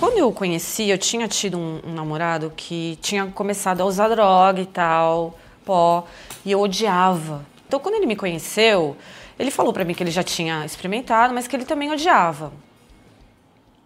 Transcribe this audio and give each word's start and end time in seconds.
Quando 0.00 0.16
eu 0.16 0.32
conheci, 0.32 0.88
eu 0.88 0.96
tinha 0.96 1.28
tido 1.28 1.58
um, 1.58 1.78
um 1.84 1.92
namorado 1.92 2.50
que 2.56 2.98
tinha 3.02 3.26
começado 3.26 3.82
a 3.82 3.84
usar 3.84 4.08
droga 4.08 4.58
e 4.58 4.64
tal, 4.64 5.38
pó, 5.62 6.06
e 6.42 6.50
eu 6.50 6.58
odiava. 6.58 7.44
Então, 7.68 7.78
quando 7.78 7.96
ele 7.96 8.06
me 8.06 8.16
conheceu, 8.16 8.96
ele 9.38 9.50
falou 9.50 9.74
para 9.74 9.84
mim 9.84 9.92
que 9.92 10.02
ele 10.02 10.10
já 10.10 10.22
tinha 10.22 10.64
experimentado, 10.64 11.34
mas 11.34 11.46
que 11.46 11.54
ele 11.54 11.66
também 11.66 11.92
odiava. 11.92 12.50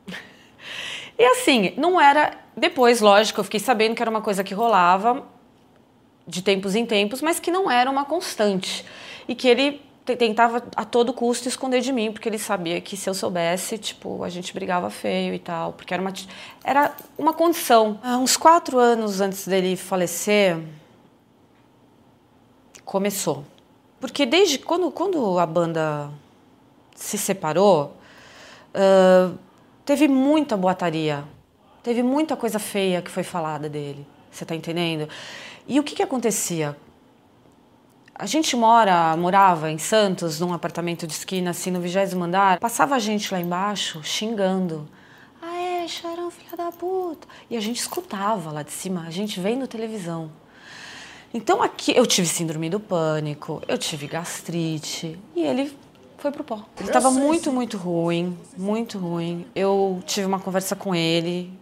E 1.18 1.24
assim, 1.24 1.74
não 1.76 2.00
era. 2.00 2.32
Depois, 2.56 3.00
lógico, 3.00 3.40
eu 3.40 3.44
fiquei 3.44 3.58
sabendo 3.58 3.96
que 3.96 4.02
era 4.02 4.10
uma 4.10 4.22
coisa 4.22 4.44
que 4.44 4.54
rolava 4.54 5.26
de 6.28 6.42
tempos 6.42 6.76
em 6.76 6.86
tempos, 6.86 7.22
mas 7.22 7.40
que 7.40 7.50
não 7.50 7.68
era 7.68 7.90
uma 7.90 8.04
constante. 8.04 8.84
E 9.26 9.34
que 9.34 9.48
ele 9.48 9.82
tentava 10.04 10.62
a 10.76 10.84
todo 10.84 11.12
custo 11.14 11.48
esconder 11.48 11.80
de 11.80 11.92
mim, 11.92 12.12
porque 12.12 12.28
ele 12.28 12.38
sabia 12.38 12.80
que 12.80 12.96
se 12.96 13.08
eu 13.08 13.14
soubesse, 13.14 13.78
tipo, 13.78 14.22
a 14.22 14.28
gente 14.28 14.52
brigava 14.52 14.90
feio 14.90 15.32
e 15.32 15.38
tal, 15.38 15.72
porque 15.72 15.94
era 15.94 16.02
uma, 16.02 16.12
era 16.62 16.94
uma 17.16 17.32
condição. 17.32 17.98
Há 18.02 18.18
uns 18.18 18.36
quatro 18.36 18.78
anos 18.78 19.22
antes 19.22 19.48
dele 19.48 19.76
falecer, 19.76 20.58
começou. 22.84 23.44
Porque 23.98 24.26
desde 24.26 24.58
quando, 24.58 24.90
quando 24.90 25.38
a 25.38 25.46
banda 25.46 26.10
se 26.94 27.16
separou, 27.16 27.96
uh, 28.74 29.38
teve 29.86 30.06
muita 30.06 30.54
boataria, 30.54 31.24
teve 31.82 32.02
muita 32.02 32.36
coisa 32.36 32.58
feia 32.58 33.00
que 33.00 33.10
foi 33.10 33.22
falada 33.22 33.70
dele. 33.70 34.06
Você 34.30 34.44
tá 34.44 34.54
entendendo? 34.54 35.08
E 35.66 35.80
o 35.80 35.82
que, 35.82 35.94
que 35.94 36.02
acontecia? 36.02 36.76
A 38.16 38.26
gente 38.26 38.54
mora, 38.54 39.16
morava 39.16 39.72
em 39.72 39.78
Santos, 39.78 40.38
num 40.38 40.52
apartamento 40.52 41.04
de 41.04 41.12
esquina, 41.12 41.50
assim, 41.50 41.72
no 41.72 41.80
vigésimo 41.80 42.22
andar. 42.22 42.60
Passava 42.60 42.94
a 42.94 42.98
gente 43.00 43.32
lá 43.34 43.40
embaixo 43.40 44.02
xingando. 44.04 44.88
Ah, 45.42 45.56
é, 45.56 45.88
Charão, 45.88 46.30
filha 46.30 46.56
da 46.56 46.70
puta. 46.70 47.26
E 47.50 47.56
a 47.56 47.60
gente 47.60 47.80
escutava 47.80 48.52
lá 48.52 48.62
de 48.62 48.70
cima, 48.70 49.04
a 49.04 49.10
gente 49.10 49.40
vendo 49.40 49.66
televisão. 49.66 50.30
Então 51.32 51.60
aqui 51.60 51.92
eu 51.96 52.06
tive 52.06 52.28
síndrome 52.28 52.70
do 52.70 52.78
pânico, 52.78 53.60
eu 53.66 53.76
tive 53.76 54.06
gastrite 54.06 55.18
e 55.34 55.42
ele 55.42 55.76
foi 56.16 56.30
pro 56.30 56.44
pó. 56.44 56.62
Ele 56.78 56.88
estava 56.88 57.10
muito, 57.10 57.50
muito 57.50 57.76
ruim, 57.76 58.38
muito 58.56 58.96
ruim. 58.96 59.44
Eu 59.56 60.00
tive 60.06 60.28
uma 60.28 60.38
conversa 60.38 60.76
com 60.76 60.94
ele 60.94 61.52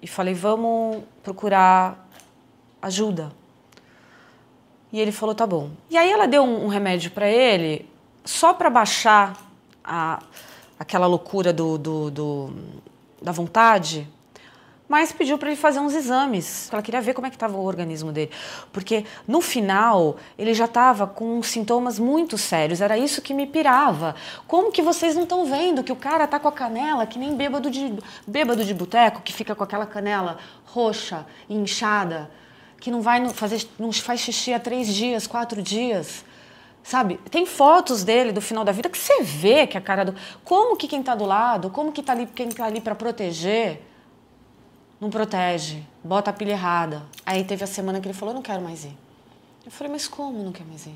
e 0.00 0.06
falei: 0.06 0.32
vamos 0.32 1.02
procurar 1.24 2.08
ajuda. 2.80 3.32
E 4.96 4.98
ele 4.98 5.12
falou: 5.12 5.34
tá 5.34 5.46
bom. 5.46 5.68
E 5.90 5.96
aí 5.98 6.10
ela 6.10 6.26
deu 6.26 6.42
um, 6.42 6.64
um 6.64 6.68
remédio 6.68 7.10
para 7.10 7.28
ele 7.28 7.86
só 8.24 8.54
para 8.54 8.70
baixar 8.70 9.36
a, 9.84 10.22
aquela 10.78 11.06
loucura 11.06 11.52
do, 11.52 11.76
do, 11.76 12.10
do 12.10 12.50
da 13.20 13.30
vontade 13.30 14.08
mas 14.88 15.10
pediu 15.12 15.36
para 15.36 15.48
ele 15.48 15.56
fazer 15.56 15.80
uns 15.80 15.94
exames. 15.94 16.72
Ela 16.72 16.80
queria 16.80 17.00
ver 17.00 17.12
como 17.12 17.26
é 17.26 17.30
que 17.30 17.36
estava 17.36 17.56
o 17.56 17.64
organismo 17.64 18.12
dele, 18.12 18.30
porque 18.72 19.04
no 19.26 19.40
final 19.40 20.16
ele 20.38 20.54
já 20.54 20.66
estava 20.66 21.06
com 21.06 21.42
sintomas 21.42 21.98
muito 21.98 22.38
sérios. 22.38 22.80
Era 22.80 22.96
isso 22.96 23.20
que 23.20 23.34
me 23.34 23.46
pirava. 23.46 24.14
Como 24.46 24.70
que 24.70 24.82
vocês 24.82 25.14
não 25.14 25.24
estão 25.24 25.44
vendo 25.44 25.82
que 25.82 25.92
o 25.92 25.96
cara 25.96 26.26
tá 26.26 26.38
com 26.38 26.48
a 26.48 26.52
canela 26.52 27.06
que 27.06 27.18
nem 27.18 27.34
bêbado 27.34 27.70
de 27.70 27.94
bêbado 28.26 28.64
de 28.64 28.72
boteco, 28.72 29.22
que 29.22 29.32
fica 29.32 29.54
com 29.54 29.64
aquela 29.64 29.86
canela 29.86 30.38
roxa, 30.64 31.26
inchada, 31.50 32.30
que 32.86 32.90
não 32.92 33.02
vai 33.02 33.28
fazer, 33.30 33.66
não 33.80 33.90
faz 33.90 34.20
xixi 34.20 34.52
há 34.52 34.60
três 34.60 34.86
dias, 34.94 35.26
quatro 35.26 35.60
dias. 35.60 36.24
Sabe? 36.84 37.18
Tem 37.32 37.44
fotos 37.44 38.04
dele 38.04 38.30
do 38.30 38.40
final 38.40 38.64
da 38.64 38.70
vida 38.70 38.88
que 38.88 38.96
você 38.96 39.24
vê 39.24 39.66
que 39.66 39.76
a 39.76 39.80
cara 39.80 40.04
do. 40.04 40.14
Como 40.44 40.76
que 40.76 40.86
quem 40.86 41.00
está 41.00 41.16
do 41.16 41.24
lado, 41.24 41.68
como 41.68 41.90
que 41.90 42.00
tá 42.00 42.12
ali, 42.12 42.26
quem 42.26 42.46
está 42.46 42.64
ali 42.64 42.80
para 42.80 42.94
proteger 42.94 43.82
não 45.00 45.10
protege, 45.10 45.82
bota 46.04 46.30
a 46.30 46.32
pilha 46.32 46.52
errada. 46.52 47.02
Aí 47.26 47.42
teve 47.42 47.64
a 47.64 47.66
semana 47.66 48.00
que 48.00 48.06
ele 48.06 48.14
falou, 48.14 48.32
não 48.32 48.40
quero 48.40 48.62
mais 48.62 48.84
ir. 48.84 48.96
Eu 49.64 49.72
falei, 49.72 49.92
mas 49.92 50.06
como 50.06 50.44
não 50.44 50.52
quer 50.52 50.64
mais 50.64 50.86
ir? 50.86 50.94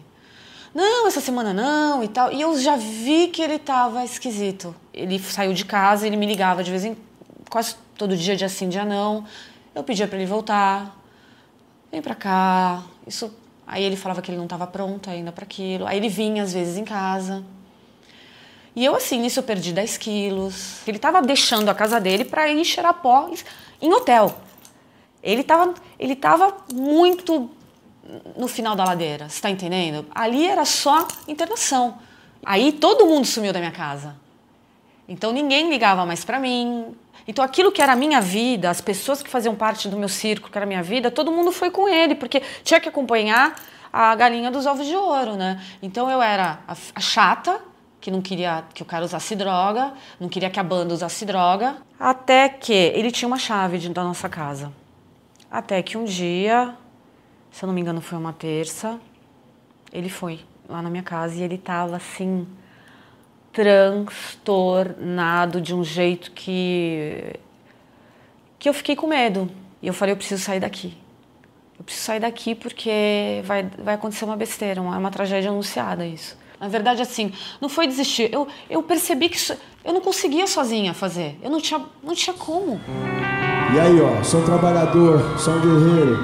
Não, 0.72 1.08
essa 1.08 1.20
semana 1.20 1.52
não 1.52 2.04
e 2.04 2.08
tal. 2.08 2.30
E 2.32 2.40
eu 2.40 2.56
já 2.56 2.76
vi 2.76 3.26
que 3.26 3.42
ele 3.42 3.58
tava 3.58 4.04
esquisito. 4.04 4.76
Ele 4.94 5.18
saiu 5.18 5.52
de 5.52 5.64
casa, 5.64 6.06
ele 6.06 6.16
me 6.16 6.24
ligava 6.24 6.62
de 6.62 6.70
vez 6.70 6.84
em 6.84 6.96
quase 7.50 7.74
todo 7.98 8.16
dia, 8.16 8.36
dia 8.36 8.48
sim, 8.48 8.68
dia 8.68 8.84
não. 8.84 9.24
Eu 9.74 9.82
pedia 9.82 10.06
para 10.06 10.18
ele 10.18 10.26
voltar. 10.26 10.99
Vem 11.90 12.00
pra 12.00 12.14
cá. 12.14 12.82
Isso. 13.06 13.32
Aí 13.66 13.82
ele 13.82 13.96
falava 13.96 14.20
que 14.22 14.30
ele 14.30 14.38
não 14.38 14.44
estava 14.44 14.66
pronto 14.66 15.08
ainda 15.10 15.32
para 15.32 15.44
aquilo. 15.44 15.86
Aí 15.86 15.96
ele 15.96 16.08
vinha 16.08 16.42
às 16.42 16.52
vezes 16.52 16.76
em 16.76 16.84
casa. 16.84 17.44
E 18.74 18.84
eu, 18.84 18.94
assim, 18.94 19.20
nisso 19.20 19.40
eu 19.40 19.44
perdi 19.44 19.72
10 19.72 19.96
quilos. 19.98 20.86
Ele 20.86 20.96
estava 20.96 21.20
deixando 21.20 21.68
a 21.68 21.74
casa 21.74 22.00
dele 22.00 22.24
para 22.24 22.48
ir 22.48 22.64
cheirar 22.64 22.94
pó 22.94 23.30
em 23.80 23.92
hotel. 23.92 24.36
Ele 25.22 25.42
estava 25.42 25.74
ele 25.98 26.16
tava 26.16 26.56
muito 26.72 27.50
no 28.36 28.48
final 28.48 28.74
da 28.74 28.84
ladeira, 28.84 29.28
você 29.28 29.36
está 29.36 29.50
entendendo? 29.50 30.06
Ali 30.14 30.46
era 30.46 30.64
só 30.64 31.06
internação. 31.28 31.98
Aí 32.44 32.72
todo 32.72 33.06
mundo 33.06 33.26
sumiu 33.26 33.52
da 33.52 33.58
minha 33.58 33.70
casa. 33.70 34.16
Então 35.08 35.32
ninguém 35.32 35.68
ligava 35.68 36.06
mais 36.06 36.24
para 36.24 36.40
mim. 36.40 36.94
Então 37.26 37.44
aquilo 37.44 37.70
que 37.70 37.80
era 37.82 37.92
a 37.92 37.96
minha 37.96 38.20
vida, 38.20 38.70
as 38.70 38.80
pessoas 38.80 39.22
que 39.22 39.30
faziam 39.30 39.54
parte 39.54 39.88
do 39.88 39.96
meu 39.96 40.08
círculo, 40.08 40.50
que 40.50 40.58
era 40.58 40.64
a 40.64 40.68
minha 40.68 40.82
vida, 40.82 41.10
todo 41.10 41.30
mundo 41.30 41.52
foi 41.52 41.70
com 41.70 41.88
ele, 41.88 42.14
porque 42.14 42.42
tinha 42.62 42.80
que 42.80 42.88
acompanhar 42.88 43.54
a 43.92 44.14
galinha 44.14 44.50
dos 44.50 44.66
ovos 44.66 44.86
de 44.86 44.94
ouro, 44.94 45.36
né? 45.36 45.60
Então 45.82 46.10
eu 46.10 46.22
era 46.22 46.60
a, 46.66 46.76
a 46.94 47.00
chata, 47.00 47.60
que 48.00 48.10
não 48.10 48.22
queria 48.22 48.64
que 48.72 48.82
o 48.82 48.86
cara 48.86 49.04
usasse 49.04 49.36
droga, 49.36 49.92
não 50.18 50.28
queria 50.28 50.48
que 50.48 50.58
a 50.58 50.62
banda 50.62 50.94
usasse 50.94 51.24
droga, 51.26 51.76
até 51.98 52.48
que 52.48 52.72
ele 52.72 53.10
tinha 53.10 53.26
uma 53.26 53.38
chave 53.38 53.78
de, 53.78 53.88
da 53.90 54.02
nossa 54.02 54.28
casa. 54.28 54.72
Até 55.50 55.82
que 55.82 55.98
um 55.98 56.04
dia, 56.04 56.74
se 57.50 57.62
eu 57.62 57.66
não 57.66 57.74
me 57.74 57.80
engano 57.80 58.00
foi 58.00 58.16
uma 58.16 58.32
terça, 58.32 58.98
ele 59.92 60.08
foi 60.08 60.40
lá 60.68 60.80
na 60.80 60.88
minha 60.88 61.02
casa 61.02 61.34
e 61.34 61.42
ele 61.42 61.58
tava 61.58 61.96
assim 61.96 62.46
transtornado 63.60 65.60
de 65.60 65.74
um 65.74 65.84
jeito 65.84 66.32
que 66.32 67.34
que 68.58 68.68
eu 68.68 68.74
fiquei 68.74 68.96
com 68.96 69.06
medo. 69.06 69.50
E 69.82 69.86
eu 69.86 69.94
falei, 69.94 70.12
eu 70.12 70.16
preciso 70.16 70.42
sair 70.42 70.60
daqui. 70.60 70.94
Eu 71.78 71.84
preciso 71.84 72.04
sair 72.04 72.20
daqui 72.20 72.54
porque 72.54 73.40
vai, 73.44 73.70
vai 73.78 73.94
acontecer 73.94 74.26
uma 74.26 74.36
besteira, 74.36 74.82
uma, 74.82 74.94
é 74.94 74.98
uma 74.98 75.10
tragédia 75.10 75.50
anunciada 75.50 76.06
isso. 76.06 76.36
Na 76.58 76.68
verdade, 76.68 77.00
assim, 77.00 77.32
não 77.58 77.70
foi 77.70 77.86
desistir. 77.86 78.30
Eu, 78.32 78.46
eu 78.68 78.82
percebi 78.82 79.30
que 79.30 79.38
eu 79.82 79.94
não 79.94 80.02
conseguia 80.02 80.46
sozinha 80.46 80.92
fazer. 80.92 81.38
Eu 81.42 81.50
não 81.50 81.58
tinha, 81.58 81.80
não 82.02 82.14
tinha 82.14 82.34
como. 82.34 82.78
E 83.74 83.80
aí, 83.80 83.98
ó, 84.00 84.22
sou 84.22 84.40
um 84.40 84.44
trabalhador, 84.44 85.38
sou 85.38 85.54
um 85.54 85.60
guerreiro. 85.60 86.18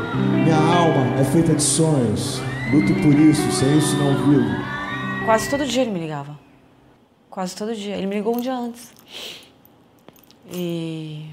Minha 0.44 0.56
alma 0.56 1.18
é 1.18 1.24
feita 1.24 1.54
de 1.54 1.62
sonhos. 1.62 2.38
Luto 2.70 2.92
por 2.94 3.14
isso, 3.14 3.50
sem 3.50 3.78
isso 3.78 3.96
não 3.96 4.14
vivo. 4.26 5.24
Quase 5.24 5.48
todo 5.48 5.64
dia 5.64 5.82
ele 5.82 5.90
me 5.90 6.00
ligava. 6.00 6.45
Quase 7.36 7.54
todo 7.54 7.76
dia. 7.76 7.94
Ele 7.98 8.06
me 8.06 8.14
ligou 8.14 8.34
um 8.34 8.40
dia 8.40 8.54
antes. 8.54 8.94
E. 10.50 11.28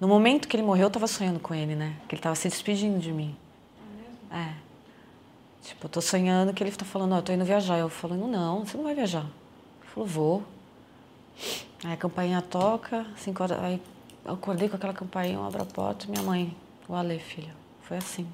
No 0.00 0.08
momento 0.08 0.48
que 0.48 0.56
ele 0.56 0.62
morreu, 0.62 0.84
eu 0.84 0.90
tava 0.90 1.06
sonhando 1.06 1.38
com 1.38 1.54
ele, 1.54 1.76
né? 1.76 1.94
Que 2.08 2.14
ele 2.14 2.22
tava 2.22 2.34
se 2.34 2.48
despedindo 2.48 2.98
de 2.98 3.12
mim. 3.12 3.36
É. 4.30 4.36
é. 4.38 4.54
Tipo, 5.62 5.84
eu 5.84 5.90
tô 5.90 6.00
sonhando 6.00 6.54
que 6.54 6.64
ele 6.64 6.72
tá 6.72 6.86
falando, 6.86 7.12
ó, 7.12 7.16
oh, 7.16 7.18
eu 7.18 7.22
tô 7.22 7.32
indo 7.34 7.44
viajar. 7.44 7.76
Eu 7.76 7.90
falando, 7.90 8.26
não, 8.26 8.64
você 8.64 8.78
não 8.78 8.84
vai 8.84 8.94
viajar. 8.94 9.26
Ele 9.26 9.90
falou, 9.92 10.08
vou. 10.08 10.42
Aí 11.84 11.92
a 11.92 11.96
campainha 11.98 12.40
toca, 12.40 13.06
cinco 13.18 13.42
horas, 13.42 13.62
aí 13.62 13.78
eu 14.24 14.32
acordei 14.32 14.70
com 14.70 14.76
aquela 14.76 14.94
campainha, 14.94 15.34
eu 15.34 15.44
abro 15.44 15.64
a 15.64 15.66
porta, 15.66 16.06
minha 16.08 16.22
mãe, 16.22 16.56
o 16.88 16.94
Ale, 16.94 17.18
filha. 17.18 17.54
Foi 17.82 17.98
assim. 17.98 18.26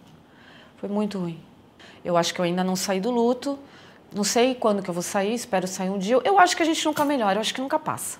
Foi 0.76 0.88
muito 0.88 1.18
ruim. 1.18 1.40
Eu 2.04 2.16
acho 2.16 2.32
que 2.32 2.40
eu 2.40 2.44
ainda 2.44 2.62
não 2.62 2.76
saí 2.76 3.00
do 3.00 3.10
luto. 3.10 3.58
Não 4.12 4.25
sei 4.25 4.54
quando 4.54 4.82
que 4.82 4.91
eu 4.91 4.94
vou 4.94 5.03
sair, 5.03 5.34
espero 5.34 5.69
sair 5.69 5.91
um 5.91 5.98
dia. 5.98 6.21
Eu 6.25 6.38
acho 6.38 6.56
que 6.56 6.62
a 6.62 6.66
gente 6.66 6.84
nunca 6.84 7.04
melhora, 7.04 7.37
eu 7.37 7.41
acho 7.41 7.54
que 7.54 7.60
nunca 7.60 7.78
passa. 7.78 8.19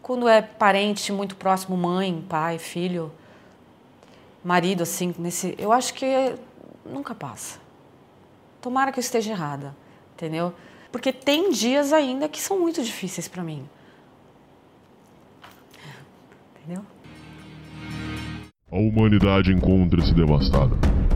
Quando 0.00 0.26
é 0.26 0.40
parente 0.40 1.12
muito 1.12 1.36
próximo, 1.36 1.76
mãe, 1.76 2.24
pai, 2.28 2.58
filho, 2.58 3.12
marido, 4.42 4.82
assim, 4.82 5.14
nesse, 5.18 5.54
eu 5.58 5.72
acho 5.72 5.94
que 5.94 6.34
nunca 6.84 7.14
passa. 7.14 7.60
Tomara 8.60 8.90
que 8.90 8.98
eu 8.98 9.02
esteja 9.02 9.30
errada, 9.30 9.76
entendeu? 10.14 10.52
Porque 10.90 11.12
tem 11.12 11.50
dias 11.50 11.92
ainda 11.92 12.28
que 12.28 12.40
são 12.40 12.58
muito 12.58 12.82
difíceis 12.82 13.28
para 13.28 13.42
mim. 13.42 13.68
Entendeu? 16.56 16.84
A 18.70 18.76
humanidade 18.76 19.52
encontra-se 19.52 20.14
devastada. 20.14 20.91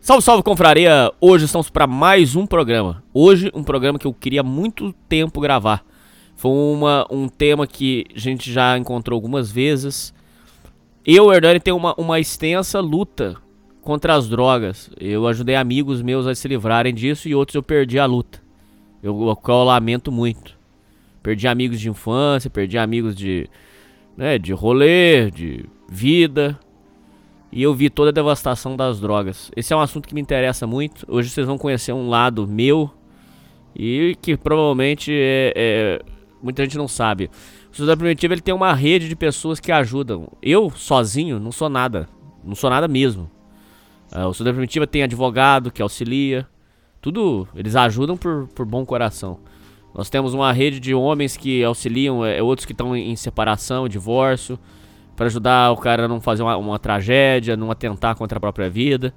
Salve, 0.00 0.24
salve, 0.24 0.42
confraria! 0.42 1.12
Hoje 1.20 1.44
estamos 1.44 1.70
para 1.70 1.86
mais 1.86 2.36
um 2.36 2.44
programa. 2.44 3.02
Hoje, 3.14 3.50
um 3.54 3.62
programa 3.62 3.98
que 3.98 4.06
eu 4.06 4.12
queria 4.12 4.42
muito 4.42 4.92
tempo 5.08 5.40
gravar. 5.40 5.84
Foi 6.36 6.50
uma, 6.50 7.06
um 7.08 7.28
tema 7.28 7.66
que 7.66 8.04
a 8.14 8.18
gente 8.18 8.52
já 8.52 8.76
encontrou 8.76 9.16
algumas 9.16 9.50
vezes. 9.50 10.12
Eu, 11.06 11.26
o 11.26 11.32
Hernani, 11.32 11.60
tem 11.60 11.72
uma, 11.72 11.94
uma 11.96 12.20
extensa 12.20 12.80
luta 12.80 13.36
contra 13.80 14.14
as 14.14 14.28
drogas. 14.28 14.90
Eu 15.00 15.26
ajudei 15.26 15.54
amigos 15.54 16.02
meus 16.02 16.26
a 16.26 16.34
se 16.34 16.46
livrarem 16.46 16.92
disso 16.92 17.28
e 17.28 17.34
outros 17.34 17.54
eu 17.54 17.62
perdi 17.62 17.98
a 17.98 18.04
luta. 18.04 18.42
Eu, 19.02 19.18
eu, 19.18 19.38
eu 19.48 19.64
lamento 19.64 20.10
muito. 20.12 20.61
Perdi 21.22 21.46
amigos 21.46 21.80
de 21.80 21.88
infância, 21.88 22.50
perdi 22.50 22.76
amigos 22.76 23.14
de, 23.14 23.48
né, 24.16 24.38
de 24.38 24.52
rolê, 24.52 25.30
de 25.30 25.64
vida. 25.88 26.58
E 27.50 27.62
eu 27.62 27.74
vi 27.74 27.90
toda 27.90 28.10
a 28.10 28.12
devastação 28.12 28.76
das 28.76 28.98
drogas. 28.98 29.50
Esse 29.54 29.72
é 29.72 29.76
um 29.76 29.80
assunto 29.80 30.08
que 30.08 30.14
me 30.14 30.20
interessa 30.20 30.66
muito. 30.66 31.04
Hoje 31.06 31.28
vocês 31.28 31.46
vão 31.46 31.58
conhecer 31.58 31.92
um 31.92 32.08
lado 32.08 32.48
meu 32.48 32.90
e 33.76 34.16
que 34.20 34.36
provavelmente 34.36 35.12
é, 35.12 35.52
é, 35.54 36.02
muita 36.42 36.62
gente 36.64 36.78
não 36.78 36.88
sabe. 36.88 37.30
O 37.70 37.76
Sociedade 37.76 37.98
Primitiva 37.98 38.34
ele 38.34 38.40
tem 38.40 38.54
uma 38.54 38.72
rede 38.74 39.08
de 39.08 39.16
pessoas 39.16 39.60
que 39.60 39.70
ajudam. 39.70 40.28
Eu, 40.42 40.70
sozinho, 40.70 41.38
não 41.38 41.52
sou 41.52 41.68
nada. 41.68 42.08
Não 42.44 42.54
sou 42.54 42.68
nada 42.68 42.88
mesmo. 42.88 43.30
Uh, 44.14 44.26
o 44.26 44.32
Sociedade 44.34 44.56
Primitiva 44.56 44.86
tem 44.86 45.02
advogado 45.02 45.70
que 45.70 45.80
auxilia. 45.80 46.46
Tudo, 47.00 47.48
eles 47.54 47.74
ajudam 47.76 48.16
por, 48.16 48.46
por 48.48 48.66
bom 48.66 48.84
coração. 48.84 49.40
Nós 49.94 50.08
temos 50.08 50.32
uma 50.32 50.52
rede 50.52 50.80
de 50.80 50.94
homens 50.94 51.36
que 51.36 51.62
auxiliam, 51.62 52.24
é, 52.24 52.42
outros 52.42 52.64
que 52.64 52.72
estão 52.72 52.96
em 52.96 53.14
separação, 53.16 53.88
divórcio 53.88 54.58
para 55.14 55.26
ajudar 55.26 55.70
o 55.70 55.76
cara 55.76 56.06
a 56.06 56.08
não 56.08 56.20
fazer 56.20 56.42
uma, 56.42 56.56
uma, 56.56 56.78
tragédia, 56.78 57.56
não 57.56 57.70
atentar 57.70 58.16
contra 58.16 58.38
a 58.38 58.40
própria 58.40 58.68
vida. 58.68 59.14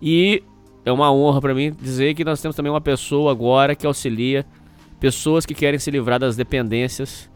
E 0.00 0.42
é 0.84 0.90
uma 0.90 1.12
honra 1.12 1.40
para 1.40 1.54
mim 1.54 1.72
dizer 1.80 2.14
que 2.14 2.24
nós 2.24 2.40
temos 2.40 2.56
também 2.56 2.72
uma 2.72 2.80
pessoa 2.80 3.30
agora 3.30 3.74
que 3.74 3.86
auxilia 3.86 4.46
pessoas 4.98 5.44
que 5.44 5.54
querem 5.54 5.78
se 5.78 5.90
livrar 5.90 6.18
das 6.18 6.34
dependências 6.34 7.30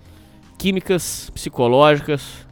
químicas, 0.59 1.31
psicológicas 1.35 2.47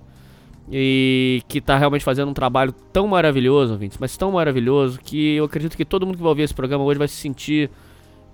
e 0.70 1.42
que 1.48 1.58
está 1.58 1.76
realmente 1.76 2.04
fazendo 2.04 2.28
um 2.28 2.34
trabalho 2.34 2.72
tão 2.92 3.08
maravilhoso, 3.08 3.72
ouvintes, 3.72 3.98
mas 3.98 4.16
tão 4.16 4.32
maravilhoso 4.32 5.00
que 5.00 5.36
eu 5.36 5.44
acredito 5.44 5.76
que 5.76 5.84
todo 5.84 6.06
mundo 6.06 6.16
que 6.16 6.22
vai 6.22 6.30
ouvir 6.30 6.42
esse 6.42 6.54
programa 6.54 6.84
hoje 6.84 6.98
vai 6.98 7.08
se 7.08 7.16
sentir 7.16 7.70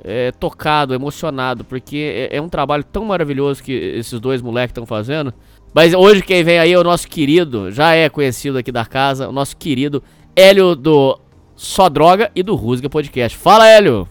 é, 0.05 0.33
tocado, 0.33 0.95
emocionado, 0.95 1.65
porque 1.65 2.29
é, 2.31 2.37
é 2.37 2.41
um 2.41 2.49
trabalho 2.49 2.85
tão 2.85 3.05
maravilhoso 3.05 3.63
que 3.63 3.73
esses 3.73 4.19
dois 4.21 4.41
moleques 4.43 4.71
estão 4.71 4.87
fazendo 4.87 5.33
mas 5.77 5.93
hoje 5.93 6.23
quem 6.23 6.43
vem 6.43 6.59
aí 6.59 6.73
é 6.73 6.79
o 6.79 6.83
nosso 6.83 7.07
querido, 7.07 7.71
já 7.71 7.93
é 7.93 8.09
conhecido 8.09 8.57
aqui 8.57 8.73
da 8.73 8.87
casa, 8.87 9.29
o 9.29 9.33
nosso 9.33 9.55
querido 9.59 10.03
Hélio 10.35 10.75
do 10.75 11.21
Só 11.55 11.91
Droga 11.91 12.31
e 12.35 12.43
do 12.43 12.55
Rusga 12.55 12.89
Podcast. 12.89 13.37
Fala, 13.37 13.69
Hélio! 13.69 14.09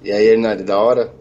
E 0.00 0.12
aí, 0.12 0.28
Hernani, 0.28 0.62
da 0.62 0.78
hora? 0.78 1.12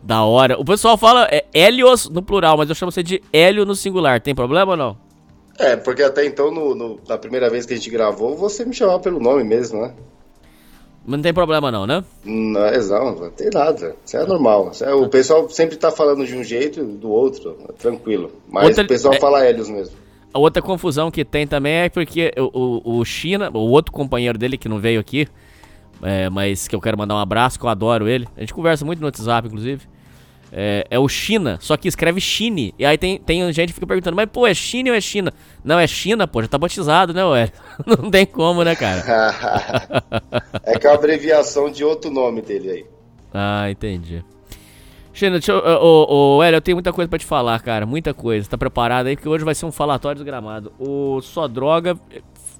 Da 0.00 0.22
hora. 0.22 0.60
O 0.60 0.64
pessoal 0.64 0.96
fala 0.96 1.26
é, 1.28 1.44
Hélios 1.52 2.08
no 2.08 2.22
plural, 2.22 2.56
mas 2.56 2.68
eu 2.68 2.74
chamo 2.76 2.92
você 2.92 3.02
de 3.02 3.20
Hélio 3.32 3.66
no 3.66 3.74
singular. 3.74 4.20
Tem 4.20 4.32
problema 4.32 4.70
ou 4.70 4.76
não? 4.76 4.96
É, 5.58 5.74
porque 5.74 6.04
até 6.04 6.24
então, 6.24 6.52
no, 6.52 6.72
no, 6.76 7.00
na 7.08 7.18
primeira 7.18 7.50
vez 7.50 7.66
que 7.66 7.72
a 7.72 7.76
gente 7.76 7.90
gravou, 7.90 8.36
você 8.36 8.64
me 8.64 8.72
chamava 8.72 9.00
pelo 9.00 9.18
nome 9.18 9.42
mesmo, 9.42 9.82
né? 9.82 9.92
Não 11.04 11.20
tem 11.20 11.32
problema 11.32 11.70
não, 11.70 11.86
né? 11.86 12.04
Não, 12.24 12.70
não, 12.70 13.14
não 13.16 13.30
tem 13.30 13.50
nada. 13.52 13.96
Isso 14.04 14.16
é 14.16 14.24
normal. 14.24 14.70
Isso 14.72 14.84
é, 14.84 14.94
o 14.94 15.08
pessoal 15.08 15.48
sempre 15.48 15.76
tá 15.76 15.90
falando 15.90 16.24
de 16.24 16.36
um 16.36 16.44
jeito 16.44 16.80
e 16.80 16.84
do 16.84 17.10
outro, 17.10 17.56
tranquilo. 17.78 18.30
Mas 18.48 18.68
outra, 18.68 18.84
o 18.84 18.88
pessoal 18.88 19.14
é, 19.14 19.18
fala 19.18 19.44
Hélios 19.44 19.68
mesmo. 19.68 19.96
A 20.32 20.38
outra 20.38 20.62
confusão 20.62 21.10
que 21.10 21.24
tem 21.24 21.46
também 21.46 21.72
é 21.72 21.88
porque 21.88 22.32
o, 22.38 22.90
o, 22.92 22.98
o 23.00 23.04
China, 23.04 23.50
o 23.52 23.70
outro 23.70 23.92
companheiro 23.92 24.38
dele 24.38 24.56
que 24.56 24.68
não 24.68 24.78
veio 24.78 25.00
aqui, 25.00 25.26
é, 26.02 26.30
mas 26.30 26.68
que 26.68 26.74
eu 26.74 26.80
quero 26.80 26.96
mandar 26.96 27.16
um 27.16 27.18
abraço, 27.18 27.58
que 27.58 27.66
eu 27.66 27.70
adoro 27.70 28.08
ele. 28.08 28.26
A 28.36 28.40
gente 28.40 28.54
conversa 28.54 28.84
muito 28.84 29.00
no 29.00 29.06
WhatsApp, 29.06 29.48
inclusive. 29.48 29.86
É, 30.54 30.86
é, 30.90 30.98
o 30.98 31.08
China, 31.08 31.56
só 31.62 31.78
que 31.78 31.88
escreve 31.88 32.20
Chine. 32.20 32.74
E 32.78 32.84
aí 32.84 32.98
tem, 32.98 33.18
tem 33.18 33.50
gente 33.54 33.68
que 33.68 33.74
fica 33.74 33.86
perguntando, 33.86 34.14
mas 34.14 34.28
pô, 34.30 34.46
é 34.46 34.52
Chine 34.52 34.90
ou 34.90 34.96
é 34.96 35.00
China? 35.00 35.32
Não, 35.64 35.78
é 35.78 35.86
China, 35.86 36.28
pô, 36.28 36.42
já 36.42 36.48
tá 36.48 36.58
batizado, 36.58 37.14
né, 37.14 37.24
ué? 37.24 37.50
Não 37.86 38.10
tem 38.10 38.26
como, 38.26 38.62
né, 38.62 38.76
cara? 38.76 39.02
é 40.64 40.78
que 40.78 40.86
é 40.86 40.90
uma 40.90 40.96
abreviação 40.96 41.70
de 41.70 41.82
outro 41.82 42.10
nome 42.10 42.42
dele 42.42 42.70
aí. 42.70 42.86
Ah, 43.32 43.70
entendi. 43.70 44.22
China, 45.14 45.32
deixa 45.32 45.52
eu, 45.52 45.58
ô, 45.58 46.36
ô, 46.36 46.42
Hélio, 46.42 46.58
eu 46.58 46.60
tenho 46.60 46.76
muita 46.76 46.92
coisa 46.92 47.08
pra 47.08 47.18
te 47.18 47.24
falar, 47.24 47.58
cara, 47.60 47.86
muita 47.86 48.12
coisa. 48.12 48.48
Tá 48.48 48.58
preparado 48.58 49.06
aí? 49.06 49.16
Porque 49.16 49.28
hoje 49.28 49.44
vai 49.44 49.54
ser 49.54 49.64
um 49.64 49.72
falatório 49.72 50.16
desgramado. 50.16 50.70
O 50.78 51.22
Só 51.22 51.48
Droga 51.48 51.98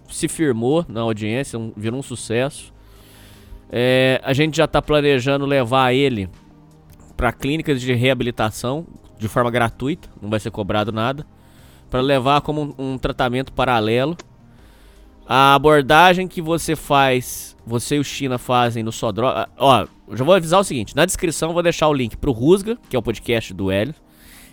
se 0.08 0.28
firmou 0.28 0.84
na 0.88 1.02
audiência, 1.02 1.60
virou 1.76 2.00
um 2.00 2.02
sucesso. 2.02 2.72
É, 3.70 4.18
a 4.24 4.32
gente 4.32 4.56
já 4.56 4.66
tá 4.66 4.80
planejando 4.80 5.44
levar 5.44 5.94
ele 5.94 6.28
para 7.22 7.32
clínicas 7.32 7.80
de 7.80 7.94
reabilitação 7.94 8.84
de 9.16 9.28
forma 9.28 9.48
gratuita, 9.48 10.08
não 10.20 10.28
vai 10.28 10.40
ser 10.40 10.50
cobrado 10.50 10.90
nada, 10.90 11.24
para 11.88 12.00
levar 12.00 12.40
como 12.40 12.74
um, 12.76 12.94
um, 12.94 12.98
tratamento 12.98 13.52
paralelo. 13.52 14.16
A 15.24 15.54
abordagem 15.54 16.26
que 16.26 16.42
você 16.42 16.74
faz, 16.74 17.56
você 17.64 17.94
e 17.94 17.98
o 18.00 18.04
China 18.04 18.38
fazem 18.38 18.82
no 18.82 18.90
Só 18.90 19.12
Droga. 19.12 19.48
Ó, 19.56 19.86
já 20.14 20.24
vou 20.24 20.34
avisar 20.34 20.58
o 20.58 20.64
seguinte: 20.64 20.96
na 20.96 21.04
descrição 21.04 21.52
vou 21.52 21.62
deixar 21.62 21.86
o 21.86 21.94
link 21.94 22.16
pro 22.16 22.32
Rusga, 22.32 22.76
que 22.90 22.96
é 22.96 22.98
o 22.98 23.02
podcast 23.02 23.54
do 23.54 23.70
Hélio, 23.70 23.94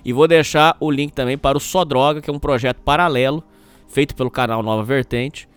e 0.05 0.13
vou 0.13 0.27
deixar 0.27 0.77
o 0.79 0.91
link 0.91 1.11
também 1.11 1.39
para 1.39 1.57
o 1.57 1.59
Só 1.59 1.83
Droga, 1.83 2.21
que 2.21 2.29
é 2.29 2.33
um 2.33 2.37
projeto 2.37 2.81
paralelo 2.81 3.43
feito 3.87 4.13
pelo 4.13 4.29
canal 4.29 4.61
Nova 4.61 4.83
Vertente, 4.83 5.49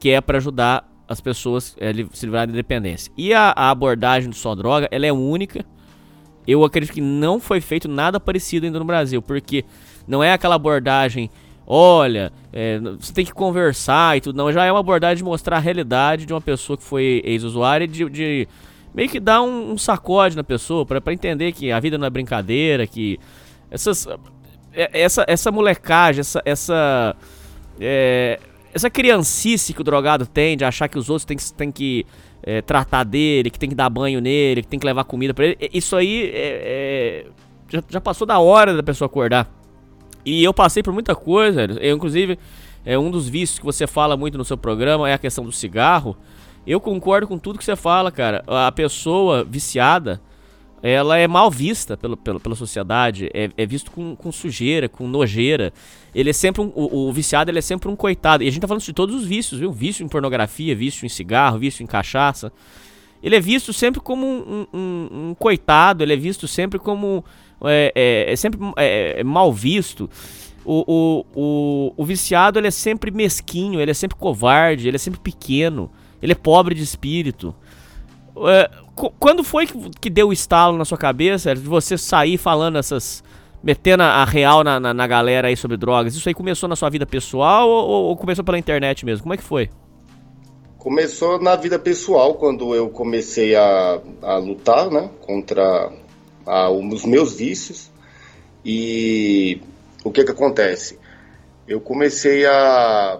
que 0.00 0.08
é 0.08 0.22
para 0.22 0.38
ajudar 0.38 0.90
as 1.06 1.20
pessoas 1.20 1.76
a 1.78 2.16
se 2.16 2.24
livrarem 2.24 2.54
da 2.54 2.56
dependência. 2.56 3.12
E 3.14 3.34
a, 3.34 3.52
a 3.54 3.70
abordagem 3.70 4.30
do 4.30 4.36
Só 4.36 4.54
Droga, 4.54 4.88
ela 4.90 5.04
é 5.04 5.12
única 5.12 5.62
eu 6.46 6.64
acredito 6.64 6.92
que 6.92 7.00
não 7.00 7.40
foi 7.40 7.60
feito 7.60 7.88
nada 7.88 8.20
parecido 8.20 8.66
ainda 8.66 8.78
no 8.78 8.84
Brasil, 8.84 9.20
porque 9.20 9.64
não 10.06 10.22
é 10.22 10.32
aquela 10.32 10.54
abordagem, 10.54 11.30
olha, 11.66 12.32
é, 12.52 12.78
você 12.78 13.12
tem 13.12 13.24
que 13.24 13.32
conversar 13.32 14.16
e 14.16 14.20
tudo, 14.20 14.36
não. 14.36 14.52
Já 14.52 14.64
é 14.64 14.70
uma 14.70 14.80
abordagem 14.80 15.16
de 15.16 15.24
mostrar 15.24 15.56
a 15.56 15.60
realidade 15.60 16.24
de 16.24 16.32
uma 16.32 16.40
pessoa 16.40 16.76
que 16.76 16.84
foi 16.84 17.20
ex-usuária 17.24 17.88
de, 17.88 18.08
de, 18.08 18.48
meio 18.94 19.08
que 19.08 19.18
dar 19.18 19.42
um, 19.42 19.72
um 19.72 19.78
sacode 19.78 20.36
na 20.36 20.44
pessoa 20.44 20.86
para 20.86 21.12
entender 21.12 21.52
que 21.52 21.72
a 21.72 21.80
vida 21.80 21.98
não 21.98 22.06
é 22.06 22.10
brincadeira, 22.10 22.86
que 22.86 23.18
essas, 23.70 24.06
é, 24.72 25.00
essa, 25.00 25.24
essa 25.26 25.50
molecagem, 25.50 26.20
essa, 26.20 26.40
essa, 26.44 27.16
é, 27.80 28.38
essa 28.72 28.88
criancice 28.88 29.72
que 29.72 29.80
o 29.80 29.84
drogado 29.84 30.26
tem 30.26 30.56
de 30.56 30.64
achar 30.64 30.88
que 30.88 30.98
os 30.98 31.10
outros 31.10 31.24
têm, 31.24 31.36
têm 31.56 31.72
que 31.72 32.06
é, 32.46 32.62
tratar 32.62 33.02
dele, 33.02 33.50
que 33.50 33.58
tem 33.58 33.68
que 33.68 33.74
dar 33.74 33.90
banho 33.90 34.20
nele, 34.20 34.62
que 34.62 34.68
tem 34.68 34.78
que 34.78 34.86
levar 34.86 35.02
comida 35.02 35.34
para 35.34 35.46
ele. 35.46 35.58
Isso 35.74 35.96
aí 35.96 36.30
é, 36.32 36.32
é, 36.34 37.26
já, 37.68 37.82
já, 37.88 38.00
passou 38.00 38.24
da 38.24 38.38
hora 38.38 38.72
da 38.72 38.84
pessoa 38.84 39.06
acordar. 39.06 39.50
E 40.24 40.44
eu 40.44 40.54
passei 40.54 40.82
por 40.82 40.92
muita 40.92 41.14
coisa, 41.14 41.64
eu, 41.80 41.96
inclusive, 41.96 42.38
é 42.84 42.96
um 42.96 43.10
dos 43.10 43.28
vícios 43.28 43.58
que 43.58 43.64
você 43.64 43.84
fala 43.86 44.16
muito 44.16 44.38
no 44.38 44.44
seu 44.44 44.56
programa 44.56 45.10
é 45.10 45.12
a 45.12 45.18
questão 45.18 45.44
do 45.44 45.50
cigarro. 45.50 46.16
Eu 46.64 46.80
concordo 46.80 47.26
com 47.26 47.36
tudo 47.36 47.58
que 47.58 47.64
você 47.64 47.76
fala, 47.76 48.12
cara. 48.12 48.44
A 48.46 48.70
pessoa 48.70 49.44
viciada, 49.44 50.20
ela 50.82 51.16
é 51.16 51.26
mal 51.26 51.50
vista 51.50 51.96
pelo, 51.96 52.16
pelo 52.16 52.38
pela 52.38 52.54
sociedade, 52.54 53.28
é, 53.34 53.50
é 53.56 53.66
visto 53.66 53.90
com, 53.90 54.14
com, 54.14 54.30
sujeira, 54.30 54.88
com 54.88 55.08
nojeira. 55.08 55.72
Ele 56.16 56.30
é 56.30 56.32
sempre 56.32 56.62
um, 56.62 56.72
o, 56.74 57.08
o, 57.08 57.12
viciado 57.12 57.50
ele 57.50 57.58
é 57.58 57.62
sempre 57.62 57.90
um 57.90 57.94
coitado. 57.94 58.42
E 58.42 58.48
a 58.48 58.50
gente 58.50 58.62
tá 58.62 58.66
falando 58.66 58.82
de 58.82 58.92
todos 58.94 59.14
os 59.14 59.26
vícios, 59.26 59.60
viu? 59.60 59.70
Vício 59.70 60.02
em 60.02 60.08
pornografia, 60.08 60.74
vício 60.74 61.04
em 61.04 61.10
cigarro, 61.10 61.58
vício 61.58 61.82
em 61.82 61.86
cachaça. 61.86 62.50
Ele 63.22 63.36
é 63.36 63.40
visto 63.40 63.70
sempre 63.70 64.00
como 64.00 64.26
um, 64.26 64.66
um, 64.72 65.08
um 65.12 65.34
coitado, 65.38 66.02
ele 66.02 66.14
é 66.14 66.16
visto 66.16 66.48
sempre 66.48 66.78
como. 66.78 67.22
É, 67.62 67.92
é, 67.94 68.32
é 68.32 68.36
sempre 68.36 68.58
é, 68.78 69.20
é, 69.20 69.24
mal 69.24 69.52
visto. 69.52 70.08
O, 70.64 70.84
o, 70.86 71.26
o, 71.34 71.94
o 71.98 72.04
viciado 72.06 72.58
ele 72.58 72.68
é 72.68 72.70
sempre 72.70 73.10
mesquinho, 73.10 73.78
ele 73.78 73.90
é 73.90 73.94
sempre 73.94 74.16
covarde, 74.16 74.88
ele 74.88 74.96
é 74.96 74.98
sempre 74.98 75.20
pequeno, 75.20 75.90
ele 76.22 76.32
é 76.32 76.34
pobre 76.34 76.74
de 76.74 76.82
espírito. 76.82 77.54
É, 78.48 78.70
quando 79.18 79.44
foi 79.44 79.66
que, 79.66 79.90
que 80.00 80.08
deu 80.08 80.28
o 80.28 80.32
estalo 80.32 80.78
na 80.78 80.86
sua 80.86 80.96
cabeça 80.96 81.54
de 81.54 81.60
você 81.60 81.98
sair 81.98 82.38
falando 82.38 82.78
essas. 82.78 83.22
Metendo 83.66 84.04
a 84.04 84.24
real 84.24 84.62
na, 84.62 84.78
na, 84.78 84.94
na, 84.94 85.06
galera 85.08 85.48
aí 85.48 85.56
sobre 85.56 85.76
drogas? 85.76 86.14
Isso 86.14 86.28
aí 86.28 86.34
começou 86.34 86.68
na 86.68 86.76
sua 86.76 86.88
vida 86.88 87.04
pessoal 87.04 87.68
ou, 87.68 88.04
ou, 88.04 88.16
começou 88.16 88.44
pela 88.44 88.56
internet 88.56 89.04
mesmo? 89.04 89.24
Como 89.24 89.34
é 89.34 89.36
que 89.36 89.42
foi? 89.42 89.68
Começou 90.78 91.42
na 91.42 91.56
vida 91.56 91.76
pessoal, 91.76 92.34
quando 92.34 92.76
eu 92.76 92.88
comecei 92.88 93.56
a, 93.56 94.00
a 94.22 94.36
lutar 94.36 94.88
né, 94.88 95.10
contra 95.20 95.90
a, 96.46 96.70
os 96.70 97.04
meus 97.04 97.34
vícios. 97.34 97.90
E 98.64 99.60
o 100.04 100.12
que 100.12 100.22
que 100.22 100.30
acontece? 100.30 100.96
Eu 101.66 101.80
comecei 101.80 102.46
a, 102.46 103.18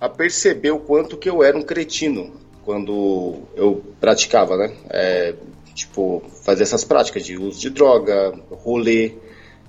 a 0.00 0.08
perceber 0.08 0.70
o 0.70 0.78
quanto 0.78 1.16
que 1.16 1.28
eu 1.28 1.42
era 1.42 1.58
um 1.58 1.62
cretino 1.62 2.34
quando 2.64 3.40
eu 3.56 3.82
praticava, 3.98 4.56
né? 4.56 4.72
É, 4.90 5.34
tipo, 5.74 6.22
fazer 6.44 6.62
essas 6.62 6.84
práticas 6.84 7.24
de 7.24 7.36
uso 7.36 7.58
de 7.58 7.70
droga, 7.70 8.32
rolê, 8.62 9.14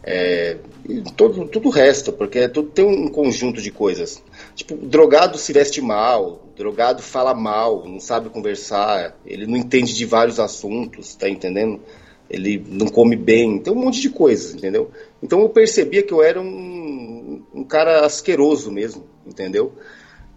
É, 0.04 0.58
e 0.88 1.02
todo, 1.16 1.46
tudo 1.48 1.68
o 1.68 1.72
resto, 1.72 2.14
porque 2.14 2.48
tudo 2.48 2.70
tem 2.70 2.86
um 2.86 3.10
conjunto 3.10 3.62
de 3.62 3.72
coisas. 3.72 4.24
Tipo, 4.56 4.76
drogado 4.76 5.38
se 5.38 5.52
veste 5.52 5.82
mal, 5.82 6.48
drogado 6.56 7.02
fala 7.02 7.34
mal, 7.34 7.86
não 7.88 8.00
sabe 8.00 8.30
conversar, 8.30 9.18
ele 9.26 9.46
não 9.46 9.58
entende 9.58 9.94
de 9.94 10.06
vários 10.06 10.40
assuntos, 10.40 11.16
tá 11.16 11.30
entendendo? 11.30 11.82
Ele 12.30 12.64
não 12.68 12.88
come 12.88 13.16
bem, 13.16 13.60
tem 13.60 13.74
um 13.74 13.76
monte 13.76 14.00
de 14.02 14.10
coisas, 14.10 14.54
entendeu? 14.54 14.92
Então 15.22 15.42
eu 15.42 15.50
percebia 15.50 16.04
que 16.04 16.14
eu 16.14 16.24
era 16.24 16.40
um, 16.40 17.44
um 17.54 17.64
cara 17.64 18.06
asqueroso 18.06 18.72
mesmo, 18.72 19.04
entendeu? 19.26 19.74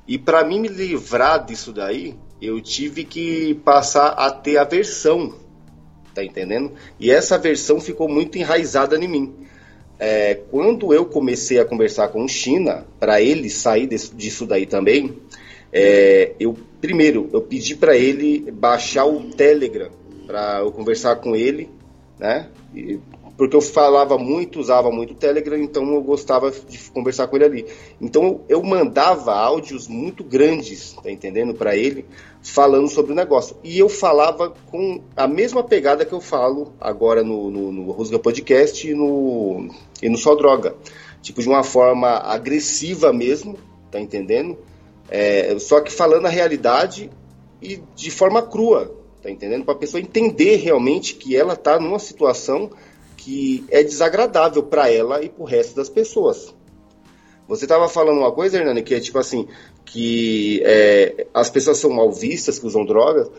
E 0.06 0.18
para 0.18 0.44
mim 0.44 0.60
me 0.60 0.68
livrar 0.68 1.44
disso 1.44 1.72
daí, 1.72 2.16
eu 2.40 2.60
tive 2.60 3.04
que 3.04 3.54
passar 3.64 4.08
a 4.08 4.30
ter 4.30 4.56
aversão, 4.56 5.34
tá 6.12 6.24
entendendo? 6.24 6.72
E 6.98 7.10
essa 7.10 7.36
aversão 7.36 7.80
ficou 7.80 8.08
muito 8.08 8.36
enraizada 8.36 8.96
em 8.96 9.08
mim. 9.08 9.34
É, 9.98 10.34
quando 10.50 10.92
eu 10.92 11.06
comecei 11.06 11.58
a 11.60 11.64
conversar 11.64 12.08
com 12.08 12.24
o 12.24 12.28
China, 12.28 12.86
para 12.98 13.20
ele 13.20 13.48
sair 13.48 13.86
desse, 13.86 14.14
disso 14.14 14.46
daí 14.46 14.66
também, 14.66 15.16
é, 15.72 16.32
eu 16.40 16.56
primeiro 16.80 17.30
eu 17.32 17.40
pedi 17.40 17.76
para 17.76 17.96
ele 17.96 18.50
baixar 18.50 19.06
o 19.06 19.30
Telegram 19.30 19.90
para 20.26 20.60
eu 20.60 20.72
conversar 20.72 21.16
com 21.16 21.36
ele, 21.36 21.68
né? 22.18 22.48
E 22.74 22.98
porque 23.36 23.56
eu 23.56 23.60
falava 23.60 24.18
muito, 24.18 24.60
usava 24.60 24.90
muito 24.90 25.12
o 25.12 25.16
Telegram, 25.16 25.58
então 25.58 25.94
eu 25.94 26.02
gostava 26.02 26.50
de 26.50 26.78
conversar 26.90 27.26
com 27.26 27.36
ele 27.36 27.44
ali. 27.44 27.66
Então 28.00 28.42
eu, 28.48 28.62
mandava 28.62 29.34
áudios 29.34 29.88
muito 29.88 30.22
grandes, 30.22 30.92
tá 31.02 31.10
entendendo, 31.10 31.54
para 31.54 31.74
ele, 31.74 32.04
falando 32.42 32.88
sobre 32.88 33.12
o 33.12 33.14
negócio. 33.14 33.56
E 33.62 33.78
eu 33.78 33.88
falava 33.88 34.52
com 34.70 35.02
a 35.16 35.28
mesma 35.28 35.62
pegada 35.62 36.04
que 36.04 36.12
eu 36.12 36.20
falo 36.20 36.72
agora 36.80 37.22
no, 37.22 37.50
no, 37.50 37.72
no 37.72 37.90
Rusga 37.92 38.18
Podcast 38.18 38.88
e 38.88 38.94
no, 38.94 39.68
e 40.02 40.08
no 40.08 40.16
Só 40.16 40.34
Droga. 40.34 40.74
Tipo, 41.20 41.40
de 41.40 41.48
uma 41.48 41.62
forma 41.62 42.08
agressiva 42.08 43.12
mesmo, 43.12 43.56
tá 43.90 44.00
entendendo? 44.00 44.58
É, 45.08 45.56
só 45.58 45.80
que 45.80 45.92
falando 45.92 46.26
a 46.26 46.30
realidade 46.30 47.10
e 47.60 47.80
de 47.94 48.10
forma 48.10 48.42
crua, 48.42 48.92
tá 49.22 49.30
entendendo? 49.30 49.64
Para 49.64 49.74
a 49.74 49.78
pessoa 49.78 50.00
entender 50.00 50.56
realmente 50.56 51.14
que 51.14 51.36
ela 51.36 51.54
tá 51.54 51.78
numa 51.78 52.00
situação 52.00 52.70
que 53.16 53.64
é 53.70 53.84
desagradável 53.84 54.64
para 54.64 54.90
ela 54.90 55.22
e 55.22 55.28
para 55.28 55.42
o 55.42 55.46
resto 55.46 55.76
das 55.76 55.88
pessoas. 55.88 56.52
Você 57.46 57.66
estava 57.66 57.88
falando 57.88 58.18
uma 58.18 58.32
coisa, 58.32 58.58
Hernani, 58.58 58.82
que 58.82 58.94
é 58.94 59.00
tipo 59.00 59.18
assim, 59.18 59.46
que 59.84 60.62
é, 60.64 61.26
as 61.34 61.50
pessoas 61.50 61.78
são 61.78 61.90
mal 61.90 62.10
vistas 62.10 62.58
que 62.58 62.66
usam 62.66 62.84
drogas. 62.84 63.30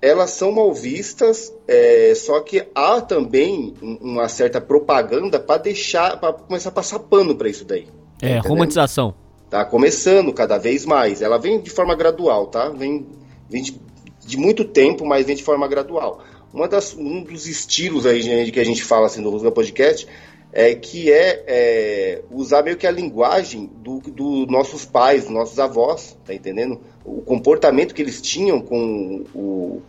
Elas 0.00 0.30
são 0.30 0.50
mal 0.50 0.72
vistas, 0.74 1.52
é, 1.68 2.12
só 2.16 2.40
que 2.40 2.66
há 2.74 3.00
também 3.00 3.74
uma 3.80 4.28
certa 4.28 4.60
propaganda 4.60 5.38
para 5.38 5.62
deixar, 5.62 6.18
para 6.18 6.32
começar 6.32 6.70
a 6.70 6.72
passar 6.72 6.98
pano 6.98 7.36
para 7.36 7.48
isso 7.48 7.64
daí. 7.64 7.86
Tá 8.18 8.28
é, 8.28 8.38
romantização. 8.38 9.14
Tá 9.48 9.64
começando 9.64 10.32
cada 10.32 10.58
vez 10.58 10.84
mais. 10.84 11.22
Ela 11.22 11.38
vem 11.38 11.60
de 11.60 11.70
forma 11.70 11.94
gradual, 11.94 12.48
tá? 12.48 12.68
Vem, 12.70 13.06
vem 13.48 13.62
de, 13.62 13.80
de 14.26 14.36
muito 14.36 14.64
tempo, 14.64 15.06
mas 15.06 15.26
vem 15.26 15.36
de 15.36 15.44
forma 15.44 15.68
gradual. 15.68 16.20
Uma 16.52 16.66
das, 16.66 16.94
um 16.94 17.22
dos 17.22 17.46
estilos 17.46 18.04
aí 18.04 18.50
que 18.50 18.60
a 18.60 18.64
gente 18.64 18.82
fala 18.82 19.06
assim, 19.06 19.22
do 19.22 19.30
Rusga 19.30 19.52
Podcast 19.52 20.06
é 20.52 20.74
que 20.74 21.10
é, 21.10 21.44
é, 21.46 22.22
usar 22.30 22.62
meio 22.62 22.76
que 22.76 22.86
a 22.86 22.90
linguagem 22.90 23.70
dos 23.76 24.02
do 24.02 24.46
nossos 24.46 24.84
pais, 24.84 25.28
nossos 25.28 25.58
avós, 25.58 26.16
tá 26.26 26.34
entendendo? 26.34 26.80
O 27.04 27.22
comportamento 27.22 27.94
que 27.94 28.02
eles 28.02 28.20
tinham 28.20 28.60
com 28.60 29.24
o, 29.34 29.80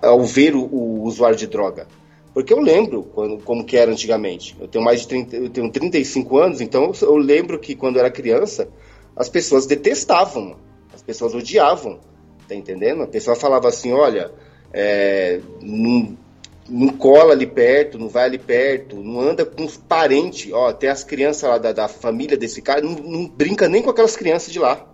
ao 0.00 0.22
ver 0.22 0.54
o, 0.54 0.64
o 0.64 1.02
usuário 1.02 1.36
de 1.36 1.46
droga. 1.46 1.86
Porque 2.32 2.52
eu 2.52 2.60
lembro 2.60 3.02
quando, 3.14 3.42
como 3.42 3.64
que 3.64 3.76
era 3.76 3.90
antigamente. 3.90 4.56
Eu 4.58 4.68
tenho 4.68 4.84
mais 4.84 5.02
de 5.02 5.08
30, 5.08 5.36
eu 5.36 5.50
tenho 5.50 5.70
35 5.70 6.38
anos, 6.38 6.60
então 6.60 6.92
eu 7.02 7.16
lembro 7.16 7.58
que 7.58 7.74
quando 7.74 7.96
eu 7.96 8.00
era 8.00 8.10
criança, 8.10 8.68
as 9.14 9.28
pessoas 9.28 9.66
detestavam, 9.66 10.56
as 10.94 11.02
pessoas 11.02 11.34
odiavam, 11.34 11.98
tá 12.48 12.54
entendendo? 12.54 13.02
A 13.02 13.06
pessoa 13.06 13.36
falava 13.36 13.68
assim, 13.68 13.92
olha, 13.92 14.30
é, 14.72 15.40
não, 15.62 16.16
não, 16.68 16.88
cola 16.88 17.32
ali 17.32 17.46
perto, 17.46 17.98
não 17.98 18.08
vai 18.08 18.24
ali 18.24 18.38
perto, 18.38 18.96
não 18.96 19.20
anda 19.20 19.44
com 19.44 19.64
os 19.64 19.76
parentes, 19.76 20.52
ó, 20.52 20.68
até 20.68 20.88
as 20.88 21.04
crianças 21.04 21.48
lá 21.48 21.58
da, 21.58 21.72
da 21.72 21.88
família 21.88 22.36
desse 22.36 22.60
cara, 22.60 22.80
não, 22.80 22.92
não, 22.92 23.28
brinca 23.28 23.68
nem 23.68 23.82
com 23.82 23.90
aquelas 23.90 24.16
crianças 24.16 24.52
de 24.52 24.58
lá. 24.58 24.86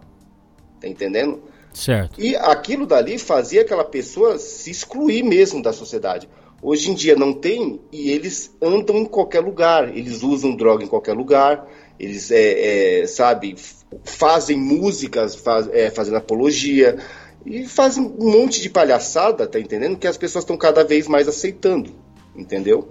Tá 0.81 0.89
entendendo? 0.89 1.43
Certo. 1.73 2.21
E 2.21 2.37
aquilo 2.37 2.87
dali 2.87 3.19
fazia 3.19 3.63
aquela 3.63 3.85
pessoa 3.85 4.39
se 4.39 4.71
excluir 4.71 5.23
mesmo 5.23 5.63
da 5.63 5.73
sociedade. 5.73 6.29
Hoje 6.61 6.91
em 6.91 6.95
dia 6.95 7.17
não 7.17 7.33
tem 7.33 7.81
e 7.91 8.11
eles 8.11 8.55
andam 8.61 8.97
em 8.99 9.05
qualquer 9.05 9.41
lugar, 9.41 9.97
eles 9.97 10.23
usam 10.23 10.55
droga 10.55 10.85
em 10.85 10.89
qualquer 10.89 11.15
lugar, 11.15 11.67
eles, 11.99 12.31
é, 12.31 13.01
é 13.01 13.07
sabe, 13.07 13.57
fazem 14.05 14.57
músicas 14.57 15.35
faz, 15.35 15.69
é, 15.73 15.91
fazendo 15.91 16.19
apologia, 16.19 16.99
e 17.45 17.67
faz 17.67 17.99
um 17.99 18.09
monte 18.19 18.61
de 18.61 18.71
palhaçada, 18.71 19.47
tá 19.47 19.59
entendendo? 19.59 19.99
Que 19.99 20.07
as 20.07 20.17
pessoas 20.17 20.45
estão 20.45 20.57
cada 20.57 20.85
vez 20.85 21.09
mais 21.09 21.29
aceitando, 21.29 21.93
entendeu? 22.37 22.89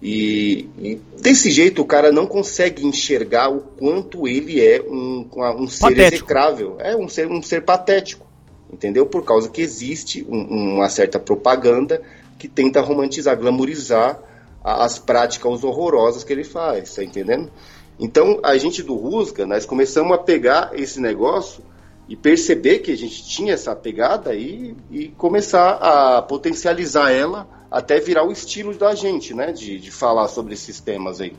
E, 0.00 0.68
e, 0.78 1.00
desse 1.20 1.50
jeito 1.50 1.82
o 1.82 1.84
cara 1.84 2.12
não 2.12 2.26
consegue 2.26 2.86
enxergar 2.86 3.48
o 3.48 3.60
quanto 3.60 4.28
ele 4.28 4.64
é 4.64 4.80
um, 4.80 5.28
um 5.56 5.66
ser 5.66 5.80
patético. 5.80 6.14
execrável, 6.14 6.76
é 6.78 6.96
um 6.96 7.08
ser, 7.08 7.26
um 7.26 7.42
ser 7.42 7.62
patético, 7.62 8.26
entendeu? 8.72 9.06
Por 9.06 9.24
causa 9.24 9.50
que 9.50 9.60
existe 9.60 10.24
um, 10.28 10.76
uma 10.76 10.88
certa 10.88 11.18
propaganda 11.18 12.00
que 12.38 12.46
tenta 12.46 12.80
romantizar, 12.80 13.36
glamorizar 13.36 14.22
as 14.62 14.98
práticas 14.98 15.64
horrorosas 15.64 16.22
que 16.22 16.32
ele 16.32 16.44
faz, 16.44 16.94
tá 16.94 17.02
entendendo? 17.02 17.50
Então 17.98 18.38
a 18.44 18.56
gente 18.56 18.84
do 18.84 18.94
Rusga, 18.94 19.44
nós 19.44 19.66
começamos 19.66 20.12
a 20.12 20.18
pegar 20.18 20.70
esse 20.74 21.00
negócio 21.00 21.62
e 22.08 22.16
perceber 22.16 22.78
que 22.78 22.90
a 22.90 22.96
gente 22.96 23.26
tinha 23.28 23.52
essa 23.52 23.76
pegada 23.76 24.34
e, 24.34 24.74
e 24.90 25.08
começar 25.08 25.72
a 25.72 26.22
potencializar 26.22 27.12
ela 27.12 27.46
até 27.70 28.00
virar 28.00 28.24
o 28.24 28.32
estilo 28.32 28.74
da 28.74 28.94
gente, 28.94 29.34
né? 29.34 29.52
De, 29.52 29.78
de 29.78 29.90
falar 29.90 30.26
sobre 30.28 30.54
esses 30.54 30.80
temas 30.80 31.20
aí. 31.20 31.34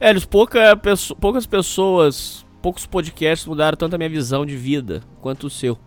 É, 0.00 0.10
eles, 0.10 0.24
pouca, 0.24 0.76
poucas 1.20 1.46
pessoas, 1.46 2.44
poucos 2.60 2.84
podcasts 2.84 3.46
mudaram 3.46 3.76
tanto 3.76 3.94
a 3.94 3.98
minha 3.98 4.10
visão 4.10 4.44
de 4.44 4.56
vida 4.56 5.02
quanto 5.20 5.46
o 5.46 5.50
seu. 5.50 5.78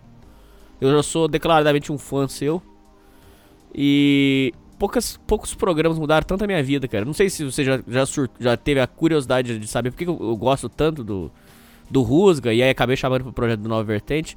Eu 0.79 0.91
já 0.91 1.03
sou 1.03 1.27
declaradamente 1.27 1.91
um 1.91 1.97
fã 1.97 2.27
seu. 2.27 2.61
E 3.75 4.53
poucas, 4.79 5.19
poucos 5.27 5.53
programas 5.53 5.97
mudaram 5.99 6.25
tanto 6.25 6.43
a 6.43 6.47
minha 6.47 6.63
vida, 6.63 6.87
cara. 6.87 7.03
Não 7.03 7.13
sei 7.13 7.29
se 7.29 7.43
você 7.43 7.65
já, 7.65 7.81
já, 7.85 8.03
já 8.39 8.55
teve 8.55 8.79
a 8.79 8.87
curiosidade 8.87 9.59
de 9.59 9.67
saber 9.67 9.91
por 9.91 9.97
que 9.97 10.05
eu, 10.05 10.17
eu 10.21 10.37
gosto 10.37 10.69
tanto 10.69 11.03
do, 11.03 11.31
do 11.93 12.01
Rusga, 12.01 12.51
e 12.51 12.61
aí 12.61 12.69
acabei 12.71 12.97
chamando 12.97 13.23
pro 13.23 13.31
projeto 13.31 13.61
do 13.61 13.69
Nova 13.69 13.83
Vertente. 13.83 14.35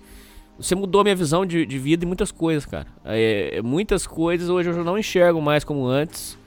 Você 0.58 0.74
mudou 0.74 1.02
minha 1.02 1.16
visão 1.16 1.44
de, 1.44 1.64
de 1.64 1.78
vida 1.78 2.04
e 2.04 2.06
muitas 2.06 2.30
coisas, 2.30 2.66
cara. 2.66 2.86
É, 3.04 3.56
é, 3.56 3.62
muitas 3.62 4.06
coisas 4.06 4.48
hoje 4.48 4.70
eu 4.70 4.84
não 4.84 4.98
enxergo 4.98 5.40
mais 5.40 5.64
como 5.64 5.86
antes 5.86 6.38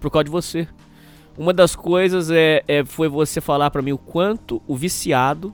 por 0.00 0.10
causa 0.10 0.24
de 0.24 0.30
você. 0.30 0.68
Uma 1.36 1.52
das 1.52 1.74
coisas 1.74 2.30
é, 2.30 2.62
é 2.68 2.84
foi 2.84 3.08
você 3.08 3.40
falar 3.40 3.70
para 3.70 3.82
mim 3.82 3.92
o 3.92 3.98
quanto 3.98 4.62
o 4.66 4.76
viciado 4.76 5.52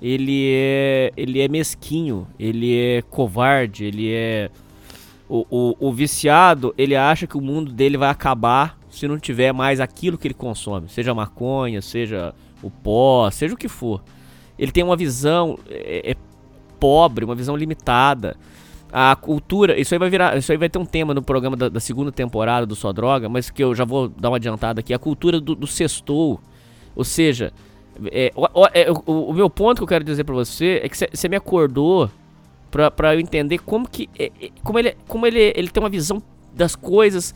ele 0.00 0.50
é 0.50 1.12
ele 1.16 1.40
é 1.40 1.48
mesquinho, 1.48 2.26
ele 2.38 2.76
é 2.76 3.02
covarde, 3.02 3.84
ele 3.84 4.12
é 4.12 4.50
o, 5.28 5.46
o, 5.50 5.88
o 5.88 5.92
viciado 5.92 6.74
ele 6.78 6.96
acha 6.96 7.26
que 7.26 7.36
o 7.36 7.40
mundo 7.40 7.70
dele 7.70 7.98
vai 7.98 8.08
acabar 8.08 8.78
se 8.90 9.06
não 9.06 9.18
tiver 9.18 9.52
mais 9.52 9.80
aquilo 9.80 10.16
que 10.16 10.26
ele 10.26 10.34
consome, 10.34 10.88
seja 10.88 11.14
maconha, 11.14 11.82
seja 11.82 12.34
o 12.62 12.70
pó, 12.70 13.30
seja 13.30 13.54
o 13.54 13.56
que 13.56 13.68
for. 13.68 14.02
Ele 14.62 14.70
tem 14.70 14.84
uma 14.84 14.94
visão 14.94 15.58
é, 15.68 16.12
é 16.12 16.16
pobre, 16.78 17.24
uma 17.24 17.34
visão 17.34 17.56
limitada. 17.56 18.36
A 18.92 19.16
cultura, 19.16 19.80
isso 19.80 19.92
aí 19.92 19.98
vai 19.98 20.08
virar, 20.08 20.36
isso 20.36 20.52
aí 20.52 20.58
vai 20.58 20.68
ter 20.68 20.78
um 20.78 20.84
tema 20.84 21.12
no 21.12 21.20
programa 21.20 21.56
da, 21.56 21.68
da 21.68 21.80
segunda 21.80 22.12
temporada 22.12 22.64
do 22.64 22.76
Só 22.76 22.92
Droga, 22.92 23.28
mas 23.28 23.50
que 23.50 23.64
eu 23.64 23.74
já 23.74 23.84
vou 23.84 24.08
dar 24.08 24.30
uma 24.30 24.36
adiantada 24.36 24.78
aqui. 24.78 24.94
A 24.94 25.00
cultura 25.00 25.40
do, 25.40 25.56
do 25.56 25.66
sextou, 25.66 26.38
ou 26.94 27.02
seja, 27.02 27.52
é, 28.12 28.30
o, 28.36 28.46
é, 28.72 28.88
o, 28.88 29.30
o, 29.30 29.32
meu 29.32 29.50
ponto 29.50 29.78
que 29.78 29.82
eu 29.82 29.88
quero 29.88 30.04
dizer 30.04 30.22
para 30.22 30.34
você 30.34 30.80
é 30.84 30.88
que 30.88 30.96
você 30.96 31.28
me 31.28 31.34
acordou 31.34 32.08
para 32.70 33.14
eu 33.14 33.18
entender 33.18 33.58
como 33.58 33.88
que, 33.88 34.08
é, 34.16 34.30
é, 34.40 34.50
como 34.62 34.78
ele, 34.78 34.96
como 35.08 35.26
ele, 35.26 35.52
ele 35.56 35.70
tem 35.70 35.82
uma 35.82 35.90
visão 35.90 36.22
das 36.54 36.76
coisas 36.76 37.34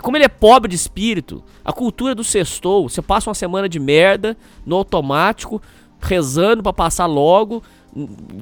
como 0.00 0.16
ele 0.16 0.24
é 0.24 0.28
pobre 0.28 0.68
de 0.68 0.74
espírito, 0.74 1.42
a 1.64 1.72
cultura 1.72 2.14
do 2.14 2.24
sextou, 2.24 2.88
você 2.88 3.00
passa 3.00 3.30
uma 3.30 3.34
semana 3.34 3.68
de 3.68 3.78
merda 3.78 4.36
no 4.64 4.76
automático, 4.76 5.62
rezando 6.00 6.62
para 6.62 6.72
passar 6.72 7.06
logo, 7.06 7.62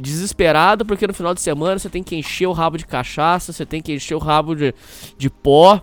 desesperado, 0.01 0.85
porque 0.85 1.07
no 1.07 1.15
final 1.15 1.35
de 1.35 1.41
semana 1.41 1.79
você 1.79 1.89
tem 1.89 2.03
que 2.03 2.17
encher 2.17 2.47
o 2.47 2.53
rabo 2.53 2.77
de 2.77 2.87
cachaça, 2.87 3.53
você 3.53 3.65
tem 3.65 3.81
que 3.81 3.95
encher 3.95 4.15
o 4.15 4.19
rabo 4.19 4.55
de, 4.55 4.75
de 5.17 5.31
pó. 5.31 5.83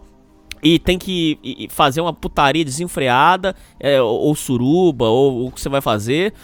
E 0.64 0.78
tem 0.78 1.00
que 1.00 1.68
fazer 1.72 2.02
uma 2.02 2.14
putaria 2.14 2.64
desenfreada, 2.64 3.56
é, 3.80 4.00
ou, 4.00 4.20
ou, 4.20 4.36
suruba, 4.36 5.06
ou, 5.06 5.48
o 5.48 5.52
que 5.52 5.60
você 5.60 5.68
vai 5.68 5.82
fazer, 5.82 6.36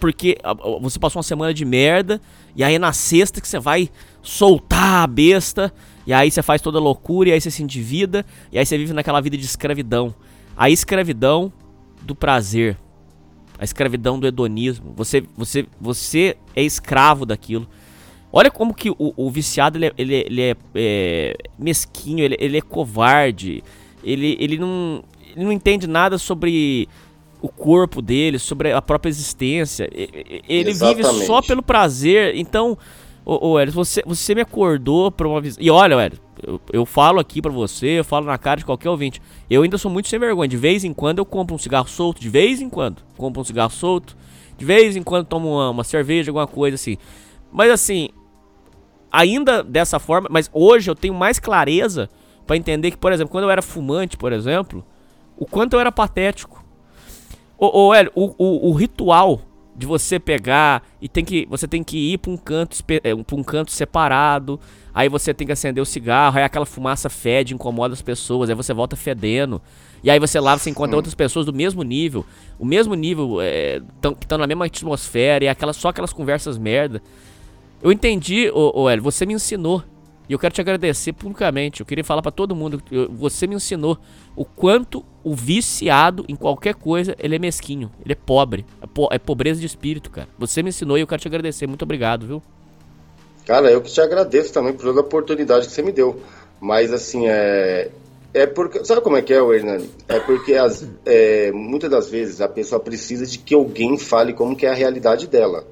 porque 0.00 0.36
você 0.80 0.98
passou 0.98 1.20
uma 1.20 1.22
semana 1.22 1.54
de 1.54 1.64
merda, 1.64 2.20
e 2.56 2.64
aí 2.64 2.74
é 2.74 2.78
na 2.78 2.92
sexta 2.92 3.40
que 3.40 3.46
você 3.46 3.60
vai 3.60 3.88
soltar 4.20 5.04
a 5.04 5.06
besta, 5.06 5.72
e 6.04 6.12
aí 6.12 6.28
você 6.28 6.42
faz 6.42 6.60
toda 6.60 6.80
loucura, 6.80 7.28
e 7.28 7.32
aí 7.32 7.40
você 7.40 7.52
se 7.52 7.62
endivida, 7.62 8.26
e 8.50 8.58
aí 8.58 8.66
você 8.66 8.76
vive 8.76 8.92
naquela 8.92 9.20
vida 9.20 9.36
de 9.36 9.44
escravidão. 9.44 10.12
A 10.56 10.68
escravidão 10.68 11.52
do 12.02 12.16
prazer, 12.16 12.76
a 13.62 13.64
escravidão 13.64 14.18
do 14.18 14.26
hedonismo. 14.26 14.92
Você, 14.96 15.22
você, 15.36 15.64
você 15.80 16.36
é 16.56 16.64
escravo 16.64 17.24
daquilo. 17.24 17.68
Olha 18.32 18.50
como 18.50 18.74
que 18.74 18.90
o, 18.90 18.96
o 18.98 19.30
viciado 19.30 19.78
ele 19.78 19.86
é, 19.86 19.92
ele, 19.96 20.14
ele 20.14 20.42
é, 20.42 20.56
é 20.74 21.36
mesquinho, 21.56 22.24
ele, 22.24 22.36
ele, 22.40 22.58
é 22.58 22.60
covarde, 22.60 23.62
ele, 24.02 24.36
ele, 24.40 24.58
não, 24.58 25.04
ele 25.36 25.44
não 25.44 25.52
entende 25.52 25.86
nada 25.86 26.18
sobre 26.18 26.88
o 27.40 27.48
corpo 27.48 28.02
dele, 28.02 28.36
sobre 28.36 28.72
a 28.72 28.82
própria 28.82 29.10
existência. 29.10 29.88
Ele 29.92 30.70
Exatamente. 30.70 31.12
vive 31.12 31.24
só 31.24 31.40
pelo 31.40 31.62
prazer. 31.62 32.34
Então, 32.34 32.76
ô, 33.24 33.50
ô 33.50 33.58
Hélio, 33.60 33.72
você, 33.72 34.02
você 34.04 34.34
me 34.34 34.40
acordou 34.40 35.12
pra 35.12 35.28
uma 35.28 35.40
visão. 35.40 35.62
E 35.62 35.70
olha, 35.70 35.94
Hélio, 35.94 36.18
eu, 36.42 36.60
eu 36.72 36.86
falo 36.86 37.20
aqui 37.20 37.40
pra 37.40 37.50
você, 37.50 37.98
eu 38.00 38.04
falo 38.04 38.26
na 38.26 38.36
cara 38.38 38.58
de 38.58 38.64
qualquer 38.64 38.90
ouvinte. 38.90 39.20
Eu 39.48 39.62
ainda 39.62 39.78
sou 39.78 39.90
muito 39.90 40.08
sem 40.08 40.18
vergonha. 40.18 40.48
De 40.48 40.56
vez 40.56 40.84
em 40.84 40.92
quando 40.92 41.18
eu 41.18 41.24
compro 41.24 41.54
um 41.54 41.58
cigarro 41.58 41.88
solto, 41.88 42.20
de 42.20 42.28
vez 42.28 42.60
em 42.60 42.68
quando. 42.68 43.02
Compro 43.16 43.40
um 43.40 43.44
cigarro 43.44 43.70
solto. 43.70 44.16
De 44.56 44.64
vez 44.64 44.96
em 44.96 45.02
quando 45.02 45.26
tomo 45.26 45.48
uma, 45.48 45.70
uma 45.70 45.84
cerveja, 45.84 46.30
alguma 46.30 46.46
coisa 46.46 46.74
assim. 46.74 46.96
Mas 47.50 47.70
assim, 47.70 48.10
ainda 49.10 49.62
dessa 49.62 49.98
forma, 49.98 50.28
mas 50.30 50.50
hoje 50.52 50.90
eu 50.90 50.94
tenho 50.94 51.14
mais 51.14 51.38
clareza 51.38 52.08
para 52.46 52.56
entender 52.56 52.90
que, 52.90 52.96
por 52.96 53.12
exemplo, 53.12 53.30
quando 53.30 53.44
eu 53.44 53.50
era 53.50 53.62
fumante, 53.62 54.16
por 54.16 54.32
exemplo, 54.32 54.84
o 55.36 55.46
quanto 55.46 55.74
eu 55.74 55.80
era 55.80 55.92
patético. 55.92 56.64
Ô, 57.58 57.86
ô 57.86 57.94
Hélio, 57.94 58.10
o, 58.14 58.34
o, 58.38 58.70
o, 58.70 58.72
ritual 58.72 59.40
de 59.74 59.86
você 59.86 60.18
pegar 60.18 60.82
e 61.00 61.08
tem 61.08 61.24
que 61.24 61.46
você 61.48 61.66
tem 61.66 61.82
que 61.82 62.12
ir 62.12 62.18
para 62.18 62.30
um 62.30 62.36
canto 62.36 62.84
para 62.84 63.36
um 63.36 63.42
canto 63.42 63.72
separado, 63.72 64.60
aí 64.92 65.08
você 65.08 65.32
tem 65.32 65.46
que 65.46 65.52
acender 65.52 65.82
o 65.82 65.86
cigarro, 65.86 66.38
aí 66.38 66.44
aquela 66.44 66.66
fumaça 66.66 67.08
fede, 67.08 67.54
incomoda 67.54 67.94
as 67.94 68.02
pessoas, 68.02 68.50
aí 68.50 68.56
você 68.56 68.74
volta 68.74 68.96
fedendo. 68.96 69.60
E 70.04 70.10
aí 70.10 70.18
você 70.18 70.40
lá 70.40 70.58
você 70.58 70.68
encontra 70.68 70.96
outras 70.96 71.14
pessoas 71.14 71.46
do 71.46 71.52
mesmo 71.52 71.82
nível, 71.82 72.26
o 72.58 72.64
mesmo 72.64 72.94
nível, 72.94 73.40
é, 73.40 73.80
tão, 74.00 74.14
que 74.14 74.24
estão 74.24 74.36
na 74.36 74.46
mesma 74.46 74.66
atmosfera, 74.66 75.44
e 75.44 75.48
aquelas, 75.48 75.76
só 75.76 75.88
aquelas 75.88 76.12
conversas 76.12 76.58
merda. 76.58 77.00
Eu 77.80 77.90
entendi, 77.90 78.50
ô 78.52 78.88
Hélio, 78.88 79.02
você 79.02 79.24
me 79.24 79.34
ensinou 79.34 79.82
e 80.32 80.34
eu 80.34 80.38
quero 80.38 80.54
te 80.54 80.62
agradecer 80.62 81.12
publicamente. 81.12 81.80
Eu 81.80 81.86
queria 81.86 82.02
falar 82.02 82.22
para 82.22 82.32
todo 82.32 82.56
mundo, 82.56 82.82
você 83.10 83.46
me 83.46 83.54
ensinou 83.54 83.98
o 84.34 84.46
quanto 84.46 85.04
o 85.22 85.34
viciado 85.34 86.24
em 86.26 86.34
qualquer 86.34 86.74
coisa, 86.74 87.14
ele 87.18 87.36
é 87.36 87.38
mesquinho, 87.38 87.92
ele 88.02 88.14
é 88.14 88.16
pobre, 88.16 88.64
é, 88.80 88.86
po 88.86 89.10
é 89.12 89.18
pobreza 89.18 89.60
de 89.60 89.66
espírito, 89.66 90.10
cara. 90.10 90.26
Você 90.38 90.62
me 90.62 90.70
ensinou 90.70 90.96
e 90.96 91.02
eu 91.02 91.06
quero 91.06 91.20
te 91.20 91.28
agradecer. 91.28 91.66
Muito 91.66 91.82
obrigado, 91.82 92.26
viu? 92.26 92.42
Cara, 93.44 93.70
eu 93.70 93.82
que 93.82 93.90
te 93.90 94.00
agradeço 94.00 94.54
também 94.54 94.72
por 94.72 94.84
toda 94.84 95.00
a 95.00 95.02
oportunidade 95.02 95.66
que 95.66 95.72
você 95.74 95.82
me 95.82 95.92
deu. 95.92 96.18
Mas 96.58 96.94
assim, 96.94 97.26
é 97.26 97.90
é 98.32 98.46
porque. 98.46 98.82
Sabe 98.86 99.02
como 99.02 99.18
é 99.18 99.20
que 99.20 99.34
é, 99.34 99.36
Hernani? 99.36 99.90
É 100.08 100.18
porque 100.18 100.54
as, 100.54 100.88
é, 101.04 101.52
muitas 101.52 101.90
das 101.90 102.08
vezes 102.08 102.40
a 102.40 102.48
pessoa 102.48 102.80
precisa 102.80 103.26
de 103.26 103.38
que 103.38 103.54
alguém 103.54 103.98
fale 103.98 104.32
como 104.32 104.56
que 104.56 104.64
é 104.64 104.70
a 104.70 104.74
realidade 104.74 105.26
dela. 105.26 105.66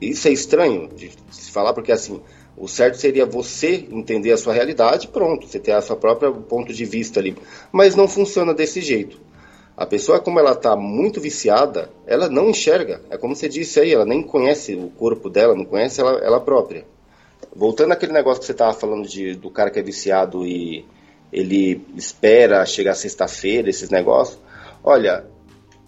Isso 0.00 0.28
é 0.28 0.30
estranho 0.30 0.88
de 0.94 1.10
se 1.32 1.50
falar, 1.50 1.72
porque 1.72 1.90
assim, 1.90 2.20
o 2.56 2.68
certo 2.68 2.96
seria 2.96 3.24
você 3.24 3.86
entender 3.90 4.32
a 4.32 4.36
sua 4.36 4.52
realidade, 4.52 5.08
pronto, 5.08 5.46
você 5.46 5.58
ter 5.58 5.72
a 5.72 5.80
sua 5.80 5.96
própria 5.96 6.30
ponto 6.30 6.72
de 6.72 6.84
vista 6.84 7.18
ali. 7.18 7.36
Mas 7.70 7.96
não 7.96 8.06
funciona 8.06 8.52
desse 8.52 8.80
jeito. 8.80 9.20
A 9.76 9.86
pessoa, 9.86 10.20
como 10.20 10.38
ela 10.38 10.52
está 10.52 10.76
muito 10.76 11.20
viciada, 11.20 11.90
ela 12.06 12.28
não 12.28 12.50
enxerga. 12.50 13.00
É 13.10 13.16
como 13.16 13.34
você 13.34 13.48
disse 13.48 13.80
aí, 13.80 13.92
ela 13.92 14.04
nem 14.04 14.22
conhece 14.22 14.74
o 14.74 14.90
corpo 14.90 15.30
dela, 15.30 15.54
não 15.54 15.64
conhece 15.64 16.00
ela, 16.00 16.18
ela 16.18 16.40
própria. 16.40 16.84
Voltando 17.54 17.92
àquele 17.92 18.12
negócio 18.12 18.40
que 18.40 18.46
você 18.46 18.52
estava 18.52 18.74
falando 18.74 19.08
de, 19.08 19.34
do 19.34 19.50
cara 19.50 19.70
que 19.70 19.78
é 19.78 19.82
viciado 19.82 20.46
e 20.46 20.84
ele 21.32 21.84
espera 21.96 22.64
chegar 22.66 22.94
sexta-feira, 22.94 23.70
esses 23.70 23.88
negócios. 23.88 24.38
Olha, 24.84 25.24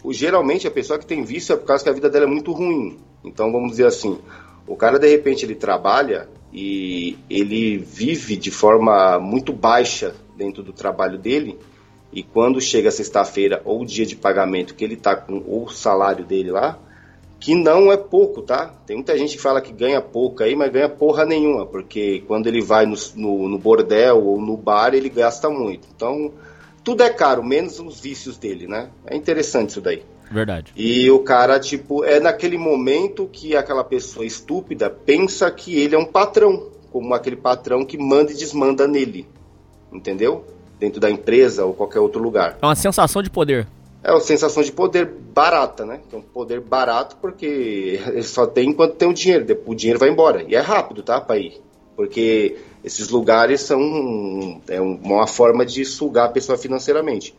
o, 0.02 0.12
geralmente 0.12 0.66
a 0.66 0.70
pessoa 0.70 0.98
que 0.98 1.06
tem 1.06 1.22
vício 1.22 1.52
é 1.52 1.56
por 1.56 1.66
causa 1.66 1.84
que 1.84 1.90
a 1.90 1.92
vida 1.92 2.08
dela 2.08 2.24
é 2.24 2.28
muito 2.28 2.52
ruim. 2.52 2.98
Então 3.22 3.52
vamos 3.52 3.72
dizer 3.72 3.86
assim, 3.86 4.18
o 4.66 4.74
cara 4.76 4.98
de 4.98 5.08
repente 5.08 5.44
ele 5.44 5.54
trabalha 5.54 6.28
e 6.54 7.18
ele 7.28 7.76
vive 7.78 8.36
de 8.36 8.50
forma 8.52 9.18
muito 9.18 9.52
baixa 9.52 10.14
dentro 10.36 10.62
do 10.62 10.72
trabalho 10.72 11.18
dele. 11.18 11.58
E 12.12 12.22
quando 12.22 12.60
chega 12.60 12.92
sexta-feira 12.92 13.60
ou 13.64 13.82
o 13.82 13.86
dia 13.86 14.06
de 14.06 14.14
pagamento 14.14 14.76
que 14.76 14.84
ele 14.84 14.94
está 14.94 15.16
com 15.16 15.42
o 15.44 15.68
salário 15.68 16.24
dele 16.24 16.52
lá, 16.52 16.78
que 17.40 17.56
não 17.56 17.90
é 17.90 17.96
pouco, 17.96 18.40
tá? 18.40 18.72
Tem 18.86 18.94
muita 18.94 19.18
gente 19.18 19.36
que 19.36 19.42
fala 19.42 19.60
que 19.60 19.72
ganha 19.72 20.00
pouco 20.00 20.44
aí, 20.44 20.54
mas 20.54 20.70
ganha 20.70 20.88
porra 20.88 21.24
nenhuma, 21.24 21.66
porque 21.66 22.22
quando 22.26 22.46
ele 22.46 22.62
vai 22.62 22.86
no, 22.86 22.94
no, 23.16 23.48
no 23.48 23.58
bordel 23.58 24.24
ou 24.24 24.40
no 24.40 24.56
bar, 24.56 24.94
ele 24.94 25.08
gasta 25.08 25.50
muito. 25.50 25.88
Então, 25.94 26.32
tudo 26.84 27.02
é 27.02 27.10
caro, 27.10 27.42
menos 27.42 27.80
os 27.80 28.00
vícios 28.00 28.38
dele, 28.38 28.68
né? 28.68 28.90
É 29.04 29.16
interessante 29.16 29.70
isso 29.70 29.80
daí. 29.80 30.04
Verdade. 30.30 30.72
E 30.76 31.10
o 31.10 31.20
cara, 31.20 31.58
tipo, 31.60 32.04
é 32.04 32.18
naquele 32.18 32.58
momento 32.58 33.28
que 33.30 33.56
aquela 33.56 33.84
pessoa 33.84 34.24
estúpida 34.24 34.90
pensa 34.90 35.50
que 35.50 35.78
ele 35.78 35.94
é 35.94 35.98
um 35.98 36.04
patrão, 36.04 36.68
como 36.90 37.14
aquele 37.14 37.36
patrão 37.36 37.84
que 37.84 37.98
manda 37.98 38.32
e 38.32 38.36
desmanda 38.36 38.86
nele. 38.86 39.26
Entendeu? 39.92 40.44
Dentro 40.78 41.00
da 41.00 41.10
empresa 41.10 41.64
ou 41.64 41.74
qualquer 41.74 42.00
outro 42.00 42.20
lugar. 42.20 42.58
É 42.60 42.66
uma 42.66 42.74
sensação 42.74 43.22
de 43.22 43.30
poder. 43.30 43.66
É 44.02 44.10
uma 44.10 44.20
sensação 44.20 44.62
de 44.62 44.70
poder 44.70 45.06
barata, 45.06 45.86
né? 45.86 46.00
É 46.12 46.16
um 46.16 46.20
poder 46.20 46.60
barato 46.60 47.16
porque 47.20 47.98
ele 48.06 48.22
só 48.24 48.46
tem 48.46 48.70
enquanto 48.70 48.96
tem 48.96 49.08
o 49.08 49.14
dinheiro. 49.14 49.46
O 49.64 49.74
dinheiro 49.74 49.98
vai 49.98 50.10
embora. 50.10 50.44
E 50.46 50.54
é 50.54 50.60
rápido, 50.60 51.02
tá, 51.02 51.20
pra 51.20 51.38
ir. 51.38 51.60
Porque 51.96 52.56
esses 52.82 53.08
lugares 53.08 53.62
são 53.62 54.60
é 54.68 54.80
uma 54.80 55.26
forma 55.26 55.64
de 55.64 55.84
sugar 55.84 56.26
a 56.26 56.32
pessoa 56.32 56.58
financeiramente. 56.58 57.34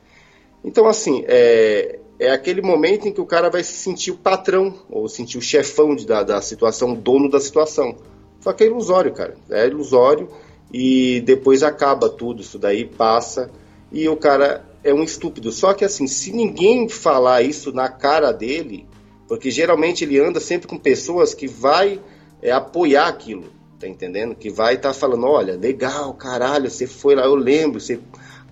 Então, 0.63 0.87
assim, 0.87 1.23
é, 1.27 1.99
é 2.19 2.31
aquele 2.31 2.61
momento 2.61 3.07
em 3.07 3.11
que 3.11 3.21
o 3.21 3.25
cara 3.25 3.49
vai 3.49 3.63
se 3.63 3.73
sentir 3.73 4.11
o 4.11 4.17
patrão, 4.17 4.73
ou 4.89 5.07
sentir 5.07 5.37
o 5.37 5.41
chefão 5.41 5.95
de, 5.95 6.05
da, 6.05 6.23
da 6.23 6.41
situação, 6.41 6.93
o 6.93 6.95
dono 6.95 7.29
da 7.29 7.39
situação. 7.39 7.95
Só 8.39 8.53
que 8.53 8.63
é 8.63 8.67
ilusório, 8.67 9.13
cara. 9.13 9.35
É 9.49 9.67
ilusório 9.67 10.29
e 10.71 11.21
depois 11.21 11.63
acaba 11.63 12.09
tudo, 12.09 12.41
isso 12.41 12.57
daí 12.57 12.85
passa 12.85 13.49
e 13.91 14.07
o 14.09 14.15
cara 14.15 14.65
é 14.83 14.93
um 14.93 15.03
estúpido. 15.03 15.51
Só 15.51 15.73
que 15.73 15.85
assim, 15.85 16.07
se 16.07 16.31
ninguém 16.31 16.87
falar 16.87 17.41
isso 17.41 17.71
na 17.71 17.89
cara 17.89 18.31
dele, 18.31 18.85
porque 19.27 19.49
geralmente 19.49 20.03
ele 20.03 20.19
anda 20.19 20.39
sempre 20.39 20.67
com 20.67 20.77
pessoas 20.77 21.33
que 21.33 21.47
vai 21.47 21.99
é, 22.41 22.51
apoiar 22.51 23.07
aquilo, 23.07 23.45
tá 23.79 23.87
entendendo? 23.87 24.35
Que 24.35 24.49
vai 24.49 24.75
estar 24.75 24.89
tá 24.89 24.93
falando, 24.93 25.25
olha, 25.25 25.55
legal, 25.55 26.13
caralho, 26.13 26.69
você 26.69 26.85
foi 26.85 27.15
lá, 27.15 27.23
eu 27.23 27.35
lembro, 27.35 27.79
você 27.79 27.99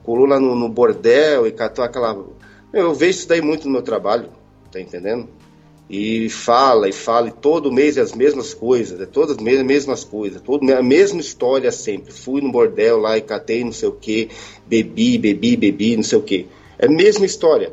colou 0.03 0.25
lá 0.25 0.39
no, 0.39 0.55
no 0.55 0.69
bordel 0.69 1.45
e 1.45 1.51
catou 1.51 1.83
aquela 1.83 2.17
eu 2.73 2.93
vejo 2.93 3.19
isso 3.19 3.27
daí 3.27 3.41
muito 3.41 3.65
no 3.65 3.73
meu 3.73 3.83
trabalho, 3.83 4.29
tá 4.71 4.81
entendendo? 4.81 5.29
E 5.89 6.29
fala, 6.29 6.89
e 6.89 6.91
fala, 6.91 7.27
e 7.27 7.31
todo 7.31 7.71
mês 7.71 7.97
é 7.97 8.01
as 8.01 8.13
mesmas 8.13 8.53
coisas, 8.53 8.99
é 8.99 9.05
todas 9.05 9.37
as 9.37 9.43
mesmas 9.43 10.03
coisas, 10.03 10.41
todo, 10.41 10.67
a 10.73 10.81
mesma 10.81 11.21
história 11.21 11.71
sempre. 11.71 12.11
Fui 12.11 12.41
no 12.41 12.51
bordel 12.51 12.97
lá 12.97 13.17
e 13.17 13.21
catei 13.21 13.63
não 13.63 13.71
sei 13.71 13.89
o 13.89 13.91
que, 13.91 14.29
bebi, 14.65 15.17
bebi, 15.17 15.55
bebi, 15.55 15.95
não 15.95 16.03
sei 16.03 16.17
o 16.17 16.23
que. 16.23 16.47
É 16.79 16.87
a 16.87 16.89
mesma 16.89 17.25
história. 17.25 17.71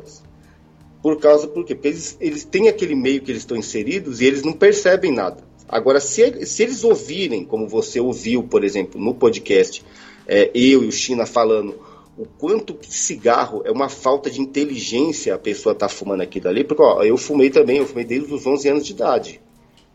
Por 1.01 1.19
causa, 1.19 1.47
por 1.47 1.65
quê? 1.65 1.73
Porque 1.73 1.87
eles, 1.87 2.15
eles 2.21 2.43
têm 2.43 2.67
aquele 2.67 2.93
meio 2.93 3.21
que 3.21 3.31
eles 3.31 3.41
estão 3.41 3.57
inseridos 3.57 4.21
e 4.21 4.25
eles 4.25 4.43
não 4.43 4.53
percebem 4.53 5.11
nada. 5.11 5.43
Agora, 5.67 5.99
se, 5.99 6.45
se 6.45 6.63
eles 6.63 6.83
ouvirem, 6.83 7.43
como 7.43 7.67
você 7.67 7.99
ouviu, 7.99 8.43
por 8.43 8.63
exemplo, 8.63 9.01
no 9.01 9.15
podcast, 9.15 9.83
é, 10.27 10.51
eu 10.53 10.83
e 10.83 10.87
o 10.87 10.91
China 10.91 11.25
falando 11.25 11.79
o 12.17 12.25
quanto 12.25 12.73
que 12.73 12.93
cigarro 12.93 13.61
é 13.65 13.71
uma 13.71 13.87
falta 13.87 14.29
de 14.29 14.41
inteligência 14.41 15.33
a 15.33 15.39
pessoa 15.39 15.73
tá 15.73 15.87
fumando 15.87 16.21
aqui 16.21 16.39
dali, 16.39 16.63
porque 16.63 16.83
ó, 16.83 17.01
eu 17.03 17.17
fumei 17.17 17.49
também, 17.49 17.77
eu 17.77 17.85
fumei 17.85 18.03
desde 18.03 18.33
os 18.33 18.45
11 18.45 18.69
anos 18.69 18.85
de 18.85 18.91
idade. 18.91 19.41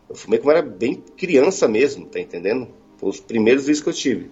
Eu 0.09 0.15
fumei 0.15 0.39
quando 0.39 0.57
era 0.57 0.65
bem 0.65 0.95
criança 0.95 1.67
mesmo, 1.67 2.05
tá 2.07 2.19
entendendo? 2.19 2.67
Foi 2.97 3.09
os 3.09 3.19
primeiros 3.19 3.65
vídeos 3.65 3.83
que 3.83 3.89
eu 3.89 3.93
tive. 3.93 4.31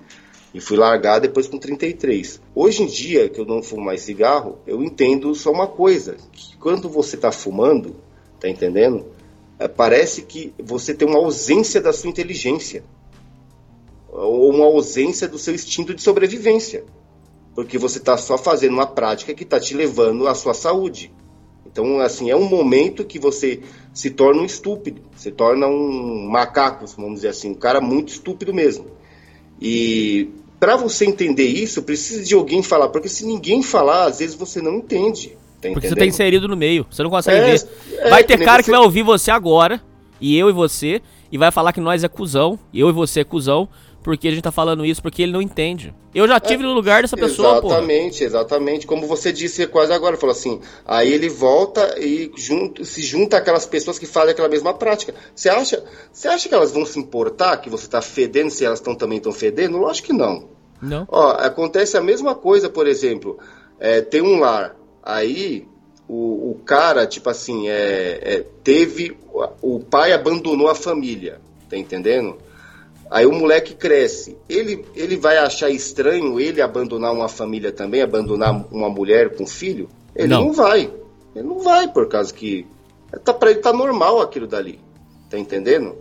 E 0.54 0.60
fui 0.60 0.78
largar 0.78 1.20
depois 1.20 1.48
com 1.48 1.58
33. 1.58 2.42
Hoje 2.56 2.84
em 2.84 2.88
dia, 2.88 3.30
que 3.30 3.40
eu 3.40 3.46
não 3.46 3.62
fumo 3.62 3.84
mais 3.84 4.02
cigarro, 4.02 4.58
eu 4.66 4.82
entendo 4.82 5.36
só 5.36 5.52
uma 5.52 5.68
coisa: 5.68 6.16
que 6.32 6.56
quando 6.58 6.90
você 6.90 7.18
tá 7.18 7.32
fumando, 7.32 7.98
tá 8.40 8.48
entendendo? 8.48 9.06
É, 9.60 9.68
parece 9.68 10.22
que 10.22 10.54
você 10.58 10.94
tem 10.94 11.08
uma 11.08 11.20
ausência 11.20 11.82
da 11.82 11.92
sua 11.92 12.10
inteligência. 12.10 12.84
Ou 14.10 14.50
uma 14.50 14.64
ausência 14.64 15.28
do 15.28 15.38
seu 15.38 15.54
instinto 15.54 15.94
de 15.94 16.02
sobrevivência 16.02 16.86
porque 17.56 17.78
você 17.78 17.98
está 17.98 18.18
só 18.18 18.38
fazendo 18.38 18.74
uma 18.74 18.86
prática 18.86 19.34
que 19.34 19.44
está 19.44 19.60
te 19.60 19.74
levando 19.74 20.28
à 20.28 20.36
sua 20.36 20.54
saúde. 20.54 21.12
Então, 21.66 22.00
assim, 22.00 22.30
é 22.30 22.36
um 22.36 22.48
momento 22.48 23.04
que 23.04 23.18
você 23.18 23.62
se 23.94 24.10
torna 24.10 24.42
um 24.42 24.46
estúpido, 24.46 25.02
se 25.16 25.32
torna 25.32 25.68
um 25.68 26.28
macaco, 26.30 26.86
vamos 26.98 27.16
dizer 27.16 27.30
assim, 27.30 27.52
um 27.52 27.56
cara 27.56 27.82
muito 27.82 28.10
estúpido 28.10 28.54
mesmo. 28.54 28.88
E 29.60 30.30
para 30.60 30.76
você 30.76 31.06
entender 31.06 31.48
isso, 31.48 31.82
precisa 31.84 32.24
de 32.24 32.34
alguém 32.34 32.62
falar, 32.62 32.90
porque 32.90 33.10
se 33.10 33.26
ninguém 33.26 33.64
falar, 33.64 34.06
às 34.06 34.20
vezes 34.20 34.36
você 34.36 34.62
não 34.62 34.76
entende. 34.76 35.38
Tá 35.62 35.70
porque 35.70 35.88
você 35.88 35.96
tá 35.96 36.06
inserido 36.06 36.48
no 36.48 36.58
meio, 36.58 36.86
você 36.90 37.04
não 37.04 37.10
consegue 37.10 37.38
é, 37.38 37.52
ver. 37.52 37.68
É, 37.98 38.10
vai 38.10 38.24
ter 38.24 38.38
cara 38.38 38.62
você... 38.62 38.66
que 38.66 38.72
vai 38.72 38.80
ouvir 38.80 39.04
você 39.04 39.32
agora, 39.32 39.82
e 40.20 40.38
eu 40.38 40.50
e 40.50 40.54
você, 40.54 41.02
e 41.32 41.38
vai 41.38 41.52
falar 41.52 41.74
que 41.74 41.82
nós 41.82 42.04
é 42.04 42.08
cuzão, 42.08 42.60
eu 42.74 42.90
e 42.90 42.92
você 42.94 43.22
é 43.22 43.24
cuzão, 43.24 43.68
porque 44.06 44.28
a 44.28 44.32
gente 44.32 44.44
tá 44.44 44.52
falando 44.52 44.86
isso, 44.86 45.02
porque 45.02 45.24
ele 45.24 45.32
não 45.32 45.42
entende. 45.42 45.92
Eu 46.14 46.28
já 46.28 46.40
tive 46.40 46.64
é, 46.64 46.68
no 46.68 46.74
lugar 46.74 47.02
dessa 47.02 47.18
pessoa, 47.18 47.58
Exatamente, 47.58 48.20
porra. 48.20 48.26
exatamente. 48.28 48.86
Como 48.86 49.08
você 49.08 49.34
disse 49.34 49.66
quase 49.66 49.92
agora, 49.92 50.16
falou 50.16 50.32
assim, 50.32 50.62
aí 50.86 51.12
ele 51.12 51.28
volta 51.28 52.00
e 52.00 52.32
junto, 52.38 52.86
se 52.86 53.02
junta 53.02 53.38
aquelas 53.38 53.66
pessoas 53.66 53.98
que 53.98 54.06
fazem 54.06 54.30
aquela 54.34 54.48
mesma 54.48 54.76
prática. 54.76 55.16
Você 55.34 55.50
acha, 55.50 55.84
você 56.14 56.28
acha 56.28 56.48
que 56.48 56.54
elas 56.54 56.72
vão 56.72 56.86
se 56.86 57.00
importar 57.00 57.58
que 57.58 57.68
você 57.68 57.88
tá 57.88 58.00
fedendo 58.00 58.52
se 58.52 58.64
elas 58.64 58.78
estão 58.78 58.94
também 58.94 59.18
estão 59.18 59.32
fedendo? 59.32 59.80
Lógico 59.80 60.10
que 60.10 60.14
não. 60.14 60.50
Não. 60.80 61.08
Ó, 61.10 61.32
acontece 61.32 61.98
a 61.98 62.02
mesma 62.02 62.36
coisa, 62.36 62.70
por 62.70 62.86
exemplo, 62.86 63.40
é, 63.80 64.02
tem 64.02 64.22
um 64.22 64.40
lar, 64.40 64.76
aí 65.02 65.68
o, 66.08 66.52
o 66.52 66.62
cara, 66.64 67.08
tipo 67.08 67.28
assim, 67.28 67.70
é, 67.70 68.20
é, 68.22 68.46
teve. 68.64 69.18
O 69.64 69.80
pai 69.80 70.14
abandonou 70.14 70.68
a 70.68 70.76
família, 70.76 71.42
tá 71.68 71.76
entendendo? 71.76 72.38
Aí 73.10 73.26
o 73.26 73.32
moleque 73.32 73.76
cresce. 73.76 74.38
Ele, 74.50 74.86
ele 74.96 75.18
vai 75.18 75.38
achar 75.38 75.70
estranho 75.70 76.40
ele 76.40 76.62
abandonar 76.62 77.14
uma 77.14 77.28
família 77.28 77.72
também, 77.72 78.02
abandonar 78.02 78.66
uma 78.72 78.90
mulher 78.90 79.36
com 79.36 79.46
filho? 79.46 79.90
Ele 80.16 80.30
não, 80.30 80.46
não 80.46 80.54
vai. 80.54 80.92
Ele 81.36 81.48
não 81.48 81.60
vai, 81.60 81.88
por 81.92 82.08
causa 82.08 82.34
que. 82.34 82.66
Tá, 83.24 83.34
pra 83.34 83.52
ele 83.52 83.60
tá 83.60 83.72
normal 83.72 84.22
aquilo 84.22 84.48
dali. 84.48 84.80
Tá 85.30 85.38
entendendo? 85.38 85.96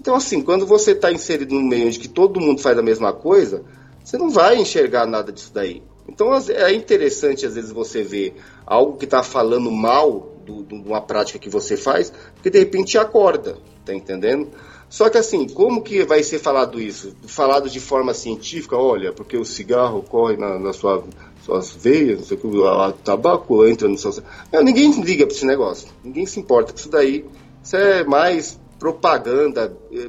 Então, 0.00 0.14
assim, 0.14 0.42
quando 0.42 0.66
você 0.66 0.94
tá 0.94 1.10
inserido 1.12 1.54
no 1.54 1.62
meio 1.62 1.86
onde 1.86 1.98
que 1.98 2.08
todo 2.08 2.40
mundo 2.40 2.60
faz 2.60 2.78
a 2.78 2.82
mesma 2.82 3.12
coisa, 3.12 3.64
você 4.02 4.16
não 4.16 4.30
vai 4.30 4.58
enxergar 4.58 5.06
nada 5.06 5.32
disso 5.32 5.52
daí. 5.52 5.82
Então 6.08 6.34
é 6.34 6.72
interessante 6.72 7.44
às 7.44 7.54
vezes 7.54 7.70
você 7.70 8.02
ver 8.02 8.34
algo 8.66 8.96
que 8.96 9.04
está 9.04 9.22
falando 9.22 9.70
mal 9.70 10.32
de 10.46 10.74
uma 10.74 11.02
prática 11.02 11.38
que 11.38 11.50
você 11.50 11.76
faz, 11.76 12.10
porque 12.34 12.48
de 12.48 12.58
repente 12.58 12.96
acorda, 12.96 13.58
tá 13.84 13.94
entendendo? 13.94 14.48
Só 14.88 15.10
que 15.10 15.18
assim, 15.18 15.46
como 15.48 15.82
que 15.82 16.04
vai 16.04 16.22
ser 16.22 16.38
falado 16.38 16.80
isso? 16.80 17.14
Falado 17.26 17.68
de 17.68 17.78
forma 17.78 18.14
científica, 18.14 18.76
olha, 18.76 19.12
porque 19.12 19.36
o 19.36 19.44
cigarro 19.44 20.02
corre 20.02 20.36
na, 20.36 20.58
na 20.58 20.72
sua, 20.72 21.04
suas 21.44 21.74
veias, 21.74 22.18
não 22.18 22.26
sei 22.26 22.36
o 22.36 22.40
que, 22.40 22.46
o 22.46 22.92
tabaco 22.92 23.66
entra 23.66 23.86
no 23.86 23.98
seu. 23.98 24.12
Não, 24.50 24.62
ninguém 24.62 24.90
liga 25.02 25.26
para 25.26 25.34
esse 25.34 25.44
negócio, 25.44 25.88
ninguém 26.02 26.24
se 26.24 26.40
importa 26.40 26.72
com 26.72 26.78
isso 26.78 26.88
daí. 26.88 27.24
Isso 27.62 27.76
é 27.76 28.02
mais 28.04 28.58
propaganda, 28.78 29.76
é, 29.92 30.08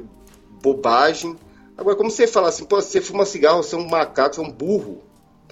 bobagem. 0.62 1.36
Agora, 1.76 1.96
como 1.96 2.10
você 2.10 2.26
fala 2.26 2.48
assim, 2.48 2.64
pô, 2.64 2.80
você 2.80 3.00
fuma 3.00 3.26
cigarro, 3.26 3.62
você 3.62 3.74
é 3.74 3.78
um 3.78 3.88
macaco, 3.88 4.34
você 4.34 4.40
é 4.40 4.44
um 4.44 4.50
burro 4.50 5.02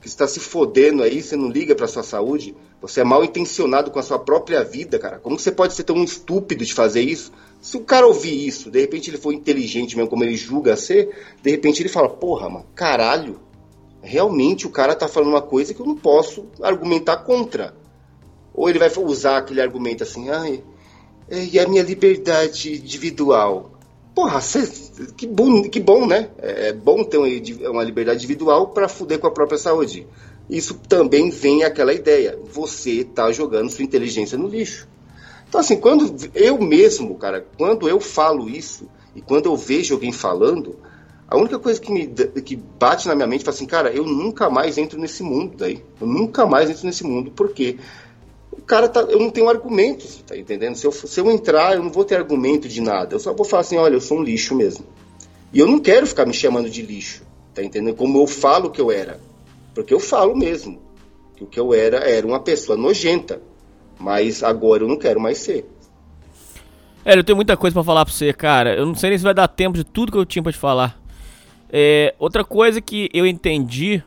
que 0.01 0.09
está 0.09 0.27
se 0.27 0.41
fodendo 0.41 1.03
aí, 1.03 1.23
você 1.23 1.37
não 1.37 1.51
liga 1.51 1.75
para 1.75 1.87
sua 1.89 2.03
saúde, 2.03 2.55
você 2.81 3.01
é 3.01 3.05
mal 3.05 3.25
intencionado 3.25 3.91
com 3.91 3.99
a 3.99 4.03
sua 4.03 4.19
própria 4.19 4.63
vida, 4.63 4.99
cara. 4.99 5.19
Como 5.19 5.39
você 5.39 5.51
pode 5.51 5.75
ser 5.75 5.83
tão 5.83 6.03
estúpido 6.03 6.65
de 6.65 6.73
fazer 6.73 7.01
isso? 7.01 7.33
Se 7.61 7.77
o 7.77 7.81
cara 7.81 8.07
ouvir 8.07 8.47
isso, 8.47 8.71
de 8.71 8.81
repente 8.81 9.11
ele 9.11 9.19
for 9.19 9.33
inteligente 9.33 9.97
mesmo, 9.97 10.09
como 10.09 10.23
ele 10.23 10.37
julga 10.37 10.77
ser, 10.77 11.11
de 11.43 11.51
repente 11.51 11.83
ele 11.83 11.89
fala, 11.89 12.09
porra, 12.09 12.49
mano, 12.49 12.67
caralho, 12.75 13.41
realmente 14.01 14.67
o 14.67 14.71
cara 14.71 14.95
tá 14.95 15.09
falando 15.09 15.31
uma 15.31 15.43
coisa 15.43 15.75
que 15.75 15.81
eu 15.81 15.87
não 15.87 15.97
posso 15.97 16.47
argumentar 16.63 17.19
contra. 17.19 17.75
Ou 18.55 18.69
ele 18.69 18.79
vai 18.79 18.91
usar 18.97 19.39
aquele 19.39 19.61
argumento 19.61 20.05
assim, 20.05 20.31
ai, 20.31 20.63
é, 21.29 21.45
e 21.45 21.59
a 21.59 21.69
minha 21.69 21.83
liberdade 21.83 22.77
individual? 22.77 23.73
Porra, 24.15 24.41
cê, 24.41 24.69
que, 25.17 25.27
bom, 25.27 25.63
que 25.63 25.81
bom, 25.81 26.07
né? 26.07 26.31
É, 26.39 26.69
é 26.69 26.73
bom 26.73 27.05
ter 27.05 27.19
uma 27.19 27.85
liberdade 27.85 28.19
individual 28.19 28.69
para 28.69 28.89
fuder 28.89 29.19
com 29.19 29.27
a 29.27 29.33
própria 29.33 29.59
saúde. 29.59 30.07
Isso 30.49 30.75
também 30.75 31.31
vem 31.31 31.65
aquela 31.65 31.93
ideia. 31.93 32.39
Você 32.53 33.05
tá 33.05 33.31
jogando 33.33 33.71
sua 33.71 33.85
inteligência 33.85 34.39
no 34.39 34.49
lixo. 34.49 34.89
Então, 35.49 35.61
assim, 35.61 35.77
quando 35.77 36.15
eu 36.35 36.59
mesmo, 36.59 37.15
cara, 37.17 37.47
quando 37.57 37.89
eu 37.89 38.01
falo 38.01 38.49
isso 38.49 38.89
e 39.15 39.21
quando 39.21 39.47
eu 39.47 39.57
vejo 39.57 39.95
alguém 39.95 40.13
falando, 40.13 40.77
a 41.27 41.37
única 41.37 41.59
coisa 41.59 41.81
que 41.81 41.91
me 41.91 42.07
que 42.07 42.57
bate 42.57 43.09
na 43.09 43.15
minha 43.15 43.27
mente 43.27 43.47
é 43.47 43.51
assim, 43.51 43.67
cara, 43.67 43.91
eu 43.91 44.05
nunca 44.05 44.49
mais 44.49 44.79
entro 44.79 44.99
nesse 44.99 45.23
mundo 45.23 45.57
daí. 45.57 45.83
Eu 46.01 46.07
nunca 46.07 46.47
mais 46.47 46.71
entro 46.71 46.87
nesse 46.87 47.05
mundo. 47.05 47.31
Por 47.31 47.51
quê? 47.51 47.79
o 48.59 48.63
cara 48.63 48.89
tá, 48.89 49.01
eu 49.01 49.19
não 49.19 49.31
tenho 49.31 49.49
argumentos, 49.49 50.23
tá 50.27 50.37
entendendo? 50.37 50.75
Se 50.75 50.87
eu, 50.87 50.93
se 50.93 51.21
eu 51.21 51.31
entrar, 51.31 51.77
eu 51.77 51.83
não 51.83 51.91
vou 51.91 52.05
ter 52.05 52.17
argumento 52.17 52.69
de 52.69 52.81
nada. 52.81 53.15
Eu 53.15 53.21
só 53.21 53.33
vou 53.33 53.45
falar 53.45 53.61
assim, 53.61 53.77
olha, 53.77 53.95
eu 53.95 54.01
sou 54.01 54.19
um 54.19 54.23
lixo 54.23 54.55
mesmo. 54.55 54.85
E 55.53 55.61
eu 55.61 55.67
não 55.67 55.79
quero 55.79 56.07
ficar 56.07 56.27
me 56.27 56.35
chamando 56.35 56.69
de 56.69 56.83
lixo, 56.83 57.23
tá 57.55 57.63
entendendo? 57.63 57.97
Como 57.97 58.21
eu 58.21 58.27
falo 58.27 58.71
que 58.71 58.81
eu 58.81 58.91
era. 58.91 59.21
Porque 59.79 59.95
eu 59.95 60.01
falo 60.01 60.37
mesmo. 60.37 60.81
Que 61.37 61.45
o 61.45 61.47
que 61.47 61.61
eu 61.61 61.73
era 61.73 61.99
era 61.99 62.27
uma 62.27 62.41
pessoa 62.41 62.77
nojenta. 62.77 63.41
Mas 63.97 64.43
agora 64.43 64.83
eu 64.83 64.89
não 64.89 64.99
quero 64.99 65.21
mais 65.21 65.39
ser. 65.39 65.71
É, 67.05 67.17
eu 67.17 67.23
tenho 67.23 67.37
muita 67.37 67.57
coisa 67.57 67.75
para 67.75 67.85
falar 67.85 68.05
pra 68.05 68.13
você, 68.13 68.33
cara. 68.33 68.75
Eu 68.75 68.85
não 68.85 68.97
sei 68.97 69.11
nem 69.11 69.19
se 69.19 69.23
vai 69.23 69.33
dar 69.33 69.47
tempo 69.47 69.79
de 69.79 69.85
tudo 69.85 70.11
que 70.11 70.19
eu 70.19 70.27
tinha 70.27 70.43
pra 70.43 70.51
te 70.51 70.59
falar. 70.59 71.01
É, 71.71 72.13
outra 72.19 72.43
coisa 72.43 72.81
que 72.81 73.09
eu 73.15 73.25
entendi 73.25 74.03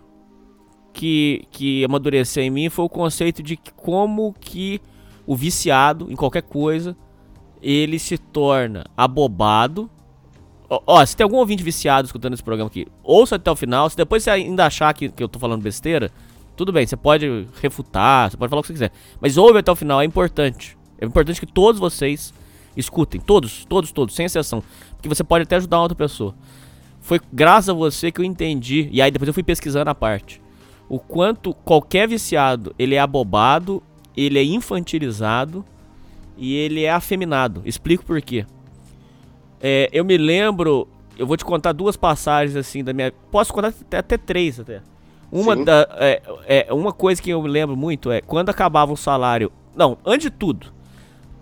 que, 0.91 1.45
que 1.49 1.85
amadureceu 1.85 2.43
em 2.43 2.49
mim 2.49 2.69
foi 2.69 2.83
o 2.83 2.89
conceito 2.89 3.41
de 3.41 3.57
como 3.77 4.35
que 4.41 4.81
o 5.25 5.37
viciado 5.37 6.11
em 6.11 6.17
qualquer 6.17 6.43
coisa 6.43 6.97
ele 7.61 7.97
se 7.97 8.17
torna 8.17 8.83
abobado. 8.97 9.89
Ó, 10.71 10.81
ó, 10.87 11.05
se 11.05 11.17
tem 11.17 11.23
algum 11.23 11.37
ouvinte 11.37 11.63
viciado 11.63 12.05
escutando 12.05 12.33
esse 12.33 12.43
programa 12.43 12.69
aqui, 12.69 12.87
ouça 13.03 13.35
até 13.35 13.51
o 13.51 13.55
final. 13.55 13.89
Se 13.89 13.97
depois 13.97 14.23
você 14.23 14.29
ainda 14.29 14.65
achar 14.65 14.93
que, 14.93 15.09
que 15.09 15.21
eu 15.21 15.27
tô 15.27 15.37
falando 15.37 15.61
besteira, 15.61 16.09
tudo 16.55 16.71
bem, 16.71 16.87
você 16.87 16.95
pode 16.95 17.47
refutar, 17.61 18.31
você 18.31 18.37
pode 18.37 18.49
falar 18.49 18.61
o 18.61 18.63
que 18.63 18.67
você 18.67 18.73
quiser. 18.73 18.91
Mas 19.19 19.37
ouve 19.37 19.59
até 19.59 19.71
o 19.71 19.75
final, 19.75 20.01
é 20.01 20.05
importante. 20.05 20.77
É 20.97 21.05
importante 21.05 21.39
que 21.39 21.45
todos 21.45 21.79
vocês 21.79 22.33
escutem, 22.77 23.19
todos, 23.19 23.65
todos, 23.65 23.91
todos, 23.91 24.15
sem 24.15 24.25
exceção. 24.25 24.63
Porque 24.91 25.09
você 25.09 25.23
pode 25.23 25.43
até 25.43 25.57
ajudar 25.57 25.81
outra 25.81 25.95
pessoa. 25.95 26.33
Foi 27.01 27.19
graças 27.33 27.69
a 27.69 27.73
você 27.73 28.11
que 28.11 28.21
eu 28.21 28.25
entendi. 28.25 28.87
E 28.93 29.01
aí 29.01 29.11
depois 29.11 29.27
eu 29.27 29.33
fui 29.33 29.43
pesquisando 29.43 29.89
a 29.89 29.95
parte 29.95 30.41
o 30.91 30.99
quanto 30.99 31.53
qualquer 31.53 32.05
viciado 32.05 32.75
ele 32.77 32.95
é 32.95 32.99
abobado, 32.99 33.81
ele 34.15 34.37
é 34.37 34.43
infantilizado 34.43 35.63
e 36.37 36.53
ele 36.53 36.83
é 36.83 36.91
afeminado. 36.91 37.61
Explico 37.63 38.05
por 38.05 38.21
quê. 38.21 38.45
É, 39.61 39.89
eu 39.93 40.03
me 40.03 40.17
lembro, 40.17 40.87
eu 41.17 41.27
vou 41.27 41.37
te 41.37 41.45
contar 41.45 41.71
duas 41.71 41.95
passagens 41.95 42.55
assim 42.55 42.83
da 42.83 42.93
minha. 42.93 43.11
Posso 43.31 43.53
contar 43.53 43.69
até, 43.69 43.97
até 43.97 44.17
três 44.17 44.59
até. 44.59 44.81
Uma, 45.31 45.55
da, 45.55 45.87
é, 45.93 46.21
é, 46.45 46.73
uma 46.73 46.91
coisa 46.91 47.21
que 47.21 47.29
eu 47.29 47.41
me 47.41 47.47
lembro 47.47 47.77
muito 47.77 48.11
é 48.11 48.19
quando 48.19 48.49
acabava 48.49 48.91
o 48.91 48.97
salário. 48.97 49.51
Não, 49.75 49.97
antes 50.05 50.29
de 50.29 50.31
tudo, 50.31 50.67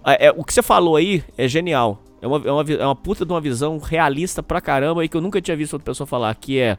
é, 0.05 0.27
é, 0.27 0.32
o 0.32 0.43
que 0.43 0.53
você 0.53 0.62
falou 0.62 0.95
aí 0.95 1.23
é 1.38 1.47
genial. 1.47 2.03
É 2.21 2.27
uma, 2.27 2.38
é, 2.45 2.51
uma, 2.51 2.62
é 2.62 2.86
uma 2.86 2.95
puta 2.95 3.25
de 3.25 3.32
uma 3.32 3.41
visão 3.41 3.77
realista 3.77 4.43
pra 4.43 4.62
caramba 4.62 5.03
e 5.03 5.10
que 5.10 5.17
eu 5.17 5.21
nunca 5.21 5.41
tinha 5.41 5.55
visto 5.58 5.73
outra 5.73 5.86
pessoa 5.86 6.05
falar, 6.05 6.36
que 6.36 6.60
é. 6.60 6.77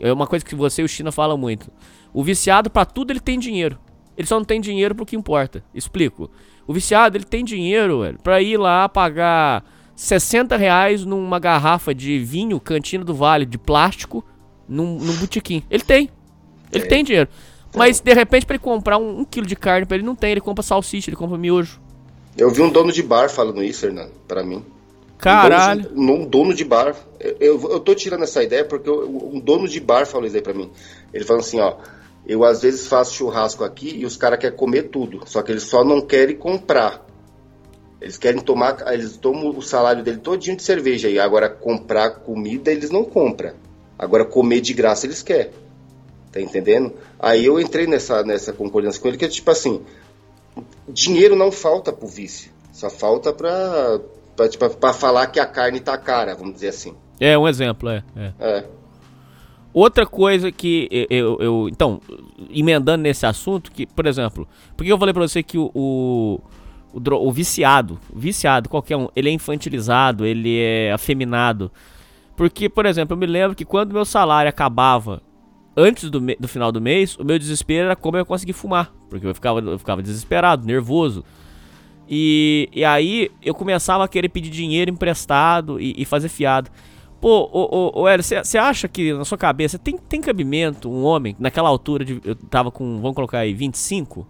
É 0.00 0.12
uma 0.12 0.26
coisa 0.26 0.44
que 0.44 0.54
você 0.54 0.82
e 0.82 0.84
o 0.84 0.88
China 0.88 1.12
falam 1.12 1.38
muito. 1.38 1.70
O 2.12 2.24
viciado, 2.24 2.68
para 2.68 2.84
tudo, 2.84 3.12
ele 3.12 3.20
tem 3.20 3.38
dinheiro. 3.38 3.78
Ele 4.16 4.26
só 4.26 4.36
não 4.36 4.44
tem 4.44 4.60
dinheiro 4.60 4.94
pro 4.94 5.06
que 5.06 5.14
importa. 5.14 5.62
Explico. 5.74 6.30
O 6.66 6.72
viciado, 6.72 7.16
ele 7.16 7.24
tem 7.24 7.44
dinheiro, 7.44 8.00
velho, 8.00 8.18
pra 8.22 8.40
ir 8.42 8.56
lá 8.56 8.88
pagar 8.88 9.64
60 9.94 10.56
reais 10.56 11.04
numa 11.04 11.38
garrafa 11.38 11.94
de 11.94 12.18
vinho 12.18 12.58
Cantina 12.60 13.04
do 13.04 13.14
Vale 13.14 13.44
de 13.44 13.58
plástico 13.58 14.24
num, 14.68 14.98
num 14.98 15.16
botequim. 15.16 15.62
Ele 15.70 15.82
tem. 15.82 16.10
Ele 16.72 16.84
é. 16.84 16.88
tem 16.88 17.04
dinheiro. 17.04 17.28
Mas, 17.74 18.00
de 18.00 18.12
repente, 18.12 18.44
para 18.44 18.56
ele 18.56 18.62
comprar 18.62 18.98
um, 18.98 19.20
um, 19.20 19.24
quilo 19.24 19.46
de 19.46 19.56
carne, 19.56 19.86
pra 19.86 19.96
ele 19.96 20.04
não 20.04 20.14
tem. 20.14 20.32
Ele 20.32 20.40
compra 20.40 20.62
salsicha, 20.62 21.08
ele 21.08 21.16
compra 21.16 21.38
miojo. 21.38 21.80
Eu 22.36 22.50
vi 22.50 22.62
um 22.62 22.70
dono 22.70 22.92
de 22.92 23.02
bar 23.02 23.28
falando 23.28 23.62
isso, 23.62 23.80
Fernando, 23.80 24.12
pra 24.26 24.42
mim. 24.42 24.64
Caralho. 25.18 25.90
Um 25.92 25.94
dono 25.94 26.18
de, 26.18 26.22
um 26.22 26.28
dono 26.28 26.54
de 26.54 26.64
bar. 26.64 26.96
Eu, 27.20 27.36
eu, 27.40 27.70
eu, 27.72 27.80
tô 27.80 27.94
tirando 27.94 28.24
essa 28.24 28.42
ideia 28.42 28.64
porque 28.64 28.88
eu, 28.88 29.30
um 29.32 29.38
dono 29.38 29.68
de 29.68 29.80
bar 29.80 30.06
falou 30.06 30.26
isso 30.26 30.36
aí 30.36 30.42
pra 30.42 30.54
mim. 30.54 30.70
Ele 31.12 31.24
falou 31.24 31.40
assim, 31.40 31.60
ó 31.60 31.76
eu 32.26 32.44
às 32.44 32.62
vezes 32.62 32.86
faço 32.86 33.14
churrasco 33.14 33.64
aqui 33.64 33.96
e 33.96 34.06
os 34.06 34.16
caras 34.16 34.38
querem 34.38 34.56
comer 34.56 34.84
tudo, 34.84 35.20
só 35.26 35.42
que 35.42 35.50
eles 35.50 35.64
só 35.64 35.84
não 35.84 36.00
querem 36.00 36.36
comprar. 36.36 37.04
Eles 38.02 38.18
querem 38.18 38.40
tomar, 38.40 38.92
eles 38.92 39.16
tomam 39.16 39.50
o 39.50 39.62
salário 39.62 40.02
dele 40.02 40.18
todinho 40.18 40.56
de 40.56 40.62
cerveja 40.62 41.08
e 41.08 41.20
agora 41.20 41.48
comprar 41.48 42.10
comida 42.10 42.70
eles 42.70 42.90
não 42.90 43.04
compram. 43.04 43.54
Agora 43.98 44.24
comer 44.24 44.60
de 44.60 44.74
graça 44.74 45.06
eles 45.06 45.22
querem. 45.22 45.52
Tá 46.32 46.40
entendendo? 46.40 46.94
Aí 47.18 47.44
eu 47.46 47.60
entrei 47.60 47.86
nessa 47.86 48.24
nessa 48.24 48.52
concordância 48.52 49.00
com 49.00 49.08
ele 49.08 49.16
que 49.16 49.24
é 49.24 49.28
tipo 49.28 49.50
assim, 49.50 49.82
dinheiro 50.88 51.36
não 51.36 51.52
falta 51.52 51.92
pro 51.92 52.08
vício, 52.08 52.50
só 52.72 52.90
falta 52.90 53.32
pra 53.32 54.00
para 54.34 54.48
tipo, 54.48 54.68
pra 54.70 54.92
falar 54.92 55.28
que 55.28 55.38
a 55.38 55.46
carne 55.46 55.78
tá 55.78 55.96
cara, 55.96 56.34
vamos 56.34 56.54
dizer 56.54 56.68
assim. 56.68 56.94
É 57.20 57.38
um 57.38 57.46
exemplo, 57.46 57.88
é. 57.88 58.02
é. 58.16 58.32
é. 58.40 58.64
Outra 59.72 60.04
coisa 60.04 60.52
que 60.52 60.86
eu, 61.08 61.38
eu, 61.40 61.68
Então, 61.68 62.00
emendando 62.50 63.04
nesse 63.04 63.24
assunto, 63.24 63.72
que, 63.72 63.86
por 63.86 64.06
exemplo, 64.06 64.46
por 64.76 64.84
que 64.84 64.92
eu 64.92 64.98
falei 64.98 65.14
pra 65.14 65.22
você 65.22 65.42
que 65.42 65.56
o, 65.56 65.70
o, 65.74 66.40
o, 66.92 67.28
o 67.28 67.32
viciado, 67.32 67.98
viciado, 68.14 68.68
qualquer 68.68 68.96
um, 68.96 69.08
ele 69.14 69.28
é 69.28 69.32
infantilizado, 69.32 70.24
ele 70.26 70.58
é 70.58 70.92
afeminado. 70.92 71.70
Porque, 72.36 72.68
por 72.68 72.86
exemplo, 72.86 73.14
eu 73.14 73.18
me 73.18 73.26
lembro 73.26 73.56
que 73.56 73.64
quando 73.64 73.92
meu 73.92 74.04
salário 74.04 74.48
acabava 74.48 75.22
antes 75.76 76.10
do, 76.10 76.20
do 76.20 76.48
final 76.48 76.70
do 76.70 76.80
mês, 76.80 77.16
o 77.16 77.24
meu 77.24 77.38
desespero 77.38 77.86
era 77.86 77.96
como 77.96 78.16
eu 78.16 78.26
conseguir 78.26 78.52
fumar. 78.52 78.92
Porque 79.08 79.26
eu 79.26 79.34
ficava, 79.34 79.60
eu 79.60 79.78
ficava 79.78 80.02
desesperado, 80.02 80.66
nervoso. 80.66 81.24
E, 82.08 82.68
e 82.72 82.84
aí 82.84 83.30
eu 83.42 83.54
começava 83.54 84.04
a 84.04 84.08
querer 84.08 84.28
pedir 84.28 84.50
dinheiro 84.50 84.90
emprestado 84.90 85.80
e, 85.80 85.94
e 85.96 86.04
fazer 86.04 86.28
fiado. 86.28 86.70
Pô, 87.20 87.48
ô 87.94 88.08
Hélio, 88.08 88.24
você 88.24 88.58
acha 88.58 88.88
que 88.88 89.12
na 89.12 89.24
sua 89.24 89.38
cabeça 89.38 89.78
tem, 89.78 89.96
tem 89.96 90.20
cabimento 90.20 90.90
um 90.90 91.04
homem, 91.04 91.36
naquela 91.38 91.68
altura 91.68 92.04
de. 92.04 92.20
Eu 92.24 92.34
tava 92.34 92.68
com, 92.72 93.00
vamos 93.00 93.14
colocar 93.14 93.38
aí, 93.38 93.54
25? 93.54 94.26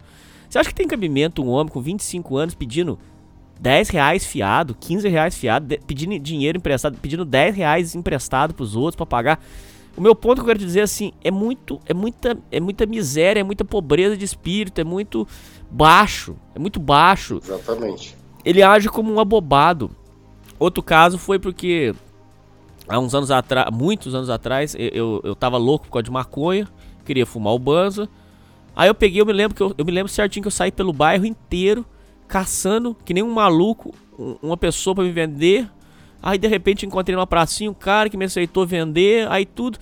Você 0.53 0.59
acha 0.59 0.69
que 0.69 0.75
tem 0.75 0.87
cabimento 0.87 1.43
um 1.43 1.49
homem 1.49 1.73
com 1.73 1.81
25 1.81 2.37
anos 2.37 2.53
pedindo 2.53 2.99
10 3.59 3.89
reais 3.89 4.23
fiado, 4.23 4.77
15 4.79 5.09
reais 5.09 5.35
fiado, 5.35 5.65
de, 5.65 5.79
pedindo 5.79 6.19
dinheiro 6.19 6.59
emprestado, 6.59 6.95
pedindo 6.95 7.25
10 7.25 7.55
reais 7.55 7.95
emprestado 7.95 8.53
pros 8.53 8.75
outros 8.75 8.95
para 8.95 9.07
pagar? 9.07 9.43
O 9.97 10.01
meu 10.01 10.13
ponto 10.13 10.35
que 10.35 10.41
eu 10.41 10.45
quero 10.45 10.59
dizer 10.59 10.81
assim, 10.81 11.11
é 11.23 11.31
muito, 11.31 11.79
é 11.87 11.93
muita, 11.95 12.37
é 12.51 12.59
muita 12.59 12.85
miséria, 12.85 13.39
é 13.39 13.43
muita 13.43 13.65
pobreza 13.65 14.15
de 14.15 14.23
espírito, 14.23 14.79
é 14.79 14.83
muito 14.83 15.27
baixo, 15.71 16.35
é 16.53 16.59
muito 16.59 16.79
baixo. 16.79 17.39
Exatamente. 17.43 18.15
Ele 18.45 18.61
age 18.61 18.89
como 18.89 19.11
um 19.11 19.19
abobado. 19.19 19.89
Outro 20.59 20.83
caso 20.83 21.17
foi 21.17 21.39
porque 21.39 21.95
há 22.87 22.99
uns 22.99 23.15
anos 23.15 23.31
atrás, 23.31 23.67
muitos 23.73 24.13
anos 24.13 24.29
atrás, 24.29 24.75
eu, 24.75 24.89
eu, 24.89 25.21
eu 25.23 25.35
tava 25.35 25.57
louco 25.57 25.87
por 25.87 25.93
causa 25.93 26.03
de 26.03 26.11
maconha, 26.11 26.67
queria 27.03 27.25
fumar 27.25 27.55
o 27.55 27.59
banza. 27.59 28.07
Aí 28.75 28.87
eu 28.87 28.95
peguei, 28.95 29.21
eu 29.21 29.25
me 29.25 29.33
lembro 29.33 29.55
que 29.55 29.61
eu, 29.61 29.73
eu 29.77 29.85
me 29.85 29.91
lembro 29.91 30.11
certinho 30.11 30.41
que 30.41 30.47
eu 30.47 30.51
saí 30.51 30.71
pelo 30.71 30.91
bairro 30.91 31.25
inteiro 31.25 31.85
caçando 32.27 32.95
que 33.05 33.13
nem 33.13 33.21
um 33.21 33.31
maluco 33.31 33.93
uma 34.41 34.57
pessoa 34.57 34.95
para 34.95 35.03
me 35.03 35.11
vender. 35.11 35.69
Aí 36.21 36.37
de 36.37 36.47
repente 36.47 36.85
encontrei 36.85 37.15
numa 37.15 37.27
pracinha 37.27 37.69
um 37.69 37.73
cara 37.73 38.09
que 38.09 38.17
me 38.17 38.25
aceitou 38.25 38.65
vender, 38.65 39.27
aí 39.29 39.45
tudo. 39.45 39.77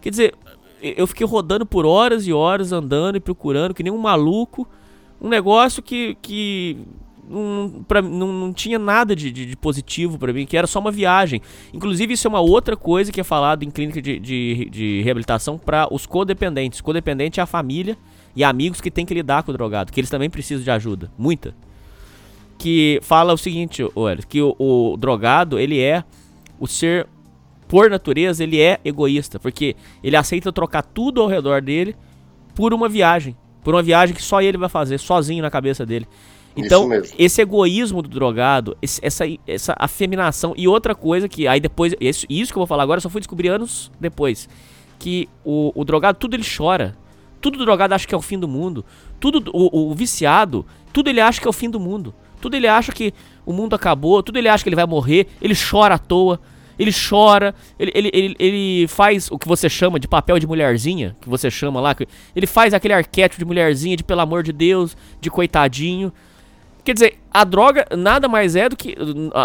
Quer 0.00 0.10
dizer, 0.10 0.34
eu 0.82 1.06
fiquei 1.06 1.26
rodando 1.26 1.64
por 1.64 1.86
horas 1.86 2.26
e 2.26 2.32
horas 2.32 2.72
andando 2.72 3.16
e 3.16 3.20
procurando 3.20 3.74
que 3.74 3.82
nem 3.82 3.92
um 3.92 3.98
maluco. 3.98 4.68
Um 5.20 5.28
negócio 5.28 5.82
que, 5.82 6.16
que 6.20 6.78
não, 7.28 7.84
pra, 7.86 8.00
não, 8.00 8.32
não 8.32 8.52
tinha 8.52 8.78
nada 8.78 9.14
de, 9.14 9.30
de, 9.30 9.46
de 9.46 9.56
positivo 9.56 10.18
para 10.18 10.32
mim, 10.32 10.46
que 10.46 10.56
era 10.56 10.66
só 10.66 10.78
uma 10.78 10.90
viagem. 10.90 11.40
Inclusive, 11.72 12.14
isso 12.14 12.26
é 12.26 12.30
uma 12.30 12.40
outra 12.40 12.76
coisa 12.76 13.10
que 13.10 13.20
é 13.20 13.24
falado 13.24 13.62
em 13.62 13.70
clínica 13.70 14.00
de, 14.00 14.18
de, 14.18 14.68
de 14.70 15.02
reabilitação 15.02 15.58
para 15.58 15.92
os 15.92 16.06
codependentes. 16.06 16.80
Codependente 16.80 17.40
é 17.40 17.42
a 17.42 17.46
família 17.46 17.96
e 18.34 18.44
amigos 18.44 18.80
que 18.80 18.90
tem 18.90 19.06
que 19.06 19.14
lidar 19.14 19.42
com 19.42 19.50
o 19.50 19.54
drogado, 19.54 19.90
que 19.92 19.98
eles 19.98 20.10
também 20.10 20.30
precisam 20.30 20.62
de 20.62 20.70
ajuda, 20.70 21.10
muita. 21.18 21.54
Que 22.58 23.00
fala 23.02 23.32
o 23.32 23.38
seguinte, 23.38 23.86
olha, 23.94 24.22
que 24.22 24.40
o, 24.40 24.54
o 24.58 24.96
drogado, 24.96 25.58
ele 25.58 25.80
é 25.80 26.04
o 26.58 26.66
ser, 26.66 27.06
por 27.68 27.90
natureza, 27.90 28.42
ele 28.42 28.60
é 28.60 28.78
egoísta, 28.84 29.38
porque 29.38 29.74
ele 30.02 30.16
aceita 30.16 30.52
trocar 30.52 30.82
tudo 30.82 31.20
ao 31.20 31.28
redor 31.28 31.60
dele 31.60 31.96
por 32.54 32.72
uma 32.72 32.88
viagem. 32.88 33.36
Por 33.62 33.74
uma 33.74 33.82
viagem 33.82 34.14
que 34.14 34.22
só 34.22 34.40
ele 34.40 34.56
vai 34.56 34.68
fazer, 34.68 34.98
sozinho 34.98 35.42
na 35.42 35.50
cabeça 35.50 35.84
dele. 35.84 36.06
Então, 36.56 36.88
esse 37.18 37.42
egoísmo 37.42 38.00
do 38.00 38.08
drogado, 38.08 38.76
esse, 38.80 39.00
essa, 39.04 39.24
essa 39.46 39.74
afeminação. 39.78 40.54
E 40.56 40.66
outra 40.66 40.94
coisa 40.94 41.28
que 41.28 41.46
aí 41.46 41.60
depois. 41.60 41.94
Isso, 42.00 42.26
isso 42.28 42.52
que 42.52 42.58
eu 42.58 42.60
vou 42.60 42.66
falar 42.66 42.82
agora, 42.82 42.98
eu 42.98 43.02
só 43.02 43.10
fui 43.10 43.20
descobrir 43.20 43.48
anos 43.48 43.90
depois. 44.00 44.48
Que 44.98 45.28
o, 45.44 45.72
o 45.74 45.84
drogado, 45.84 46.18
tudo 46.18 46.34
ele 46.34 46.44
chora. 46.44 46.96
Tudo 47.40 47.58
drogado 47.58 47.94
acha 47.94 48.06
que 48.06 48.14
é 48.14 48.18
o 48.18 48.22
fim 48.22 48.38
do 48.38 48.48
mundo. 48.48 48.84
Tudo 49.20 49.50
o, 49.52 49.90
o 49.90 49.94
viciado, 49.94 50.64
tudo 50.92 51.10
ele 51.10 51.20
acha 51.20 51.40
que 51.40 51.46
é 51.46 51.50
o 51.50 51.52
fim 51.52 51.68
do 51.68 51.78
mundo. 51.78 52.14
Tudo 52.40 52.56
ele 52.56 52.66
acha 52.66 52.92
que 52.92 53.12
o 53.44 53.52
mundo 53.52 53.74
acabou, 53.74 54.22
tudo 54.22 54.38
ele 54.38 54.48
acha 54.48 54.62
que 54.62 54.68
ele 54.68 54.76
vai 54.76 54.86
morrer, 54.86 55.26
ele 55.40 55.54
chora 55.54 55.94
à 55.94 55.98
toa, 55.98 56.40
ele 56.78 56.90
chora, 56.92 57.54
ele, 57.78 57.92
ele, 57.94 58.10
ele, 58.12 58.36
ele, 58.38 58.88
faz 58.88 59.30
o 59.30 59.38
que 59.38 59.48
você 59.48 59.68
chama 59.68 59.98
de 59.98 60.06
papel 60.06 60.38
de 60.38 60.46
mulherzinha, 60.46 61.16
que 61.20 61.28
você 61.28 61.50
chama 61.50 61.80
lá, 61.80 61.96
ele 62.34 62.46
faz 62.46 62.74
aquele 62.74 62.94
arquétipo 62.94 63.38
de 63.38 63.44
mulherzinha, 63.44 63.96
de 63.96 64.04
pelo 64.04 64.20
amor 64.20 64.42
de 64.42 64.52
Deus, 64.52 64.96
de 65.20 65.30
coitadinho. 65.30 66.12
Quer 66.86 66.94
dizer, 66.94 67.18
a 67.32 67.42
droga 67.42 67.84
nada 67.96 68.28
mais 68.28 68.54
é 68.54 68.68
do 68.68 68.76
que. 68.76 68.94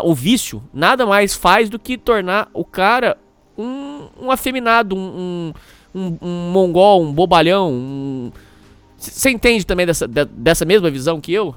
O 0.04 0.14
vício 0.14 0.62
nada 0.72 1.08
mais 1.08 1.34
faz 1.34 1.72
do 1.72 1.80
que 1.80 1.98
tornar 1.98 2.48
o 2.54 2.64
cara 2.64 3.18
um, 3.58 4.10
um 4.22 4.30
afeminado, 4.30 4.96
um, 4.96 5.52
um, 5.94 6.18
um, 6.22 6.52
mongol, 6.52 7.02
um 7.02 7.12
bobalhão. 7.12 8.32
Você 8.96 9.32
entende 9.32 9.66
também 9.66 9.88
dessa, 9.88 10.08
dessa 10.08 10.66
mesma 10.66 10.92
visão 10.92 11.20
que 11.20 11.34
eu? 11.34 11.56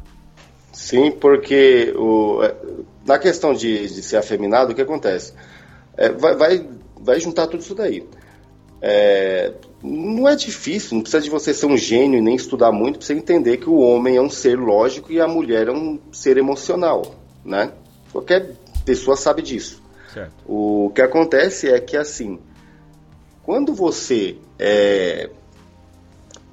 Sim, 0.72 1.12
porque 1.12 1.92
o, 1.98 2.42
é, 2.42 2.54
na 3.06 3.18
questão 3.18 3.52
de, 3.52 3.86
de 3.86 4.02
ser 4.02 4.16
afeminado, 4.16 4.72
o 4.72 4.74
que 4.74 4.80
acontece? 4.80 5.34
É, 5.98 6.08
vai, 6.08 6.34
vai, 6.34 6.66
vai 6.98 7.20
juntar 7.20 7.46
tudo 7.46 7.60
isso 7.60 7.74
daí. 7.74 8.08
É, 8.80 9.52
não 9.84 10.26
é 10.26 10.34
difícil, 10.34 10.94
não 10.94 11.02
precisa 11.02 11.22
de 11.22 11.28
você 11.28 11.52
ser 11.52 11.66
um 11.66 11.76
gênio 11.76 12.18
e 12.18 12.22
nem 12.22 12.34
estudar 12.34 12.72
muito 12.72 12.98
para 12.98 13.06
você 13.06 13.12
entender 13.12 13.58
que 13.58 13.68
o 13.68 13.78
homem 13.78 14.16
é 14.16 14.20
um 14.20 14.30
ser 14.30 14.58
lógico 14.58 15.12
e 15.12 15.20
a 15.20 15.28
mulher 15.28 15.68
é 15.68 15.72
um 15.72 15.98
ser 16.10 16.38
emocional, 16.38 17.14
né? 17.44 17.70
Qualquer 18.10 18.54
pessoa 18.86 19.14
sabe 19.14 19.42
disso. 19.42 19.82
Certo. 20.10 20.32
O 20.46 20.90
que 20.94 21.02
acontece 21.02 21.68
é 21.68 21.78
que 21.78 21.98
assim, 21.98 22.38
quando 23.42 23.74
você 23.74 24.38
é, 24.58 25.28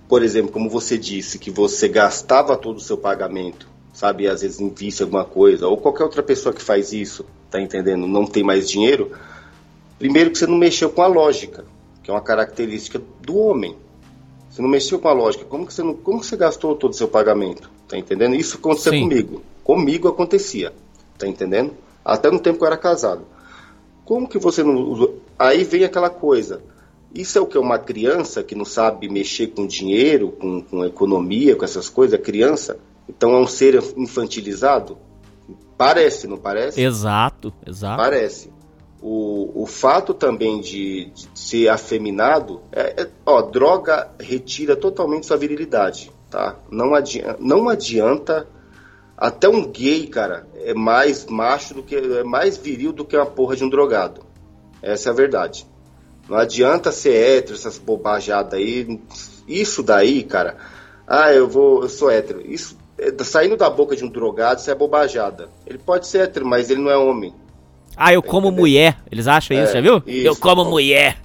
por 0.10 0.24
exemplo, 0.24 0.52
como 0.52 0.70
você 0.70 0.98
disse, 0.98 1.40
que 1.40 1.50
você 1.50 1.88
gastava 1.88 2.58
todo 2.58 2.78
o 2.78 2.82
seu 2.82 2.98
pagamento, 2.98 3.66
sabe, 3.94 4.28
às 4.28 4.42
vezes 4.42 4.60
em 4.60 4.70
vício 4.70 5.06
alguma 5.06 5.24
coisa, 5.24 5.70
ou 5.70 5.78
qualquer 5.78 6.04
outra 6.04 6.22
pessoa 6.22 6.54
que 6.54 6.62
faz 6.62 6.92
isso, 6.92 7.26
tá 7.50 7.62
entendendo, 7.62 8.06
não 8.08 8.26
tem 8.26 8.44
mais 8.44 8.70
dinheiro, 8.70 9.14
primeiro 9.98 10.32
que 10.32 10.38
você 10.38 10.48
não 10.48 10.58
mexeu 10.58 10.90
com 10.90 11.02
a 11.02 11.08
lógica 11.08 11.64
que 12.04 12.10
é 12.10 12.14
uma 12.14 12.22
característica 12.22 13.02
do 13.22 13.38
homem. 13.38 13.76
Você 14.50 14.62
não 14.62 14.70
mexeu 14.70 15.00
com 15.00 15.08
a 15.08 15.14
lógica. 15.14 15.46
Como 15.46 15.66
que 15.66 15.74
você, 15.74 15.84
não, 15.84 15.94
como 15.94 16.20
que 16.20 16.26
você 16.26 16.36
gastou 16.36 16.76
todo 16.76 16.92
o 16.92 16.96
seu 16.96 17.08
pagamento? 17.08 17.70
Tá 17.88 17.98
entendendo? 17.98 18.36
Isso 18.36 18.58
aconteceu 18.58 18.92
Sim. 18.92 19.04
comigo. 19.04 19.42
Comigo 19.64 20.08
acontecia. 20.08 20.74
Tá 21.18 21.28
entendendo? 21.28 21.74
Até 22.04 22.30
no 22.30 22.40
tempo 22.40 22.58
que 22.58 22.64
eu 22.64 22.68
era 22.68 22.78
casado. 22.78 23.26
Como 24.04 24.28
que 24.28 24.38
você 24.38 24.64
não 24.64 24.76
usou? 24.76 25.22
Aí 25.38 25.64
vem 25.64 25.84
aquela 25.84 26.10
coisa. 26.10 26.62
Isso 27.14 27.38
é 27.38 27.42
o 27.42 27.46
que? 27.46 27.58
Uma 27.58 27.78
criança 27.78 28.44
que 28.44 28.56
não 28.56 28.66
sabe 28.66 29.08
mexer 29.10 29.48
com 29.48 29.68
dinheiro, 29.68 30.32
com, 30.32 30.62
com 30.62 30.86
economia, 30.86 31.56
com 31.56 31.64
essas 31.64 31.90
coisas, 31.90 32.20
é 32.20 32.22
criança. 32.22 32.78
Então 33.08 33.34
é 33.36 33.40
um 33.40 33.48
ser 33.48 33.82
infantilizado? 33.96 34.98
Parece, 35.78 36.28
não 36.28 36.38
parece? 36.38 36.82
Exato, 36.82 37.54
exato. 37.66 37.98
Parece 37.98 38.50
o, 39.02 39.64
o 39.64 39.66
fato 39.66 40.14
também 40.14 40.62
de, 40.62 41.06
de 41.06 41.28
ser 41.34 41.70
afeminado, 41.70 42.62
é, 42.72 43.02
é, 43.02 43.10
ó, 43.26 43.42
droga 43.42 44.12
retira 44.20 44.76
totalmente 44.76 45.26
sua 45.26 45.38
virilidade, 45.38 46.12
tá? 46.30 46.58
Não 46.70 46.94
adianta, 46.94 47.38
não 47.40 47.68
adianta 47.68 48.48
até 49.18 49.50
um 49.50 49.66
gay, 49.66 50.08
cara, 50.08 50.48
é 50.56 50.74
mais 50.74 51.26
macho 51.26 51.74
do 51.74 51.84
que 51.84 51.96
é 51.96 52.24
mais 52.24 52.58
viril 52.58 52.92
do 52.92 53.06
que 53.06 53.16
uma 53.18 53.26
porra 53.26 53.56
de 53.56 53.64
um 53.64 53.70
drogado. 53.70 54.24
Essa 54.82 55.10
é 55.10 55.12
a 55.12 55.16
verdade. 55.16 55.66
Não 56.30 56.38
adianta 56.38 56.92
ser 56.92 57.14
hétero, 57.14 57.56
essas 57.56 57.78
bobajadas 57.78 58.54
aí. 58.54 59.00
Isso 59.48 59.84
daí, 59.84 60.24
cara. 60.24 60.58
Ah, 61.06 61.34
eu 61.34 61.48
vou, 61.48 61.84
eu 61.84 61.90
sou 61.90 62.10
hétero. 62.10 62.42
Isso 62.42 62.78
é, 62.98 63.24
saindo 63.24 63.58
da 63.58 63.70
boca 63.70 63.96
de 63.96 64.04
um 64.04 64.10
drogado, 64.10 64.62
isso 64.62 64.72
é 64.72 64.76
bobajada. 64.76 65.50
Ele 65.66 65.78
pode 65.78 66.08
ser 66.08 66.20
hétero, 66.20 66.46
mas 66.46 66.70
ele 66.70 66.82
não 66.82 66.92
é 66.92 66.98
homem. 66.98 67.34
Ah, 67.96 68.14
eu 68.14 68.22
como 68.22 68.52
mulher. 68.52 68.98
Eles 69.12 69.28
acham 69.28 69.58
é, 69.58 69.64
isso, 69.64 69.74
já 69.74 69.82
viu? 69.82 70.02
Isso. 70.06 70.28
Eu 70.28 70.36
como 70.36 70.66
mulher. 70.66 71.18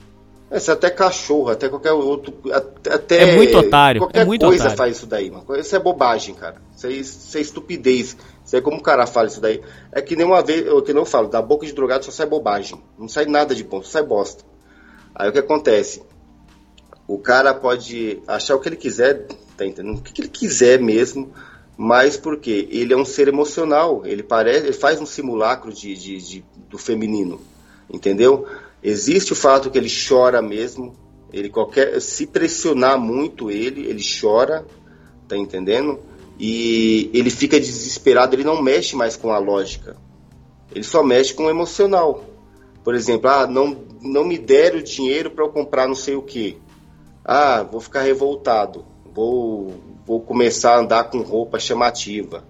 Essa 0.49 0.73
é 0.73 0.75
até 0.75 0.91
cachorro, 0.91 1.51
até 1.51 1.69
qualquer 1.69 1.93
outro. 1.93 2.33
Até 2.53 3.23
é 3.23 3.37
muito 3.37 3.59
otário. 3.59 4.01
Qualquer 4.01 4.21
é 4.21 4.25
muito 4.25 4.47
coisa 4.47 4.65
otário. 4.65 4.77
faz 4.77 4.97
isso 4.97 5.07
daí, 5.07 5.31
mano. 5.31 5.45
Isso 5.57 5.75
é 5.75 5.79
bobagem, 5.79 6.35
cara. 6.35 6.57
Isso 6.77 6.87
é, 6.87 6.93
isso 6.93 7.39
é 7.39 7.41
estupidez. 7.41 8.17
Isso 8.45 8.57
é 8.57 8.61
como 8.61 8.77
o 8.77 8.83
cara 8.83 9.07
fala 9.07 9.27
isso 9.27 9.41
daí. 9.41 9.61
É 9.91 10.01
que 10.01 10.15
nem 10.15 10.25
uma 10.25 10.43
vez, 10.43 10.65
eu, 10.65 10.81
que 10.83 10.93
não 10.93 11.05
falo, 11.05 11.29
da 11.29 11.43
boca 11.43 11.67
de 11.67 11.73
drogado 11.73 12.05
só 12.05 12.13
sai 12.13 12.27
bobagem. 12.27 12.81
Não 12.97 13.09
sai 13.09 13.27
nada 13.27 13.55
de 13.55 13.65
bom, 13.65 13.83
só 13.83 13.91
sai 13.91 14.03
bosta. 14.05 14.45
Aí 15.15 15.29
o 15.29 15.33
que 15.33 15.39
acontece? 15.41 16.03
O 17.09 17.19
cara 17.19 17.53
pode 17.53 18.21
achar 18.27 18.55
o 18.55 18.61
que 18.61 18.69
ele 18.69 18.77
quiser, 18.77 19.27
tá 19.57 19.67
entendendo? 19.67 19.99
O 19.99 20.03
que 20.03 20.21
ele 20.21 20.29
quiser 20.29 20.81
mesmo 20.81 21.33
mas 21.77 22.17
porque 22.17 22.69
ele 22.71 22.95
é 22.95 22.97
um 22.97 23.05
ser 23.05 23.29
emocional, 23.29 24.03
ele 24.07 24.23
parece, 24.23 24.67
ele 24.67 24.73
faz 24.73 25.01
um 25.01 25.07
simulacro 25.07 25.73
de, 25.73 25.95
de, 25.95 26.17
de, 26.19 26.45
do 26.71 26.79
feminino, 26.79 27.41
entendeu? 27.93 28.47
Existe 28.83 29.33
o 29.33 29.37
fato 29.37 29.71
que 29.71 29.77
ele 29.77 29.91
chora 29.91 30.41
mesmo, 30.41 30.95
ele 31.33 31.51
qualquer 31.51 32.01
se 32.01 32.27
pressionar 32.27 32.99
muito 32.99 33.51
ele, 33.51 33.87
ele 33.87 34.03
chora, 34.03 34.65
tá 35.29 35.37
entendendo? 35.37 35.99
E 36.39 37.11
ele 37.13 37.29
fica 37.31 37.61
desesperado, 37.61 38.35
ele 38.35 38.45
não 38.45 38.63
mexe 38.63 38.97
mais 38.97 39.17
com 39.17 39.31
a 39.31 39.39
lógica, 39.39 39.97
ele 40.75 40.85
só 40.85 41.03
mexe 41.03 41.35
com 41.35 41.45
o 41.45 41.51
emocional. 41.51 42.25
Por 42.83 42.95
exemplo, 42.95 43.29
ah, 43.29 43.47
não, 43.47 43.77
não 44.01 44.25
me 44.25 44.39
deram 44.39 44.81
dinheiro 44.81 45.31
para 45.31 45.45
eu 45.45 45.51
comprar 45.51 45.89
não 45.89 45.95
sei 45.95 46.15
o 46.15 46.23
que. 46.23 46.57
Ah, 47.25 47.63
vou 47.65 47.81
ficar 47.81 48.03
revoltado, 48.03 48.85
vou 49.13 49.75
vou 50.07 50.21
começar 50.21 50.77
a 50.77 50.79
andar 50.79 51.05
com 51.05 51.21
roupa 51.21 51.59
chamativa, 51.59 52.45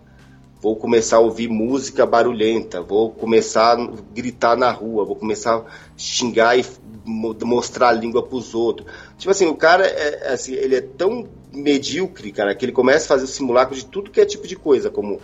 vou 0.60 0.76
começar 0.76 1.16
a 1.16 1.20
ouvir 1.20 1.48
música 1.48 2.04
barulhenta, 2.04 2.82
vou 2.82 3.10
começar 3.10 3.78
a 3.78 3.88
gritar 4.12 4.56
na 4.56 4.70
rua, 4.70 5.04
vou 5.04 5.16
começar 5.16 5.56
a 5.56 5.64
xingar 5.96 6.58
e 6.58 6.64
mostrar 7.06 7.88
a 7.88 7.92
língua 7.92 8.22
para 8.22 8.36
os 8.36 8.54
outros. 8.54 8.90
Tipo 9.16 9.30
assim, 9.30 9.46
o 9.46 9.54
cara 9.54 9.86
é, 9.86 10.24
é, 10.24 10.32
assim, 10.32 10.52
ele 10.52 10.76
é 10.76 10.80
tão 10.80 11.26
medíocre, 11.52 12.30
cara, 12.30 12.54
que 12.54 12.64
ele 12.64 12.72
começa 12.72 13.06
a 13.06 13.08
fazer 13.08 13.24
o 13.24 13.28
simulacro 13.28 13.74
de 13.74 13.86
tudo 13.86 14.10
que 14.10 14.20
é 14.20 14.26
tipo 14.26 14.46
de 14.46 14.56
coisa, 14.56 14.90
como 14.90 15.20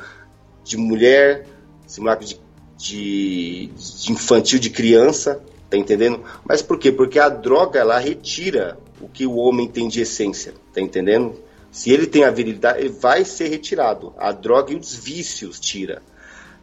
de 0.64 0.76
mulher, 0.76 1.46
simulacro 1.86 2.24
de, 2.24 2.40
de, 2.78 3.66
de 3.66 4.12
infantil 4.12 4.58
de 4.58 4.70
criança, 4.70 5.42
tá 5.68 5.76
entendendo? 5.76 6.20
Mas 6.44 6.62
por 6.62 6.78
quê? 6.78 6.90
Porque 6.90 7.18
a 7.18 7.28
droga 7.28 7.80
ela 7.80 7.98
retira 7.98 8.78
o 9.00 9.08
que 9.08 9.26
o 9.26 9.36
homem 9.36 9.68
tem 9.68 9.88
de 9.88 10.00
essência, 10.00 10.54
tá 10.72 10.80
entendendo? 10.80 11.34
Se 11.72 11.90
ele 11.90 12.06
tem 12.06 12.22
a 12.22 12.30
virilidade, 12.30 12.80
ele 12.80 12.90
vai 12.90 13.24
ser 13.24 13.48
retirado. 13.48 14.12
A 14.18 14.30
droga 14.30 14.74
e 14.74 14.76
os 14.76 14.94
vícios 14.94 15.58
tira. 15.58 16.02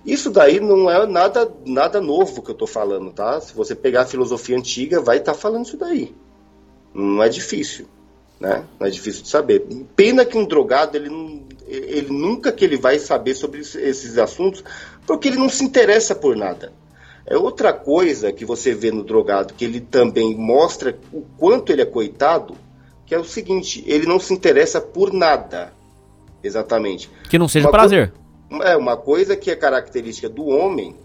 Isso 0.05 0.29
daí 0.29 0.59
não 0.59 0.89
é 0.89 1.05
nada, 1.07 1.51
nada 1.65 1.99
novo 1.99 2.43
que 2.43 2.51
eu 2.51 2.55
tô 2.55 2.67
falando, 2.67 3.11
tá? 3.11 3.41
Se 3.41 3.53
você 3.53 3.75
pegar 3.75 4.03
a 4.03 4.05
filosofia 4.05 4.55
antiga, 4.55 5.01
vai 5.01 5.17
estar 5.17 5.33
tá 5.33 5.37
falando 5.37 5.65
isso 5.65 5.77
daí. 5.77 6.15
Não 6.93 7.23
é 7.23 7.27
difícil, 7.27 7.87
né? 8.39 8.63
Não 8.79 8.85
é 8.85 8.89
difícil 8.91 9.23
de 9.23 9.29
saber. 9.29 9.67
Pena 9.95 10.23
que 10.23 10.37
um 10.37 10.45
drogado, 10.45 10.95
ele, 10.95 11.09
ele 11.67 12.13
nunca 12.13 12.51
que 12.51 12.63
ele 12.63 12.77
vai 12.77 12.99
saber 12.99 13.33
sobre 13.33 13.61
esses 13.61 14.17
assuntos, 14.19 14.63
porque 15.07 15.27
ele 15.27 15.37
não 15.37 15.49
se 15.49 15.63
interessa 15.63 16.13
por 16.13 16.37
nada. 16.37 16.71
É 17.25 17.35
outra 17.35 17.73
coisa 17.73 18.31
que 18.31 18.45
você 18.45 18.75
vê 18.75 18.91
no 18.91 19.03
drogado, 19.03 19.55
que 19.55 19.65
ele 19.65 19.81
também 19.81 20.35
mostra 20.35 20.97
o 21.11 21.21
quanto 21.37 21.71
ele 21.71 21.81
é 21.81 21.85
coitado, 21.85 22.55
que 23.09 23.15
é 23.15 23.19
o 23.19 23.25
seguinte, 23.25 23.83
ele 23.87 24.05
não 24.05 24.19
se 24.19 24.31
interessa 24.31 24.79
por 24.79 25.11
nada. 25.11 25.73
Exatamente. 26.43 27.09
Que 27.27 27.39
não 27.39 27.47
seja 27.47 27.65
uma 27.65 27.71
prazer. 27.71 28.13
É, 28.61 28.77
uma 28.77 28.95
coisa 28.95 29.35
que 29.35 29.49
é 29.49 29.55
característica 29.55 30.29
do 30.29 30.45
homem 30.45 30.95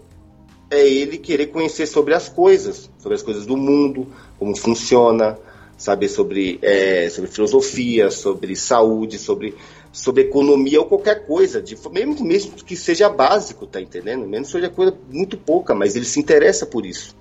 é 0.69 0.87
ele 0.87 1.17
querer 1.17 1.47
conhecer 1.47 1.87
sobre 1.87 2.13
as 2.13 2.29
coisas, 2.29 2.91
sobre 2.99 3.15
as 3.15 3.23
coisas 3.23 3.47
do 3.47 3.57
mundo, 3.57 4.05
como 4.37 4.55
funciona, 4.55 5.35
saber 5.75 6.07
sobre, 6.07 6.59
é, 6.61 7.09
sobre 7.09 7.31
filosofia, 7.31 8.11
sobre 8.11 8.55
saúde, 8.55 9.17
sobre, 9.17 9.55
sobre 9.91 10.23
economia 10.23 10.79
ou 10.79 10.85
qualquer 10.85 11.25
coisa, 11.25 11.59
de, 11.59 11.75
mesmo, 11.91 12.23
mesmo 12.23 12.51
que 12.51 12.75
seja 12.75 13.09
básico, 13.09 13.65
tá 13.65 13.81
entendendo? 13.81 14.27
Mesmo 14.27 14.45
que 14.45 14.51
seja 14.51 14.69
coisa 14.69 14.95
muito 15.11 15.37
pouca, 15.37 15.73
mas 15.73 15.95
ele 15.95 16.05
se 16.05 16.19
interessa 16.19 16.67
por 16.67 16.85
isso, 16.85 17.15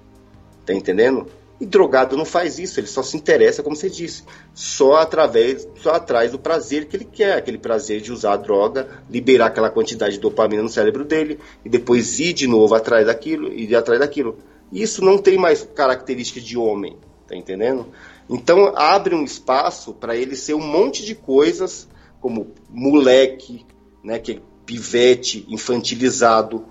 tá 0.66 0.74
entendendo? 0.74 1.26
E 1.60 1.66
drogado 1.66 2.16
não 2.16 2.24
faz 2.24 2.58
isso, 2.58 2.80
ele 2.80 2.86
só 2.88 3.02
se 3.02 3.16
interessa, 3.16 3.62
como 3.62 3.76
você 3.76 3.88
disse, 3.88 4.24
só 4.52 4.96
através, 4.96 5.68
só 5.76 5.92
atrás 5.92 6.32
do 6.32 6.38
prazer 6.38 6.86
que 6.86 6.96
ele 6.96 7.04
quer, 7.04 7.38
aquele 7.38 7.58
prazer 7.58 8.00
de 8.00 8.12
usar 8.12 8.32
a 8.32 8.36
droga, 8.36 8.88
liberar 9.08 9.46
aquela 9.46 9.70
quantidade 9.70 10.14
de 10.14 10.20
dopamina 10.20 10.62
no 10.62 10.68
cérebro 10.68 11.04
dele 11.04 11.38
e 11.64 11.68
depois 11.68 12.18
ir 12.18 12.32
de 12.32 12.48
novo 12.48 12.74
atrás 12.74 13.06
daquilo 13.06 13.52
e 13.52 13.74
atrás 13.74 14.00
daquilo. 14.00 14.38
Isso 14.72 15.04
não 15.04 15.16
tem 15.16 15.38
mais 15.38 15.62
característica 15.62 16.40
de 16.40 16.58
homem, 16.58 16.98
tá 17.28 17.36
entendendo? 17.36 17.86
Então 18.28 18.72
abre 18.76 19.14
um 19.14 19.22
espaço 19.22 19.94
para 19.94 20.16
ele 20.16 20.34
ser 20.34 20.54
um 20.54 20.66
monte 20.66 21.04
de 21.04 21.14
coisas 21.14 21.86
como 22.20 22.48
moleque, 22.68 23.64
né, 24.02 24.18
que 24.18 24.32
é 24.32 24.40
pivete, 24.66 25.46
infantilizado, 25.48 26.64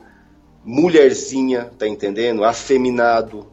mulherzinha, 0.65 1.71
tá 1.77 1.87
entendendo? 1.87 2.43
Afeminado, 2.43 3.47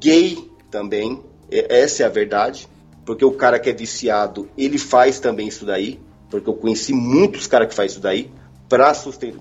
gay 0.00 0.50
também, 0.70 1.20
essa 1.50 2.02
é 2.02 2.06
a 2.06 2.08
verdade, 2.08 2.68
porque 3.04 3.24
o 3.24 3.32
cara 3.32 3.58
que 3.58 3.70
é 3.70 3.72
viciado, 3.72 4.48
ele 4.56 4.78
faz 4.78 5.20
também 5.20 5.48
isso 5.48 5.64
daí, 5.64 6.00
porque 6.28 6.48
eu 6.48 6.54
conheci 6.54 6.92
muitos 6.92 7.46
caras 7.46 7.68
que 7.68 7.74
fazem 7.74 7.92
isso 7.92 8.00
daí, 8.00 8.30
para 8.68 8.92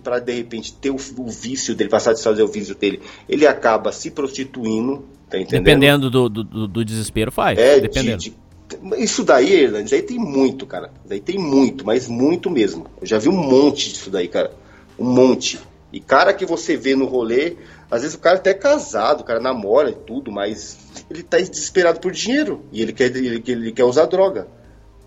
para 0.04 0.20
de 0.20 0.34
repente 0.34 0.74
ter 0.74 0.92
o, 0.92 0.98
o, 1.18 1.30
vício 1.30 1.74
dele, 1.76 1.90
passar 1.90 2.14
de 2.14 2.22
fazer 2.22 2.44
o 2.44 2.48
vício 2.48 2.76
dele, 2.76 3.02
ele 3.28 3.48
acaba 3.48 3.92
se 3.92 4.12
prostituindo, 4.12 5.04
tá 5.30 5.40
entendendo? 5.40 5.64
Dependendo 5.64 6.10
do, 6.12 6.30
do, 6.30 6.68
do 6.68 6.86
desespero, 6.86 7.32
faz. 7.32 7.58
É, 7.58 7.80
dependendo. 7.80 8.18
De, 8.18 8.30
de, 8.30 9.04
isso 9.04 9.24
daí, 9.24 9.64
Irlande, 9.64 9.96
aí 9.96 10.02
tem 10.02 10.18
muito, 10.18 10.66
cara. 10.66 10.92
Daí 11.06 11.20
tem 11.20 11.38
muito, 11.38 11.86
mas 11.86 12.08
muito 12.08 12.50
mesmo. 12.50 12.86
Eu 13.02 13.08
já 13.08 13.18
vi 13.18 13.30
um 13.30 13.36
monte 13.36 13.90
disso 13.90 14.10
daí, 14.10 14.28
cara. 14.28 14.52
Um 14.98 15.06
monte. 15.06 15.60
E 15.92 16.00
cara 16.00 16.34
que 16.34 16.46
você 16.46 16.76
vê 16.76 16.96
no 16.96 17.06
rolê, 17.06 17.56
às 17.90 18.02
vezes 18.02 18.16
o 18.16 18.20
cara 18.20 18.38
até 18.38 18.52
é 18.52 18.54
casado, 18.56 19.22
o 19.22 19.24
cara 19.24 19.40
namora 19.40 19.90
e 19.90 19.96
tudo, 19.96 20.32
mas 20.32 20.78
ele 21.10 21.24
tá 21.24 21.38
desesperado 21.38 22.00
por 22.00 22.12
dinheiro 22.12 22.66
e 22.72 22.82
ele 22.82 22.94
quer, 22.94 23.16
ele, 23.16 23.44
ele 23.46 23.72
quer 23.72 23.84
usar 23.84 24.06
droga. 24.06 24.48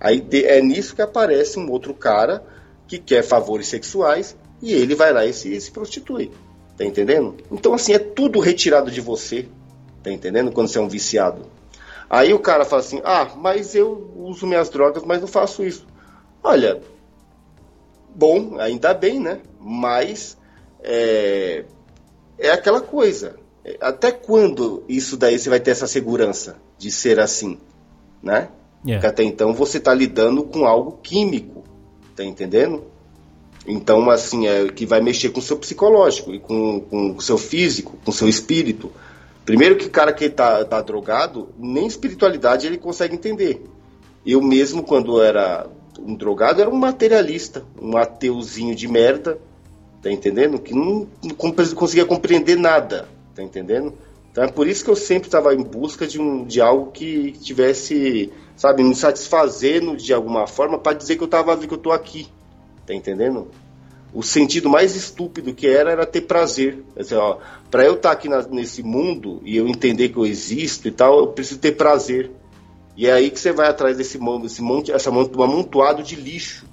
Aí 0.00 0.24
é 0.44 0.60
nisso 0.60 0.94
que 0.94 1.02
aparece 1.02 1.58
um 1.58 1.70
outro 1.70 1.92
cara 1.92 2.44
que 2.86 2.98
quer 2.98 3.22
favores 3.22 3.66
sexuais 3.66 4.36
e 4.62 4.72
ele 4.72 4.94
vai 4.94 5.12
lá 5.12 5.26
e 5.26 5.32
se, 5.32 5.60
se 5.60 5.70
prostitui. 5.70 6.30
Tá 6.76 6.84
entendendo? 6.84 7.36
Então, 7.50 7.74
assim, 7.74 7.92
é 7.92 7.98
tudo 7.98 8.38
retirado 8.38 8.90
de 8.90 9.00
você. 9.00 9.48
Tá 10.02 10.12
entendendo? 10.12 10.52
Quando 10.52 10.68
você 10.68 10.78
é 10.78 10.80
um 10.80 10.88
viciado. 10.88 11.46
Aí 12.08 12.32
o 12.32 12.38
cara 12.38 12.64
fala 12.64 12.80
assim: 12.80 13.00
ah, 13.04 13.32
mas 13.36 13.74
eu 13.74 14.12
uso 14.16 14.46
minhas 14.46 14.68
drogas, 14.68 15.02
mas 15.04 15.20
não 15.20 15.26
faço 15.26 15.64
isso. 15.64 15.84
Olha, 16.42 16.80
bom, 18.14 18.58
ainda 18.60 18.94
bem, 18.94 19.18
né? 19.18 19.40
Mas 19.60 20.38
é, 20.80 21.64
é 22.38 22.50
aquela 22.50 22.80
coisa. 22.80 23.36
Até 23.80 24.12
quando 24.12 24.84
isso 24.88 25.16
daí 25.16 25.38
você 25.38 25.50
vai 25.50 25.60
ter 25.60 25.72
essa 25.72 25.86
segurança 25.86 26.56
de 26.78 26.90
ser 26.90 27.20
assim, 27.20 27.58
né? 28.22 28.48
Yeah. 28.84 28.94
Porque 28.94 29.06
até 29.06 29.22
então 29.24 29.52
você 29.52 29.78
está 29.78 29.92
lidando 29.92 30.44
com 30.44 30.64
algo 30.64 30.98
químico, 31.02 31.64
tá 32.14 32.24
entendendo? 32.24 32.84
Então, 33.66 34.08
assim, 34.08 34.46
é 34.46 34.68
que 34.68 34.86
vai 34.86 35.00
mexer 35.00 35.28
com 35.28 35.40
o 35.40 35.42
seu 35.42 35.58
psicológico 35.58 36.32
e 36.32 36.38
com, 36.38 36.80
com 36.80 37.10
o 37.12 37.20
seu 37.20 37.36
físico, 37.36 37.98
com 38.02 38.10
o 38.10 38.14
seu 38.14 38.26
espírito. 38.26 38.90
Primeiro 39.44 39.76
que 39.76 39.86
o 39.86 39.90
cara 39.90 40.12
que 40.12 40.28
tá, 40.30 40.64
tá 40.64 40.80
drogado, 40.80 41.50
nem 41.58 41.86
espiritualidade 41.86 42.66
ele 42.66 42.78
consegue 42.78 43.14
entender. 43.14 43.62
Eu 44.24 44.40
mesmo, 44.40 44.82
quando 44.82 45.20
era 45.20 45.66
um 45.98 46.14
drogado, 46.14 46.60
era 46.62 46.70
um 46.70 46.76
materialista, 46.76 47.64
um 47.80 47.96
ateuzinho 47.96 48.74
de 48.74 48.88
merda, 48.88 49.38
tá 50.08 50.12
entendendo? 50.12 50.58
Que 50.58 50.74
não, 50.74 51.06
não 51.22 51.34
conseguia 51.74 52.06
compreender 52.06 52.56
nada, 52.56 53.06
tá 53.34 53.42
entendendo? 53.42 53.92
Então 54.32 54.44
é 54.44 54.48
por 54.48 54.66
isso 54.66 54.84
que 54.84 54.90
eu 54.90 54.96
sempre 54.96 55.28
estava 55.28 55.54
em 55.54 55.62
busca 55.62 56.06
de, 56.06 56.20
um, 56.20 56.44
de 56.44 56.60
algo 56.60 56.90
que 56.90 57.32
tivesse, 57.32 58.32
sabe, 58.56 58.82
me 58.82 58.94
satisfazendo 58.94 59.96
de 59.96 60.12
alguma 60.12 60.46
forma 60.46 60.78
para 60.78 60.96
dizer 60.96 61.16
que 61.16 61.22
eu 61.22 61.28
tava 61.28 61.56
que 61.56 61.72
eu 61.72 61.78
tô 61.78 61.92
aqui, 61.92 62.28
tá 62.86 62.94
entendendo? 62.94 63.48
O 64.14 64.22
sentido 64.22 64.70
mais 64.70 64.96
estúpido 64.96 65.52
que 65.52 65.66
era 65.66 65.90
era 65.90 66.06
ter 66.06 66.22
prazer. 66.22 66.82
Assim, 66.96 67.14
para 67.70 67.84
eu 67.84 67.94
estar 67.94 68.08
tá 68.08 68.14
aqui 68.14 68.28
na, 68.28 68.40
nesse 68.42 68.82
mundo 68.82 69.42
e 69.44 69.56
eu 69.56 69.68
entender 69.68 70.08
que 70.08 70.16
eu 70.16 70.24
existo 70.24 70.88
e 70.88 70.90
tal, 70.90 71.18
eu 71.18 71.26
preciso 71.28 71.60
ter 71.60 71.72
prazer. 71.72 72.30
E 72.96 73.06
é 73.06 73.12
aí 73.12 73.30
que 73.30 73.38
você 73.38 73.52
vai 73.52 73.68
atrás 73.68 73.96
desse, 73.96 74.18
desse 74.40 74.62
monte, 74.62 74.90
essa 74.90 75.10
monte, 75.10 75.36
um 75.36 75.42
amontoado 75.42 76.02
de 76.02 76.16
lixo 76.16 76.66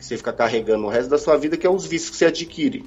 que 0.00 0.06
você 0.06 0.16
fica 0.16 0.32
carregando 0.32 0.86
o 0.86 0.88
resto 0.88 1.10
da 1.10 1.18
sua 1.18 1.36
vida, 1.36 1.58
que 1.58 1.66
é 1.66 1.70
os 1.70 1.86
vícios 1.86 2.10
que 2.10 2.16
você 2.16 2.24
adquire. 2.24 2.84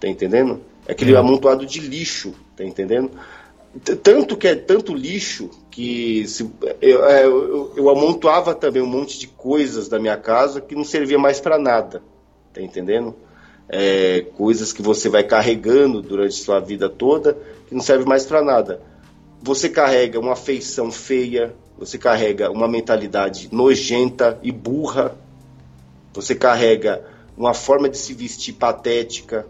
Tá 0.00 0.08
entendendo? 0.08 0.60
É 0.86 0.92
aquele 0.92 1.12
é. 1.12 1.16
amontoado 1.16 1.66
de 1.66 1.78
lixo, 1.78 2.34
tá 2.56 2.64
entendendo? 2.64 3.10
Tanto 4.02 4.34
que 4.36 4.48
é 4.48 4.54
tanto 4.54 4.94
lixo 4.94 5.50
que 5.70 6.26
se, 6.26 6.50
eu, 6.80 7.04
é, 7.04 7.26
eu, 7.26 7.72
eu, 7.76 7.90
amontoava 7.90 8.54
também 8.54 8.82
um 8.82 8.86
monte 8.86 9.18
de 9.18 9.26
coisas 9.28 9.88
da 9.88 9.98
minha 9.98 10.16
casa 10.16 10.60
que 10.60 10.74
não 10.74 10.84
servia 10.84 11.18
mais 11.18 11.38
para 11.38 11.58
nada, 11.58 12.02
tá 12.52 12.62
entendendo? 12.62 13.14
É, 13.68 14.22
coisas 14.34 14.72
que 14.72 14.80
você 14.80 15.10
vai 15.10 15.22
carregando 15.22 16.00
durante 16.00 16.34
sua 16.36 16.58
vida 16.58 16.88
toda 16.88 17.36
que 17.66 17.74
não 17.74 17.82
serve 17.82 18.06
mais 18.06 18.24
para 18.24 18.42
nada. 18.42 18.80
Você 19.42 19.68
carrega 19.68 20.18
uma 20.18 20.34
feição 20.34 20.90
feia, 20.90 21.54
você 21.78 21.98
carrega 21.98 22.50
uma 22.50 22.66
mentalidade 22.66 23.50
nojenta 23.52 24.38
e 24.42 24.50
burra, 24.50 25.14
você 26.12 26.34
carrega 26.34 27.04
uma 27.36 27.54
forma 27.54 27.88
de 27.88 27.96
se 27.96 28.12
vestir 28.12 28.54
patética, 28.54 29.46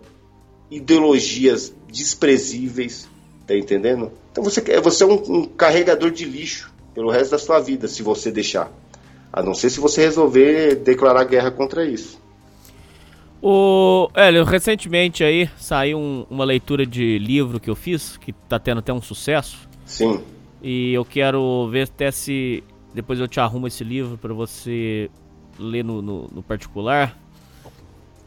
ideologias 0.70 1.74
desprezíveis, 1.90 3.08
tá 3.46 3.56
entendendo? 3.56 4.12
Então 4.30 4.44
você, 4.44 4.60
você 4.80 5.04
é 5.04 5.06
um, 5.06 5.14
um 5.14 5.44
carregador 5.46 6.10
de 6.10 6.24
lixo 6.24 6.72
pelo 6.94 7.10
resto 7.10 7.30
da 7.30 7.38
sua 7.38 7.60
vida, 7.60 7.88
se 7.88 8.02
você 8.02 8.30
deixar. 8.30 8.70
A 9.32 9.42
não 9.42 9.54
ser 9.54 9.70
se 9.70 9.80
você 9.80 10.02
resolver 10.02 10.76
declarar 10.76 11.24
guerra 11.24 11.50
contra 11.50 11.84
isso. 11.84 12.20
O 13.40 14.10
Hélio, 14.14 14.44
recentemente 14.44 15.22
aí 15.22 15.48
saiu 15.56 15.98
um, 15.98 16.26
uma 16.28 16.44
leitura 16.44 16.84
de 16.84 17.18
livro 17.18 17.60
que 17.60 17.70
eu 17.70 17.76
fiz, 17.76 18.16
que 18.16 18.32
tá 18.32 18.58
tendo 18.58 18.78
até 18.78 18.92
um 18.92 19.00
sucesso. 19.00 19.68
Sim. 19.84 20.20
E 20.62 20.92
eu 20.92 21.04
quero 21.04 21.68
ver 21.70 21.82
até 21.82 22.10
se 22.10 22.64
depois 22.92 23.20
eu 23.20 23.28
te 23.28 23.38
arrumo 23.38 23.68
esse 23.68 23.84
livro 23.84 24.18
para 24.18 24.34
você 24.34 25.08
ler 25.58 25.84
no, 25.84 26.00
no, 26.00 26.28
no 26.32 26.42
particular, 26.42 27.16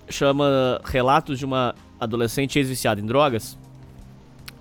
chama 0.10 0.82
Relatos 0.84 1.40
de 1.40 1.46
uma 1.46 1.74
Adolescente 2.00 2.58
Ex-Viciada 2.58 3.00
em 3.00 3.06
Drogas. 3.06 3.58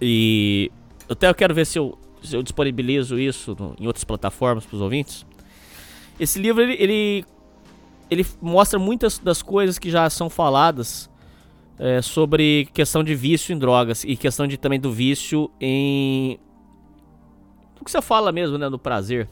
E 0.00 0.70
até 1.08 1.28
eu 1.28 1.34
quero 1.34 1.54
ver 1.54 1.66
se 1.66 1.78
eu, 1.78 1.98
se 2.22 2.36
eu 2.36 2.42
disponibilizo 2.42 3.18
isso 3.18 3.56
no, 3.58 3.74
em 3.78 3.86
outras 3.86 4.04
plataformas 4.04 4.64
para 4.64 4.76
os 4.76 4.80
ouvintes. 4.80 5.26
Esse 6.18 6.38
livro 6.38 6.62
ele, 6.62 6.74
ele, 6.78 7.24
ele, 8.10 8.26
mostra 8.40 8.78
muitas 8.78 9.18
das 9.18 9.42
coisas 9.42 9.78
que 9.78 9.90
já 9.90 10.08
são 10.08 10.30
faladas 10.30 11.10
é, 11.78 12.02
sobre 12.02 12.68
questão 12.72 13.02
de 13.02 13.14
vício 13.14 13.54
em 13.54 13.58
drogas 13.58 14.04
e 14.04 14.16
questão 14.16 14.46
de 14.46 14.56
também 14.56 14.78
do 14.78 14.92
vício 14.92 15.50
em 15.60 16.38
o 17.80 17.84
que 17.84 17.90
você 17.90 18.02
fala 18.02 18.30
mesmo, 18.30 18.58
né, 18.58 18.68
no 18.68 18.78
prazer 18.78 19.26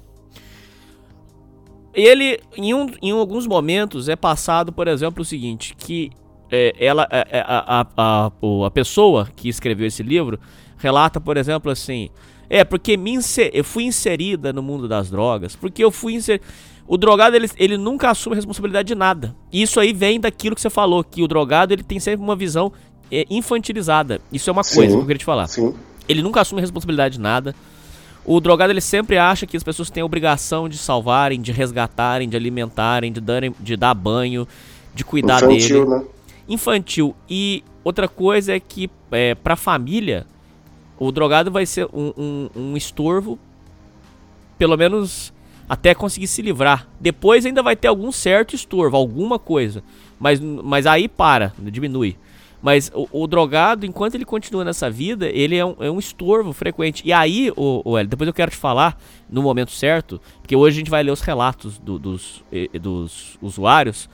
ele, 2.02 2.38
em, 2.56 2.74
um, 2.74 2.86
em 3.02 3.10
alguns 3.10 3.46
momentos, 3.46 4.08
é 4.08 4.16
passado, 4.16 4.72
por 4.72 4.86
exemplo, 4.86 5.22
o 5.22 5.24
seguinte: 5.24 5.74
que 5.76 6.10
é, 6.50 6.74
ela, 6.78 7.06
é, 7.10 7.26
é, 7.30 7.40
a, 7.40 7.80
a, 7.80 7.86
a, 7.96 8.30
a, 8.66 8.70
pessoa 8.70 9.28
que 9.34 9.48
escreveu 9.48 9.86
esse 9.86 10.02
livro 10.02 10.38
relata, 10.76 11.20
por 11.20 11.36
exemplo, 11.36 11.70
assim: 11.70 12.08
é 12.48 12.64
porque 12.64 12.96
me 12.96 13.12
inser, 13.12 13.50
eu 13.52 13.64
fui 13.64 13.84
inserida 13.84 14.52
no 14.52 14.62
mundo 14.62 14.86
das 14.86 15.10
drogas, 15.10 15.56
porque 15.56 15.82
eu 15.82 15.90
fui 15.90 16.14
inserida. 16.14 16.44
O 16.86 16.96
drogado, 16.96 17.36
ele, 17.36 17.50
ele 17.58 17.76
nunca 17.76 18.10
assume 18.10 18.34
responsabilidade 18.34 18.88
de 18.88 18.94
nada. 18.94 19.36
Isso 19.52 19.78
aí 19.78 19.92
vem 19.92 20.18
daquilo 20.18 20.54
que 20.54 20.60
você 20.62 20.70
falou, 20.70 21.04
que 21.04 21.22
o 21.22 21.28
drogado 21.28 21.74
ele 21.74 21.82
tem 21.82 22.00
sempre 22.00 22.24
uma 22.24 22.34
visão 22.34 22.72
é, 23.12 23.26
infantilizada. 23.28 24.22
Isso 24.32 24.48
é 24.48 24.52
uma 24.52 24.62
coisa 24.62 24.90
Sim. 24.92 24.96
que 24.96 25.02
eu 25.02 25.06
queria 25.06 25.18
te 25.18 25.24
falar. 25.24 25.48
Sim. 25.48 25.74
Ele 26.08 26.22
nunca 26.22 26.40
assume 26.40 26.62
responsabilidade 26.62 27.16
de 27.16 27.20
nada. 27.20 27.54
O 28.30 28.42
drogado 28.42 28.70
ele 28.70 28.82
sempre 28.82 29.16
acha 29.16 29.46
que 29.46 29.56
as 29.56 29.62
pessoas 29.62 29.88
têm 29.88 30.02
a 30.02 30.04
obrigação 30.04 30.68
de 30.68 30.76
salvarem, 30.76 31.40
de 31.40 31.50
resgatarem, 31.50 32.28
de 32.28 32.36
alimentarem, 32.36 33.10
de, 33.10 33.22
darem, 33.22 33.54
de 33.58 33.74
dar 33.74 33.94
banho, 33.94 34.46
de 34.94 35.02
cuidar 35.02 35.42
Infantil, 35.42 35.86
dele. 35.86 35.98
Né? 35.98 36.04
Infantil. 36.46 37.16
E 37.26 37.64
outra 37.82 38.06
coisa 38.06 38.54
é 38.54 38.60
que 38.60 38.90
é, 39.10 39.34
pra 39.34 39.56
família, 39.56 40.26
o 40.98 41.10
drogado 41.10 41.50
vai 41.50 41.64
ser 41.64 41.86
um, 41.86 42.12
um, 42.18 42.50
um 42.54 42.76
estorvo, 42.76 43.38
pelo 44.58 44.76
menos 44.76 45.32
até 45.66 45.94
conseguir 45.94 46.26
se 46.26 46.42
livrar. 46.42 46.86
Depois 47.00 47.46
ainda 47.46 47.62
vai 47.62 47.76
ter 47.76 47.88
algum 47.88 48.12
certo 48.12 48.54
estorvo, 48.54 48.94
alguma 48.94 49.38
coisa. 49.38 49.82
Mas, 50.20 50.38
mas 50.38 50.84
aí 50.84 51.08
para, 51.08 51.54
diminui. 51.58 52.14
Mas 52.60 52.90
o, 52.92 53.08
o, 53.12 53.26
drogado, 53.26 53.86
enquanto 53.86 54.16
ele 54.16 54.24
continua 54.24 54.64
nessa 54.64 54.90
vida, 54.90 55.28
ele 55.28 55.56
é 55.56 55.64
um, 55.64 55.76
é 55.78 55.90
um 55.90 55.98
estorvo 55.98 56.52
frequente. 56.52 57.02
E 57.04 57.12
aí, 57.12 57.52
o, 57.56 57.82
o 57.84 58.04
depois 58.04 58.26
eu 58.26 58.34
quero 58.34 58.50
te 58.50 58.56
falar 58.56 59.00
no 59.30 59.42
momento 59.42 59.70
certo, 59.70 60.20
porque 60.40 60.56
hoje 60.56 60.76
a 60.76 60.78
gente 60.78 60.90
vai 60.90 61.02
ler 61.02 61.12
os 61.12 61.20
relatos 61.20 61.78
do, 61.78 61.98
dos, 61.98 62.42
dos 62.80 63.38
usuários. 63.40 64.08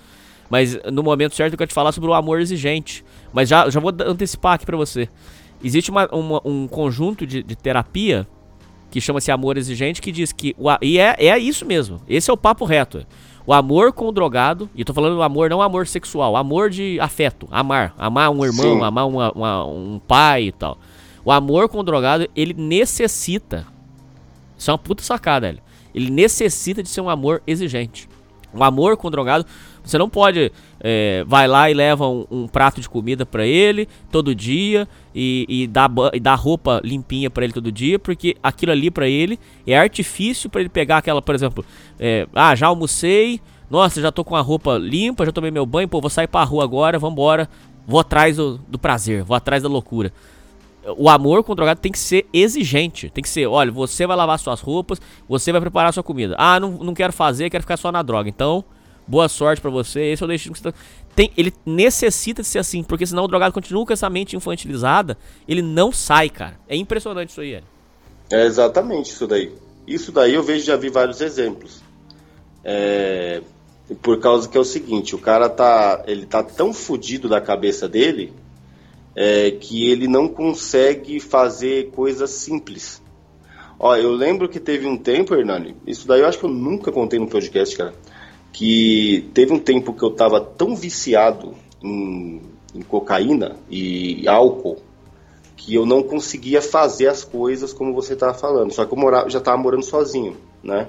Mas 0.50 0.78
no 0.92 1.02
momento 1.02 1.34
certo 1.34 1.54
eu 1.54 1.58
quero 1.58 1.68
te 1.68 1.74
falar 1.74 1.92
sobre 1.92 2.10
o 2.10 2.14
amor 2.14 2.40
exigente. 2.40 3.04
Mas 3.32 3.48
já, 3.48 3.68
já 3.70 3.80
vou 3.80 3.92
antecipar 4.00 4.54
aqui 4.54 4.66
pra 4.66 4.76
você. 4.76 5.08
Existe 5.62 5.90
uma, 5.90 6.06
uma, 6.14 6.40
um 6.44 6.68
conjunto 6.68 7.26
de, 7.26 7.42
de 7.42 7.56
terapia 7.56 8.28
que 8.90 9.00
chama-se 9.00 9.30
amor 9.32 9.56
exigente, 9.56 10.00
que 10.00 10.12
diz 10.12 10.32
que. 10.32 10.54
O, 10.58 10.68
e 10.82 10.98
é, 10.98 11.16
é 11.18 11.38
isso 11.38 11.64
mesmo. 11.64 12.00
Esse 12.06 12.30
é 12.30 12.32
o 12.32 12.36
papo 12.36 12.64
reto. 12.64 13.04
O 13.46 13.52
amor 13.52 13.92
com 13.92 14.08
o 14.08 14.12
drogado, 14.12 14.70
e 14.74 14.84
tô 14.84 14.94
falando 14.94 15.16
do 15.16 15.22
amor, 15.22 15.50
não 15.50 15.60
amor 15.60 15.86
sexual, 15.86 16.34
amor 16.34 16.70
de 16.70 16.98
afeto, 16.98 17.46
amar. 17.50 17.94
Amar 17.98 18.30
um 18.30 18.44
irmão, 18.44 18.78
Sim. 18.78 18.82
amar 18.82 19.06
uma, 19.06 19.32
uma, 19.32 19.66
um 19.66 20.00
pai 20.06 20.44
e 20.44 20.52
tal. 20.52 20.78
O 21.24 21.30
amor 21.30 21.68
com 21.68 21.78
o 21.78 21.82
drogado, 21.82 22.26
ele 22.34 22.54
necessita. 22.54 23.66
Isso 24.56 24.70
é 24.70 24.72
uma 24.72 24.78
puta 24.78 25.02
sacada, 25.02 25.48
velho. 25.48 25.62
Ele 25.94 26.10
necessita 26.10 26.82
de 26.82 26.88
ser 26.88 27.02
um 27.02 27.10
amor 27.10 27.42
exigente. 27.46 28.08
O 28.52 28.64
amor 28.64 28.96
com 28.96 29.08
o 29.08 29.10
drogado 29.10 29.44
você 29.84 29.98
não 29.98 30.08
pode. 30.08 30.50
É, 30.80 31.24
vai 31.26 31.46
lá 31.46 31.70
e 31.70 31.74
leva 31.74 32.08
um, 32.08 32.26
um 32.30 32.48
prato 32.48 32.80
de 32.80 32.88
comida 32.88 33.24
para 33.24 33.46
ele 33.46 33.88
todo 34.10 34.34
dia 34.34 34.88
e, 35.14 35.46
e, 35.48 35.66
dá, 35.66 35.88
e 36.12 36.20
dá 36.20 36.34
roupa 36.34 36.80
limpinha 36.82 37.30
para 37.30 37.44
ele 37.44 37.52
todo 37.52 37.70
dia, 37.70 37.98
porque 37.98 38.36
aquilo 38.42 38.72
ali 38.72 38.90
para 38.90 39.08
ele 39.08 39.38
é 39.66 39.78
artifício 39.78 40.50
para 40.50 40.60
ele 40.60 40.68
pegar 40.68 40.98
aquela, 40.98 41.22
por 41.22 41.34
exemplo, 41.34 41.64
é, 41.98 42.26
ah, 42.34 42.54
já 42.54 42.66
almocei, 42.66 43.40
nossa, 43.70 44.00
já 44.00 44.10
tô 44.10 44.24
com 44.24 44.36
a 44.36 44.40
roupa 44.40 44.76
limpa, 44.76 45.24
já 45.24 45.32
tomei 45.32 45.50
meu 45.50 45.64
banho, 45.64 45.88
pô, 45.88 46.00
vou 46.00 46.10
sair 46.10 46.26
pra 46.26 46.44
rua 46.44 46.64
agora, 46.64 46.98
vambora, 46.98 47.48
vou 47.86 48.00
atrás 48.00 48.36
do, 48.36 48.58
do 48.68 48.78
prazer, 48.78 49.22
vou 49.22 49.36
atrás 49.36 49.62
da 49.62 49.68
loucura 49.68 50.12
o 50.96 51.08
amor 51.08 51.42
com 51.42 51.52
o 51.52 51.54
drogado 51.54 51.80
tem 51.80 51.90
que 51.90 51.98
ser 51.98 52.26
exigente. 52.32 53.10
Tem 53.10 53.22
que 53.22 53.28
ser, 53.28 53.46
olha, 53.46 53.72
você 53.72 54.06
vai 54.06 54.16
lavar 54.16 54.38
suas 54.38 54.60
roupas, 54.60 55.00
você 55.28 55.50
vai 55.50 55.60
preparar 55.60 55.92
sua 55.92 56.02
comida. 56.02 56.34
Ah, 56.38 56.60
não, 56.60 56.72
não 56.72 56.94
quero 56.94 57.12
fazer, 57.12 57.48
quero 57.50 57.62
ficar 57.62 57.76
só 57.76 57.90
na 57.90 58.02
droga. 58.02 58.28
Então, 58.28 58.64
boa 59.06 59.28
sorte 59.28 59.60
para 59.60 59.70
você, 59.70 60.00
esse 60.12 60.22
é 60.22 60.26
o 60.26 60.28
destino 60.28 60.54
que 60.54 60.60
você 60.60 60.72
tá... 60.72 60.78
Tem, 61.14 61.30
ele 61.36 61.52
necessita 61.64 62.42
de 62.42 62.48
ser 62.48 62.58
assim, 62.58 62.82
porque 62.82 63.06
senão 63.06 63.24
o 63.24 63.28
drogado 63.28 63.54
continua 63.54 63.86
com 63.86 63.92
essa 63.92 64.10
mente 64.10 64.34
infantilizada, 64.34 65.16
ele 65.46 65.62
não 65.62 65.92
sai, 65.92 66.28
cara. 66.28 66.58
É 66.68 66.74
impressionante 66.74 67.30
isso 67.30 67.40
aí, 67.40 67.62
É 68.30 68.44
exatamente 68.44 69.12
isso 69.12 69.26
daí. 69.26 69.52
Isso 69.86 70.10
daí 70.10 70.34
eu 70.34 70.42
vejo, 70.42 70.64
já 70.64 70.76
vi 70.76 70.88
vários 70.88 71.20
exemplos. 71.20 71.82
É, 72.64 73.42
por 74.02 74.18
causa 74.18 74.48
que 74.48 74.56
é 74.56 74.60
o 74.60 74.64
seguinte, 74.64 75.14
o 75.14 75.18
cara 75.18 75.48
tá, 75.48 76.02
ele 76.06 76.26
tá 76.26 76.42
tão 76.42 76.72
fodido 76.72 77.28
da 77.28 77.40
cabeça 77.40 77.88
dele 77.88 78.32
é, 79.14 79.52
que 79.52 79.88
ele 79.88 80.08
não 80.08 80.26
consegue 80.26 81.20
fazer 81.20 81.90
coisas 81.90 82.30
simples. 82.30 83.00
Ó, 83.78 83.94
eu 83.94 84.10
lembro 84.10 84.48
que 84.48 84.58
teve 84.58 84.86
um 84.86 84.96
tempo, 84.96 85.34
Hernani, 85.34 85.76
isso 85.86 86.08
daí 86.08 86.22
eu 86.22 86.26
acho 86.26 86.38
que 86.38 86.44
eu 86.44 86.50
nunca 86.50 86.90
contei 86.90 87.20
no 87.20 87.28
podcast, 87.28 87.76
cara 87.76 87.94
que 88.54 89.28
teve 89.34 89.52
um 89.52 89.58
tempo 89.58 89.92
que 89.92 90.02
eu 90.04 90.10
estava 90.10 90.40
tão 90.40 90.76
viciado 90.76 91.56
em, 91.82 92.40
em, 92.72 92.82
cocaína 92.82 93.56
e 93.68 94.28
álcool 94.28 94.76
que 95.56 95.74
eu 95.74 95.84
não 95.84 96.04
conseguia 96.04 96.62
fazer 96.62 97.08
as 97.08 97.24
coisas 97.24 97.72
como 97.72 97.92
você 97.92 98.12
estava 98.12 98.32
falando. 98.32 98.72
Só 98.72 98.84
que 98.84 98.94
eu 98.94 98.96
morava, 98.96 99.28
já 99.28 99.40
estava 99.40 99.58
morando 99.60 99.82
sozinho, 99.82 100.36
né? 100.62 100.86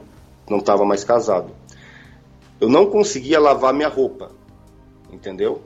Não 0.47 0.59
estava 0.59 0.85
mais 0.85 1.03
casado. 1.03 1.49
Eu 2.61 2.69
não 2.69 2.85
conseguia 2.85 3.39
lavar 3.39 3.73
minha 3.73 3.89
roupa, 3.89 4.29
entendeu? 5.11 5.59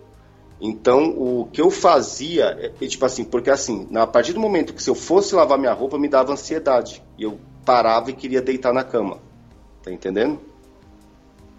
Então, 0.61 1.09
o 1.09 1.49
que 1.51 1.61
eu 1.61 1.69
fazia, 1.69 2.57
é, 2.61 2.71
é, 2.81 2.87
tipo 2.87 3.05
assim, 3.05 3.25
porque 3.25 3.49
assim, 3.49 3.89
a 3.93 4.07
partir 4.07 4.31
do 4.31 4.39
momento 4.39 4.73
que 4.73 4.81
se 4.81 4.89
eu 4.89 4.95
fosse 4.95 5.35
lavar 5.35 5.59
minha 5.59 5.73
roupa, 5.73 5.99
me 5.99 6.07
dava 6.07 6.31
ansiedade. 6.31 7.03
E 7.17 7.23
eu 7.23 7.37
parava 7.65 8.09
e 8.09 8.13
queria 8.13 8.41
deitar 8.41 8.73
na 8.73 8.85
cama. 8.85 9.17
Tá 9.83 9.91
entendendo? 9.91 10.48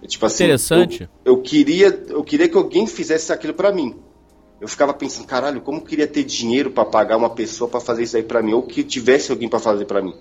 Tipo 0.06 0.26
assim, 0.26 0.44
Interessante. 0.44 1.08
Eu, 1.24 1.34
eu, 1.34 1.42
queria, 1.42 2.04
eu 2.08 2.24
queria 2.24 2.48
que 2.48 2.56
alguém 2.56 2.86
fizesse 2.86 3.32
aquilo 3.32 3.54
para 3.54 3.70
mim. 3.70 3.96
Eu 4.60 4.68
ficava 4.68 4.92
pensando, 4.92 5.26
caralho, 5.26 5.60
como 5.60 5.78
eu 5.78 5.82
queria 5.82 6.06
ter 6.06 6.24
dinheiro 6.24 6.70
para 6.70 6.84
pagar 6.84 7.16
uma 7.16 7.30
pessoa 7.30 7.68
para 7.68 7.80
fazer 7.80 8.02
isso 8.02 8.16
aí 8.16 8.22
para 8.22 8.42
mim, 8.42 8.52
ou 8.52 8.62
que 8.62 8.82
tivesse 8.82 9.30
alguém 9.30 9.48
para 9.48 9.58
fazer 9.58 9.84
para 9.84 10.02
mim. 10.02 10.14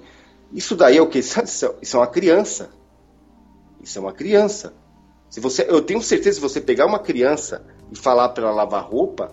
Isso 0.53 0.75
daí 0.75 0.97
é 0.97 1.01
o 1.01 1.07
que? 1.07 1.19
Isso 1.19 1.65
é 1.65 1.97
uma 1.97 2.07
criança. 2.07 2.69
Isso 3.81 3.97
é 3.97 4.01
uma 4.01 4.13
criança. 4.13 4.73
Se 5.29 5.39
você, 5.39 5.65
eu 5.69 5.81
tenho 5.81 6.01
certeza 6.01 6.35
se 6.35 6.41
você 6.41 6.59
pegar 6.59 6.85
uma 6.85 6.99
criança 6.99 7.63
e 7.91 7.95
falar 7.95 8.29
para 8.29 8.45
ela 8.45 8.53
lavar 8.53 8.83
roupa, 8.83 9.31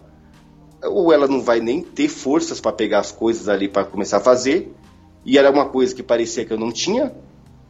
ou 0.82 1.12
ela 1.12 1.26
não 1.26 1.40
vai 1.40 1.60
nem 1.60 1.82
ter 1.82 2.08
forças 2.08 2.60
para 2.60 2.72
pegar 2.72 3.00
as 3.00 3.10
coisas 3.10 3.48
ali 3.48 3.68
para 3.68 3.84
começar 3.84 4.18
a 4.18 4.20
fazer, 4.20 4.72
e 5.24 5.38
era 5.38 5.50
uma 5.50 5.68
coisa 5.68 5.94
que 5.94 6.02
parecia 6.02 6.44
que 6.44 6.52
eu 6.52 6.58
não 6.58 6.70
tinha, 6.70 7.14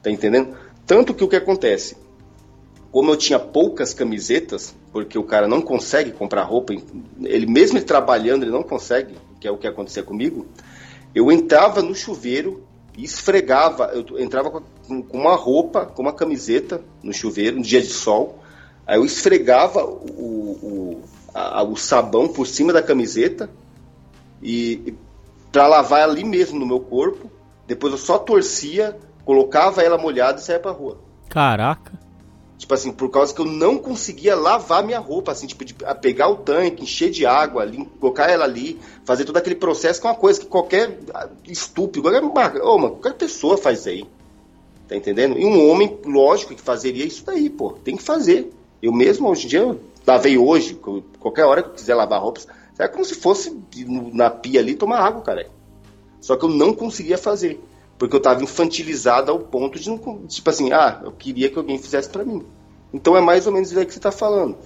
tá 0.03 0.11
entendendo? 0.11 0.57
Tanto 0.85 1.14
que 1.14 1.24
o 1.24 1.29
que 1.29 1.37
acontece? 1.37 1.97
Como 2.91 3.11
eu 3.11 3.16
tinha 3.16 3.39
poucas 3.39 3.93
camisetas, 3.93 4.74
porque 4.93 5.18
o 5.18 5.24
cara 5.24 5.47
não 5.47 5.61
consegue 5.61 6.12
comprar 6.12 6.45
roupa, 6.45 6.74
ele 7.22 7.47
mesmo 7.47 7.80
trabalhando, 7.82 8.43
ele 8.45 8.53
não 8.53 8.62
consegue, 8.62 9.14
que 9.41 9.47
é 9.47 9.51
o 9.51 9.59
que 9.59 9.66
acontecia 9.66 10.03
comigo, 10.03 10.47
eu 11.14 11.30
entrava 11.30 11.82
no 11.82 11.95
chuveiro 11.95 12.64
e 12.97 13.05
esfregava, 13.05 13.93
eu 13.93 14.18
entrava 14.18 14.51
com, 14.51 15.05
uma 15.12 15.37
roupa, 15.37 15.87
com 15.87 16.03
uma 16.03 16.12
camiseta 16.12 16.82
no 17.03 17.12
chuveiro, 17.12 17.59
um 17.59 17.62
dia 17.62 17.80
de 17.80 17.89
sol, 17.89 18.39
aí 18.87 18.99
eu 18.99 19.05
esfregava 19.05 19.84
o, 19.84 20.59
o, 20.62 21.03
a, 21.34 21.62
o 21.62 21.76
sabão 21.76 22.28
por 22.28 22.47
cima 22.47 22.72
da 22.72 22.82
camiseta 22.82 23.51
e 24.43 24.95
para 25.53 25.66
lavar 25.66 26.03
ali 26.03 26.24
mesmo 26.24 26.59
no 26.59 26.66
meu 26.66 26.80
corpo, 26.80 27.30
depois 27.66 27.93
eu 27.93 27.99
só 27.99 28.18
torcia, 28.18 28.97
colocava 29.24 29.82
ela 29.82 29.99
molhada 29.99 30.39
e 30.39 30.43
saía 30.43 30.61
pra 30.61 30.70
rua. 30.70 30.99
Caraca. 31.28 32.06
Tipo 32.59 32.73
assim, 32.73 32.91
por 32.91 33.11
causa 33.11 33.35
que 33.35 33.41
eu 33.41 33.45
não 33.45 33.77
conseguia 33.77 34.35
lavar 34.35 34.83
minha 34.83 34.99
roupa, 34.99 35.33
assim, 35.33 35.47
tipo, 35.47 35.65
de 35.65 35.75
pegar 36.01 36.29
o 36.29 36.37
tanque, 36.37 36.83
encher 36.83 37.11
de 37.11 37.27
água, 37.27 37.63
ali, 37.63 37.85
colocar 38.01 38.31
ela 38.31 38.45
ali, 38.45 38.81
fazer 39.05 39.27
todo 39.27 39.37
aquele 39.37 39.55
processo, 39.55 40.01
que 40.01 40.07
é 40.07 40.11
uma 40.11 40.17
coisa 40.17 40.41
que 40.41 40.47
qualquer 40.47 40.99
ah, 41.15 41.29
estúpido, 41.47 42.03
qualquer, 42.03 42.63
oh, 42.63 42.79
mano, 42.79 42.95
qualquer 42.95 43.15
pessoa 43.15 43.59
faz 43.59 43.87
aí. 43.87 44.07
Tá 44.89 44.97
entendendo? 44.97 45.39
E 45.39 45.45
um 45.45 45.69
homem, 45.69 45.99
lógico, 46.05 46.55
que 46.55 46.63
fazeria 46.63 47.05
isso 47.05 47.25
daí, 47.27 47.51
pô. 47.51 47.73
Tem 47.73 47.97
que 47.97 48.03
fazer. 48.03 48.53
Eu 48.81 48.93
mesmo, 48.93 49.29
hoje 49.29 49.47
em 49.47 49.49
dia, 49.49 49.61
eu 49.61 49.81
lavei 50.07 50.39
hoje, 50.39 50.81
qualquer 51.19 51.45
hora 51.45 51.63
que 51.63 51.71
eu 51.71 51.75
quiser 51.75 51.95
lavar 51.95 52.23
roupas, 52.23 52.47
é 52.79 52.89
como 52.89 53.05
se 53.05 53.15
fosse 53.15 53.55
na 54.13 54.31
pia 54.31 54.61
ali 54.61 54.75
tomar 54.75 55.01
água, 55.01 55.23
cara. 55.23 55.47
Só 56.21 56.37
que 56.37 56.45
eu 56.45 56.49
não 56.49 56.73
conseguia 56.73 57.19
fazer 57.19 57.61
porque 57.99 58.15
eu 58.15 58.19
estava 58.19 58.43
infantilizado 58.43 59.33
ao 59.33 59.39
ponto 59.39 59.79
de 59.79 59.89
não, 59.89 60.27
tipo 60.27 60.51
assim, 60.51 60.73
ah, 60.73 61.01
eu 61.05 61.13
queria 61.13 61.49
que 61.49 61.59
alguém 61.59 61.79
fizesse 61.79 62.09
para 62.09 62.25
mim. 62.25 62.45
Então 62.93 63.17
é 63.17 63.21
mais 63.21 63.47
ou 63.47 63.53
menos 63.53 63.71
isso 63.71 63.79
aí 63.79 63.87
que 63.87 63.93
você 63.93 63.99
está 63.99 64.13
falando. 64.13 64.57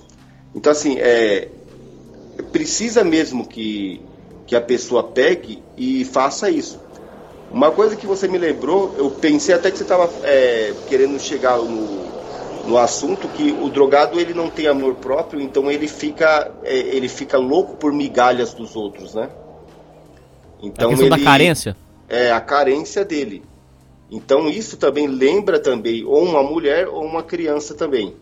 Então 0.55 0.73
assim, 0.73 0.97
é, 0.99 1.49
precisa 2.53 3.05
mesmo 3.05 3.47
que, 3.47 4.01
que 4.47 4.57
a 4.57 4.61
pessoa 4.61 5.05
pegue 5.05 5.63
e 5.77 6.05
faça 6.05 6.51
isso. 6.51 6.81
Uma 7.53 7.71
coisa 7.71 7.97
que 7.97 8.07
você 8.07 8.29
me 8.29 8.39
lembrou, 8.39 8.95
eu 8.97 9.11
pensei 9.11 9.55
até 9.55 9.71
que 9.71 9.77
você 9.77 9.83
estava 9.83 10.09
é, 10.25 10.73
querendo 10.89 11.19
chegar 11.19 11.59
no, 11.59 12.67
no 12.67 12.79
assunto 12.79 13.29
que 13.29 13.53
o 13.53 13.69
drogado 13.69 14.21
ele 14.21 14.35
não 14.35 14.49
tem 14.49 14.67
amor 14.67 14.97
próprio, 14.97 15.41
então 15.41 15.71
ele 15.71 15.89
fica 15.89 16.53
é, 16.65 16.77
ele 16.77 17.09
fica 17.09 17.39
louco 17.39 17.77
por 17.77 17.93
migalhas 17.93 18.55
dos 18.55 18.77
outros, 18.77 19.15
né? 19.15 19.29
Então 20.63 20.89
a 20.89 20.91
questão 20.91 21.07
ele, 21.09 21.17
da 21.17 21.25
carência 21.25 21.77
é, 22.11 22.33
a 22.33 22.41
carência 22.41 23.05
dele. 23.05 23.43
Então 24.11 24.49
isso 24.49 24.77
também 24.77 25.07
lembra 25.07 25.61
também 25.61 26.05
ou 26.05 26.25
uma 26.25 26.43
mulher 26.43 26.89
ou 26.89 27.05
uma 27.05 27.23
criança 27.23 27.75
também. 27.75 28.15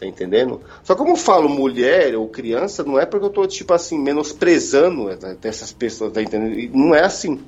Tá 0.00 0.06
entendendo? 0.06 0.60
Só 0.82 0.94
como 0.94 1.10
eu 1.10 1.16
falo 1.16 1.48
mulher 1.48 2.16
ou 2.16 2.28
criança, 2.28 2.84
não 2.84 2.98
é 2.98 3.04
porque 3.04 3.26
eu 3.26 3.30
tô, 3.30 3.46
tipo 3.46 3.74
assim, 3.74 3.98
menosprezando 3.98 5.08
essas 5.42 5.72
pessoas, 5.72 6.12
tá 6.12 6.22
entendendo? 6.22 6.76
Não 6.76 6.94
é 6.94 7.04
assim. 7.04 7.40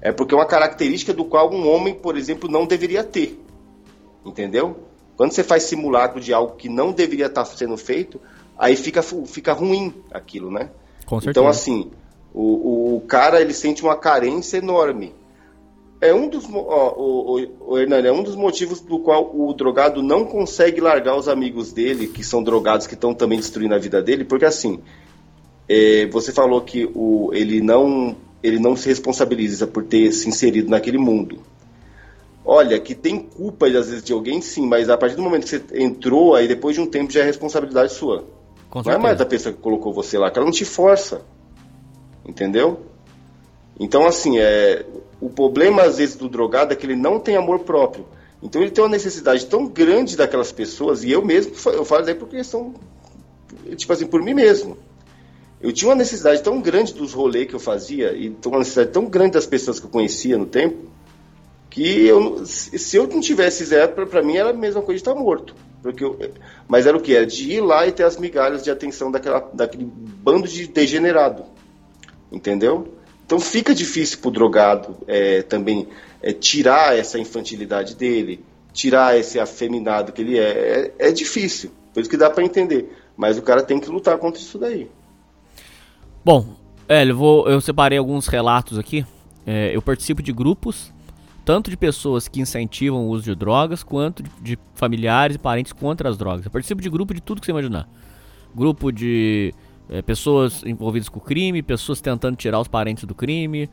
É 0.00 0.12
porque 0.12 0.32
é 0.32 0.38
uma 0.38 0.46
característica 0.46 1.12
do 1.12 1.24
qual 1.24 1.52
um 1.52 1.68
homem, 1.68 1.92
por 1.92 2.16
exemplo, 2.16 2.48
não 2.48 2.66
deveria 2.66 3.02
ter. 3.02 3.42
Entendeu? 4.24 4.76
Quando 5.16 5.32
você 5.32 5.42
faz 5.42 5.64
simulacro 5.64 6.20
de 6.20 6.32
algo 6.32 6.54
que 6.54 6.68
não 6.68 6.92
deveria 6.92 7.26
estar 7.26 7.44
sendo 7.44 7.76
feito, 7.76 8.20
aí 8.56 8.76
fica, 8.76 9.02
fica 9.02 9.52
ruim 9.52 9.92
aquilo, 10.12 10.52
né? 10.52 10.70
Com 11.04 11.20
certeza. 11.20 11.30
Então, 11.30 11.48
assim, 11.48 11.90
o, 12.32 12.94
o 12.94 13.00
cara 13.00 13.40
ele 13.40 13.52
sente 13.52 13.82
uma 13.82 13.96
carência 13.96 14.58
enorme. 14.58 15.12
É 16.00 16.14
um 16.14 16.28
dos, 16.28 16.44
ó, 16.52 16.94
o, 16.96 17.40
o, 17.40 17.72
o 17.72 17.78
Hernani, 17.78 18.06
é 18.06 18.12
um 18.12 18.22
dos 18.22 18.36
motivos 18.36 18.80
do 18.80 19.00
qual 19.00 19.34
o 19.34 19.52
drogado 19.52 20.00
não 20.02 20.24
consegue 20.24 20.80
largar 20.80 21.16
os 21.16 21.28
amigos 21.28 21.72
dele, 21.72 22.06
que 22.06 22.22
são 22.22 22.42
drogados 22.42 22.86
que 22.86 22.94
estão 22.94 23.12
também 23.12 23.38
destruindo 23.38 23.74
a 23.74 23.78
vida 23.78 24.00
dele, 24.00 24.24
porque 24.24 24.44
assim, 24.44 24.80
é, 25.68 26.06
você 26.06 26.32
falou 26.32 26.60
que 26.60 26.88
o, 26.94 27.30
ele, 27.34 27.60
não, 27.60 28.16
ele 28.42 28.60
não 28.60 28.76
se 28.76 28.88
responsabiliza 28.88 29.66
por 29.66 29.84
ter 29.84 30.12
se 30.12 30.28
inserido 30.28 30.70
naquele 30.70 30.98
mundo. 30.98 31.40
Olha, 32.44 32.78
que 32.78 32.94
tem 32.94 33.18
culpa 33.18 33.66
às 33.66 33.88
vezes 33.88 34.02
de 34.02 34.12
alguém, 34.12 34.40
sim, 34.40 34.66
mas 34.66 34.88
a 34.88 34.96
partir 34.96 35.16
do 35.16 35.22
momento 35.22 35.42
que 35.42 35.50
você 35.50 35.62
entrou, 35.74 36.34
aí 36.34 36.46
depois 36.46 36.76
de 36.76 36.80
um 36.80 36.86
tempo 36.86 37.12
já 37.12 37.20
é 37.20 37.24
responsabilidade 37.24 37.92
sua. 37.92 38.24
Com 38.70 38.82
não 38.82 38.92
é 38.92 38.98
mais 38.98 39.18
da 39.18 39.26
pessoa 39.26 39.52
que 39.52 39.60
colocou 39.60 39.92
você 39.92 40.16
lá, 40.16 40.30
que 40.30 40.38
ela 40.38 40.46
não 40.46 40.52
te 40.52 40.64
força. 40.64 41.22
Entendeu? 42.24 42.80
Então, 43.80 44.06
assim, 44.06 44.38
é, 44.38 44.84
o 45.20 45.28
problema 45.28 45.82
às 45.82 45.98
vezes 45.98 46.16
do 46.16 46.28
drogado 46.28 46.72
é 46.72 46.76
que 46.76 46.86
ele 46.86 46.96
não 46.96 47.18
tem 47.18 47.36
amor 47.36 47.60
próprio. 47.60 48.06
Então 48.42 48.62
ele 48.62 48.70
tem 48.70 48.82
uma 48.84 48.90
necessidade 48.90 49.46
tão 49.46 49.66
grande 49.66 50.16
daquelas 50.16 50.52
pessoas, 50.52 51.02
e 51.02 51.10
eu 51.10 51.24
mesmo, 51.24 51.52
eu 51.72 51.84
falo 51.84 52.04
daí 52.04 52.14
por 52.14 52.28
questão, 52.28 52.74
tipo 53.76 53.92
assim, 53.92 54.06
por 54.06 54.22
mim 54.22 54.34
mesmo. 54.34 54.76
Eu 55.60 55.72
tinha 55.72 55.88
uma 55.88 55.96
necessidade 55.96 56.40
tão 56.40 56.60
grande 56.60 56.94
dos 56.94 57.12
rolês 57.12 57.48
que 57.48 57.54
eu 57.54 57.60
fazia, 57.60 58.12
e 58.12 58.36
uma 58.46 58.58
necessidade 58.58 58.90
tão 58.90 59.06
grande 59.06 59.32
das 59.32 59.46
pessoas 59.46 59.80
que 59.80 59.86
eu 59.86 59.90
conhecia 59.90 60.38
no 60.38 60.46
tempo, 60.46 60.88
que 61.68 62.06
eu, 62.06 62.46
se 62.46 62.96
eu 62.96 63.08
não 63.08 63.20
tivesse 63.20 63.64
zero, 63.64 64.06
para 64.06 64.22
mim 64.22 64.36
era 64.36 64.50
a 64.50 64.52
mesma 64.52 64.82
coisa 64.82 65.02
de 65.02 65.08
estar 65.08 65.20
morto. 65.20 65.54
Porque 65.82 66.04
eu, 66.04 66.18
mas 66.66 66.86
era 66.86 66.96
o 66.96 67.00
que? 67.00 67.14
Era 67.14 67.26
de 67.26 67.52
ir 67.52 67.60
lá 67.60 67.86
e 67.86 67.92
ter 67.92 68.04
as 68.04 68.16
migalhas 68.16 68.62
de 68.62 68.70
atenção 68.70 69.10
daquela, 69.10 69.48
daquele 69.52 69.84
bando 69.84 70.46
de 70.46 70.66
degenerado. 70.66 71.44
Entendeu? 72.30 72.97
Então 73.28 73.38
fica 73.38 73.74
difícil 73.74 74.20
para 74.20 74.28
o 74.28 74.30
drogado 74.30 74.96
é, 75.06 75.42
também 75.42 75.86
é, 76.22 76.32
tirar 76.32 76.96
essa 76.96 77.18
infantilidade 77.18 77.94
dele, 77.94 78.42
tirar 78.72 79.18
esse 79.18 79.38
afeminado 79.38 80.12
que 80.12 80.22
ele 80.22 80.38
é. 80.38 80.94
É, 80.98 81.08
é 81.10 81.12
difícil, 81.12 81.70
por 81.92 82.00
isso 82.00 82.08
que 82.08 82.16
dá 82.16 82.30
para 82.30 82.42
entender. 82.42 82.90
Mas 83.14 83.36
o 83.36 83.42
cara 83.42 83.62
tem 83.62 83.78
que 83.78 83.90
lutar 83.90 84.16
contra 84.16 84.40
isso 84.40 84.58
daí. 84.58 84.90
Bom, 86.24 86.56
Hélio, 86.88 87.14
vou, 87.18 87.46
eu 87.50 87.60
separei 87.60 87.98
alguns 87.98 88.28
relatos 88.28 88.78
aqui. 88.78 89.04
É, 89.46 89.76
eu 89.76 89.82
participo 89.82 90.22
de 90.22 90.32
grupos, 90.32 90.90
tanto 91.44 91.68
de 91.68 91.76
pessoas 91.76 92.28
que 92.28 92.40
incentivam 92.40 93.08
o 93.08 93.10
uso 93.10 93.24
de 93.24 93.34
drogas, 93.34 93.82
quanto 93.82 94.22
de, 94.22 94.30
de 94.40 94.58
familiares 94.74 95.36
e 95.36 95.38
parentes 95.38 95.74
contra 95.74 96.08
as 96.08 96.16
drogas. 96.16 96.46
Eu 96.46 96.50
participo 96.50 96.80
de 96.80 96.88
grupo 96.88 97.12
de 97.12 97.20
tudo 97.20 97.42
que 97.42 97.44
você 97.46 97.52
imaginar. 97.52 97.86
Grupo 98.54 98.90
de 98.90 99.52
é, 99.88 100.02
pessoas 100.02 100.62
envolvidas 100.64 101.08
com 101.08 101.18
o 101.18 101.22
crime, 101.22 101.62
pessoas 101.62 102.00
tentando 102.00 102.36
tirar 102.36 102.60
os 102.60 102.68
parentes 102.68 103.04
do 103.04 103.14
crime. 103.14 103.68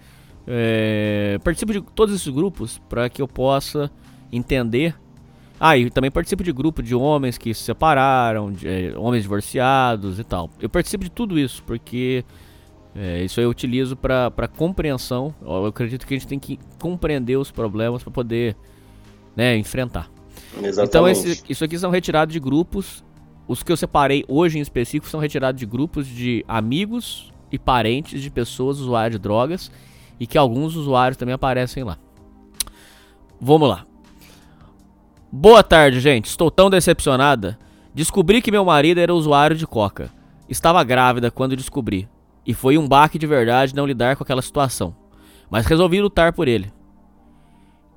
É, 0.48 1.40
participo 1.44 1.74
de 1.74 1.82
todos 1.82 2.16
esses 2.16 2.28
grupos 2.28 2.80
para 2.90 3.10
que 3.10 3.22
eu 3.22 3.28
possa 3.28 3.92
entender. 4.32 4.96
Ah, 5.60 5.78
e 5.78 5.90
também 5.90 6.12
participo 6.12 6.44
de 6.44 6.52
grupo 6.52 6.84
de 6.84 6.94
homens 6.94 7.38
que 7.38 7.54
se 7.54 7.64
separaram, 7.64 8.52
de, 8.52 8.68
é, 8.68 8.94
homens 8.98 9.24
divorciados 9.24 10.20
e 10.20 10.24
tal. 10.24 10.50
Eu 10.60 10.70
participo 10.70 11.04
de 11.04 11.10
tudo 11.10 11.40
isso 11.40 11.64
porque 11.64 12.24
é, 12.96 13.24
isso 13.24 13.40
eu 13.40 13.50
utilizo 13.50 13.96
para 13.96 14.48
compreensão. 14.56 15.34
Eu 15.42 15.66
acredito 15.66 16.06
que 16.06 16.14
a 16.14 16.18
gente 16.18 16.28
tem 16.28 16.40
que 16.40 16.60
compreender 16.80 17.38
os 17.38 17.52
problemas 17.52 18.04
para 18.04 18.12
poder 18.12 18.56
né, 19.36 19.58
enfrentar. 19.58 20.10
Exatamente. 20.62 20.90
Então 20.90 21.08
esse, 21.08 21.44
isso 21.50 21.64
aqui 21.64 21.78
são 21.80 21.90
retirados 21.90 22.32
de 22.32 22.40
grupos 22.40 23.04
os 23.48 23.62
que 23.62 23.72
eu 23.72 23.78
separei 23.78 24.26
hoje 24.28 24.58
em 24.58 24.62
específico 24.62 25.08
são 25.08 25.20
retirados 25.20 25.60
de 25.60 25.66
grupos 25.66 26.08
de 26.08 26.44
amigos 26.48 27.32
e 27.52 27.60
parentes 27.60 28.22
de 28.22 28.30
pessoas 28.30 28.80
usuárias 28.80 29.14
de 29.14 29.20
drogas 29.20 29.72
e 30.20 30.26
que 30.26 30.38
alguns 30.38 30.76
usuários 30.76 31.18
também 31.18 31.36
aparecem 31.36 31.84
lá. 31.84 31.98
Vamos 33.40 33.70
lá. 33.70 33.86
Boa 35.32 35.62
tarde, 35.62 36.00
gente. 36.00 36.26
Estou 36.26 36.50
tão 36.50 36.70
decepcionada. 36.70 37.60
Descobri 37.94 38.42
que 38.42 38.52
meu 38.52 38.66
marido 38.66 39.00
era 39.00 39.14
usuário 39.14 39.56
de 39.56 39.68
coca. 39.68 40.10
Estava 40.50 40.84
grávida 40.84 41.30
quando 41.30 41.56
descobri. 41.56 42.08
E 42.46 42.54
foi 42.54 42.78
um 42.78 42.88
baque 42.88 43.20
de 43.20 43.28
verdade 43.28 43.76
não 43.76 43.86
lidar 43.86 44.16
com 44.16 44.24
aquela 44.24 44.42
situação. 44.42 44.96
Mas 45.50 45.66
resolvi 45.66 46.02
lutar 46.02 46.34
por 46.34 46.48
ele. 46.48 46.72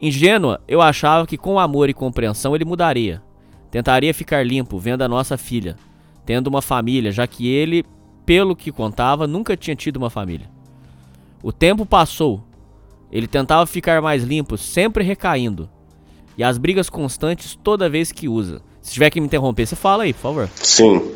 Ingênua, 0.01 0.61
eu 0.69 0.81
achava 0.81 1.27
que 1.27 1.37
com 1.37 1.59
amor 1.59 1.89
e 1.89 1.95
compreensão 1.95 2.55
ele 2.55 2.65
mudaria. 2.65 3.23
Tentaria 3.71 4.15
ficar 4.15 4.47
limpo 4.47 4.79
vendo 4.79 5.03
a 5.03 5.09
nossa 5.09 5.37
filha, 5.37 5.77
tendo 6.25 6.47
uma 6.47 6.63
família, 6.63 7.13
já 7.13 7.27
que 7.27 7.47
ele, 7.47 7.85
pelo 8.25 8.57
que 8.57 8.73
contava, 8.73 9.27
nunca 9.27 9.57
tinha 9.57 9.77
tido 9.77 9.97
uma 9.97 10.11
família. 10.11 10.49
O 11.43 11.53
tempo 11.53 11.85
passou. 11.85 12.43
Ele 13.11 13.27
tentava 13.27 13.67
ficar 13.67 14.03
mais 14.03 14.25
limpo, 14.25 14.57
sempre 14.57 15.05
recaindo. 15.05 15.69
E 16.37 16.43
as 16.43 16.57
brigas 16.57 16.89
constantes 16.89 17.59
toda 17.63 17.89
vez 17.89 18.13
que 18.13 18.29
usa. 18.29 18.63
Se 18.81 18.93
tiver 18.93 19.11
que 19.11 19.21
me 19.21 19.27
interromper, 19.27 19.67
você 19.67 19.77
fala 19.77 20.05
aí, 20.05 20.13
por 20.13 20.21
favor. 20.21 20.49
Sim. 20.55 21.15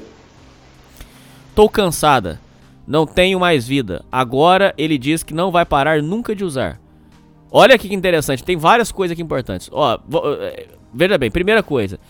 Tô 1.54 1.68
cansada. 1.68 2.40
Não 2.86 3.06
tenho 3.06 3.38
mais 3.38 3.66
vida. 3.66 4.04
Agora 4.10 4.74
ele 4.76 4.98
diz 4.98 5.22
que 5.22 5.32
não 5.32 5.50
vai 5.50 5.64
parar 5.64 6.02
nunca 6.02 6.34
de 6.34 6.44
usar. 6.44 6.80
Olha 7.50 7.78
que 7.78 7.94
interessante, 7.94 8.42
tem 8.42 8.56
várias 8.56 8.90
coisas 8.90 9.12
aqui 9.12 9.22
importantes. 9.22 9.68
Ó, 9.70 9.98
eh, 10.40 10.68
veja 10.92 11.18
bem, 11.18 11.30
primeira 11.30 11.62
coisa 11.62 12.00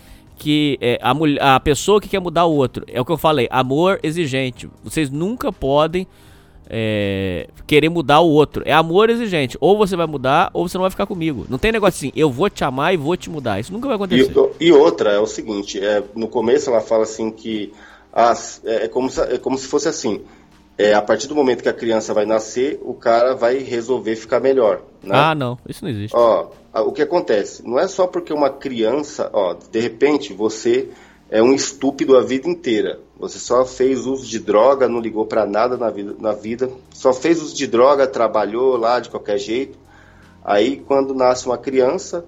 que 0.43 0.77
é, 0.81 0.99
a, 1.01 1.15
mulher, 1.15 1.41
a 1.41 1.61
pessoa 1.61 2.01
que 2.01 2.09
quer 2.09 2.19
mudar 2.19 2.47
o 2.47 2.53
outro. 2.53 2.85
É 2.89 3.01
o 3.01 3.05
que 3.05 3.13
eu 3.13 3.17
falei, 3.17 3.47
amor 3.49 4.01
exigente. 4.03 4.69
Vocês 4.83 5.09
nunca 5.09 5.53
podem 5.53 6.05
é, 6.69 7.47
querer 7.65 7.89
mudar 7.89 8.19
o 8.19 8.29
outro. 8.29 8.65
É 8.67 8.73
amor 8.73 9.09
exigente. 9.09 9.57
Ou 9.61 9.79
você 9.79 9.95
vai 9.95 10.07
mudar, 10.09 10.51
ou 10.53 10.69
você 10.69 10.77
não 10.77 10.83
vai 10.83 10.91
ficar 10.91 11.07
comigo. 11.07 11.47
Não 11.49 11.59
tem 11.59 11.71
negócio 11.71 11.97
assim, 11.97 12.13
eu 12.17 12.29
vou 12.29 12.51
te 12.51 12.65
amar 12.65 12.93
e 12.93 12.97
vou 12.97 13.17
te 13.17 13.31
mudar. 13.31 13.61
Isso 13.61 13.73
nunca 13.73 13.87
vai 13.87 13.95
acontecer. 13.95 14.33
E, 14.59 14.67
e 14.67 14.73
outra, 14.73 15.11
é 15.13 15.21
o 15.21 15.27
seguinte, 15.27 15.79
é, 15.79 16.03
no 16.13 16.27
começo 16.27 16.69
ela 16.69 16.81
fala 16.81 17.05
assim 17.05 17.31
que 17.31 17.73
as, 18.13 18.61
é, 18.65 18.87
é, 18.87 18.89
como, 18.89 19.09
se, 19.09 19.21
é 19.21 19.39
como 19.39 19.57
se 19.57 19.69
fosse 19.69 19.87
assim. 19.87 20.23
É, 20.79 20.95
a 20.95 21.03
partir 21.03 21.29
do 21.29 21.35
momento 21.35 21.63
que 21.63 21.69
a 21.69 21.73
criança 21.73 22.15
vai 22.15 22.25
nascer, 22.25 22.81
o 22.83 22.95
cara 22.95 23.35
vai 23.35 23.59
resolver 23.59 24.17
ficar 24.17 24.41
melhor. 24.41 24.83
Né? 25.03 25.15
Ah, 25.15 25.35
não, 25.35 25.59
isso 25.69 25.85
não 25.85 25.91
existe. 25.91 26.17
Ó, 26.17 26.49
o 26.75 26.93
que 26.93 27.03
acontece? 27.03 27.63
Não 27.67 27.79
é 27.79 27.87
só 27.87 28.07
porque 28.07 28.33
uma 28.33 28.51
criança, 28.51 29.29
ó, 29.33 29.55
de 29.55 29.81
repente 29.81 30.33
você 30.33 30.89
é 31.31 31.43
um 31.43 31.55
estúpido 31.55 32.17
a 32.17 32.23
vida 32.23 32.49
inteira. 32.49 33.01
Você 33.19 33.39
só 33.39 33.65
fez 33.65 34.07
uso 34.07 34.27
de 34.27 34.39
droga, 34.39 34.89
não 34.89 35.01
ligou 35.01 35.27
para 35.27 35.47
nada 35.47 35.77
na 35.77 35.91
vida, 35.91 36.15
na 36.19 36.33
vida, 36.33 36.71
só 36.93 37.13
fez 37.13 37.41
uso 37.41 37.55
de 37.55 37.67
droga, 37.67 38.07
trabalhou 38.07 38.77
lá 38.77 38.99
de 38.99 39.09
qualquer 39.09 39.39
jeito. 39.39 39.79
Aí, 40.45 40.83
quando 40.87 41.15
nasce 41.15 41.47
uma 41.47 41.57
criança, 41.57 42.25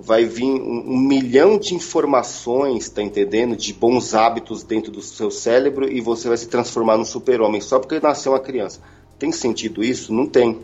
vai 0.00 0.24
vir 0.24 0.44
um, 0.44 0.94
um 0.94 0.98
milhão 0.98 1.58
de 1.58 1.74
informações, 1.74 2.88
tá 2.88 3.02
entendendo? 3.02 3.56
De 3.56 3.72
bons 3.72 4.14
hábitos 4.14 4.62
dentro 4.62 4.90
do 4.90 5.02
seu 5.02 5.30
cérebro 5.30 5.90
e 5.90 6.00
você 6.00 6.28
vai 6.28 6.36
se 6.36 6.48
transformar 6.48 6.96
num 6.96 7.04
super-homem 7.04 7.60
só 7.60 7.78
porque 7.78 8.00
nasceu 8.00 8.32
uma 8.32 8.40
criança. 8.40 8.80
Tem 9.18 9.32
sentido 9.32 9.82
isso? 9.82 10.12
Não 10.12 10.26
tem. 10.26 10.60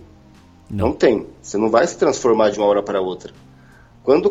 Não. 0.70 0.89
não 0.89 0.93
tem. 0.93 1.26
Você 1.43 1.59
não 1.59 1.70
vai 1.70 1.87
se 1.87 1.99
transformar 1.99 2.51
de 2.51 2.59
uma 2.59 2.66
hora 2.66 2.82
para 2.82 3.01
outra. 3.01 3.32
Quando 4.05 4.30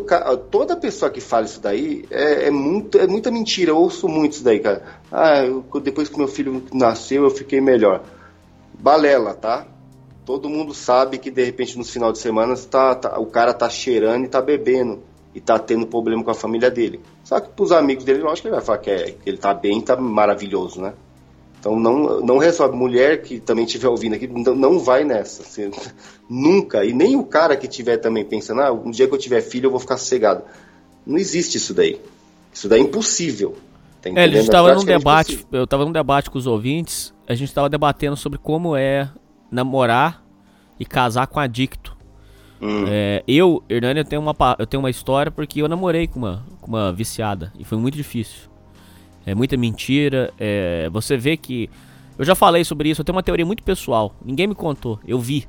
toda 0.50 0.76
pessoa 0.76 1.10
que 1.10 1.20
fala 1.20 1.46
isso 1.46 1.60
daí 1.60 2.04
é, 2.08 2.46
é, 2.46 2.50
muito, 2.50 2.96
é 2.96 3.06
muita 3.08 3.30
mentira. 3.30 3.72
Eu 3.72 3.78
ouço 3.78 4.08
muito 4.08 4.34
isso 4.34 4.44
daí, 4.44 4.60
cara. 4.60 4.84
Ah, 5.10 5.44
eu, 5.44 5.64
depois 5.80 6.08
que 6.08 6.16
meu 6.16 6.28
filho 6.28 6.62
nasceu, 6.72 7.24
eu 7.24 7.30
fiquei 7.30 7.60
melhor. 7.60 8.04
Balela, 8.78 9.34
tá? 9.34 9.66
Todo 10.24 10.48
mundo 10.48 10.72
sabe 10.72 11.18
que 11.18 11.30
de 11.30 11.44
repente 11.44 11.76
nos 11.76 11.90
final 11.90 12.10
de 12.10 12.18
semana 12.18 12.54
tá, 12.56 12.94
tá, 12.94 13.18
o 13.18 13.26
cara 13.26 13.52
tá 13.52 13.68
cheirando 13.68 14.24
e 14.24 14.28
tá 14.28 14.40
bebendo 14.40 15.02
e 15.34 15.40
tá 15.40 15.58
tendo 15.58 15.86
problema 15.86 16.22
com 16.22 16.30
a 16.30 16.34
família 16.34 16.70
dele. 16.70 17.00
Só 17.24 17.40
que 17.40 17.50
pros 17.50 17.72
amigos 17.72 18.04
dele, 18.04 18.22
eu 18.22 18.30
acho 18.30 18.40
que 18.40 18.48
ele 18.48 18.54
vai 18.54 18.64
falar 18.64 18.78
que, 18.78 18.90
é, 18.90 19.10
que 19.10 19.28
ele 19.28 19.36
tá 19.36 19.52
bem, 19.52 19.80
tá 19.80 19.96
maravilhoso, 19.96 20.80
né? 20.80 20.94
Então 21.58 21.78
não, 21.78 22.20
não 22.20 22.38
resolve. 22.38 22.76
Mulher 22.76 23.22
que 23.22 23.40
também 23.40 23.64
estiver 23.64 23.88
ouvindo 23.88 24.14
aqui, 24.14 24.26
não, 24.26 24.54
não 24.54 24.78
vai 24.78 25.02
nessa. 25.02 25.42
Nunca. 26.28 26.84
E 26.84 26.92
nem 26.92 27.16
o 27.16 27.24
cara 27.24 27.56
que 27.56 27.66
estiver 27.66 27.96
também 27.96 28.24
pensando, 28.24 28.60
ah, 28.60 28.72
um 28.72 28.90
dia 28.90 29.08
que 29.08 29.14
eu 29.14 29.18
tiver 29.18 29.40
filho 29.40 29.66
eu 29.66 29.70
vou 29.70 29.80
ficar 29.80 29.96
sossegado. 29.96 30.42
Não 31.06 31.18
existe 31.18 31.56
isso 31.56 31.74
daí. 31.74 32.00
Isso 32.52 32.68
daí 32.68 32.80
é 32.80 32.82
impossível. 32.82 33.56
Tá 34.00 34.10
é, 34.10 34.24
a 34.24 34.28
gente 34.28 34.40
estava 34.40 34.74
num 34.74 34.84
debate, 34.84 35.46
eu 35.50 35.64
estava 35.64 35.84
num 35.84 35.92
debate 35.92 36.30
com 36.30 36.38
os 36.38 36.46
ouvintes, 36.46 37.14
a 37.26 37.34
gente 37.34 37.48
estava 37.48 37.68
debatendo 37.68 38.16
sobre 38.16 38.38
como 38.38 38.76
é 38.76 39.08
namorar 39.54 40.22
e 40.78 40.84
casar 40.84 41.26
com 41.28 41.38
adicto. 41.38 41.96
Hum. 42.60 42.84
É, 42.88 43.22
eu, 43.26 43.62
Hernani, 43.68 44.00
eu 44.00 44.04
tenho, 44.04 44.22
uma, 44.22 44.34
eu 44.58 44.66
tenho 44.66 44.82
uma 44.82 44.90
história 44.90 45.30
porque 45.30 45.62
eu 45.62 45.68
namorei 45.68 46.06
com 46.06 46.18
uma, 46.18 46.44
com 46.60 46.68
uma 46.68 46.92
viciada 46.92 47.52
e 47.58 47.64
foi 47.64 47.78
muito 47.78 47.96
difícil. 47.96 48.50
É 49.24 49.34
muita 49.34 49.56
mentira. 49.56 50.32
É, 50.38 50.88
você 50.90 51.16
vê 51.16 51.36
que. 51.36 51.70
Eu 52.18 52.24
já 52.24 52.34
falei 52.34 52.64
sobre 52.64 52.90
isso, 52.90 53.00
eu 53.00 53.04
tenho 53.04 53.16
uma 53.16 53.22
teoria 53.22 53.46
muito 53.46 53.62
pessoal. 53.62 54.14
Ninguém 54.24 54.46
me 54.46 54.54
contou. 54.54 54.98
Eu 55.06 55.18
vi. 55.18 55.46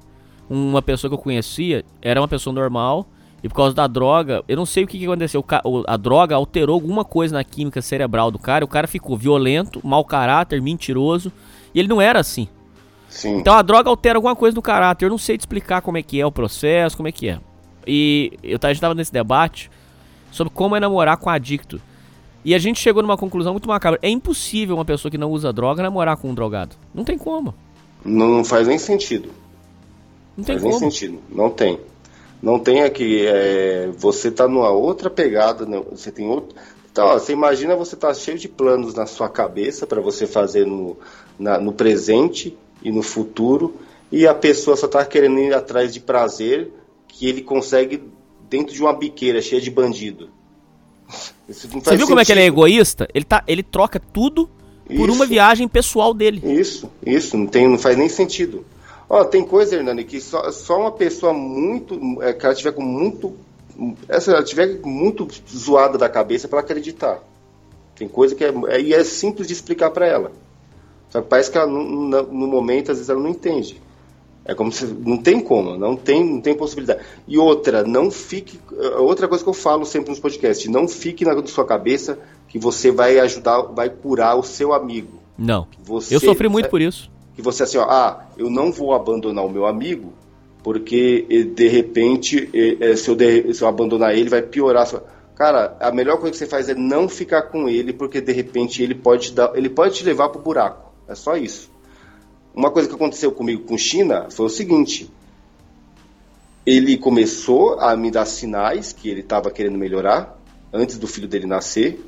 Uma 0.48 0.82
pessoa 0.82 1.10
que 1.10 1.16
eu 1.16 1.20
conhecia 1.20 1.84
era 2.02 2.22
uma 2.22 2.28
pessoa 2.28 2.54
normal. 2.54 3.08
E 3.44 3.50
por 3.50 3.56
causa 3.56 3.76
da 3.76 3.86
droga, 3.86 4.44
eu 4.48 4.56
não 4.56 4.66
sei 4.66 4.84
o 4.84 4.88
que, 4.88 4.98
que 4.98 5.06
aconteceu. 5.06 5.46
A 5.86 5.98
droga 5.98 6.36
alterou 6.36 6.74
alguma 6.74 7.06
coisa 7.06 7.36
na 7.36 7.44
química 7.44 7.82
cerebral 7.82 8.32
do 8.32 8.40
cara. 8.40 8.66
O 8.66 8.68
cara 8.68 8.88
ficou 8.88 9.16
violento, 9.16 9.80
mau 9.84 10.04
caráter, 10.04 10.62
mentiroso. 10.62 11.32
E 11.74 11.80
ele 11.80 11.88
não 11.88 12.02
era 12.02 12.20
assim. 12.20 12.48
Sim. 13.16 13.38
Então 13.38 13.54
a 13.54 13.62
droga 13.62 13.90
altera 13.90 14.18
alguma 14.18 14.36
coisa 14.36 14.54
no 14.54 14.62
caráter. 14.62 15.06
Eu 15.06 15.10
não 15.10 15.18
sei 15.18 15.38
te 15.38 15.42
explicar 15.42 15.82
como 15.82 15.98
é 15.98 16.04
que 16.04 16.20
é 16.20 16.26
o 16.26 16.32
processo, 16.32 16.98
como 16.98 17.08
é 17.08 17.14
que 17.14 17.30
é. 17.30 17.40
E 17.88 18.34
eu 18.44 18.60
a 18.62 18.68
gente 18.68 18.82
tava 18.82 18.94
nesse 18.94 19.14
debate 19.14 19.72
sobre 20.32 20.52
como 20.54 20.76
é 20.76 20.82
namorar 20.82 21.16
com 21.16 21.30
adicto. 21.30 21.80
E 22.44 22.54
a 22.54 22.60
gente 22.60 22.78
chegou 22.78 23.02
numa 23.02 23.16
conclusão 23.18 23.54
muito 23.54 23.70
macabra. 23.70 23.98
É 24.02 24.10
impossível 24.10 24.76
uma 24.76 24.84
pessoa 24.84 25.10
que 25.10 25.18
não 25.18 25.32
usa 25.32 25.54
droga 25.54 25.82
namorar 25.82 26.18
com 26.18 26.30
um 26.30 26.34
drogado. 26.34 26.76
Não 26.94 27.06
tem 27.06 27.18
como. 27.18 27.56
Não, 28.04 28.44
faz 28.44 28.68
nem 28.68 28.78
sentido. 28.78 29.30
Não 30.36 30.44
tem 30.44 30.60
faz 30.60 30.64
como. 30.64 30.82
nem 30.82 30.92
sentido. 30.92 31.20
Não 31.30 31.50
tem. 31.50 31.80
Não 32.44 32.60
tem 32.60 32.84
aqui. 32.84 33.26
É, 33.26 33.90
você 33.98 34.30
tá 34.30 34.46
numa 34.46 34.72
outra 34.72 35.10
pegada. 35.10 35.66
Né? 35.66 35.82
Você 35.90 36.12
tem 36.12 36.28
outro. 36.28 36.54
Então, 36.92 37.08
ó, 37.08 37.14
você 37.18 37.32
imagina 37.32 37.78
você 37.78 37.96
tá 37.96 38.14
cheio 38.14 38.38
de 38.38 38.50
planos 38.50 38.94
na 38.94 39.06
sua 39.06 39.30
cabeça 39.30 39.88
para 39.88 40.02
você 40.02 40.28
fazer 40.28 40.68
no, 40.68 40.98
na, 41.40 41.58
no 41.58 41.72
presente 41.72 42.58
e 42.82 42.92
no 42.92 43.02
futuro. 43.02 43.76
E 44.12 44.28
a 44.28 44.34
pessoa 44.34 44.78
só 44.78 44.88
tá 44.88 45.06
querendo 45.06 45.40
ir 45.40 45.54
atrás 45.54 45.94
de 45.94 46.00
prazer 46.00 46.72
que 47.08 47.28
ele 47.28 47.42
consegue 47.42 48.04
dentro 48.50 48.74
de 48.74 48.82
uma 48.82 48.94
biqueira 48.94 49.42
cheia 49.42 49.62
de 49.62 49.72
bandido. 49.72 50.30
Você 51.48 51.68
viu 51.68 51.82
sentido. 51.82 52.08
como 52.08 52.20
é 52.20 52.26
que 52.26 52.32
ele 52.32 52.42
é 52.42 52.46
egoísta? 52.46 53.08
Ele, 53.14 53.26
tá, 53.26 53.44
ele 53.48 53.62
troca 53.62 54.00
tudo 54.00 54.50
por 54.88 55.10
isso, 55.10 55.12
uma 55.12 55.26
viagem 55.26 55.68
pessoal 55.68 56.14
dele. 56.14 56.42
Isso, 56.44 56.90
isso, 57.06 57.38
não, 57.38 57.48
tem, 57.48 57.68
não 57.68 57.78
faz 57.78 57.98
nem 57.98 58.10
sentido. 58.10 58.66
Ó, 59.10 59.24
tem 59.24 59.44
coisa, 59.44 59.76
Hernani, 59.76 60.04
que 60.04 60.20
só, 60.20 60.52
só 60.52 60.80
uma 60.80 60.92
pessoa 60.92 61.34
muito. 61.34 62.22
É, 62.22 62.34
que 62.34 62.46
ela 62.46 62.56
tiver 62.56 62.72
com 62.72 62.84
muito. 62.84 63.34
Essa, 64.08 64.32
ela 64.32 64.44
tiver 64.44 64.80
muito 64.84 65.28
zoada 65.50 65.98
da 65.98 66.10
cabeça 66.10 66.48
para 66.48 66.60
acreditar. 66.60 67.20
Tem 67.96 68.08
coisa 68.08 68.36
que 68.36 68.44
é, 68.44 68.54
é, 68.70 68.82
e 68.82 68.94
é 68.94 69.04
simples 69.04 69.48
de 69.48 69.54
explicar 69.54 69.90
para 69.92 70.08
ela. 70.08 70.32
Só 71.16 71.22
que 71.22 71.30
parece 71.30 71.50
que 71.50 71.58
ela, 71.58 71.66
no, 71.66 72.48
momento, 72.48 72.92
às 72.92 72.98
vezes, 72.98 73.10
ela 73.10 73.22
não 73.22 73.30
entende. 73.30 73.82
É 74.44 74.54
como 74.54 74.70
se 74.70 74.86
não 74.86 75.18
tem 75.18 75.40
como, 75.40 75.78
não 75.78 75.96
tem, 75.96 76.22
não 76.22 76.42
tem 76.42 76.54
possibilidade. 76.54 77.00
E 77.26 77.38
outra, 77.38 77.86
não 77.86 78.12
fique, 78.12 78.60
outra 79.00 79.26
coisa 79.26 79.42
que 79.42 79.50
eu 79.50 79.54
falo 79.54 79.86
sempre 79.86 80.10
nos 80.10 80.20
podcasts, 80.20 80.70
não 80.70 80.90
fique 80.90 81.24
na 81.24 81.48
sua 81.48 81.66
cabeça 81.66 82.20
que 82.50 82.60
você 82.60 82.92
vai 82.92 83.18
ajudar, 83.20 83.62
vai 83.62 83.90
curar 83.90 84.36
o 84.36 84.44
seu 84.44 84.74
amigo. 84.74 85.22
Não. 85.38 85.68
Você, 85.86 86.14
eu 86.14 86.20
sofri 86.20 86.50
muito 86.50 86.66
é, 86.66 86.70
por 86.70 86.82
isso. 86.82 87.10
Que 87.34 87.42
você 87.42 87.64
assim, 87.64 87.78
ó, 87.78 87.86
ah, 87.90 88.26
eu 88.38 88.50
não 88.50 88.70
vou 88.72 88.94
abandonar 88.94 89.46
o 89.46 89.50
meu 89.50 89.66
amigo 89.66 90.12
porque 90.62 91.26
eh, 91.30 91.44
de 91.44 91.68
repente 91.70 92.50
eh, 92.54 92.78
eh, 92.80 92.96
se 92.98 93.08
eu, 93.08 93.16
de, 93.16 93.54
se 93.54 93.62
eu 93.62 93.70
abandonar 93.70 94.14
ele 94.18 94.30
vai 94.30 94.42
piorar. 94.42 94.86
Sua... 94.86 95.02
Cara, 95.36 95.78
a 95.80 95.92
melhor 95.92 96.18
coisa 96.18 96.32
que 96.32 96.38
você 96.38 96.46
faz 96.46 96.70
é 96.70 96.76
não 96.76 97.08
ficar 97.08 97.44
com 97.44 97.70
ele 97.70 97.94
porque 97.94 98.20
de 98.20 98.34
repente 98.34 98.82
ele 98.82 98.96
pode 98.96 99.32
dar, 99.32 99.56
ele 99.56 99.70
pode 99.70 99.96
te 99.96 100.04
levar 100.04 100.30
pro 100.30 100.42
buraco. 100.42 100.85
É 101.08 101.16
só 101.16 101.36
isso. 101.36 101.70
Uma 102.54 102.72
coisa 102.72 102.88
que 102.88 102.96
aconteceu 102.96 103.32
comigo 103.32 103.64
com 103.64 103.78
China 103.78 104.28
foi 104.30 104.46
o 104.46 104.50
seguinte: 104.50 105.12
ele 106.66 106.98
começou 106.98 107.80
a 107.80 107.96
me 107.96 108.10
dar 108.10 108.26
sinais 108.26 108.92
que 108.94 109.10
ele 109.10 109.20
estava 109.20 109.52
querendo 109.52 109.78
melhorar 109.78 110.38
antes 110.74 110.98
do 110.98 111.08
filho 111.08 111.28
dele 111.28 111.46
nascer, 111.46 112.04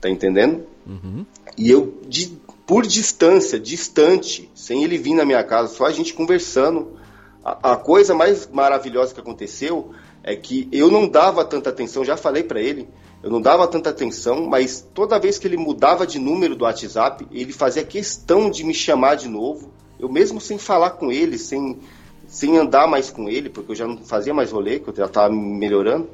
tá 0.00 0.08
entendendo? 0.08 0.66
Uhum. 0.86 1.24
E 1.56 1.70
eu, 1.70 2.00
de, 2.08 2.38
por 2.66 2.86
distância, 2.86 3.60
distante, 3.60 4.50
sem 4.54 4.82
ele 4.82 4.98
vir 4.98 5.14
na 5.14 5.24
minha 5.24 5.42
casa, 5.44 5.72
só 5.74 5.86
a 5.86 5.92
gente 5.92 6.14
conversando. 6.14 6.98
A, 7.44 7.72
a 7.72 7.76
coisa 7.76 8.14
mais 8.14 8.48
maravilhosa 8.48 9.12
que 9.12 9.20
aconteceu 9.20 9.92
é 10.22 10.34
que 10.36 10.68
eu 10.72 10.90
não 10.90 11.08
dava 11.08 11.44
tanta 11.44 11.70
atenção, 11.70 12.04
já 12.04 12.16
falei 12.16 12.42
para 12.42 12.60
ele, 12.60 12.88
eu 13.22 13.30
não 13.30 13.40
dava 13.40 13.66
tanta 13.68 13.90
atenção, 13.90 14.46
mas 14.46 14.86
toda 14.92 15.18
vez 15.18 15.38
que 15.38 15.46
ele 15.46 15.56
mudava 15.56 16.06
de 16.06 16.18
número 16.18 16.56
do 16.56 16.64
WhatsApp, 16.64 17.26
ele 17.30 17.52
fazia 17.52 17.84
questão 17.84 18.50
de 18.50 18.64
me 18.64 18.74
chamar 18.74 19.14
de 19.14 19.28
novo 19.28 19.70
eu 20.02 20.08
mesmo 20.08 20.40
sem 20.40 20.58
falar 20.58 20.90
com 20.90 21.12
ele, 21.12 21.38
sem, 21.38 21.78
sem 22.26 22.58
andar 22.58 22.88
mais 22.88 23.08
com 23.08 23.28
ele, 23.28 23.48
porque 23.48 23.70
eu 23.70 23.76
já 23.76 23.86
não 23.86 23.98
fazia 23.98 24.34
mais 24.34 24.50
rolê, 24.50 24.80
que 24.80 24.88
eu 24.90 24.96
já 24.96 25.06
estava 25.06 25.32
melhorando, 25.32 26.10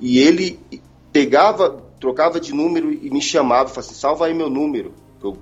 e 0.00 0.18
ele 0.18 0.58
pegava, 1.12 1.82
trocava 2.00 2.40
de 2.40 2.54
número 2.54 2.90
e 2.90 3.10
me 3.10 3.20
chamava, 3.20 3.68
falava 3.68 3.80
assim, 3.80 3.94
salva 3.94 4.24
aí 4.24 4.32
meu 4.32 4.48
número, 4.48 4.94
eu, 5.22 5.36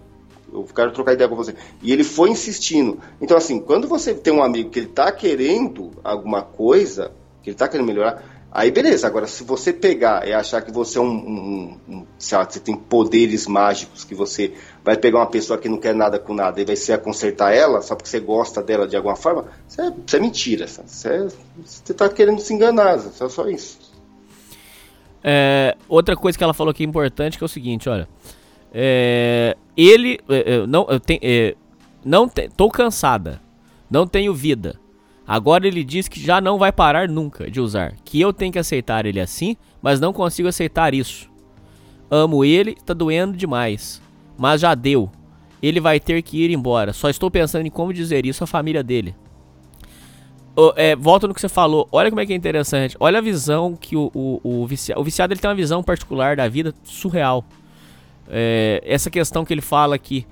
eu 0.53 0.65
quero 0.75 0.91
trocar 0.91 1.13
ideia 1.13 1.29
com 1.29 1.37
você. 1.37 1.55
E 1.81 1.93
ele 1.93 2.03
foi 2.03 2.31
insistindo. 2.31 2.99
Então, 3.21 3.37
assim, 3.37 3.61
quando 3.61 3.87
você 3.87 4.13
tem 4.13 4.33
um 4.33 4.43
amigo 4.43 4.71
que 4.71 4.81
ele 4.81 4.89
está 4.89 5.13
querendo 5.13 5.93
alguma 6.03 6.43
coisa, 6.43 7.13
que 7.45 7.51
ele 7.51 7.55
está 7.55 7.69
querendo 7.69 7.87
melhorar, 7.87 8.38
Aí 8.51 8.71
beleza, 8.71 9.07
agora 9.07 9.27
se 9.27 9.45
você 9.45 9.75
pegar 9.75 10.27
e 10.27 10.33
achar 10.33 10.63
que 10.63 10.73
você 10.73 10.99
é 10.99 11.03
um, 11.03 11.07
um, 11.07 11.79
um 11.89 12.07
sei 12.19 12.39
lá, 12.39 12.49
você 12.49 12.59
tem 12.59 12.75
poderes 12.75 13.47
mágicos, 13.47 14.05
que 14.05 14.15
você 14.15 14.55
vai 14.83 14.97
pegar 14.97 15.19
uma 15.19 15.27
pessoa 15.27 15.59
que 15.59 15.69
não 15.69 15.77
quer 15.77 15.95
nada 15.95 16.19
com 16.19 16.33
nada 16.33 16.59
e 16.59 16.65
vai 16.65 16.75
ser 16.75 16.95
a 16.95 16.99
consertar 16.99 17.55
ela, 17.55 17.83
só 17.83 17.95
porque 17.95 18.09
você 18.09 18.21
gosta 18.21 18.63
dela 18.63 18.89
de 18.89 18.97
alguma 18.97 19.17
forma, 19.17 19.47
isso 19.69 19.81
é, 19.83 19.93
isso 20.07 20.17
é 20.17 20.21
mentira. 20.21 20.67
Você, 20.67 21.29
você 21.63 21.95
tá 21.95 22.09
querendo 22.09 22.41
se 22.41 22.55
enganar, 22.55 22.97
é 22.97 23.29
só 23.29 23.49
isso. 23.49 23.79
É, 25.23 25.77
outra 25.87 26.17
coisa 26.17 26.39
que 26.39 26.45
ela 26.45 26.55
falou 26.55 26.73
que 26.73 26.83
é 26.83 26.87
importante 26.87 27.37
que 27.37 27.45
é 27.45 27.47
o 27.47 27.49
seguinte, 27.49 27.89
olha. 27.89 28.09
É, 28.73 29.57
ele. 29.77 30.21
É, 30.29 30.67
não, 30.67 30.87
eu 30.89 31.01
tenho, 31.01 31.21
é, 31.23 31.55
não 32.05 32.29
te, 32.29 32.49
tô 32.49 32.71
cansada. 32.71 33.41
Não 33.91 34.07
tenho 34.07 34.35
vida. 34.35 34.79
Agora 35.29 35.67
ele 35.67 35.85
diz 35.85 36.09
que 36.09 36.19
já 36.19 36.41
não 36.41 36.57
vai 36.57 36.73
parar 36.73 37.07
nunca 37.07 37.51
de 37.51 37.61
usar, 37.61 37.95
que 38.03 38.19
eu 38.19 38.33
tenho 38.33 38.51
que 38.51 38.59
aceitar 38.59 39.05
ele 39.05 39.21
assim, 39.21 39.59
mas 39.83 40.01
não 40.01 40.11
consigo 40.11 40.49
aceitar 40.49 40.95
isso. 40.95 41.31
Amo 42.11 42.47
ele, 42.47 42.75
tá 42.75 42.95
doendo 42.95 43.37
demais, 43.37 44.01
mas 44.39 44.63
já 44.63 44.75
deu. 44.75 45.11
Ele 45.63 45.81
vai 45.81 46.01
ter 46.01 46.23
que 46.23 46.43
ir 46.43 46.51
embora. 46.51 46.95
Só 46.95 47.11
estou 47.11 47.31
pensando 47.31 47.67
em 47.67 47.71
como 47.71 47.93
dizer 47.93 48.25
isso 48.25 48.43
à 48.43 48.47
família 48.47 48.83
dele. 48.83 49.15
Oh, 50.57 50.73
é, 50.77 50.97
volta 50.97 51.29
no 51.29 51.35
que 51.35 51.43
você 51.43 51.49
falou. 51.49 51.87
Olha 51.93 52.09
como 52.09 52.23
é 52.23 52.27
que 52.27 52.33
é 52.33 52.37
interessante. 52.37 52.97
Olha 52.99 53.19
a 53.19 53.23
visão 53.23 53.77
que 53.77 53.97
o, 53.97 54.11
o, 54.15 54.41
o 54.43 54.67
viciado. 54.67 54.99
O 54.99 55.05
viciado 55.05 55.35
ele 55.35 55.41
tem 55.41 55.51
uma 55.51 55.55
visão 55.55 55.83
particular 55.83 56.37
da 56.37 56.49
vida 56.49 56.75
surreal. 56.85 57.45
É, 58.31 58.83
essa 58.83 59.11
questão 59.11 59.45
que 59.45 59.53
ele 59.53 59.61
fala 59.61 59.95
aqui. 59.95 60.27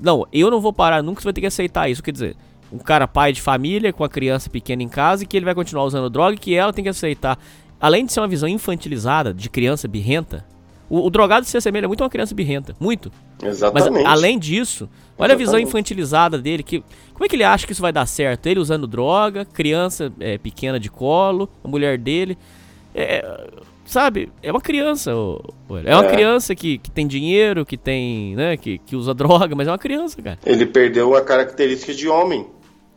Não, 0.00 0.26
eu 0.32 0.50
não 0.50 0.62
vou 0.62 0.72
parar 0.72 1.02
nunca, 1.02 1.20
você 1.20 1.26
vai 1.26 1.32
ter 1.34 1.42
que 1.42 1.46
aceitar 1.46 1.90
isso. 1.90 2.02
Quer 2.02 2.12
dizer, 2.12 2.36
um 2.72 2.78
cara 2.78 3.06
pai 3.08 3.32
de 3.32 3.40
família 3.40 3.92
com 3.92 4.04
a 4.04 4.08
criança 4.08 4.48
pequena 4.48 4.82
em 4.82 4.88
casa 4.88 5.24
e 5.24 5.26
que 5.26 5.36
ele 5.36 5.44
vai 5.44 5.54
continuar 5.54 5.84
usando 5.84 6.08
droga 6.08 6.34
e 6.34 6.38
que 6.38 6.54
ela 6.54 6.72
tem 6.72 6.84
que 6.84 6.90
aceitar. 6.90 7.38
Além 7.80 8.04
de 8.04 8.12
ser 8.12 8.20
uma 8.20 8.28
visão 8.28 8.48
infantilizada 8.48 9.32
de 9.32 9.48
criança 9.48 9.88
birrenta, 9.88 10.44
o, 10.88 11.06
o 11.06 11.10
drogado 11.10 11.46
se 11.46 11.56
assemelha 11.56 11.88
muito 11.88 12.02
a 12.02 12.04
uma 12.04 12.10
criança 12.10 12.34
birrenta, 12.34 12.74
muito. 12.78 13.10
Exatamente. 13.42 14.02
Mas 14.02 14.06
além 14.06 14.38
disso, 14.38 14.84
olha 15.16 15.32
Exatamente. 15.32 15.32
a 15.32 15.36
visão 15.36 15.58
infantilizada 15.58 16.38
dele, 16.38 16.62
que 16.62 16.82
como 17.12 17.24
é 17.24 17.28
que 17.28 17.36
ele 17.36 17.44
acha 17.44 17.66
que 17.66 17.72
isso 17.72 17.80
vai 17.80 17.92
dar 17.92 18.06
certo? 18.06 18.46
Ele 18.46 18.60
usando 18.60 18.86
droga, 18.86 19.44
criança 19.44 20.12
é, 20.20 20.36
pequena 20.36 20.78
de 20.78 20.90
colo, 20.90 21.48
a 21.64 21.68
mulher 21.68 21.96
dele, 21.96 22.36
é, 22.94 23.48
sabe? 23.84 24.30
É 24.42 24.50
uma 24.50 24.60
criança, 24.60 25.10
é 25.10 25.94
uma 25.94 26.06
é. 26.06 26.12
criança 26.12 26.54
que, 26.54 26.78
que 26.78 26.90
tem 26.90 27.06
dinheiro, 27.06 27.64
que 27.64 27.76
tem, 27.76 28.34
né, 28.36 28.56
que, 28.56 28.78
que 28.78 28.94
usa 28.96 29.14
droga, 29.14 29.54
mas 29.54 29.68
é 29.68 29.70
uma 29.70 29.78
criança, 29.78 30.20
cara. 30.20 30.38
Ele 30.44 30.66
perdeu 30.66 31.14
a 31.14 31.22
característica 31.22 31.94
de 31.94 32.08
homem. 32.08 32.46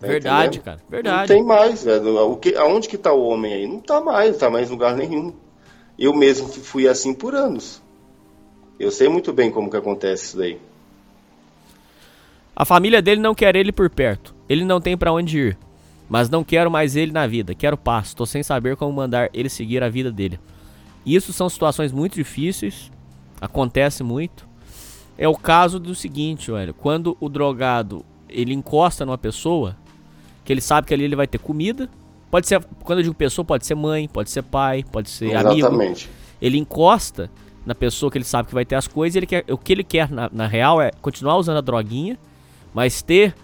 Tá 0.03 0.11
verdade, 0.11 0.59
cara. 0.59 0.79
Verdade. 0.89 1.29
Não 1.31 1.37
tem 1.37 1.45
mais, 1.45 1.83
velho. 1.83 2.17
O 2.29 2.35
que, 2.35 2.55
aonde 2.55 2.89
que 2.89 2.97
tá 2.97 3.13
o 3.13 3.23
homem 3.23 3.53
aí? 3.53 3.67
Não 3.67 3.79
tá 3.79 4.01
mais, 4.01 4.31
não 4.31 4.37
tá 4.37 4.49
mais 4.49 4.67
em 4.67 4.71
lugar 4.71 4.97
nenhum. 4.97 5.33
Eu 5.97 6.13
mesmo 6.13 6.49
fui 6.49 6.87
assim 6.89 7.13
por 7.13 7.33
anos. 7.33 7.81
Eu 8.77 8.91
sei 8.91 9.07
muito 9.07 9.31
bem 9.31 9.49
como 9.49 9.69
que 9.69 9.77
acontece 9.77 10.25
isso 10.25 10.37
daí. 10.37 10.59
A 12.53 12.65
família 12.65 13.01
dele 13.01 13.21
não 13.21 13.33
quer 13.33 13.55
ele 13.55 13.71
por 13.71 13.89
perto. 13.89 14.35
Ele 14.49 14.65
não 14.65 14.81
tem 14.81 14.97
para 14.97 15.13
onde 15.13 15.39
ir. 15.39 15.57
Mas 16.09 16.29
não 16.29 16.43
quero 16.43 16.69
mais 16.69 16.97
ele 16.97 17.13
na 17.13 17.25
vida. 17.25 17.55
Quero 17.55 17.77
paz. 17.77 18.13
Tô 18.13 18.25
sem 18.25 18.43
saber 18.43 18.75
como 18.75 18.91
mandar 18.91 19.29
ele 19.33 19.49
seguir 19.49 19.81
a 19.81 19.89
vida 19.89 20.11
dele. 20.11 20.37
Isso 21.05 21.31
são 21.31 21.47
situações 21.47 21.93
muito 21.93 22.15
difíceis. 22.15 22.91
Acontece 23.39 24.03
muito. 24.03 24.45
É 25.17 25.29
o 25.29 25.35
caso 25.35 25.79
do 25.79 25.95
seguinte, 25.95 26.51
velho. 26.51 26.73
Quando 26.73 27.15
o 27.21 27.29
drogado 27.29 28.03
ele 28.27 28.53
encosta 28.53 29.05
numa 29.05 29.17
pessoa, 29.17 29.77
que 30.43 30.51
ele 30.53 30.61
sabe 30.61 30.87
que 30.87 30.93
ali 30.93 31.03
ele 31.03 31.15
vai 31.15 31.27
ter 31.27 31.37
comida. 31.37 31.89
Pode 32.29 32.47
ser, 32.47 32.63
quando 32.83 32.99
eu 32.99 33.03
digo 33.03 33.15
pessoa, 33.15 33.45
pode 33.45 33.65
ser 33.65 33.75
mãe, 33.75 34.07
pode 34.07 34.29
ser 34.31 34.41
pai, 34.41 34.83
pode 34.91 35.09
ser 35.09 35.29
Exatamente. 35.31 35.65
amigo. 35.65 36.09
Ele 36.41 36.57
encosta 36.57 37.29
na 37.65 37.75
pessoa 37.75 38.11
que 38.11 38.17
ele 38.17 38.25
sabe 38.25 38.47
que 38.49 38.53
vai 38.53 38.65
ter 38.65 38.75
as 38.75 38.87
coisas. 38.87 39.15
Ele 39.15 39.25
quer, 39.25 39.45
o 39.49 39.57
que 39.57 39.71
ele 39.71 39.83
quer 39.83 40.09
na, 40.11 40.29
na 40.33 40.47
real 40.47 40.81
é 40.81 40.91
continuar 41.01 41.37
usando 41.37 41.57
a 41.57 41.61
droguinha, 41.61 42.17
mas 42.73 43.01
ter 43.01 43.35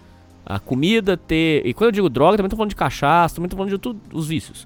a 0.45 0.59
comida, 0.59 1.15
ter. 1.15 1.65
E 1.65 1.73
quando 1.73 1.89
eu 1.89 1.91
digo 1.91 2.09
droga, 2.09 2.37
também 2.37 2.49
tô 2.49 2.55
falando 2.55 2.71
de 2.71 2.75
cachaça, 2.75 3.35
também 3.35 3.47
tô 3.49 3.55
falando 3.55 3.71
de 3.71 3.77
tudo, 3.77 3.99
os 4.11 4.27
vícios. 4.27 4.65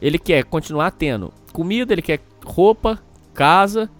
Ele 0.00 0.18
quer 0.18 0.44
continuar 0.44 0.92
tendo 0.92 1.32
comida, 1.52 1.92
ele 1.92 2.02
quer 2.02 2.20
roupa, 2.44 3.00
casa 3.34 3.90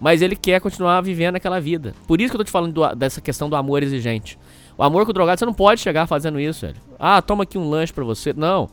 Mas 0.00 0.22
ele 0.22 0.34
quer 0.34 0.60
continuar 0.60 1.00
vivendo 1.02 1.36
aquela 1.36 1.60
vida. 1.60 1.94
Por 2.06 2.20
isso 2.20 2.30
que 2.30 2.36
eu 2.36 2.38
tô 2.38 2.44
te 2.44 2.50
falando 2.50 2.72
do- 2.72 2.94
dessa 2.96 3.20
questão 3.20 3.48
do 3.50 3.54
amor 3.54 3.82
exigente. 3.82 4.38
O 4.80 4.82
amor 4.82 5.04
com 5.04 5.10
o 5.10 5.12
drogado, 5.12 5.38
você 5.38 5.44
não 5.44 5.52
pode 5.52 5.78
chegar 5.78 6.06
fazendo 6.06 6.40
isso, 6.40 6.62
velho. 6.62 6.78
Ah, 6.98 7.20
toma 7.20 7.42
aqui 7.42 7.58
um 7.58 7.68
lanche 7.68 7.92
pra 7.92 8.02
você. 8.02 8.32
Não. 8.32 8.66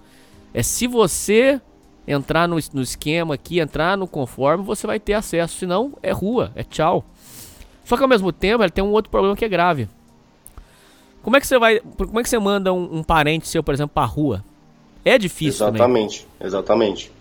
É 0.54 0.64
se 0.64 0.88
você 0.88 1.60
entrar 2.08 2.48
no, 2.48 2.58
no 2.72 2.82
esquema 2.82 3.34
aqui, 3.34 3.60
entrar 3.60 3.98
no 3.98 4.08
conforme, 4.08 4.64
você 4.64 4.88
vai 4.88 5.02
ter 5.02 5.16
acesso. 5.16 5.58
Senão, 5.58 5.98
é 6.02 6.14
rua, 6.14 6.50
é 6.56 6.64
tchau. 6.64 7.04
Só 7.84 7.98
que 7.98 8.04
ao 8.04 8.08
mesmo 8.08 8.32
tempo, 8.32 8.64
ele 8.64 8.72
tem 8.72 8.82
um 8.82 8.94
outro 8.94 9.12
problema 9.12 9.36
que 9.36 9.44
é 9.44 9.50
grave. 9.50 9.90
Como 11.22 11.36
é 11.36 11.42
que 11.42 11.48
você 11.48 11.60
vai. 11.60 11.82
Como 11.82 12.18
é 12.22 12.24
que 12.24 12.30
você 12.30 12.40
manda 12.40 12.72
um, 12.72 13.00
um 13.00 13.04
parente 13.04 13.46
seu, 13.46 13.62
por 13.62 13.74
exemplo, 13.74 13.94
pra 13.94 14.06
rua? 14.06 14.42
É 15.04 15.18
difícil 15.18 15.66
também. 15.66 15.82
Exatamente, 15.82 16.28
exatamente. 16.40 17.12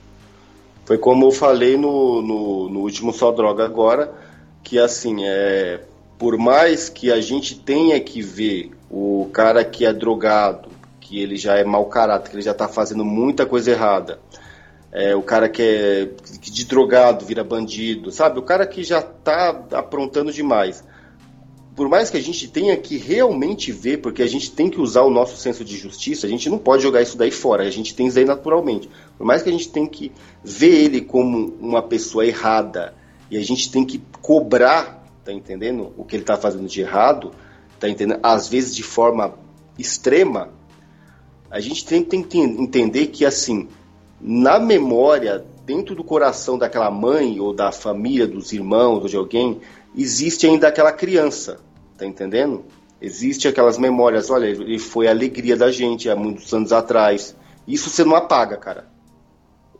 Foi 0.85 0.97
como 0.97 1.27
eu 1.27 1.33
falei 1.33 1.77
no, 1.77 2.23
no, 2.23 2.69
no 2.69 2.81
último 2.83 3.13
Só 3.13 3.33
Droga 3.33 3.65
agora, 3.65 4.15
que 4.63 4.79
assim, 4.79 5.25
é, 5.25 5.81
por 6.19 6.39
mais 6.39 6.89
que 6.89 7.13
a 7.13 7.21
gente 7.21 7.59
tenha 7.59 7.99
que 8.01 8.23
ver 8.23 8.71
o 8.91 9.29
cara 9.33 9.65
que 9.65 9.85
é 9.85 9.93
drogado, 9.93 10.69
que 11.01 11.21
ele 11.21 11.37
já 11.37 11.57
é 11.57 11.65
mau 11.65 11.87
caráter, 11.87 12.31
que 12.31 12.37
ele 12.37 12.43
já 12.43 12.55
tá 12.55 12.67
fazendo 12.67 13.05
muita 13.05 13.45
coisa 13.47 13.71
errada, 13.71 14.19
é, 14.93 15.15
o 15.15 15.23
cara 15.23 15.49
que 15.49 15.63
é 15.63 16.09
de 16.41 16.65
drogado 16.65 17.25
vira 17.27 17.45
bandido, 17.45 18.11
sabe? 18.11 18.39
O 18.39 18.43
cara 18.43 18.67
que 18.67 18.83
já 18.83 19.03
tá 19.03 19.65
aprontando 19.73 20.33
demais. 20.33 20.83
Por 21.75 21.91
mais 21.91 22.09
que 22.09 22.17
a 22.17 22.23
gente 22.23 22.49
tenha 22.49 22.75
que 22.79 22.97
realmente 22.97 23.71
ver, 23.71 23.99
porque 23.99 24.23
a 24.23 24.27
gente 24.27 24.51
tem 24.51 24.71
que 24.71 24.81
usar 24.81 25.03
o 25.03 25.11
nosso 25.11 25.37
senso 25.37 25.63
de 25.63 25.77
justiça, 25.77 26.27
a 26.27 26.31
gente 26.31 26.49
não 26.49 26.57
pode 26.57 26.83
jogar 26.83 27.03
isso 27.03 27.19
daí 27.19 27.31
fora, 27.31 27.65
a 27.65 27.71
gente 27.71 27.95
tem 27.95 28.07
isso 28.07 28.17
daí 28.17 28.25
naturalmente. 28.25 28.89
Por 29.19 29.27
mais 29.27 29.43
que 29.43 29.51
a 29.51 29.53
gente 29.53 29.69
tenha 29.69 29.87
que 29.87 30.11
ver 30.43 30.85
ele 30.85 31.03
como 31.03 31.55
uma 31.61 31.83
pessoa 31.83 32.25
errada 32.25 32.95
e 33.31 33.37
a 33.37 33.43
gente 33.43 33.71
tem 33.71 33.85
que 33.85 34.01
cobrar, 34.23 35.06
tá 35.27 35.33
entendendo? 35.33 35.93
O 35.97 36.05
que 36.05 36.15
ele 36.15 36.23
tá 36.23 36.37
fazendo 36.37 36.69
de 36.69 36.81
errado, 36.81 37.33
tá 37.81 37.89
entendendo? 37.89 38.21
Às 38.23 38.49
vezes 38.49 38.75
de 38.75 38.85
forma 38.85 39.35
extrema, 39.77 40.51
a 41.51 41.59
gente 41.59 41.85
tem, 41.85 42.05
tem 42.05 42.23
que 42.23 42.39
entender 42.39 43.09
que 43.09 43.27
assim, 43.27 43.69
na 44.21 44.61
memória, 44.61 45.45
dentro 45.65 45.97
do 45.97 46.05
coração 46.05 46.57
daquela 46.57 46.91
mãe 46.93 47.41
ou 47.41 47.53
da 47.53 47.73
família, 47.73 48.25
dos 48.25 48.53
irmãos 48.53 49.03
ou 49.03 49.09
de 49.09 49.17
alguém, 49.17 49.61
existe 49.97 50.47
ainda 50.47 50.69
aquela 50.69 50.93
criança, 50.93 51.59
tá 51.99 52.07
entendendo? 52.07 52.65
Existe 53.03 53.49
aquelas 53.49 53.77
memórias, 53.77 54.31
olha, 54.31 54.47
ele 54.47 54.79
foi 54.79 55.09
a 55.09 55.11
alegria 55.11 55.57
da 55.57 55.73
gente 55.73 56.09
há 56.09 56.15
muitos 56.15 56.55
anos 56.55 56.73
atrás. 56.73 57.37
Isso 57.67 57.91
você 57.91 58.05
não 58.05 58.15
apaga, 58.15 58.57
cara. 58.57 58.89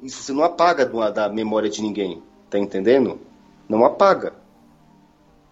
Isso 0.03 0.23
você 0.23 0.33
não 0.33 0.43
apaga 0.43 0.85
da 1.13 1.29
memória 1.29 1.71
de 1.71 1.81
ninguém, 1.81 2.21
tá 2.51 2.59
entendendo? 2.59 3.21
Não 3.69 3.85
apaga. 3.85 4.35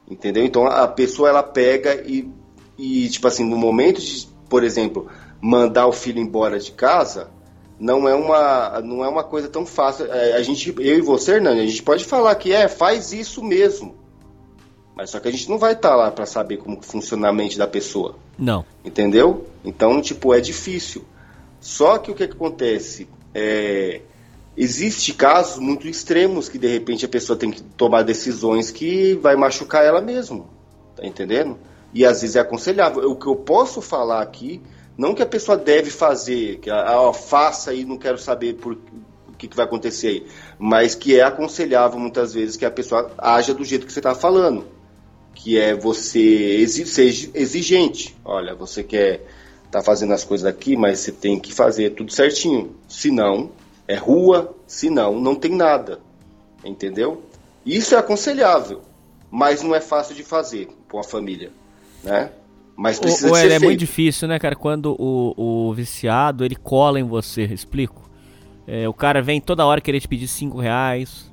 Entendeu? 0.09 0.45
Então 0.45 0.67
a 0.67 0.87
pessoa 0.87 1.29
ela 1.29 1.43
pega 1.43 2.03
e, 2.07 2.31
e 2.79 3.09
tipo 3.09 3.27
assim, 3.27 3.45
no 3.45 3.57
momento 3.57 4.01
de, 4.01 4.29
por 4.49 4.63
exemplo, 4.63 5.09
mandar 5.41 5.87
o 5.87 5.93
filho 5.93 6.21
embora 6.21 6.59
de 6.59 6.73
casa, 6.73 7.31
não 7.79 8.09
é 8.09 8.15
uma 8.15 8.81
não 8.83 9.05
é 9.05 9.09
uma 9.09 9.25
coisa 9.25 9.49
tão 9.49 9.65
fácil. 9.67 10.07
É, 10.13 10.35
a 10.35 10.43
gente, 10.43 10.75
eu 10.79 10.99
e 10.99 11.01
você, 11.01 11.33
Hernani, 11.33 11.61
a 11.61 11.67
gente 11.67 11.83
pode 11.83 12.05
falar 12.05 12.35
que 12.35 12.53
é, 12.53 12.69
faz 12.69 13.13
isso 13.13 13.43
mesmo. 13.43 13.95
Mas 14.95 15.11
só 15.11 15.19
que 15.19 15.27
a 15.27 15.31
gente 15.31 15.49
não 15.51 15.59
vai 15.59 15.73
estar 15.73 15.97
lá 15.97 16.11
para 16.11 16.25
saber 16.25 16.59
como 16.59 16.81
funciona 16.81 17.29
a 17.29 17.33
mente 17.33 17.59
da 17.59 17.67
pessoa. 17.67 18.17
Não. 18.39 18.65
Entendeu? 18.85 19.47
Então, 19.65 20.01
tipo, 20.01 20.33
é 20.33 20.41
difícil. 20.41 21.05
Só 21.61 21.99
que 21.99 22.11
o 22.11 22.15
que, 22.15 22.29
que 22.29 22.35
acontece? 22.35 23.09
É, 23.35 24.03
existe 24.57 25.13
casos 25.13 25.59
muito 25.59 25.89
extremos 25.89 26.49
que 26.49 26.59
de 26.59 26.67
repente 26.67 27.05
a 27.05 27.09
pessoa 27.09 27.39
tem 27.39 27.51
que 27.51 27.63
tomar 27.63 28.03
decisões 28.03 28.71
que 28.71 29.15
vai 29.15 29.37
machucar 29.37 29.85
ela 29.85 30.01
mesmo. 30.01 30.49
Tá 30.97 31.07
entendendo? 31.07 31.59
E 31.93 32.05
às 32.05 32.21
vezes 32.23 32.37
é 32.37 32.41
aconselhável. 32.41 33.11
O 33.11 33.17
que 33.17 33.27
eu 33.27 33.37
posso 33.37 33.81
falar 33.81 34.23
aqui, 34.23 34.61
não 34.97 35.15
que 35.15 35.23
a 35.23 35.27
pessoa 35.27 35.57
deve 35.57 35.91
fazer, 35.91 36.59
que 36.59 36.71
ó, 36.71 37.13
faça 37.13 37.71
aí, 37.71 37.85
não 37.85 37.97
quero 37.97 38.19
saber 38.19 38.55
por 38.55 38.75
o 39.29 39.37
que, 39.37 39.49
que 39.49 39.57
vai 39.57 39.65
acontecer 39.65 40.09
aí, 40.09 40.27
mas 40.59 40.95
que 40.95 41.19
é 41.19 41.23
aconselhável 41.23 41.99
muitas 41.99 42.33
vezes 42.33 42.57
que 42.57 42.65
a 42.65 42.71
pessoa 42.71 43.11
haja 43.19 43.53
do 43.53 43.65
jeito 43.65 43.85
que 43.85 43.93
você 43.93 43.99
está 43.99 44.15
falando 44.15 44.65
que 45.35 45.59
é 45.59 45.75
você 45.75 46.67
ser 46.69 47.31
exigente. 47.35 48.17
Olha, 48.25 48.55
você 48.55 48.83
quer 48.83 49.27
tá 49.71 49.83
fazendo 49.83 50.13
as 50.13 50.23
coisas 50.23 50.47
aqui, 50.47 50.77
mas 50.77 51.01
você 51.01 51.11
tem 51.11 51.39
que 51.39 51.53
fazer 51.53 51.91
tudo 51.91 52.13
certinho. 52.13 52.77
Se 52.89 53.11
não, 53.11 53.51
é 53.89 53.97
rua, 53.97 54.55
se 54.67 54.89
não, 54.91 55.19
não 55.21 55.35
tem 55.35 55.55
nada. 55.55 56.01
Entendeu? 56.65 57.23
Isso 57.65 57.95
é 57.95 57.99
aconselhável, 57.99 58.83
mas 59.31 59.63
não 59.63 59.75
é 59.75 59.81
fácil 59.81 60.15
de 60.15 60.23
fazer 60.23 60.69
com 60.91 60.99
a 60.99 61.05
família, 61.05 61.51
né? 62.03 62.31
Mas 62.77 62.99
precisa 62.99 63.29
ou 63.29 63.35
ser 63.37 63.47
é 63.47 63.51
feito. 63.51 63.65
muito 63.65 63.79
difícil, 63.79 64.27
né, 64.27 64.39
cara? 64.39 64.57
Quando 64.57 64.97
o, 64.99 65.69
o 65.69 65.73
viciado 65.75 66.45
ele 66.45 66.57
cola 66.57 66.99
em 66.99 67.05
você, 67.05 67.45
explico. 67.45 68.03
É, 68.67 68.89
o 68.89 68.95
cara 68.95 69.21
vem 69.23 69.41
toda 69.41 69.65
hora 69.67 69.81
querer 69.81 70.01
te 70.01 70.09
pedir 70.09 70.27
5 70.27 70.59
reais. 70.59 71.31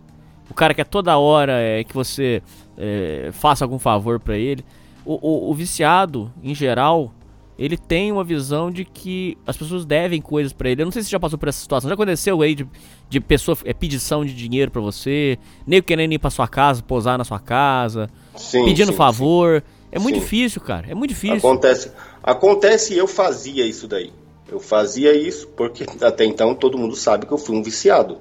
O 0.50 0.54
cara 0.54 0.74
quer 0.74 0.86
toda 0.86 1.18
hora 1.18 1.54
é, 1.54 1.84
que 1.84 1.94
você 1.94 2.44
é, 2.78 3.30
faça 3.32 3.64
algum 3.66 3.80
favor 3.80 4.20
pra 4.20 4.38
ele. 4.38 4.64
O, 5.06 5.14
o- 5.16 5.50
o 5.50 5.54
viciado, 5.56 6.32
em 6.44 6.54
geral, 6.54 7.12
ele 7.62 7.78
tem 7.78 8.12
uma 8.12 8.24
visão 8.24 8.72
de 8.72 8.84
que 8.84 9.38
as 9.46 9.56
pessoas 9.56 9.86
devem 9.86 10.20
coisas 10.20 10.52
pra 10.52 10.68
ele. 10.68 10.82
Eu 10.82 10.86
não 10.86 10.92
sei 10.92 11.04
se 11.04 11.10
você 11.10 11.12
já 11.12 11.20
passou 11.20 11.38
por 11.38 11.48
essa 11.48 11.62
situação. 11.62 11.88
Já 11.88 11.94
aconteceu 11.94 12.42
aí 12.42 12.56
de, 12.56 12.68
de 13.08 13.20
pessoa 13.20 13.56
é, 13.64 13.72
pedição 13.72 14.26
de 14.26 14.34
dinheiro 14.34 14.72
pra 14.72 14.82
você, 14.82 15.38
nego 15.66 15.86
querendo 15.86 16.12
ir 16.12 16.18
pra 16.18 16.32
sua 16.32 16.48
casa, 16.48 16.82
posar 16.82 17.20
na 17.20 17.24
sua 17.24 17.40
casa, 17.40 18.10
Sim, 18.36 18.66
pedindo 18.66 18.92
sim, 18.92 18.98
favor. 18.98 19.64
É 19.92 20.00
muito 20.00 20.16
Sim. 20.16 20.22
difícil, 20.22 20.60
cara. 20.60 20.88
É 20.90 20.96
muito 20.96 21.12
difícil. 21.12 21.38
Acontece, 21.38 21.92
acontece 22.24 22.94
e 22.96 22.98
eu 22.98 23.06
fazia 23.06 23.64
isso 23.64 23.88
daí. 23.88 24.12
Eu 24.52 24.60
fazia 24.60 25.16
isso 25.16 25.48
porque 25.50 25.86
até 26.04 26.26
então 26.26 26.56
todo 26.56 26.80
mundo 26.80 26.96
sabe 26.96 27.28
que 27.28 27.32
eu 27.32 27.38
fui 27.38 27.56
um 27.56 27.62
viciado. 27.62 28.18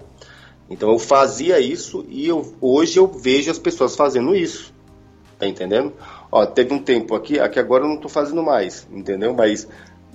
Então 0.69 0.91
eu 0.91 0.99
fazia 0.99 1.59
isso 1.59 2.05
e 2.11 2.29
eu, 2.29 2.55
hoje 2.61 2.99
eu 2.99 3.07
vejo 3.07 3.51
as 3.51 3.59
pessoas 3.59 3.97
fazendo 3.97 4.37
isso. 4.37 4.71
Tá 5.39 5.47
entendendo? 5.47 5.95
Ó, 6.33 6.47
teve 6.47 6.73
um 6.73 6.79
tempo 6.79 7.15
aqui, 7.15 7.39
aqui 7.41 7.59
agora 7.59 7.85
eu 7.85 7.89
não 7.89 7.97
tô 7.97 8.09
fazendo 8.09 8.43
mais, 8.43 8.87
entendeu? 8.93 9.35
Mas 9.35 9.67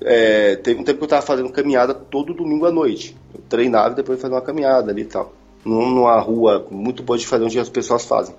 é, 0.02 0.56
teve 0.58 0.80
um 0.80 0.84
tempo 0.84 1.00
que 1.00 1.04
eu 1.04 1.10
tava 1.10 1.22
fazendo 1.26 1.50
caminhada 1.52 1.94
todo 1.94 2.34
domingo 2.34 2.66
à 2.66 2.72
noite. 2.72 3.16
Eu 3.34 3.42
treinava 3.50 3.94
e 3.94 3.96
depois 3.96 4.22
fazia 4.22 4.36
uma 4.36 4.42
caminhada 4.42 4.92
ali 4.92 5.02
e 5.02 5.06
tal. 5.06 5.34
Num- 5.66 5.90
Numa 5.90 6.20
rua 6.20 6.66
muito 6.72 7.04
boa 7.04 7.18
de 7.18 7.28
fazer 7.28 7.44
onde 7.44 7.60
as 7.60 7.70
pessoas 7.70 8.06
fazem. 8.06 8.36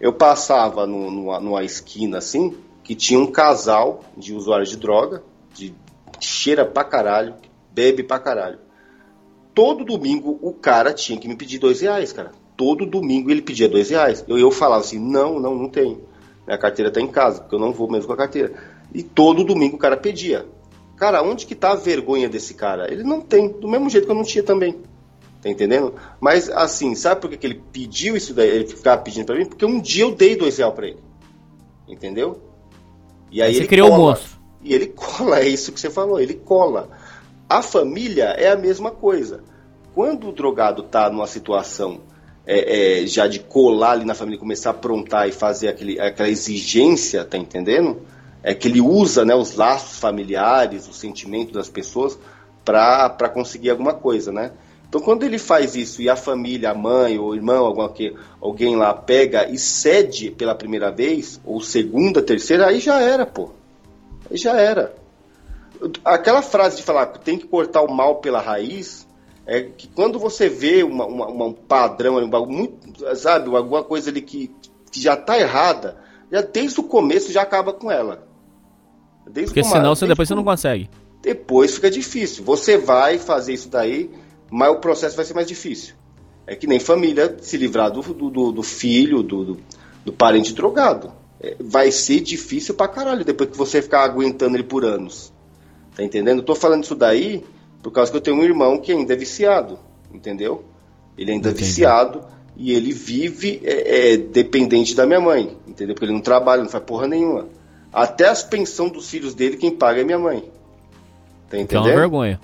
Eu 0.00 0.12
passava 0.12 0.86
no- 0.86 1.10
numa, 1.10 1.40
numa 1.40 1.62
esquina 1.64 2.18
assim, 2.18 2.54
que 2.82 2.94
tinha 2.94 3.18
um 3.20 3.26
casal 3.26 4.02
de 4.16 4.34
usuários 4.34 4.70
de 4.70 4.76
droga, 4.76 5.22
de 5.54 5.72
cheira 6.20 6.64
pra 6.64 6.82
caralho, 6.84 7.34
bebe 7.72 8.02
pra 8.02 8.18
caralho. 8.18 8.58
Todo 9.54 9.84
domingo 9.84 10.38
o 10.42 10.52
cara 10.52 10.92
tinha 10.92 11.18
que 11.18 11.26
me 11.28 11.36
pedir 11.36 11.58
dois 11.58 11.80
reais, 11.80 12.12
cara. 12.12 12.32
Todo 12.56 12.84
domingo 12.84 13.30
ele 13.30 13.42
pedia 13.42 13.68
dois 13.68 13.90
reais. 13.90 14.24
Eu, 14.28 14.36
eu 14.38 14.50
falava 14.50 14.80
assim, 14.82 14.98
não, 14.98 15.38
não, 15.38 15.54
não 15.54 15.68
tenho. 15.68 16.00
Minha 16.46 16.58
carteira 16.58 16.90
tá 16.90 17.00
em 17.00 17.08
casa, 17.08 17.40
porque 17.40 17.54
eu 17.54 17.58
não 17.58 17.72
vou 17.72 17.90
mesmo 17.90 18.06
com 18.06 18.12
a 18.12 18.16
carteira. 18.16 18.52
E 18.94 19.02
todo 19.02 19.44
domingo 19.44 19.76
o 19.76 19.78
cara 19.78 19.96
pedia. 19.96 20.46
Cara, 20.96 21.22
onde 21.22 21.44
que 21.44 21.54
tá 21.54 21.72
a 21.72 21.76
vergonha 21.76 22.28
desse 22.28 22.54
cara? 22.54 22.90
Ele 22.90 23.02
não 23.02 23.20
tem, 23.20 23.48
do 23.48 23.68
mesmo 23.68 23.90
jeito 23.90 24.04
que 24.06 24.10
eu 24.10 24.16
não 24.16 24.22
tinha 24.22 24.44
também. 24.44 24.80
Tá 25.42 25.50
entendendo? 25.50 25.94
Mas 26.20 26.48
assim, 26.48 26.94
sabe 26.94 27.20
por 27.20 27.30
que, 27.30 27.36
que 27.36 27.46
ele 27.46 27.62
pediu 27.72 28.16
isso 28.16 28.32
daí? 28.32 28.48
Ele 28.48 28.66
ficava 28.66 29.02
pedindo 29.02 29.26
pra 29.26 29.36
mim? 29.36 29.44
Porque 29.44 29.66
um 29.66 29.80
dia 29.80 30.04
eu 30.04 30.14
dei 30.14 30.36
dois 30.36 30.56
reais 30.56 30.72
pra 30.74 30.86
ele. 30.86 30.98
Entendeu? 31.86 32.40
E 33.30 33.42
aí 33.42 33.52
Você 33.52 33.60
ele 33.60 33.68
criou 33.68 33.88
o 33.88 33.90
cola. 33.90 34.02
monstro. 34.10 34.36
E 34.62 34.74
ele 34.74 34.86
cola, 34.86 35.38
é 35.40 35.48
isso 35.48 35.72
que 35.72 35.80
você 35.80 35.90
falou, 35.90 36.20
ele 36.20 36.34
cola. 36.34 36.88
A 37.48 37.60
família 37.62 38.24
é 38.30 38.50
a 38.50 38.56
mesma 38.56 38.90
coisa. 38.90 39.44
Quando 39.94 40.28
o 40.28 40.32
drogado 40.32 40.82
tá 40.84 41.10
numa 41.10 41.26
situação 41.26 42.00
é, 42.46 43.02
é, 43.02 43.06
já 43.06 43.26
de 43.26 43.40
colar 43.40 43.92
ali 43.92 44.04
na 44.04 44.14
família, 44.14 44.38
começar 44.38 44.70
a 44.70 44.72
aprontar 44.72 45.28
e 45.28 45.32
fazer 45.32 45.68
aquele, 45.68 45.98
aquela 45.98 46.28
exigência, 46.28 47.24
tá 47.24 47.36
entendendo? 47.36 48.02
É 48.42 48.54
que 48.54 48.68
ele 48.68 48.80
usa 48.80 49.24
né, 49.24 49.34
os 49.34 49.56
laços 49.56 49.98
familiares, 49.98 50.88
o 50.88 50.92
sentimento 50.92 51.52
das 51.52 51.68
pessoas 51.68 52.16
para 52.64 53.28
conseguir 53.28 53.70
alguma 53.70 53.94
coisa, 53.94 54.30
né? 54.30 54.52
Então, 54.88 55.00
quando 55.00 55.24
ele 55.24 55.38
faz 55.38 55.74
isso 55.74 56.00
e 56.00 56.08
a 56.08 56.14
família, 56.14 56.70
a 56.70 56.74
mãe 56.74 57.18
ou 57.18 57.30
o 57.30 57.34
irmão, 57.34 57.66
alguma 57.66 57.88
que, 57.88 58.14
alguém 58.40 58.76
lá 58.76 58.94
pega 58.94 59.48
e 59.48 59.58
cede 59.58 60.30
pela 60.30 60.54
primeira 60.54 60.90
vez, 60.90 61.40
ou 61.44 61.60
segunda, 61.60 62.22
terceira, 62.22 62.68
aí 62.68 62.78
já 62.78 63.00
era, 63.00 63.26
pô. 63.26 63.50
Aí 64.30 64.36
já 64.36 64.56
era. 64.56 64.94
Aquela 66.04 66.40
frase 66.40 66.76
de 66.76 66.82
falar 66.82 67.06
que 67.06 67.18
tem 67.18 67.36
que 67.36 67.46
cortar 67.46 67.82
o 67.82 67.92
mal 67.92 68.16
pela 68.16 68.40
raiz, 68.40 69.05
é 69.46 69.62
que 69.62 69.86
quando 69.88 70.18
você 70.18 70.48
vê 70.48 70.82
uma, 70.82 71.06
uma- 71.06 71.26
uma- 71.28 71.44
um 71.46 71.52
padrão, 71.52 72.16
um 72.16 72.46
muito, 72.46 73.16
sabe, 73.16 73.54
alguma 73.54 73.84
coisa 73.84 74.10
ali 74.10 74.20
que, 74.20 74.50
que 74.90 75.00
já 75.00 75.16
tá 75.16 75.38
errada, 75.38 75.96
já 76.30 76.40
desde 76.40 76.80
o 76.80 76.82
começo 76.84 77.30
já 77.32 77.42
acaba 77.42 77.72
com 77.72 77.90
ela. 77.90 78.26
Desde 79.26 79.52
Porque 79.54 79.60
o 79.66 79.70
senão 79.72 79.94
você, 79.94 80.06
depois 80.06 80.28
você 80.28 80.34
não 80.34 80.44
consegue. 80.44 80.90
depois 81.22 81.74
fica 81.74 81.90
difícil. 81.90 82.44
Você 82.44 82.76
vai 82.76 83.18
fazer 83.18 83.52
isso 83.54 83.68
daí, 83.68 84.10
mas 84.50 84.70
o 84.70 84.76
processo 84.76 85.16
vai 85.16 85.24
ser 85.24 85.34
mais 85.34 85.46
difícil. 85.46 85.94
É 86.46 86.54
que 86.54 86.66
nem 86.66 86.78
família 86.78 87.36
se 87.40 87.56
livrar 87.56 87.90
do, 87.90 88.00
do, 88.02 88.30
do- 88.30 88.52
do 88.52 88.62
filho, 88.62 89.22
do, 89.22 89.44
do, 89.44 89.58
do 90.04 90.12
parente 90.12 90.52
drogado. 90.54 91.12
É, 91.40 91.56
vai 91.60 91.90
ser 91.90 92.20
difícil 92.20 92.74
pra 92.74 92.86
caralho 92.88 93.24
depois 93.24 93.50
que 93.50 93.56
você 93.56 93.82
ficar 93.82 94.04
aguentando 94.04 94.56
ele 94.56 94.62
por 94.64 94.84
anos. 94.84 95.32
Tá 95.96 96.02
entendendo? 96.04 96.38
Eu 96.38 96.44
tô 96.44 96.54
falando 96.54 96.84
isso 96.84 96.94
daí 96.94 97.44
por 97.86 97.92
causa 97.92 98.10
que 98.10 98.16
eu 98.16 98.20
tenho 98.20 98.38
um 98.38 98.42
irmão 98.42 98.78
que 98.78 98.90
ainda 98.90 99.12
é 99.12 99.16
viciado, 99.16 99.78
entendeu? 100.12 100.64
Ele 101.16 101.30
ainda 101.30 101.50
Entendi. 101.50 101.62
é 101.62 101.66
viciado 101.68 102.20
e 102.56 102.72
ele 102.72 102.92
vive 102.92 103.62
é, 103.62 104.14
é, 104.14 104.16
dependente 104.16 104.92
da 104.92 105.06
minha 105.06 105.20
mãe, 105.20 105.56
entendeu? 105.68 105.94
Porque 105.94 106.04
ele 106.04 106.12
não 106.12 106.20
trabalha, 106.20 106.64
não 106.64 106.68
faz 106.68 106.82
porra 106.82 107.06
nenhuma. 107.06 107.46
Até 107.92 108.26
as 108.26 108.42
pensões 108.42 108.90
dos 108.90 109.08
filhos 109.08 109.36
dele, 109.36 109.56
quem 109.56 109.70
paga 109.70 110.00
é 110.00 110.04
minha 110.04 110.18
mãe. 110.18 110.50
Tá 111.48 111.58
Então 111.58 111.86
é 111.86 111.94
vergonha. 111.94 112.40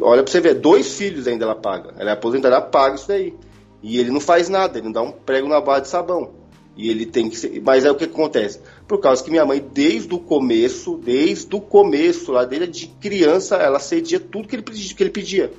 Olha 0.00 0.22
pra 0.22 0.30
você 0.30 0.40
ver, 0.40 0.54
dois 0.54 0.94
filhos 0.94 1.26
ainda 1.26 1.44
ela 1.44 1.56
paga. 1.56 1.94
Ela 1.98 2.10
é 2.10 2.12
aposentada, 2.12 2.54
ela 2.54 2.64
paga 2.64 2.94
isso 2.94 3.08
daí. 3.08 3.34
E 3.82 3.98
ele 3.98 4.12
não 4.12 4.20
faz 4.20 4.48
nada, 4.48 4.78
ele 4.78 4.84
não 4.84 4.92
dá 4.92 5.02
um 5.02 5.10
prego 5.10 5.48
na 5.48 5.60
barra 5.60 5.80
de 5.80 5.88
sabão. 5.88 6.30
E 6.76 6.90
ele 6.90 7.06
tem 7.06 7.30
que 7.30 7.36
ser. 7.36 7.62
Mas 7.62 7.86
aí 7.86 7.90
o 7.90 7.94
que 7.94 8.04
acontece? 8.04 8.60
Por 8.86 9.00
causa 9.00 9.24
que 9.24 9.30
minha 9.30 9.46
mãe, 9.46 9.64
desde 9.72 10.12
o 10.14 10.18
começo, 10.18 10.98
desde 10.98 11.56
o 11.56 11.60
começo, 11.60 12.32
lá 12.32 12.44
dele 12.44 12.66
de 12.66 12.86
criança, 12.86 13.56
ela 13.56 13.78
cedia 13.78 14.20
tudo 14.20 14.46
que 14.46 14.54
ele 14.56 14.62
pedia. 14.62 14.94
Que 14.94 15.02
ele 15.02 15.10
pedia. 15.10 15.52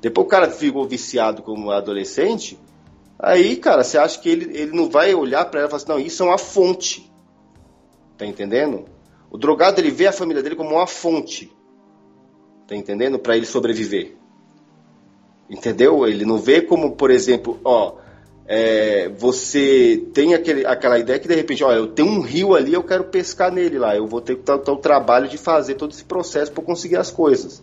Depois 0.00 0.26
o 0.26 0.30
cara 0.30 0.50
ficou 0.50 0.86
viciado 0.86 1.42
como 1.42 1.72
adolescente. 1.72 2.58
Aí, 3.18 3.56
cara, 3.56 3.82
você 3.82 3.98
acha 3.98 4.20
que 4.20 4.28
ele, 4.28 4.56
ele 4.56 4.72
não 4.72 4.88
vai 4.88 5.14
olhar 5.14 5.44
pra 5.46 5.60
ela 5.60 5.68
e 5.68 5.70
falar 5.70 5.82
assim, 5.82 5.92
não, 5.92 5.98
isso 5.98 6.22
é 6.22 6.26
uma 6.26 6.38
fonte. 6.38 7.10
Tá 8.16 8.24
entendendo? 8.24 8.84
O 9.30 9.38
drogado 9.38 9.80
ele 9.80 9.90
vê 9.90 10.06
a 10.06 10.12
família 10.12 10.42
dele 10.42 10.54
como 10.54 10.70
uma 10.70 10.86
fonte. 10.86 11.50
Tá 12.68 12.76
entendendo? 12.76 13.18
Para 13.18 13.36
ele 13.36 13.46
sobreviver. 13.46 14.14
Entendeu? 15.50 16.06
Ele 16.06 16.24
não 16.24 16.38
vê 16.38 16.60
como, 16.60 16.92
por 16.92 17.10
exemplo, 17.10 17.58
ó, 17.64 17.96
é, 18.46 19.08
você 19.08 20.04
tem 20.12 20.34
aquele, 20.34 20.66
aquela 20.66 20.98
ideia 20.98 21.18
que 21.18 21.26
de 21.26 21.34
repente, 21.34 21.64
ó, 21.64 21.72
eu 21.72 21.86
tenho 21.86 22.08
um 22.08 22.20
rio 22.20 22.54
ali, 22.54 22.74
eu 22.74 22.82
quero 22.82 23.04
pescar 23.04 23.50
nele 23.50 23.78
lá, 23.78 23.96
eu 23.96 24.06
vou 24.06 24.20
ter 24.20 24.36
que 24.36 24.50
o 24.50 24.76
trabalho 24.76 25.28
de 25.28 25.38
fazer 25.38 25.74
todo 25.74 25.92
esse 25.92 26.04
processo 26.04 26.52
para 26.52 26.62
conseguir 26.62 26.96
as 26.96 27.10
coisas. 27.10 27.62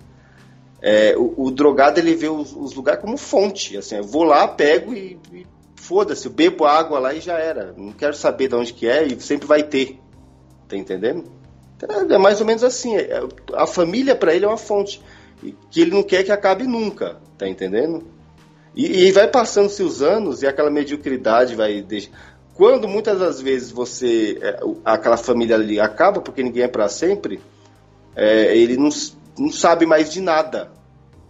É, 0.81 1.15
o, 1.15 1.35
o 1.37 1.51
drogado 1.51 1.99
ele 1.99 2.15
vê 2.15 2.27
os, 2.27 2.55
os 2.55 2.73
lugares 2.73 2.99
como 2.99 3.15
fonte, 3.15 3.77
assim, 3.77 3.97
eu 3.97 4.03
vou 4.03 4.23
lá, 4.23 4.47
pego 4.47 4.93
e, 4.95 5.19
e 5.31 5.45
foda-se, 5.75 6.25
eu 6.25 6.31
bebo 6.31 6.65
água 6.65 6.97
lá 6.97 7.13
e 7.13 7.21
já 7.21 7.37
era. 7.37 7.73
Não 7.77 7.91
quero 7.91 8.15
saber 8.15 8.47
de 8.47 8.55
onde 8.55 8.73
que 8.73 8.87
é 8.87 9.05
e 9.05 9.21
sempre 9.21 9.47
vai 9.47 9.61
ter. 9.61 9.99
Tá 10.67 10.75
entendendo? 10.75 11.25
É 12.09 12.17
mais 12.17 12.39
ou 12.39 12.47
menos 12.47 12.63
assim. 12.63 12.95
é- 12.95 13.21
A 13.53 13.67
família 13.67 14.15
para 14.15 14.33
ele 14.33 14.45
é 14.45 14.47
uma 14.47 14.57
fonte 14.57 15.01
que 15.69 15.81
ele 15.81 15.91
não 15.91 16.03
quer 16.03 16.23
que 16.23 16.31
acabe 16.31 16.65
nunca, 16.65 17.17
tá 17.37 17.47
entendendo? 17.47 18.03
E, 18.75 19.07
e 19.07 19.11
vai 19.11 19.27
passando-se 19.27 19.83
os 19.83 20.01
anos 20.01 20.41
e 20.41 20.47
aquela 20.47 20.69
mediocridade 20.69 21.55
vai 21.55 21.81
deixar. 21.81 22.11
Quando 22.53 22.87
muitas 22.87 23.19
das 23.19 23.41
vezes 23.41 23.71
você 23.71 24.37
é, 24.41 24.59
aquela 24.85 25.17
família 25.17 25.55
ali 25.55 25.79
acaba 25.79 26.21
porque 26.21 26.43
ninguém 26.43 26.63
é 26.63 26.67
para 26.67 26.87
sempre, 26.87 27.41
é, 28.15 28.55
ele 28.55 28.77
não, 28.77 28.89
não 29.37 29.51
sabe 29.51 29.85
mais 29.85 30.11
de 30.11 30.21
nada, 30.21 30.69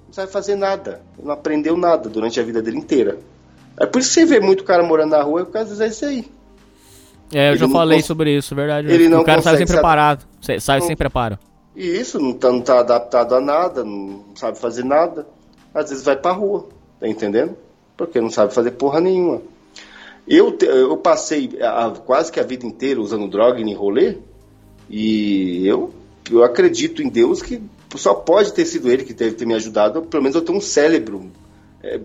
não 0.08 0.14
sabe 0.14 0.32
fazer 0.32 0.56
nada, 0.56 1.02
não 1.22 1.32
aprendeu 1.32 1.78
nada 1.78 2.10
durante 2.10 2.40
a 2.40 2.44
vida 2.44 2.62
dele 2.62 2.78
inteira. 2.78 3.18
É 3.80 3.86
por 3.86 4.00
isso 4.00 4.10
que 4.10 4.20
você 4.20 4.26
vê 4.26 4.40
muito 4.40 4.64
cara 4.64 4.84
morando 4.84 5.12
na 5.12 5.22
rua, 5.24 5.42
é 5.42 5.46
por 5.46 5.52
causa 5.54 5.88
disso 5.88 6.06
aí. 6.06 6.26
É, 7.34 7.48
eu 7.48 7.52
Ele 7.52 7.60
já 7.60 7.70
falei 7.70 8.00
cons- 8.00 8.06
sobre 8.08 8.36
isso, 8.38 8.54
verdade. 8.54 8.88
Ele 8.88 8.98
mesmo. 9.04 9.16
não 9.16 9.22
o 9.22 9.26
cara 9.26 9.42
sai 9.42 9.58
sem 9.58 9.66
preparado. 9.66 10.26
Sai 10.42 10.60
sai 10.60 10.80
Não- 10.80 10.88
sem 10.88 10.96
preparo. 10.98 11.40
E 11.76 11.88
isso, 11.88 12.20
não 12.20 12.34
tá, 12.34 12.52
não 12.52 12.60
tá 12.62 12.80
adaptado 12.82 13.34
a 13.34 13.40
nada, 13.40 13.84
não 13.86 14.26
sabe 14.36 14.60
fazer 14.60 14.84
nada. 14.84 15.26
Às 15.74 15.90
vezes 15.90 16.04
vai 16.04 16.18
pra 16.18 16.32
rua, 16.34 16.68
tá 17.02 17.08
entendendo? 17.08 17.58
Porque 17.98 18.22
não 18.22 18.30
sabe 18.30 18.54
fazer 18.54 18.72
porra 18.72 19.02
nenhuma. 19.02 19.42
Eu, 20.28 20.56
eu 20.62 20.96
passei 20.98 21.50
a- 21.62 21.92
quase 22.06 22.32
que 22.32 22.40
a 22.40 22.44
vida 22.44 22.66
inteira 22.66 23.02
usando 23.02 23.28
droga 23.28 23.60
em 23.60 23.74
rolê, 23.74 24.18
e 24.88 25.68
eu, 25.68 25.92
eu 26.32 26.44
acredito 26.44 27.02
em 27.02 27.10
Deus 27.10 27.42
que 27.42 27.62
só 27.96 28.14
pode 28.14 28.54
ter 28.54 28.66
sido 28.66 28.90
ele 28.90 29.04
que 29.04 29.14
deve 29.14 29.36
ter 29.36 29.46
me 29.46 29.56
ajudado, 29.56 30.04
pelo 30.04 30.24
menos 30.24 30.36
eu 30.36 30.44
ter 30.44 30.52
um 30.52 30.62
cérebro, 30.62 31.30
é, 31.84 32.00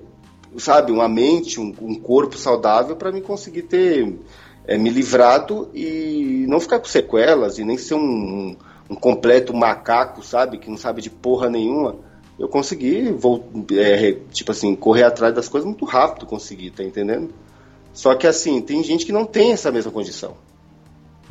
sabe, 0.57 0.91
uma 0.91 1.09
mente, 1.09 1.61
um, 1.61 1.75
um 1.81 1.95
corpo 1.95 2.39
saudável 2.39 2.97
para 2.97 3.13
me 3.13 3.21
conseguir 3.21 3.63
ter 3.63 4.19
é, 4.67 4.79
me 4.79 4.89
livrado 4.89 5.69
e 5.75 6.47
não 6.49 6.59
ficar 6.59 6.79
com 6.81 6.87
sequelas 6.87 7.59
e 7.59 7.65
nem 7.65 7.77
ser 7.77 7.95
um, 7.95 8.57
um 8.89 8.95
completo 8.95 9.55
macaco, 9.55 10.25
sabe, 10.25 10.59
que 10.59 10.71
não 10.71 10.79
sabe 10.79 11.03
de 11.03 11.11
porra 11.11 11.51
nenhuma. 11.51 11.97
Eu 12.39 12.49
consegui, 12.49 13.11
vou, 13.13 13.49
é, 13.73 14.13
tipo 14.31 14.53
assim, 14.53 14.75
correr 14.77 15.05
atrás 15.05 15.35
das 15.35 15.49
coisas 15.49 15.67
muito 15.67 15.85
rápido, 15.85 16.27
consegui, 16.27 16.71
tá 16.71 16.85
entendendo? 16.85 17.33
Só 17.95 18.15
que 18.15 18.27
assim, 18.27 18.61
tem 18.61 18.83
gente 18.85 19.07
que 19.07 19.13
não 19.13 19.25
tem 19.25 19.53
essa 19.53 19.73
mesma 19.73 19.91
condição. 19.91 20.37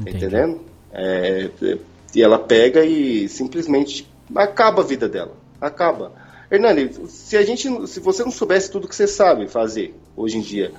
Tá 0.04 0.10
entendendo? 0.10 0.62
É, 0.92 1.50
é, 1.62 1.78
e 2.16 2.24
ela 2.24 2.40
pega 2.40 2.84
e 2.84 3.30
simplesmente 3.30 4.10
acaba 4.36 4.82
a 4.82 4.86
vida 4.86 5.08
dela. 5.08 5.34
Acaba. 5.62 6.12
Hernani, 6.50 6.92
se 7.08 7.38
a 7.38 7.44
gente, 7.44 7.88
se 7.88 8.00
você 8.00 8.24
não 8.24 8.32
soubesse 8.32 8.72
tudo 8.72 8.88
que 8.88 8.96
você 8.96 9.08
sabe 9.08 9.48
fazer 9.48 9.96
hoje 10.16 10.38
em 10.38 10.42
dia, 10.42 10.72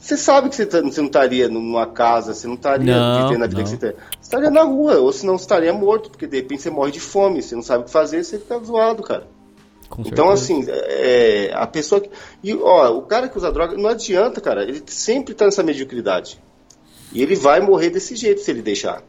você 0.00 0.16
sabe 0.16 0.48
que 0.48 0.56
você, 0.56 0.64
tá- 0.66 0.80
você 0.80 1.00
não 1.00 1.08
estaria 1.08 1.48
numa 1.48 1.86
casa, 1.86 2.32
você 2.34 2.46
não 2.46 2.54
estaria 2.54 2.96
Não, 2.96 3.22
vivendo 3.28 3.42
a 3.42 3.46
vida 3.46 3.58
não. 3.58 3.64
que 3.64 3.70
você 3.70 3.76
tem. 3.76 3.90
Você 3.92 4.22
estaria 4.22 4.50
na 4.50 4.62
rua, 4.62 4.98
ou 4.98 5.12
senão 5.12 5.36
você 5.36 5.44
estaria 5.44 5.72
morto, 5.72 6.10
porque 6.10 6.26
de 6.26 6.38
repente 6.38 6.62
você 6.62 6.70
morre 6.70 6.90
de 6.90 7.00
fome, 7.00 7.42
você 7.42 7.54
não 7.54 7.62
sabe 7.62 7.82
o 7.82 7.86
que 7.86 7.92
fazer, 7.92 8.24
você 8.24 8.38
fica 8.38 8.58
zoado, 8.60 9.02
cara. 9.02 9.26
Com 9.90 10.02
Então, 10.06 10.34
certeza. 10.36 10.72
assim, 10.72 10.82
é, 10.88 11.50
a 11.52 11.66
pessoa. 11.66 12.00
que- 12.00 12.08
E, 12.42 12.54
ó, 12.54 12.90
o 12.96 13.02
cara 13.02 13.28
que 13.28 13.36
usa 13.36 13.50
droga, 13.52 13.76
não 13.76 13.90
adianta, 13.90 14.40
cara. 14.40 14.62
Ele 14.62 14.80
sempre 14.86 15.34
tá 15.34 15.44
nessa 15.44 15.62
mediocridade. 15.62 16.38
E 17.12 17.20
ele 17.22 17.34
vai 17.34 17.60
morrer 17.60 17.90
desse 17.90 18.14
jeito 18.16 18.40
se 18.40 18.50
ele 18.50 18.62
deixar. 18.62 19.02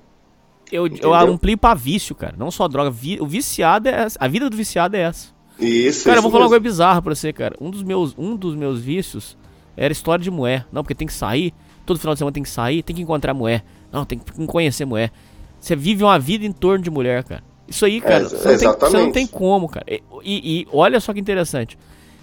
eu, 0.72 0.88
eu 0.88 1.14
amplio 1.14 1.58
pra 1.58 1.74
vício, 1.76 2.16
cara. 2.16 2.34
Não 2.38 2.50
só 2.50 2.68
droga. 2.68 2.90
vi- 2.90 3.20
o 3.22 3.28
viciado 3.28 3.88
é 3.90 3.92
essa. 4.04 4.18
A 4.20 4.28
vida 4.28 4.50
do 4.50 4.58
viciado 4.58 4.96
é 4.98 5.02
essa. 5.02 5.28
Isso, 5.60 6.04
Cara, 6.06 6.16
eu 6.16 6.20
isso 6.20 6.22
vou 6.24 6.32
falar 6.32 6.46
mesmo. 6.46 6.50
coisa 6.50 6.60
bizarra 6.60 7.02
pra 7.02 7.14
você, 7.14 7.32
cara. 7.32 7.56
Um 7.62 7.70
dos 7.70 7.84
meus, 7.84 8.16
um 8.18 8.36
dos 8.36 8.56
meus 8.56 8.80
vícios 8.80 9.38
era 9.78 9.92
história 9.92 10.24
de 10.24 10.32
mulher. 10.32 10.66
Não, 10.72 10.82
porque 10.82 10.96
tem 10.96 11.06
que 11.08 11.14
sair. 11.14 11.54
Todo 11.86 12.00
final 12.00 12.16
de 12.16 12.20
semana 12.20 12.34
tem 12.34 12.42
que 12.42 12.50
sair, 12.50 12.82
tem 12.82 12.96
que 12.96 13.02
encontrar 13.04 13.34
mulher. 13.36 13.64
Não, 13.92 14.04
tem 14.06 14.18
que 14.18 14.48
conhecer 14.48 14.86
mulher. 14.86 15.12
Você 15.60 15.76
vive 15.76 16.04
uma 16.04 16.18
vida 16.18 16.44
em 16.46 16.52
torno 16.52 16.84
de 16.84 16.90
mulher, 16.90 17.24
cara. 17.24 17.44
Isso 17.72 17.86
aí, 17.86 18.02
cara, 18.02 18.26
É, 18.26 18.28
você, 18.30 18.52
não 18.52 18.58
tem, 18.58 18.80
você 18.90 18.98
não 18.98 19.12
tem 19.12 19.26
como, 19.28 19.70
cara. 19.70 19.86
E, 19.88 20.02
e- 20.24 20.68
olha 20.74 21.00
só 21.00 21.14
que 21.14 21.20
interessante. 21.20 21.78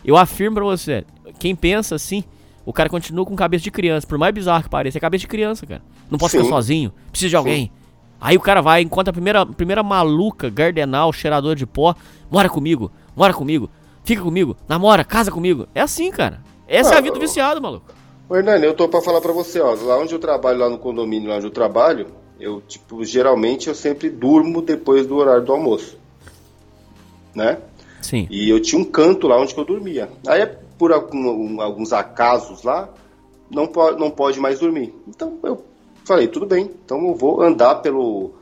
Eu 0.05 0.17
afirmo 0.17 0.57
pra 0.57 0.65
você, 0.65 1.05
quem 1.39 1.57
pensa 1.57 1.95
assim, 1.95 2.23
o 2.67 2.73
cara 2.73 2.89
continua 2.91 3.25
com 3.25 3.35
cabeça 3.35 3.65
de 3.65 3.71
criança. 3.71 4.07
Por 4.07 4.19
mais 4.19 4.33
bizarro 4.35 4.63
que 4.63 4.69
pareça, 4.69 4.99
é 4.99 5.01
cabeça 5.01 5.23
de 5.23 5.27
criança, 5.29 5.67
cara. 5.67 5.83
Não 6.11 6.19
posso 6.19 6.33
Sim. 6.33 6.39
ficar 6.39 6.51
sozinho, 6.51 6.93
preciso 7.11 7.31
de 7.31 7.37
alguém. 7.37 7.73
Aí 8.21 8.37
o 8.37 8.41
cara 8.41 8.61
vai, 8.61 8.83
encontra 8.83 9.11
a 9.11 9.13
primeira, 9.13 9.47
primeira 9.47 9.83
maluca, 9.83 10.51
gardenal, 10.51 11.13
cheirador 11.13 11.55
de 11.55 11.65
pó, 11.67 11.95
mora 12.31 12.49
comigo, 12.49 12.91
mora 13.17 13.33
comigo, 13.33 13.71
fica 14.05 14.21
comigo, 14.23 14.57
namora, 14.69 15.05
casa 15.05 15.31
comigo. 15.31 15.67
É 15.75 15.81
assim, 15.81 16.11
cara. 16.11 16.41
Essa 16.67 16.91
é 16.93 16.95
a 16.97 16.99
Ah, 16.99 17.01
vida 17.01 17.15
do 17.15 17.21
viciado, 17.21 17.63
maluco. 17.63 17.87
Ô, 18.29 18.37
Hernani, 18.37 18.67
eu 18.67 18.75
tô 18.75 18.87
pra 18.89 19.01
falar 19.01 19.21
pra 19.23 19.33
você, 19.33 19.59
ó. 19.61 19.73
Lá 19.75 19.99
onde 19.99 20.13
eu 20.15 20.19
trabalho, 20.19 20.59
lá 20.59 20.69
no 20.69 20.77
condomínio, 20.79 21.31
lá 21.31 21.37
onde 21.37 21.47
eu 21.47 21.51
trabalho, 21.51 22.09
eu, 22.39 22.61
tipo, 22.61 23.05
geralmente 23.05 23.69
eu 23.69 23.75
sempre 23.75 24.09
durmo 24.09 24.63
depois 24.63 25.07
do 25.07 25.17
horário 25.17 25.45
do 25.45 25.53
almoço. 25.53 25.97
Né? 27.35 27.59
Sim. 28.03 28.27
E 28.31 28.49
eu 28.49 28.61
tinha 28.61 28.81
um 28.81 28.85
canto 28.85 29.27
lá 29.27 29.41
onde 29.41 29.57
eu 29.57 29.65
dormia. 29.65 30.09
Aí, 30.27 30.47
por 30.79 30.93
algum- 30.93 31.61
alguns 31.61 31.93
acasos 31.93 32.63
lá, 32.63 32.89
não, 33.51 33.67
po 33.67 33.91
não 33.93 34.11
pode 34.11 34.39
mais 34.41 34.61
dormir. 34.61 34.95
Então 35.07 35.39
eu 35.43 35.65
falei, 36.05 36.29
tudo 36.29 36.47
bem, 36.47 36.71
então 36.85 37.07
eu 37.09 37.15
vou 37.15 37.43
andar 37.43 37.77
pelo, 37.77 38.33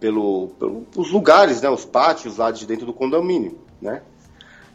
pelo, 0.00 0.48
pelos 0.92 1.10
lugares, 1.10 1.62
né, 1.62 1.70
os 1.70 1.84
pátios 1.84 2.36
lá 2.36 2.50
de 2.50 2.66
dentro 2.66 2.84
do 2.86 2.92
condomínio, 2.92 3.58
né? 3.80 4.02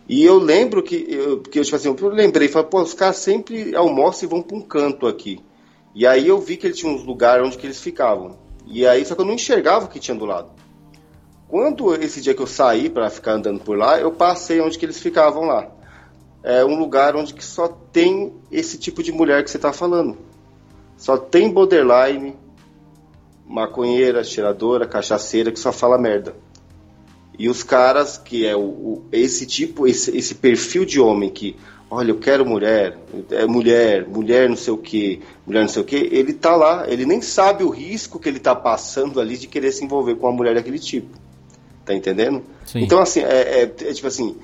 E 0.08 0.24
eu 0.26 0.40
lembro 0.40 0.82
que, 0.82 1.06
eu, 1.08 1.40
que 1.42 1.60
eu, 1.60 1.64
tipo 1.64 1.76
assim, 1.76 1.96
eu 1.96 2.10
lembrei, 2.10 2.48
falei, 2.48 2.68
pô, 2.68 2.82
os 2.82 2.96
caras 2.96 3.18
sempre 3.18 3.76
almoçam 3.76 4.28
e 4.28 4.30
vão 4.32 4.42
para 4.42 4.58
um 4.58 4.62
canto 4.62 5.06
aqui. 5.06 5.40
E 5.94 6.08
aí 6.08 6.28
eu 6.28 6.40
vi 6.40 6.58
que 6.58 6.66
ele 6.66 6.74
tinha 6.74 6.92
uns 6.92 7.04
lugares 7.04 7.46
onde 7.46 7.58
que 7.58 7.68
eles 7.68 7.80
ficavam. 7.80 8.36
E 8.70 8.86
aí, 8.86 9.04
só 9.06 9.16
que 9.16 9.22
eu 9.22 9.26
não 9.26 9.34
enxergava 9.34 9.86
o 9.86 9.90
que 9.90 10.00
tinha 10.00 10.16
do 10.16 10.26
lado. 10.26 10.50
Quando 11.48 11.96
esse 11.96 12.22
dia 12.22 12.36
que 12.36 12.42
eu 12.42 12.48
saí 12.48 12.90
para 12.90 13.10
ficar 13.10 13.34
andando 13.34 13.60
por 13.60 13.76
lá, 13.78 14.00
eu 14.00 14.12
passei 14.12 14.62
onde 14.62 14.78
que 14.78 14.86
eles 14.86 15.00
ficavam 15.00 15.44
lá. 15.46 15.68
É 16.44 16.64
um 16.64 16.78
lugar 16.78 17.16
onde 17.16 17.34
que 17.34 17.44
só 17.44 17.68
tem 17.68 18.34
esse 18.52 18.78
tipo 18.78 19.02
de 19.02 19.12
mulher 19.12 19.44
que 19.44 19.50
você 19.50 19.58
tá 19.58 19.74
falando. 19.74 20.18
Só 20.96 21.18
tem 21.18 21.50
borderline, 21.50 22.36
maconheira, 23.48 24.24
cheiradora, 24.24 24.86
cachaceira 24.88 25.52
que 25.52 25.60
só 25.60 25.72
fala 25.72 25.98
merda. 25.98 26.36
E 27.38 27.50
os 27.50 27.64
caras 27.64 28.18
que 28.18 28.46
é 28.46 28.56
o, 28.56 28.60
o- 28.60 29.06
esse 29.12 29.46
tipo, 29.46 29.88
esse, 29.88 30.16
esse 30.16 30.36
perfil 30.36 30.86
de 30.86 31.00
homem 31.00 31.30
que, 31.30 31.56
olha, 31.90 32.12
eu 32.12 32.18
quero 32.20 32.46
mulher, 32.46 32.98
é 33.32 33.46
mulher, 33.46 34.08
mulher 34.08 34.48
não 34.48 34.56
sei 34.56 34.74
o 34.74 34.78
que, 34.78 35.22
mulher 35.46 35.62
não 35.62 35.70
sei 35.70 35.82
o 35.82 35.86
que, 35.86 35.96
ele 35.96 36.34
tá 36.34 36.56
lá, 36.56 36.86
ele 36.88 37.06
nem 37.06 37.22
sabe 37.22 37.64
o 37.64 37.70
risco 37.70 38.20
que 38.20 38.30
ele 38.30 38.40
tá 38.40 38.56
passando 38.56 39.20
ali 39.20 39.38
de 39.38 39.48
querer 39.48 39.72
se 39.72 39.84
envolver 39.84 40.16
com 40.16 40.28
uma 40.28 40.36
mulher 40.36 40.56
daquele 40.56 40.80
tipo. 40.80 41.18
Tá 41.86 41.94
entendendo? 41.94 42.44
Sim. 42.66 42.82
Então, 42.82 43.00
assim, 43.00 43.22
é, 43.22 43.64
é- 43.64 43.64
é 43.64 43.94
tipo 43.94 44.08
assim, 44.08 44.38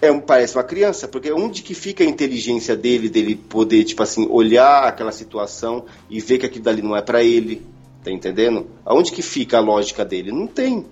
é 0.00 0.12
parece 0.20 0.56
uma 0.56 0.62
criança, 0.62 1.08
porque 1.08 1.32
onde 1.32 1.62
que 1.62 1.74
fica 1.74 2.04
a 2.04 2.06
inteligência 2.06 2.76
dele, 2.76 3.08
dele 3.08 3.34
poder, 3.34 3.82
tipo 3.84 4.02
assim, 4.02 4.28
olhar 4.30 4.84
aquela 4.84 5.10
situação 5.10 5.84
e 6.08 6.20
ver 6.20 6.38
que 6.38 6.46
aquilo 6.46 6.64
dali 6.64 6.82
não 6.82 6.96
é 6.96 7.02
para 7.02 7.22
ele, 7.22 7.62
tá 8.04 8.12
entendendo? 8.12 8.66
Aonde 8.84 9.10
que 9.10 9.22
fica 9.22 9.58
a 9.58 9.60
lógica 9.60 10.04
dele? 10.04 10.30
Não 10.30 10.46
tem. 10.46 10.86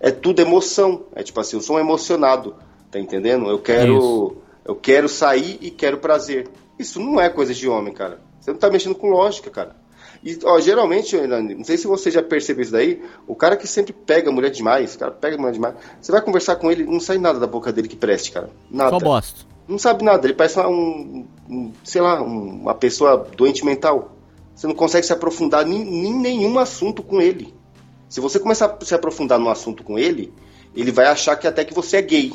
É 0.00 0.10
tudo 0.10 0.40
emoção. 0.40 1.02
É 1.14 1.22
tipo 1.22 1.38
assim, 1.38 1.56
eu 1.56 1.62
sou 1.62 1.76
um 1.76 1.78
emocionado, 1.78 2.54
tá 2.90 2.98
entendendo? 2.98 3.50
Eu 3.50 3.58
quero, 3.58 3.98
Isso. 3.98 4.36
Eu 4.66 4.74
quero 4.74 5.08
sair 5.08 5.58
e 5.60 5.70
quero 5.70 5.98
prazer. 5.98 6.48
Isso 6.78 7.00
não 7.00 7.20
é 7.20 7.28
coisa 7.28 7.54
de 7.54 7.68
homem, 7.68 7.92
cara. 7.92 8.20
Você 8.40 8.50
não 8.50 8.58
tá 8.58 8.70
mexendo 8.70 8.94
com 8.94 9.08
lógica, 9.08 9.50
cara. 9.50 9.76
E, 10.24 10.38
ó, 10.44 10.58
geralmente, 10.60 11.16
não 11.16 11.64
sei 11.64 11.76
se 11.76 11.86
você 11.86 12.10
já 12.10 12.22
percebeu 12.22 12.62
isso 12.62 12.72
daí, 12.72 13.02
o 13.26 13.34
cara 13.34 13.56
que 13.56 13.66
sempre 13.66 13.92
pega 13.92 14.30
a 14.30 14.32
mulher 14.32 14.50
demais, 14.50 14.94
o 14.94 14.98
cara 14.98 15.12
pega 15.12 15.36
a 15.36 15.38
mulher 15.38 15.52
demais, 15.52 15.74
você 16.00 16.10
vai 16.10 16.20
conversar 16.22 16.56
com 16.56 16.70
ele, 16.70 16.84
não 16.84 16.98
sai 16.98 17.18
nada 17.18 17.38
da 17.38 17.46
boca 17.46 17.72
dele 17.72 17.86
que 17.86 17.96
preste, 17.96 18.32
cara. 18.32 18.50
Nada. 18.70 18.90
Só 18.90 18.98
bosta. 18.98 19.40
Não 19.68 19.78
sabe 19.78 20.04
nada, 20.04 20.26
ele 20.26 20.34
parece 20.34 20.58
um, 20.60 21.26
um 21.48 21.72
sei 21.84 22.00
lá, 22.00 22.22
um- 22.22 22.62
uma 22.62 22.74
pessoa 22.74 23.28
doente 23.36 23.64
mental. 23.64 24.16
Você 24.54 24.66
não 24.66 24.74
consegue 24.74 25.06
se 25.06 25.12
aprofundar 25.12 25.66
em, 25.66 26.06
em 26.06 26.14
nenhum 26.14 26.58
assunto 26.58 27.02
com 27.02 27.20
ele. 27.20 27.52
Se 28.08 28.20
você 28.20 28.38
começar 28.38 28.76
a 28.80 28.84
se 28.84 28.94
aprofundar 28.94 29.38
num 29.38 29.50
assunto 29.50 29.82
com 29.82 29.98
ele, 29.98 30.32
ele 30.74 30.92
vai 30.92 31.06
achar 31.06 31.36
que 31.36 31.46
até 31.46 31.64
que 31.64 31.74
você 31.74 31.96
é 31.98 32.02
gay. 32.02 32.32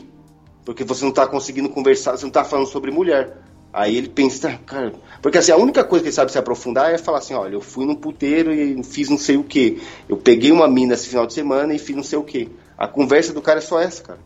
Porque 0.66 0.84
você 0.84 1.04
não 1.04 1.12
tá 1.12 1.26
conseguindo 1.28 1.70
conversar, 1.70 2.12
você 2.18 2.24
não 2.26 2.32
tá 2.32 2.44
falando 2.44 2.68
sobre 2.68 2.92
mulher. 2.92 3.38
Aí 3.74 3.96
ele 3.98 4.10
pensa, 4.10 4.50
"Ah, 4.50 4.58
cara. 4.58 4.94
Porque 5.22 5.38
assim, 5.38 5.52
a 5.52 5.58
única 5.58 5.84
coisa 5.84 6.04
que 6.04 6.10
ele 6.10 6.16
sabe 6.16 6.32
se 6.32 6.38
aprofundar 6.38 6.94
é 6.94 6.98
falar 6.98 7.20
assim: 7.20 7.34
olha, 7.34 7.54
eu 7.56 7.62
fui 7.62 7.86
num 7.86 7.96
puteiro 7.96 8.54
e 8.54 8.84
fiz 8.84 9.10
não 9.10 9.18
sei 9.18 9.38
o 9.38 9.44
que. 9.44 9.82
Eu 10.10 10.18
peguei 10.18 10.52
uma 10.52 10.68
mina 10.68 10.94
esse 10.94 11.08
final 11.08 11.26
de 11.26 11.34
semana 11.34 11.74
e 11.74 11.80
fiz 11.80 11.96
não 11.96 12.04
sei 12.04 12.20
o 12.20 12.24
que. 12.24 12.50
A 12.78 12.88
conversa 12.88 13.34
do 13.34 13.42
cara 13.42 13.60
é 13.60 13.62
só 13.62 13.80
essa, 13.80 14.04
cara. 14.04 14.20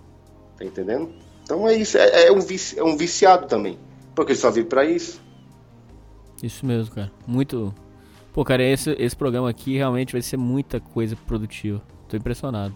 Tá 0.58 0.66
entendendo? 0.66 1.10
Então 1.44 1.68
é 1.68 1.76
isso. 1.76 1.98
É, 1.98 2.28
é 2.28 2.32
um, 2.32 2.40
vici- 2.42 2.78
é 2.80 2.84
um 2.84 2.98
viciado 2.98 3.48
também. 3.48 3.78
Porque 4.16 4.32
ele 4.32 4.40
só 4.40 4.50
vive 4.50 4.68
pra 4.68 4.84
isso. 4.84 5.22
Isso 6.42 6.66
mesmo, 6.66 6.96
cara. 6.96 7.12
Muito. 7.28 7.74
Pô, 8.34 8.44
cara, 8.44 8.64
esse, 8.64 8.92
esse 9.00 9.16
programa 9.16 9.50
aqui 9.50 9.76
realmente 9.78 10.12
vai 10.14 10.22
ser 10.22 10.38
muita 10.38 10.80
coisa 10.80 11.16
produtiva. 11.28 11.82
Tô 12.10 12.18
impressionado. 12.18 12.74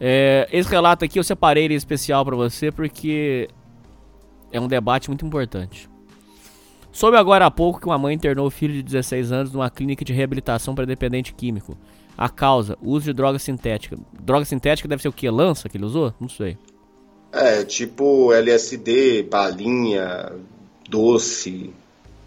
É, 0.00 0.48
esse 0.50 0.68
relato 0.70 1.04
aqui 1.04 1.18
eu 1.18 1.24
separei 1.24 1.64
ele 1.66 1.74
especial 1.74 2.24
pra 2.24 2.34
você 2.34 2.72
porque 2.72 3.48
é 4.50 4.58
um 4.58 4.66
debate 4.66 5.08
muito 5.10 5.26
importante. 5.26 5.88
Soube 6.90 7.16
agora 7.16 7.46
há 7.46 7.50
pouco 7.50 7.78
que 7.80 7.86
uma 7.86 7.98
mãe 7.98 8.14
internou 8.14 8.46
o 8.46 8.50
filho 8.50 8.72
de 8.74 8.82
16 8.82 9.30
anos 9.30 9.52
numa 9.52 9.70
clínica 9.70 10.04
de 10.04 10.12
reabilitação 10.12 10.74
para 10.74 10.86
dependente 10.86 11.32
químico. 11.34 11.76
A 12.18 12.28
causa, 12.28 12.76
uso 12.82 13.04
de 13.06 13.12
droga 13.12 13.38
sintética. 13.38 13.96
Droga 14.20 14.44
sintética 14.44 14.88
deve 14.88 15.00
ser 15.02 15.08
o 15.08 15.12
que? 15.12 15.28
Lança 15.30 15.68
que 15.68 15.76
ele 15.76 15.84
usou? 15.84 16.12
Não 16.18 16.28
sei. 16.28 16.58
É, 17.32 17.62
tipo 17.64 18.32
LSD, 18.32 19.22
balinha, 19.30 20.32
doce. 20.88 21.72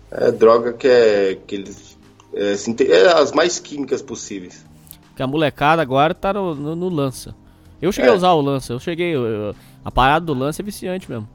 É 0.09 0.32
droga 0.32 0.74
que 0.74 0.88
é. 0.88 1.38
Que 1.45 1.55
eles, 1.55 1.97
é, 2.34 2.53
é 2.89 3.13
as 3.19 3.34
mais 3.34 3.59
químicas 3.59 4.01
possíveis. 4.01 4.65
Porque 5.09 5.21
a 5.21 5.28
molecada 5.28 5.82
agora 5.82 6.13
tá 6.15 6.32
no, 6.34 6.55
no- 6.55 6.76
no 6.76 6.89
lança. 6.89 7.36
Eu 7.84 7.91
cheguei 7.91 8.09
a 8.09 8.13
É. 8.13 8.15
usar 8.17 8.31
o 8.31 8.41
lança, 8.41 8.73
eu 8.73 8.79
cheguei. 8.79 9.13
eu- 9.15 9.25
eu- 9.25 9.55
a 9.84 9.91
parada 9.91 10.25
do 10.25 10.34
lança 10.34 10.61
é 10.61 10.65
viciante 10.65 11.09
mesmo. 11.09 11.27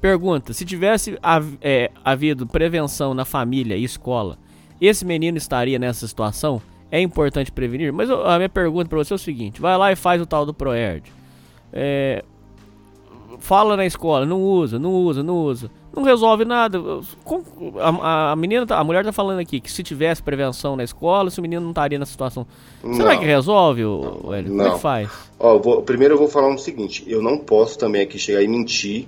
Pergunta: 0.00 0.52
se 0.52 0.64
tivesse 0.64 1.18
hav- 1.22 1.56
é, 1.60 1.90
havido 2.04 2.46
prevenção 2.46 3.14
na 3.14 3.24
família 3.24 3.76
e 3.76 3.84
escola, 3.84 4.38
esse 4.80 5.04
menino 5.04 5.36
estaria 5.38 5.78
nessa 5.78 6.06
situação? 6.06 6.60
É 6.90 7.00
importante 7.00 7.50
prevenir? 7.52 7.92
Mas 7.92 8.08
eu- 8.08 8.26
a 8.26 8.36
minha 8.36 8.48
pergunta 8.48 8.88
pra 8.88 8.98
você 8.98 9.12
é 9.12 9.16
o 9.16 9.18
seguinte: 9.18 9.60
vai 9.60 9.76
lá 9.76 9.90
e 9.92 9.96
faz 9.96 10.20
o 10.22 10.26
tal 10.26 10.46
do 10.46 10.54
Proerd. 10.54 11.02
É, 11.72 12.24
fala 13.38 13.76
na 13.76 13.84
escola, 13.86 14.24
não 14.26 14.42
usa, 14.42 14.78
não 14.78 14.92
usa, 14.94 15.22
não 15.22 15.36
usa. 15.36 15.70
Não 15.98 16.04
resolve 16.04 16.44
nada. 16.44 16.78
A, 18.00 18.32
a 18.32 18.36
menina, 18.36 18.64
tá- 18.66 18.78
a 18.78 18.84
mulher 18.84 19.04
tá 19.04 19.12
falando 19.12 19.40
aqui 19.40 19.60
que 19.60 19.70
se 19.70 19.82
tivesse 19.82 20.22
prevenção 20.22 20.76
na 20.76 20.84
escola, 20.84 21.30
se 21.30 21.38
o 21.38 21.42
menino 21.42 21.60
não 21.62 21.70
estaria 21.70 21.98
nessa 21.98 22.12
situação. 22.12 22.46
Será 22.94 23.12
Não. 23.14 23.18
que 23.20 23.24
resolve, 23.26 23.84
ô, 23.84 24.32
Hélio? 24.32 24.50
Como 24.50 24.62
é 24.62 24.66
Não. 24.68 24.74
que 24.74 24.80
faz? 24.80 25.08
Ó, 25.38 25.58
vou- 25.58 25.82
primeiro 25.82 26.14
eu 26.14 26.18
vou 26.18 26.28
falar 26.28 26.48
o 26.54 26.58
seguinte: 26.58 27.04
eu 27.06 27.20
não 27.22 27.36
posso 27.38 27.76
também 27.78 28.02
aqui 28.02 28.18
chegar 28.18 28.42
e 28.42 28.48
mentir 28.48 29.06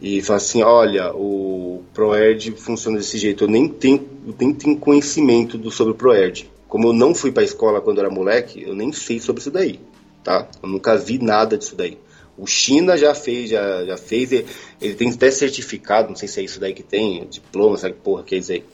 e 0.00 0.20
falar 0.22 0.38
assim: 0.38 0.62
olha, 0.62 1.12
o 1.14 1.82
ProErd 1.94 2.50
funciona 2.52 2.98
desse 2.98 3.16
jeito. 3.18 3.44
Eu 3.44 3.48
nem 3.48 3.68
tenho, 3.68 4.04
nem 4.38 4.52
tenho 4.52 4.76
conhecimento 4.76 5.56
do, 5.56 5.70
sobre 5.70 5.92
o 5.92 5.96
ProErd. 5.96 6.50
Como 6.68 6.88
eu 6.88 6.92
não 6.92 7.14
fui 7.14 7.30
pra 7.30 7.44
escola 7.44 7.80
quando 7.80 8.00
era 8.00 8.10
moleque, 8.10 8.62
eu 8.62 8.74
nem 8.74 8.90
sei 8.90 9.20
sobre 9.20 9.40
isso 9.40 9.50
daí, 9.50 9.78
tá? 10.24 10.48
Eu 10.60 10.68
nunca 10.68 10.96
vi 10.96 11.18
nada 11.22 11.56
disso 11.56 11.76
daí. 11.76 11.96
O 12.36 12.46
China 12.46 12.96
já 12.96 13.14
fez, 13.14 13.50
já, 13.50 13.84
já 13.84 13.96
fez, 13.96 14.32
ele, 14.32 14.46
ele 14.80 14.94
tem 14.94 15.10
até 15.10 15.30
certificado, 15.30 16.08
não 16.08 16.16
sei 16.16 16.26
se 16.28 16.40
é 16.40 16.42
isso 16.42 16.58
daí 16.58 16.74
que 16.74 16.82
tem, 16.82 17.26
diploma, 17.28 17.76
sabe 17.76 17.94
que 17.94 18.00
porra 18.00 18.22
que 18.24 18.34
é 18.34 18.38
isso 18.38 18.52
aí. 18.52 18.64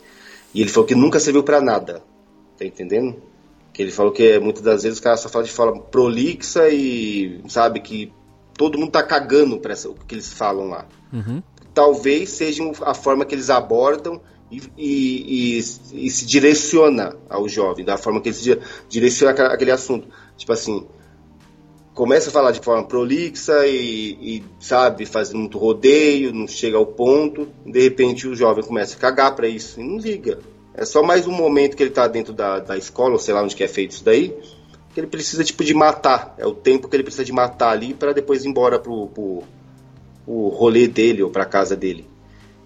E 0.55 0.61
ele 0.63 0.71
falou 0.71 0.87
que 0.87 0.95
nunca 0.95 1.21
serviu 1.21 1.43
pra 1.43 1.61
nada, 1.61 2.03
tá 2.59 2.65
entendendo? 2.65 3.23
Que 3.73 3.83
ele 3.83 3.91
falou 3.91 4.13
que 4.13 4.23
é, 4.25 4.39
muitas 4.41 4.63
das 4.63 4.83
vezes 4.83 4.99
os 4.99 5.05
caras 5.05 5.21
só 5.21 5.29
falam 5.29 5.47
de 5.47 5.53
forma 5.53 5.81
prolixa 5.83 6.69
e 6.71 7.41
sabe 7.49 7.81
que 7.81 8.13
todo 8.57 8.79
mundo 8.79 8.91
tá 8.91 9.03
cagando 9.03 9.59
pra 9.59 9.73
essa, 9.75 9.89
o 9.89 9.95
que 9.95 10.15
eles 10.15 10.33
falam 10.33 10.69
lá. 10.69 10.87
Uhum. 11.13 11.43
Talvez 11.73 12.31
seja 12.31 12.63
a 12.83 12.95
forma 12.95 13.25
que 13.25 13.35
eles 13.35 13.49
abordam 13.51 14.21
e, 14.51 14.61
e- 14.77 15.57
e- 15.59 16.07
e 16.07 16.11
se 16.11 16.27
direciona 16.27 17.15
ao 17.29 17.49
jovem, 17.49 17.85
da 17.85 17.97
forma 17.97 18.21
que 18.21 18.29
eles 18.31 18.43
di- 18.43 18.59
direcionam 18.89 19.33
aquela- 19.33 19.55
aquele 19.55 19.71
assunto. 19.71 20.09
Tipo 20.37 20.53
assim, 20.53 20.87
começa 22.01 22.31
a 22.31 22.33
falar 22.33 22.53
de 22.53 22.61
forma 22.61 22.83
prolixa 22.83 23.67
e, 23.67 24.13
e, 24.39 24.45
sabe, 24.59 25.05
faz 25.05 25.35
muito 25.35 25.59
rodeio, 25.59 26.33
não 26.33 26.49
chega 26.49 26.79
ao 26.79 26.87
ponto, 26.87 27.47
de 27.67 27.79
repente 27.79 28.27
o 28.27 28.35
jovem 28.35 28.65
começa 28.65 28.97
a 28.97 28.99
cagar 28.99 29.37
pra 29.37 29.47
isso 29.47 29.79
e 29.79 29.85
não 29.85 29.99
liga. 29.99 30.39
É 30.73 30.87
só 30.87 31.03
mais 31.03 31.27
um 31.27 31.31
momento 31.31 31.77
que 31.77 31.83
ele 31.83 31.91
tá 31.91 32.09
dentro 32.09 32.33
da, 32.33 32.59
da 32.59 32.79
escola, 32.79 33.13
ou 33.13 33.19
sei 33.19 33.35
lá 33.35 33.43
onde 33.43 33.55
que 33.55 33.63
é 33.63 33.69
feito 33.69 33.91
isso 33.91 34.03
daí, 34.03 34.35
que 34.95 34.99
ele 34.99 35.09
precisa 35.09 35.45
tipo 35.45 35.63
de 35.63 35.75
matar. 35.75 36.35
É 36.39 36.47
o 36.47 36.55
tempo 36.55 36.89
que 36.89 36.97
ele 36.97 37.03
precisa 37.03 37.23
de 37.23 37.35
matar 37.35 37.73
ali 37.73 37.93
para 37.93 38.15
depois 38.15 38.47
ir 38.47 38.49
embora 38.49 38.79
pro, 38.79 39.09
pro, 39.09 39.43
o 40.27 40.49
rolê 40.49 40.89
dele 40.89 41.23
ou 41.23 41.29
pra 41.29 41.45
casa 41.45 41.77
dele. 41.77 42.07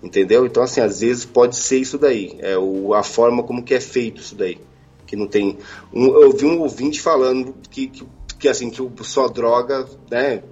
Entendeu? 0.01 0.47
Então, 0.47 0.63
assim, 0.63 0.81
às 0.81 1.01
vezes 1.01 1.25
pode 1.25 1.57
ser 1.57 1.79
isso 1.79 1.99
daí. 1.99 2.37
É 2.39 2.57
o, 2.57 2.95
a 2.95 3.03
forma 3.03 3.43
como 3.43 3.65
que 3.65 3.75
é 3.75 3.81
feito 3.81 4.21
isso 4.21 4.37
daí. 4.37 4.61
Que 5.05 5.17
não 5.17 5.27
tem. 5.27 5.59
Um, 5.93 6.07
eu 6.23 6.31
vi 6.31 6.47
um 6.47 6.61
ouvinte 6.61 7.01
falando 7.01 7.53
que, 7.69 7.89
que, 7.89 8.07
que, 8.45 8.49
assim, 8.51 8.69
que 8.69 8.83
o 8.83 8.93
só 9.03 9.27
droga, 9.27 9.87
né? 10.11 10.43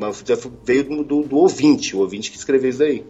Veio 0.64 0.84
do, 0.84 1.05
do, 1.05 1.22
do 1.24 1.36
ouvinte, 1.36 1.95
o 1.95 2.01
ouvinte 2.01 2.30
que 2.30 2.38
escreveu 2.38 2.70
isso 2.70 2.78
daí. 2.78 3.05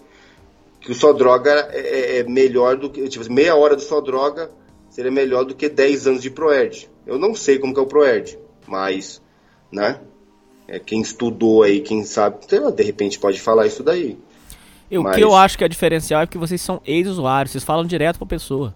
Que 0.80 0.90
o 0.90 0.94
só 0.94 1.12
droga 1.12 1.68
é, 1.70 1.78
é- 1.78 2.18
é 2.18 2.22
melhor 2.24 2.76
do 2.76 2.90
que. 2.90 3.08
Tipo, 3.08 3.32
meia 3.32 3.54
hora 3.54 3.76
do 3.76 3.82
só 3.82 4.00
droga 4.00 4.50
seria 4.90 5.10
melhor 5.12 5.44
do 5.44 5.54
que 5.54 5.68
10 5.68 6.08
anos 6.08 6.22
de 6.22 6.30
Proerd. 6.30 6.90
Eu 7.06 7.16
não 7.16 7.32
sei 7.32 7.60
como 7.60 7.72
que 7.72 7.78
é 7.78 7.82
o 7.82 7.86
Proerd, 7.86 8.36
mas, 8.66 9.22
né? 9.70 10.00
É, 10.66 10.80
quem 10.80 11.00
estudou 11.00 11.62
aí, 11.62 11.80
quem 11.80 12.02
sabe, 12.04 12.38
sei 12.48 12.58
lá, 12.58 12.70
de 12.72 12.82
repente 12.82 13.20
pode 13.20 13.40
falar 13.40 13.66
isso 13.68 13.84
daí. 13.84 14.18
E 14.90 14.98
o 14.98 15.04
Mas- 15.04 15.14
que 15.16 15.22
eu 15.22 15.32
acho 15.34 15.56
que 15.56 15.62
é 15.62 15.68
diferencial 15.68 16.22
é 16.22 16.26
que 16.26 16.36
vocês 16.36 16.60
são 16.60 16.80
ex-usuários, 16.84 17.52
vocês 17.52 17.62
falam 17.64 17.84
direto 17.86 18.18
pra 18.18 18.26
pessoa. 18.26 18.74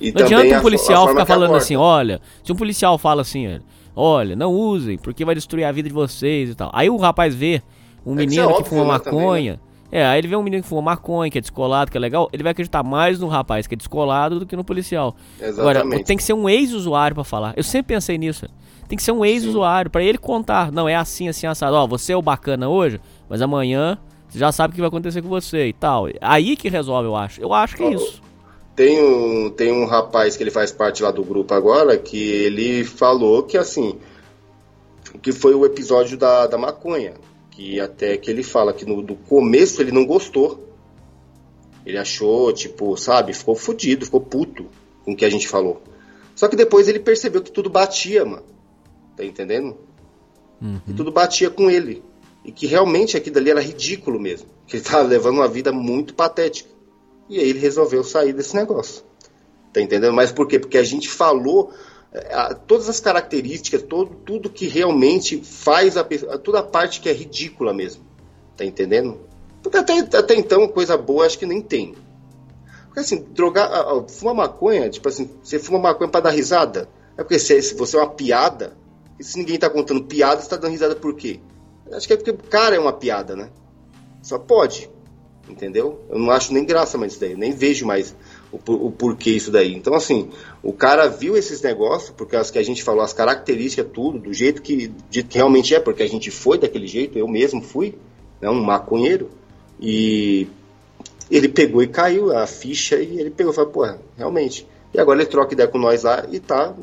E 0.00 0.10
Não 0.10 0.22
adianta 0.24 0.58
um 0.58 0.60
policial 0.62 1.06
ficar 1.08 1.24
falando 1.26 1.54
assim, 1.54 1.76
olha, 1.76 2.20
se 2.44 2.50
um 2.52 2.56
policial 2.56 2.98
fala 2.98 3.22
assim, 3.22 3.46
olha, 3.46 3.62
olha, 3.94 4.36
não 4.36 4.52
usem, 4.52 4.98
porque 4.98 5.24
vai 5.24 5.34
destruir 5.34 5.64
a 5.64 5.72
vida 5.72 5.88
de 5.88 5.94
vocês 5.94 6.50
e 6.50 6.54
tal. 6.54 6.70
Aí 6.72 6.88
o 6.88 6.96
rapaz 6.96 7.34
vê 7.34 7.62
um 8.04 8.14
É 8.14 8.16
que 8.16 8.22
é 8.22 8.26
menino 8.26 8.46
que 8.48 8.54
óbvio, 8.54 8.66
fuma 8.66 8.92
né, 8.94 8.98
também, 8.98 9.20
maconha. 9.20 9.60
É, 9.90 10.06
aí 10.06 10.18
ele 10.18 10.28
vê 10.28 10.36
um 10.36 10.42
menino 10.42 10.62
que 10.62 10.68
fuma 10.68 10.80
maconha, 10.80 11.30
que 11.30 11.36
é 11.36 11.40
descolado, 11.40 11.90
que 11.90 11.96
é 11.96 12.00
legal, 12.00 12.28
ele 12.32 12.42
vai 12.42 12.52
acreditar 12.52 12.82
mais 12.82 13.20
no 13.20 13.28
rapaz 13.28 13.66
que 13.66 13.74
é 13.74 13.76
descolado 13.76 14.40
do 14.40 14.46
que 14.46 14.56
no 14.56 14.64
policial. 14.64 15.14
Agora, 15.38 15.80
Exatamente. 15.80 16.04
tem 16.04 16.16
que 16.16 16.22
ser 16.22 16.32
um 16.32 16.48
ex-usuário 16.48 17.14
pra 17.14 17.24
falar. 17.24 17.52
Eu 17.56 17.62
sempre 17.62 17.94
pensei 17.94 18.16
nisso. 18.16 18.46
Tem 18.88 18.96
que 18.96 19.02
ser 19.02 19.12
um 19.12 19.24
ex-usuário 19.24 19.90
pra 19.90 20.02
ele 20.02 20.18
contar. 20.18 20.72
Não, 20.72 20.88
é 20.88 20.94
assim, 20.94 21.28
assim, 21.28 21.46
assado. 21.46 21.76
Ó, 21.76 21.86
você 21.86 22.12
é 22.12 22.16
o 22.16 22.22
bacana 22.22 22.68
hoje, 22.68 23.00
mas 23.28 23.42
amanhã 23.42 23.98
você 24.28 24.38
já 24.38 24.50
sabe 24.50 24.72
o 24.72 24.74
que 24.74 24.80
vai 24.80 24.88
acontecer 24.88 25.20
com 25.20 25.28
você 25.28 25.68
e 25.68 25.72
tal. 25.74 26.08
Aí 26.22 26.56
que 26.56 26.70
resolve, 26.70 27.06
eu 27.08 27.14
acho. 27.14 27.40
Eu 27.40 27.52
acho 27.52 27.76
que 27.76 27.82
é 27.82 27.92
isso. 27.92 28.22
Tem 28.74 29.02
um, 29.02 29.50
tem 29.50 29.70
um 29.70 29.84
rapaz 29.84 30.36
que 30.36 30.42
ele 30.42 30.50
faz 30.50 30.72
parte 30.72 31.02
lá 31.02 31.10
do 31.10 31.22
grupo 31.22 31.52
agora 31.52 31.98
que 31.98 32.18
ele 32.18 32.84
falou 32.84 33.42
que 33.42 33.58
assim 33.58 33.98
que 35.20 35.30
foi 35.30 35.54
o 35.54 35.66
episódio 35.66 36.16
da, 36.16 36.46
da 36.46 36.56
maconha 36.56 37.12
que 37.50 37.78
até 37.78 38.16
que 38.16 38.30
ele 38.30 38.42
fala 38.42 38.72
que 38.72 38.86
no 38.86 39.02
do 39.02 39.14
começo 39.14 39.82
ele 39.82 39.92
não 39.92 40.06
gostou. 40.06 40.68
Ele 41.84 41.98
achou 41.98 42.50
tipo 42.52 42.96
sabe 42.96 43.34
ficou 43.34 43.54
fudido 43.54 44.06
ficou 44.06 44.20
puto 44.20 44.66
com 45.04 45.12
o 45.12 45.16
que 45.16 45.24
a 45.26 45.30
gente 45.30 45.46
falou. 45.46 45.82
Só 46.34 46.48
que 46.48 46.56
depois 46.56 46.88
ele 46.88 46.98
percebeu 46.98 47.42
que 47.42 47.52
tudo 47.52 47.68
batia 47.68 48.24
mano. 48.24 48.44
Tá 49.14 49.22
entendendo? 49.22 49.76
Que 50.86 50.94
tudo 50.94 51.12
batia 51.12 51.50
com 51.50 51.70
ele. 51.70 52.02
E 52.42 52.50
que 52.50 52.66
realmente 52.66 53.18
aquilo 53.18 53.36
ali 53.36 53.50
era 53.50 53.60
ridículo 53.60 54.18
mesmo. 54.18 54.48
Que 54.66 54.76
ele 54.76 54.84
tava 54.84 55.02
levando 55.02 55.36
uma 55.36 55.48
vida 55.48 55.70
muito 55.72 56.14
patética 56.14 56.71
e 57.32 57.40
aí 57.40 57.48
ele 57.50 57.58
resolveu 57.58 58.04
sair 58.04 58.32
desse 58.32 58.54
negócio. 58.54 59.04
Tá 59.72 59.80
entendendo? 59.80 60.12
Mas 60.12 60.30
por 60.30 60.46
quê? 60.46 60.58
Porque 60.58 60.76
a 60.76 60.82
gente 60.84 61.08
falou 61.08 61.72
a- 62.30 62.54
todas 62.54 62.88
as 62.88 63.00
características, 63.00 63.82
todo, 63.82 64.14
tudo 64.16 64.50
que 64.50 64.66
realmente 64.66 65.42
faz 65.42 65.96
a 65.96 66.04
toda 66.38 66.58
a 66.58 66.62
parte 66.62 67.00
que 67.00 67.08
é 67.08 67.12
ridícula 67.12 67.72
mesmo. 67.72 68.04
Tá 68.56 68.64
entendendo? 68.64 69.18
Porque 69.62 69.78
até, 69.78 69.98
até 69.98 70.34
então, 70.34 70.68
coisa 70.68 70.96
boa 70.96 71.24
acho 71.24 71.38
que 71.38 71.46
nem 71.46 71.62
tem. 71.62 71.94
Porque 72.86 73.00
assim, 73.00 73.24
drogar, 73.30 73.70
fumar 74.08 74.34
maconha, 74.34 74.90
tipo 74.90 75.08
assim, 75.08 75.30
você 75.42 75.58
fuma 75.58 75.78
maconha 75.78 76.10
pra 76.10 76.20
dar 76.20 76.30
risada? 76.30 76.86
É 77.16 77.22
porque 77.22 77.38
se, 77.38 77.62
se 77.62 77.74
você 77.74 77.96
é 77.96 78.00
uma 78.00 78.10
piada, 78.10 78.76
e 79.18 79.24
se 79.24 79.38
ninguém 79.38 79.58
tá 79.58 79.70
contando 79.70 80.04
piada, 80.04 80.42
você 80.42 80.48
tá 80.50 80.56
dando 80.56 80.72
risada 80.72 80.94
por 80.94 81.14
quê? 81.14 81.40
Acho 81.90 82.06
que 82.06 82.12
é 82.12 82.16
porque 82.16 82.30
o 82.30 82.36
cara 82.36 82.76
é 82.76 82.78
uma 82.78 82.92
piada, 82.92 83.34
né? 83.34 83.48
Só 84.22 84.38
pode. 84.38 84.90
Entendeu? 85.52 86.00
Eu 86.08 86.18
não 86.18 86.30
acho 86.30 86.52
nem 86.54 86.64
graça 86.64 86.96
mais 86.96 87.12
isso 87.12 87.20
daí, 87.20 87.36
nem 87.36 87.52
vejo 87.52 87.86
mais 87.86 88.16
o, 88.50 88.56
o 88.86 88.90
porquê 88.90 89.30
isso 89.32 89.50
daí. 89.50 89.74
Então, 89.74 89.94
assim, 89.94 90.30
o 90.62 90.72
cara 90.72 91.08
viu 91.08 91.36
esses 91.36 91.60
negócios, 91.60 92.10
porque 92.10 92.34
as 92.34 92.50
que 92.50 92.58
a 92.58 92.62
gente 92.62 92.82
falou, 92.82 93.02
as 93.02 93.12
características, 93.12 93.92
tudo, 93.92 94.18
do 94.18 94.32
jeito 94.32 94.62
que, 94.62 94.90
de, 95.10 95.22
que 95.22 95.36
realmente 95.36 95.74
é, 95.74 95.78
porque 95.78 96.02
a 96.02 96.08
gente 96.08 96.30
foi 96.30 96.56
daquele 96.56 96.86
jeito, 96.86 97.18
eu 97.18 97.28
mesmo 97.28 97.60
fui, 97.60 97.94
né, 98.40 98.48
um 98.48 98.62
maconheiro, 98.62 99.28
e 99.78 100.48
ele 101.30 101.48
pegou 101.48 101.82
e 101.82 101.86
caiu 101.86 102.34
a 102.34 102.46
ficha 102.46 102.96
e 102.96 103.20
ele 103.20 103.30
pegou 103.30 103.52
e 103.52 103.54
falou, 103.54 103.70
pô, 103.70 103.86
realmente. 104.16 104.66
E 104.94 104.98
agora 104.98 105.20
ele 105.20 105.28
troca 105.28 105.52
ideia 105.52 105.68
com 105.68 105.78
nós 105.78 106.02
lá 106.02 106.26
e 106.32 106.40
tá 106.40 106.74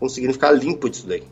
conseguindo 0.00 0.32
ficar 0.32 0.50
limpo 0.50 0.90
disso 0.90 1.06
daí. 1.06 1.22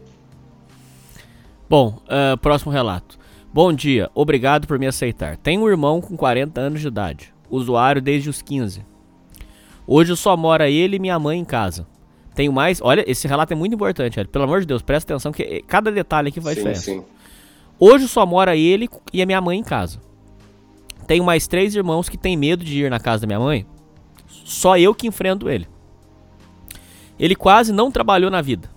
Bom, 1.69 2.01
uh, 2.05 2.39
próximo 2.39 2.71
relato. 2.71 3.18
Bom 3.53 3.73
dia, 3.73 4.11
obrigado 4.15 4.67
por 4.67 4.79
me 4.79 4.87
aceitar. 4.87 5.37
Tenho 5.39 5.63
um 5.63 5.69
irmão 5.69 6.03
com 6.03 6.17
40 6.17 6.61
anos 6.61 6.81
de 6.83 6.89
idade, 6.89 7.33
usuário 7.51 8.03
desde 8.03 8.29
os 8.29 8.43
15. 8.43 8.85
Hoje 9.87 10.15
só 10.17 10.37
mora 10.37 10.69
ele 10.69 10.97
e 10.97 10.99
minha 10.99 11.19
mãe 11.19 11.39
em 11.39 11.45
casa. 11.45 11.87
Tenho 12.35 12.53
mais. 12.53 12.79
Olha, 12.83 13.03
esse 13.11 13.27
relato 13.27 13.55
é 13.55 13.57
muito 13.57 13.75
importante, 13.75 14.17
velho. 14.17 14.29
Pelo 14.29 14.45
amor 14.45 14.61
de 14.61 14.67
Deus, 14.67 14.83
presta 14.83 15.13
atenção 15.13 15.33
que 15.33 15.65
cada 15.67 15.91
detalhe 15.91 16.29
aqui 16.29 16.39
vai 16.39 16.55
sim, 16.55 16.61
diferença. 16.61 16.83
Sim. 16.83 17.05
Hoje 17.81 18.07
só 18.07 18.27
mora 18.27 18.55
ele 18.55 18.89
e 19.13 19.23
a 19.23 19.27
minha 19.27 19.41
mãe 19.41 19.59
em 19.59 19.65
casa. 19.65 19.99
Tenho 21.07 21.25
mais 21.25 21.49
três 21.49 21.75
irmãos 21.75 22.07
que 22.07 22.19
têm 22.19 22.37
medo 22.37 22.63
de 22.63 22.85
ir 22.85 22.91
na 22.91 23.01
casa 23.01 23.23
da 23.23 23.27
minha 23.27 23.41
mãe. 23.41 23.67
Só 24.27 24.77
eu 24.77 24.95
que 24.95 25.07
enfrento 25.07 25.49
ele. 25.49 25.67
Ele 27.19 27.35
quase 27.35 27.73
não 27.73 27.91
trabalhou 27.91 28.31
na 28.31 28.43
vida. 28.43 28.71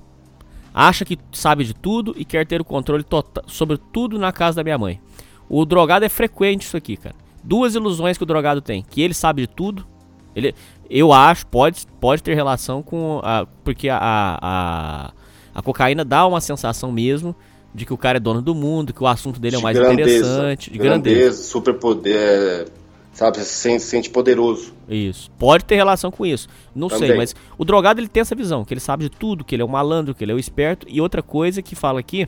Acha 0.74 1.04
que 1.04 1.18
sabe 1.32 1.64
de 1.64 1.74
tudo 1.74 2.14
e 2.18 2.24
quer 2.24 2.46
ter 2.46 2.62
o 2.62 2.66
controle 2.66 3.04
total 3.04 3.44
sobre 3.48 3.78
tudo 3.78 4.18
na 4.18 4.32
casa 4.32 4.58
da 4.58 4.64
minha 4.64 4.78
mãe. 4.78 5.02
O 5.50 5.66
drogado 5.66 6.06
é 6.06 6.10
frequente 6.10 6.62
isso 6.62 6.78
aqui, 6.78 6.96
cara. 6.96 7.16
Duas 7.44 7.76
ilusões 7.76 8.18
que 8.18 8.24
o 8.24 8.26
drogado 8.26 8.62
tem: 8.62 8.84
que 8.90 9.02
ele 9.02 9.14
sabe 9.14 9.42
de 9.42 9.48
tudo. 9.48 9.86
Ele, 10.34 10.56
eu 10.90 11.12
acho, 11.12 11.46
pode, 11.48 11.86
pode 12.00 12.24
ter 12.24 12.36
relação 12.36 12.82
com. 12.82 13.20
A, 13.24 13.46
porque 13.64 13.90
a, 13.90 14.00
a, 14.02 15.12
a 15.54 15.62
cocaína 15.62 16.06
dá 16.06 16.26
uma 16.26 16.40
sensação 16.40 16.92
mesmo 16.92 17.36
de 17.74 17.86
que 17.86 17.94
o 17.94 17.98
cara 17.98 18.18
é 18.18 18.20
dono 18.20 18.42
do 18.42 18.54
mundo, 18.54 18.94
que 18.94 19.04
o 19.04 19.08
assunto 19.08 19.40
dele 19.40 19.56
é 19.56 19.60
o 19.60 19.62
mais 19.62 19.78
grandeza, 19.78 20.02
interessante. 20.02 20.72
De 20.72 20.78
grandeza, 20.78 21.20
grandeza 21.20 21.44
superpoder, 21.44 22.68
sabe? 23.12 23.40
Se 23.40 23.80
sente 23.80 24.10
poderoso. 24.10 24.74
Isso. 24.88 25.30
Pode 25.32 25.66
ter 25.66 25.76
relação 25.76 26.12
com 26.12 26.26
isso. 26.26 26.48
Não 26.76 26.88
Também. 26.88 27.10
sei, 27.10 27.18
mas 27.18 27.36
o 27.58 27.66
drogado 27.66 28.00
ele 28.00 28.08
tem 28.08 28.22
essa 28.22 28.36
visão, 28.36 28.64
que 28.64 28.74
ele 28.74 28.82
sabe 28.82 29.04
de 29.04 29.10
tudo, 29.10 29.44
que 29.44 29.56
ele 29.56 29.62
é 29.62 29.66
um 29.66 29.70
malandro, 29.70 30.16
que 30.16 30.24
ele 30.24 30.32
é 30.32 30.36
o 30.36 30.38
um 30.38 30.40
esperto. 30.40 30.86
E 30.90 31.02
outra 31.02 31.22
coisa 31.22 31.62
que 31.62 31.76
fala 31.76 32.00
aqui 32.00 32.28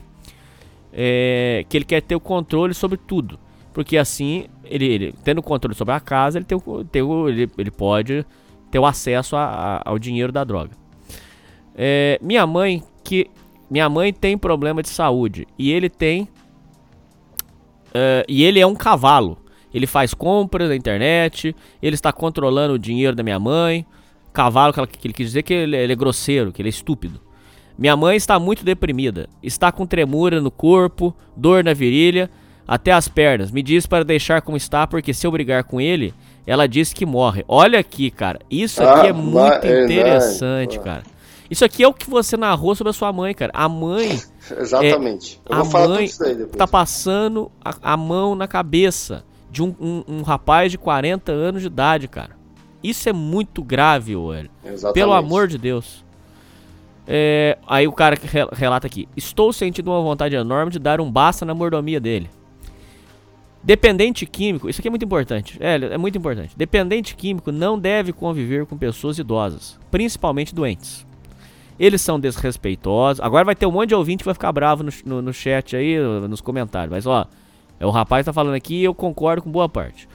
é 0.92 1.64
que 1.68 1.76
ele 1.76 1.84
quer 1.84 2.00
ter 2.02 2.14
o 2.14 2.20
controle 2.20 2.74
sobre 2.74 2.98
tudo. 2.98 3.38
Porque 3.72 3.96
assim, 3.96 4.46
ele, 4.64 4.86
ele 4.86 5.14
tendo 5.24 5.42
controle 5.42 5.74
sobre 5.74 5.94
a 5.94 6.00
casa, 6.00 6.38
ele, 6.38 6.44
tem, 6.44 6.58
tem, 6.90 7.02
ele, 7.28 7.50
ele 7.58 7.70
pode 7.70 8.24
ter 8.70 8.78
o 8.78 8.86
acesso 8.86 9.34
a, 9.34 9.44
a, 9.44 9.90
ao 9.90 9.98
dinheiro 9.98 10.32
da 10.32 10.44
droga. 10.44 10.70
É, 11.74 12.18
minha 12.22 12.46
mãe, 12.46 12.84
que 13.02 13.28
minha 13.68 13.88
mãe 13.88 14.12
tem 14.12 14.38
problema 14.38 14.80
de 14.82 14.88
saúde 14.88 15.46
e 15.58 15.72
ele 15.72 15.88
tem 15.88 16.28
uh, 17.94 18.24
e 18.28 18.44
ele 18.44 18.60
é 18.60 18.66
um 18.66 18.76
cavalo. 18.76 19.38
Ele 19.74 19.86
faz 19.88 20.14
compras 20.14 20.68
na 20.68 20.76
internet, 20.76 21.54
ele 21.82 21.94
está 21.96 22.12
controlando 22.12 22.74
o 22.74 22.78
dinheiro 22.78 23.16
da 23.16 23.24
minha 23.24 23.40
mãe. 23.40 23.84
Cavalo, 24.32 24.72
que 24.72 25.06
ele 25.06 25.14
quis 25.14 25.26
dizer 25.26 25.42
que 25.42 25.52
ele, 25.52 25.76
ele 25.76 25.92
é 25.92 25.96
grosseiro, 25.96 26.52
que 26.52 26.62
ele 26.62 26.68
é 26.68 26.70
estúpido. 26.70 27.20
Minha 27.76 27.96
mãe 27.96 28.16
está 28.16 28.38
muito 28.38 28.64
deprimida, 28.64 29.28
está 29.42 29.72
com 29.72 29.84
tremura 29.84 30.40
no 30.40 30.50
corpo, 30.50 31.14
dor 31.36 31.64
na 31.64 31.74
virilha, 31.74 32.30
até 32.66 32.92
as 32.92 33.08
pernas. 33.08 33.50
Me 33.50 33.62
diz 33.62 33.84
para 33.84 34.04
deixar 34.04 34.42
como 34.42 34.56
está, 34.56 34.86
porque 34.86 35.12
se 35.12 35.26
eu 35.26 35.30
brigar 35.32 35.64
com 35.64 35.80
ele, 35.80 36.14
ela 36.46 36.68
disse 36.68 36.94
que 36.94 37.04
morre. 37.04 37.44
Olha 37.48 37.80
aqui, 37.80 38.10
cara. 38.10 38.38
Isso 38.48 38.82
aqui 38.82 39.06
ah, 39.06 39.08
é 39.08 39.12
muito 39.12 39.66
é 39.66 39.84
interessante, 39.84 40.78
cara. 40.78 41.02
Isso 41.50 41.64
aqui 41.64 41.82
é 41.82 41.88
o 41.88 41.92
que 41.92 42.08
você 42.08 42.36
narrou 42.36 42.74
sobre 42.74 42.90
a 42.90 42.94
sua 42.94 43.12
mãe, 43.12 43.34
cara. 43.34 43.52
A 43.54 43.68
mãe. 43.68 44.20
Exatamente. 44.58 45.40
É, 45.48 45.54
a 45.54 45.64
mãe 45.64 46.08
tá 46.56 46.66
passando 46.66 47.50
a, 47.62 47.92
a, 47.92 47.96
mão 47.96 48.34
na 48.34 48.46
cabeça 48.46 49.24
de 49.54 49.62
um, 49.62 49.72
um, 49.80 50.04
um, 50.08 50.22
rapaz 50.22 50.72
de 50.72 50.76
40 50.76 51.30
anos 51.30 51.62
de 51.62 51.68
idade, 51.68 52.08
cara. 52.08 52.30
Isso 52.82 53.08
é 53.08 53.12
muito 53.12 53.62
grave, 53.62 54.16
Oel. 54.16 54.46
Pelo 54.92 55.12
amor 55.12 55.46
de 55.46 55.56
Deus. 55.56 56.04
É, 57.06 57.56
aí 57.64 57.86
o 57.86 57.92
cara 57.92 58.16
que 58.16 58.26
relata 58.52 58.88
aqui: 58.88 59.08
Estou 59.16 59.52
sentindo 59.52 59.92
uma 59.92 60.02
vontade 60.02 60.34
enorme 60.34 60.72
de 60.72 60.80
dar 60.80 61.00
um 61.00 61.08
basta 61.10 61.44
na 61.44 61.54
mordomia 61.54 62.00
dele. 62.00 62.28
Dependente 63.62 64.26
químico, 64.26 64.68
isso 64.68 64.80
aqui 64.80 64.88
é 64.88 64.90
muito 64.90 65.04
importante. 65.04 65.56
É, 65.60 65.76
é 65.76 65.96
muito 65.96 66.18
importante. 66.18 66.52
Dependente 66.56 67.14
químico 67.14 67.52
não 67.52 67.78
deve 67.78 68.12
conviver 68.12 68.66
com 68.66 68.76
pessoas 68.76 69.18
idosas, 69.18 69.78
principalmente 69.88 70.52
doentes. 70.52 71.06
Eles 71.78 72.00
são 72.00 72.18
desrespeitosos. 72.18 73.20
Agora 73.20 73.44
vai 73.44 73.54
ter 73.54 73.66
um 73.66 73.72
monte 73.72 73.90
de 73.90 73.94
ouvinte 73.94 74.18
que 74.18 74.26
vai 74.26 74.34
ficar 74.34 74.50
bravo 74.50 74.82
no, 74.82 74.90
no, 75.06 75.22
no 75.22 75.32
chat 75.32 75.76
aí, 75.76 75.96
nos 76.28 76.40
comentários. 76.40 76.90
Mas 76.90 77.06
ó, 77.06 77.26
é 77.78 77.86
o 77.86 77.90
rapaz 77.90 78.26
tá 78.26 78.32
falando 78.32 78.54
aqui 78.54 78.76
e 78.76 78.84
eu 78.84 78.94
concordo 78.94 79.42
com 79.42 79.50
boa 79.50 79.68
parte. 79.68 80.08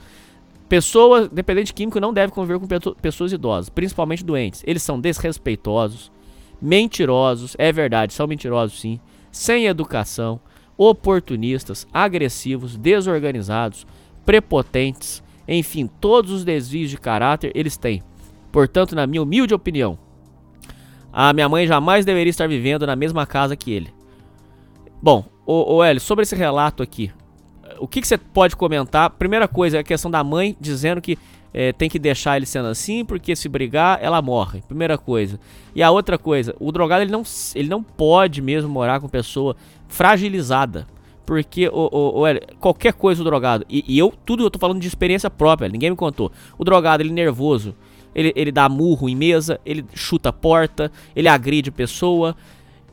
Pessoa 0.68 1.28
dependente 1.28 1.74
químico 1.74 1.98
não 1.98 2.12
deve 2.12 2.32
conviver 2.32 2.60
com 2.60 2.66
pessoas 2.94 3.32
idosas, 3.32 3.68
principalmente 3.68 4.24
doentes. 4.24 4.62
Eles 4.66 4.82
são 4.82 5.00
desrespeitosos, 5.00 6.12
mentirosos, 6.62 7.56
é 7.58 7.72
verdade, 7.72 8.12
são 8.12 8.26
mentirosos 8.26 8.80
sim, 8.80 9.00
sem 9.32 9.66
educação, 9.66 10.40
oportunistas, 10.76 11.86
agressivos, 11.92 12.76
desorganizados, 12.76 13.86
prepotentes, 14.24 15.22
enfim, 15.46 15.90
todos 16.00 16.30
os 16.30 16.44
desvios 16.44 16.90
de 16.90 16.96
caráter 16.96 17.50
eles 17.54 17.76
têm. 17.76 18.02
Portanto, 18.52 18.94
na 18.94 19.06
minha 19.06 19.22
humilde 19.22 19.52
opinião, 19.52 19.98
a 21.12 21.32
minha 21.32 21.48
mãe 21.48 21.66
jamais 21.66 22.04
deveria 22.04 22.30
estar 22.30 22.48
vivendo 22.48 22.86
na 22.86 22.94
mesma 22.94 23.26
casa 23.26 23.56
que 23.56 23.72
ele. 23.72 23.92
Bom, 25.02 25.24
o, 25.44 25.78
o 25.78 26.00
sobre 26.00 26.22
esse 26.22 26.36
relato 26.36 26.82
aqui, 26.82 27.10
o 27.78 27.86
que, 27.86 28.00
que, 28.00 28.08
você 28.08 28.18
pode 28.18 28.56
comentar? 28.56 29.10
Primeira 29.10 29.46
coisa 29.46 29.76
é 29.76 29.80
a 29.80 29.84
questão 29.84 30.10
da 30.10 30.22
mãe 30.24 30.56
dizendo 30.60 31.00
que 31.00 31.18
é, 31.52 31.72
tem 31.72 31.88
que 31.88 31.98
deixar 31.98 32.36
ele 32.36 32.46
sendo 32.46 32.68
assim, 32.68 33.04
porque 33.04 33.34
se 33.34 33.48
brigar, 33.48 33.98
ela 34.02 34.22
morre. 34.22 34.62
Primeira 34.66 34.96
coisa. 34.96 35.38
E 35.74 35.82
a 35.82 35.90
outra 35.90 36.16
coisa, 36.16 36.54
o 36.60 36.70
drogado 36.70 37.02
ele 37.02 37.10
não, 37.10 37.22
ele 37.54 37.68
não 37.68 37.82
pode 37.82 38.40
mesmo 38.40 38.70
morar 38.70 39.00
com 39.00 39.08
pessoa 39.08 39.56
fragilizada. 39.88 40.86
Porque 41.26 41.68
o, 41.68 41.88
o, 41.92 42.24
o 42.24 42.56
qualquer 42.58 42.92
coisa 42.92 43.22
o 43.22 43.24
drogado, 43.24 43.64
e, 43.68 43.84
e, 43.86 43.96
eu 43.96 44.12
tudo 44.24 44.42
eu 44.42 44.50
tô 44.50 44.58
falando 44.58 44.80
de 44.80 44.88
experiência 44.88 45.30
própria, 45.30 45.68
ninguém 45.68 45.90
me 45.90 45.96
contou. 45.96 46.32
O 46.58 46.64
drogado, 46.64 47.04
ele 47.04 47.12
nervoso, 47.12 47.74
ele, 48.14 48.32
ele 48.34 48.50
dá 48.50 48.68
murro 48.68 49.08
em 49.08 49.14
mesa, 49.14 49.60
ele 49.64 49.84
chuta 49.94 50.30
a 50.30 50.32
porta, 50.32 50.90
ele 51.14 51.28
agride 51.28 51.70
pessoa. 51.70 52.34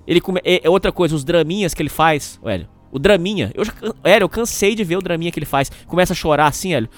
Ele 0.06 0.22
come... 0.22 0.40
é, 0.44 0.66
é 0.66 0.70
outra 0.70 0.92
coisa, 0.92 1.16
os 1.16 1.24
draminhas 1.24 1.74
que 1.74 1.82
ele 1.82 1.90
faz, 1.90 2.40
velho. 2.44 2.68
O 2.92 3.00
draminha, 3.00 3.52
eu 3.54 3.66
já, 3.66 3.74
Hélio, 4.04 4.26
eu 4.26 4.30
cansei 4.30 4.76
de 4.76 4.84
ver 4.84 4.98
o 4.98 5.02
draminha 5.02 5.32
que 5.32 5.40
ele 5.40 5.46
faz. 5.46 5.72
Começa 5.88 6.14
a 6.14 6.16
chorar 6.16 6.48
assim, 6.48 6.74
Hélio. 6.74 6.90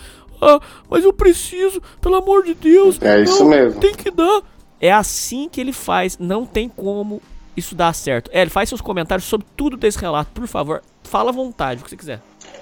Ah, 0.42 0.60
mas 0.90 1.04
eu 1.04 1.12
preciso, 1.12 1.82
pelo 2.00 2.16
amor 2.16 2.44
de 2.44 2.54
Deus. 2.54 3.02
É 3.02 3.22
isso 3.22 3.44
não, 3.44 3.50
mesmo. 3.50 3.80
Tem 3.80 3.94
que 3.94 4.10
dar. 4.10 4.42
É 4.80 4.92
assim 4.92 5.50
que 5.50 5.60
ele 5.60 5.74
faz. 5.74 6.18
Não 6.18 6.46
tem 6.46 6.70
como 6.70 7.22
isso 7.58 7.76
dar 7.76 7.94
certo. 7.94 8.30
Hélio, 8.34 8.52
faz 8.52 8.70
seus 8.70 8.82
comentários 8.82 9.28
sobre 9.28 9.46
tudo 9.58 9.76
desse 9.76 9.98
relato, 9.98 10.32
por 10.34 10.48
favor. 10.48 10.82
Fala 11.04 11.30
à 11.30 11.34
vontade, 11.34 11.82
o 11.82 11.84
que 11.84 11.90
você 11.90 11.98
quiser. 11.98 12.22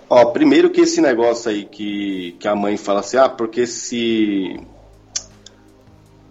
Ó, 0.10 0.26
primeiro 0.26 0.70
que 0.70 0.82
esse 0.82 1.02
negócio 1.02 1.52
aí 1.52 1.66
que, 1.66 2.36
que 2.40 2.48
a 2.48 2.56
mãe 2.56 2.78
fala 2.78 3.02
assim, 3.02 3.18
ah, 3.18 3.30
porque 3.30 3.68
se 3.68 4.60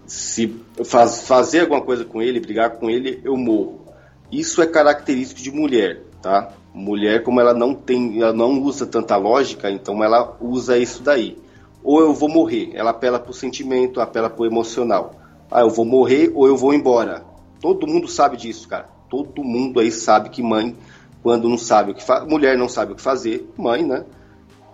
se 0.06 0.54
faz, 0.84 1.26
fazer 1.26 1.60
alguma 1.60 1.82
coisa 1.82 2.04
com 2.04 2.22
ele, 2.22 2.40
brigar 2.40 2.70
com 2.70 2.88
ele, 2.88 3.20
eu 3.24 3.36
morro. 3.36 3.84
Isso 4.30 4.62
é 4.62 4.66
característico 4.66 5.40
de 5.40 5.50
mulher, 5.50 6.02
tá? 6.22 6.52
Mulher, 6.78 7.22
como 7.22 7.40
ela 7.40 7.54
não 7.54 7.74
tem, 7.74 8.20
ela 8.20 8.34
não 8.34 8.60
usa 8.60 8.84
tanta 8.84 9.16
lógica, 9.16 9.70
então 9.70 10.04
ela 10.04 10.36
usa 10.38 10.76
isso 10.76 11.02
daí. 11.02 11.38
Ou 11.82 12.00
eu 12.00 12.12
vou 12.12 12.28
morrer, 12.28 12.72
ela 12.74 12.90
apela 12.90 13.18
pro 13.18 13.32
sentimento, 13.32 13.98
apela 13.98 14.28
pro 14.28 14.44
emocional. 14.44 15.14
Ah, 15.50 15.62
eu 15.62 15.70
vou 15.70 15.86
morrer 15.86 16.30
ou 16.34 16.46
eu 16.46 16.54
vou 16.54 16.74
embora. 16.74 17.24
Todo 17.62 17.86
mundo 17.86 18.06
sabe 18.06 18.36
disso, 18.36 18.68
cara. 18.68 18.90
Todo 19.08 19.42
mundo 19.42 19.80
aí 19.80 19.90
sabe 19.90 20.28
que 20.28 20.42
mãe, 20.42 20.76
quando 21.22 21.48
não 21.48 21.56
sabe 21.56 21.92
o 21.92 21.94
que 21.94 22.04
faz, 22.04 22.28
mulher 22.28 22.58
não 22.58 22.68
sabe 22.68 22.92
o 22.92 22.94
que 22.94 23.00
fazer, 23.00 23.50
mãe, 23.56 23.82
né? 23.82 24.04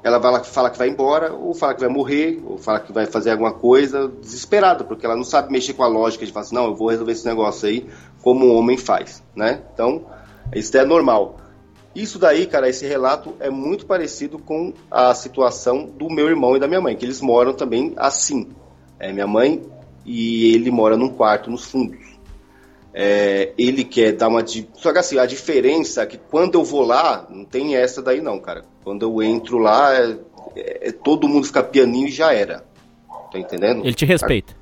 ela 0.02 0.18
vai 0.18 0.42
fala 0.42 0.70
que 0.70 0.78
vai 0.78 0.88
embora, 0.88 1.32
ou 1.32 1.54
fala 1.54 1.74
que 1.74 1.80
vai 1.80 1.88
morrer, 1.88 2.42
ou 2.44 2.58
fala 2.58 2.80
que 2.80 2.92
vai 2.92 3.06
fazer 3.06 3.30
alguma 3.30 3.52
coisa, 3.52 4.08
desesperada, 4.08 4.82
porque 4.82 5.06
ela 5.06 5.14
não 5.14 5.22
sabe 5.22 5.52
mexer 5.52 5.74
com 5.74 5.84
a 5.84 5.86
lógica 5.86 6.26
de 6.26 6.32
falar 6.32 6.46
assim, 6.46 6.54
não, 6.56 6.64
eu 6.64 6.74
vou 6.74 6.88
resolver 6.88 7.12
esse 7.12 7.24
negócio 7.24 7.68
aí 7.68 7.86
como 8.22 8.46
um 8.46 8.56
homem 8.56 8.76
faz, 8.76 9.22
né? 9.36 9.62
Então, 9.72 10.04
isso 10.52 10.76
é 10.76 10.84
normal. 10.84 11.36
Isso 11.94 12.18
daí, 12.18 12.46
cara, 12.46 12.68
esse 12.68 12.86
relato 12.86 13.34
é 13.38 13.50
muito 13.50 13.84
parecido 13.84 14.38
com 14.38 14.72
a 14.90 15.14
situação 15.14 15.84
do 15.84 16.08
meu 16.08 16.26
irmão 16.28 16.56
e 16.56 16.60
da 16.60 16.66
minha 16.66 16.80
mãe, 16.80 16.96
que 16.96 17.04
eles 17.04 17.20
moram 17.20 17.52
também 17.52 17.92
assim. 17.96 18.48
É, 18.98 19.12
minha 19.12 19.26
mãe 19.26 19.62
e 20.04 20.54
ele 20.54 20.70
mora 20.70 20.96
num 20.96 21.10
quarto 21.10 21.50
nos 21.50 21.64
fundos. 21.64 22.00
É, 22.94 23.52
ele 23.56 23.84
quer 23.84 24.12
dar 24.12 24.28
uma. 24.28 24.44
Só 24.74 24.92
que 24.92 24.98
assim, 24.98 25.18
a 25.18 25.26
diferença 25.26 26.02
é 26.02 26.06
que 26.06 26.18
quando 26.18 26.56
eu 26.56 26.64
vou 26.64 26.82
lá, 26.82 27.26
não 27.30 27.44
tem 27.44 27.76
essa 27.76 28.02
daí 28.02 28.20
não, 28.20 28.38
cara. 28.38 28.64
Quando 28.84 29.02
eu 29.02 29.22
entro 29.22 29.58
lá, 29.58 29.94
é, 29.94 30.16
é, 30.54 30.92
todo 30.92 31.28
mundo 31.28 31.46
fica 31.46 31.62
pianinho 31.62 32.08
e 32.08 32.12
já 32.12 32.32
era. 32.32 32.64
Tá 33.30 33.38
entendendo? 33.38 33.84
Ele 33.84 33.94
te 33.94 34.04
respeita. 34.04 34.54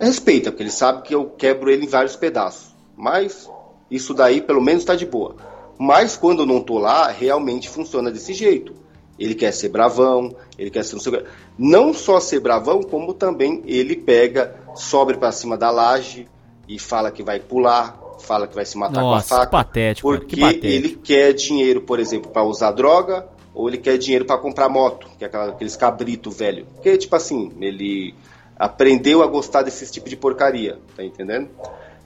Respeita, 0.00 0.50
porque 0.50 0.62
ele 0.62 0.70
sabe 0.70 1.02
que 1.02 1.14
eu 1.14 1.26
quebro 1.26 1.70
ele 1.70 1.84
em 1.84 1.88
vários 1.88 2.16
pedaços. 2.16 2.74
Mas 2.96 3.50
isso 3.90 4.14
daí 4.14 4.40
pelo 4.40 4.62
menos 4.62 4.82
está 4.82 4.94
de 4.94 5.04
boa. 5.04 5.36
Mas 5.78 6.16
quando 6.16 6.40
eu 6.40 6.46
não 6.46 6.60
tô 6.60 6.78
lá, 6.78 7.08
realmente 7.08 7.68
funciona 7.68 8.10
desse 8.10 8.32
jeito. 8.32 8.74
Ele 9.18 9.34
quer 9.34 9.52
ser 9.52 9.68
bravão, 9.68 10.34
ele 10.58 10.70
quer 10.70 10.84
ser 10.84 10.96
não, 10.96 11.22
não 11.56 11.94
só 11.94 12.18
ser 12.18 12.40
bravão, 12.40 12.82
como 12.82 13.14
também 13.14 13.62
ele 13.64 13.96
pega, 13.96 14.56
sobe 14.74 15.16
para 15.16 15.30
cima 15.30 15.56
da 15.56 15.70
laje 15.70 16.26
e 16.68 16.78
fala 16.78 17.12
que 17.12 17.22
vai 17.22 17.38
pular, 17.38 17.96
fala 18.20 18.46
que 18.48 18.54
vai 18.54 18.64
se 18.64 18.76
matar 18.76 19.00
Nossa, 19.00 19.28
com 19.28 19.34
a 19.34 19.38
faca. 19.38 19.50
Patético, 19.50 20.08
porque 20.08 20.36
que 20.36 20.40
patético. 20.40 20.66
ele 20.66 20.88
quer 20.96 21.32
dinheiro, 21.32 21.82
por 21.82 22.00
exemplo, 22.00 22.30
para 22.30 22.42
usar 22.42 22.72
droga, 22.72 23.28
ou 23.54 23.68
ele 23.68 23.78
quer 23.78 23.96
dinheiro 23.98 24.24
para 24.24 24.38
comprar 24.38 24.68
moto, 24.68 25.06
que 25.16 25.24
é 25.24 25.28
aquela, 25.28 25.50
aqueles 25.50 25.76
cabrito 25.76 26.30
velho. 26.30 26.66
Porque, 26.74 26.96
tipo 26.98 27.14
assim, 27.14 27.52
ele 27.60 28.14
aprendeu 28.58 29.22
a 29.22 29.26
gostar 29.26 29.62
desse 29.62 29.90
tipo 29.92 30.08
de 30.08 30.16
porcaria, 30.16 30.78
tá 30.96 31.04
entendendo? 31.04 31.48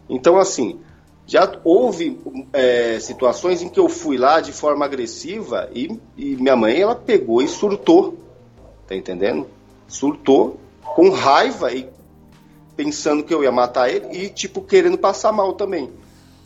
Então, 0.09 0.39
assim, 0.39 0.79
já 1.29 1.61
houve 1.63 2.19
é, 2.55 2.99
situações 2.99 3.61
em 3.61 3.69
que 3.69 3.79
eu 3.79 3.87
fui 3.87 4.17
lá 4.17 4.41
de 4.41 4.51
forma 4.51 4.87
agressiva 4.87 5.69
e, 5.75 6.01
e, 6.17 6.35
minha 6.37 6.57
mãe 6.57 6.81
ela 6.81 6.95
pegou 6.95 7.43
e 7.43 7.47
surtou, 7.47 8.17
tá 8.87 8.97
entendendo? 8.97 9.47
Surtou 9.87 10.59
com 10.97 11.11
raiva 11.11 11.71
e 11.71 11.87
pensando 12.75 13.23
que 13.23 13.35
eu 13.35 13.45
ia 13.45 13.53
matar 13.53 13.91
ele 13.91 14.07
e 14.11 14.31
tipo 14.31 14.63
querendo 14.63 14.97
passar 14.97 15.31
mal 15.31 15.53
também. 15.53 15.91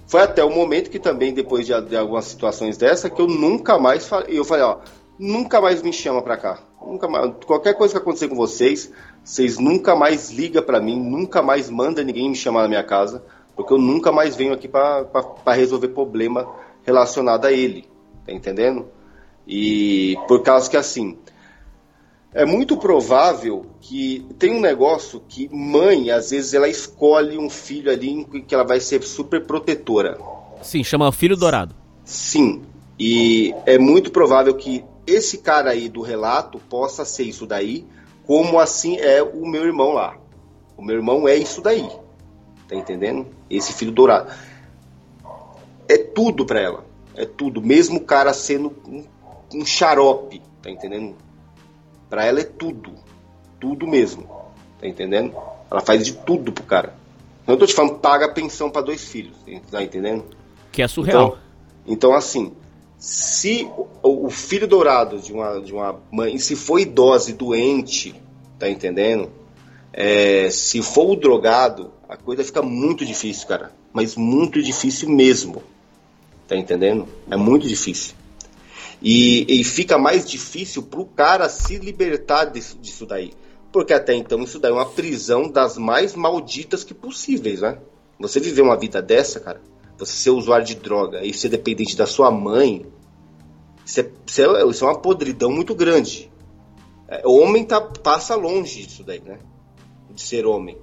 Foi 0.09 0.21
até 0.21 0.43
o 0.43 0.51
momento 0.51 0.91
que 0.91 0.99
também 0.99 1.33
depois 1.33 1.65
de, 1.65 1.81
de 1.83 1.97
algumas 1.97 2.25
situações 2.25 2.77
dessa 2.77 3.09
que 3.09 3.23
eu 3.23 3.29
nunca 3.29 3.79
mais 3.79 4.09
falei, 4.09 4.37
eu 4.37 4.45
falei 4.45 4.65
ó, 4.65 4.79
nunca 5.17 5.61
mais 5.61 5.81
me 5.81 5.93
chama 5.93 6.21
pra 6.23 6.37
cá, 6.37 6.59
nunca 6.85 7.07
mais, 7.07 7.33
qualquer 7.47 7.75
coisa 7.75 7.95
que 7.95 7.99
acontecer 7.99 8.27
com 8.27 8.35
vocês, 8.35 8.91
vocês 9.23 9.61
nunca 9.61 9.95
mais 9.95 10.33
liga 10.33 10.61
para 10.61 10.81
mim, 10.81 11.01
nunca 11.01 11.41
mais 11.41 11.71
manda 11.71 12.03
ninguém 12.03 12.29
me 12.29 12.35
chamar 12.35 12.63
na 12.63 12.69
minha 12.69 12.83
casa 12.83 13.23
porque 13.55 13.73
eu 13.73 13.79
nunca 13.79 14.11
mais 14.11 14.37
venho 14.37 14.53
aqui 14.53 14.69
para 14.69 15.53
resolver 15.55 15.89
problema 15.89 16.49
relacionado 16.83 17.47
a 17.47 17.53
ele, 17.53 17.87
tá 18.27 18.33
entendendo? 18.33 18.87
E 19.47 20.17
por 20.29 20.43
causa 20.43 20.71
que 20.71 20.77
assim, 20.77 21.19
é 22.35 22.47
muito 22.47 22.77
provável 22.77 23.67
que 23.81 24.27
tem 24.39 24.55
um 24.55 24.61
negócio 24.61 25.23
que 25.29 25.49
mãe, 25.53 26.11
às 26.11 26.31
vezes, 26.31 26.55
ela 26.55 26.69
escolhe 26.69 27.37
um 27.37 27.51
filho 27.51 27.91
ali 27.91 28.11
em 28.11 28.25
que 28.25 28.55
ela 28.55 28.65
vai 28.65 28.81
ser 28.81 29.03
super 29.03 29.45
protetora. 29.45 30.19
Sim, 30.63 30.83
chama 30.83 31.13
filho 31.13 31.37
dourado. 31.37 31.75
Sim, 32.05 32.63
e 32.99 33.55
é 33.67 33.79
muito 33.79 34.11
provável 34.11 34.55
que 34.55 34.85
esse 35.07 35.39
cara 35.39 35.71
aí 35.71 35.89
do 35.89 36.01
relato 36.01 36.59
possa 36.59 37.05
ser 37.05 37.25
isso 37.25 37.47
daí, 37.47 37.85
como 38.25 38.59
assim 38.59 38.97
é 38.97 39.23
o 39.23 39.47
meu 39.47 39.65
irmão 39.65 39.93
lá. 39.93 40.17
O 40.77 40.83
meu 40.83 40.97
irmão 40.97 41.29
é 41.29 41.37
isso 41.37 41.61
daí. 41.61 41.87
Tá 42.73 42.79
entendendo? 42.79 43.27
Esse 43.51 43.75
filho 43.75 43.93
dourado. 43.93 44.33
É 45.87 45.99
tudo 45.99 46.47
para 46.47 46.59
ela. 46.59 46.87
É 47.15 47.27
tudo. 47.27 47.61
Mesmo 47.61 47.99
o 47.99 48.05
cara 48.05 48.33
sendo 48.33 48.75
um, 48.89 49.05
um 49.55 49.67
xarope. 49.67 50.41
Tá 50.63 50.71
entendendo? 50.71 51.15
Para 52.09 52.25
ela 52.25 52.41
é 52.41 52.45
tudo. 52.45 52.95
Tudo 53.61 53.87
mesmo. 53.87 54.27
Tá 54.81 54.89
entendendo? 54.89 55.37
Ela 55.71 55.83
faz 55.83 56.03
de 56.03 56.15
tudo 56.15 56.51
pro 56.51 56.65
cara. 56.65 56.95
Não 57.47 57.59
tô 57.59 57.67
te 57.67 57.75
falando, 57.75 57.99
paga 57.99 58.33
pensão 58.33 58.71
para 58.71 58.81
dois 58.81 59.05
filhos. 59.05 59.37
Tá 59.71 59.83
entendendo? 59.83 60.25
Que 60.71 60.81
é 60.81 60.89
surreal. 60.89 61.37
Então, 61.85 62.11
então 62.11 62.15
assim, 62.15 62.55
se 62.97 63.69
o, 64.03 64.29
o 64.29 64.31
filho 64.31 64.67
dourado 64.67 65.19
de 65.19 65.31
uma, 65.31 65.61
de 65.61 65.75
uma 65.75 66.01
mãe, 66.11 66.39
se 66.39 66.57
for 66.57 66.79
idosa 66.79 67.33
e 67.33 67.35
doente, 67.35 68.15
tá 68.59 68.71
entendendo? 68.71 69.31
É, 69.93 70.49
se 70.49 70.81
for 70.83 71.11
o 71.11 71.17
drogado, 71.17 71.93
a 72.13 72.17
coisa 72.19 72.45
fica 72.45 72.61
muito 72.61 73.07
difícil, 73.07 73.49
cara. 73.49 73.73
Mas 73.91 74.17
muito 74.17 74.63
difícil 74.63 75.09
mesmo. 75.09 75.63
Tá 76.47 76.55
entendendo? 76.55 77.09
É 77.31 77.37
muito 77.37 77.67
difícil. 77.67 78.15
E, 79.01 79.47
e 79.49 79.65
fica 79.65 79.97
mais 79.97 80.29
difícil 80.29 80.83
pro 80.83 81.07
cara 81.07 81.49
se 81.49 81.79
libertar 81.79 82.45
disso, 82.45 82.77
disso 82.79 83.07
daí. 83.07 83.33
Porque 83.73 83.95
até 83.95 84.15
então 84.15 84.43
isso 84.43 84.59
daí 84.59 84.71
é 84.71 84.75
uma 84.75 84.85
prisão 84.85 85.49
das 85.49 85.79
mais 85.79 86.15
malditas 86.15 86.85
que 86.85 86.93
possíveis, 86.93 87.63
né? 87.63 87.79
Você 88.21 88.39
viver 88.39 88.61
uma 88.61 88.77
vida 88.77 89.01
dessa, 89.01 89.41
cara, 89.41 89.63
você 89.97 90.13
ser 90.13 90.31
usuário 90.31 90.67
de 90.67 90.75
droga 90.75 91.25
e 91.25 91.33
ser 91.33 91.49
dependente 91.49 91.97
da 91.97 92.07
sua 92.07 92.31
mãe, 92.31 92.85
isso 93.87 94.01
é, 94.01 94.11
isso 94.27 94.43
é, 94.43 94.87
é 94.87 94.91
uma 94.91 95.01
podridão 95.01 95.51
muito 95.51 95.75
grande. 95.75 96.31
É, 97.09 97.27
o 97.27 97.41
homem 97.41 97.65
tá, 97.65 97.81
passa 97.81 98.35
longe 98.35 98.83
disso 98.83 99.03
daí, 99.03 99.21
né? 99.21 99.39
De 100.11 100.21
ser 100.21 100.45
homem. 100.45 100.77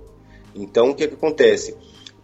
Então, 0.56 0.90
o 0.90 0.96
que, 0.96 1.08
que 1.08 1.16
acontece? 1.16 1.76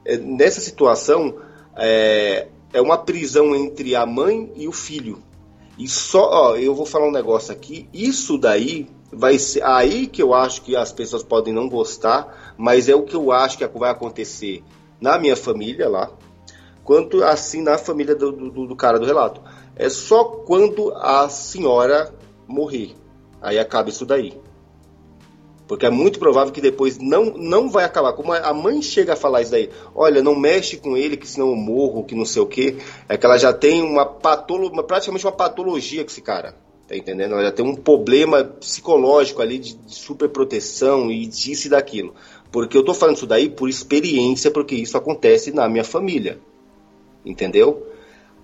É, 0.04 0.18
nessa 0.18 0.62
situação, 0.62 1.36
é, 1.76 2.48
é 2.74 2.82
uma 2.82 2.98
prisão 2.98 3.56
entre 3.56 3.96
a 3.96 4.06
mãe 4.06 4.52
e 4.56 4.68
o 4.68 4.72
filho. 4.72 5.22
E 5.78 5.88
só, 5.88 6.30
ó, 6.32 6.56
eu 6.56 6.74
vou 6.74 6.86
falar 6.86 7.08
um 7.08 7.12
negócio 7.12 7.52
aqui, 7.52 7.90
isso 7.94 8.38
daí 8.38 8.88
vai 9.12 9.38
ser 9.38 9.64
aí 9.64 10.08
que 10.08 10.22
eu 10.22 10.34
acho 10.34 10.62
que 10.62 10.76
as 10.76 10.92
pessoas 10.92 11.24
podem 11.24 11.54
não 11.54 11.70
gostar, 11.70 12.56
mas 12.58 12.88
é 12.90 12.96
o 12.96 13.04
que 13.04 13.16
eu 13.16 13.32
acho 13.32 13.58
que 13.58 13.68
vai 13.68 13.92
acontecer 13.92 14.64
na 15.00 15.18
minha 15.18 15.36
família 15.36 15.90
lá, 15.90 16.12
quanto 16.84 17.24
assim 17.24 17.62
na 17.62 17.78
família 17.78 18.16
do, 18.16 18.32
do, 18.32 18.68
do 18.68 18.76
cara 18.76 19.00
do 19.00 19.06
relato. 19.06 19.42
É 19.76 19.90
só 19.90 20.24
quando 20.24 20.94
a 20.96 21.28
senhora 21.28 22.14
morrer. 22.48 22.96
Aí 23.42 23.60
acaba 23.60 23.90
isso 23.90 24.06
daí. 24.06 24.40
Porque 25.68 25.86
é 25.86 25.90
muito 25.90 26.20
provável 26.20 26.54
que 26.54 26.62
depois 26.62 26.98
não, 27.00 27.26
não 27.26 27.70
vai 27.70 27.86
acabar. 27.86 28.14
Como 28.14 28.32
a 28.32 28.54
mãe 28.54 28.82
chega 28.82 29.14
a 29.14 29.16
falar 29.16 29.42
isso 29.42 29.52
daí, 29.52 29.70
olha, 29.96 30.22
não 30.22 30.36
mexe 30.36 30.78
com 30.78 30.96
ele, 30.96 31.18
que 31.18 31.28
senão 31.28 31.50
eu 31.50 31.56
morro, 31.56 32.04
que 32.04 32.14
não 32.14 32.26
sei 32.26 32.42
o 32.42 32.46
quê. 32.46 32.76
É 33.10 33.18
que 33.18 33.26
ela 33.26 33.38
já 33.38 33.52
tem 33.52 33.82
uma 33.82 34.06
patologia, 34.06 34.84
praticamente 34.84 35.26
uma 35.26 35.32
patologia 35.32 36.04
com 36.04 36.10
esse 36.10 36.22
cara. 36.22 36.56
Tá 36.88 36.96
entendendo? 36.96 37.34
Ela 37.34 37.46
já 37.46 37.52
tem 37.52 37.66
um 37.66 37.76
problema 37.76 38.44
psicológico 38.44 39.42
ali 39.42 39.58
de, 39.58 39.74
de 39.76 39.96
superproteção 39.96 41.12
e 41.12 41.26
disso 41.26 41.66
e 41.66 41.70
daquilo. 41.72 42.14
Porque 42.52 42.78
eu 42.78 42.86
tô 42.86 42.94
falando 42.94 43.16
isso 43.16 43.26
daí 43.26 43.50
por 43.50 43.68
experiência, 43.68 44.52
porque 44.52 44.76
isso 44.76 44.96
acontece 44.96 45.52
na 45.52 45.68
minha 45.68 45.84
família. 45.84 46.40
Entendeu? 47.26 47.88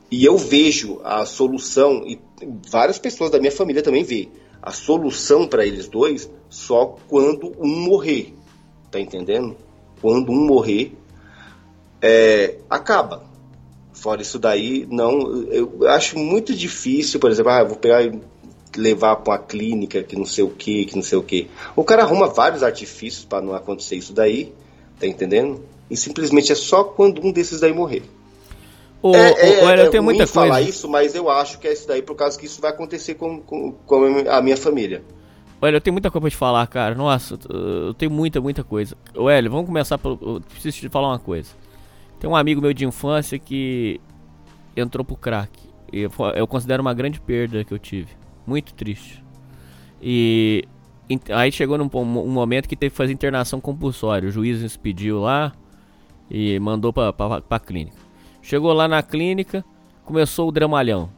E 0.10 0.26
eu 0.26 0.38
vejo 0.38 1.00
a 1.04 1.24
solução, 1.24 2.04
e 2.06 2.20
várias 2.68 2.98
pessoas 2.98 3.30
da 3.30 3.40
minha 3.40 3.52
família 3.52 3.84
também 3.84 4.04
veem 4.04 4.32
a 4.62 4.72
solução 4.72 5.48
para 5.48 5.66
eles 5.66 5.88
dois 5.88 6.30
só 6.50 6.98
quando 7.08 7.54
um 7.60 7.68
morrer. 7.68 8.36
Tá 8.90 9.00
entendendo? 9.00 9.56
Quando 10.02 10.32
um 10.32 10.46
morrer, 10.46 10.94
é, 12.02 12.58
acaba. 12.70 13.24
Fora 13.94 14.22
isso 14.22 14.40
daí, 14.40 14.88
não. 14.90 15.44
Eu 15.46 15.88
acho 15.88 16.18
muito 16.18 16.54
difícil, 16.54 17.20
por 17.20 17.30
exemplo, 17.30 17.52
ah, 17.52 17.64
vou 17.64 17.78
pegar 17.78 18.04
e 18.04 18.20
levar 18.76 19.18
para 19.18 19.34
uma 19.34 19.40
clínica 19.40 20.02
que 20.04 20.16
não 20.16 20.26
sei 20.26 20.44
o 20.44 20.50
que, 20.50 20.86
que 20.86 20.96
não 20.96 21.04
sei 21.04 21.18
o 21.18 21.24
que. 21.24 21.50
O 21.76 21.84
cara 21.84 22.04
arruma 22.04 22.28
vários 22.28 22.64
artifícios 22.64 23.26
para 23.26 23.44
não 23.44 23.54
acontecer 23.54 23.96
isso 23.96 24.14
daí, 24.14 24.54
tá 25.00 25.06
entendendo? 25.06 25.64
E 25.90 25.98
simplesmente 25.98 26.52
é 26.52 26.56
só 26.56 26.84
quando 26.84 27.26
um 27.26 27.32
desses 27.32 27.60
daí 27.60 27.74
morrer. 27.74 28.04
O, 29.02 29.16
é, 29.16 29.32
é, 29.32 29.64
olha, 29.64 29.82
eu 29.82 29.90
tenho 29.90 30.04
muita 30.04 30.28
coisa. 30.28 30.34
falar 30.34 30.62
isso, 30.62 30.88
mas 30.88 31.16
eu 31.16 31.30
acho 31.30 31.58
que 31.60 31.68
é 31.68 31.74
isso 31.74 31.88
daí 31.88 32.02
por 32.02 32.16
causa 32.16 32.38
que 32.40 32.46
isso 32.46 32.62
vai 32.62 32.70
acontecer 32.70 33.16
com, 33.16 33.42
com, 33.42 33.72
com 33.72 34.06
a 34.30 34.42
minha 34.42 34.58
família. 34.58 35.04
Olha, 35.60 35.76
eu 35.76 35.82
tenho 35.82 35.94
muita 35.94 36.10
coisa 36.10 36.22
pra 36.22 36.30
te 36.30 36.36
falar, 36.36 36.66
cara. 36.68 36.96
Nossa, 36.96 37.38
eu 37.50 37.94
tenho 37.94 38.12
muita, 38.12 38.42
muita 38.42 38.64
coisa. 38.64 38.96
Hélio, 39.16 39.52
vamos 39.52 39.68
começar 39.68 39.98
pelo. 39.98 40.18
Eu 40.22 40.42
preciso 40.42 40.78
te 40.78 40.90
falar 40.90 41.10
uma 41.10 41.20
coisa. 41.20 41.52
Tem 42.20 42.30
um 42.30 42.36
amigo 42.36 42.62
meu 42.62 42.74
de 42.74 42.86
infância 42.86 43.38
que 43.38 44.02
entrou 44.76 45.06
pro 45.06 45.16
crack. 45.16 45.52
E 45.94 46.08
eu 46.36 46.48
considero 46.48 46.82
uma 46.82 46.94
grande 46.94 47.20
perda 47.20 47.64
que 47.64 47.74
eu 47.74 47.80
tive. 47.80 48.10
Muito 48.46 48.74
triste. 48.74 49.24
E 50.02 50.64
aí 51.30 51.52
chegou 51.52 51.78
num 51.78 51.90
um 51.94 52.30
momento 52.30 52.68
que 52.68 52.76
teve 52.76 52.90
que 52.92 52.98
fazer 52.98 53.14
internação 53.14 53.62
compulsória. 53.62 54.30
O 54.30 54.32
juiz 54.32 54.78
pediu 54.78 55.20
lá 55.20 55.52
e 56.30 56.60
mandou 56.60 56.92
pra, 56.92 57.14
pra, 57.14 57.40
pra 57.40 57.60
clínica. 57.60 58.01
Chegou 58.42 58.74
lá 58.74 58.88
na 58.88 59.02
clínica, 59.04 59.64
começou 60.06 60.50
o 60.50 60.52
dramalhão. 60.52 61.10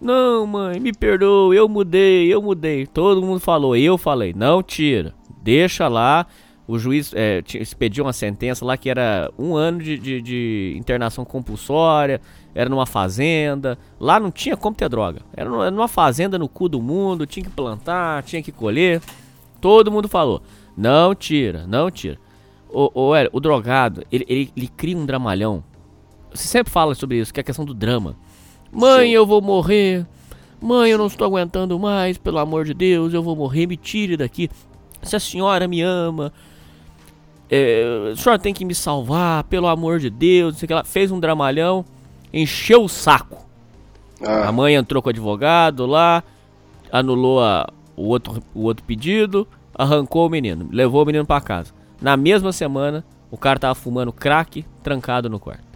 Não, 0.00 0.46
mãe, 0.46 0.80
me 0.80 0.92
perdoa, 0.92 1.54
eu 1.54 1.68
mudei, 1.68 2.32
eu 2.32 2.42
mudei. 2.42 2.86
Todo 2.86 3.22
mundo 3.22 3.38
falou, 3.38 3.76
eu 3.76 3.96
falei, 3.96 4.32
não 4.36 4.62
tira, 4.62 5.14
deixa 5.42 5.86
lá. 5.86 6.26
o 6.66 6.78
juiz 6.78 7.12
é, 7.14 7.42
expediu 7.54 8.04
uma 8.04 8.12
sentença 8.12 8.64
lá 8.64 8.76
que 8.76 8.88
era 8.88 9.30
um 9.38 9.54
ano 9.54 9.78
de, 9.80 9.98
de- 9.98 10.22
de 10.22 10.74
internação 10.78 11.24
compulsória, 11.24 12.20
era 12.54 12.68
numa 12.70 12.86
fazenda. 12.86 13.78
Lá 14.00 14.18
não 14.18 14.30
tinha 14.30 14.56
como 14.56 14.74
ter 14.74 14.88
droga. 14.88 15.20
Era 15.36 15.48
numa- 15.50 15.88
fazenda 15.88 16.38
no 16.38 16.48
cu 16.48 16.68
do 16.68 16.80
mundo, 16.80 17.26
tinha 17.26 17.44
que 17.44 17.50
plantar, 17.50 18.22
tinha 18.22 18.42
que 18.42 18.50
colher. 18.52 19.00
Todo 19.60 19.90
mundo 19.92 20.08
falou: 20.08 20.40
não 20.76 21.14
tira, 21.14 21.66
não 21.66 21.90
tira. 21.90 22.18
O, 22.70 22.90
o, 22.94 23.12
o 23.32 23.40
drogado, 23.40 24.02
ele, 24.10 24.24
ele, 24.28 24.50
ele 24.56 24.68
cria 24.68 24.96
um 24.96 25.04
dramalhão. 25.04 25.62
Você 26.34 26.48
sempre 26.48 26.72
fala 26.72 26.94
sobre 26.94 27.18
isso, 27.18 27.32
que 27.32 27.40
é 27.40 27.42
a 27.42 27.44
questão 27.44 27.64
do 27.64 27.74
drama. 27.74 28.16
Mãe, 28.72 29.08
Sim. 29.08 29.14
eu 29.14 29.26
vou 29.26 29.40
morrer. 29.42 30.06
Mãe, 30.60 30.90
eu 30.90 30.98
não 30.98 31.06
estou 31.06 31.26
aguentando 31.26 31.78
mais, 31.78 32.16
pelo 32.16 32.38
amor 32.38 32.64
de 32.64 32.72
Deus, 32.72 33.12
eu 33.12 33.22
vou 33.22 33.34
morrer, 33.36 33.66
me 33.66 33.76
tire 33.76 34.16
daqui. 34.16 34.48
Se 35.02 35.16
a 35.16 35.20
senhora 35.20 35.66
me 35.66 35.82
ama, 35.82 36.32
é, 37.50 38.10
a 38.12 38.16
senhora 38.16 38.38
tem 38.38 38.54
que 38.54 38.64
me 38.64 38.74
salvar, 38.74 39.44
pelo 39.44 39.66
amor 39.66 39.98
de 39.98 40.08
Deus. 40.08 40.52
não 40.54 40.58
sei 40.58 40.66
o 40.66 40.68
que 40.68 40.74
lá. 40.74 40.84
Fez 40.84 41.10
um 41.10 41.18
dramalhão, 41.20 41.84
encheu 42.32 42.84
o 42.84 42.88
saco. 42.88 43.44
Ah, 44.24 44.48
A 44.48 44.52
mãe 44.52 44.74
entrou 44.74 45.02
com 45.02 45.08
o 45.08 45.10
advogado 45.10 45.84
lá, 45.84 46.22
anulou 46.90 47.40
a- 47.42 47.68
o, 47.96 48.06
outro, 48.08 48.42
o 48.54 48.62
outro 48.62 48.84
pedido, 48.84 49.46
arrancou 49.74 50.26
o 50.26 50.30
menino, 50.30 50.68
levou 50.70 51.02
o 51.02 51.06
menino 51.06 51.26
pra 51.26 51.40
casa. 51.40 51.72
Na 52.00 52.16
mesma 52.16 52.52
semana, 52.52 53.04
o 53.30 53.36
cara 53.36 53.58
tava 53.58 53.74
fumando 53.74 54.12
crack, 54.12 54.64
trancado 54.82 55.28
no 55.28 55.40
quarto. 55.40 55.71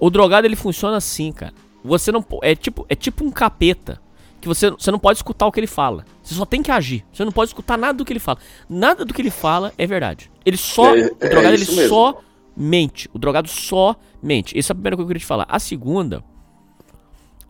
O 0.00 0.10
drogado 0.10 0.46
ele 0.46 0.56
funciona 0.56 0.96
assim, 0.96 1.30
cara. 1.32 1.52
Você 1.84 2.10
não 2.10 2.24
é 2.42 2.54
tipo 2.54 2.84
é 2.88 2.94
tipo 2.94 3.24
um 3.24 3.30
capeta 3.30 4.00
que 4.40 4.48
você 4.48 4.70
você 4.70 4.90
não 4.90 4.98
pode 4.98 5.18
escutar 5.18 5.46
o 5.46 5.52
que 5.52 5.60
ele 5.60 5.66
fala. 5.66 6.04
Você 6.22 6.34
só 6.34 6.44
tem 6.44 6.62
que 6.62 6.70
agir. 6.70 7.04
Você 7.12 7.24
não 7.24 7.32
pode 7.32 7.50
escutar 7.50 7.76
nada 7.78 7.94
do 7.94 8.04
que 8.04 8.12
ele 8.12 8.18
fala. 8.20 8.38
Nada 8.68 9.04
do 9.04 9.12
que 9.14 9.20
ele 9.22 9.30
fala 9.30 9.72
é 9.78 9.86
verdade. 9.86 10.30
Ele 10.44 10.56
só 10.56 10.96
É- 10.96 11.02
o 11.06 11.16
é 11.20 11.28
drogado 11.28 11.54
ele 11.54 11.62
isso 11.62 11.76
mesmo. 11.76 11.88
só 11.90 12.20
mente. 12.56 13.08
O 13.12 13.18
drogado 13.18 13.48
só 13.48 13.94
mente. 14.22 14.58
Essa 14.58 14.72
é 14.72 14.74
a 14.74 14.76
primeira 14.76 14.96
coisa 14.96 15.06
que 15.06 15.10
eu 15.10 15.14
queria 15.14 15.20
te 15.20 15.26
falar. 15.26 15.46
A 15.48 15.58
segunda 15.58 16.24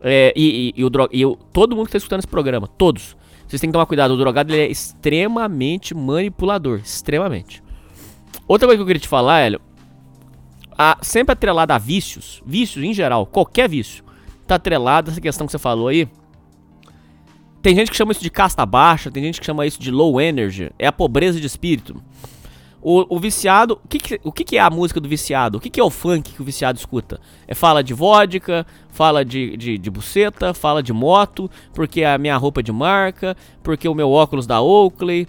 é, 0.01 0.33
e, 0.37 0.73
e- 0.77 0.81
e 0.81 0.85
o 0.85 0.91
dro- 0.91 1.09
e 1.13 1.21
eu- 1.21 1.39
todo 1.53 1.77
mundo 1.77 1.87
que 1.87 1.93
tá 1.93 1.99
escutando 1.99 2.21
esse 2.21 2.29
programa, 2.29 2.67
todos, 2.67 3.17
vocês 3.47 3.61
têm 3.61 3.69
que 3.69 3.73
tomar 3.73 3.87
cuidado. 3.87 4.13
O 4.15 4.17
drogado 4.17 4.53
ele 4.53 4.63
é 4.63 4.71
extremamente 4.71 5.95
manipulador. 5.95 6.79
Extremamente. 6.79 7.63
Outra 8.49 8.67
coisa 8.67 8.79
que 8.79 8.83
eu 8.83 8.87
queria 8.87 9.01
te 9.01 9.09
falar, 9.09 9.41
Hélio. 9.41 9.61
A, 10.83 10.97
sempre 11.03 11.35
atrelado 11.35 11.75
a 11.75 11.79
vícios, 11.79 12.43
vícios 12.47 12.83
em 12.83 12.95
geral, 12.95 13.27
qualquer 13.27 13.69
vício, 13.69 14.03
tá 14.47 14.55
atrelado 14.55 15.11
a 15.11 15.13
essa 15.13 15.21
questão 15.21 15.47
que 15.47 15.51
você 15.53 15.59
falou 15.59 15.89
aí. 15.89 16.09
Tem 17.61 17.75
gente 17.77 17.91
que 17.91 17.97
chama 17.99 18.13
isso 18.13 18.23
de 18.23 18.31
casta 18.31 18.65
baixa, 18.65 19.11
tem 19.11 19.23
gente 19.23 19.39
que 19.41 19.45
chama 19.45 19.67
isso 19.67 19.79
de 19.79 19.91
low 19.91 20.19
energy, 20.19 20.71
é 20.79 20.87
a 20.87 20.93
pobreza 20.93 21.39
de 21.39 21.47
espírito. 21.47 22.03
O, 22.81 23.15
o 23.15 23.21
viciado, 23.21 23.79
o, 23.85 23.89
que, 23.89 23.99
que- 23.99 24.21
o 24.25 24.33
que, 24.33 24.43
que 24.43 24.57
é 24.57 24.61
a 24.61 24.71
música 24.71 24.99
do 24.99 25.07
viciado? 25.07 25.59
O 25.59 25.61
que, 25.61 25.69
que 25.69 25.79
é 25.79 25.85
o 25.85 25.91
funk 25.91 26.33
que 26.33 26.41
o 26.41 26.45
viciado 26.47 26.79
escuta? 26.79 27.21
É 27.47 27.55
fala 27.55 27.85
de 27.85 27.93
vodka, 27.93 28.67
fala 28.89 29.23
de, 29.23 29.55
de, 29.59 29.77
de 29.77 29.91
buceta, 29.91 30.55
fala 30.55 30.83
de 30.83 30.95
moto, 30.95 31.51
porque 31.75 32.03
a 32.05 32.17
minha 32.17 32.39
roupa 32.39 32.61
é 32.61 32.63
de 32.63 32.73
marca, 32.73 33.37
porque 33.63 33.87
o 33.87 33.95
meu 33.95 34.11
óculos 34.11 34.47
da 34.47 34.63
Oakley. 34.63 35.29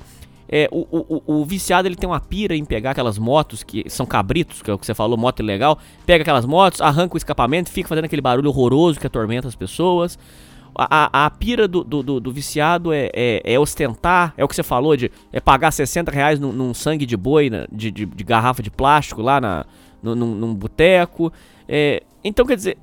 É, 0.51 0.67
o, 0.69 0.85
o, 0.91 1.23
o- 1.25 1.45
viciado 1.45 1.87
ele 1.87 1.95
tem 1.95 2.09
uma 2.09 2.19
pira 2.19 2.53
em 2.55 2.65
pegar 2.65 2.91
aquelas 2.91 3.17
motos 3.17 3.63
que 3.63 3.89
são 3.89 4.05
cabritos, 4.05 4.61
que 4.61 4.69
é 4.69 4.73
o 4.73 4.77
que 4.77 4.85
você 4.85 4.93
falou, 4.93 5.17
moto 5.17 5.39
ilegal. 5.39 5.79
Pega 6.05 6.23
aquelas 6.23 6.45
motos, 6.45 6.81
arranca 6.81 7.13
o 7.15 7.17
escapamento, 7.17 7.69
fica 7.69 7.87
fazendo 7.87 8.05
aquele 8.05 8.21
barulho 8.21 8.49
horroroso 8.49 8.99
que 8.99 9.07
atormenta 9.07 9.47
as 9.47 9.55
pessoas. 9.55 10.19
A, 10.75 11.07
a, 11.21 11.25
a 11.25 11.29
pira 11.29 11.67
do, 11.67 11.83
do, 11.83 12.03
do- 12.03 12.19
do 12.19 12.31
viciado 12.33 12.91
é, 12.91 13.09
é, 13.13 13.41
é 13.53 13.59
ostentar, 13.59 14.33
é 14.37 14.43
o 14.43 14.47
que 14.47 14.55
você 14.55 14.63
falou, 14.63 14.95
de 14.97 15.09
é 15.31 15.39
pagar 15.39 15.71
60 15.71 16.11
reais 16.11 16.37
num, 16.39 16.51
num 16.51 16.73
sangue 16.73 17.05
de 17.05 17.15
boi, 17.15 17.49
né, 17.49 17.65
de, 17.71 17.89
de, 17.89 18.05
de 18.05 18.23
garrafa 18.23 18.61
de 18.61 18.69
plástico 18.71 19.21
lá 19.21 19.39
na, 19.39 19.65
num, 20.03 20.15
num 20.15 20.53
boteco. 20.53 21.31
É, 21.67 22.03
então, 22.23 22.45
quer 22.45 22.55
dizer, 22.57 22.77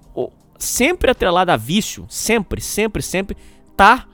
sempre 0.59 1.11
atrelado 1.11 1.51
a 1.51 1.57
vício, 1.57 2.05
sempre, 2.09 2.61
sempre, 2.61 3.03
sempre, 3.03 3.37
tá 3.77 4.07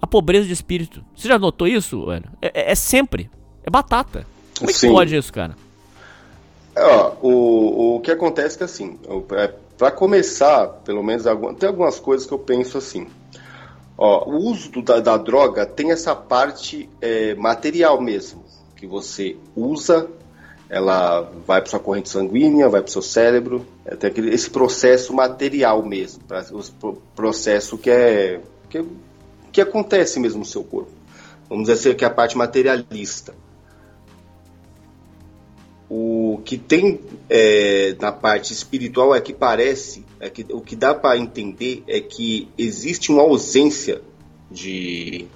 a 0.00 0.06
pobreza 0.06 0.46
de 0.46 0.52
espírito. 0.52 1.04
Você 1.14 1.28
já 1.28 1.38
notou 1.38 1.66
isso, 1.66 2.06
velho? 2.06 2.24
É, 2.40 2.48
é- 2.54 2.72
é 2.72 2.74
sempre. 2.74 3.30
É 3.64 3.70
batata. 3.70 4.26
Como 4.58 4.70
é 4.70 4.72
que 4.72 4.78
Sim. 4.78 4.92
pode 4.92 5.16
isso, 5.16 5.32
cara? 5.32 5.56
É, 6.74 6.84
ó, 6.84 7.12
o, 7.20 7.96
o 7.96 8.00
que 8.00 8.10
acontece 8.10 8.54
é 8.56 8.58
que 8.58 8.64
assim, 8.64 8.98
para 9.76 9.90
começar, 9.90 10.66
pelo 10.84 11.02
menos 11.02 11.24
tem 11.58 11.68
algumas 11.68 11.98
coisas 11.98 12.26
que 12.26 12.32
eu 12.32 12.38
penso 12.38 12.78
assim. 12.78 13.06
Ó, 13.98 14.28
o 14.30 14.36
uso 14.50 14.70
do- 14.70 14.82
da, 14.82 15.00
da 15.00 15.16
droga 15.18 15.66
tem 15.66 15.90
essa 15.90 16.14
parte 16.16 16.88
é, 17.02 17.34
material 17.34 18.00
mesmo, 18.00 18.44
que 18.76 18.86
você 18.86 19.36
usa, 19.54 20.08
ela 20.70 21.30
vai 21.46 21.60
para 21.60 21.68
sua 21.70 21.80
corrente 21.80 22.08
sanguínea, 22.08 22.68
vai 22.68 22.80
para 22.80 22.90
seu 22.90 23.02
cérebro, 23.02 23.66
é, 23.84 23.94
tem 23.96 24.08
aquele, 24.08 24.32
esse 24.34 24.48
processo 24.48 25.12
material 25.12 25.82
mesmo, 25.84 26.22
pra, 26.24 26.42
o 26.52 26.62
pro- 26.80 27.02
processo 27.14 27.76
que 27.76 27.90
é 27.90 28.40
que, 28.70 28.82
que 29.52 29.60
acontece 29.60 30.18
mesmo 30.20 30.40
no 30.40 30.44
seu 30.44 30.62
corpo. 30.62 30.90
Vamos 31.48 31.64
dizer 31.64 31.90
assim, 31.90 31.96
que 31.96 32.04
é 32.04 32.06
a 32.06 32.10
parte 32.10 32.36
materialista. 32.36 33.34
O 35.88 36.40
que 36.44 36.56
tem 36.56 37.00
é, 37.28 37.96
na 38.00 38.12
parte 38.12 38.52
espiritual 38.52 39.12
é 39.12 39.20
que 39.20 39.32
parece, 39.32 40.04
é 40.20 40.30
que, 40.30 40.46
o 40.50 40.60
que 40.60 40.76
dá 40.76 40.94
para 40.94 41.18
entender 41.18 41.82
é 41.88 42.00
que 42.00 42.48
existe 42.56 43.10
uma 43.10 43.22
ausência 43.22 44.00
de, 44.48 45.26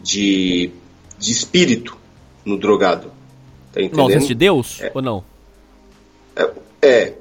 de, 0.00 0.70
de 1.18 1.32
espírito 1.32 1.98
no 2.44 2.56
drogado. 2.56 3.10
Tá 3.72 3.80
entendendo? 3.80 4.02
ausência 4.02 4.28
de 4.28 4.34
Deus 4.36 4.80
ou 4.94 5.02
não? 5.02 5.24
É, 6.36 6.50
é, 6.80 7.14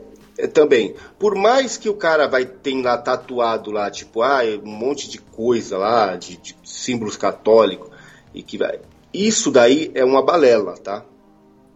também. 0.48 0.96
Por 1.18 1.36
mais 1.36 1.78
que 1.78 1.90
o 1.90 1.96
cara 1.96 2.28
vai 2.28 2.46
ter 2.46 2.82
lá 2.82 2.98
tatuado 2.98 3.72
lá, 3.72 3.90
tipo, 3.90 4.22
ah, 4.22 4.42
um 4.64 4.70
monte 4.70 5.10
de 5.10 5.18
coisa 5.18 5.78
lá, 5.78 6.16
de, 6.16 6.38
de 6.38 6.56
símbolos 6.64 7.18
católicos, 7.18 7.90
e 8.34 8.42
que 8.42 8.58
vai. 8.58 8.80
Isso 9.14 9.52
daí 9.52 9.92
é 9.94 10.04
uma 10.04 10.24
balela, 10.24 10.74
tá? 10.74 11.06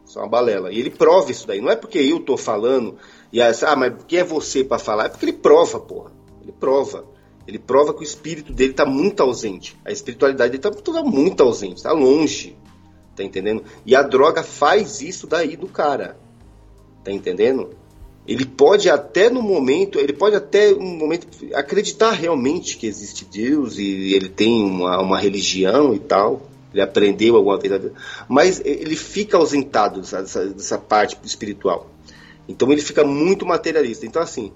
Isso 0.06 0.18
é 0.18 0.22
uma 0.22 0.30
balela. 0.30 0.72
E 0.72 0.80
ele 0.80 0.89
prova 0.89 1.30
isso 1.31 1.45
daí. 1.45 1.61
Não 1.61 1.69
é 1.69 1.76
porque 1.76 1.99
eu 1.99 2.19
tô 2.19 2.38
falando, 2.38 2.98
e 3.31 3.41
aí, 3.41 3.53
ah, 3.65 3.76
mas 3.76 3.94
quem 4.07 4.19
é 4.19 4.23
você 4.23 4.64
para 4.64 4.80
falar? 4.80 5.06
É 5.06 5.10
porque 5.10 5.26
ele 5.26 5.34
prova, 5.34 5.80
porra. 5.80 6.11
Ele 6.41 6.52
prova. 6.52 7.06
Ele 7.48 7.60
prova 7.60 7.94
que 7.94 8.02
o 8.02 8.03
espírito 8.03 8.52
dele 8.52 8.73
tá 8.73 8.85
muito 8.85 9.22
ausente. 9.22 9.77
A 9.85 9.91
espiritualidade 9.91 10.52
dele 10.52 10.61
tá 10.64 10.72
toda 10.72 11.03
muito 11.03 11.44
ausente, 11.44 11.84
tá 11.84 11.91
longe. 11.91 12.57
Tá 13.15 13.23
entendendo? 13.23 13.64
E 13.85 13.95
a 13.95 14.02
droga 14.02 14.44
faz 14.44 15.02
isso 15.02 15.27
daí 15.27 15.56
do 15.56 15.68
cara. 15.68 16.18
Tá 17.03 17.11
entendendo? 17.11 17.69
Ele 18.28 18.45
pode 18.45 18.90
até 18.90 19.30
no 19.30 19.41
momento, 19.41 19.98
ele 19.99 20.12
pode 20.12 20.36
até 20.36 20.72
no 20.72 20.82
momento 20.82 21.28
acreditar 21.54 22.12
realmente 22.12 22.76
que 22.76 22.86
existe 22.86 23.24
Deus 23.24 23.78
e 23.78 24.14
ele 24.14 24.28
tem 24.28 24.66
uma, 24.66 25.02
uma 25.02 25.18
religião 25.18 25.94
e 25.95 25.99
tal. 25.99 26.41
Ele 26.74 26.82
aprendeu 26.82 27.38
alguma 27.38 27.58
vez, 27.58 27.82
mas 28.28 28.62
ele 28.66 28.98
fica 28.98 29.38
ausentado 29.38 30.02
dessa, 30.02 30.45
dessa, 30.45 30.78
parte 30.78 31.18
espiritual. 31.24 31.90
Então 32.49 32.70
ele 32.70 32.82
fica 32.82 33.06
muito 33.06 33.45
materialista. 33.45 34.06
Então 34.06 34.22
assim, 34.22 34.52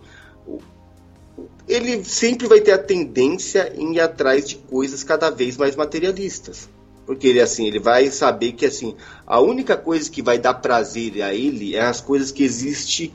ele 1.65 2.03
sempre 2.03 2.47
vai 2.47 2.59
ter 2.59 2.73
a 2.73 2.77
tendência 2.77 3.73
em 3.77 3.95
ir 3.95 4.01
atrás 4.01 4.49
de 4.49 4.57
coisas 4.57 5.01
cada 5.01 5.29
vez 5.29 5.55
mais 5.55 5.77
materialistas. 5.77 6.69
Porque 7.05 7.25
ele 7.25 7.39
assim, 7.39 7.67
ele 7.67 7.79
vai 7.79 8.11
saber 8.11 8.51
que 8.51 8.65
assim, 8.65 8.97
a 9.25 9.39
única 9.39 9.77
coisa 9.77 10.11
que 10.11 10.21
vai 10.21 10.37
dar 10.37 10.55
prazer 10.55 11.21
a 11.21 11.33
ele 11.33 11.73
é 11.73 11.81
as 11.81 12.01
coisas 12.01 12.31
que 12.31 12.43
existem 12.43 13.13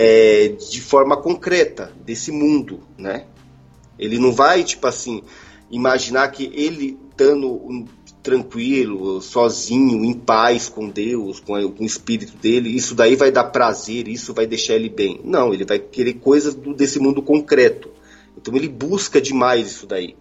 é, 0.00 0.46
de 0.70 0.80
forma 0.80 1.16
concreta 1.16 1.90
desse 2.04 2.30
mundo, 2.30 2.82
né? 2.96 3.24
Ele 3.98 4.16
não 4.16 4.30
vai 4.30 4.62
tipo 4.62 4.86
assim 4.86 5.24
imaginar 5.68 6.28
que 6.28 6.52
ele 6.54 6.96
estando 7.10 7.84
tranquilo, 8.22 9.20
sozinho, 9.20 10.04
em 10.04 10.14
paz 10.14 10.68
com 10.68 10.88
Deus, 10.88 11.40
com 11.40 11.54
o 11.54 11.84
espírito 11.84 12.36
dele, 12.36 12.68
isso 12.70 12.94
daí 12.94 13.16
vai 13.16 13.32
dar 13.32 13.44
prazer, 13.44 14.06
isso 14.06 14.32
vai 14.32 14.46
deixar 14.46 14.74
ele 14.74 14.88
bem. 14.88 15.20
Não, 15.24 15.52
ele 15.52 15.64
vai 15.64 15.80
querer 15.80 16.14
coisas 16.14 16.54
do- 16.54 16.74
desse 16.74 17.00
mundo 17.00 17.20
concreto. 17.20 17.90
Então 18.36 18.54
ele 18.54 18.68
busca 18.68 19.20
demais 19.20 19.66
isso 19.66 19.84
daí. 19.84 20.14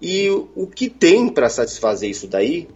E 0.00 0.30
o, 0.30 0.48
o 0.54 0.66
que 0.66 0.88
tem 0.88 1.28
para 1.28 1.50
satisfazer 1.50 2.08
isso 2.08 2.26
daí 2.26 2.68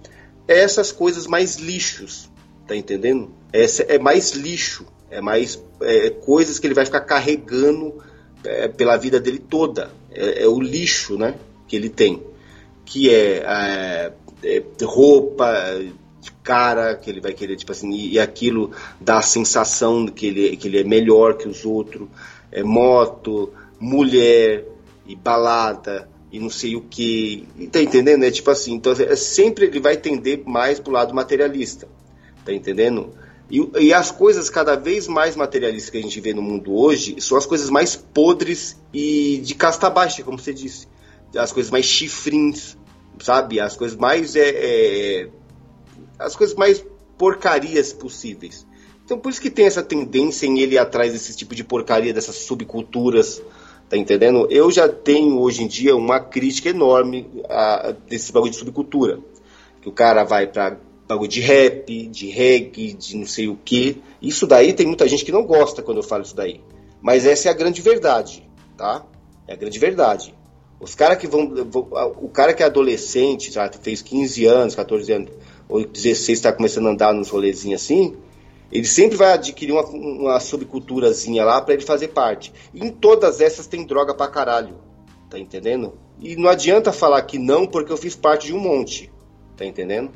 é 0.46 0.60
essas 0.60 0.92
coisas 0.92 1.26
mais 1.26 1.56
lixos, 1.56 2.28
tá 2.66 2.76
entendendo? 2.76 3.30
Essa 3.50 3.84
é 3.84 3.98
mais 3.98 4.32
lixo, 4.32 4.84
é 5.10 5.20
mais 5.20 5.62
é, 5.82 6.10
coisas 6.10 6.58
que 6.58 6.66
ele 6.66 6.74
vai 6.74 6.84
ficar 6.84 7.00
carregando 7.00 8.02
é, 8.44 8.68
pela 8.68 8.96
vida 8.96 9.18
dele 9.18 9.38
toda. 9.38 9.90
É, 10.10 10.44
é 10.44 10.48
o 10.48 10.60
lixo, 10.60 11.16
né, 11.16 11.34
que 11.66 11.76
ele 11.76 11.88
tem, 11.88 12.22
que 12.84 13.14
é, 13.14 13.42
é, 13.44 14.12
é 14.44 14.62
roupa, 14.82 15.52
cara 16.48 16.94
que 16.96 17.10
ele 17.10 17.20
vai 17.20 17.34
querer, 17.34 17.56
tipo 17.56 17.72
assim, 17.72 17.90
e, 17.92 18.12
e 18.12 18.18
aquilo 18.18 18.70
dá 18.98 19.18
a 19.18 19.22
sensação 19.22 20.06
que 20.06 20.26
ele, 20.26 20.56
que 20.56 20.66
ele 20.66 20.80
é 20.80 20.84
melhor 20.84 21.36
que 21.36 21.46
os 21.46 21.66
outros, 21.66 22.08
é 22.50 22.62
moto, 22.62 23.52
mulher 23.78 24.64
e 25.06 25.14
balada 25.14 26.08
e 26.32 26.40
não 26.40 26.48
sei 26.48 26.74
o 26.74 26.80
que, 26.80 27.46
tá 27.70 27.82
entendendo? 27.82 28.24
É 28.24 28.30
tipo 28.30 28.50
assim, 28.50 28.72
então 28.72 28.92
é 28.92 29.14
sempre 29.14 29.66
ele 29.66 29.78
vai 29.78 29.98
tender 29.98 30.42
mais 30.46 30.80
pro 30.80 30.90
lado 30.90 31.14
materialista. 31.14 31.86
tá 32.46 32.52
entendendo? 32.52 33.12
E, 33.50 33.70
e, 33.80 33.94
as 33.94 34.10
coisas 34.10 34.50
cada 34.50 34.76
vez 34.76 35.08
mais 35.08 35.34
materialistas 35.34 35.90
que 35.90 35.96
a 35.96 36.02
gente 36.02 36.20
vê 36.20 36.34
no 36.34 36.42
mundo 36.42 36.74
hoje 36.74 37.16
são 37.18 37.38
as 37.38 37.46
coisas 37.46 37.70
mais 37.70 37.96
podres 37.96 38.76
e 38.92 39.38
de 39.38 39.54
casta 39.54 39.88
baixa, 39.88 40.22
como 40.22 40.38
você 40.38 40.52
disse. 40.52 40.86
As 41.34 41.50
coisas 41.52 41.70
mais 41.70 41.86
chifrins, 41.86 42.76
sabe? 43.20 43.58
As 43.58 43.76
coisas 43.76 43.96
mais. 43.96 44.36
É, 44.36 44.50
é, 44.50 45.28
as 46.18 46.36
coisas 46.36 46.54
mais 46.56 46.84
porcarias 47.16 47.92
possíveis. 47.92 48.66
Então 49.04 49.18
por 49.18 49.30
isso 49.30 49.40
que 49.40 49.50
tem 49.50 49.64
essa 49.64 49.82
tendência 49.82 50.46
em 50.46 50.58
ele 50.60 50.74
ir 50.74 50.78
atrás 50.78 51.12
desse 51.12 51.34
tipo 51.34 51.54
de 51.54 51.64
porcaria, 51.64 52.12
dessas 52.12 52.36
subculturas, 52.36 53.40
tá 53.88 53.96
entendendo? 53.96 54.46
Eu 54.50 54.70
já 54.70 54.86
tenho 54.86 55.40
hoje 55.40 55.62
em 55.62 55.66
dia 55.66 55.96
uma 55.96 56.20
crítica 56.20 56.68
enorme 56.68 57.26
a, 57.48 57.94
desse 58.06 58.30
bagulho 58.30 58.52
de 58.52 58.58
subcultura. 58.58 59.18
Que 59.80 59.88
o 59.88 59.92
cara 59.92 60.24
vai 60.24 60.46
pra 60.46 60.76
bagulho 61.08 61.28
de 61.28 61.40
rap, 61.40 62.06
de 62.06 62.28
reggae, 62.28 62.92
de 62.92 63.16
não 63.16 63.26
sei 63.26 63.48
o 63.48 63.56
que. 63.56 64.02
Isso 64.20 64.46
daí 64.46 64.74
tem 64.74 64.86
muita 64.86 65.08
gente 65.08 65.24
que 65.24 65.32
não 65.32 65.44
gosta 65.44 65.82
quando 65.82 65.96
eu 65.96 66.02
falo 66.02 66.22
isso 66.22 66.36
daí. 66.36 66.60
Mas 67.00 67.24
essa 67.24 67.48
é 67.48 67.50
a 67.50 67.54
grande 67.54 67.80
verdade, 67.80 68.46
tá? 68.76 69.04
É 69.46 69.54
a 69.54 69.56
grande 69.56 69.78
verdade. 69.78 70.34
Os 70.78 70.94
caras 70.94 71.18
que 71.18 71.26
vão, 71.26 71.52
O 72.20 72.28
cara 72.28 72.52
que 72.52 72.62
é 72.62 72.66
adolescente, 72.66 73.50
já 73.50 73.70
fez 73.72 74.02
15 74.02 74.44
anos, 74.44 74.74
14 74.74 75.12
anos, 75.12 75.30
ou 75.68 75.84
16 75.84 76.38
está 76.38 76.52
começando 76.52 76.86
a 76.86 76.90
andar 76.90 77.14
nos 77.14 77.30
rolezinhos 77.30 77.82
assim, 77.82 78.16
ele 78.70 78.84
sempre 78.84 79.16
vai 79.16 79.32
adquirir 79.32 79.72
uma, 79.72 79.84
uma 79.84 80.40
subculturazinha 80.40 81.44
lá 81.44 81.60
para 81.60 81.74
ele 81.74 81.82
fazer 81.82 82.08
parte. 82.08 82.52
Em 82.74 82.90
todas 82.90 83.40
essas 83.40 83.66
tem 83.66 83.84
droga 83.84 84.14
pra 84.14 84.28
caralho. 84.28 84.76
Tá 85.30 85.38
entendendo? 85.38 85.94
E 86.20 86.36
não 86.36 86.48
adianta 86.48 86.92
falar 86.92 87.22
que 87.22 87.38
não, 87.38 87.66
porque 87.66 87.92
eu 87.92 87.96
fiz 87.96 88.14
parte 88.14 88.46
de 88.46 88.54
um 88.54 88.58
monte. 88.58 89.10
Tá 89.56 89.64
entendendo? 89.64 90.12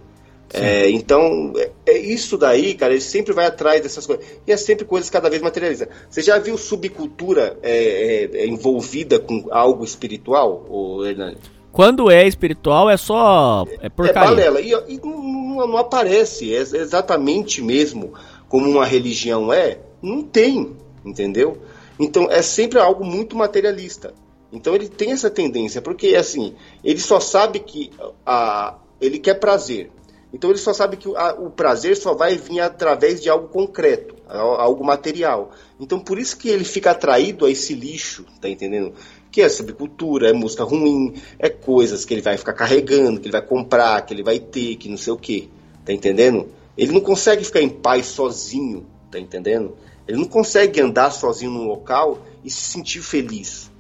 É, 0.53 0.91
então, 0.91 1.53
é, 1.57 1.71
é, 1.87 1.99
isso 1.99 2.37
daí, 2.37 2.75
cara, 2.75 2.93
ele 2.93 3.01
sempre 3.01 3.33
vai 3.33 3.47
atrás 3.47 3.81
dessas 3.81 4.07
coisas. 4.07 4.25
E 4.47 4.53
é 4.53 4.57
sempre 4.57 4.85
coisas 4.85 5.09
cada 5.09 5.31
vez 5.31 5.41
materializadas. 5.41 5.95
Você 6.11 6.21
já 6.21 6.39
viu 6.39 6.59
subcultura 6.59 7.59
é, 7.63 7.73
é, 7.73 8.43
é 8.43 8.47
envolvida 8.47 9.19
com 9.19 9.47
algo 9.51 9.85
espiritual, 9.85 10.67
Hernani? 11.05 11.39
Quando 11.73 12.11
é 12.11 12.27
espiritual 12.27 12.91
é 12.91 12.99
só 12.99 13.65
é 13.81 13.89
porcaria. 13.89 14.21
É 14.21 14.51
balela. 14.51 14.61
E, 14.61 14.95
e 14.95 15.01
não, 15.03 15.67
não, 15.67 15.77
aparece, 15.79 16.55
é 16.55 16.59
exatamente 16.59 17.63
mesmo 17.63 18.13
como 18.47 18.69
uma 18.69 18.85
religião 18.85 19.51
é, 19.51 19.79
não 20.03 20.23
tem, 20.23 20.77
entendeu? 21.03 21.57
Então 21.99 22.31
é 22.31 22.43
sempre 22.43 22.79
algo 22.79 23.03
muito 23.05 23.35
materialista. 23.35 24.13
Então 24.53 24.75
ele 24.75 24.87
tem 24.87 25.13
essa 25.13 25.31
tendência, 25.31 25.81
porque 25.81 26.15
assim, 26.15 26.55
ele 26.85 27.01
só 27.01 27.19
sabe 27.19 27.61
que 27.61 27.91
a, 28.27 28.77
ele 29.01 29.19
quer 29.19 29.35
prazer. 29.35 29.91
Então 30.33 30.51
ele 30.51 30.59
só 30.59 30.73
sabe 30.73 30.97
que 30.97 31.09
o 31.09 31.51
prazer 31.51 31.97
só 31.97 32.15
vai 32.15 32.37
vir 32.37 32.61
através 32.61 33.21
de 33.21 33.29
algo 33.29 33.49
concreto, 33.49 34.15
algo 34.27 34.83
material. 34.83 35.51
Então 35.79 36.01
por 36.01 36.19
isso 36.19 36.39
que 36.39 36.49
ele 36.49 36.65
fica 36.65 36.93
atraído 36.93 37.45
a 37.45 37.51
esse 37.51 37.75
lixo, 37.75 38.25
tá 38.41 38.49
entendendo? 38.49 38.95
Que 39.31 39.43
é 39.43 39.49
subcultura, 39.49 40.31
é 40.31 40.33
música 40.33 40.65
ruim, 40.65 41.15
é 41.39 41.51
coisas 41.51 42.05
que 42.05 42.15
ele 42.15 42.23
vai 42.23 42.39
ficar 42.39 42.55
carregando, 42.55 43.21
que 43.21 43.27
ele 43.27 43.33
vai 43.33 43.47
comprar, 43.47 44.01
que 44.07 44.15
ele 44.15 44.23
vai 44.23 44.39
ter, 44.39 44.77
que 44.77 44.89
não 44.89 44.97
sei 44.97 45.13
o 45.13 45.19
que, 45.19 45.51
tá 45.85 45.93
entendendo? 45.93 46.49
Ele 46.79 46.93
não 46.93 47.01
consegue 47.01 47.45
ficar 47.45 47.61
em 47.61 47.69
paz 47.69 48.07
sozinho, 48.07 48.87
tá 49.11 49.19
entendendo? 49.19 49.77
Ele 50.09 50.19
não 50.19 50.27
consegue 50.27 50.81
andar 50.81 51.11
sozinho 51.11 51.51
num 51.51 51.67
local 51.67 52.19
e 52.43 52.51
se 52.51 52.63
sentir 52.63 53.03
feliz. 53.03 53.71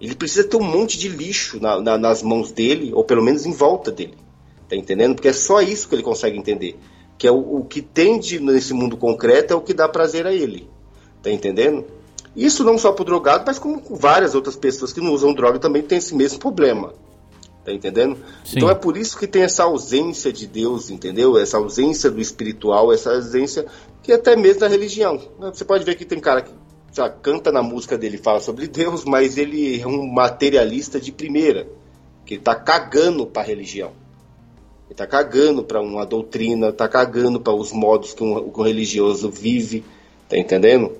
Ele 0.00 0.16
precisa 0.16 0.42
ter 0.42 0.56
um 0.56 0.64
monte 0.64 0.98
de 0.98 1.08
lixo 1.08 1.60
na, 1.60 1.80
na, 1.80 1.96
nas 1.96 2.24
mãos 2.24 2.50
dele, 2.50 2.92
ou 2.92 3.04
pelo 3.04 3.22
menos 3.22 3.46
em 3.46 3.52
volta 3.52 3.92
dele. 3.92 4.16
Tá 4.72 4.76
entendendo? 4.76 5.16
Porque 5.16 5.28
é 5.28 5.34
só 5.34 5.60
isso 5.60 5.86
que 5.86 5.94
ele 5.94 6.02
consegue 6.02 6.38
entender. 6.38 6.78
Que 7.18 7.28
é 7.28 7.30
o, 7.30 7.58
o 7.58 7.64
que 7.66 7.82
tem 7.82 8.18
de, 8.18 8.40
nesse 8.40 8.72
mundo 8.72 8.96
concreto 8.96 9.52
é 9.52 9.56
o 9.56 9.60
que 9.60 9.74
dá 9.74 9.86
prazer 9.86 10.26
a 10.26 10.32
ele. 10.32 10.66
Tá 11.22 11.30
entendendo? 11.30 11.84
Isso 12.34 12.64
não 12.64 12.78
só 12.78 12.90
para 12.90 13.02
o 13.02 13.04
drogado, 13.04 13.44
mas 13.46 13.58
como 13.58 13.82
com 13.82 13.94
várias 13.94 14.34
outras 14.34 14.56
pessoas 14.56 14.90
que 14.90 14.98
não 15.02 15.12
usam 15.12 15.34
droga 15.34 15.58
também 15.58 15.82
tem 15.82 15.98
esse 15.98 16.14
mesmo 16.14 16.38
problema. 16.38 16.94
Tá 17.62 17.70
entendendo? 17.70 18.16
Sim. 18.46 18.56
Então 18.56 18.70
é 18.70 18.74
por 18.74 18.96
isso 18.96 19.18
que 19.18 19.26
tem 19.26 19.42
essa 19.42 19.64
ausência 19.64 20.32
de 20.32 20.46
Deus, 20.46 20.88
entendeu? 20.88 21.36
Essa 21.36 21.58
ausência 21.58 22.10
do 22.10 22.18
espiritual, 22.18 22.90
essa 22.94 23.12
ausência 23.12 23.66
que 24.02 24.10
até 24.10 24.34
mesmo 24.34 24.60
da 24.60 24.68
religião. 24.68 25.20
Você 25.38 25.66
pode 25.66 25.84
ver 25.84 25.96
que 25.96 26.06
tem 26.06 26.18
cara 26.18 26.40
que 26.40 26.50
já 26.94 27.10
canta 27.10 27.52
na 27.52 27.62
música 27.62 27.98
dele, 27.98 28.16
fala 28.16 28.40
sobre 28.40 28.66
Deus, 28.68 29.04
mas 29.04 29.36
ele 29.36 29.82
é 29.82 29.86
um 29.86 30.10
materialista 30.10 30.98
de 30.98 31.12
primeira, 31.12 31.68
que 32.24 32.38
tá 32.38 32.54
cagando 32.54 33.26
para 33.26 33.42
a 33.42 33.44
religião. 33.44 34.00
Ele 34.92 34.96
tá 34.98 35.06
cagando 35.06 35.64
para 35.64 35.80
uma 35.80 36.04
doutrina, 36.04 36.70
tá 36.70 36.86
cagando 36.86 37.40
para 37.40 37.54
os 37.54 37.72
modos 37.72 38.12
que 38.12 38.22
um, 38.22 38.50
que 38.50 38.60
um 38.60 38.62
religioso 38.62 39.30
vive, 39.30 39.82
tá 40.28 40.36
entendendo? 40.36 40.92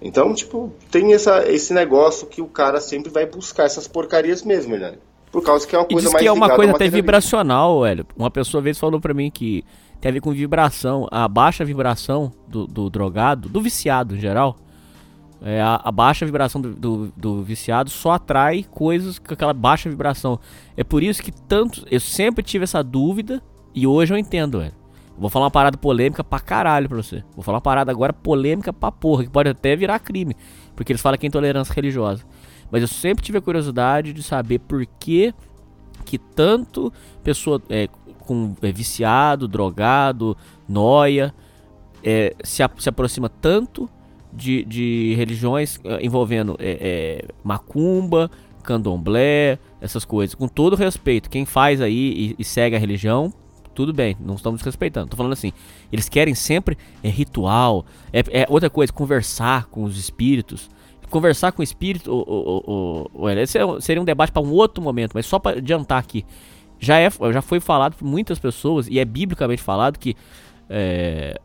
Então, 0.00 0.32
tipo, 0.32 0.72
tem 0.88 1.12
essa, 1.12 1.44
esse 1.50 1.74
negócio 1.74 2.28
que 2.28 2.40
o 2.40 2.46
cara 2.46 2.80
sempre 2.80 3.10
vai 3.10 3.26
buscar 3.26 3.64
essas 3.64 3.88
porcarias 3.88 4.44
mesmo, 4.44 4.76
né? 4.76 4.94
por 5.32 5.42
causa 5.42 5.66
que 5.66 5.74
é 5.74 5.78
uma 5.80 5.84
coisa 5.84 6.00
e 6.00 6.04
diz 6.04 6.12
mais 6.12 6.22
que 6.22 6.28
é 6.28 6.32
uma 6.32 6.54
coisa 6.54 6.70
até 6.70 6.88
vibracional, 6.88 7.82
velho. 7.82 8.06
Uma 8.16 8.30
pessoa 8.30 8.62
vez 8.62 8.78
falou 8.78 9.00
para 9.00 9.12
mim 9.12 9.32
que 9.32 9.64
tem 10.00 10.10
a 10.10 10.12
ver 10.12 10.20
com 10.20 10.30
vibração, 10.30 11.08
a 11.10 11.26
baixa 11.26 11.64
vibração 11.64 12.32
do, 12.46 12.68
do 12.68 12.88
drogado, 12.88 13.48
do 13.48 13.60
viciado 13.60 14.14
em 14.14 14.20
geral. 14.20 14.54
É, 15.42 15.60
a, 15.60 15.80
a, 15.84 15.92
baixa 15.92 16.24
vibração 16.24 16.60
do, 16.60 16.74
do, 16.74 17.12
do, 17.16 17.42
viciado 17.42 17.90
só 17.90 18.12
atrai 18.12 18.64
coisas 18.70 19.18
com 19.18 19.34
aquela 19.34 19.52
baixa 19.52 19.90
vibração. 19.90 20.38
É 20.76 20.82
por 20.82 21.02
isso 21.02 21.22
que 21.22 21.30
tanto. 21.30 21.84
Eu 21.90 22.00
sempre 22.00 22.42
tive 22.42 22.64
essa 22.64 22.82
dúvida 22.82 23.42
e 23.74 23.86
hoje 23.86 24.14
eu 24.14 24.18
entendo, 24.18 24.60
velho. 24.60 24.72
Vou 25.16 25.30
falar 25.30 25.44
uma 25.44 25.50
parada 25.50 25.76
polêmica 25.76 26.24
pra 26.24 26.40
caralho 26.40 26.88
pra 26.88 26.96
você. 26.96 27.22
Vou 27.34 27.42
falar 27.44 27.56
uma 27.56 27.62
parada 27.62 27.90
agora 27.90 28.12
polêmica 28.12 28.72
pra 28.72 28.90
porra, 28.90 29.24
que 29.24 29.30
pode 29.30 29.48
até 29.48 29.76
virar 29.76 29.98
crime. 29.98 30.34
Porque 30.74 30.92
eles 30.92 31.02
falam 31.02 31.18
que 31.18 31.26
é 31.26 31.28
intolerância 31.28 31.72
religiosa. 31.72 32.24
Mas 32.70 32.82
eu 32.82 32.88
sempre 32.88 33.22
tive 33.22 33.38
a 33.38 33.40
curiosidade 33.40 34.12
de 34.12 34.22
saber 34.22 34.58
por 34.60 34.84
que 34.98 35.32
que 36.04 36.18
tanto 36.18 36.92
pessoa 37.22 37.62
é, 37.70 37.88
com 38.20 38.54
é, 38.62 38.72
viciado, 38.72 39.48
drogado, 39.48 40.36
noia, 40.68 41.34
é, 42.02 42.34
se, 42.42 42.62
a, 42.62 42.70
se 42.78 42.88
aproxima 42.88 43.28
tanto 43.28 43.88
de, 44.34 44.64
de 44.64 45.14
religiões 45.16 45.78
é, 45.84 46.04
envolvendo 46.04 46.56
é, 46.58 46.78
é, 46.80 47.28
macumba, 47.42 48.30
candomblé, 48.62 49.58
essas 49.80 50.04
coisas. 50.04 50.34
Com 50.34 50.48
todo 50.48 50.76
respeito, 50.76 51.30
quem 51.30 51.44
faz 51.44 51.80
aí 51.80 52.34
e, 52.36 52.36
e 52.38 52.44
segue 52.44 52.74
a 52.74 52.78
religião, 52.78 53.32
tudo 53.74 53.92
bem, 53.92 54.16
não 54.20 54.34
estamos 54.34 54.62
respeitando. 54.62 55.08
Tô 55.08 55.16
falando 55.16 55.32
assim, 55.32 55.52
eles 55.92 56.08
querem 56.08 56.34
sempre 56.34 56.76
é 57.02 57.08
ritual, 57.08 57.84
é, 58.12 58.42
é 58.42 58.46
outra 58.48 58.70
coisa, 58.70 58.92
conversar 58.92 59.66
com 59.66 59.84
os 59.84 59.98
espíritos, 59.98 60.70
conversar 61.10 61.52
com 61.52 61.60
o 61.60 61.64
espírito, 61.64 62.12
o, 62.12 63.10
o, 63.14 63.22
o 63.22 63.30
esse 63.30 63.58
é 63.58 63.62
seria 63.80 64.02
um 64.02 64.04
debate 64.04 64.32
para 64.32 64.42
um 64.42 64.50
outro 64.50 64.82
momento, 64.82 65.12
mas 65.14 65.26
só 65.26 65.38
para 65.38 65.58
adiantar 65.58 65.98
aqui, 65.98 66.24
já, 66.78 66.98
é, 66.98 67.08
já 67.10 67.42
foi 67.42 67.60
falado 67.60 67.94
por 67.94 68.04
muitas 68.04 68.38
pessoas, 68.38 68.88
e 68.88 68.98
é 68.98 69.04
biblicamente 69.04 69.62
falado 69.62 69.98
que 69.98 70.16
é, 70.68 71.38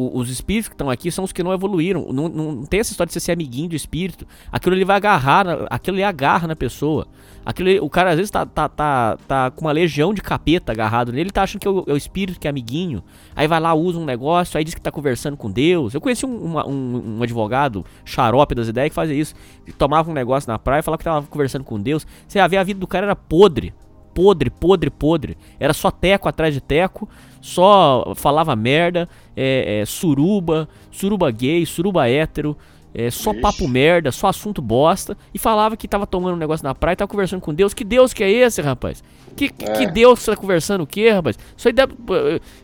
os 0.00 0.30
espíritos 0.30 0.68
que 0.68 0.74
estão 0.74 0.88
aqui 0.88 1.10
são 1.10 1.24
os 1.24 1.32
que 1.32 1.42
não 1.42 1.52
evoluíram. 1.52 2.12
Não, 2.12 2.28
não 2.28 2.64
tem 2.64 2.78
essa 2.78 2.92
história 2.92 3.08
de 3.08 3.14
você 3.14 3.18
ser 3.18 3.32
amiguinho 3.32 3.70
do 3.70 3.74
espírito. 3.74 4.24
Aquilo 4.52 4.76
ele 4.76 4.84
vai 4.84 4.96
agarrar, 4.96 5.66
aquilo 5.68 5.96
ele 5.96 6.04
agarra 6.04 6.46
na 6.46 6.54
pessoa. 6.54 7.08
Aquilo, 7.44 7.84
o 7.84 7.90
cara 7.90 8.10
às 8.10 8.16
vezes 8.16 8.30
tá, 8.30 8.46
tá, 8.46 8.68
tá, 8.68 9.18
tá 9.26 9.50
com 9.50 9.62
uma 9.62 9.72
legião 9.72 10.14
de 10.14 10.20
capeta 10.20 10.70
agarrado 10.70 11.10
nele, 11.10 11.22
ele 11.22 11.30
tá 11.30 11.42
achando 11.42 11.60
que 11.60 11.66
é 11.66 11.70
o, 11.70 11.84
é 11.88 11.92
o, 11.92 11.96
espírito 11.96 12.38
que 12.38 12.46
é 12.46 12.50
amiguinho. 12.50 13.02
Aí 13.34 13.48
vai 13.48 13.58
lá, 13.58 13.74
usa 13.74 13.98
um 13.98 14.04
negócio, 14.04 14.56
aí 14.56 14.62
diz 14.62 14.74
que 14.74 14.80
tá 14.80 14.92
conversando 14.92 15.36
com 15.36 15.50
Deus. 15.50 15.94
Eu 15.94 16.00
conheci 16.00 16.24
um, 16.24 16.56
um, 16.58 17.18
um 17.18 17.22
advogado 17.22 17.84
xarope 18.04 18.54
das 18.54 18.68
ideias 18.68 18.90
que 18.90 18.94
fazia 18.94 19.16
isso. 19.16 19.34
tomava 19.76 20.08
um 20.08 20.14
negócio 20.14 20.48
na 20.48 20.60
praia 20.60 20.78
e 20.78 20.82
falava 20.82 20.98
que 20.98 21.04
tava 21.04 21.26
conversando 21.26 21.64
com 21.64 21.80
Deus. 21.80 22.06
Você 22.28 22.38
ia 22.38 22.46
ver 22.46 22.58
a 22.58 22.62
vida 22.62 22.78
do 22.78 22.86
cara 22.86 23.06
era 23.06 23.16
podre 23.16 23.74
podre, 24.18 24.50
podre, 24.50 24.90
podre. 24.90 25.38
Era 25.60 25.72
só 25.72 25.92
teco 25.92 26.28
atrás 26.28 26.52
de 26.52 26.60
teco, 26.60 27.08
só 27.40 28.12
falava 28.16 28.56
merda, 28.56 29.08
é, 29.36 29.78
é, 29.80 29.86
suruba, 29.86 30.68
suruba 30.90 31.30
gay, 31.30 31.64
suruba 31.64 32.08
hétero, 32.08 32.56
é, 32.92 33.12
só 33.12 33.30
Ixi. 33.30 33.40
papo 33.40 33.68
merda, 33.68 34.10
só 34.10 34.26
assunto 34.26 34.60
bosta. 34.60 35.16
E 35.32 35.38
falava 35.38 35.76
que 35.76 35.86
tava 35.86 36.04
tomando 36.04 36.34
um 36.34 36.38
negócio 36.38 36.64
na 36.64 36.74
praia 36.74 36.94
e 36.94 36.96
tava 36.96 37.08
conversando 37.08 37.40
com 37.40 37.54
Deus. 37.54 37.72
Que 37.72 37.84
Deus 37.84 38.12
que 38.12 38.24
é 38.24 38.30
esse, 38.30 38.60
rapaz? 38.60 39.04
Que, 39.36 39.52
é. 39.60 39.72
que 39.72 39.86
Deus 39.86 40.24
tá 40.24 40.34
conversando 40.34 40.82
o 40.82 40.86
quê, 40.86 41.10
rapaz? 41.10 41.38
Isso 41.56 41.68
aí 41.68 41.72
deve, 41.72 41.94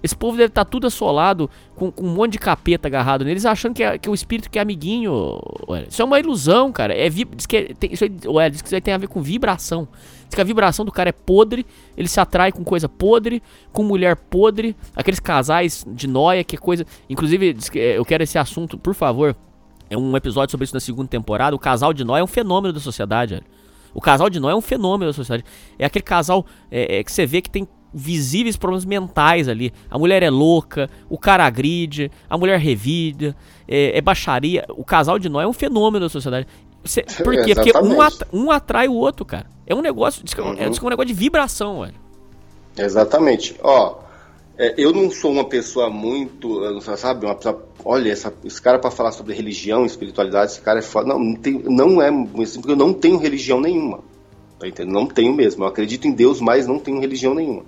esse 0.02 0.16
povo 0.16 0.36
deve 0.36 0.48
estar 0.48 0.64
tá 0.64 0.68
tudo 0.68 0.88
assolado, 0.88 1.48
com, 1.76 1.92
com, 1.92 2.04
um 2.04 2.14
monte 2.14 2.32
de 2.32 2.38
capeta 2.40 2.88
agarrado 2.88 3.24
neles, 3.24 3.46
achando 3.46 3.74
que, 3.74 3.84
é, 3.84 3.96
que 3.96 4.08
é 4.08 4.10
o 4.10 4.14
espírito 4.14 4.50
que 4.50 4.58
é 4.58 4.62
amiguinho. 4.62 5.40
Ué. 5.68 5.86
Isso 5.88 6.02
é 6.02 6.04
uma 6.04 6.18
ilusão, 6.18 6.72
cara. 6.72 6.92
É, 6.92 7.08
diz 7.08 7.46
que 7.46 7.56
é, 7.56 7.74
tem, 7.74 7.92
isso 7.92 8.02
aí, 8.02 8.12
ué, 8.26 8.50
diz 8.50 8.60
que 8.60 8.66
isso 8.66 8.74
aí 8.74 8.80
tem 8.80 8.92
a 8.92 8.98
ver 8.98 9.06
com 9.06 9.22
vibração. 9.22 9.86
Que 10.34 10.40
a 10.40 10.44
vibração 10.44 10.84
do 10.84 10.90
cara 10.90 11.10
é 11.10 11.12
podre, 11.12 11.64
ele 11.96 12.08
se 12.08 12.18
atrai 12.18 12.50
com 12.50 12.64
coisa 12.64 12.88
podre, 12.88 13.42
com 13.72 13.82
mulher 13.82 14.16
podre, 14.16 14.76
aqueles 14.96 15.20
casais 15.20 15.86
de 15.88 16.08
noia, 16.08 16.42
que 16.42 16.56
é 16.56 16.58
coisa. 16.58 16.84
Inclusive, 17.08 17.56
é, 17.76 17.98
eu 17.98 18.04
quero 18.04 18.22
esse 18.22 18.38
assunto, 18.38 18.76
por 18.76 18.94
favor. 18.94 19.36
É 19.88 19.96
um 19.96 20.16
episódio 20.16 20.50
sobre 20.50 20.64
isso 20.64 20.74
na 20.74 20.80
segunda 20.80 21.08
temporada. 21.08 21.54
O 21.54 21.58
casal 21.58 21.92
de 21.92 22.04
noia 22.04 22.20
é 22.20 22.24
um 22.24 22.28
fenômeno 22.28 22.72
da 22.72 22.80
sociedade, 22.80 23.34
velho. 23.34 23.46
O 23.94 24.00
casal 24.00 24.28
de 24.28 24.40
Noé 24.40 24.52
é 24.52 24.56
um 24.56 24.60
fenômeno 24.60 25.10
da 25.10 25.14
sociedade. 25.14 25.44
É 25.78 25.86
aquele 25.86 26.02
casal 26.02 26.44
é, 26.70 26.98
é, 26.98 27.04
que 27.04 27.12
você 27.12 27.24
vê 27.24 27.40
que 27.40 27.48
tem 27.48 27.66
visíveis 27.92 28.56
problemas 28.56 28.84
mentais 28.84 29.48
ali. 29.48 29.72
A 29.88 29.96
mulher 29.96 30.20
é 30.20 30.28
louca, 30.28 30.90
o 31.08 31.16
cara 31.16 31.46
agride, 31.46 32.10
a 32.28 32.36
mulher 32.36 32.58
revida, 32.58 33.36
é, 33.68 33.96
é 33.96 34.00
baixaria. 34.00 34.64
O 34.70 34.84
casal 34.84 35.16
de 35.16 35.28
nó 35.28 35.40
é 35.40 35.46
um 35.46 35.52
fenômeno 35.52 36.04
da 36.04 36.08
sociedade. 36.08 36.48
Cê, 36.84 37.02
por 37.22 37.34
quê? 37.44 37.54
Porque 37.54 37.72
um, 37.78 38.00
at, 38.00 38.14
um, 38.32 38.50
atrai 38.50 38.88
o 38.88 38.94
outro, 38.94 39.24
cara. 39.24 39.46
É 39.66 39.74
um 39.74 39.80
negócio, 39.80 40.22
diz 40.22 40.34
que 40.34 40.40
é, 40.40 40.44
uhum. 40.44 40.54
é, 40.58 40.68
um 40.68 40.88
negócio 40.90 41.06
de 41.06 41.14
vibração, 41.14 41.80
velho. 41.80 41.94
Exatamente. 42.76 43.56
Ó, 43.62 43.96
é, 44.58 44.74
eu 44.76 44.92
não 44.92 45.10
sou 45.10 45.32
uma 45.32 45.44
pessoa 45.44 45.88
muito, 45.88 46.60
sabe, 46.96 47.24
uma 47.24 47.34
pessoa, 47.34 47.66
olha, 47.84 48.12
essa, 48.12 48.32
esse 48.44 48.60
cara 48.60 48.78
para 48.78 48.90
falar 48.90 49.12
sobre 49.12 49.34
religião, 49.34 49.86
espiritualidade, 49.86 50.52
esse 50.52 50.60
cara 50.60 50.78
é 50.78 50.82
foda. 50.82 51.08
Não, 51.08 51.18
não, 51.18 51.34
tem, 51.34 51.62
não 51.64 52.02
é 52.02 52.10
porque 52.54 52.72
eu 52.72 52.76
não 52.76 52.92
tenho 52.92 53.16
religião 53.16 53.60
nenhuma. 53.60 54.00
Tá 54.58 54.68
entendendo? 54.68 54.94
Não 54.94 55.06
tenho 55.06 55.32
mesmo. 55.32 55.64
Eu 55.64 55.68
acredito 55.68 56.06
em 56.06 56.12
Deus, 56.12 56.40
mas 56.40 56.66
não 56.66 56.78
tenho 56.78 57.00
religião 57.00 57.34
nenhuma. 57.34 57.64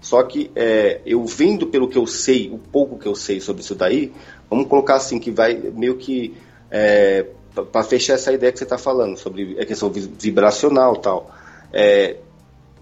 Só 0.00 0.22
que 0.22 0.50
é, 0.54 1.00
eu 1.04 1.24
vendo 1.24 1.66
pelo 1.66 1.88
que 1.88 1.98
eu 1.98 2.06
sei, 2.06 2.50
o 2.50 2.58
pouco 2.58 2.98
que 2.98 3.06
eu 3.06 3.14
sei 3.14 3.40
sobre 3.40 3.62
isso 3.62 3.74
daí, 3.74 4.12
vamos 4.48 4.66
colocar 4.66 4.96
assim, 4.96 5.18
que 5.18 5.30
vai 5.30 5.54
meio 5.54 5.96
que 5.96 6.34
é, 6.70 7.26
para 7.54 7.82
fechar 7.82 8.14
essa 8.14 8.32
ideia 8.32 8.52
que 8.52 8.58
você 8.58 8.64
está 8.64 8.78
falando 8.78 9.16
sobre 9.16 9.60
a 9.60 9.66
questão 9.66 9.90
vibracional 9.90 10.96
tal. 10.96 11.30
É, 11.72 12.16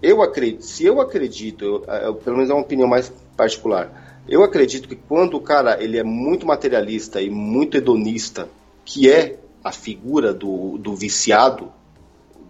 eu 0.01 0.21
acredito, 0.21 0.61
se 0.61 0.85
eu 0.85 1.01
acredito, 1.01 1.65
eu, 1.65 1.85
eu, 1.85 2.15
pelo 2.15 2.37
menos 2.37 2.49
é 2.49 2.53
uma 2.53 2.61
opinião 2.61 2.87
mais 2.87 3.11
particular, 3.35 4.21
eu 4.27 4.43
acredito 4.43 4.87
que 4.87 4.95
quando 4.95 5.35
o 5.35 5.41
cara 5.41 5.81
ele 5.83 5.97
é 5.97 6.03
muito 6.03 6.45
materialista 6.45 7.21
e 7.21 7.29
muito 7.29 7.77
hedonista, 7.77 8.47
que 8.85 9.11
é 9.11 9.37
a 9.63 9.71
figura 9.71 10.33
do, 10.33 10.77
do 10.77 10.95
viciado 10.95 11.71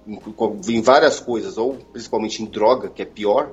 em, 0.08 0.20
em 0.70 0.82
várias 0.82 1.20
coisas, 1.20 1.58
ou 1.58 1.76
principalmente 1.92 2.44
em 2.44 2.46
droga, 2.46 2.90
que 2.90 3.02
é 3.02 3.06
pior, 3.06 3.52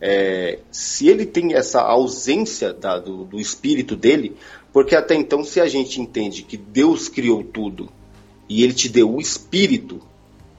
é, 0.00 0.58
se 0.70 1.08
ele 1.08 1.24
tem 1.24 1.54
essa 1.54 1.80
ausência 1.80 2.72
da, 2.72 2.98
do, 2.98 3.24
do 3.24 3.38
espírito 3.38 3.94
dele, 3.94 4.36
porque 4.72 4.96
até 4.96 5.14
então, 5.14 5.44
se 5.44 5.60
a 5.60 5.66
gente 5.66 6.00
entende 6.00 6.42
que 6.42 6.56
Deus 6.56 7.08
criou 7.08 7.44
tudo 7.44 7.88
e 8.48 8.62
ele 8.64 8.72
te 8.72 8.88
deu 8.88 9.14
o 9.14 9.20
espírito, 9.20 10.00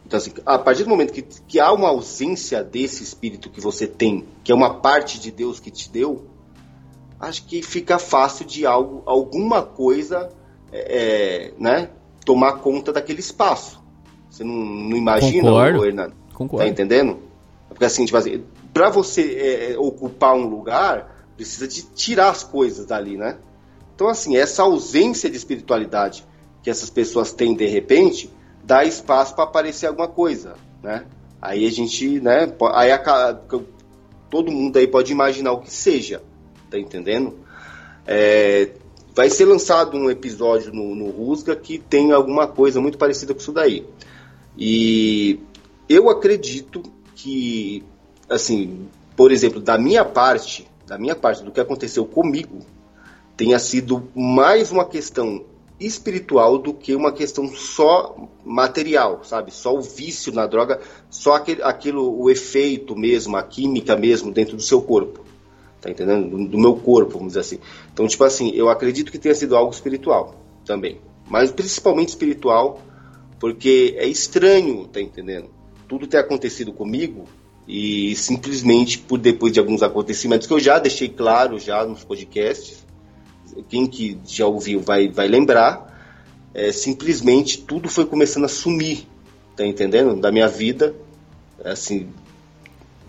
então, 0.05 0.17
assim, 0.17 0.31
a 0.45 0.59
partir 0.59 0.83
do 0.83 0.89
momento 0.89 1.11
que, 1.11 1.23
que 1.23 1.59
há 1.59 1.71
uma 1.71 1.89
ausência 1.89 2.63
desse 2.63 3.03
espírito 3.03 3.49
que 3.49 3.59
você 3.59 3.87
tem, 3.87 4.25
que 4.43 4.51
é 4.51 4.55
uma 4.55 4.75
parte 4.75 5.19
de 5.19 5.31
Deus 5.31 5.59
que 5.59 5.71
te 5.71 5.89
deu, 5.89 6.25
acho 7.19 7.45
que 7.45 7.63
fica 7.63 7.97
fácil 7.97 8.45
de 8.45 8.65
algo, 8.65 9.01
alguma 9.05 9.63
coisa 9.63 10.29
é, 10.71 11.49
é 11.49 11.53
né, 11.57 11.89
tomar 12.23 12.59
conta 12.59 12.93
daquele 12.93 13.21
espaço. 13.21 13.81
Você 14.29 14.43
não, 14.43 14.53
não 14.53 14.97
imagina, 14.97 15.49
Concordo. 15.49 15.85
Hernando? 15.85 16.13
Concordo. 16.33 16.65
Tá 16.65 16.69
entendendo? 16.69 17.19
Porque 17.69 17.85
assim, 17.85 18.05
tipo 18.05 18.17
assim, 18.17 18.43
para 18.73 18.89
você 18.89 19.21
é, 19.35 19.71
é, 19.71 19.77
ocupar 19.79 20.35
um 20.35 20.47
lugar, 20.47 21.25
precisa 21.35 21.67
de 21.67 21.83
tirar 21.83 22.29
as 22.29 22.43
coisas 22.43 22.85
dali, 22.85 23.17
né? 23.17 23.37
Então, 23.95 24.07
assim, 24.07 24.35
essa 24.35 24.63
ausência 24.63 25.29
de 25.29 25.37
espiritualidade 25.37 26.25
que 26.63 26.69
essas 26.69 26.89
pessoas 26.89 27.33
têm 27.33 27.53
de 27.55 27.65
repente, 27.65 28.29
dá 28.63 28.85
espaço 28.85 29.35
para 29.35 29.43
aparecer 29.43 29.87
alguma 29.87 30.07
coisa, 30.07 30.55
né? 30.81 31.05
Aí 31.41 31.67
a 31.67 31.71
gente, 31.71 32.21
né? 32.21 32.51
Aí 32.73 32.89
a, 32.89 33.37
todo 34.29 34.49
mundo 34.49 34.77
aí 34.77 34.87
pode 34.87 35.11
imaginar 35.11 35.51
o 35.51 35.59
que 35.59 35.71
seja, 35.71 36.23
tá 36.71 36.79
entendendo? 36.79 37.37
É, 38.07 38.71
vai 39.13 39.29
ser 39.29 39.45
lançado 39.45 39.97
um 39.97 40.09
episódio 40.09 40.73
no, 40.73 40.95
no 40.95 41.09
Rusga 41.09 41.53
que 41.53 41.77
tem 41.77 42.13
alguma 42.13 42.47
coisa 42.47 42.79
muito 42.79 42.97
parecida 42.97 43.33
com 43.33 43.41
isso 43.41 43.51
daí. 43.51 43.85
E 44.57 45.39
eu 45.89 46.09
acredito 46.09 46.81
que, 47.13 47.83
assim, 48.29 48.87
por 49.17 49.33
exemplo, 49.33 49.59
da 49.59 49.77
minha 49.77 50.05
parte, 50.05 50.65
da 50.87 50.97
minha 50.97 51.15
parte, 51.15 51.43
do 51.43 51.51
que 51.51 51.59
aconteceu 51.59 52.05
comigo, 52.05 52.59
tenha 53.35 53.59
sido 53.59 54.09
mais 54.15 54.71
uma 54.71 54.85
questão 54.85 55.45
espiritual 55.79 56.57
do 56.57 56.73
que 56.73 56.95
uma 56.95 57.11
questão 57.11 57.47
só 57.47 58.15
material, 58.45 59.23
sabe? 59.23 59.51
Só 59.51 59.75
o 59.75 59.81
vício 59.81 60.31
na 60.33 60.47
droga, 60.47 60.79
só 61.09 61.35
aquele, 61.35 61.61
aquilo, 61.63 62.19
o 62.19 62.29
efeito 62.29 62.95
mesmo, 62.95 63.35
a 63.35 63.43
química 63.43 63.95
mesmo 63.95 64.31
dentro 64.31 64.55
do 64.55 64.61
seu 64.61 64.81
corpo. 64.81 65.21
Tá 65.81 65.89
entendendo? 65.89 66.29
Do, 66.29 66.47
do 66.47 66.57
meu 66.57 66.75
corpo, 66.75 67.13
vamos 67.13 67.29
dizer 67.29 67.41
assim. 67.41 67.59
Então, 67.91 68.07
tipo 68.07 68.23
assim, 68.23 68.51
eu 68.51 68.69
acredito 68.69 69.11
que 69.11 69.19
tenha 69.19 69.35
sido 69.35 69.55
algo 69.55 69.73
espiritual 69.73 70.35
também. 70.65 71.01
Mas 71.27 71.51
principalmente 71.51 72.09
espiritual, 72.09 72.81
porque 73.39 73.95
é 73.97 74.07
estranho, 74.07 74.87
tá 74.87 75.01
entendendo? 75.01 75.49
Tudo 75.87 76.07
ter 76.07 76.17
acontecido 76.17 76.71
comigo 76.71 77.25
e 77.67 78.15
simplesmente 78.15 78.99
por 78.99 79.17
depois 79.17 79.51
de 79.51 79.59
alguns 79.59 79.81
acontecimentos 79.83 80.47
que 80.47 80.53
eu 80.53 80.59
já 80.59 80.79
deixei 80.79 81.09
claro 81.09 81.59
já 81.59 81.85
nos 81.85 82.03
podcasts, 82.03 82.82
quem 83.69 83.87
que 83.87 84.19
já 84.25 84.45
ouviu 84.45 84.79
vai, 84.79 85.07
vai 85.07 85.27
lembrar, 85.27 85.93
é, 86.53 86.71
simplesmente 86.71 87.59
tudo 87.59 87.89
foi 87.89 88.05
começando 88.05 88.45
a 88.45 88.49
sumir, 88.49 89.07
tá 89.55 89.65
entendendo? 89.65 90.19
Da 90.19 90.31
minha 90.31 90.47
vida, 90.47 90.95
assim, 91.63 92.09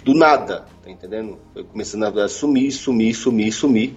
do 0.05 0.15
nada, 0.15 0.66
tá 0.83 0.91
entendendo? 0.91 1.39
Foi 1.53 1.65
começando 1.65 2.05
a 2.05 2.29
sumir, 2.29 2.71
sumir, 2.73 3.15
sumir, 3.15 3.53
sumir. 3.53 3.97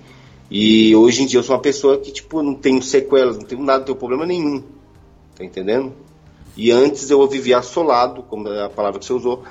E 0.49 0.95
hoje 0.95 1.24
em 1.24 1.26
dia 1.26 1.40
eu 1.40 1.44
sou 1.44 1.56
uma 1.56 1.61
pessoa 1.61 1.98
que, 1.98 2.11
tipo, 2.11 2.41
não 2.41 2.56
tenho 2.56 2.82
sequelas, 2.82 3.38
não 3.38 3.45
tenho 3.45 3.61
nada, 3.61 3.80
não 3.80 3.86
tenho 3.86 3.98
problema 3.98 4.26
nenhum, 4.26 4.64
tá 5.36 5.44
entendendo? 5.44 5.94
E 6.56 6.72
antes 6.72 7.10
eu 7.10 7.28
vivia 7.28 7.57
assolado, 7.60 8.24
como 8.24 8.48
é 8.48 8.65
a 8.65 8.69
palavra 8.69 8.99
que 8.99 9.06
você 9.06 9.14
usou, 9.14 9.44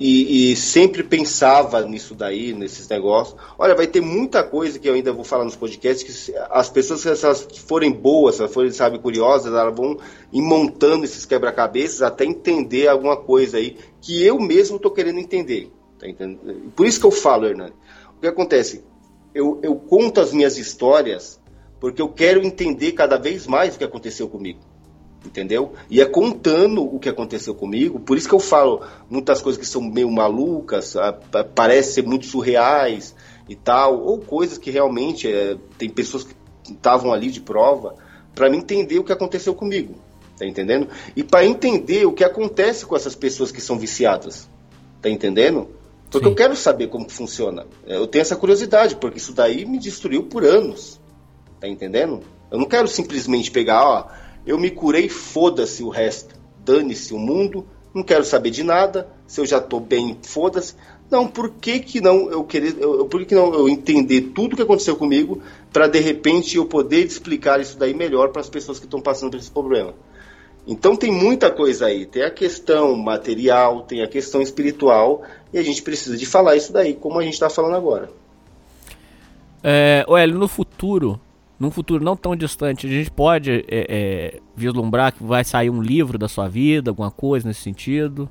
e, 0.00 0.52
e, 0.52 0.56
sempre 0.56 1.02
pensava 1.02 1.82
nisso 1.82 2.14
daí, 2.14 2.52
nesses 2.52 2.88
negócios. 2.88 3.36
Olha, 3.58 3.74
vai 3.74 3.86
ter 3.86 4.00
muita 4.00 4.44
coisa 4.44 4.78
que 4.78 4.88
eu 4.88 4.94
ainda 4.94 5.12
vou 5.12 5.24
falar 5.24 5.44
nos 5.44 5.56
podcasts, 5.56 6.22
que 6.22 6.36
as 6.50 6.70
pessoas, 6.70 7.00
se 7.00 7.24
elas 7.24 7.48
forem 7.66 7.90
boas, 7.90 8.36
se 8.36 8.40
elas 8.40 8.54
forem, 8.54 8.70
sabe, 8.70 9.00
curiosas, 9.00 9.52
elas 9.52 9.74
vão 9.74 9.98
ir 10.32 10.40
montando 10.40 11.04
esses 11.04 11.26
quebra-cabeças 11.26 12.02
até 12.02 12.24
entender 12.24 12.86
alguma 12.86 13.16
coisa 13.16 13.56
aí 13.56 13.76
que 14.00 14.24
eu 14.24 14.38
mesmo 14.38 14.76
estou 14.76 14.92
querendo 14.92 15.18
entender. 15.18 15.72
Tá 15.98 16.08
entendendo? 16.08 16.70
Por 16.76 16.86
isso 16.86 17.00
que 17.00 17.06
eu 17.06 17.10
falo, 17.10 17.46
Hernani. 17.46 17.74
O 18.16 18.20
que 18.20 18.28
acontece? 18.28 18.84
Eu, 19.34 19.58
eu 19.62 19.74
conto 19.74 20.20
as 20.20 20.32
minhas 20.32 20.56
histórias 20.56 21.40
porque 21.80 22.00
eu 22.00 22.08
quero 22.08 22.40
entender 22.44 22.92
cada 22.92 23.16
vez 23.16 23.46
mais 23.46 23.74
o 23.74 23.78
que 23.78 23.84
aconteceu 23.84 24.28
comigo 24.28 24.60
entendeu? 25.24 25.74
E 25.90 26.00
é 26.00 26.04
contando 26.04 26.82
o 26.82 26.98
que 26.98 27.08
aconteceu 27.08 27.54
comigo, 27.54 27.98
por 28.00 28.16
isso 28.16 28.28
que 28.28 28.34
eu 28.34 28.40
falo 28.40 28.82
muitas 29.10 29.42
coisas 29.42 29.60
que 29.60 29.66
são 29.66 29.82
meio 29.82 30.10
malucas, 30.10 30.94
parecem 31.54 31.92
ser 31.94 32.02
muito 32.02 32.26
surreais 32.26 33.14
e 33.48 33.56
tal, 33.56 34.00
ou 34.02 34.18
coisas 34.18 34.58
que 34.58 34.70
realmente 34.70 35.30
é, 35.30 35.56
tem 35.76 35.88
pessoas 35.88 36.24
que 36.24 36.34
estavam 36.70 37.12
ali 37.12 37.30
de 37.30 37.40
prova, 37.40 37.94
para 38.34 38.48
mim 38.48 38.58
entender 38.58 38.98
o 38.98 39.04
que 39.04 39.12
aconteceu 39.12 39.54
comigo, 39.54 39.94
tá 40.38 40.46
entendendo? 40.46 40.88
E 41.16 41.24
para 41.24 41.44
entender 41.44 42.06
o 42.06 42.12
que 42.12 42.24
acontece 42.24 42.86
com 42.86 42.94
essas 42.94 43.14
pessoas 43.14 43.50
que 43.50 43.60
são 43.60 43.78
viciadas, 43.78 44.48
tá 45.00 45.08
entendendo? 45.08 45.68
Porque 46.10 46.26
Sim. 46.26 46.30
eu 46.30 46.36
quero 46.36 46.56
saber 46.56 46.88
como 46.88 47.08
funciona. 47.10 47.66
Eu 47.86 48.06
tenho 48.06 48.22
essa 48.22 48.36
curiosidade, 48.36 48.96
porque 48.96 49.18
isso 49.18 49.32
daí 49.32 49.66
me 49.66 49.78
destruiu 49.78 50.22
por 50.22 50.42
anos. 50.44 50.98
Tá 51.60 51.68
entendendo? 51.68 52.22
Eu 52.50 52.58
não 52.58 52.66
quero 52.66 52.88
simplesmente 52.88 53.50
pegar, 53.50 53.84
ó, 53.84 54.06
eu 54.48 54.58
me 54.58 54.70
curei, 54.70 55.10
foda-se 55.10 55.82
o 55.82 55.90
resto. 55.90 56.34
Dane-se 56.64 57.12
o 57.12 57.18
mundo, 57.18 57.66
não 57.94 58.02
quero 58.02 58.24
saber 58.24 58.50
de 58.50 58.62
nada. 58.62 59.06
Se 59.26 59.42
eu 59.42 59.46
já 59.46 59.58
estou 59.58 59.78
bem, 59.78 60.16
foda-se. 60.22 60.74
Não, 61.10 61.28
por 61.28 61.50
que, 61.50 61.80
que 61.80 62.00
não 62.00 62.30
eu 62.30 62.42
querer, 62.44 62.76
eu, 62.80 63.04
por 63.04 63.26
que 63.26 63.34
não 63.34 63.52
eu 63.52 63.68
entender 63.68 64.32
tudo 64.34 64.56
que 64.56 64.62
aconteceu 64.62 64.96
comigo 64.96 65.42
para 65.70 65.86
de 65.86 65.98
repente 66.00 66.56
eu 66.56 66.64
poder 66.64 67.04
explicar 67.04 67.60
isso 67.60 67.78
daí 67.78 67.92
melhor 67.92 68.30
para 68.30 68.40
as 68.40 68.48
pessoas 68.48 68.78
que 68.78 68.86
estão 68.86 69.02
passando 69.02 69.32
por 69.32 69.38
esse 69.38 69.50
problema? 69.50 69.92
Então 70.66 70.96
tem 70.96 71.12
muita 71.12 71.50
coisa 71.50 71.86
aí, 71.86 72.06
tem 72.06 72.22
a 72.22 72.30
questão 72.30 72.96
material, 72.96 73.82
tem 73.82 74.02
a 74.02 74.08
questão 74.08 74.40
espiritual 74.40 75.22
e 75.52 75.58
a 75.58 75.62
gente 75.62 75.82
precisa 75.82 76.16
de 76.16 76.24
falar 76.24 76.56
isso 76.56 76.72
daí, 76.72 76.94
como 76.94 77.18
a 77.18 77.22
gente 77.22 77.34
está 77.34 77.50
falando 77.50 77.76
agora. 77.76 78.10
É, 79.62 80.06
Hélio, 80.08 80.38
no 80.38 80.48
futuro, 80.48 81.20
num 81.58 81.70
futuro 81.70 82.04
não 82.04 82.16
tão 82.16 82.36
distante, 82.36 82.86
a 82.86 82.90
gente 82.90 83.10
pode 83.10 83.64
é, 83.68 83.86
é, 83.88 84.40
vislumbrar 84.54 85.12
que 85.12 85.24
vai 85.24 85.44
sair 85.44 85.70
um 85.70 85.82
livro 85.82 86.16
da 86.16 86.28
sua 86.28 86.48
vida, 86.48 86.90
alguma 86.90 87.10
coisa 87.10 87.48
nesse 87.48 87.62
sentido? 87.62 88.30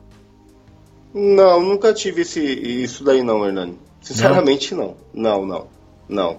Não, 1.14 1.62
nunca 1.62 1.94
tive 1.94 2.22
esse, 2.22 2.42
isso 2.42 3.04
daí 3.04 3.24
não, 3.24 3.46
Hernani. 3.46 3.78
Sinceramente 4.02 4.74
não. 4.74 4.96
não. 5.14 5.42
Não, 5.42 5.46
não, 5.46 5.68
não. 6.08 6.38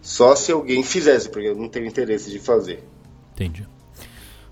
Só 0.00 0.34
se 0.34 0.52
alguém 0.52 0.82
fizesse, 0.82 1.28
porque 1.28 1.48
eu 1.48 1.56
não 1.56 1.68
tenho 1.68 1.86
interesse 1.86 2.30
de 2.30 2.38
fazer. 2.38 2.82
Entendi. 3.34 3.66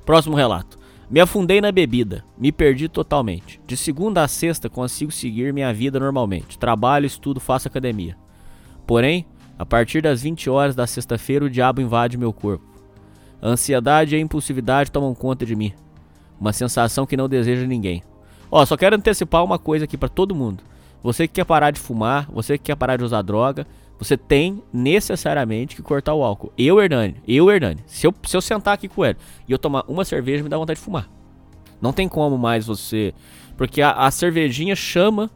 Próximo 0.04 0.36
relato. 0.36 0.78
Me 1.08 1.20
afundei 1.20 1.60
na 1.60 1.70
bebida, 1.70 2.24
me 2.36 2.50
perdi 2.50 2.88
totalmente. 2.88 3.60
De 3.64 3.76
segunda 3.76 4.24
a 4.24 4.28
sexta 4.28 4.68
consigo 4.68 5.12
seguir 5.12 5.52
minha 5.52 5.72
vida 5.72 6.00
normalmente. 6.00 6.58
Trabalho, 6.58 7.06
estudo, 7.06 7.38
faço 7.38 7.68
academia. 7.68 8.16
Porém, 8.86 9.24
a 9.58 9.64
partir 9.64 10.02
das 10.02 10.22
20 10.22 10.50
horas 10.50 10.74
da 10.74 10.86
sexta-feira, 10.86 11.44
o 11.44 11.50
diabo 11.50 11.80
invade 11.80 12.18
meu 12.18 12.32
corpo. 12.32 12.64
A 13.40 13.48
ansiedade 13.48 14.14
e 14.14 14.18
a 14.18 14.20
impulsividade 14.20 14.90
tomam 14.90 15.14
conta 15.14 15.46
de 15.46 15.56
mim. 15.56 15.72
Uma 16.40 16.52
sensação 16.52 17.06
que 17.06 17.16
não 17.16 17.28
deseja 17.28 17.66
ninguém. 17.66 18.02
Ó, 18.50 18.64
só 18.64 18.76
quero 18.76 18.96
antecipar 18.96 19.44
uma 19.44 19.58
coisa 19.58 19.84
aqui 19.84 19.96
para 19.96 20.08
todo 20.08 20.34
mundo. 20.34 20.62
Você 21.02 21.26
que 21.26 21.34
quer 21.34 21.44
parar 21.44 21.70
de 21.70 21.80
fumar, 21.80 22.28
você 22.30 22.58
que 22.58 22.64
quer 22.64 22.76
parar 22.76 22.96
de 22.96 23.04
usar 23.04 23.22
droga, 23.22 23.66
você 23.98 24.16
tem 24.16 24.62
necessariamente 24.72 25.74
que 25.74 25.82
cortar 25.82 26.14
o 26.14 26.22
álcool. 26.22 26.52
Eu, 26.56 26.80
Hernani, 26.80 27.16
eu, 27.26 27.50
Hernani, 27.50 27.82
se 27.86 28.06
eu, 28.06 28.14
se 28.24 28.36
eu 28.36 28.40
sentar 28.40 28.74
aqui 28.74 28.88
com 28.88 29.04
ele 29.04 29.16
e 29.48 29.52
eu 29.52 29.58
tomar 29.58 29.84
uma 29.88 30.04
cerveja, 30.04 30.42
me 30.42 30.48
dá 30.48 30.58
vontade 30.58 30.78
de 30.78 30.84
fumar. 30.84 31.08
Não 31.80 31.92
tem 31.92 32.08
como 32.08 32.36
mais 32.36 32.66
você. 32.66 33.14
Porque 33.56 33.80
a, 33.80 33.92
a 33.92 34.10
cervejinha 34.10 34.76
chama 34.76 35.30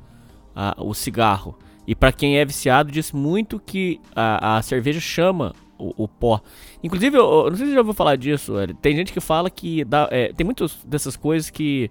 a, 0.54 0.74
o 0.78 0.92
cigarro. 0.94 1.56
E 1.90 1.94
para 1.96 2.12
quem 2.12 2.38
é 2.38 2.44
viciado, 2.44 2.92
diz 2.92 3.10
muito 3.10 3.58
que 3.58 4.00
a, 4.14 4.58
a 4.58 4.62
cerveja 4.62 5.00
chama 5.00 5.52
o, 5.76 6.04
o, 6.04 6.06
pó. 6.06 6.40
Inclusive, 6.84 7.18
eu, 7.18 7.24
eu, 7.24 7.50
não 7.50 7.56
sei 7.56 7.66
se 7.66 7.72
já 7.72 7.80
ouviu 7.80 7.92
falar 7.92 8.14
disso, 8.14 8.54
velho. 8.54 8.72
tem 8.74 8.94
gente 8.94 9.12
que 9.12 9.18
fala 9.18 9.50
que 9.50 9.84
dá, 9.84 10.06
é, 10.12 10.32
tem 10.32 10.44
muitas 10.44 10.76
dessas 10.84 11.16
coisas 11.16 11.50
que 11.50 11.90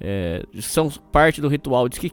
é, 0.00 0.44
são 0.60 0.88
parte 1.10 1.40
do 1.40 1.48
ritual. 1.48 1.88
Diz 1.88 1.98
que 1.98 2.12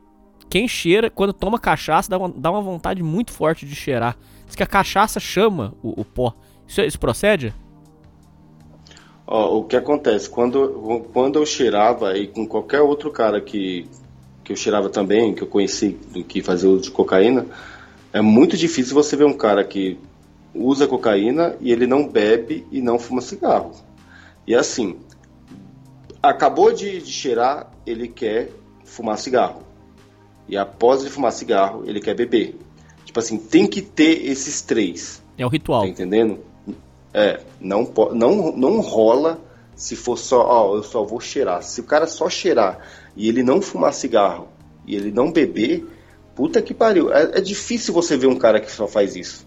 quem 0.49 0.67
cheira, 0.67 1.07
quando 1.07 1.33
toma 1.33 1.59
cachaça, 1.59 2.09
dá 2.09 2.17
uma, 2.17 2.29
dá 2.29 2.49
uma 2.49 2.63
vontade 2.63 3.03
muito 3.03 3.31
forte 3.31 3.63
de 3.63 3.75
cheirar. 3.75 4.17
Diz 4.47 4.55
que 4.55 4.63
a 4.63 4.65
cachaça 4.65 5.19
chama 5.19 5.75
o, 5.83 6.01
o 6.01 6.03
pó. 6.03 6.33
Isso, 6.67 6.81
isso 6.81 6.99
procede? 6.99 7.53
Ó, 9.27 9.59
o 9.59 9.65
que 9.65 9.75
acontece, 9.75 10.27
quando, 10.27 11.05
quando 11.13 11.37
eu 11.37 11.45
cheirava, 11.45 12.17
e 12.17 12.25
com 12.25 12.47
qualquer 12.47 12.81
outro 12.81 13.11
cara 13.11 13.39
que, 13.39 13.87
que 14.43 14.51
eu 14.51 14.55
cheirava 14.55 14.89
também, 14.89 15.33
que 15.33 15.41
eu 15.41 15.47
conheci, 15.47 15.89
do 16.11 16.23
que 16.23 16.41
fazia 16.41 16.69
uso 16.69 16.83
de 16.83 16.91
cocaína, 16.91 17.45
é 18.11 18.21
muito 18.21 18.57
difícil 18.57 18.93
você 18.93 19.15
ver 19.15 19.25
um 19.25 19.33
cara 19.33 19.63
que 19.63 19.97
usa 20.53 20.87
cocaína 20.87 21.55
e 21.59 21.71
ele 21.71 21.87
não 21.87 22.07
bebe 22.07 22.67
e 22.71 22.81
não 22.81 22.99
fuma 22.99 23.21
cigarro. 23.21 23.71
E 24.45 24.53
assim, 24.53 24.97
acabou 26.21 26.71
de, 26.71 26.99
de 26.99 27.11
cheirar, 27.11 27.71
ele 27.85 28.07
quer 28.07 28.49
fumar 28.83 29.17
cigarro. 29.17 29.63
E 30.47 30.57
após 30.57 31.01
ele 31.01 31.09
fumar 31.09 31.31
cigarro, 31.31 31.83
ele 31.85 32.01
quer 32.01 32.13
beber. 32.13 32.59
Tipo 33.05 33.19
assim, 33.19 33.37
tem 33.37 33.65
que 33.65 33.81
ter 33.81 34.25
esses 34.25 34.61
três. 34.61 35.23
É 35.37 35.45
o 35.45 35.49
ritual. 35.49 35.81
Tá 35.81 35.87
entendendo? 35.87 36.39
É, 37.13 37.39
não, 37.59 37.91
não, 38.13 38.51
não 38.51 38.81
rola 38.81 39.39
se 39.75 39.95
for 39.95 40.17
só, 40.17 40.45
ó, 40.45 40.75
eu 40.75 40.83
só 40.83 41.03
vou 41.03 41.19
cheirar. 41.19 41.63
Se 41.63 41.81
o 41.81 41.83
cara 41.83 42.05
só 42.05 42.29
cheirar 42.29 42.79
e 43.15 43.27
ele 43.27 43.43
não 43.43 43.61
fumar 43.61 43.93
cigarro 43.93 44.49
e 44.85 44.95
ele 44.95 45.11
não 45.11 45.31
beber, 45.31 45.85
puta 46.35 46.61
que 46.61 46.73
pariu. 46.73 47.11
É, 47.13 47.37
é 47.37 47.41
difícil 47.41 47.93
você 47.93 48.17
ver 48.17 48.27
um 48.27 48.35
cara 48.35 48.59
que 48.59 48.71
só 48.71 48.87
faz 48.87 49.15
isso. 49.15 49.45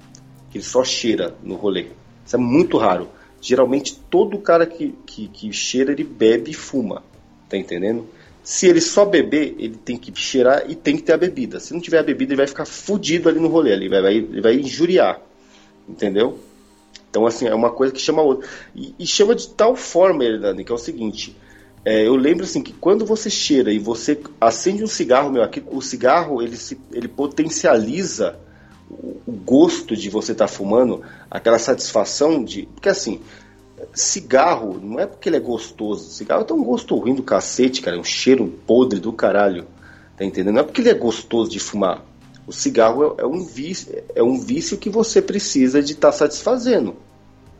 Que 0.51 0.59
ele 0.59 0.65
só 0.65 0.85
cheira 0.85 1.35
no 1.43 1.55
rolê. 1.55 1.87
Isso 2.25 2.37
é 2.37 2.39
muito 2.39 2.79
raro. 2.79 3.09
Geralmente 3.41 3.97
todo 4.11 4.39
cara 4.39 4.67
que, 4.67 4.95
que, 5.05 5.29
que 5.29 5.53
cheira, 5.53 5.93
ele 5.93 6.05
bebe 6.05 6.51
e 6.51 6.55
fuma. 6.55 7.03
Tá 7.49 7.57
entendendo? 7.57 8.09
Se 8.43 8.67
ele 8.67 8.81
só 8.81 9.05
beber, 9.05 9.57
ele 9.59 9.77
tem 9.77 9.97
que 9.97 10.13
cheirar 10.15 10.65
e 10.69 10.75
tem 10.75 10.97
que 10.97 11.03
ter 11.03 11.13
a 11.13 11.17
bebida. 11.17 11.61
Se 11.61 11.75
não 11.75 11.81
tiver 11.81 11.99
a 11.99 12.03
bebida, 12.03 12.33
ele 12.33 12.39
vai 12.39 12.47
ficar 12.47 12.65
fudido 12.65 13.29
ali 13.29 13.41
no 13.41 13.49
rolê, 13.49 13.73
ele 13.73 13.89
vai, 13.89 14.15
ele 14.15 14.41
vai 14.41 14.55
injuriar. 14.55 15.21
Entendeu? 15.89 16.39
Então, 17.11 17.27
assim, 17.27 17.47
é 17.47 17.55
uma 17.55 17.71
coisa 17.71 17.93
que 17.93 18.01
chama 18.01 18.23
outra. 18.23 18.49
E, 18.75 18.95
e 18.99 19.07
chama 19.07 19.35
de 19.35 19.49
tal 19.49 19.75
forma, 19.75 20.25
Hernani, 20.25 20.65
que 20.65 20.73
é 20.73 20.75
o 20.75 20.79
seguinte. 20.79 21.37
É, 21.87 22.05
eu 22.05 22.17
lembro 22.17 22.43
assim 22.43 22.65
que 22.65 22.73
quando 22.73 23.07
você 23.07 23.31
cheira 23.31 23.73
e 23.73 23.79
você 23.79 24.21
acende 24.41 24.83
um 24.83 24.89
cigarro, 24.89 25.31
meu, 25.31 25.41
aqui, 25.41 25.63
o 25.69 25.81
cigarro 25.81 26.43
ele, 26.43 26.57
se, 26.57 26.77
ele 26.93 27.07
potencializa 27.07 28.37
o, 28.91 29.21
gosto 29.31 29.97
de 29.97 30.11
você 30.11 30.33
estar 30.33 30.49
tá 30.49 30.53
fumando, 30.53 31.03
aquela 31.31 31.61
satisfação 31.61 32.43
de. 32.43 32.67
Porque 32.75 32.89
assim, 32.89 33.21
cigarro, 33.95 34.81
não 34.83 34.99
é 34.99 35.07
porque 35.07 35.29
ele 35.29 35.37
é 35.37 35.41
gostoso. 35.41 36.11
Cigarro 36.11 36.45
tem 36.45 36.57
um 36.57 36.65
gosto 36.65 36.97
ruim 36.97 37.15
do 37.15 37.23
cacete, 37.23 37.81
cara. 37.81 37.97
É 37.97 38.01
um 38.01 38.05
cheiro 38.05 38.49
podre 38.67 38.99
do 38.99 39.13
caralho. 39.13 39.65
Tá 40.17 40.25
entendendo? 40.25 40.55
Não 40.55 40.63
é 40.63 40.65
porque 40.65 40.81
ele 40.81 40.91
é 40.91 40.95
gostoso 40.95 41.49
de 41.49 41.61
fumar. 41.61 42.05
O 42.49 42.53
cigarro 42.53 43.15
é, 43.17 43.23
é 43.23 43.27
um, 43.27 43.45
vício, 43.45 43.95
é 44.13 44.23
um 44.25 44.41
vício 44.41 44.77
que 44.77 44.91
você 44.91 45.23
precisa 45.23 45.81
de 45.81 45.93
estar 45.93 46.11
tá 46.11 46.19
satisfazendo. 46.19 46.97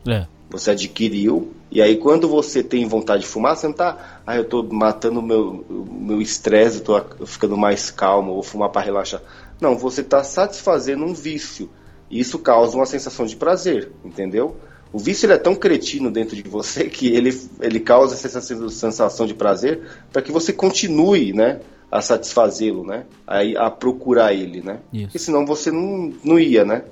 É. 0.05 0.27
Você 0.49 0.71
adquiriu, 0.71 1.53
e 1.71 1.83
aí 1.83 1.97
quando 1.97 2.29
você 2.29 2.63
tem 2.63 2.87
vontade 2.87 3.23
de 3.23 3.29
fumar, 3.29 3.57
você 3.57 3.67
não 3.67 3.75
tá. 3.75 4.21
Ah, 4.25 4.37
eu 4.37 4.45
tô 4.45 4.63
matando 4.63 5.21
o 5.21 5.23
meu 5.23 5.65
meu 5.69 6.23
estresse, 6.23 6.83
tô 6.83 7.01
ficando 7.27 7.57
mais 7.57 7.91
calmo, 7.91 8.35
vou 8.35 8.43
fumar 8.43 8.71
para 8.71 8.83
relaxar. 8.83 9.21
Não, 9.61 9.77
você 9.77 10.03
está 10.03 10.23
satisfazendo 10.23 11.05
um 11.05 11.13
vício. 11.13 11.69
E 12.11 12.21
isso 12.21 12.39
causa 12.39 12.77
uma 12.77 12.87
sensação 12.87 13.27
de 13.27 13.35
prazer, 13.35 13.91
entendeu? 14.05 14.57
O 14.93 14.99
vício 14.99 15.31
é 15.31 15.37
tão 15.37 15.55
cretino 15.55 16.11
dentro 16.11 16.37
de 16.37 16.43
você 16.43 16.85
que 16.89 17.09
ele, 17.09 17.37
ele 17.61 17.81
causa 17.81 18.15
essa 18.15 18.41
sensação 18.41 19.27
de 19.27 19.35
prazer 19.35 19.83
para 20.13 20.23
que 20.23 20.33
você 20.33 20.53
continue, 20.53 21.33
né? 21.33 21.61
A 21.91 22.01
satisfazê-lo, 22.01 22.85
né? 22.85 23.05
A, 23.27 23.67
a 23.67 23.71
procurar 23.71 24.33
ele, 24.33 24.61
né? 24.61 24.81
Isso. 24.93 25.05
Porque 25.05 25.19
senão 25.19 25.45
você 25.45 25.71
não, 25.71 26.13
não 26.23 26.39
ia, 26.39 26.65
né? 26.65 26.85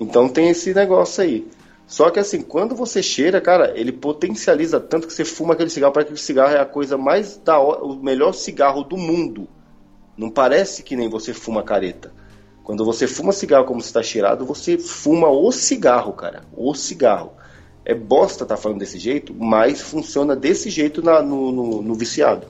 Então 0.00 0.28
tem 0.28 0.48
esse 0.48 0.72
negócio 0.74 1.22
aí. 1.22 1.46
Só 1.86 2.10
que 2.10 2.18
assim, 2.18 2.42
quando 2.42 2.74
você 2.74 3.02
cheira, 3.02 3.40
cara, 3.40 3.72
ele 3.78 3.92
potencializa 3.92 4.80
tanto 4.80 5.06
que 5.06 5.12
você 5.12 5.24
fuma 5.24 5.54
aquele 5.54 5.70
cigarro, 5.70 5.92
para 5.92 6.12
o 6.12 6.16
cigarro 6.16 6.54
é 6.54 6.60
a 6.60 6.64
coisa 6.64 6.96
mais 6.96 7.36
da 7.36 7.58
hora, 7.58 7.84
o 7.84 7.96
melhor 7.96 8.32
cigarro 8.32 8.82
do 8.82 8.96
mundo. 8.96 9.46
Não 10.16 10.30
parece 10.30 10.82
que 10.82 10.96
nem 10.96 11.08
você 11.08 11.34
fuma 11.34 11.62
careta. 11.62 12.12
Quando 12.62 12.84
você 12.84 13.06
fuma 13.06 13.32
cigarro 13.32 13.66
como 13.66 13.80
está 13.80 14.02
cheirado, 14.02 14.46
você 14.46 14.78
fuma 14.78 15.28
o 15.28 15.52
cigarro, 15.52 16.12
cara. 16.14 16.44
O 16.56 16.74
cigarro. 16.74 17.32
É 17.84 17.94
bosta 17.94 18.46
tá 18.46 18.56
falando 18.56 18.78
desse 18.78 18.98
jeito, 18.98 19.34
mas 19.34 19.82
funciona 19.82 20.34
desse 20.34 20.70
jeito 20.70 21.02
na, 21.02 21.20
no, 21.20 21.52
no, 21.52 21.82
no 21.82 21.94
viciado. 21.94 22.46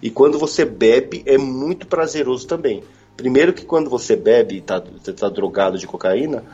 E 0.00 0.10
quando 0.10 0.38
você 0.38 0.64
bebe, 0.64 1.24
é 1.26 1.36
muito 1.36 1.88
prazeroso 1.88 2.46
também. 2.46 2.84
Primeiro 3.16 3.52
que 3.52 3.64
quando 3.64 3.90
você 3.90 4.14
bebe 4.14 4.54
e 4.54 4.58
está 4.58 4.80
tá 4.80 5.28
drogado 5.28 5.78
de 5.78 5.86
cocaína, 5.86 6.44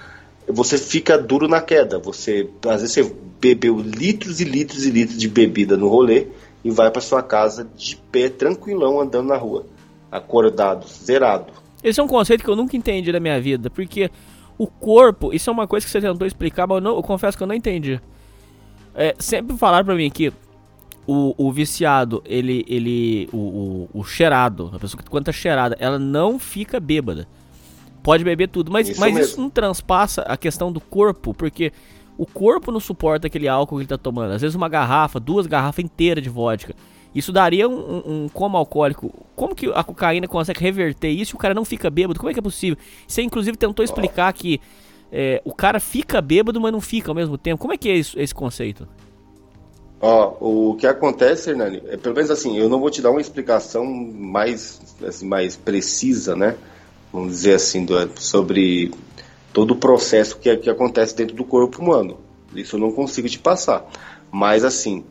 você 0.48 0.78
fica 0.78 1.18
duro 1.18 1.48
na 1.48 1.60
queda. 1.60 1.98
Você 1.98 2.48
às 2.66 2.80
vezes 2.80 2.92
você 2.92 3.14
bebeu 3.40 3.78
litros 3.78 4.40
e 4.40 4.44
litros 4.44 4.84
e 4.84 4.90
litros 4.90 5.18
de 5.18 5.28
bebida 5.28 5.76
no 5.76 5.88
rolê 5.88 6.28
e 6.64 6.70
vai 6.70 6.90
para 6.90 7.00
sua 7.00 7.22
casa 7.22 7.68
de 7.76 7.96
pé 8.10 8.28
tranquilão 8.28 9.00
andando 9.00 9.28
na 9.28 9.36
rua, 9.36 9.66
acordado, 10.10 10.86
zerado. 10.86 11.52
Esse 11.82 12.00
é 12.00 12.02
um 12.02 12.08
conceito 12.08 12.44
que 12.44 12.50
eu 12.50 12.54
nunca 12.54 12.76
entendi 12.76 13.10
na 13.10 13.18
minha 13.18 13.40
vida, 13.40 13.68
porque 13.68 14.10
o 14.56 14.66
corpo, 14.66 15.32
isso 15.34 15.50
é 15.50 15.52
uma 15.52 15.66
coisa 15.66 15.84
que 15.84 15.90
você 15.90 16.00
tentou 16.00 16.26
explicar, 16.26 16.66
mas 16.68 16.76
eu, 16.76 16.80
não, 16.80 16.96
eu 16.96 17.02
confesso 17.02 17.36
que 17.36 17.42
eu 17.42 17.48
não 17.48 17.54
entendi. 17.54 18.00
É, 18.94 19.14
sempre 19.18 19.56
falaram 19.56 19.84
pra 19.84 19.94
mim 19.94 20.08
que 20.08 20.32
o, 21.06 21.34
o 21.36 21.50
viciado, 21.50 22.22
ele, 22.24 22.64
ele 22.68 23.28
o, 23.32 23.88
o, 23.92 24.00
o, 24.00 24.04
cheirado, 24.04 24.70
a 24.72 24.78
pessoa 24.78 25.02
que 25.02 25.10
quando 25.10 25.24
tá 25.24 25.32
cheirada, 25.32 25.76
ela 25.80 25.98
não 25.98 26.38
fica 26.38 26.78
bêbada. 26.78 27.26
Pode 28.02 28.24
beber 28.24 28.48
tudo, 28.48 28.70
mas 28.70 28.88
isso, 28.88 29.00
mas 29.00 29.16
isso 29.16 29.40
não 29.40 29.48
transpassa 29.48 30.22
a 30.22 30.36
questão 30.36 30.72
do 30.72 30.80
corpo, 30.80 31.32
porque 31.32 31.72
o 32.18 32.26
corpo 32.26 32.72
não 32.72 32.80
suporta 32.80 33.26
aquele 33.26 33.48
álcool 33.48 33.76
que 33.76 33.82
ele 33.82 33.88
tá 33.88 33.98
tomando. 33.98 34.32
Às 34.32 34.42
vezes 34.42 34.54
uma 34.54 34.68
garrafa, 34.68 35.20
duas 35.20 35.46
garrafas 35.46 35.84
inteiras 35.84 36.22
de 36.22 36.28
vodka. 36.28 36.74
Isso 37.14 37.30
daria 37.30 37.68
um, 37.68 37.74
um, 37.74 38.24
um 38.24 38.28
coma 38.28 38.58
alcoólico. 38.58 39.12
Como 39.36 39.54
que 39.54 39.70
a 39.72 39.84
cocaína 39.84 40.26
consegue 40.26 40.60
reverter 40.60 41.10
isso 41.10 41.34
e 41.34 41.36
o 41.36 41.38
cara 41.38 41.54
não 41.54 41.64
fica 41.64 41.90
bêbado? 41.90 42.18
Como 42.18 42.30
é 42.30 42.32
que 42.32 42.40
é 42.40 42.42
possível? 42.42 42.76
Você 43.06 43.22
inclusive 43.22 43.56
tentou 43.56 43.84
explicar 43.84 44.32
que 44.32 44.60
é, 45.12 45.42
o 45.44 45.54
cara 45.54 45.78
fica 45.78 46.20
bêbado, 46.22 46.60
mas 46.60 46.72
não 46.72 46.80
fica 46.80 47.10
ao 47.10 47.14
mesmo 47.14 47.36
tempo. 47.36 47.60
Como 47.60 47.72
é 47.72 47.76
que 47.76 47.88
é 47.90 47.94
isso, 47.94 48.18
esse 48.18 48.34
conceito? 48.34 48.88
Ó, 50.00 50.36
o 50.40 50.74
que 50.74 50.86
acontece, 50.86 51.50
Hernani, 51.50 51.82
é 51.86 51.96
pelo 51.96 52.14
menos 52.14 52.30
assim, 52.30 52.58
eu 52.58 52.68
não 52.68 52.80
vou 52.80 52.90
te 52.90 53.00
dar 53.00 53.10
uma 53.10 53.20
explicação 53.20 53.84
mais, 53.84 54.96
assim, 55.06 55.26
mais 55.26 55.54
precisa, 55.54 56.34
né? 56.34 56.56
Vamos 57.12 57.32
dizer 57.32 57.54
assim, 57.54 57.84
do, 57.84 57.94
sobre 58.18 58.90
todo 59.52 59.72
o 59.72 59.76
processo 59.76 60.38
que, 60.38 60.56
que 60.56 60.70
acontece 60.70 61.14
dentro 61.14 61.36
do 61.36 61.44
corpo 61.44 61.82
humano. 61.82 62.18
Isso 62.54 62.76
eu 62.76 62.80
não 62.80 62.92
consigo 62.92 63.28
te 63.28 63.38
passar. 63.38 63.86
Mas 64.30 64.64
assim, 64.64 65.04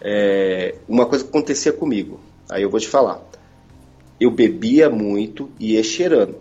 é, 0.00 0.76
uma 0.88 1.06
coisa 1.06 1.24
que 1.24 1.30
acontecia 1.30 1.72
comigo. 1.72 2.20
Aí 2.48 2.62
eu 2.62 2.70
vou 2.70 2.78
te 2.78 2.88
falar. 2.88 3.20
Eu 4.20 4.30
bebia 4.30 4.88
muito 4.88 5.50
e 5.58 5.74
ia 5.74 5.82
cheirando. 5.82 6.36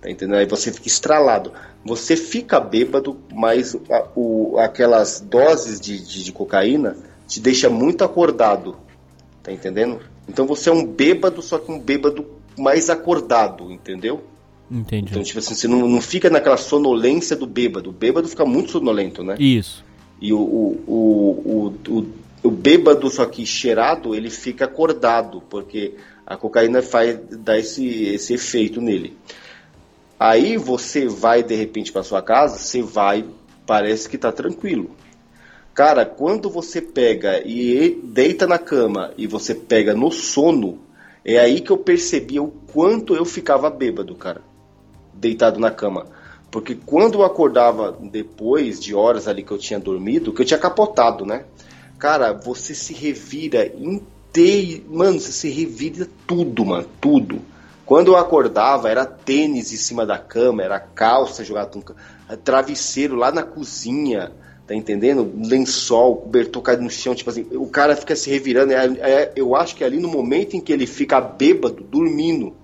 Tá 0.00 0.10
entendendo? 0.10 0.38
Aí 0.38 0.46
você 0.46 0.72
fica 0.72 0.88
estralado. 0.88 1.52
Você 1.84 2.16
fica 2.16 2.60
bêbado, 2.60 3.16
mas 3.32 3.74
a, 3.90 4.08
o, 4.14 4.58
aquelas 4.58 5.20
doses 5.20 5.80
de, 5.80 5.98
de, 5.98 6.24
de, 6.24 6.32
cocaína 6.32 6.96
te 7.26 7.40
deixa 7.40 7.68
muito 7.68 8.04
acordado. 8.04 8.76
Tá 9.42 9.52
entendendo? 9.52 10.00
Então 10.28 10.46
você 10.46 10.70
é 10.70 10.72
um 10.72 10.84
bêbado, 10.84 11.42
só 11.42 11.58
que 11.58 11.70
um 11.70 11.78
bêbado 11.78 12.26
mais 12.56 12.88
acordado, 12.90 13.70
entendeu? 13.72 14.22
Entendi. 14.70 15.10
Então, 15.10 15.22
tipo 15.22 15.38
assim, 15.38 15.54
você 15.54 15.68
não, 15.68 15.88
não 15.88 16.00
fica 16.00 16.30
naquela 16.30 16.56
sonolência 16.56 17.36
do 17.36 17.46
bêbado. 17.46 17.90
O 17.90 17.92
bêbado 17.92 18.28
fica 18.28 18.44
muito 18.44 18.72
sonolento, 18.72 19.22
né? 19.22 19.36
Isso. 19.38 19.84
E 20.20 20.32
o, 20.32 20.38
o, 20.38 20.82
o, 20.86 21.74
o, 21.88 22.06
o 22.44 22.50
bêbado, 22.50 23.10
só 23.10 23.26
que 23.26 23.44
cheirado, 23.44 24.14
ele 24.14 24.30
fica 24.30 24.64
acordado, 24.64 25.42
porque 25.50 25.94
a 26.26 26.36
cocaína 26.36 26.80
faz 26.80 27.18
dá 27.30 27.58
esse, 27.58 28.04
esse 28.04 28.34
efeito 28.34 28.80
nele. 28.80 29.16
Aí 30.18 30.56
você 30.56 31.06
vai 31.06 31.42
de 31.42 31.54
repente 31.54 31.90
para 31.90 32.04
sua 32.04 32.22
casa, 32.22 32.56
você 32.56 32.80
vai, 32.80 33.24
parece 33.66 34.08
que 34.08 34.16
está 34.16 34.30
tranquilo. 34.30 34.90
Cara, 35.74 36.04
quando 36.04 36.50
você 36.50 36.80
pega 36.80 37.42
e 37.44 37.98
deita 38.04 38.46
na 38.46 38.58
cama 38.58 39.12
e 39.16 39.26
você 39.26 39.54
pega 39.54 39.94
no 39.94 40.10
sono, 40.10 40.78
É 41.24 41.38
aí 41.38 41.60
que 41.60 41.70
eu 41.70 41.78
percebi 41.78 42.40
o 42.40 42.48
quanto 42.48 43.14
eu 43.14 43.24
ficava 43.24 43.70
bêbado, 43.70 44.14
cara, 44.16 44.42
deitado 45.14 45.58
na 45.60 45.70
cama. 45.70 46.06
Porque 46.50 46.74
quando 46.74 47.14
eu 47.14 47.24
acordava 47.24 47.96
depois 48.00 48.78
de 48.78 48.94
horas 48.94 49.26
ali 49.26 49.42
que 49.42 49.50
eu 49.50 49.58
tinha 49.58 49.80
dormido, 49.80 50.32
que 50.32 50.42
eu 50.42 50.46
tinha 50.46 50.58
capotado, 50.58 51.24
né? 51.24 51.44
Cara, 51.98 52.32
você 52.32 52.74
se 52.74 52.92
revira 52.92 53.66
inteiro. 53.66 54.84
Mano, 54.90 55.18
você 55.18 55.32
se 55.32 55.48
revira 55.48 56.06
tudo, 56.26 56.64
mano, 56.64 56.86
tudo. 57.00 57.40
Quando 57.86 58.08
eu 58.08 58.16
acordava, 58.16 58.90
era 58.90 59.04
tênis 59.04 59.72
em 59.72 59.76
cima 59.76 60.06
da 60.06 60.18
cama, 60.18 60.62
era 60.62 60.78
calça 60.78 61.44
jogada 61.44 61.70
no 61.74 62.36
travesseiro 62.36 63.16
lá 63.16 63.32
na 63.32 63.42
cozinha, 63.42 64.32
tá 64.66 64.74
entendendo? 64.74 65.32
Lençol, 65.44 66.16
cobertor 66.16 66.62
caído 66.62 66.82
no 66.82 66.90
chão, 66.90 67.14
tipo 67.14 67.28
assim, 67.28 67.46
o 67.52 67.66
cara 67.66 67.96
fica 67.96 68.14
se 68.14 68.30
revirando. 68.30 68.72
É, 68.72 68.86
é, 69.00 69.32
eu 69.36 69.54
acho 69.54 69.74
que 69.74 69.84
é 69.84 69.86
ali 69.86 69.98
no 69.98 70.08
momento 70.08 70.54
em 70.54 70.60
que 70.60 70.72
ele 70.72 70.86
fica 70.86 71.20
bêbado, 71.20 71.82
dormindo, 71.82 72.54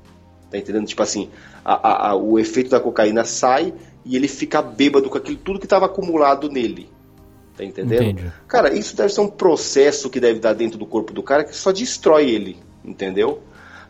tá 0.51 0.59
entendendo? 0.59 0.87
Tipo 0.87 1.03
assim, 1.03 1.29
a, 1.65 2.11
a, 2.11 2.17
o 2.17 2.39
efeito 2.39 2.71
da 2.71 2.81
cocaína 2.81 3.25
sai 3.25 3.75
e 4.05 4.17
ele 4.17 4.29
fica 4.29 4.63
bêbado 4.63 5.11
com 5.11 5.19
aquilo 5.19 5.37
tudo 5.37 5.59
que 5.59 5.67
estava 5.67 5.87
acumulado 5.87 6.49
nele. 6.49 6.89
Tá 7.57 7.65
entendendo? 7.65 8.03
Entendi. 8.03 8.33
Cara, 8.47 8.73
isso 8.73 8.97
deve 8.97 9.13
ser 9.13 9.21
um 9.21 9.29
processo 9.29 10.09
que 10.09 10.21
deve 10.21 10.39
dar 10.39 10.55
dentro 10.55 10.79
do 10.79 10.87
corpo 10.87 11.13
do 11.13 11.23
cara 11.23 11.45
que 11.45 11.55
só 11.55 11.73
destrói 11.73 12.31
ele, 12.31 12.57
entendeu? 12.85 13.41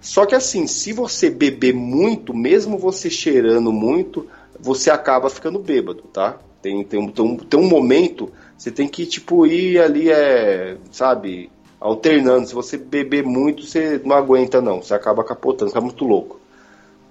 Só 0.00 0.24
que 0.24 0.34
assim, 0.34 0.66
se 0.66 0.92
você 0.92 1.28
beber 1.28 1.74
muito, 1.74 2.32
mesmo 2.34 2.78
você 2.78 3.10
cheirando 3.10 3.72
muito, 3.72 4.26
você 4.58 4.90
acaba 4.90 5.28
ficando 5.28 5.58
bêbado, 5.58 6.02
tá? 6.02 6.38
Tem, 6.62 6.82
tem, 6.84 6.98
um, 6.98 7.08
tem, 7.10 7.24
um, 7.24 7.36
tem 7.36 7.60
um 7.60 7.68
momento, 7.68 8.32
você 8.56 8.70
tem 8.70 8.88
que, 8.88 9.06
tipo, 9.06 9.46
ir 9.46 9.80
ali, 9.80 10.10
é, 10.10 10.76
sabe, 10.90 11.50
alternando. 11.80 12.48
Se 12.48 12.54
você 12.54 12.76
beber 12.76 13.24
muito, 13.24 13.64
você 13.64 14.00
não 14.04 14.16
aguenta, 14.16 14.60
não. 14.60 14.82
Você 14.82 14.94
acaba 14.94 15.22
capotando, 15.22 15.70
fica 15.70 15.80
muito 15.80 16.04
louco. 16.04 16.40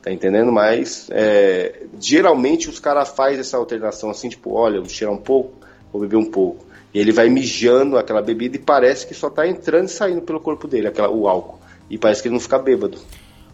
Tá 0.01 0.11
entendendo? 0.11 0.51
Mas 0.51 1.09
é, 1.11 1.83
geralmente 1.99 2.69
os 2.69 2.79
caras 2.79 3.09
fazem 3.09 3.39
essa 3.39 3.57
alternação 3.57 4.09
assim, 4.09 4.29
tipo, 4.29 4.53
olha, 4.53 4.79
vou 4.79 4.89
cheirar 4.89 5.13
um 5.13 5.21
pouco, 5.21 5.53
vou 5.91 6.01
beber 6.01 6.17
um 6.17 6.29
pouco. 6.29 6.65
E 6.93 6.99
ele 6.99 7.11
vai 7.11 7.29
mijando 7.29 7.97
aquela 7.97 8.21
bebida 8.21 8.55
e 8.55 8.59
parece 8.59 9.05
que 9.05 9.13
só 9.13 9.29
tá 9.29 9.47
entrando 9.47 9.85
e 9.85 9.91
saindo 9.91 10.21
pelo 10.21 10.39
corpo 10.39 10.67
dele, 10.67 10.87
aquela, 10.87 11.09
o 11.09 11.27
álcool. 11.27 11.59
E 11.89 11.97
parece 11.97 12.21
que 12.21 12.27
ele 12.27 12.33
não 12.33 12.39
fica 12.39 12.57
bêbado. 12.57 12.97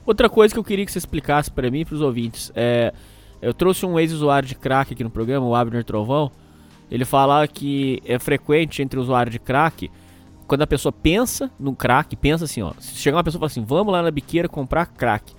Outra 0.05 0.29
coisa 0.29 0.53
que 0.53 0.59
eu 0.59 0.63
queria 0.63 0.85
que 0.85 0.91
você 0.91 0.97
explicasse 0.97 1.49
para 1.49 1.71
mim 1.71 1.81
e 1.81 1.85
pros 1.85 2.01
ouvintes 2.01 2.51
é. 2.55 2.93
Eu 3.41 3.53
trouxe 3.53 3.85
um 3.85 3.99
ex-usuário 3.99 4.47
de 4.47 4.55
crack 4.55 4.93
aqui 4.93 5.03
no 5.03 5.09
programa, 5.09 5.45
o 5.45 5.53
Abner 5.53 5.83
Trovão. 5.83 6.31
Ele 6.89 7.03
fala 7.03 7.45
que 7.45 8.01
é 8.05 8.17
frequente 8.17 8.81
entre 8.81 8.97
usuários 8.97 9.33
de 9.33 9.39
crack 9.39 9.91
quando 10.47 10.61
a 10.61 10.67
pessoa 10.67 10.93
pensa 10.93 11.51
no 11.59 11.75
crack, 11.75 12.15
pensa 12.15 12.45
assim, 12.45 12.61
ó. 12.61 12.71
Se 12.79 12.95
chegar 12.95 13.17
uma 13.17 13.23
pessoa 13.23 13.39
e 13.39 13.41
fala 13.41 13.51
assim, 13.51 13.65
vamos 13.65 13.91
lá 13.91 14.01
na 14.01 14.11
biqueira 14.11 14.47
comprar 14.47 14.85
crack 14.85 15.33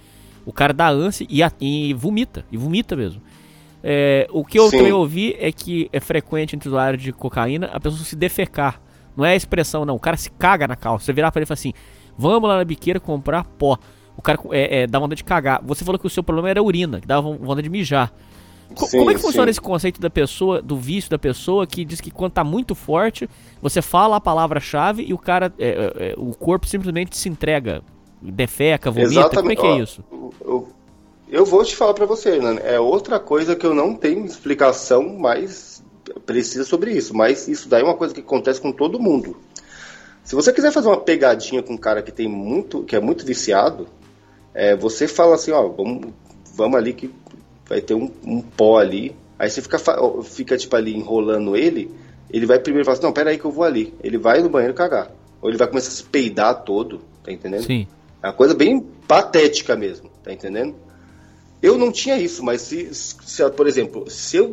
o 0.44 0.52
cara 0.52 0.72
dá 0.72 0.88
ânsia 0.88 1.26
e, 1.28 1.42
e 1.60 1.94
vomita, 1.94 2.44
e 2.50 2.56
vomita 2.56 2.94
mesmo. 2.94 3.22
É, 3.82 4.26
o 4.30 4.44
que 4.44 4.58
eu 4.58 4.70
Sim. 4.70 4.78
também 4.78 4.92
ouvi 4.92 5.36
é 5.38 5.52
que 5.52 5.90
é 5.92 6.00
frequente 6.00 6.56
entre 6.56 6.68
usuários 6.68 7.02
de 7.02 7.12
cocaína 7.12 7.66
a 7.72 7.78
pessoa 7.78 8.02
se 8.02 8.16
defecar. 8.16 8.80
Não 9.16 9.24
é 9.24 9.32
a 9.32 9.36
expressão, 9.36 9.84
não. 9.84 9.94
O 9.94 10.00
cara 10.00 10.16
se 10.16 10.30
caga 10.30 10.66
na 10.66 10.74
calça. 10.74 11.04
Você 11.04 11.12
virar 11.12 11.30
pra 11.30 11.40
ele 11.40 11.44
e 11.44 11.46
fala 11.46 11.54
assim: 11.54 11.72
vamos 12.16 12.48
lá 12.48 12.56
na 12.56 12.64
biqueira 12.64 12.98
comprar 12.98 13.44
pó. 13.44 13.78
O 14.16 14.22
cara 14.22 14.38
é, 14.50 14.82
é, 14.82 14.86
dá 14.86 14.98
vontade 14.98 15.18
de 15.18 15.24
cagar. 15.24 15.60
Você 15.64 15.84
falou 15.84 15.98
que 15.98 16.06
o 16.06 16.10
seu 16.10 16.22
problema 16.22 16.48
era 16.48 16.62
urina, 16.62 17.00
que 17.00 17.06
dava 17.06 17.30
vontade 17.36 17.62
de 17.62 17.68
mijar. 17.68 18.12
sim, 18.74 18.98
como 18.98 19.10
é 19.10 19.14
que 19.14 19.20
funciona 19.20 19.46
sim. 19.46 19.50
esse 19.50 19.60
conceito 19.60 20.00
da 20.00 20.08
pessoa, 20.08 20.62
do 20.62 20.76
vício 20.78 21.10
da 21.10 21.18
pessoa, 21.18 21.66
que 21.66 21.84
diz 21.84 22.00
que 22.00 22.10
quando 22.10 22.32
tá 22.32 22.42
muito 22.42 22.74
forte, 22.74 23.28
você 23.60 23.82
fala 23.82 24.16
a 24.16 24.20
palavra-chave 24.20 25.04
e 25.06 25.12
o 25.12 25.18
cara, 25.18 25.52
é, 25.58 25.68
é, 25.68 26.08
é 26.10 26.14
o 26.16 26.32
corpo 26.32 26.66
simplesmente 26.66 27.16
se 27.16 27.28
entrega 27.28 27.82
defeca, 28.22 28.90
vomita? 28.90 29.12
Exatamente. 29.12 29.36
Como 29.36 29.52
é 29.52 29.56
que 29.56 29.80
é 29.80 29.82
isso? 29.82 30.04
Eu, 30.40 30.68
eu 31.28 31.44
vou 31.44 31.64
te 31.64 31.76
falar 31.76 31.94
para 31.94 32.06
você, 32.06 32.38
né? 32.38 32.60
É 32.64 32.80
outra 32.80 33.18
coisa 33.18 33.56
que 33.56 33.66
eu 33.66 33.74
não 33.74 33.94
tenho 33.94 34.24
explicação 34.24 35.16
mais 35.18 35.82
precisa 36.26 36.64
sobre 36.64 36.92
isso, 36.92 37.14
mas 37.14 37.48
isso 37.48 37.68
daí 37.68 37.80
é 37.80 37.84
uma 37.84 37.96
coisa 37.96 38.14
que 38.14 38.20
acontece 38.20 38.60
com 38.60 38.70
todo 38.72 39.00
mundo. 39.00 39.36
Se 40.22 40.34
você 40.34 40.52
quiser 40.52 40.72
fazer 40.72 40.88
uma 40.88 41.00
pegadinha 41.00 41.62
com 41.62 41.74
um 41.74 41.78
cara 41.78 42.02
que 42.02 42.12
tem 42.12 42.28
muito, 42.28 42.82
que 42.84 42.96
é 42.96 43.00
muito 43.00 43.26
viciado, 43.26 43.86
é, 44.54 44.74
você 44.74 45.06
fala 45.06 45.34
assim, 45.34 45.50
ó, 45.50 45.68
vamos, 45.68 46.12
vamos 46.54 46.78
ali 46.78 46.94
que 46.94 47.10
vai 47.68 47.80
ter 47.80 47.94
um, 47.94 48.10
um 48.24 48.40
pó 48.40 48.78
ali. 48.78 49.14
Aí 49.38 49.50
você 49.50 49.60
fica, 49.60 49.78
fica 50.22 50.56
tipo 50.56 50.74
ali 50.76 50.96
enrolando 50.96 51.56
ele, 51.56 51.90
ele 52.30 52.46
vai 52.46 52.58
primeiro 52.58 52.84
falar 52.84 52.94
assim, 52.94 53.06
não, 53.06 53.12
pera 53.12 53.30
aí 53.30 53.38
que 53.38 53.44
eu 53.44 53.50
vou 53.50 53.64
ali. 53.64 53.92
Ele 54.02 54.16
vai 54.16 54.40
no 54.40 54.48
banheiro 54.48 54.74
cagar. 54.74 55.10
Ou 55.42 55.50
ele 55.50 55.58
vai 55.58 55.66
começar 55.66 55.88
a 55.88 55.92
se 55.92 56.04
peidar 56.04 56.64
todo, 56.64 57.02
tá 57.22 57.30
entendendo? 57.30 57.64
Sim. 57.64 57.86
É 58.22 58.28
uma 58.28 58.32
coisa 58.32 58.54
bem 58.54 58.80
patética 59.06 59.76
mesmo, 59.76 60.08
tá 60.24 60.32
entendendo? 60.32 60.74
Eu 61.62 61.78
não 61.78 61.92
tinha 61.92 62.18
isso, 62.18 62.42
mas 62.42 62.62
se, 62.62 62.92
se 62.92 63.50
por 63.50 63.68
exemplo, 63.68 64.10
se 64.10 64.36
eu 64.36 64.52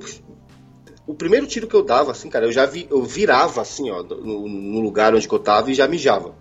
o 1.07 1.13
primeiro 1.13 1.47
tiro 1.47 1.67
que 1.67 1.75
eu 1.75 1.83
dava, 1.83 2.11
assim, 2.11 2.29
cara, 2.29 2.45
eu 2.45 2.51
já 2.51 2.65
vi, 2.65 2.87
eu 2.89 3.03
virava 3.03 3.61
assim, 3.61 3.89
ó, 3.89 4.03
no, 4.03 4.47
no, 4.47 4.79
lugar 4.79 5.13
onde 5.15 5.27
eu 5.27 5.39
tava 5.39 5.71
e 5.71 5.73
já 5.73 5.87
mijava. 5.87 6.33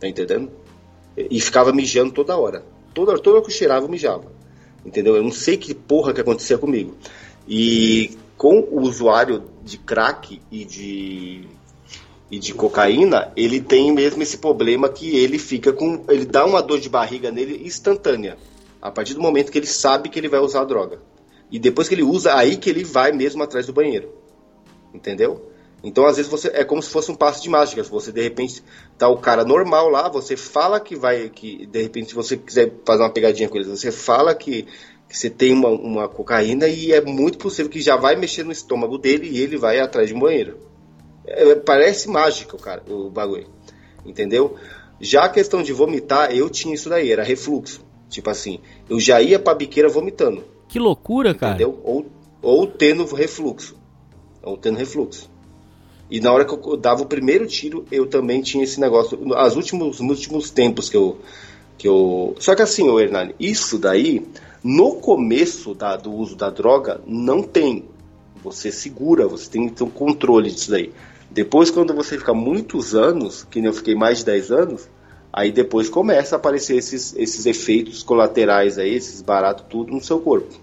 Tá 0.00 0.08
entendendo? 0.08 0.50
E 1.16 1.40
ficava 1.40 1.72
mijando 1.72 2.12
toda 2.12 2.36
hora. 2.36 2.64
Toda, 2.94 3.16
toda 3.18 3.36
hora 3.36 3.44
que 3.44 3.52
eu 3.52 3.56
cheirava, 3.56 3.84
eu 3.84 3.90
mijava. 3.90 4.32
Entendeu? 4.84 5.16
Eu 5.16 5.22
não 5.22 5.30
sei 5.30 5.56
que 5.56 5.74
porra 5.74 6.12
que 6.12 6.20
acontecia 6.20 6.56
comigo. 6.56 6.96
E 7.46 8.16
com 8.36 8.60
o 8.60 8.80
usuário 8.80 9.44
de 9.62 9.78
crack 9.78 10.40
e 10.50 10.64
de 10.64 11.46
e 12.30 12.38
de 12.38 12.52
cocaína, 12.52 13.32
ele 13.36 13.60
tem 13.60 13.92
mesmo 13.92 14.22
esse 14.22 14.38
problema 14.38 14.88
que 14.88 15.16
ele 15.16 15.38
fica 15.38 15.72
com. 15.72 16.04
Ele 16.08 16.26
dá 16.26 16.44
uma 16.44 16.62
dor 16.62 16.78
de 16.78 16.88
barriga 16.88 17.30
nele 17.30 17.66
instantânea. 17.66 18.36
A 18.80 18.90
partir 18.90 19.14
do 19.14 19.22
momento 19.22 19.50
que 19.50 19.58
ele 19.58 19.66
sabe 19.66 20.08
que 20.08 20.18
ele 20.18 20.28
vai 20.28 20.40
usar 20.40 20.60
a 20.60 20.64
droga. 20.64 21.00
E 21.50 21.58
depois 21.58 21.88
que 21.88 21.94
ele 21.94 22.02
usa, 22.02 22.34
aí 22.34 22.56
que 22.56 22.68
ele 22.68 22.84
vai 22.84 23.12
mesmo 23.12 23.42
atrás 23.42 23.66
do 23.66 23.72
banheiro. 23.72 24.12
Entendeu? 24.92 25.50
Então, 25.82 26.06
às 26.06 26.16
vezes, 26.16 26.30
você 26.30 26.48
é 26.48 26.64
como 26.64 26.82
se 26.82 26.90
fosse 26.90 27.10
um 27.10 27.14
passo 27.14 27.42
de 27.42 27.48
mágica. 27.48 27.82
Você, 27.82 28.12
de 28.12 28.20
repente, 28.20 28.62
tá 28.98 29.08
o 29.08 29.16
cara 29.16 29.44
normal 29.44 29.88
lá, 29.88 30.08
você 30.08 30.36
fala 30.36 30.78
que 30.78 30.94
vai. 30.94 31.30
que 31.30 31.66
De 31.66 31.82
repente, 31.82 32.08
se 32.08 32.14
você 32.14 32.36
quiser 32.36 32.74
fazer 32.84 33.02
uma 33.02 33.12
pegadinha 33.12 33.48
com 33.48 33.56
eles, 33.56 33.68
você 33.68 33.90
fala 33.90 34.34
que, 34.34 34.66
que 35.08 35.16
você 35.16 35.30
tem 35.30 35.54
uma, 35.54 35.68
uma 35.68 36.08
cocaína 36.08 36.68
e 36.68 36.92
é 36.92 37.00
muito 37.00 37.38
possível 37.38 37.70
que 37.70 37.80
já 37.80 37.96
vai 37.96 38.16
mexer 38.16 38.44
no 38.44 38.52
estômago 38.52 38.98
dele 38.98 39.28
e 39.30 39.40
ele 39.40 39.56
vai 39.56 39.80
atrás 39.80 40.08
de 40.08 40.14
um 40.14 40.20
banheiro. 40.20 40.67
É, 41.30 41.54
parece 41.54 42.08
mágico, 42.08 42.56
cara, 42.56 42.82
o 42.88 43.10
bagulho. 43.10 43.46
Entendeu? 44.04 44.56
Já 45.00 45.24
a 45.24 45.28
questão 45.28 45.62
de 45.62 45.72
vomitar, 45.72 46.34
eu 46.34 46.48
tinha 46.50 46.74
isso 46.74 46.88
daí, 46.88 47.12
era 47.12 47.22
refluxo. 47.22 47.84
Tipo 48.08 48.30
assim, 48.30 48.60
eu 48.88 48.98
já 48.98 49.20
ia 49.20 49.38
pra 49.38 49.54
biqueira 49.54 49.88
vomitando. 49.88 50.42
Que 50.68 50.78
loucura, 50.78 51.34
cara. 51.34 51.54
Entendeu? 51.54 51.78
Ou, 51.84 52.06
ou 52.42 52.66
tendo 52.66 53.04
refluxo. 53.14 53.76
Ou 54.42 54.56
tendo 54.56 54.78
refluxo. 54.78 55.30
E 56.10 56.20
na 56.20 56.32
hora 56.32 56.44
que 56.44 56.52
eu 56.52 56.76
dava 56.76 57.02
o 57.02 57.06
primeiro 57.06 57.46
tiro, 57.46 57.84
eu 57.92 58.06
também 58.06 58.40
tinha 58.40 58.64
esse 58.64 58.80
negócio. 58.80 59.18
As 59.34 59.56
últimos, 59.56 60.00
nos 60.00 60.18
últimos 60.18 60.50
tempos 60.50 60.88
que 60.88 60.96
eu. 60.96 61.18
Que 61.76 61.86
eu... 61.86 62.34
Só 62.40 62.56
que 62.56 62.62
assim, 62.62 62.88
o 62.88 62.98
Hernani, 62.98 63.34
isso 63.38 63.78
daí, 63.78 64.26
no 64.64 64.96
começo 64.96 65.74
da, 65.74 65.96
do 65.96 66.12
uso 66.12 66.34
da 66.34 66.50
droga, 66.50 67.00
não 67.06 67.42
tem. 67.42 67.84
Você 68.42 68.72
segura, 68.72 69.28
você 69.28 69.50
tem 69.50 69.68
que 69.68 69.76
ter 69.76 69.84
um 69.84 69.90
controle 69.90 70.50
disso 70.50 70.70
daí. 70.70 70.92
Depois, 71.30 71.70
quando 71.70 71.94
você 71.94 72.16
fica 72.18 72.32
muitos 72.32 72.94
anos, 72.94 73.44
que 73.44 73.62
eu 73.62 73.72
fiquei 73.72 73.94
mais 73.94 74.18
de 74.18 74.24
10 74.26 74.50
anos, 74.50 74.88
aí 75.32 75.52
depois 75.52 75.88
começa 75.88 76.36
a 76.36 76.38
aparecer 76.38 76.76
esses, 76.76 77.14
esses 77.16 77.44
efeitos 77.44 78.02
colaterais 78.02 78.78
aí, 78.78 78.94
esses 78.94 79.20
baratos, 79.20 79.66
tudo 79.68 79.92
no 79.92 80.02
seu 80.02 80.18
corpo. 80.20 80.54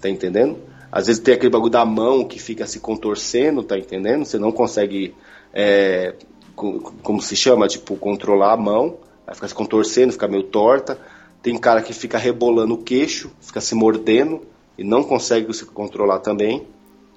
Tá 0.00 0.08
entendendo? 0.08 0.58
Às 0.90 1.06
vezes 1.06 1.20
tem 1.20 1.34
aquele 1.34 1.50
bagulho 1.50 1.70
da 1.70 1.84
mão 1.84 2.24
que 2.24 2.38
fica 2.38 2.66
se 2.66 2.80
contorcendo, 2.80 3.62
tá 3.62 3.76
entendendo? 3.78 4.24
Você 4.24 4.38
não 4.38 4.52
consegue, 4.52 5.14
é, 5.52 6.14
como 6.54 7.20
se 7.20 7.36
chama, 7.36 7.66
tipo, 7.68 7.96
controlar 7.96 8.52
a 8.52 8.56
mão, 8.56 8.96
vai 9.26 9.34
ficar 9.34 9.48
se 9.48 9.54
contorcendo, 9.54 10.12
fica 10.12 10.28
meio 10.28 10.44
torta. 10.44 10.98
Tem 11.42 11.58
cara 11.58 11.82
que 11.82 11.92
fica 11.92 12.16
rebolando 12.16 12.74
o 12.74 12.78
queixo, 12.78 13.30
fica 13.40 13.60
se 13.60 13.74
mordendo 13.74 14.40
e 14.78 14.84
não 14.84 15.02
consegue 15.02 15.52
se 15.52 15.66
controlar 15.66 16.20
também, 16.20 16.66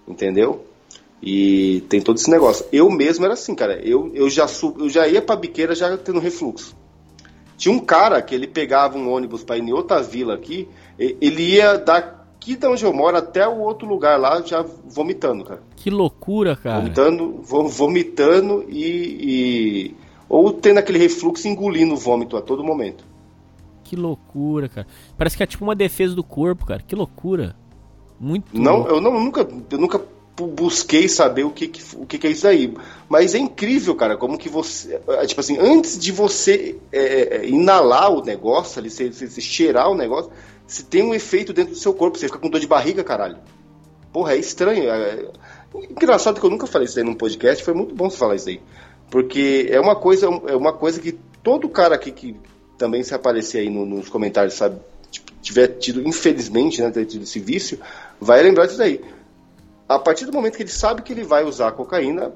entendeu? 0.07 0.65
E 1.21 1.81
tem 1.89 2.01
todo 2.01 2.17
esse 2.17 2.29
negócio. 2.29 2.65
Eu 2.71 2.89
mesmo 2.89 3.25
era 3.25 3.33
assim, 3.33 3.55
cara. 3.55 3.79
Eu, 3.83 4.11
eu, 4.13 4.29
já, 4.29 4.45
eu 4.79 4.89
já 4.89 5.07
ia 5.07 5.21
pra 5.21 5.35
biqueira 5.35 5.73
já 5.73 5.97
tendo 5.97 6.19
refluxo. 6.19 6.75
Tinha 7.57 7.73
um 7.73 7.79
cara 7.79 8.21
que 8.21 8.35
ele 8.35 8.47
pegava 8.47 8.97
um 8.97 9.11
ônibus 9.11 9.43
para 9.43 9.57
ir 9.57 9.63
em 9.63 9.73
outra 9.73 10.01
vila 10.01 10.35
aqui, 10.35 10.67
ele 10.99 11.55
ia 11.55 11.75
daqui 11.77 12.55
de 12.55 12.67
onde 12.67 12.85
eu 12.85 12.93
moro 12.93 13.17
até 13.17 13.47
o 13.47 13.59
outro 13.59 13.87
lugar 13.87 14.19
lá 14.19 14.41
já 14.41 14.63
vomitando, 14.85 15.43
cara. 15.43 15.63
Que 15.75 15.89
loucura, 15.89 16.55
cara. 16.55 16.79
Vomitando, 16.79 17.41
vomitando 17.41 18.63
e, 18.69 18.85
e... 19.19 19.95
Ou 20.29 20.53
tendo 20.53 20.77
aquele 20.77 20.99
refluxo 20.99 21.47
engolindo 21.47 21.95
o 21.95 21.97
vômito 21.97 22.37
a 22.37 22.41
todo 22.41 22.63
momento. 22.63 23.03
Que 23.83 23.95
loucura, 23.95 24.69
cara. 24.69 24.85
Parece 25.17 25.35
que 25.35 25.41
é 25.41 25.47
tipo 25.47 25.63
uma 25.63 25.75
defesa 25.75 26.13
do 26.13 26.23
corpo, 26.23 26.65
cara. 26.65 26.83
Que 26.85 26.93
loucura. 26.93 27.55
Muito. 28.19 28.45
Não, 28.53 28.85
eu 28.87 28.99
não, 28.99 29.13
nunca, 29.19 29.47
eu 29.71 29.77
nunca 29.77 30.01
busquei 30.45 31.07
saber 31.09 31.43
o 31.45 31.49
que, 31.51 31.71
o 31.95 32.05
que, 32.05 32.27
é 32.27 32.29
isso 32.29 32.47
aí. 32.47 32.71
Mas 33.09 33.33
é 33.33 33.39
incrível, 33.39 33.95
cara, 33.95 34.15
como 34.17 34.37
que 34.37 34.49
você. 34.49 34.99
é, 35.07 35.25
Tipo 35.25 35.41
assim, 35.41 35.57
antes 35.59 35.97
de 35.97 36.11
você 36.11 36.75
é, 36.91 37.37
é, 37.37 37.49
inalar 37.49 38.11
o 38.11 38.23
negócio 38.23 38.79
ali, 38.79 38.89
você, 38.89 39.11
você- 39.11 39.27
você 39.27 39.41
cheirar 39.41 39.89
o 39.89 39.95
negócio, 39.95 40.29
você 40.67 40.83
tem 40.83 41.01
um 41.01 41.15
efeito 41.15 41.53
dentro 41.53 41.73
do 41.73 41.79
seu 41.79 41.93
corpo, 41.93 42.17
você 42.19 42.27
fica 42.27 42.37
com 42.37 42.49
dor 42.49 42.59
de 42.59 42.67
barriga, 42.67 43.03
caralho. 43.03 43.37
Porra, 44.13 44.33
é 44.33 44.37
estranho. 44.37 44.89
É... 44.89 45.25
Engraçado 45.89 46.39
que 46.39 46.45
eu 46.45 46.49
nunca 46.49 46.67
falei 46.67 46.85
isso 46.87 46.97
aí 46.99 47.05
num 47.05 47.13
podcast, 47.13 47.63
foi 47.63 47.73
muito 47.73 47.93
bom 47.95 48.09
você 48.09 48.17
falar 48.17 48.35
isso 48.35 48.49
aí. 48.49 48.59
Porque 49.09 49.67
é 49.71 49.79
uma 49.79 49.95
coisa, 49.95 50.27
é 50.47 50.55
uma 50.55 50.73
coisa 50.73 50.99
que 50.99 51.17
todo 51.43 51.69
cara 51.69 51.95
aqui 51.95 52.11
que 52.11 52.35
também 52.77 53.03
se 53.03 53.13
aparecer 53.13 53.59
aí 53.59 53.69
no- 53.69 53.85
nos 53.85 54.09
comentários, 54.09 54.53
sabe, 54.55 54.77
tipo, 55.09 55.31
tiver 55.41 55.67
tido, 55.79 56.07
infelizmente, 56.07 56.81
né, 56.81 56.91
ter 56.91 57.05
tido 57.05 57.23
esse 57.23 57.39
vício, 57.39 57.79
vai 58.19 58.41
lembrar 58.43 58.65
disso 58.65 58.81
aí. 58.81 59.01
A 59.87 59.97
partir 59.99 60.25
do 60.25 60.33
momento 60.33 60.57
que 60.57 60.63
ele 60.63 60.69
sabe 60.69 61.01
que 61.01 61.13
ele 61.13 61.23
vai 61.23 61.43
usar 61.43 61.71
cocaína, 61.71 62.33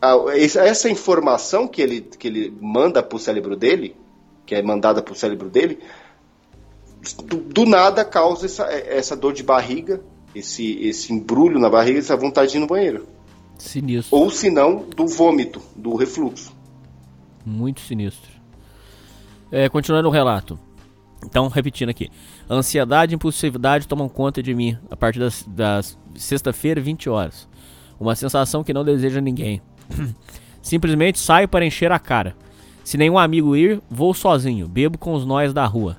a- 0.00 0.16
essa 0.36 0.60
essa 0.64 0.88
informação 0.90 1.66
que 1.68 1.82
ele, 1.82 2.00
que 2.00 2.26
ele 2.28 2.56
manda 2.60 3.02
pro 3.02 3.18
cérebro 3.18 3.56
dele, 3.56 3.94
que 4.46 4.54
é 4.54 4.62
mandada 4.62 5.02
pro 5.02 5.14
cérebro 5.14 5.50
dele, 5.50 5.78
do, 7.24 7.36
do 7.36 7.66
nada 7.66 8.04
causa 8.04 8.46
essa, 8.46 8.64
essa 8.64 9.14
dor 9.16 9.32
de 9.32 9.42
barriga, 9.42 10.00
esse, 10.34 10.78
esse 10.80 11.12
embrulho 11.12 11.58
na 11.58 11.68
barriga, 11.68 11.98
essa 11.98 12.16
vontade 12.16 12.52
de 12.52 12.56
ir 12.58 12.60
no 12.60 12.66
banheiro. 12.66 13.06
Sinistro. 13.58 14.16
Ou 14.16 14.30
se 14.30 14.50
não, 14.50 14.84
do 14.96 15.06
vômito, 15.06 15.60
do 15.74 15.96
refluxo. 15.96 16.52
Muito 17.44 17.80
sinistro. 17.80 18.30
É, 19.50 19.68
continuando 19.68 20.08
o 20.08 20.12
relato. 20.12 20.58
Então, 21.24 21.48
repetindo 21.48 21.88
aqui. 21.88 22.10
Ansiedade 22.48 23.12
e 23.12 23.16
impulsividade 23.16 23.86
tomam 23.88 24.08
conta 24.08 24.42
de 24.42 24.54
mim 24.54 24.78
a 24.90 24.96
partir 24.96 25.18
das, 25.18 25.44
das 25.48 25.98
sexta-feira, 26.16 26.80
20 26.80 27.08
horas. 27.10 27.48
Uma 27.98 28.14
sensação 28.14 28.62
que 28.62 28.72
não 28.72 28.84
deseja 28.84 29.20
ninguém. 29.20 29.60
Simplesmente 30.62 31.18
saio 31.18 31.48
para 31.48 31.64
encher 31.66 31.90
a 31.92 31.98
cara. 31.98 32.36
Se 32.84 32.96
nenhum 32.96 33.18
amigo 33.18 33.56
ir, 33.56 33.80
vou 33.90 34.14
sozinho. 34.14 34.66
Bebo 34.68 34.96
com 34.98 35.12
os 35.14 35.24
nós 35.26 35.52
da 35.52 35.64
rua. 35.66 35.96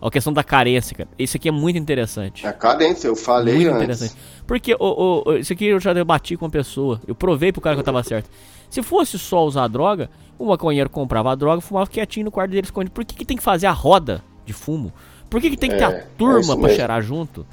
A 0.00 0.10
questão 0.10 0.32
da 0.32 0.44
carência, 0.44 0.94
cara. 0.96 1.08
Isso 1.18 1.36
aqui 1.36 1.48
é 1.48 1.52
muito 1.52 1.78
interessante. 1.78 2.46
A 2.46 2.52
cadência, 2.52 3.08
eu 3.08 3.16
falei 3.16 3.54
Muito 3.54 3.68
antes. 3.68 3.82
interessante. 3.82 4.14
Porque 4.46 4.74
o, 4.74 4.78
o- 4.80 5.22
o- 5.30 5.36
isso 5.36 5.52
aqui 5.52 5.64
eu 5.66 5.80
já 5.80 5.92
debati 5.94 6.36
com 6.36 6.44
uma 6.44 6.50
pessoa. 6.50 7.00
Eu 7.06 7.14
provei 7.14 7.50
pro 7.52 7.60
cara 7.62 7.74
que 7.74 7.80
eu 7.80 7.84
tava 7.84 8.02
certo. 8.02 8.28
Se 8.68 8.82
fosse 8.82 9.18
só 9.18 9.44
usar 9.46 9.66
droga, 9.68 10.10
o 10.38 10.46
maconheiro 10.46 10.90
comprava 10.90 11.32
a 11.32 11.34
droga, 11.34 11.60
fumava 11.62 11.86
quietinho 11.88 12.24
no 12.26 12.30
quarto 12.30 12.50
dele 12.50 12.66
escondido. 12.66 12.92
Por 12.92 13.04
que, 13.04 13.14
que 13.14 13.24
tem 13.24 13.36
que 13.36 13.42
fazer 13.42 13.66
a 13.66 13.72
roda 13.72 14.22
de 14.44 14.52
fumo? 14.52 14.92
Por 15.30 15.40
que, 15.40 15.50
que 15.50 15.56
tem 15.56 15.70
que 15.70 15.76
ter 15.76 15.82
É, 15.82 15.86
a 15.86 15.90
é 15.90 16.06
turma 16.16 16.40
isso 16.40 16.58
pra 16.58 16.68
cheirar 16.68 17.02
junto? 17.02 17.46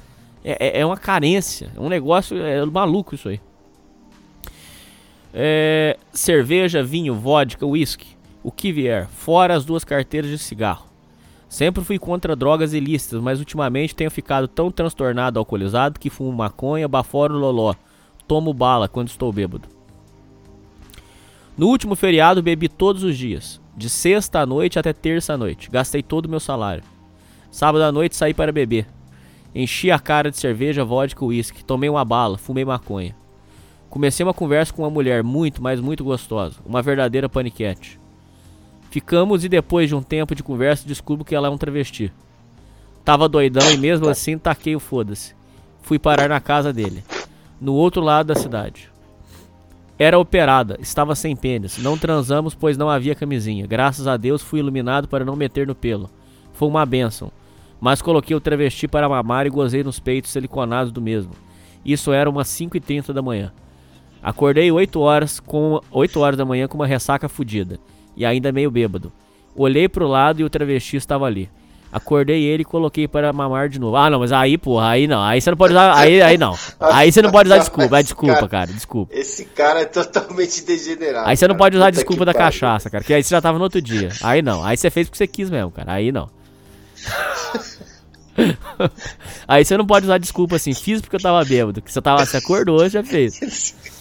É, 0.44 0.78
é- 0.78 0.80
é 0.80 0.86
uma 0.86 0.96
carência. 0.96 1.70
É 1.76 1.80
um 1.80 1.88
negócio 1.88 2.36
é 2.40 2.64
maluco 2.66 3.14
isso 3.14 3.28
aí. 3.28 3.40
É, 5.34 5.96
cerveja, 6.12 6.82
vinho, 6.82 7.14
vodka, 7.14 7.64
whisky. 7.66 8.08
O 8.42 8.50
que 8.50 8.72
vier. 8.72 9.06
Fora 9.08 9.54
as 9.54 9.64
duas 9.64 9.84
carteiras 9.84 10.30
de 10.30 10.38
cigarro. 10.38 10.86
Sempre 11.48 11.84
fui 11.84 11.98
contra 11.98 12.34
drogas 12.34 12.72
ilícitas, 12.72 13.20
mas 13.20 13.38
ultimamente 13.38 13.94
tenho 13.94 14.10
ficado 14.10 14.48
tão 14.48 14.70
transtornado 14.70 15.38
alcoolizado 15.38 16.00
que 16.00 16.10
fumo 16.10 16.32
maconha, 16.32 16.88
baforo 16.88 17.34
loló. 17.36 17.74
Tomo 18.26 18.52
bala 18.54 18.88
quando 18.88 19.08
estou 19.08 19.32
bêbado. 19.32 19.68
No 21.56 21.66
último 21.68 21.94
feriado 21.94 22.42
bebi 22.42 22.66
todos 22.66 23.02
os 23.02 23.16
dias, 23.16 23.60
de 23.76 23.90
sexta 23.90 24.40
à 24.40 24.46
noite 24.46 24.78
até 24.78 24.92
terça 24.92 25.34
à 25.34 25.36
noite. 25.36 25.70
Gastei 25.70 26.02
todo 26.02 26.24
o 26.26 26.28
meu 26.28 26.40
salário. 26.40 26.82
Sábado 27.50 27.84
à 27.84 27.92
noite 27.92 28.16
saí 28.16 28.32
para 28.32 28.50
beber. 28.50 28.86
Enchi 29.54 29.90
a 29.90 29.98
cara 29.98 30.30
de 30.30 30.38
cerveja, 30.38 30.82
vodka, 30.82 31.24
uísque. 31.24 31.62
Tomei 31.62 31.90
uma 31.90 32.04
bala, 32.06 32.38
fumei 32.38 32.64
maconha. 32.64 33.14
Comecei 33.90 34.24
uma 34.24 34.32
conversa 34.32 34.72
com 34.72 34.82
uma 34.82 34.90
mulher 34.90 35.22
muito, 35.22 35.62
mas 35.62 35.78
muito 35.78 36.02
gostosa. 36.02 36.56
Uma 36.64 36.80
verdadeira 36.80 37.28
paniquete. 37.28 38.00
Ficamos 38.90 39.44
e 39.44 39.48
depois 39.48 39.88
de 39.88 39.94
um 39.94 40.02
tempo 40.02 40.34
de 40.34 40.42
conversa 40.42 40.88
descubro 40.88 41.24
que 41.24 41.34
ela 41.34 41.48
é 41.48 41.50
um 41.50 41.58
travesti. 41.58 42.10
Tava 43.04 43.28
doidão 43.28 43.70
e 43.70 43.76
mesmo 43.76 44.08
assim 44.08 44.38
taquei 44.38 44.74
o 44.74 44.80
foda-se. 44.80 45.34
Fui 45.82 45.98
parar 45.98 46.28
na 46.28 46.40
casa 46.40 46.72
dele, 46.72 47.02
no 47.60 47.74
outro 47.74 48.00
lado 48.00 48.28
da 48.28 48.34
cidade. 48.34 48.91
Era 50.02 50.18
operada, 50.18 50.76
estava 50.80 51.14
sem 51.14 51.36
pênis. 51.36 51.78
Não 51.78 51.96
transamos 51.96 52.56
pois 52.56 52.76
não 52.76 52.90
havia 52.90 53.14
camisinha. 53.14 53.68
Graças 53.68 54.08
a 54.08 54.16
Deus 54.16 54.42
fui 54.42 54.58
iluminado 54.58 55.06
para 55.06 55.24
não 55.24 55.36
meter 55.36 55.64
no 55.64 55.76
pelo. 55.76 56.10
Foi 56.52 56.66
uma 56.66 56.84
bênção. 56.84 57.30
Mas 57.80 58.02
coloquei 58.02 58.34
o 58.34 58.40
travesti 58.40 58.88
para 58.88 59.08
mamar 59.08 59.46
e 59.46 59.50
gozei 59.50 59.84
nos 59.84 60.00
peitos 60.00 60.32
siliconados 60.32 60.90
do 60.90 61.00
mesmo. 61.00 61.30
Isso 61.84 62.12
era 62.12 62.28
umas 62.28 62.48
5h30 62.48 63.12
da 63.12 63.22
manhã. 63.22 63.52
Acordei 64.20 64.72
8 64.72 64.98
horas 64.98 65.38
com 65.38 65.80
8 65.92 66.18
horas 66.18 66.36
da 66.36 66.44
manhã 66.44 66.66
com 66.66 66.74
uma 66.74 66.86
ressaca 66.86 67.28
fudida 67.28 67.78
e 68.16 68.26
ainda 68.26 68.50
meio 68.50 68.72
bêbado. 68.72 69.12
Olhei 69.54 69.88
pro 69.88 70.08
lado 70.08 70.40
e 70.40 70.44
o 70.44 70.50
travesti 70.50 70.96
estava 70.96 71.26
ali. 71.26 71.48
Acordei 71.92 72.42
ele 72.42 72.62
e 72.62 72.64
coloquei 72.64 73.06
para 73.06 73.30
mamar 73.34 73.68
de 73.68 73.78
novo. 73.78 73.96
Ah, 73.96 74.08
não, 74.08 74.20
mas 74.20 74.32
aí, 74.32 74.56
porra, 74.56 74.88
aí 74.88 75.06
não. 75.06 75.22
Aí 75.22 75.42
você 75.42 75.50
não 75.50 75.58
pode 75.58 75.74
usar. 75.74 75.94
Aí, 75.94 76.22
aí 76.22 76.38
não. 76.38 76.58
Aí 76.80 77.12
você 77.12 77.20
não 77.20 77.30
pode 77.30 77.50
usar 77.50 77.58
desculpa. 77.58 77.96
Aí, 77.98 78.02
desculpa, 78.02 78.48
cara, 78.48 78.72
desculpa. 78.72 79.14
Esse 79.14 79.44
cara 79.44 79.80
é 79.80 79.84
totalmente 79.84 80.64
degenerado. 80.64 81.28
Aí 81.28 81.36
você 81.36 81.46
não 81.46 81.54
cara. 81.54 81.58
pode 81.58 81.76
usar 81.76 81.86
Puta 81.86 81.96
desculpa 81.96 82.24
da 82.24 82.32
pariu. 82.32 82.46
cachaça, 82.46 82.88
cara. 82.88 83.04
Que 83.04 83.12
aí 83.12 83.22
você 83.22 83.28
já 83.34 83.42
tava 83.42 83.58
no 83.58 83.64
outro 83.64 83.82
dia. 83.82 84.08
Aí 84.22 84.40
não. 84.40 84.64
Aí 84.64 84.74
você 84.74 84.88
fez 84.88 85.06
porque 85.06 85.18
você 85.18 85.26
quis 85.26 85.50
mesmo, 85.50 85.70
cara. 85.70 85.92
Aí 85.92 86.10
não. 86.10 86.30
aí 89.46 89.62
você 89.62 89.76
não 89.76 89.86
pode 89.86 90.06
usar 90.06 90.16
desculpa 90.16 90.56
assim. 90.56 90.72
Fiz 90.72 91.02
porque 91.02 91.16
eu 91.16 91.20
tava 91.20 91.44
bêbado. 91.44 91.82
Que 91.82 91.92
você 91.92 92.00
tava, 92.00 92.24
você 92.24 92.38
acordou, 92.38 92.88
já 92.88 93.04
fez. 93.04 93.74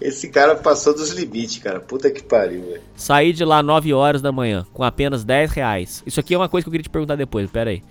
Esse 0.00 0.28
cara 0.28 0.56
passou 0.56 0.94
dos 0.94 1.10
limites, 1.10 1.58
cara. 1.58 1.80
Puta 1.80 2.10
que 2.10 2.22
pariu, 2.22 2.62
velho. 2.62 2.82
Saí 2.96 3.32
de 3.32 3.44
lá 3.44 3.62
9 3.62 3.92
horas 3.94 4.20
da 4.20 4.32
manhã, 4.32 4.66
com 4.72 4.82
apenas 4.82 5.24
10 5.24 5.52
reais. 5.52 6.02
Isso 6.06 6.20
aqui 6.20 6.34
é 6.34 6.38
uma 6.38 6.48
coisa 6.48 6.64
que 6.64 6.68
eu 6.68 6.72
queria 6.72 6.82
te 6.82 6.90
perguntar 6.90 7.16
depois, 7.16 7.50
pera 7.50 7.70
aí. 7.70 7.82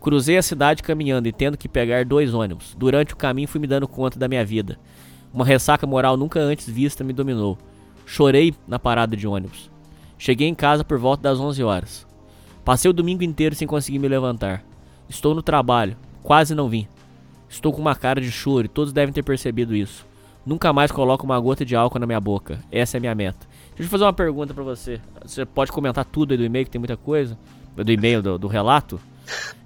Cruzei 0.00 0.36
a 0.36 0.42
cidade 0.42 0.82
caminhando 0.82 1.28
e 1.28 1.32
tendo 1.32 1.56
que 1.56 1.68
pegar 1.68 2.04
dois 2.04 2.34
ônibus. 2.34 2.74
Durante 2.76 3.14
o 3.14 3.16
caminho 3.16 3.48
fui 3.48 3.60
me 3.60 3.66
dando 3.66 3.88
conta 3.88 4.18
da 4.18 4.28
minha 4.28 4.44
vida. 4.44 4.78
Uma 5.32 5.44
ressaca 5.44 5.86
moral 5.86 6.16
nunca 6.16 6.40
antes 6.40 6.68
vista 6.68 7.02
me 7.02 7.12
dominou. 7.12 7.58
Chorei 8.04 8.54
na 8.66 8.78
parada 8.78 9.16
de 9.16 9.26
ônibus. 9.26 9.70
Cheguei 10.18 10.48
em 10.48 10.54
casa 10.54 10.84
por 10.84 10.98
volta 10.98 11.24
das 11.24 11.40
11 11.40 11.62
horas. 11.62 12.06
Passei 12.64 12.90
o 12.90 12.94
domingo 12.94 13.22
inteiro 13.22 13.54
sem 13.54 13.66
conseguir 13.66 13.98
me 13.98 14.08
levantar. 14.08 14.64
Estou 15.08 15.34
no 15.34 15.42
trabalho, 15.42 15.96
quase 16.22 16.54
não 16.54 16.68
vim. 16.68 16.86
Estou 17.48 17.72
com 17.72 17.80
uma 17.80 17.94
cara 17.94 18.20
de 18.20 18.30
choro 18.30 18.66
e 18.66 18.68
todos 18.68 18.92
devem 18.92 19.12
ter 19.12 19.22
percebido 19.22 19.74
isso. 19.74 20.06
Nunca 20.46 20.72
mais 20.72 20.92
coloco 20.92 21.24
uma 21.24 21.38
gota 21.40 21.64
de 21.64 21.74
álcool 21.74 21.98
na 21.98 22.06
minha 22.06 22.20
boca. 22.20 22.60
Essa 22.70 22.96
é 22.96 22.98
a 22.98 23.00
minha 23.00 23.14
meta. 23.16 23.46
Deixa 23.70 23.82
eu 23.82 23.88
fazer 23.88 24.04
uma 24.04 24.12
pergunta 24.12 24.54
pra 24.54 24.62
você. 24.62 25.00
Você 25.24 25.44
pode 25.44 25.72
comentar 25.72 26.04
tudo 26.04 26.30
aí 26.30 26.38
do 26.38 26.44
e-mail, 26.44 26.64
que 26.64 26.70
tem 26.70 26.78
muita 26.78 26.96
coisa. 26.96 27.36
Do 27.74 27.90
e-mail, 27.90 28.22
do, 28.22 28.38
do 28.38 28.46
relato. 28.46 29.00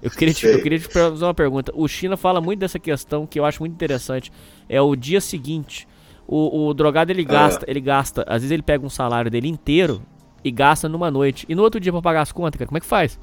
Eu 0.01 0.09
queria, 0.09 0.33
te, 0.33 0.47
eu 0.47 0.61
queria 0.61 0.79
te 0.79 0.87
fazer 0.87 1.23
uma 1.23 1.35
pergunta. 1.35 1.71
O 1.75 1.87
China 1.87 2.17
fala 2.17 2.41
muito 2.41 2.59
dessa 2.59 2.79
questão 2.79 3.27
que 3.27 3.39
eu 3.39 3.45
acho 3.45 3.61
muito 3.61 3.73
interessante. 3.73 4.31
É 4.67 4.81
o 4.81 4.95
dia 4.95 5.21
seguinte. 5.21 5.87
O, 6.27 6.67
o 6.67 6.73
drogado 6.73 7.11
ele 7.11 7.23
gasta, 7.23 7.63
ele 7.69 7.79
gasta. 7.79 8.23
Às 8.23 8.41
vezes 8.41 8.51
ele 8.51 8.63
pega 8.63 8.83
um 8.83 8.89
salário 8.89 9.29
dele 9.29 9.47
inteiro 9.47 10.01
e 10.43 10.49
gasta 10.49 10.89
numa 10.89 11.11
noite. 11.11 11.45
E 11.47 11.53
no 11.53 11.61
outro 11.61 11.79
dia 11.79 11.91
pra 11.91 12.01
pagar 12.01 12.21
as 12.21 12.31
contas, 12.31 12.57
cara, 12.57 12.67
como 12.67 12.77
é 12.77 12.81
que 12.81 12.87
faz? 12.87 13.19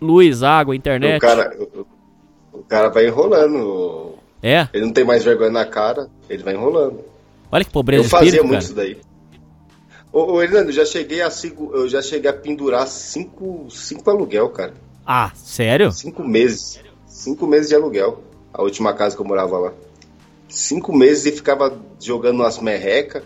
Luz, 0.00 0.42
água, 0.42 0.74
internet. 0.74 1.18
O 1.18 1.20
cara, 1.20 1.56
o, 1.58 1.86
o 2.58 2.62
cara 2.64 2.88
vai 2.88 3.06
enrolando. 3.06 4.14
É? 4.42 4.68
Ele 4.72 4.86
não 4.86 4.92
tem 4.92 5.04
mais 5.04 5.24
vergonha 5.24 5.50
na 5.50 5.64
cara, 5.64 6.08
ele 6.28 6.42
vai 6.42 6.54
enrolando. 6.54 7.04
Olha 7.50 7.64
que 7.64 7.70
pobreza 7.70 8.02
eu 8.02 8.04
de 8.04 8.10
fazia 8.10 8.26
espírito, 8.26 8.46
muito 8.46 8.60
cara. 8.60 8.64
isso 8.64 8.74
daí. 8.74 9.08
Ô, 10.12 10.34
ô 10.34 10.42
Hernando, 10.42 10.68
eu 10.68 10.72
já 10.72 10.84
cheguei 10.84 11.20
a 11.20 11.30
cinco, 11.30 11.70
eu 11.74 11.88
já 11.88 12.00
cheguei 12.00 12.30
a 12.30 12.34
pendurar 12.34 12.86
cinco, 12.86 13.66
cinco 13.70 14.08
aluguel, 14.10 14.48
cara. 14.50 14.74
Ah, 15.06 15.32
sério? 15.34 15.90
Cinco 15.92 16.22
meses. 16.22 16.80
Cinco 17.06 17.46
meses 17.46 17.68
de 17.68 17.74
aluguel. 17.74 18.22
A 18.52 18.62
última 18.62 18.92
casa 18.94 19.16
que 19.16 19.22
eu 19.22 19.26
morava 19.26 19.58
lá. 19.58 19.72
Cinco 20.48 20.96
meses 20.96 21.26
e 21.26 21.32
ficava 21.32 21.78
jogando 22.00 22.40
umas 22.40 22.58
merreca 22.58 23.22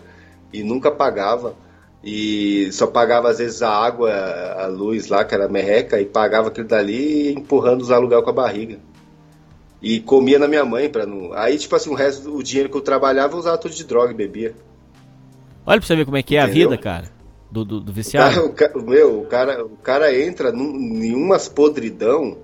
e 0.51 0.63
nunca 0.63 0.91
pagava. 0.91 1.55
E 2.03 2.69
só 2.73 2.85
pagava 2.85 3.29
às 3.29 3.37
vezes 3.37 3.61
a 3.61 3.69
água, 3.69 4.11
a 4.11 4.67
luz 4.67 5.07
lá, 5.07 5.23
que 5.23 5.33
era 5.33 5.47
merreca, 5.47 6.01
e 6.01 6.05
pagava 6.05 6.49
aquilo 6.49 6.67
dali 6.67 7.33
empurrando 7.33 7.81
os 7.81 7.91
aluguel 7.91 8.21
com 8.23 8.29
a 8.29 8.33
barriga. 8.33 8.77
E 9.83 9.99
comia 9.99 10.39
na 10.39 10.47
minha 10.47 10.63
mãe 10.63 10.89
pra 10.89 11.05
não. 11.05 11.33
Aí, 11.33 11.57
tipo 11.57 11.75
assim, 11.75 11.89
o 11.89 11.93
resto, 11.93 12.33
o 12.33 12.41
dinheiro 12.41 12.69
que 12.69 12.77
eu 12.77 12.81
trabalhava 12.81 13.33
eu 13.33 13.39
usava 13.39 13.57
tudo 13.57 13.75
de 13.75 13.83
droga 13.83 14.11
e 14.13 14.15
bebia. 14.15 14.55
Olha 15.65 15.79
pra 15.79 15.85
você 15.87 15.95
ver 15.95 16.05
como 16.05 16.15
é 16.15 16.23
que 16.23 16.37
é 16.37 16.39
a 16.41 16.47
vida, 16.47 16.77
cara. 16.77 17.11
Do, 17.51 17.65
do, 17.65 17.79
do 17.81 17.91
O 17.91 17.93
viciado. 17.93 18.49
cara, 18.53 18.77
o 18.77 18.81
meu, 18.81 19.19
o 19.19 19.25
cara, 19.25 19.63
o 19.63 19.77
cara 19.77 20.17
entra 20.17 20.51
num, 20.51 20.73
em 21.03 21.13
umas 21.13 21.47
podridão 21.49 22.37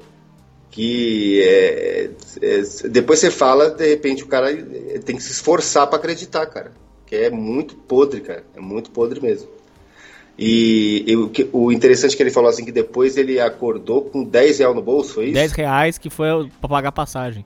que 0.70 1.42
é, 1.42 2.12
é- 2.42 2.62
depois 2.90 3.20
você 3.20 3.32
fala, 3.32 3.72
de 3.72 3.88
repente 3.88 4.24
o 4.24 4.28
cara 4.28 4.54
tem 5.04 5.16
que 5.16 5.24
se 5.24 5.32
esforçar 5.32 5.88
pra 5.88 5.98
acreditar, 5.98 6.46
cara. 6.46 6.74
Que 7.06 7.16
é 7.16 7.30
muito 7.30 7.76
podre, 7.76 8.22
cara. 8.22 8.44
É 8.56 8.60
muito 8.60 8.92
podre 8.92 9.20
mesmo. 9.20 9.50
E, 10.42 11.04
e 11.06 11.16
o, 11.52 11.70
interessante 11.70 12.14
é 12.14 12.18
que 12.18 12.24
ele 12.24 12.32
falou 12.32 12.50
assim 12.50 12.64
que 12.64 12.72
depois 12.72 13.18
ele 13.18 13.42
acordou 13.42 14.04
com 14.04 14.24
10 14.24 14.60
reais 14.60 14.74
no 14.74 14.82
bolso, 14.82 15.16
foi 15.16 15.26
isso? 15.26 15.34
10 15.34 15.52
reais 15.52 15.98
que 15.98 16.10
foi 16.10 16.50
pra 16.62 16.70
pagar 16.70 16.90
a 16.90 16.94
passagem. 16.94 17.46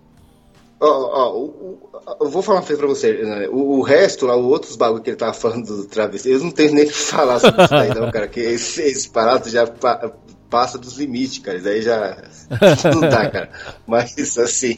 Ó, 0.80 0.86
ó, 0.86 2.16
eu 2.22 2.30
vou 2.30 2.44
falar 2.44 2.60
uma 2.60 2.66
coisa 2.66 2.80
pra 2.80 2.88
você, 2.88 3.14
né? 3.14 3.48
o, 3.50 3.80
o 3.80 3.82
resto 3.82 4.28
lá, 4.28 4.38
os 4.38 4.46
outros 4.46 4.76
bagulho 4.76 5.02
que 5.02 5.10
ele 5.10 5.18
tava 5.18 5.34
falando 5.34 5.66
do 5.66 5.86
travesseiro, 5.86 6.38
eu 6.38 6.44
não 6.44 6.52
tenho 6.52 6.72
nem 6.72 6.84
o 6.84 6.88
que 6.88 6.94
falar 6.94 7.40
sobre 7.40 7.64
isso 7.64 7.74
aí 7.74 7.90
não, 7.96 8.12
cara, 8.12 8.28
que 8.28 8.42
esse, 8.42 8.84
esse 8.84 9.10
parado 9.10 9.50
já 9.50 9.66
pa- 9.66 10.12
passa 10.48 10.78
dos 10.78 10.98
limites, 11.00 11.40
cara, 11.40 11.58
isso 11.58 11.68
aí 11.68 11.82
já 11.82 12.18
não 12.94 13.02
dá, 13.02 13.28
cara. 13.28 13.50
Mas, 13.88 14.38
assim, 14.38 14.78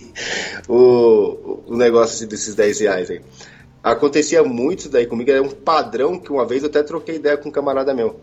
o, 0.70 1.60
o 1.68 1.76
negócio 1.76 2.16
assim, 2.16 2.28
desses 2.28 2.56
10 2.56 2.80
reais 2.80 3.12
aí. 3.12 3.22
Acontecia 3.86 4.42
muito 4.42 4.80
isso 4.80 4.90
daí 4.90 5.06
comigo, 5.06 5.30
era 5.30 5.44
um 5.44 5.52
padrão 5.52 6.18
que 6.18 6.32
uma 6.32 6.44
vez 6.44 6.64
eu 6.64 6.70
até 6.70 6.82
troquei 6.82 7.18
ideia 7.18 7.38
com 7.38 7.50
um 7.50 7.52
camarada 7.52 7.94
meu, 7.94 8.20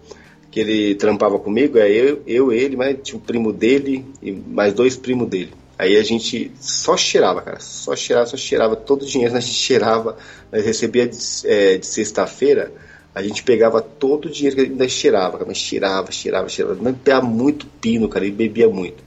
que 0.50 0.58
ele 0.58 0.96
trampava 0.96 1.38
comigo, 1.38 1.78
é 1.78 1.88
eu, 1.88 2.20
eu 2.26 2.52
ele, 2.52 2.76
mas 2.76 2.98
tinha 3.00 3.16
um 3.16 3.22
primo 3.22 3.52
dele 3.52 4.04
e 4.20 4.32
mais 4.32 4.74
dois 4.74 4.96
primos 4.96 5.28
dele. 5.28 5.52
Aí 5.78 5.96
a 5.96 6.02
gente 6.02 6.50
só 6.60 6.96
cheirava, 6.96 7.40
cara, 7.42 7.60
só 7.60 7.94
cheirava, 7.94 8.26
só 8.26 8.36
cheirava, 8.36 8.74
todo 8.74 9.02
o 9.02 9.06
dinheiro 9.06 9.34
a 9.38 9.38
gente 9.38 9.54
cheirava, 9.54 10.16
nós 10.50 10.64
recebia 10.64 11.06
de, 11.06 11.16
é, 11.44 11.78
de 11.78 11.86
sexta-feira, 11.86 12.72
a 13.14 13.22
gente 13.22 13.44
pegava 13.44 13.80
todo 13.80 14.24
o 14.24 14.30
dinheiro 14.30 14.56
que 14.56 14.62
ainda 14.62 14.88
cheirava, 14.88 15.34
cara, 15.34 15.44
mas 15.46 15.58
cheirava, 15.58 16.10
cheirava, 16.10 16.48
cheirava, 16.48 16.76
mas 16.82 16.96
pegava 17.04 17.24
muito 17.24 17.66
pino, 17.80 18.08
cara, 18.08 18.26
e 18.26 18.32
bebia 18.32 18.68
muito. 18.68 19.04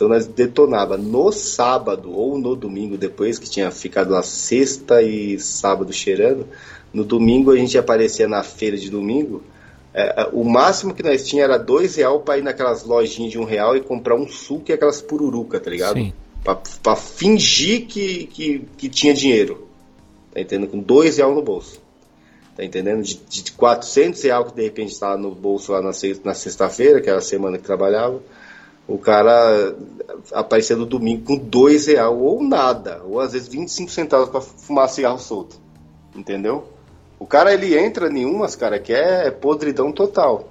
Então 0.00 0.08
nós 0.08 0.26
detonava 0.26 0.96
no 0.96 1.30
sábado 1.30 2.10
ou 2.10 2.38
no 2.38 2.56
domingo 2.56 2.96
depois, 2.96 3.38
que 3.38 3.50
tinha 3.50 3.70
ficado 3.70 4.12
na 4.12 4.22
sexta 4.22 5.02
e 5.02 5.38
sábado 5.38 5.92
cheirando. 5.92 6.48
No 6.90 7.04
domingo 7.04 7.50
a 7.50 7.56
gente 7.56 7.76
aparecia 7.76 8.26
na 8.26 8.42
feira 8.42 8.78
de 8.78 8.88
domingo. 8.88 9.42
é, 9.92 10.22
é, 10.22 10.28
o 10.32 10.42
máximo 10.42 10.94
que 10.94 11.02
nós 11.02 11.28
tinha 11.28 11.44
era 11.44 11.58
dois 11.58 11.96
real 11.96 12.20
para 12.20 12.38
ir 12.38 12.42
naquelas 12.42 12.82
lojinhas 12.82 13.30
de 13.30 13.38
um 13.38 13.44
real 13.44 13.76
e 13.76 13.82
comprar 13.82 14.14
um 14.14 14.26
suco 14.26 14.70
e 14.70 14.72
aquelas 14.72 15.02
pururuca, 15.02 15.60
tá 15.60 15.68
ligado? 15.68 15.98
Sim. 15.98 16.14
Pra, 16.42 16.58
pra 16.82 16.96
fingir 16.96 17.84
que, 17.84 18.24
que, 18.28 18.64
que 18.78 18.88
tinha 18.88 19.12
dinheiro. 19.12 19.68
Tá 20.32 20.40
entendendo? 20.40 20.70
Com 20.70 20.78
dois 20.78 21.18
real 21.18 21.34
no 21.34 21.42
bolso. 21.42 21.78
Tá 22.56 22.64
entendendo? 22.64 23.02
De, 23.02 23.16
de 23.16 23.52
400 23.52 24.22
real 24.22 24.46
que 24.46 24.54
de 24.54 24.62
repente 24.62 24.92
estava 24.92 25.18
no 25.18 25.34
bolso 25.34 25.72
lá 25.72 25.82
na, 25.82 25.90
na 26.24 26.32
sexta-feira, 26.32 27.02
que 27.02 27.10
era 27.10 27.18
a 27.18 27.22
semana 27.22 27.58
que 27.58 27.64
trabalhava. 27.64 28.22
O 28.90 28.98
cara 28.98 29.74
aparecia 30.32 30.74
no 30.74 30.84
domingo 30.84 31.22
com 31.24 31.36
dois 31.36 31.86
real 31.86 32.18
ou 32.18 32.42
nada, 32.42 33.00
ou 33.06 33.20
às 33.20 33.32
vezes 33.32 33.46
25 33.48 33.90
centavos 33.90 34.28
para 34.28 34.40
fumar 34.40 34.88
cigarro 34.88 35.18
solto. 35.18 35.56
Entendeu? 36.14 36.64
O 37.18 37.24
cara 37.26 37.54
ele 37.54 37.78
entra 37.78 38.08
em 38.08 38.24
umas, 38.24 38.56
cara, 38.56 38.80
que 38.80 38.92
é 38.92 39.30
podridão 39.30 39.92
total. 39.92 40.48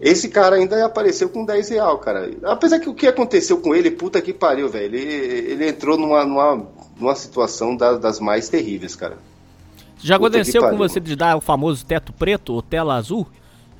Esse 0.00 0.28
cara 0.28 0.56
ainda 0.56 0.84
apareceu 0.84 1.28
com 1.28 1.44
10 1.44 1.68
real, 1.70 1.98
cara. 1.98 2.30
Apesar 2.44 2.78
que 2.78 2.88
o 2.88 2.94
que 2.94 3.06
aconteceu 3.06 3.58
com 3.58 3.74
ele, 3.74 3.90
puta 3.90 4.20
que 4.20 4.32
pariu, 4.32 4.68
velho. 4.68 4.94
Ele, 4.94 5.00
ele 5.52 5.68
entrou 5.68 5.96
numa, 5.96 6.24
numa, 6.24 6.66
numa 6.98 7.14
situação 7.14 7.76
da- 7.76 7.96
das 7.96 8.20
mais 8.20 8.48
terríveis, 8.48 8.94
cara. 8.94 9.16
Já 9.98 10.16
Puta 10.18 10.36
aconteceu 10.36 10.60
com 10.68 10.76
você 10.76 11.00
de 11.00 11.16
dar 11.16 11.36
o 11.36 11.40
famoso 11.40 11.84
teto 11.86 12.12
preto 12.12 12.52
ou 12.52 12.60
tela 12.62 12.94
azul? 12.94 13.26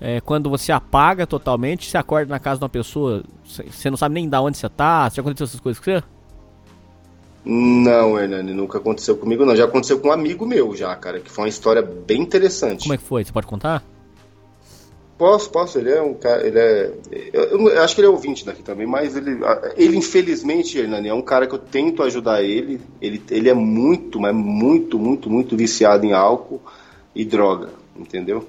É, 0.07 0.21
quando 0.21 0.51
você 0.51 0.71
apaga 0.71 1.27
totalmente, 1.27 1.89
você 1.89 1.97
acorda 1.97 2.31
na 2.31 2.39
casa 2.39 2.59
de 2.59 2.65
uma 2.65 2.69
pessoa, 2.69 3.25
você 3.43 3.89
não 3.89 3.97
sabe 3.97 4.15
nem 4.15 4.29
da 4.29 4.39
onde 4.43 4.59
você 4.59 4.69
tá. 4.69 5.09
Já 5.09 5.23
aconteceu 5.23 5.47
essas 5.47 5.61
coisas 5.61 5.83
com 5.83 5.91
você? 5.91 6.05
Não, 7.43 8.19
Hernani, 8.19 8.53
nunca 8.53 8.77
aconteceu 8.77 9.17
comigo, 9.17 9.47
não. 9.47 9.57
Já 9.57 9.65
aconteceu 9.65 9.99
com 9.99 10.09
um 10.09 10.13
amigo 10.13 10.45
meu, 10.45 10.77
já, 10.77 10.95
cara, 10.95 11.21
que 11.21 11.31
foi 11.31 11.45
uma 11.45 11.49
história 11.49 11.81
bem 11.81 12.21
interessante. 12.21 12.83
Como 12.83 12.93
é 12.93 12.99
que 12.99 13.03
foi? 13.03 13.25
Você 13.25 13.33
pode 13.33 13.47
contar? 13.47 13.83
Posso, 15.17 15.49
posso. 15.49 15.79
Ele 15.79 15.91
é 15.91 16.03
um 16.03 16.13
cara. 16.13 16.47
Ele 16.47 16.59
é. 16.59 16.93
Eu, 17.33 17.71
eu 17.71 17.83
acho 17.83 17.95
que 17.95 18.03
ele 18.03 18.09
é 18.09 18.11
ouvinte 18.11 18.45
daqui 18.45 18.63
também, 18.63 18.87
mas 18.87 19.17
ele, 19.17 19.39
ele 19.75 19.97
infelizmente, 19.97 20.79
Hernani, 20.79 21.09
é 21.09 21.15
um 21.15 21.23
cara 21.23 21.47
que 21.47 21.55
eu 21.55 21.59
tento 21.59 22.03
ajudar 22.03 22.43
ele. 22.43 22.79
Ele, 23.01 23.23
ele 23.31 23.49
é 23.49 23.55
muito, 23.55 24.21
mas 24.21 24.35
muito, 24.35 24.99
muito, 24.99 25.31
muito 25.31 25.57
viciado 25.57 26.05
em 26.05 26.13
álcool 26.13 26.61
e 27.15 27.25
droga, 27.25 27.71
entendeu? 27.97 28.47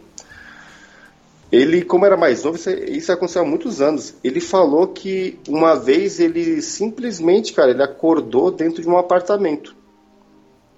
Ele, 1.52 1.84
como 1.84 2.06
era 2.06 2.18
mais 2.18 2.44
novo, 2.44 2.58
isso, 2.58 2.70
isso 2.70 3.12
aconteceu 3.12 3.44
há 3.44 3.46
muitos 3.46 3.82
anos. 3.82 4.16
Ele 4.24 4.42
falou 4.42 4.88
que 4.88 5.40
uma 5.48 5.76
vez 5.76 6.20
ele 6.20 6.62
simplesmente, 6.62 7.54
cara, 7.54 7.72
ele 7.72 7.84
acordou 7.84 8.52
dentro 8.52 8.82
de 8.82 8.90
um 8.90 8.98
apartamento. 8.98 9.76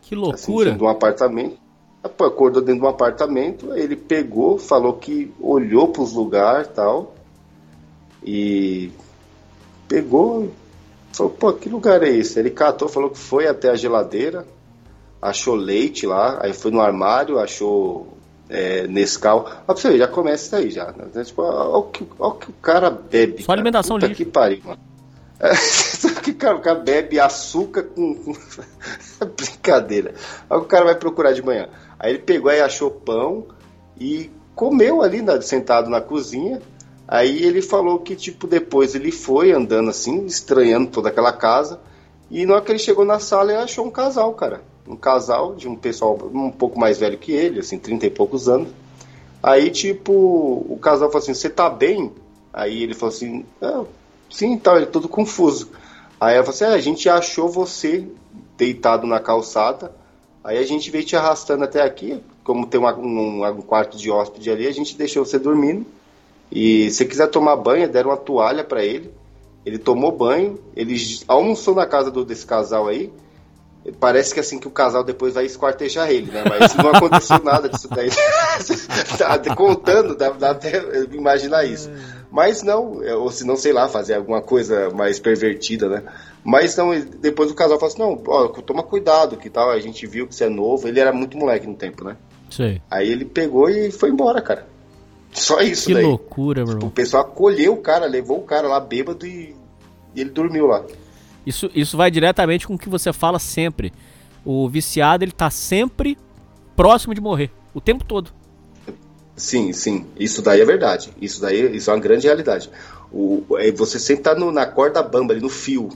Que 0.02 0.14
Assim, 0.16 0.52
loucura! 0.52 0.66
dentro 0.66 0.80
de 0.80 0.84
um 0.86 0.90
apartamento. 0.90 1.58
Acordou 2.04 2.62
dentro 2.62 2.82
de 2.82 2.86
um 2.86 2.90
apartamento, 2.90 3.72
aí 3.72 3.82
ele 3.82 3.96
pegou, 3.96 4.58
falou 4.58 4.94
que 4.94 5.34
olhou 5.42 5.90
para 5.90 6.02
os 6.04 6.14
lugares 6.14 6.70
tal. 6.74 7.16
E 8.24 8.92
pegou, 9.88 10.52
falou, 11.12 11.32
pô, 11.32 11.54
que 11.54 11.70
lugar 11.70 12.04
é 12.04 12.10
esse? 12.10 12.40
Ele 12.40 12.50
catou, 12.50 12.88
falou 12.88 13.10
que 13.10 13.18
foi 13.18 13.48
até 13.48 13.70
a 13.70 13.76
geladeira, 13.76 14.46
achou 15.22 15.56
leite 15.56 16.06
lá, 16.06 16.40
aí 16.42 16.54
foi 16.54 16.72
no 16.72 16.82
armário, 16.82 17.40
achou 17.40 18.17
é, 18.50 18.88
Nescau. 18.88 19.44
Pra 19.66 19.76
você 19.76 19.98
já 19.98 20.08
começa 20.08 20.46
isso 20.46 20.56
aí 20.56 20.70
já. 20.72 20.92
Né? 20.94 21.24
Tipo, 21.24 21.42
ó, 21.42 21.80
o 21.80 21.84
que, 21.84 22.08
ó 22.20 22.30
o 22.30 22.32
que 22.34 22.50
o 22.50 22.54
cara 22.62 22.90
bebe. 22.90 23.42
Só 23.42 23.48
cara. 23.48 23.60
alimentação 23.60 23.96
Puta 23.98 24.08
lixo. 24.08 24.24
que 24.24 24.30
pariu, 24.30 24.60
mano. 24.64 24.80
É, 25.40 25.52
que 26.24 26.34
cara, 26.34 26.56
o 26.56 26.62
cara 26.62 26.80
bebe 26.80 27.20
açúcar 27.20 27.84
com. 27.84 28.16
com- 28.16 28.34
Brincadeira. 29.36 30.14
Aí 30.50 30.58
o 30.58 30.64
cara 30.66 30.86
vai 30.86 30.96
procurar 30.96 31.32
de 31.34 31.42
manhã. 31.42 31.68
Aí 32.00 32.12
ele 32.14 32.20
pegou 32.20 32.52
e 32.52 32.62
achou 32.62 32.90
pão 32.92 33.46
e 34.00 34.30
comeu 34.56 35.02
ali 35.02 35.22
na- 35.22 35.42
sentado 35.42 35.90
na 35.90 36.02
cozinha. 36.02 36.62
Aí 37.08 37.44
ele 37.44 37.62
falou 37.62 38.00
que, 38.00 38.16
tipo, 38.16 38.48
depois 38.48 38.94
ele 38.94 39.12
foi 39.12 39.52
andando 39.52 39.90
assim, 39.90 40.26
estranhando 40.26 40.88
toda 40.90 41.10
aquela 41.10 41.32
casa. 41.32 41.80
E 42.30 42.46
na 42.46 42.56
hora 42.56 42.62
que 42.64 42.72
ele 42.72 42.80
chegou 42.80 43.06
na 43.06 43.20
sala, 43.20 43.54
ele 43.54 43.62
achou 43.62 43.86
um 43.86 43.92
casal, 43.92 44.34
cara. 44.34 44.62
Um 44.88 44.96
casal 44.96 45.56
de 45.56 45.68
um 45.68 45.76
pessoal 45.76 46.18
um 46.34 46.52
pouco 46.52 46.80
mais 46.80 46.98
velho 46.98 47.18
que 47.18 47.32
ele, 47.32 47.60
assim, 47.60 47.78
30 47.78 48.06
e 48.06 48.10
poucos 48.10 48.48
anos. 48.48 48.70
Aí, 49.44 49.70
tipo, 49.70 50.12
o 50.14 50.78
casal 50.82 51.10
falou 51.10 51.22
assim: 51.24 51.34
Você 51.34 51.50
tá 51.50 51.70
bem? 51.70 52.12
Aí 52.54 52.84
ele 52.84 52.94
falou 52.94 53.14
assim: 53.14 53.46
ah, 53.62 53.84
Sim, 54.30 54.58
tá, 54.58 54.76
ele 54.78 54.86
todo 54.88 55.08
confuso. 55.08 55.70
Aí 56.20 56.36
ela 56.36 56.44
falou 56.44 56.56
assim: 56.56 56.66
ah, 56.66 56.74
A 56.74 56.80
gente 56.82 57.08
achou 57.10 57.50
você 57.50 58.08
deitado 58.58 59.06
na 59.06 59.20
calçada. 59.20 59.92
Aí 60.44 60.58
a 60.58 60.64
gente 60.64 60.90
veio 60.90 61.04
te 61.04 61.16
arrastando 61.16 61.64
até 61.66 61.82
aqui. 61.82 62.22
Como 62.44 62.66
tem 62.66 62.80
uma- 62.80 62.96
um, 62.98 63.46
um 63.46 63.62
quarto 63.62 63.98
de 63.98 64.10
hóspede 64.10 64.50
ali, 64.50 64.66
a 64.66 64.72
gente 64.72 64.98
deixou 64.98 65.26
você 65.26 65.38
dormindo. 65.38 65.86
E 66.52 66.90
se 66.92 67.06
quiser 67.06 67.28
tomar 67.28 67.58
banho, 67.58 67.90
deram 67.90 68.10
uma 68.12 68.18
toalha 68.18 68.64
pra 68.64 68.84
ele. 68.84 69.12
Ele 69.66 69.78
tomou 69.78 70.14
banho, 70.14 70.58
ele 70.76 70.96
almoçou 71.28 71.76
na 71.76 71.86
casa 71.86 72.10
do- 72.10 72.24
desse 72.24 72.46
casal 72.46 72.88
aí. 72.88 73.12
Parece 74.00 74.34
que 74.34 74.40
assim 74.40 74.60
que 74.60 74.68
o 74.68 74.72
casal 74.72 75.04
depois 75.04 75.34
vai 75.34 75.46
esquartejar 75.46 76.10
ele, 76.12 76.30
né? 76.32 76.44
Mas 76.48 76.76
não 76.76 76.90
aconteceu 76.90 77.42
nada 77.44 77.70
disso 77.70 77.88
daí. 77.88 78.10
tá 79.18 79.56
contando, 79.56 80.16
dá, 80.16 80.30
dá 80.32 80.52
até 80.52 80.84
imaginar 81.12 81.64
isso. 81.66 81.90
Mas 82.30 82.62
não, 82.62 83.02
é, 83.02 83.16
ou 83.16 83.32
se 83.32 83.46
não, 83.46 83.56
sei 83.56 83.72
lá, 83.72 83.88
fazer 83.88 84.16
alguma 84.16 84.42
coisa 84.42 84.90
mais 84.90 85.20
pervertida, 85.20 85.88
né? 85.88 86.04
Mas 86.44 86.76
não, 86.76 86.92
depois 87.00 87.50
o 87.50 87.56
casal 87.56 87.80
falou 87.80 87.94
assim, 87.94 88.02
não, 88.02 88.22
ó, 88.28 88.48
toma 88.50 88.84
cuidado, 88.84 89.38
que 89.38 89.50
tal, 89.50 89.70
a 89.70 89.80
gente 89.80 90.06
viu 90.06 90.28
que 90.28 90.36
você 90.36 90.46
é 90.46 90.50
novo, 90.50 90.88
ele 90.88 91.00
era 91.00 91.14
muito 91.14 91.38
moleque 91.38 91.66
no 91.68 91.76
tempo, 91.76 92.04
né? 92.04 92.18
Sei. 92.50 92.82
Aí 92.92 93.10
ele 93.10 93.26
pegou 93.26 93.70
e 93.70 93.92
foi 93.92 94.10
embora, 94.10 94.42
cara. 94.42 94.68
Só 95.32 95.60
isso 95.62 95.88
Que 95.88 95.94
daí. 95.94 96.04
loucura, 96.04 96.64
meu 96.64 96.74
O 96.74 96.78
irmão. 96.78 96.90
pessoal 96.90 97.24
acolheu 97.24 97.74
o 97.74 97.82
cara, 97.82 98.06
levou 98.06 98.40
o 98.40 98.44
cara 98.44 98.68
lá 98.68 98.80
bêbado 98.80 99.26
e, 99.26 99.56
e 100.16 100.22
ele 100.22 100.30
dormiu 100.30 100.68
lá. 100.68 100.84
Isso, 101.48 101.72
isso 101.74 101.96
vai 101.96 102.12
diretamente 102.12 102.68
com 102.68 102.74
o 102.74 102.78
que 102.78 102.90
você 102.90 103.14
fala 103.14 103.40
sempre. 103.40 103.94
O 104.44 104.68
viciado, 104.68 105.24
ele 105.24 105.32
tá 105.32 105.50
sempre 105.50 106.18
próximo 106.76 107.16
de 107.16 107.22
morrer. 107.22 107.50
O 107.74 107.80
tempo 107.80 108.04
todo. 108.04 108.32
Sim, 109.34 109.72
sim, 109.72 110.06
isso 110.20 110.42
daí 110.42 110.60
é 110.60 110.66
verdade. 110.66 111.10
Isso 111.22 111.40
daí 111.40 111.74
isso 111.74 111.90
é 111.90 111.94
uma 111.94 112.02
grande 112.02 112.28
realidade. 112.28 112.70
O, 113.10 113.46
é, 113.58 113.72
você 113.72 113.98
sempre 113.98 114.24
tá 114.24 114.36
no- 114.36 114.52
na 114.52 114.66
corda 114.66 115.02
bamba, 115.02 115.32
ali 115.32 115.42
no 115.42 115.48
fio. 115.48 115.88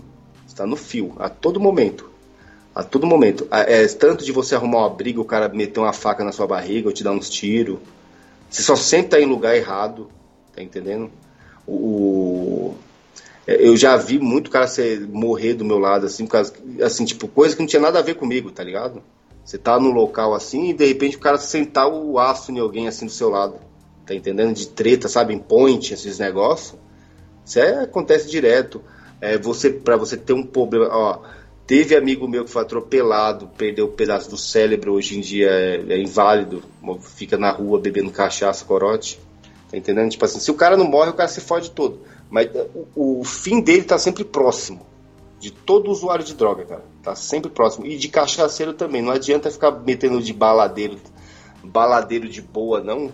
Você 0.48 0.56
tá 0.56 0.66
no 0.66 0.78
fio, 0.78 1.14
a 1.20 1.28
todo 1.28 1.60
momento. 1.60 2.10
A 2.74 2.82
todo 2.82 3.06
momento. 3.06 3.46
É, 3.52 3.86
tanto 3.88 4.24
de 4.24 4.32
você 4.32 4.56
arrumar 4.56 4.78
uma 4.80 4.90
briga, 4.90 5.20
o 5.20 5.26
cara 5.26 5.50
meter 5.50 5.82
uma 5.82 5.92
faca 5.92 6.24
na 6.24 6.32
sua 6.32 6.48
barriga 6.48 6.88
ou 6.88 6.94
te 6.94 7.04
dar 7.04 7.12
uns 7.12 7.30
tiros. 7.30 7.78
Você 8.50 8.62
só 8.62 8.76
tá 9.04 9.20
em 9.20 9.26
lugar 9.26 9.54
errado, 9.54 10.10
tá 10.56 10.64
entendendo? 10.64 11.12
O, 11.68 12.74
eu 13.48 13.76
já 13.76 13.98
vi 13.98 14.20
muito 14.20 14.52
cara 14.52 14.68
ser, 14.68 15.02
morrer 15.02 15.54
do 15.54 15.66
meu 15.66 15.80
lado, 15.80 16.06
assim, 16.06 16.26
por 16.26 16.34
causa, 16.34 16.54
assim, 16.84 17.06
tipo, 17.06 17.28
coisa 17.28 17.56
que 17.56 17.62
não 17.62 17.68
tinha 17.68 17.82
nada 17.82 18.00
a 18.00 18.04
ver 18.04 18.16
comigo, 18.16 18.52
tá 18.52 18.64
ligado? 18.64 19.02
Você 19.44 19.58
tá 19.58 19.80
num 19.80 19.92
local 19.92 20.34
assim 20.34 20.70
e 20.70 20.74
de 20.74 20.86
repente 20.86 21.18
o 21.18 21.20
cara 21.20 21.38
sentar 21.38 21.88
o 21.88 22.20
aço 22.20 22.52
em 22.52 22.60
alguém 22.60 22.88
assim 22.88 23.06
do 23.06 23.12
seu 23.12 23.30
lado. 23.30 23.56
Tá 24.06 24.14
entendendo? 24.14 24.54
De 24.54 24.68
treta, 24.68 25.08
sabe? 25.08 25.34
Em 25.34 25.40
point, 25.40 25.94
esses 25.94 26.20
negócios. 26.20 26.80
Isso 27.46 27.60
é, 27.60 27.84
acontece 27.84 28.30
direto. 28.30 28.82
É, 29.20 29.38
você, 29.38 29.70
para 29.70 29.98
você 29.98 30.16
ter 30.16 30.34
um 30.34 30.44
problema. 30.44 30.88
Ó, 30.92 31.20
teve 31.66 31.96
amigo 31.96 32.28
meu 32.28 32.46
que 32.46 32.52
foi 32.52 32.62
atropelado, 32.62 33.50
perdeu 33.58 33.88
um 33.88 33.92
pedaço 33.92 34.30
do 34.30 34.38
cérebro, 34.38 34.94
hoje 34.94 35.18
em 35.18 35.22
dia 35.22 35.50
é, 35.50 35.86
é 35.90 35.98
inválido, 35.98 36.64
fica 37.16 37.38
na 37.38 37.52
rua 37.52 37.80
bebendo 37.80 38.12
cachaça, 38.12 38.64
corote. 38.64 39.20
Tá 39.70 39.78
entendendo? 39.78 40.12
Tipo 40.12 40.26
assim, 40.26 40.40
se 40.40 40.52
o 40.52 40.56
cara 40.56 40.78
não 40.78 40.86
morre, 40.86 41.10
o 41.10 41.14
cara 41.14 41.30
se 41.30 41.42
fode 41.42 41.72
todo. 41.72 42.02
Mas 42.32 42.50
o, 42.96 43.20
o 43.20 43.24
fim 43.26 43.60
dele 43.60 43.84
tá 43.84 44.00
sempre 44.00 44.24
próximo. 44.24 44.86
De 45.38 45.52
todo 45.52 45.92
usuário 45.92 46.24
de 46.24 46.34
droga, 46.34 46.64
cara. 46.64 46.84
Tá 47.04 47.14
sempre 47.14 47.52
próximo. 47.52 47.86
E 47.86 47.98
de 47.98 48.08
cachaceiro 48.08 48.74
também. 48.74 49.02
Não 49.02 49.12
adianta 49.12 49.52
ficar 49.52 49.72
metendo 49.72 50.22
de 50.22 50.32
baladeiro, 50.32 50.98
baladeiro 51.62 52.30
de 52.30 52.42
boa, 52.42 52.82
não. 52.82 53.12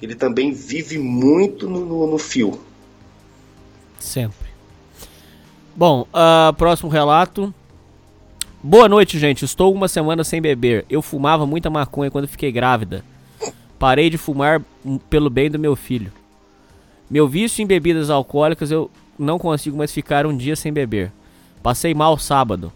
Ele 0.00 0.14
também 0.14 0.52
vive 0.52 0.98
muito 0.98 1.68
no, 1.68 1.84
no, 1.84 2.06
no 2.06 2.18
fio. 2.18 2.60
Sempre. 3.98 4.48
Bom, 5.74 6.02
uh, 6.02 6.52
próximo 6.54 6.88
relato. 6.88 7.52
Boa 8.62 8.88
noite, 8.88 9.18
gente. 9.18 9.44
Estou 9.44 9.72
uma 9.72 9.88
semana 9.88 10.22
sem 10.22 10.40
beber. 10.40 10.84
Eu 10.88 11.02
fumava 11.02 11.46
muita 11.46 11.70
maconha 11.70 12.10
quando 12.10 12.28
fiquei 12.28 12.52
grávida. 12.52 13.04
Parei 13.78 14.10
de 14.10 14.18
fumar 14.18 14.62
pelo 15.08 15.30
bem 15.30 15.50
do 15.50 15.58
meu 15.58 15.74
filho. 15.74 16.12
Meu 17.10 17.26
vício 17.26 17.62
em 17.62 17.66
bebidas 17.66 18.08
alcoólicas, 18.08 18.70
eu 18.70 18.88
não 19.18 19.38
consigo 19.38 19.76
mais 19.76 19.92
ficar 19.92 20.26
um 20.26 20.36
dia 20.36 20.54
sem 20.54 20.72
beber. 20.72 21.10
Passei 21.62 21.92
mal 21.92 22.16
sábado. 22.16 22.72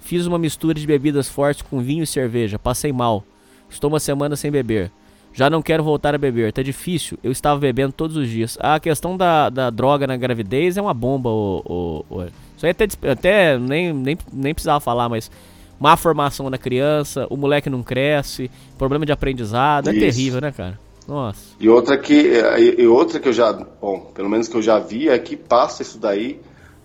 Fiz 0.00 0.26
uma 0.26 0.38
mistura 0.38 0.74
de 0.74 0.86
bebidas 0.86 1.28
fortes 1.28 1.62
com 1.62 1.80
vinho 1.80 2.02
e 2.02 2.06
cerveja. 2.06 2.58
Passei 2.58 2.92
mal. 2.92 3.22
Estou 3.70 3.88
uma 3.88 4.00
semana 4.00 4.34
sem 4.34 4.50
beber. 4.50 4.90
Já 5.32 5.48
não 5.48 5.62
quero 5.62 5.84
voltar 5.84 6.14
a 6.14 6.18
beber. 6.18 6.52
Tá 6.52 6.62
difícil. 6.62 7.18
Eu 7.22 7.30
estava 7.30 7.60
bebendo 7.60 7.92
todos 7.92 8.16
os 8.16 8.28
dias. 8.28 8.58
A 8.60 8.80
questão 8.80 9.16
da, 9.16 9.48
da 9.48 9.70
droga 9.70 10.06
na 10.06 10.16
gravidez 10.16 10.76
é 10.76 10.82
uma 10.82 10.94
bomba. 10.94 11.30
O, 11.30 11.62
o, 12.10 12.16
o. 12.16 12.22
Isso 12.56 12.66
aí 12.66 12.70
até, 12.70 12.86
até 13.08 13.58
nem, 13.58 13.92
nem, 13.92 14.18
nem 14.32 14.54
precisava 14.54 14.80
falar, 14.80 15.08
mas 15.08 15.30
má 15.78 15.96
formação 15.96 16.50
da 16.50 16.58
criança, 16.58 17.26
o 17.30 17.36
moleque 17.36 17.70
não 17.70 17.84
cresce, 17.84 18.50
problema 18.76 19.06
de 19.06 19.12
aprendizado. 19.12 19.88
É 19.88 19.92
Isso. 19.92 20.00
terrível, 20.00 20.40
né, 20.40 20.50
cara? 20.50 20.80
Nossa. 21.08 21.40
E 21.58 21.70
outra 21.70 21.96
que, 21.96 22.32
e 22.76 22.86
outra 22.86 23.18
que 23.18 23.28
eu 23.28 23.32
já, 23.32 23.50
bom, 23.50 24.12
pelo 24.14 24.28
menos 24.28 24.46
que 24.46 24.54
eu 24.54 24.60
já 24.60 24.78
vi 24.78 25.08
é 25.08 25.18
que 25.18 25.38
passa 25.38 25.80
isso 25.80 25.98
daí 25.98 26.38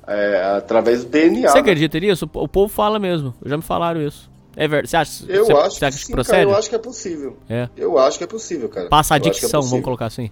é, 0.07 0.55
através 0.57 1.03
do 1.03 1.09
DNA. 1.09 1.49
Você 1.49 1.55
né? 1.55 1.59
acredita 1.59 1.99
nisso? 1.99 2.29
O 2.33 2.47
povo 2.47 2.73
fala 2.73 2.97
mesmo. 2.97 3.35
Já 3.45 3.57
me 3.57 3.63
falaram 3.63 4.01
isso. 4.01 4.31
É 4.55 4.65
verdade. 4.65 4.89
Você 4.89 4.95
acha, 4.97 5.25
eu 5.27 5.45
você, 5.45 5.51
acho 5.51 5.75
você 5.75 5.85
acha 5.85 5.97
que, 5.97 6.05
sim, 6.05 6.13
procede? 6.13 6.37
Cara, 6.37 6.49
eu 6.49 6.55
acho 6.55 6.69
que 6.69 6.75
é 6.75 6.79
possível. 6.79 7.37
É. 7.49 7.69
Eu 7.75 7.97
acho 7.99 8.17
que 8.17 8.23
é 8.23 8.27
possível, 8.27 8.69
cara. 8.69 8.87
Passa 8.87 9.15
a 9.15 9.17
é 9.17 9.19
dicção, 9.19 9.59
é 9.59 9.63
vamos 9.63 9.83
colocar 9.83 10.05
assim. 10.05 10.31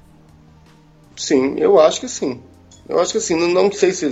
Sim, 1.18 1.56
eu 1.58 1.78
acho 1.78 2.00
que 2.00 2.08
sim. 2.08 2.40
Eu 2.88 2.98
acho 2.98 3.12
que 3.12 3.20
sim. 3.20 3.36
Não, 3.36 3.50
não 3.50 3.72
sei 3.74 3.92
se, 3.92 4.06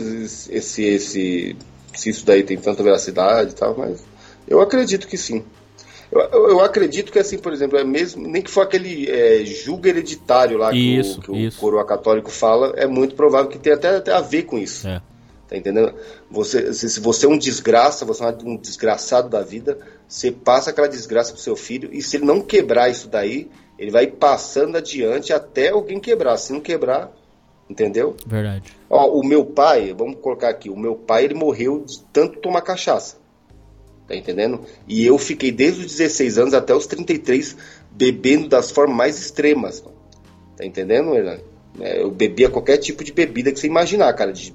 esse, 0.52 0.84
esse, 0.84 1.56
se 1.94 2.10
isso 2.10 2.26
daí 2.26 2.44
tem 2.44 2.58
tanta 2.58 2.84
veracidade 2.84 3.52
e 3.52 3.56
tal, 3.56 3.78
mas 3.78 4.04
eu 4.46 4.60
acredito 4.60 5.08
que 5.08 5.18
sim. 5.18 5.46
Eu, 6.12 6.50
eu, 6.50 6.60
acredito 6.62 7.12
que, 7.12 7.20
assim, 7.20 7.38
por 7.38 7.54
exemplo, 7.54 7.78
é 7.78 7.84
mesmo, 7.84 8.28
nem 8.28 8.42
que 8.42 8.50
for 8.50 8.62
aquele 8.62 9.10
é, 9.10 9.46
julgo 9.46 9.88
hereditário 9.88 10.58
lá 10.58 10.72
que, 10.72 11.00
isso, 11.00 11.20
o, 11.20 11.22
que 11.22 11.48
o 11.48 11.52
coroa 11.54 11.86
católico 11.86 12.32
fala, 12.32 12.74
é 12.76 12.88
muito 12.88 13.16
provável 13.16 13.50
que 13.50 13.60
tenha 13.60 13.76
até, 13.76 13.96
até 13.96 14.12
a 14.12 14.22
ver 14.22 14.44
com 14.44 14.58
isso. 14.58 14.88
É. 14.88 15.02
Tá 15.48 15.58
entendendo? 15.58 15.94
Você, 16.30 16.74
se, 16.74 16.90
se, 16.90 17.00
você 17.00 17.26
é 17.26 17.30
um 17.30 17.38
desgraça, 17.38 18.06
você 18.06 18.24
é 18.24 18.36
um 18.44 18.56
desgraçado 18.56 19.30
da 19.30 19.42
vida, 19.42 19.80
você 20.08 20.32
passa 20.32 20.72
aquela 20.72 20.88
desgraça 20.88 21.32
pro 21.32 21.42
seu 21.42 21.56
filho, 21.56 21.90
e 21.92 22.02
se 22.02 22.18
ele 22.18 22.26
não 22.26 22.42
quebrar 22.42 22.90
isso 22.90 23.08
daí, 23.08 23.50
ele 23.78 23.92
vai 23.92 24.08
passando 24.08 24.78
adiante 24.78 25.32
até 25.32 25.70
alguém 25.70 26.00
quebrar. 26.00 26.38
Se 26.38 26.52
não 26.52 26.60
quebrar, 26.60 27.12
entendeu? 27.70 28.16
Verdade. 28.26 28.74
Ó, 28.90 29.12
o 29.12 29.24
meu 29.24 29.46
pai, 29.46 29.94
vamos 29.98 30.20
colocar 30.20 30.50
aqui, 30.50 30.70
o 30.70 30.78
meu 30.78 30.96
pai 30.96 31.26
ele 31.26 31.36
morreu 31.36 31.84
de 31.86 32.04
tanto 32.12 32.40
tomar 32.40 32.62
cachaça. 32.62 33.18
Tá 34.10 34.16
entendendo? 34.16 34.62
E 34.88 35.06
eu 35.06 35.20
fiquei 35.20 35.52
desde 35.52 35.82
os 35.82 35.92
16 35.92 36.40
anos 36.40 36.54
até 36.56 36.74
os 36.74 36.88
33 36.88 37.56
bebendo 37.92 38.50
das 38.50 38.72
formas 38.72 38.98
mais 38.98 39.20
extremas. 39.20 39.84
Tá 40.58 40.66
entendendo, 40.66 41.16
Hernani? 41.16 41.44
É, 41.80 42.02
eu 42.02 42.10
bebia 42.10 42.50
qualquer 42.50 42.78
tipo 42.78 43.04
de 43.04 43.14
bebida 43.14 43.52
que 43.52 43.60
você 43.60 43.68
imaginar, 43.68 44.12
cara, 44.14 44.34
de 44.34 44.54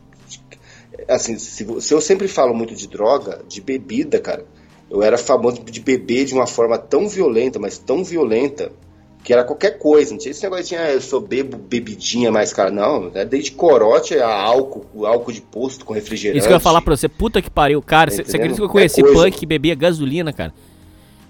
assim, 1.09 1.39
se, 1.39 1.65
se 1.81 1.95
eu 1.95 2.01
sempre 2.01 2.27
falo 2.27 2.53
muito 2.53 2.75
de 2.75 2.89
droga, 2.89 3.43
de 3.49 3.61
bebida, 3.61 4.19
cara, 4.19 4.45
eu 4.91 5.05
era 5.05 5.17
famoso 5.17 5.63
de 5.63 5.81
beber 5.81 6.25
de 6.25 6.35
uma 6.35 6.49
forma 6.49 6.77
tão 6.77 7.09
violenta, 7.09 7.59
mas 7.61 7.79
tão 7.79 8.03
violenta, 8.03 8.73
que 9.25 9.33
era 9.33 9.43
qualquer 9.43 9.79
coisa. 9.79 10.13
Não 10.13 10.19
tinha 10.19 10.31
esse 10.31 10.43
negócio 10.43 10.67
de, 10.67 10.77
ah, 10.77 10.93
eu 10.93 11.01
sou 11.01 11.21
bebo 11.21 11.57
bebidinha 11.57 12.31
mais, 12.31 12.53
cara. 12.53 12.71
Não, 12.71 13.11
é 13.15 13.25
desde 13.25 13.51
corote 13.53 14.19
a 14.19 14.31
álcool, 14.31 15.07
álcool 15.07 15.33
de 15.33 15.41
posto 15.41 15.85
com 15.85 15.95
refrigerante. 15.95 16.39
Isso 16.39 16.47
que 16.47 16.53
eu 16.53 16.57
ia 16.57 16.61
falar 16.61 16.83
pra 16.83 16.95
você, 16.95 17.09
puta 17.09 17.41
que 17.41 17.51
pariu, 17.51 17.81
cara. 17.81 18.11
Você 18.11 18.23
tá 18.23 18.29
acredita 18.29 18.57
que 18.57 18.63
eu 18.63 18.69
conheci 18.69 19.03
punk 19.03 19.39
que 19.39 19.47
bebia 19.47 19.75
gasolina, 19.75 20.33
cara? 20.33 20.53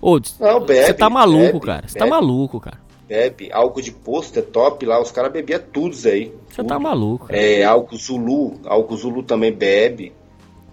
Ô, 0.02 0.18
você 0.18 0.92
tá 0.92 1.08
maluco, 1.08 1.52
bebe, 1.52 1.66
cara. 1.66 1.88
Você 1.88 1.98
tá 1.98 2.06
maluco, 2.06 2.60
cara 2.60 2.84
bebe. 3.06 3.50
Álcool 3.52 3.82
de 3.82 3.92
posto 3.92 4.38
é 4.38 4.42
top 4.42 4.84
lá, 4.86 5.00
os 5.00 5.12
caras 5.12 5.32
bebiam 5.32 5.60
tudo 5.72 5.96
aí. 6.08 6.32
Você 6.48 6.64
tá 6.64 6.78
maluco. 6.78 7.26
Cara. 7.26 7.38
É, 7.38 7.62
álcool 7.62 7.96
Zulu, 7.96 8.60
álcool 8.64 8.96
Zulu 8.96 9.22
também 9.22 9.52
bebe. 9.52 10.12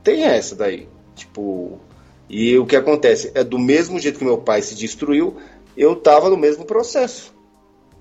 Tem 0.03 0.23
essa 0.23 0.55
daí. 0.55 0.87
Tipo, 1.15 1.79
e 2.29 2.57
o 2.57 2.65
que 2.65 2.75
acontece? 2.75 3.31
É 3.35 3.43
do 3.43 3.59
mesmo 3.59 3.99
jeito 3.99 4.17
que 4.17 4.25
meu 4.25 4.37
pai 4.37 4.61
se 4.61 4.73
destruiu, 4.75 5.35
eu 5.75 5.95
tava 5.95 6.29
no 6.29 6.37
mesmo 6.37 6.65
processo. 6.65 7.33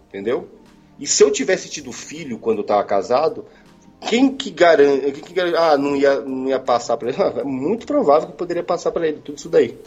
Entendeu? 0.08 0.48
E 0.98 1.06
se 1.06 1.22
eu 1.22 1.30
tivesse 1.30 1.68
tido 1.68 1.92
filho 1.92 2.38
quando 2.38 2.58
eu 2.58 2.64
tava 2.64 2.84
casado, 2.84 3.44
quem 4.00 4.34
que 4.34 4.50
garante, 4.50 5.12
quem 5.12 5.22
que 5.22 5.32
garante 5.32 5.56
ah, 5.56 5.76
não 5.76 5.96
ia, 5.96 6.20
não 6.20 6.48
ia 6.48 6.58
passar 6.58 6.96
para 6.96 7.08
ele? 7.08 7.18
É 7.40 7.44
muito 7.44 7.86
provável 7.86 8.28
que 8.28 8.36
poderia 8.36 8.62
passar 8.62 8.90
para 8.90 9.06
ele 9.06 9.18
tudo 9.18 9.38
isso 9.38 9.48
daí. 9.48 9.78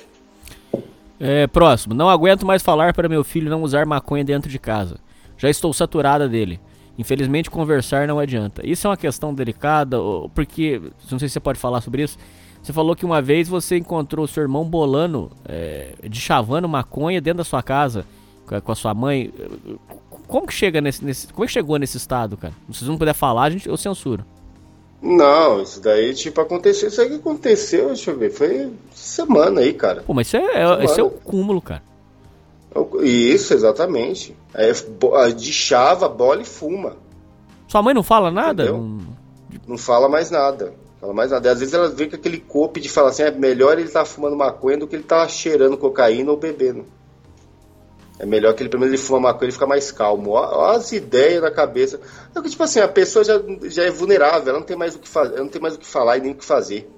É, 1.19 1.47
próximo. 1.47 1.93
Não 1.93 2.09
aguento 2.09 2.45
mais 2.45 2.61
falar 2.61 2.93
para 2.93 3.07
meu 3.07 3.23
filho 3.23 3.49
não 3.49 3.61
usar 3.61 3.85
maconha 3.85 4.23
dentro 4.23 4.49
de 4.49 4.59
casa. 4.59 4.97
Já 5.37 5.49
estou 5.49 5.73
saturada 5.73 6.27
dele. 6.27 6.59
Infelizmente, 6.97 7.49
conversar 7.49 8.07
não 8.07 8.19
adianta. 8.19 8.61
Isso 8.65 8.85
é 8.85 8.89
uma 8.89 8.97
questão 8.97 9.33
delicada, 9.33 9.97
porque. 10.33 10.81
Não 11.09 11.17
sei 11.17 11.27
se 11.27 11.33
você 11.33 11.39
pode 11.39 11.59
falar 11.59 11.81
sobre 11.81 12.03
isso. 12.03 12.17
Você 12.63 12.71
falou 12.71 12.95
que 12.95 13.05
uma 13.05 13.21
vez 13.21 13.49
você 13.49 13.77
encontrou 13.77 14.25
seu 14.25 14.41
irmão 14.41 14.63
bolando, 14.63 15.29
é, 15.45 15.95
de 16.01 16.19
chavando 16.19 16.67
maconha 16.67 17.19
dentro 17.19 17.39
da 17.39 17.43
sua 17.43 17.61
casa 17.61 18.05
com 18.63 18.71
a 18.71 18.75
sua 18.75 18.93
mãe. 18.93 19.33
Como 20.27 20.47
que 20.47 20.53
chega 20.53 20.81
nesse, 20.81 21.03
nesse. 21.03 21.27
Como 21.27 21.43
é 21.43 21.47
que 21.47 21.53
chegou 21.53 21.77
nesse 21.77 21.97
estado, 21.97 22.37
cara? 22.37 22.53
Se 22.69 22.79
vocês 22.79 22.89
não 22.89 22.97
puder 22.97 23.13
falar, 23.13 23.43
a 23.43 23.49
gente, 23.49 23.67
eu 23.67 23.77
censuro. 23.77 24.25
Não, 25.01 25.61
isso 25.61 25.81
daí, 25.81 26.13
tipo, 26.13 26.39
aconteceu. 26.39 26.87
Isso 26.87 27.01
aí 27.01 27.09
que 27.09 27.15
aconteceu, 27.15 27.87
deixa 27.87 28.11
eu 28.11 28.17
ver. 28.17 28.31
Foi 28.31 28.71
semana 28.93 29.61
aí, 29.61 29.73
cara. 29.73 30.01
Pô, 30.03 30.13
mas 30.13 30.27
isso 30.27 30.37
é, 30.37 30.41
é, 30.41 30.85
esse 30.85 30.99
é 30.99 31.03
o 31.03 31.09
cúmulo, 31.09 31.61
cara. 31.61 31.83
É 32.73 33.05
isso, 33.05 33.53
exatamente. 33.53 34.35
É, 34.53 34.71
de 35.31 35.51
chava, 35.51 36.07
bola 36.07 36.41
e 36.41 36.45
fuma. 36.45 36.95
Sua 37.67 37.81
mãe 37.81 37.93
não 37.93 38.03
fala 38.03 38.31
nada? 38.31 38.71
Não... 38.71 38.99
não 39.67 39.77
fala 39.77 40.07
mais 40.07 40.31
nada. 40.31 40.73
Fala 41.03 41.13
mais 41.13 41.31
nada. 41.31 41.51
às 41.51 41.59
vezes 41.59 41.73
ela 41.73 41.89
vem 41.89 42.09
com 42.09 42.15
aquele 42.15 42.39
cope 42.39 42.79
de 42.79 42.87
falar 42.87 43.09
assim: 43.09 43.23
é 43.23 43.31
melhor 43.31 43.73
ele 43.73 43.87
estar 43.87 43.99
tá 43.99 44.05
fumando 44.05 44.37
maconha 44.37 44.77
do 44.77 44.87
que 44.87 44.95
ele 44.95 45.03
estar 45.03 45.23
tá 45.23 45.27
cheirando 45.27 45.77
cocaína 45.77 46.31
ou 46.31 46.37
bebendo. 46.37 46.85
É 48.17 48.25
melhor 48.25 48.53
que 48.53 48.63
ele, 48.63 48.69
pelo 48.69 48.79
menos, 48.79 48.97
ele 48.97 49.05
fuma 49.05 49.19
maconha 49.19 49.49
e 49.49 49.51
fica 49.51 49.67
mais 49.67 49.91
calmo. 49.91 50.31
Olha 50.31 50.77
as 50.77 50.93
ideias 50.93 51.41
na 51.41 51.51
cabeça. 51.51 51.99
É 52.33 52.41
que, 52.41 52.49
tipo 52.49 52.63
assim, 52.63 52.79
a 52.79 52.87
pessoa 52.87 53.25
já, 53.25 53.33
já 53.63 53.83
é 53.83 53.91
vulnerável, 53.91 54.47
ela 54.47 54.59
não 54.59 54.65
tem 54.65 54.77
mais 54.77 54.95
o 54.95 54.99
que 54.99 55.09
fazer, 55.09 55.37
não 55.39 55.49
tem 55.49 55.61
mais 55.61 55.75
o 55.75 55.79
que 55.79 55.85
falar 55.85 56.19
e 56.19 56.21
nem 56.21 56.31
o 56.31 56.35
que 56.35 56.45
fazer. 56.45 56.89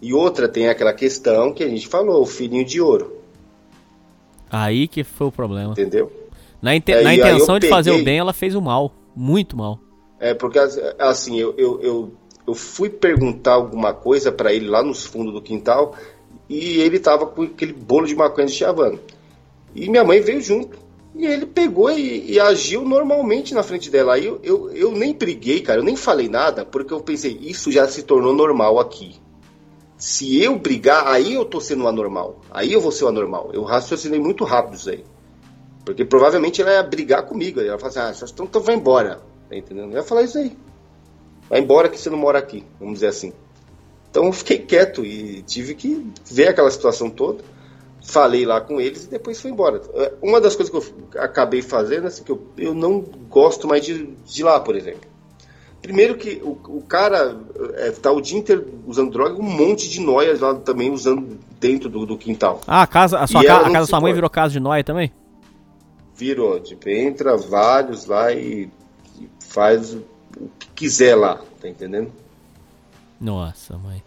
E 0.00 0.14
outra 0.14 0.46
tem 0.46 0.68
aquela 0.68 0.92
questão 0.92 1.52
que 1.52 1.64
a 1.64 1.68
gente 1.68 1.88
falou, 1.88 2.22
o 2.22 2.26
filhinho 2.26 2.64
de 2.64 2.80
ouro. 2.80 3.16
Aí 4.48 4.86
que 4.86 5.02
foi 5.02 5.26
o 5.26 5.32
problema. 5.32 5.72
Entendeu? 5.72 6.12
Na, 6.62 6.72
é, 6.76 7.02
na 7.02 7.12
intenção 7.12 7.56
de 7.58 7.62
peguei... 7.62 7.70
fazer 7.70 7.90
o 7.90 8.04
bem, 8.04 8.18
ela 8.18 8.32
fez 8.32 8.54
o 8.54 8.62
mal. 8.62 8.92
Muito 9.16 9.56
mal. 9.56 9.80
É, 10.20 10.32
porque 10.32 10.60
assim, 10.98 11.40
eu, 11.40 11.54
eu, 11.58 11.82
eu, 11.82 12.12
eu 12.46 12.54
fui 12.54 12.88
perguntar 12.88 13.54
alguma 13.54 13.92
coisa 13.92 14.30
para 14.30 14.52
ele 14.52 14.68
lá 14.68 14.82
nos 14.82 15.04
fundos 15.04 15.32
do 15.32 15.42
quintal 15.42 15.94
e 16.48 16.80
ele 16.80 16.98
tava 16.98 17.26
com 17.26 17.42
aquele 17.42 17.72
bolo 17.72 18.06
de 18.06 18.14
maconha 18.14 18.46
de 18.46 18.52
chavando. 18.52 19.00
E 19.74 19.88
minha 19.90 20.04
mãe 20.04 20.20
veio 20.20 20.40
junto. 20.40 20.78
E 21.14 21.26
ele 21.26 21.46
pegou 21.46 21.90
e, 21.90 22.32
e 22.32 22.38
agiu 22.38 22.82
normalmente 22.82 23.54
na 23.54 23.62
frente 23.62 23.90
dela. 23.90 24.14
Aí 24.14 24.26
eu, 24.26 24.38
eu, 24.42 24.70
eu 24.70 24.92
nem 24.92 25.14
briguei, 25.14 25.60
cara, 25.60 25.80
eu 25.80 25.84
nem 25.84 25.96
falei 25.96 26.28
nada, 26.28 26.64
porque 26.64 26.92
eu 26.92 27.00
pensei, 27.00 27.38
isso 27.40 27.72
já 27.72 27.88
se 27.88 28.02
tornou 28.02 28.34
normal 28.34 28.78
aqui. 28.78 29.16
Se 29.96 30.42
eu 30.42 30.58
brigar, 30.58 31.06
aí 31.08 31.32
eu 31.32 31.44
tô 31.44 31.58
sendo 31.58 31.88
anormal. 31.88 32.42
Aí 32.50 32.70
eu 32.72 32.82
vou 32.82 32.92
ser 32.92 33.04
o 33.04 33.08
anormal. 33.08 33.50
Eu 33.54 33.62
raciocinei 33.62 34.20
muito 34.20 34.44
rápido 34.44 34.74
isso 34.74 34.90
aí. 34.90 35.04
Porque 35.86 36.04
provavelmente 36.04 36.60
ela 36.60 36.72
ia 36.72 36.82
brigar 36.82 37.24
comigo. 37.24 37.60
Ela 37.60 37.70
ia 37.70 37.78
falar 37.78 38.10
assim, 38.10 38.24
ah, 38.24 38.28
então, 38.30 38.44
então 38.44 38.60
vai 38.60 38.74
embora. 38.74 39.22
Tá 39.48 39.56
entendendo? 39.56 39.92
Eu 39.92 39.96
ia 39.96 40.02
falar 40.02 40.22
isso 40.22 40.36
aí. 40.36 40.52
Vai 41.48 41.60
embora 41.60 41.88
que 41.88 41.98
você 41.98 42.10
não 42.10 42.18
mora 42.18 42.38
aqui, 42.38 42.64
vamos 42.78 42.94
dizer 42.94 43.08
assim. 43.08 43.32
Então 44.10 44.26
eu 44.26 44.32
fiquei 44.32 44.58
quieto 44.58 45.04
e 45.04 45.42
tive 45.42 45.74
que 45.74 46.10
ver 46.30 46.48
aquela 46.48 46.70
situação 46.70 47.10
toda 47.10 47.44
falei 48.06 48.46
lá 48.46 48.60
com 48.60 48.80
eles 48.80 49.04
e 49.04 49.08
depois 49.08 49.40
fui 49.40 49.50
embora. 49.50 49.80
É, 49.94 50.12
uma 50.22 50.40
das 50.40 50.54
coisas 50.54 50.70
que 50.70 51.16
eu 51.16 51.22
acabei 51.22 51.60
fazendo, 51.60 52.04
é 52.04 52.06
assim, 52.06 52.22
que 52.22 52.30
eu, 52.30 52.46
eu 52.56 52.74
não 52.74 53.00
gosto 53.28 53.66
mais 53.66 53.84
de, 53.84 54.06
de 54.24 54.42
lá, 54.42 54.60
por 54.60 54.76
exemplo. 54.76 55.08
Primeiro 55.82 56.16
que 56.16 56.40
o, 56.42 56.58
o 56.68 56.82
cara 56.82 57.36
é, 57.74 57.90
tá 57.90 58.10
o 58.10 58.20
dia 58.20 58.38
inteiro 58.38 58.80
usando 58.86 59.10
droga, 59.12 59.40
um 59.40 59.42
monte 59.42 59.88
de 59.88 60.00
noias 60.00 60.40
lá 60.40 60.54
também 60.54 60.90
usando 60.90 61.38
dentro 61.60 61.88
do, 61.88 62.06
do 62.06 62.16
quintal. 62.16 62.60
Ah, 62.66 62.82
a 62.82 62.86
casa, 62.86 63.18
a 63.18 63.26
sua 63.26 63.44
ca, 63.44 63.58
a 63.58 63.62
casa 63.64 63.72
da 63.72 63.86
sua 63.86 64.00
mãe 64.00 64.14
virou 64.14 64.30
casa 64.30 64.52
de 64.52 64.60
noia 64.60 64.82
também? 64.82 65.12
Virou, 66.14 66.58
tipo, 66.60 66.88
entra 66.88 67.36
vários 67.36 68.06
lá 68.06 68.32
e, 68.32 68.70
e 69.20 69.28
faz 69.40 69.96
o 70.38 70.48
que 70.58 70.68
quiser 70.74 71.14
lá, 71.14 71.40
tá 71.60 71.68
entendendo? 71.68 72.12
Nossa, 73.20 73.76
mãe. 73.78 74.02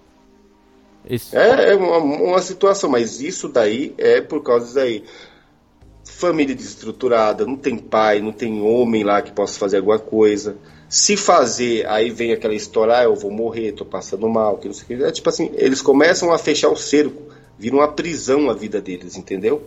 Esse- 1.10 1.36
É, 1.36 1.72
é 1.72 1.76
uma, 1.76 1.98
uma 1.98 2.42
situação, 2.42 2.90
mas 2.90 3.20
isso 3.22 3.48
daí 3.50 3.94
é 3.98 4.22
por 4.22 4.44
causa 4.44 4.66
disso 4.68 4.80
aí. 4.80 5.04
Família 6.06 6.56
desestruturada, 6.56 7.46
não 7.46 7.56
tem 7.56 7.78
pai, 7.78 8.20
não 8.20 8.32
tem 8.32 8.62
homem 8.62 9.04
lá 9.04 9.22
que 9.22 9.32
possa 9.32 9.58
fazer 9.58 9.78
alguma 9.78 10.00
coisa. 10.00 10.58
Se 10.90 11.16
fazer, 11.16 11.88
aí 11.88 12.10
vem 12.10 12.32
aquela 12.32 12.54
história, 12.56 12.98
ah, 12.98 13.04
eu 13.04 13.16
vou 13.16 13.32
morrer, 13.32 13.74
tô 13.74 13.86
passando 13.86 14.28
mal, 14.28 14.58
que 14.58 14.68
não 14.68 14.74
sei 14.74 14.84
o 14.84 15.00
que. 15.00 15.04
É 15.06 15.12
tipo 15.12 15.30
assim, 15.30 15.52
eles 15.54 15.82
começam 15.82 16.34
a 16.34 16.38
fechar 16.38 16.70
o 16.70 16.76
cerco, 16.76 17.22
vira 17.58 17.76
uma 17.76 17.88
prisão 17.88 18.50
a 18.50 18.54
vida 18.54 18.82
deles, 18.82 19.16
entendeu? 19.16 19.62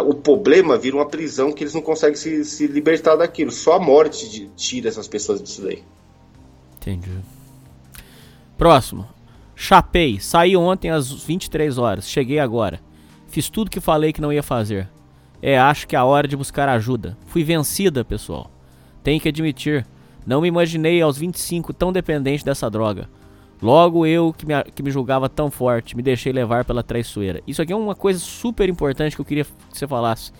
O 0.00 0.14
problema 0.14 0.78
vira 0.78 0.96
uma 0.96 1.06
prisão 1.06 1.52
que 1.52 1.62
eles 1.62 1.74
não 1.74 1.82
conseguem 1.82 2.16
se, 2.16 2.44
se 2.46 2.66
libertar 2.66 3.16
daquilo. 3.16 3.50
Só 3.50 3.74
a 3.74 3.78
morte 3.80 4.28
de- 4.28 4.48
tira 4.56 4.88
essas 4.88 5.06
pessoas 5.06 5.42
disso 5.42 5.62
daí. 5.62 5.82
Entendi. 6.76 7.10
Próximo. 8.56 9.06
Chapei. 9.54 10.18
Saí 10.20 10.56
ontem 10.56 10.90
às 10.90 11.10
23 11.12 11.78
horas. 11.78 12.08
Cheguei 12.08 12.38
agora. 12.38 12.80
Fiz 13.28 13.48
tudo 13.48 13.70
que 13.70 13.80
falei 13.80 14.12
que 14.12 14.20
não 14.20 14.32
ia 14.32 14.42
fazer. 14.42 14.88
É, 15.40 15.58
acho 15.58 15.86
que 15.88 15.96
é 15.96 15.98
a 15.98 16.04
hora 16.04 16.26
de 16.28 16.36
buscar 16.36 16.68
ajuda. 16.68 17.16
Fui 17.26 17.42
vencida, 17.44 18.04
pessoal. 18.04 18.50
Tenho 19.02 19.20
que 19.20 19.28
admitir. 19.28 19.86
Não 20.24 20.40
me 20.40 20.48
imaginei 20.48 21.02
aos 21.02 21.18
25 21.18 21.72
tão 21.72 21.92
dependente 21.92 22.44
dessa 22.44 22.70
droga. 22.70 23.08
Logo 23.62 24.04
eu 24.04 24.34
que 24.36 24.44
me, 24.44 24.54
que 24.74 24.82
me 24.82 24.90
julgava 24.90 25.28
tão 25.28 25.50
forte, 25.50 25.96
me 25.96 26.02
deixei 26.02 26.32
levar 26.32 26.64
pela 26.64 26.82
traiçoeira. 26.82 27.40
Isso 27.46 27.62
aqui 27.62 27.72
é 27.72 27.76
uma 27.76 27.94
coisa 27.94 28.18
super 28.18 28.68
importante 28.68 29.14
que 29.14 29.20
eu 29.20 29.24
queria 29.24 29.44
que 29.44 29.50
você 29.78 29.86
falasse. 29.86 30.32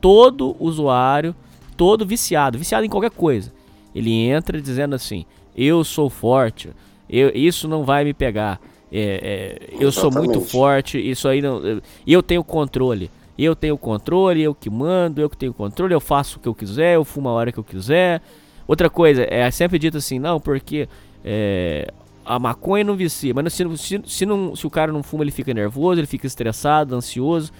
Todo 0.00 0.56
usuário, 0.58 1.34
todo 1.76 2.06
viciado, 2.06 2.58
viciado 2.58 2.84
em 2.84 2.88
qualquer 2.88 3.10
coisa, 3.10 3.52
ele 3.94 4.10
entra 4.12 4.60
dizendo 4.60 4.94
assim: 4.94 5.24
Eu 5.56 5.84
sou 5.84 6.08
forte, 6.10 6.70
eu, 7.08 7.30
isso 7.34 7.68
não 7.68 7.84
vai 7.84 8.04
me 8.04 8.14
pegar. 8.14 8.60
é, 8.92 9.58
é, 9.70 9.74
eu 9.82 9.90
sou 9.92 10.10
muito 10.10 10.40
forte, 10.40 10.98
isso 10.98 11.28
aí 11.28 11.42
não. 11.42 11.58
eu- 11.58 11.82
eu 12.06 12.22
tenho 12.22 12.42
controle. 12.44 13.10
Eu 13.36 13.56
tenho 13.56 13.76
controle, 13.76 14.40
eu 14.42 14.54
que 14.54 14.70
mando, 14.70 15.20
eu 15.20 15.28
que 15.28 15.36
tenho 15.36 15.52
controle, 15.52 15.92
eu 15.92 16.00
faço 16.00 16.38
o 16.38 16.40
que 16.40 16.46
eu 16.48 16.54
quiser, 16.54 16.94
eu 16.94 17.04
fumo 17.04 17.28
a 17.28 17.32
hora 17.32 17.50
que 17.50 17.58
eu 17.58 17.64
quiser. 17.64 18.22
Outra 18.66 18.88
coisa, 18.88 19.26
é 19.28 19.50
sempre 19.50 19.76
dito 19.78 19.96
assim, 19.96 20.20
não, 20.20 20.38
porque 20.38 20.88
é, 21.24 21.92
a 22.24 22.38
maconha 22.38 22.84
não 22.84 22.96
vicia, 22.96 23.32
mas 23.34 23.52
se, 23.52 23.76
se, 23.76 24.02
se, 24.06 24.26
não, 24.26 24.54
se 24.56 24.66
o 24.66 24.70
cara 24.70 24.92
não 24.92 25.02
fuma, 25.02 25.24
ele 25.24 25.30
fica 25.30 25.52
nervoso, 25.54 26.00
ele 26.00 26.06
fica 26.06 26.26
estressado, 26.26 26.94
ansioso. 26.94 27.52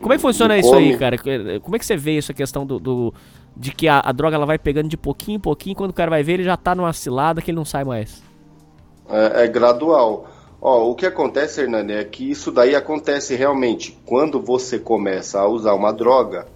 Como 0.00 0.12
é 0.12 0.16
que 0.16 0.22
funciona 0.22 0.58
isso 0.58 0.74
aí, 0.74 0.94
cara? 0.94 1.16
Como 1.62 1.76
é 1.76 1.78
que 1.78 1.86
você 1.86 1.96
vê 1.96 2.18
essa 2.18 2.34
questão 2.34 2.66
do, 2.66 2.78
do- 2.78 3.14
de 3.56 3.72
que 3.72 3.88
a, 3.88 4.00
a 4.00 4.12
droga 4.12 4.36
ela 4.36 4.46
vai 4.46 4.58
pegando 4.58 4.88
de 4.88 4.96
pouquinho 4.96 5.36
em 5.36 5.40
pouquinho, 5.40 5.76
quando 5.76 5.90
o 5.90 5.94
cara 5.94 6.10
vai 6.10 6.22
ver, 6.22 6.34
ele 6.34 6.44
já 6.44 6.56
tá 6.56 6.74
numa 6.74 6.92
cilada 6.92 7.40
que 7.40 7.50
ele 7.50 7.56
não 7.56 7.64
sai 7.64 7.84
mais. 7.84 8.22
É, 9.08 9.44
é 9.44 9.46
gradual. 9.48 10.28
Ó, 10.60 10.90
o 10.90 10.94
que 10.94 11.04
acontece, 11.06 11.60
Hernani, 11.60 11.92
é 11.92 12.04
que 12.04 12.30
isso 12.30 12.50
daí 12.50 12.74
acontece 12.74 13.34
realmente 13.34 13.98
quando 14.06 14.40
você 14.40 14.78
começa 14.78 15.38
a 15.40 15.46
usar 15.46 15.74
uma 15.74 15.92
droga, 15.92 16.46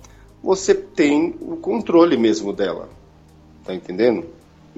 você 0.43 0.75
tem 0.75 1.37
o 1.41 1.57
controle 1.57 2.17
mesmo 2.17 2.53
dela. 2.53 2.89
Tá 3.65 3.75
entendendo? 3.75 4.27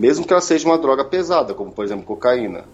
Mesmo 0.00 0.26
que 0.26 0.32
ela 0.32 0.40
seja 0.40 0.66
uma 0.66 0.78
droga 0.78 1.04
pesada, 1.04 1.52
como 1.52 1.70
por 1.72 1.84
exemplo 1.84 2.06
cocaína. 2.06 2.64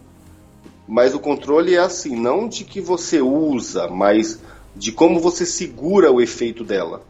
Mas 0.86 1.12
o 1.12 1.18
controle 1.18 1.74
é 1.74 1.80
assim, 1.80 2.14
não 2.14 2.46
de 2.46 2.62
que 2.62 2.80
você 2.80 3.20
usa, 3.20 3.88
mas 3.88 4.40
de 4.76 4.92
como 4.92 5.18
você 5.18 5.44
segura 5.44 6.12
o 6.12 6.20
efeito 6.20 6.62
dela. 6.62 7.02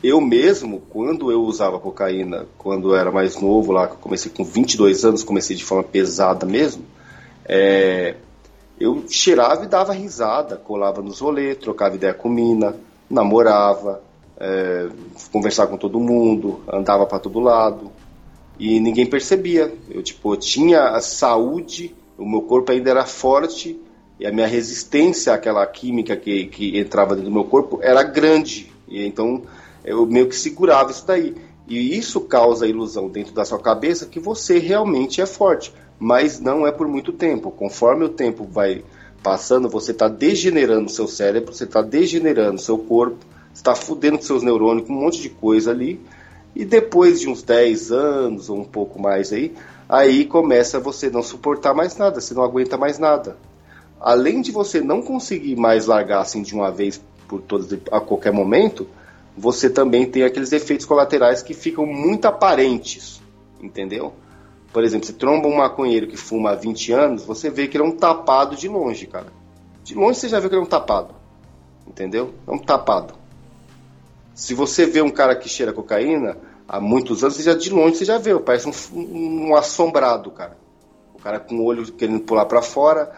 Eu 0.00 0.20
mesmo, 0.20 0.80
quando 0.88 1.32
eu 1.32 1.42
usava 1.42 1.80
cocaína, 1.80 2.46
quando 2.56 2.90
eu 2.90 2.96
era 2.96 3.10
mais 3.10 3.36
novo, 3.40 3.72
lá, 3.72 3.88
comecei 3.88 4.30
com 4.30 4.44
22 4.44 5.04
anos, 5.04 5.24
comecei 5.24 5.56
de 5.56 5.64
forma 5.64 5.82
pesada 5.82 6.46
mesmo, 6.46 6.84
é, 7.44 8.14
eu 8.78 9.06
cheirava 9.08 9.64
e 9.64 9.66
dava 9.66 9.92
risada, 9.92 10.56
colava 10.56 11.02
nos 11.02 11.18
rolês, 11.18 11.58
trocava 11.58 11.96
ideia 11.96 12.14
com 12.14 12.28
mina, 12.28 12.76
namorava, 13.10 14.00
é, 14.38 14.88
conversava 15.32 15.68
com 15.68 15.76
todo 15.76 15.98
mundo, 15.98 16.60
andava 16.72 17.04
para 17.06 17.18
todo 17.18 17.40
lado 17.40 17.90
e 18.60 18.78
ninguém 18.78 19.06
percebia. 19.06 19.72
Eu 19.88 20.02
tipo 20.02 20.36
tinha 20.36 20.90
a 20.90 21.00
saúde, 21.00 21.96
o 22.18 22.28
meu 22.28 22.42
corpo 22.42 22.70
ainda 22.70 22.90
era 22.90 23.06
forte 23.06 23.80
e 24.20 24.26
a 24.26 24.30
minha 24.30 24.46
resistência 24.46 25.32
àquela 25.32 25.66
química 25.66 26.14
que, 26.14 26.44
que 26.44 26.78
entrava 26.78 27.16
dentro 27.16 27.30
do 27.30 27.34
meu 27.34 27.44
corpo 27.44 27.80
era 27.82 28.02
grande. 28.02 28.70
E 28.86 29.06
então 29.06 29.42
eu 29.82 30.04
meio 30.04 30.28
que 30.28 30.36
segurava 30.36 30.90
isso 30.90 31.06
daí. 31.06 31.34
E 31.66 31.96
isso 31.96 32.20
causa 32.20 32.66
a 32.66 32.68
ilusão 32.68 33.08
dentro 33.08 33.32
da 33.32 33.46
sua 33.46 33.58
cabeça 33.58 34.04
que 34.04 34.20
você 34.20 34.58
realmente 34.58 35.22
é 35.22 35.26
forte, 35.26 35.72
mas 35.98 36.38
não 36.38 36.66
é 36.66 36.72
por 36.72 36.86
muito 36.86 37.14
tempo. 37.14 37.50
Conforme 37.50 38.04
o 38.04 38.10
tempo 38.10 38.44
vai 38.44 38.84
passando, 39.22 39.70
você 39.70 39.92
está 39.92 40.06
degenerando 40.08 40.90
seu 40.90 41.06
cérebro, 41.06 41.54
você 41.54 41.64
está 41.64 41.80
degenerando 41.80 42.60
seu 42.60 42.76
corpo, 42.76 43.24
está 43.54 43.74
fudendo 43.74 44.22
seus 44.22 44.42
neurônios, 44.42 44.86
com 44.86 44.92
um 44.92 45.00
monte 45.00 45.22
de 45.22 45.30
coisa 45.30 45.70
ali. 45.70 45.98
E 46.54 46.64
depois 46.64 47.20
de 47.20 47.28
uns 47.28 47.42
10 47.42 47.92
anos 47.92 48.50
ou 48.50 48.58
um 48.58 48.64
pouco 48.64 49.00
mais 49.00 49.32
aí, 49.32 49.54
aí 49.88 50.24
começa 50.24 50.80
você 50.80 51.08
não 51.08 51.22
suportar 51.22 51.74
mais 51.74 51.96
nada, 51.96 52.20
você 52.20 52.34
não 52.34 52.42
aguenta 52.42 52.76
mais 52.76 52.98
nada. 52.98 53.36
Além 54.00 54.40
de 54.40 54.50
você 54.50 54.80
não 54.80 55.02
conseguir 55.02 55.56
mais 55.56 55.86
largar 55.86 56.22
assim 56.22 56.42
de 56.42 56.54
uma 56.54 56.70
vez 56.70 57.00
por 57.28 57.40
todas 57.40 57.78
a 57.92 58.00
qualquer 58.00 58.32
momento, 58.32 58.86
você 59.36 59.70
também 59.70 60.06
tem 60.06 60.24
aqueles 60.24 60.52
efeitos 60.52 60.86
colaterais 60.86 61.42
que 61.42 61.54
ficam 61.54 61.86
muito 61.86 62.26
aparentes, 62.26 63.22
entendeu? 63.60 64.12
Por 64.72 64.84
exemplo, 64.84 65.06
se 65.06 65.12
tromba 65.12 65.48
um 65.48 65.56
maconheiro 65.56 66.06
que 66.06 66.16
fuma 66.16 66.50
há 66.50 66.54
20 66.54 66.92
anos, 66.92 67.24
você 67.24 67.50
vê 67.50 67.66
que 67.68 67.76
ele 67.76 67.84
é 67.84 67.86
um 67.86 67.96
tapado 67.96 68.56
de 68.56 68.68
longe, 68.68 69.06
cara. 69.06 69.32
De 69.82 69.94
longe 69.94 70.18
você 70.18 70.28
já 70.28 70.38
vê 70.40 70.48
que 70.48 70.54
ele 70.54 70.62
é 70.62 70.64
um 70.64 70.68
tapado, 70.68 71.14
entendeu? 71.86 72.34
É 72.46 72.50
um 72.50 72.58
tapado. 72.58 73.19
Se 74.34 74.54
você 74.54 74.86
vê 74.86 75.02
um 75.02 75.10
cara 75.10 75.36
que 75.36 75.48
cheira 75.48 75.72
cocaína 75.72 76.36
há 76.68 76.80
muitos 76.80 77.22
anos, 77.22 77.36
você 77.36 77.42
já 77.42 77.54
de 77.54 77.70
longe 77.70 77.96
você 77.96 78.04
já 78.04 78.18
vê, 78.18 78.38
parece 78.38 78.68
um, 78.68 79.48
um 79.48 79.56
assombrado, 79.56 80.30
cara. 80.30 80.56
O 81.14 81.18
cara 81.18 81.38
com 81.38 81.56
o 81.56 81.64
olho 81.64 81.90
querendo 81.92 82.20
pular 82.20 82.46
para 82.46 82.62
fora, 82.62 83.12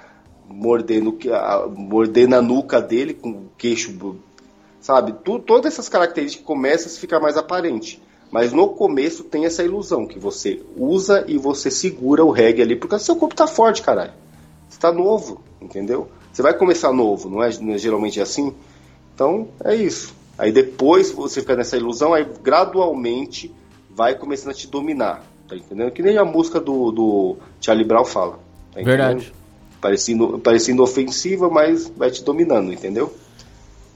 mordendo, 0.48 1.16
a- 1.32 1.68
mordendo 1.68 2.34
a 2.34 2.42
nuca 2.42 2.80
dele, 2.80 3.14
com 3.14 3.30
o 3.30 3.50
queixo, 3.56 4.16
sabe? 4.80 5.12
Tu, 5.24 5.38
todas 5.38 5.72
essas 5.72 5.88
características 5.88 6.44
começam 6.44 6.90
a 6.92 6.96
ficar 6.96 7.20
mais 7.20 7.36
aparente. 7.36 8.02
Mas 8.30 8.52
no 8.52 8.70
começo 8.70 9.24
tem 9.24 9.44
essa 9.44 9.62
ilusão 9.62 10.06
que 10.06 10.18
você 10.18 10.62
usa 10.74 11.22
e 11.28 11.36
você 11.36 11.70
segura 11.70 12.24
o 12.24 12.30
reggae 12.30 12.62
ali, 12.62 12.74
porque 12.74 12.98
seu 12.98 13.14
corpo 13.14 13.34
tá 13.34 13.46
forte, 13.46 13.82
caralho. 13.82 14.12
Você 14.68 14.80
tá 14.80 14.90
novo, 14.90 15.42
entendeu? 15.60 16.08
Você 16.32 16.40
vai 16.40 16.56
começar 16.56 16.90
novo, 16.92 17.28
não 17.28 17.42
é, 17.42 17.50
é 17.50 17.78
geralmente 17.78 18.18
assim? 18.22 18.54
Então, 19.14 19.48
é 19.62 19.74
isso. 19.74 20.14
Aí 20.42 20.50
depois 20.50 21.12
você 21.12 21.40
fica 21.40 21.54
nessa 21.54 21.76
ilusão, 21.76 22.12
aí 22.12 22.26
gradualmente 22.42 23.54
vai 23.88 24.14
começando 24.16 24.50
a 24.50 24.54
te 24.54 24.66
dominar, 24.66 25.22
tá 25.48 25.54
entendendo? 25.54 25.92
Que 25.92 26.02
nem 26.02 26.18
a 26.18 26.24
música 26.24 26.58
do, 26.60 26.90
do 26.90 27.36
Charlie 27.60 27.86
Brown 27.86 28.04
fala. 28.04 28.40
Tá? 28.74 28.82
Verdade. 28.82 29.32
Parecendo, 29.80 30.40
parecendo 30.40 30.82
ofensiva, 30.82 31.48
mas 31.48 31.88
vai 31.96 32.10
te 32.10 32.24
dominando, 32.24 32.72
entendeu? 32.72 33.14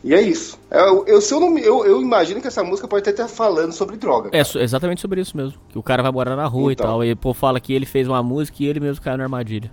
E 0.05 0.15
é 0.15 0.21
isso. 0.23 0.57
Eu, 0.71 1.05
eu, 1.07 1.21
se 1.21 1.35
eu, 1.35 1.41
não, 1.41 1.59
eu, 1.59 1.85
eu 1.85 2.01
imagino 2.01 2.41
que 2.41 2.47
essa 2.47 2.63
música 2.63 2.87
pode 2.87 3.01
até 3.03 3.11
estar 3.11 3.27
falando 3.27 3.73
sobre 3.73 3.97
droga. 3.97 4.29
É 4.33 4.45
cara. 4.45 4.63
exatamente 4.63 5.01
sobre 5.01 5.21
isso 5.21 5.37
mesmo. 5.37 5.59
Que 5.69 5.77
o 5.79 5.83
cara 5.83 6.01
vai 6.01 6.13
morar 6.13 6.37
na 6.37 6.47
rua 6.47 6.73
Então. 6.73 6.87
e 6.87 6.89
tal. 6.89 7.05
E 7.05 7.15
povo 7.17 7.35
fala 7.37 7.59
que 7.59 7.73
ele 7.73 7.87
fez 7.87 8.07
uma 8.07 8.23
música 8.23 8.59
e 8.63 8.67
ele 8.67 8.79
mesmo 8.79 9.03
caiu 9.03 9.17
na 9.19 9.25
armadilha. 9.25 9.69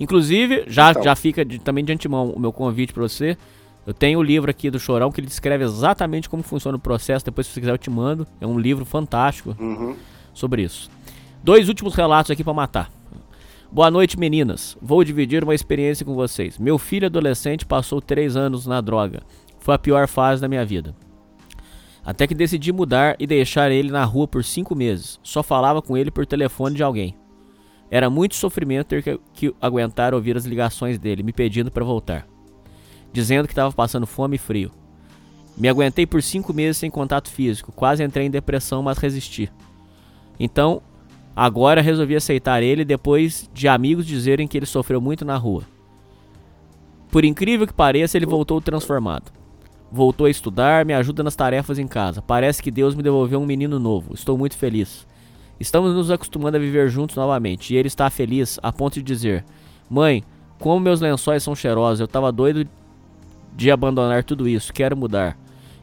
Inclusive, 0.00 0.64
já, 0.66 0.90
Então. 0.90 1.02
já 1.04 1.14
fica 1.14 1.44
de- 1.44 1.60
também 1.60 1.84
de 1.84 1.92
antemão 1.92 2.30
o 2.30 2.40
meu 2.40 2.52
convite 2.52 2.92
pra 2.92 3.02
você. 3.02 3.36
Eu 3.86 3.94
tenho 3.94 4.18
o 4.18 4.22
livro 4.22 4.50
aqui 4.50 4.70
do 4.70 4.78
Chorão 4.78 5.10
que 5.10 5.20
ele 5.20 5.26
descreve 5.26 5.64
exatamente 5.64 6.28
como 6.28 6.42
funciona 6.42 6.76
o 6.76 6.80
processo. 6.80 7.24
Depois, 7.24 7.46
se 7.46 7.52
você 7.54 7.60
quiser, 7.60 7.72
eu 7.72 7.78
te 7.78 7.90
mando. 7.90 8.26
É 8.40 8.46
um 8.46 8.58
livro 8.58 8.84
fantástico 8.84 9.56
Uhum. 9.58 9.96
sobre 10.34 10.62
isso. 10.62 10.90
Dois 11.42 11.68
últimos 11.68 11.94
relatos 11.94 12.30
aqui 12.30 12.44
pra 12.44 12.52
matar. 12.52 12.90
Boa 13.72 13.90
noite, 13.90 14.18
meninas. 14.18 14.76
Vou 14.82 15.02
dividir 15.04 15.42
uma 15.44 15.54
experiência 15.54 16.04
com 16.04 16.14
vocês. 16.14 16.58
Meu 16.58 16.76
filho 16.78 17.06
adolescente 17.06 17.64
passou 17.64 18.00
três 18.00 18.36
anos 18.36 18.66
na 18.66 18.80
droga. 18.80 19.22
Foi 19.60 19.74
a 19.74 19.78
pior 19.78 20.06
fase 20.08 20.42
da 20.42 20.48
minha 20.48 20.64
vida. 20.64 20.94
Até 22.04 22.26
que 22.26 22.34
decidi 22.34 22.72
mudar 22.72 23.14
e 23.18 23.26
deixar 23.26 23.70
ele 23.70 23.90
na 23.90 24.04
rua 24.04 24.26
por 24.26 24.42
cinco 24.42 24.74
meses. 24.74 25.20
Só 25.22 25.42
falava 25.42 25.80
com 25.80 25.96
ele 25.96 26.10
por 26.10 26.26
telefone 26.26 26.74
de 26.76 26.82
alguém. 26.82 27.14
Era 27.90 28.08
muito 28.10 28.34
sofrimento 28.34 28.88
ter 28.88 29.02
que, 29.02 29.20
que 29.34 29.54
aguentar 29.60 30.14
ouvir 30.14 30.36
as 30.36 30.44
ligações 30.44 30.98
dele, 30.98 31.22
me 31.22 31.32
pedindo 31.32 31.70
para 31.70 31.84
voltar. 31.84 32.26
Dizendo 33.12 33.46
que 33.46 33.52
estava 33.52 33.72
passando 33.72 34.06
fome 34.06 34.36
e 34.36 34.38
frio. 34.38 34.70
Me 35.56 35.68
aguentei 35.68 36.06
por 36.06 36.22
cinco 36.22 36.54
meses 36.54 36.78
sem 36.78 36.90
contato 36.90 37.28
físico. 37.28 37.72
Quase 37.72 38.02
entrei 38.02 38.26
em 38.26 38.30
depressão, 38.30 38.82
mas 38.82 38.98
resisti. 38.98 39.50
Então, 40.38 40.80
agora 41.36 41.82
resolvi 41.82 42.16
aceitar 42.16 42.62
ele 42.62 42.84
depois 42.84 43.48
de 43.52 43.68
amigos 43.68 44.06
dizerem 44.06 44.48
que 44.48 44.56
ele 44.56 44.66
sofreu 44.66 45.00
muito 45.00 45.24
na 45.24 45.36
rua. 45.36 45.64
Por 47.10 47.24
incrível 47.24 47.66
que 47.66 47.74
pareça, 47.74 48.16
ele 48.16 48.24
voltou 48.24 48.60
transformado. 48.60 49.32
Voltou 49.92 50.26
a 50.26 50.30
estudar, 50.30 50.84
me 50.84 50.94
ajuda 50.94 51.22
nas 51.22 51.34
tarefas 51.34 51.78
em 51.78 51.86
casa. 51.86 52.22
Parece 52.22 52.62
que 52.62 52.70
Deus 52.70 52.94
me 52.94 53.02
devolveu 53.02 53.40
um 53.40 53.46
menino 53.46 53.78
novo. 53.78 54.14
Estou 54.14 54.38
muito 54.38 54.56
feliz. 54.56 55.06
Estamos 55.58 55.94
nos 55.94 56.10
acostumando 56.10 56.56
a 56.56 56.60
viver 56.60 56.88
juntos 56.88 57.16
novamente 57.16 57.74
e 57.74 57.76
ele 57.76 57.88
está 57.88 58.08
feliz 58.08 58.58
a 58.62 58.72
ponto 58.72 58.94
de 58.94 59.02
dizer: 59.02 59.44
Mãe, 59.90 60.24
Como 60.58 60.78
meus 60.78 61.00
lençóis 61.00 61.42
são 61.42 61.54
cheirosos, 61.54 62.00
eu 62.00 62.08
tava 62.08 62.30
doido 62.30 62.68
de 63.54 63.70
abandonar 63.70 64.24
tudo 64.24 64.48
isso. 64.48 64.72
Quero 64.72 64.96
mudar. 64.96 65.36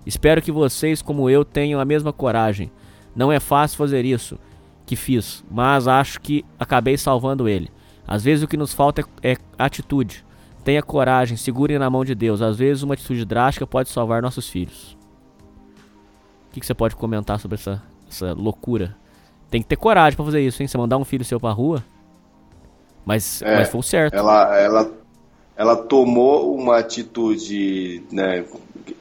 Espero 0.05 0.41
que 0.41 0.51
vocês, 0.51 1.01
como 1.01 1.29
eu, 1.29 1.43
tenham 1.43 1.79
a 1.79 1.85
mesma 1.85 2.13
coragem. 2.13 2.71
Não 3.15 3.31
é 3.31 3.39
fácil 3.39 3.77
fazer 3.77 4.05
isso 4.05 4.39
que 4.85 4.95
fiz, 4.95 5.43
mas 5.51 5.87
acho 5.87 6.21
que 6.21 6.45
acabei 6.57 6.97
salvando 6.97 7.49
ele. 7.49 7.69
Às 8.07 8.23
vezes 8.23 8.43
o 8.43 8.47
que 8.47 8.55
nos 8.55 8.73
falta 8.73 9.03
é, 9.21 9.33
é 9.33 9.37
atitude. 9.57 10.25
Tenha 10.63 10.81
coragem, 10.81 11.35
segure 11.35 11.77
na 11.77 11.89
mão 11.89 12.05
de 12.05 12.15
Deus. 12.15 12.41
Às 12.41 12.57
vezes 12.57 12.83
uma 12.83 12.93
atitude 12.93 13.25
drástica 13.25 13.67
pode 13.67 13.89
salvar 13.89 14.21
nossos 14.21 14.47
filhos. 14.49 14.97
O 16.49 16.53
que, 16.53 16.61
que 16.61 16.65
você 16.65 16.73
pode 16.73 16.95
comentar 16.95 17.39
sobre 17.39 17.55
essa, 17.55 17.83
essa 18.09 18.33
loucura? 18.33 18.95
Tem 19.49 19.61
que 19.61 19.67
ter 19.67 19.75
coragem 19.75 20.15
para 20.15 20.25
fazer 20.25 20.41
isso, 20.41 20.61
hein? 20.61 20.67
Você 20.67 20.77
mandar 20.77 20.97
um 20.97 21.05
filho 21.05 21.25
seu 21.25 21.39
pra 21.39 21.51
rua. 21.51 21.83
Mas, 23.05 23.41
É, 23.41 23.57
mas 23.57 23.69
foi 23.69 23.79
o 23.79 23.83
certo. 23.83 24.13
Ela, 24.13 24.57
ela, 24.57 24.91
ela 25.57 25.75
tomou 25.75 26.55
uma 26.55 26.77
atitude, 26.77 28.03
né? 28.11 28.45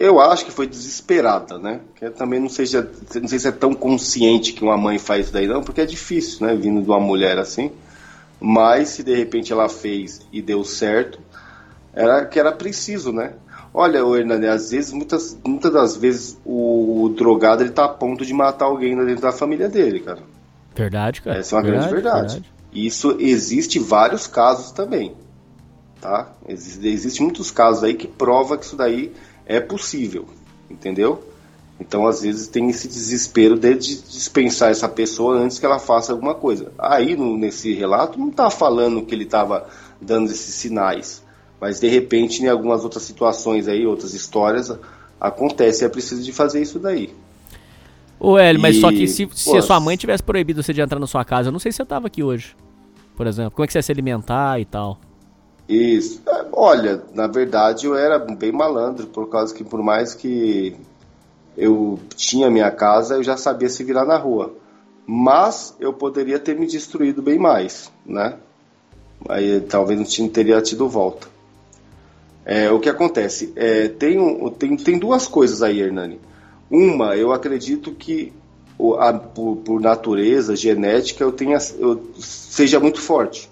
Eu 0.01 0.19
acho 0.19 0.47
que 0.47 0.51
foi 0.51 0.67
desesperada, 0.67 1.59
né? 1.59 1.81
Que 1.95 2.09
também 2.09 2.41
não 2.41 2.49
sei, 2.49 2.67
se 2.67 2.79
é, 2.79 2.87
não 3.21 3.29
sei 3.29 3.39
se 3.39 3.47
é 3.47 3.53
tão 3.53 3.75
consciente 3.75 4.55
que 4.55 4.65
uma 4.65 4.77
mãe 4.77 4.99
faz 4.99 5.27
isso 5.27 5.35
daí, 5.35 5.47
não, 5.47 5.63
porque 5.63 5.83
é 5.83 5.87
difícil, 5.87 6.47
né? 6.47 6.55
Vindo 6.55 6.83
de 6.83 6.89
uma 6.89 6.99
mulher 6.99 7.39
assim. 7.39 7.71
Mas 8.41 8.89
se 8.89 9.03
de 9.03 9.15
repente 9.15 9.53
ela 9.53 9.69
fez 9.69 10.23
e 10.33 10.41
deu 10.41 10.65
certo, 10.65 11.21
era 11.93 12.25
que 12.25 12.41
era 12.41 12.51
preciso, 12.51 13.13
né? 13.13 13.35
Olha, 13.73 13.99
Hernani, 13.99 14.47
às 14.47 14.71
vezes, 14.71 14.91
muitas, 14.93 15.39
muitas 15.45 15.71
das 15.71 15.97
vezes, 15.99 16.39
o, 16.43 17.03
o 17.03 17.09
drogado 17.11 17.63
ele 17.63 17.71
tá 17.71 17.85
a 17.85 17.89
ponto 17.89 18.25
de 18.25 18.33
matar 18.33 18.65
alguém 18.65 18.97
dentro 18.97 19.21
da 19.21 19.33
família 19.33 19.69
dele, 19.69 20.01
cara. 20.01 20.21
Verdade, 20.75 21.21
cara. 21.21 21.39
Essa 21.39 21.55
é 21.55 21.59
uma 21.59 21.63
grande 21.63 21.89
verdade. 21.91 22.43
E 22.73 22.87
Isso 22.87 23.17
existe 23.21 23.79
vários 23.79 24.27
casos 24.27 24.71
também, 24.71 25.15
tá? 26.07 26.33
Existe, 26.49 26.87
existe 26.87 27.23
muitos 27.23 27.51
casos 27.51 27.83
aí 27.83 27.95
que 27.95 28.07
prova 28.07 28.57
que 28.57 28.65
isso 28.65 28.77
daí 28.77 29.13
é 29.45 29.59
possível, 29.61 30.27
entendeu? 30.71 31.23
Então, 31.81 32.07
às 32.07 32.23
vezes, 32.23 32.47
tem 32.47 32.71
esse 32.71 32.87
desespero 32.89 33.59
de 33.59 33.75
dispensar 33.75 34.71
essa 34.71 34.89
pessoa 34.89 35.37
antes 35.37 35.59
que 35.59 35.67
ela 35.67 35.79
faça 35.79 36.13
alguma 36.13 36.35
coisa. 36.35 36.73
Aí, 36.79 37.15
no- 37.17 37.37
nesse 37.37 37.75
relato, 37.75 38.19
não 38.19 38.31
tá 38.31 38.49
falando 38.49 39.03
que 39.03 39.15
ele 39.15 39.25
estava 39.25 39.69
dando 40.01 40.31
esses 40.31 40.55
sinais, 40.55 41.23
mas 41.61 41.81
de 41.81 41.89
repente, 41.89 42.43
em 42.43 42.49
algumas 42.49 42.83
outras 42.85 43.03
situações 43.03 43.69
aí, 43.69 43.85
outras 43.85 44.15
histórias, 44.15 44.73
acontece, 45.21 45.85
é 45.85 45.89
preciso 45.89 46.23
de 46.23 46.33
fazer 46.33 46.63
isso 46.63 46.79
daí. 46.79 47.13
Ô, 48.19 48.39
Hélio, 48.39 48.61
mas 48.63 48.77
E, 48.77 48.81
só 48.81 48.91
que 48.91 49.07
se, 49.07 49.29
se 49.35 49.51
pô, 49.51 49.57
a 49.59 49.63
sua 49.63 49.79
mãe 49.81 49.97
tivesse 49.97 50.23
proibido 50.23 50.63
você 50.63 50.73
de 50.73 50.81
entrar 50.81 50.99
na 50.99 51.07
sua 51.07 51.25
casa, 51.25 51.49
eu 51.49 51.53
não 51.53 51.59
sei 51.59 51.73
se 51.73 51.77
você 51.77 51.85
tava 51.85 52.07
aqui 52.07 52.23
hoje. 52.23 52.57
Por 53.15 53.27
exemplo, 53.27 53.51
como 53.51 53.65
é 53.65 53.67
que 53.67 53.73
você 53.73 53.79
ia 53.79 53.83
se 53.83 53.93
alimentar 53.93 54.59
e 54.59 54.65
tal. 54.65 54.99
Isso. 55.69 56.23
É, 56.27 56.47
Olha, 56.53 57.03
na 57.13 57.27
verdade 57.27 57.87
eu 57.87 57.97
era 57.97 58.19
bem 58.19 58.53
malandro, 58.53 59.07
por 59.07 59.29
causa 59.29 59.55
que 59.55 59.65
por 59.65 59.83
mais 59.83 60.15
que 60.15 60.77
eu 61.57 61.99
tinha 62.15 62.51
minha 62.51 62.71
casa, 62.71 63.17
eu 63.17 63.23
já 63.23 63.37
sabia 63.37 63.69
se 63.69 63.83
virar 63.83 64.05
na 64.05 64.17
rua. 64.17 64.55
Mas 65.07 65.75
eu 65.81 65.93
poderia 65.93 66.39
ter 66.39 66.59
me 66.59 66.67
destruído 66.67 67.23
bem 67.23 67.39
mais, 67.39 67.91
né? 68.05 68.37
Aí 69.29 69.61
talvez 69.61 70.19
não 70.19 70.29
teria 70.29 70.61
tido 70.61 70.89
volta. 70.89 71.29
É, 72.45 72.71
o 72.71 72.79
que 72.79 72.89
acontece? 72.89 73.53
É, 73.57 73.89
tem, 73.89 74.19
tem, 74.51 74.77
tem 74.77 74.99
duas 74.99 75.27
coisas 75.27 75.63
aí, 75.63 75.81
Hernani. 75.81 76.21
Uma, 76.71 77.17
eu 77.17 77.33
acredito 77.33 77.93
que 77.93 78.33
a- 78.99 79.13
por, 79.13 79.57
por 79.59 79.81
natureza, 79.81 80.55
genética, 80.55 81.25
eu 81.25 81.33
tenha, 81.33 81.59
eu 81.79 82.01
seja 82.19 82.79
muito 82.79 83.01
forte 83.01 83.51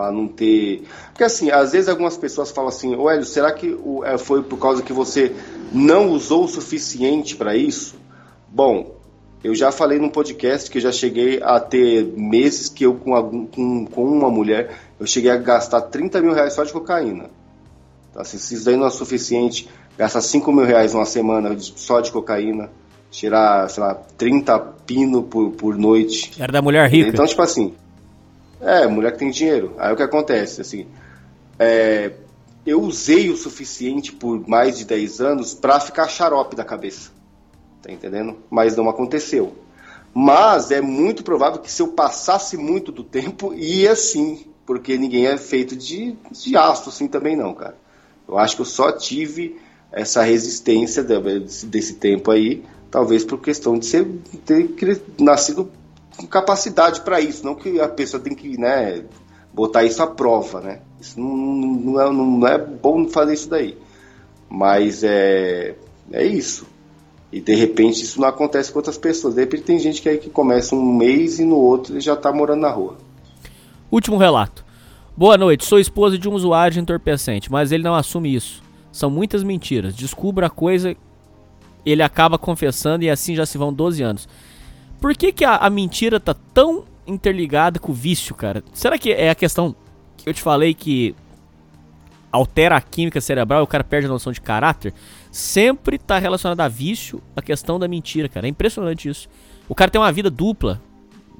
para 0.00 0.10
não 0.10 0.26
ter. 0.26 0.82
Porque 1.08 1.24
assim, 1.24 1.50
às 1.50 1.72
vezes 1.72 1.88
algumas 1.90 2.16
pessoas 2.16 2.50
falam 2.50 2.70
assim, 2.70 2.96
ô 2.96 3.10
Hélio, 3.10 3.24
será 3.24 3.52
que 3.52 3.76
é, 4.04 4.16
foi 4.16 4.42
por 4.42 4.58
causa 4.58 4.82
que 4.82 4.94
você 4.94 5.32
não 5.70 6.10
usou 6.10 6.44
o 6.44 6.48
suficiente 6.48 7.36
para 7.36 7.54
isso? 7.54 7.96
Bom, 8.48 8.94
eu 9.44 9.54
já 9.54 9.70
falei 9.70 9.98
num 9.98 10.08
podcast 10.08 10.70
que 10.70 10.78
eu 10.78 10.82
já 10.82 10.90
cheguei 10.90 11.42
a 11.42 11.60
ter 11.60 12.04
meses 12.16 12.70
que 12.70 12.84
eu 12.86 12.94
com, 12.94 13.14
algum- 13.14 13.46
com, 13.46 13.84
com 13.86 14.04
uma 14.04 14.30
mulher, 14.30 14.74
eu 14.98 15.06
cheguei 15.06 15.30
a 15.30 15.36
gastar 15.36 15.82
30 15.82 16.22
mil 16.22 16.32
reais 16.32 16.54
só 16.54 16.64
de 16.64 16.72
cocaína. 16.72 17.28
Então, 18.10 18.22
assim, 18.22 18.38
se 18.38 18.54
isso 18.54 18.64
daí 18.64 18.76
não 18.76 18.86
é 18.86 18.90
suficiente, 18.90 19.68
gastar 19.98 20.22
5 20.22 20.50
mil 20.50 20.64
reais 20.64 20.94
numa 20.94 21.04
semana 21.04 21.54
só 21.58 22.00
de 22.00 22.10
cocaína, 22.10 22.70
tirar, 23.10 23.68
sei 23.68 23.82
lá, 23.82 23.94
30 23.94 24.58
pino 24.86 25.22
por, 25.22 25.50
por 25.50 25.76
noite. 25.76 26.32
Era 26.42 26.52
da 26.52 26.62
mulher 26.62 26.88
rica. 26.90 27.10
Então, 27.10 27.26
tipo 27.26 27.42
assim, 27.42 27.74
é, 28.60 28.86
mulher 28.86 29.12
que 29.12 29.18
tem 29.18 29.30
dinheiro. 29.30 29.74
Aí 29.78 29.92
o 29.92 29.96
que 29.96 30.02
acontece, 30.02 30.60
assim, 30.60 30.86
é, 31.58 32.12
eu 32.66 32.80
usei 32.80 33.30
o 33.30 33.36
suficiente 33.36 34.12
por 34.12 34.46
mais 34.48 34.78
de 34.78 34.84
10 34.84 35.20
anos 35.20 35.54
pra 35.54 35.80
ficar 35.80 36.08
xarope 36.08 36.54
da 36.56 36.64
cabeça. 36.64 37.10
Tá 37.82 37.90
entendendo? 37.90 38.36
Mas 38.50 38.76
não 38.76 38.88
aconteceu. 38.88 39.54
Mas 40.12 40.70
é 40.70 40.80
muito 40.80 41.22
provável 41.22 41.60
que 41.60 41.70
se 41.70 41.80
eu 41.82 41.88
passasse 41.88 42.56
muito 42.56 42.92
do 42.92 43.02
tempo, 43.02 43.54
ia 43.54 43.94
sim. 43.96 44.46
Porque 44.66 44.96
ninguém 44.98 45.26
é 45.26 45.36
feito 45.36 45.74
de, 45.74 46.14
de 46.30 46.56
aço 46.56 46.90
assim 46.90 47.08
também 47.08 47.34
não, 47.36 47.54
cara. 47.54 47.76
Eu 48.28 48.38
acho 48.38 48.54
que 48.56 48.62
eu 48.62 48.66
só 48.66 48.92
tive 48.92 49.58
essa 49.90 50.22
resistência 50.22 51.02
de- 51.02 51.40
desse, 51.40 51.66
desse 51.66 51.94
tempo 51.94 52.30
aí, 52.30 52.62
talvez 52.90 53.24
por 53.24 53.40
questão 53.40 53.76
de 53.78 53.86
ser, 53.86 54.06
ter 54.46 54.70
nascido 55.18 55.70
com 56.20 56.26
capacidade 56.26 57.00
para 57.00 57.20
isso, 57.20 57.44
não 57.44 57.54
que 57.54 57.80
a 57.80 57.88
pessoa 57.88 58.22
tem 58.22 58.34
que, 58.34 58.58
né, 58.58 59.02
botar 59.52 59.84
isso 59.84 60.02
à 60.02 60.06
prova, 60.06 60.60
né? 60.60 60.80
Isso 61.00 61.18
não, 61.18 61.34
não, 61.34 62.00
é, 62.00 62.12
não 62.12 62.46
é 62.46 62.58
bom 62.58 63.08
fazer 63.08 63.34
isso 63.34 63.48
daí. 63.48 63.76
Mas 64.48 65.02
é, 65.02 65.74
é 66.12 66.24
isso. 66.24 66.66
E 67.32 67.40
de 67.40 67.54
repente 67.54 68.02
isso 68.02 68.20
não 68.20 68.28
acontece 68.28 68.70
com 68.70 68.78
outras 68.78 68.98
pessoas. 68.98 69.34
De 69.34 69.40
repente 69.40 69.62
tem 69.62 69.78
gente 69.78 70.02
que 70.02 70.08
aí 70.08 70.18
que 70.18 70.28
começa 70.28 70.74
um 70.74 70.94
mês 70.94 71.38
e 71.38 71.44
no 71.44 71.56
outro 71.56 71.94
ele 71.94 72.00
já 72.00 72.16
tá 72.16 72.32
morando 72.32 72.60
na 72.60 72.70
rua. 72.70 72.98
Último 73.90 74.18
relato. 74.18 74.64
Boa 75.16 75.36
noite, 75.36 75.64
sou 75.64 75.78
esposa 75.78 76.18
de 76.18 76.28
um 76.28 76.32
usuário 76.32 76.74
de 76.74 76.80
entorpecente, 76.80 77.50
mas 77.50 77.72
ele 77.72 77.82
não 77.82 77.94
assume 77.94 78.34
isso. 78.34 78.62
São 78.92 79.10
muitas 79.10 79.42
mentiras. 79.42 79.94
Descubra 79.94 80.46
a 80.46 80.50
coisa, 80.50 80.96
ele 81.84 82.02
acaba 82.02 82.38
confessando 82.38 83.04
e 83.04 83.10
assim 83.10 83.34
já 83.34 83.46
se 83.46 83.58
vão 83.58 83.72
12 83.72 84.02
anos. 84.02 84.28
Por 85.00 85.14
que, 85.14 85.32
que 85.32 85.44
a, 85.44 85.56
a 85.56 85.70
mentira 85.70 86.20
tá 86.20 86.34
tão 86.52 86.84
interligada 87.06 87.78
com 87.78 87.92
o 87.92 87.94
vício, 87.94 88.34
cara? 88.34 88.62
Será 88.72 88.98
que 88.98 89.12
é 89.12 89.30
a 89.30 89.34
questão 89.34 89.74
que 90.16 90.28
eu 90.28 90.34
te 90.34 90.42
falei 90.42 90.74
que 90.74 91.14
altera 92.30 92.76
a 92.76 92.80
química 92.80 93.20
cerebral 93.20 93.60
e 93.60 93.64
o 93.64 93.66
cara 93.66 93.82
perde 93.82 94.06
a 94.06 94.10
noção 94.10 94.32
de 94.32 94.40
caráter? 94.40 94.92
Sempre 95.32 95.98
tá 95.98 96.18
relacionado 96.18 96.60
a 96.60 96.68
vício 96.68 97.22
a 97.34 97.42
questão 97.42 97.78
da 97.78 97.88
mentira, 97.88 98.28
cara. 98.28 98.46
É 98.46 98.50
impressionante 98.50 99.08
isso. 99.08 99.28
O 99.68 99.74
cara 99.74 99.90
tem 99.90 100.00
uma 100.00 100.12
vida 100.12 100.30
dupla. 100.30 100.80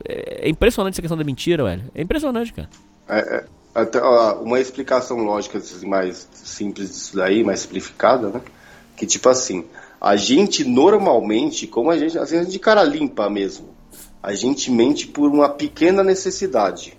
É 0.05 0.31
é 0.47 0.49
impressionante 0.49 0.95
essa 0.95 1.03
questão 1.03 1.19
da 1.19 1.25
mentira, 1.25 1.65
velho. 1.65 1.85
É 1.95 2.03
impressionante, 2.03 2.53
cara. 2.53 2.69
É, 3.09 3.19
é, 3.19 3.45
até, 3.75 4.01
ó, 4.01 4.41
uma 4.41 4.59
explicação 4.59 5.19
lógica 5.19 5.59
assim, 5.59 5.87
mais 5.87 6.29
simples 6.33 6.89
disso 6.89 7.17
daí, 7.17 7.45
mais 7.45 7.61
simplificada, 7.61 8.31
né? 8.31 8.41
Que 8.97 9.07
tipo 9.07 9.29
assim, 9.29 9.67
a 10.01 10.17
gente 10.17 10.65
normalmente, 10.65 11.67
como 11.67 11.91
a 11.91 11.99
gente, 11.99 12.19
assim, 12.19 12.39
a 12.39 12.43
gente 12.43 12.53
de 12.53 12.59
cara 12.59 12.83
limpa 12.83 13.29
mesmo, 13.29 13.69
a 14.23 14.35
gente 14.35 14.71
mente 14.71 15.07
por 15.07 15.31
uma 15.31 15.49
pequena 15.49 16.03
necessidade, 16.03 16.97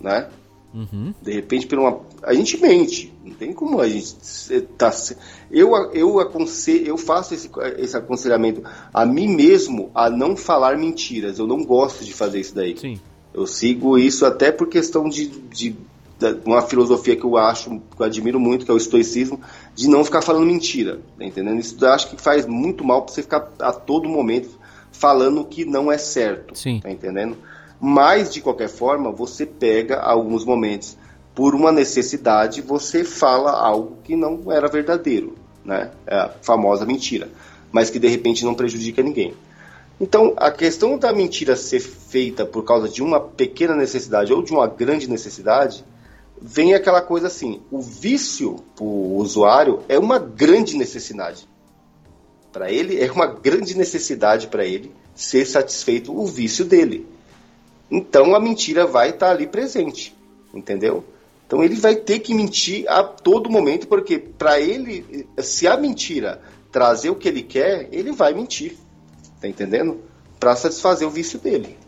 né? 0.00 0.28
De 1.22 1.32
repente, 1.32 1.66
por 1.66 1.78
uma, 1.78 2.00
a 2.22 2.34
gente 2.34 2.60
mente, 2.60 3.12
não 3.24 3.34
tem 3.34 3.52
como 3.52 3.80
a 3.80 3.88
gente 3.88 4.14
tá. 4.76 4.92
Eu 5.50 5.74
eu 5.92 6.20
aconselho, 6.20 6.86
eu 6.86 6.98
faço 6.98 7.34
esse, 7.34 7.50
esse 7.78 7.96
aconselhamento 7.96 8.62
a 8.92 9.06
mim 9.06 9.28
mesmo 9.34 9.90
a 9.94 10.10
não 10.10 10.36
falar 10.36 10.76
mentiras. 10.76 11.38
Eu 11.38 11.46
não 11.46 11.64
gosto 11.64 12.04
de 12.04 12.12
fazer 12.12 12.40
isso 12.40 12.54
daí. 12.54 12.76
Sim. 12.76 13.00
Eu 13.32 13.46
sigo 13.46 13.98
isso 13.98 14.26
até 14.26 14.52
por 14.52 14.68
questão 14.68 15.08
de, 15.08 15.26
de, 15.26 15.76
uma 16.44 16.62
filosofia 16.62 17.16
que 17.16 17.24
eu 17.24 17.36
acho, 17.36 17.70
que 17.70 18.00
eu 18.00 18.06
admiro 18.06 18.40
muito, 18.40 18.64
que 18.64 18.70
é 18.70 18.74
o 18.74 18.78
estoicismo, 18.78 19.40
de 19.74 19.88
não 19.88 20.04
ficar 20.04 20.22
falando 20.22 20.46
mentira, 20.46 21.00
tá 21.16 21.24
entendendo? 21.24 21.60
Isso 21.60 21.76
eu 21.80 21.92
acho 21.92 22.10
que 22.10 22.20
faz 22.20 22.46
muito 22.46 22.84
mal 22.84 23.02
para 23.02 23.14
você 23.14 23.22
ficar 23.22 23.50
a 23.60 23.72
todo 23.72 24.08
momento 24.08 24.58
falando 24.90 25.40
o 25.40 25.44
que 25.44 25.64
não 25.64 25.92
é 25.92 25.98
certo, 25.98 26.56
Sim. 26.56 26.80
tá 26.80 26.90
entendendo? 26.90 27.36
Mas, 27.80 28.32
de 28.32 28.40
qualquer 28.40 28.68
forma, 28.68 29.12
você 29.12 29.46
pega 29.46 30.00
alguns 30.00 30.44
momentos, 30.44 30.96
por 31.34 31.54
uma 31.54 31.70
necessidade, 31.70 32.60
você 32.60 33.04
fala 33.04 33.52
algo 33.52 33.98
que 34.02 34.16
não 34.16 34.50
era 34.50 34.66
verdadeiro, 34.66 35.36
né? 35.64 35.92
É 36.04 36.16
a 36.16 36.28
famosa 36.42 36.84
mentira, 36.84 37.28
mas 37.70 37.90
que 37.90 38.00
de 38.00 38.08
repente 38.08 38.44
não 38.44 38.54
prejudica 38.54 39.04
ninguém. 39.04 39.34
Então, 40.00 40.34
a 40.36 40.50
questão 40.50 40.98
da 40.98 41.12
mentira 41.12 41.54
ser 41.54 41.78
feita 41.78 42.44
por 42.44 42.64
causa 42.64 42.88
de 42.88 43.02
uma 43.02 43.20
pequena 43.20 43.76
necessidade 43.76 44.32
ou 44.32 44.42
de 44.42 44.52
uma 44.52 44.66
grande 44.66 45.08
necessidade, 45.08 45.84
vem 46.40 46.74
aquela 46.74 47.00
coisa 47.00 47.26
assim: 47.26 47.62
o 47.70 47.80
vício 47.80 48.56
para 48.74 48.84
o 48.84 49.16
usuário 49.16 49.82
é 49.88 49.98
uma 49.98 50.18
grande 50.18 50.76
necessidade. 50.76 51.48
Para 52.52 52.70
ele, 52.72 53.00
é 53.00 53.10
uma 53.10 53.26
grande 53.26 53.76
necessidade 53.76 54.48
para 54.48 54.64
ele 54.64 54.92
ser 55.14 55.44
satisfeito 55.44 56.16
o 56.16 56.26
vício 56.26 56.64
dele. 56.64 57.06
Então, 57.90 58.34
a 58.34 58.40
mentira 58.40 58.86
vai 58.86 59.10
estar 59.10 59.30
ali 59.30 59.46
presente, 59.46 60.16
entendeu? 60.52 61.04
Então 61.48 61.64
ele 61.64 61.76
vai 61.76 61.96
ter 61.96 62.18
que 62.18 62.34
mentir 62.34 62.84
a 62.86 63.02
todo 63.02 63.48
momento, 63.48 63.88
porque 63.88 64.18
para 64.18 64.60
ele, 64.60 65.26
se 65.38 65.66
a 65.66 65.78
mentira 65.78 66.42
trazer 66.70 67.08
o 67.08 67.14
que 67.14 67.26
ele 67.26 67.42
quer, 67.42 67.88
ele 67.90 68.12
vai 68.12 68.34
mentir. 68.34 68.76
Tá 69.40 69.48
entendendo? 69.48 69.98
Para 70.38 70.54
satisfazer 70.54 71.08
o 71.08 71.10
vício 71.10 71.38
dele, 71.38 71.78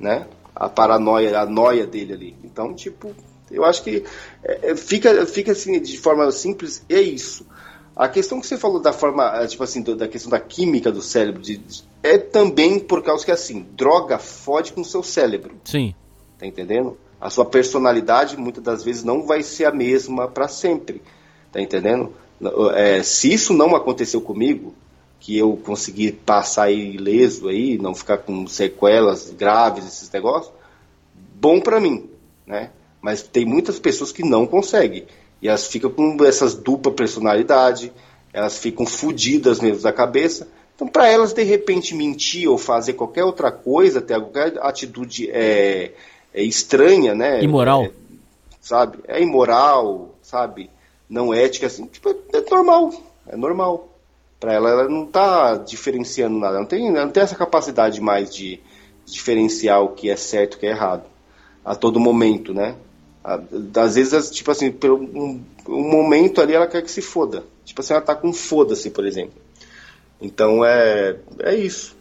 né? 0.00 0.26
A 0.54 0.70
paranoia, 0.70 1.38
a 1.38 1.44
noia 1.44 1.86
dele 1.86 2.14
ali. 2.14 2.36
Então, 2.42 2.72
tipo, 2.72 3.14
eu 3.50 3.64
acho 3.64 3.82
que 3.82 4.04
é, 4.42 4.70
é 4.70 4.76
fica, 4.76 5.26
fica 5.26 5.52
assim 5.52 5.80
de 5.80 5.98
forma 5.98 6.30
simples, 6.32 6.84
é 6.88 7.00
isso. 7.00 7.46
A 7.96 8.08
questão 8.08 8.40
que 8.40 8.46
você 8.46 8.58
falou 8.58 8.80
da 8.80 8.92
forma, 8.92 9.24
é, 9.40 9.46
tipo 9.46 9.62
assim, 9.62 9.80
da 9.82 10.08
questão 10.08 10.30
da 10.30 10.40
química 10.40 10.90
do 10.90 11.00
cérebro, 11.00 11.40
de, 11.40 11.60
é 12.02 12.18
também 12.18 12.78
por 12.80 13.02
causa 13.02 13.24
que 13.24 13.30
assim, 13.30 13.66
droga 13.76 14.18
fode 14.18 14.72
com 14.72 14.80
o 14.80 14.84
seu 14.84 15.02
cérebro. 15.02 15.54
Sim. 15.64 15.94
Tá 16.38 16.46
entendendo? 16.46 16.98
A 17.20 17.30
sua 17.30 17.44
personalidade 17.44 18.36
muitas 18.36 18.62
das 18.62 18.82
vezes 18.82 19.04
não 19.04 19.24
vai 19.26 19.42
ser 19.42 19.66
a 19.66 19.72
mesma 19.72 20.26
para 20.26 20.48
sempre. 20.48 21.02
Tá 21.52 21.60
entendendo? 21.60 22.12
É, 22.74 23.02
se 23.02 23.32
isso 23.32 23.54
não 23.54 23.76
aconteceu 23.76 24.20
comigo, 24.20 24.74
que 25.20 25.38
eu 25.38 25.56
consegui 25.56 26.12
passar 26.12 26.70
ileso 26.70 27.48
aí, 27.48 27.78
não 27.78 27.94
ficar 27.94 28.18
com 28.18 28.46
sequelas 28.46 29.30
graves, 29.30 29.86
esses 29.86 30.10
negócios, 30.10 30.52
bom 31.34 31.60
para 31.60 31.80
mim, 31.80 32.10
né? 32.46 32.70
Mas 33.04 33.22
tem 33.22 33.44
muitas 33.44 33.78
pessoas 33.78 34.10
que 34.10 34.24
não 34.24 34.46
conseguem. 34.46 35.04
E 35.42 35.46
elas 35.46 35.66
ficam 35.66 35.90
com 35.90 36.24
essas 36.24 36.54
dupla 36.54 36.90
personalidade, 36.90 37.92
elas 38.32 38.56
ficam 38.56 38.86
fodidas 38.86 39.60
mesmo 39.60 39.82
da 39.82 39.92
cabeça. 39.92 40.48
Então, 40.74 40.88
para 40.88 41.06
elas, 41.06 41.34
de 41.34 41.42
repente, 41.42 41.94
mentir 41.94 42.48
ou 42.48 42.56
fazer 42.56 42.94
qualquer 42.94 43.22
outra 43.22 43.52
coisa, 43.52 44.00
ter 44.00 44.18
qualquer 44.18 44.58
atitude 44.58 45.30
é, 45.30 45.92
é 46.32 46.42
estranha, 46.42 47.14
né? 47.14 47.44
Imoral. 47.44 47.82
É, 47.82 47.90
sabe? 48.58 48.96
É 49.06 49.20
imoral, 49.20 50.14
sabe? 50.22 50.70
Não 51.06 51.34
ética, 51.34 51.66
assim. 51.66 51.84
Tipo, 51.84 52.08
é 52.08 52.40
normal. 52.50 52.90
É 53.28 53.36
normal. 53.36 53.86
Para 54.40 54.54
ela, 54.54 54.70
ela 54.70 54.88
não 54.88 55.04
está 55.04 55.56
diferenciando 55.56 56.38
nada. 56.38 56.58
Não 56.58 56.64
tem, 56.64 56.90
não 56.90 57.10
tem 57.10 57.22
essa 57.22 57.36
capacidade 57.36 58.00
mais 58.00 58.34
de 58.34 58.60
diferenciar 59.04 59.82
o 59.82 59.90
que 59.90 60.08
é 60.08 60.16
certo 60.16 60.54
e 60.54 60.56
o 60.56 60.60
que 60.60 60.66
é 60.66 60.70
errado. 60.70 61.04
A 61.62 61.74
todo 61.74 62.00
momento, 62.00 62.54
né? 62.54 62.76
Às 63.24 63.94
vezes, 63.94 64.30
tipo 64.30 64.50
assim, 64.50 64.70
pelo 64.70 64.96
um, 64.96 65.42
um, 65.66 65.90
momento 65.90 66.42
ali 66.42 66.52
ela 66.52 66.66
quer 66.66 66.82
que 66.82 66.90
se 66.90 67.00
foda. 67.00 67.42
Tipo 67.64 67.80
assim, 67.80 67.94
ela 67.94 68.02
tá 68.02 68.14
com 68.14 68.32
foda-se, 68.34 68.90
por 68.90 69.06
exemplo. 69.06 69.40
Então 70.20 70.62
é, 70.62 71.16
é 71.40 71.54
isso. 71.54 71.96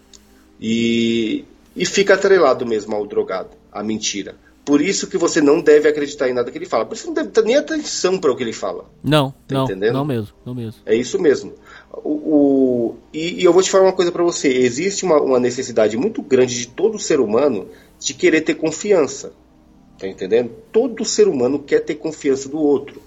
E, 0.59 1.45
e 1.75 1.85
fica 1.85 2.15
atrelado 2.15 2.65
mesmo 2.65 2.93
ao 2.93 3.07
drogado, 3.07 3.51
à 3.71 3.81
mentira. 3.81 4.35
Por 4.65 4.81
isso 4.81 5.07
que 5.07 5.17
você 5.17 5.41
não 5.41 5.59
deve 5.61 5.89
acreditar 5.89 6.29
em 6.29 6.33
nada 6.33 6.49
que 6.49 6.57
ele 6.57 6.65
fala. 6.65 6.85
Por 6.85 6.95
isso 6.95 7.07
não 7.07 7.13
deve 7.13 7.29
ter 7.29 7.43
nem 7.43 7.57
atenção 7.57 8.17
para 8.17 8.31
o 8.31 8.35
que 8.35 8.43
ele 8.43 8.53
fala. 8.53 8.85
Não, 9.03 9.31
tá 9.45 9.55
não, 9.55 9.63
entendendo? 9.65 9.93
não 9.93 10.05
mesmo, 10.05 10.33
não 10.45 10.55
mesmo. 10.55 10.81
É 10.85 10.95
isso 10.95 11.19
mesmo. 11.19 11.53
O, 11.91 12.09
o 12.09 12.95
e, 13.13 13.41
e, 13.41 13.43
eu 13.43 13.51
vou 13.51 13.61
te 13.61 13.69
falar 13.69 13.85
uma 13.85 13.93
coisa 13.93 14.11
para 14.11 14.23
você. 14.23 14.47
Existe 14.47 15.03
uma, 15.03 15.21
uma 15.21 15.39
necessidade 15.39 15.97
muito 15.97 16.21
grande 16.21 16.57
de 16.57 16.67
todo 16.67 16.97
ser 16.97 17.19
humano 17.19 17.67
de 17.99 18.13
querer 18.13 18.41
ter 18.41 18.55
confiança. 18.55 19.33
Tá 20.03 20.09
entendendo? 20.09 20.51
Todo 20.69 21.05
ser 21.05 21.29
humano 21.29 21.59
quer 21.59 21.79
ter 21.79 21.95
confiança 21.95 22.49
do 22.49 22.59
outro. 22.59 23.01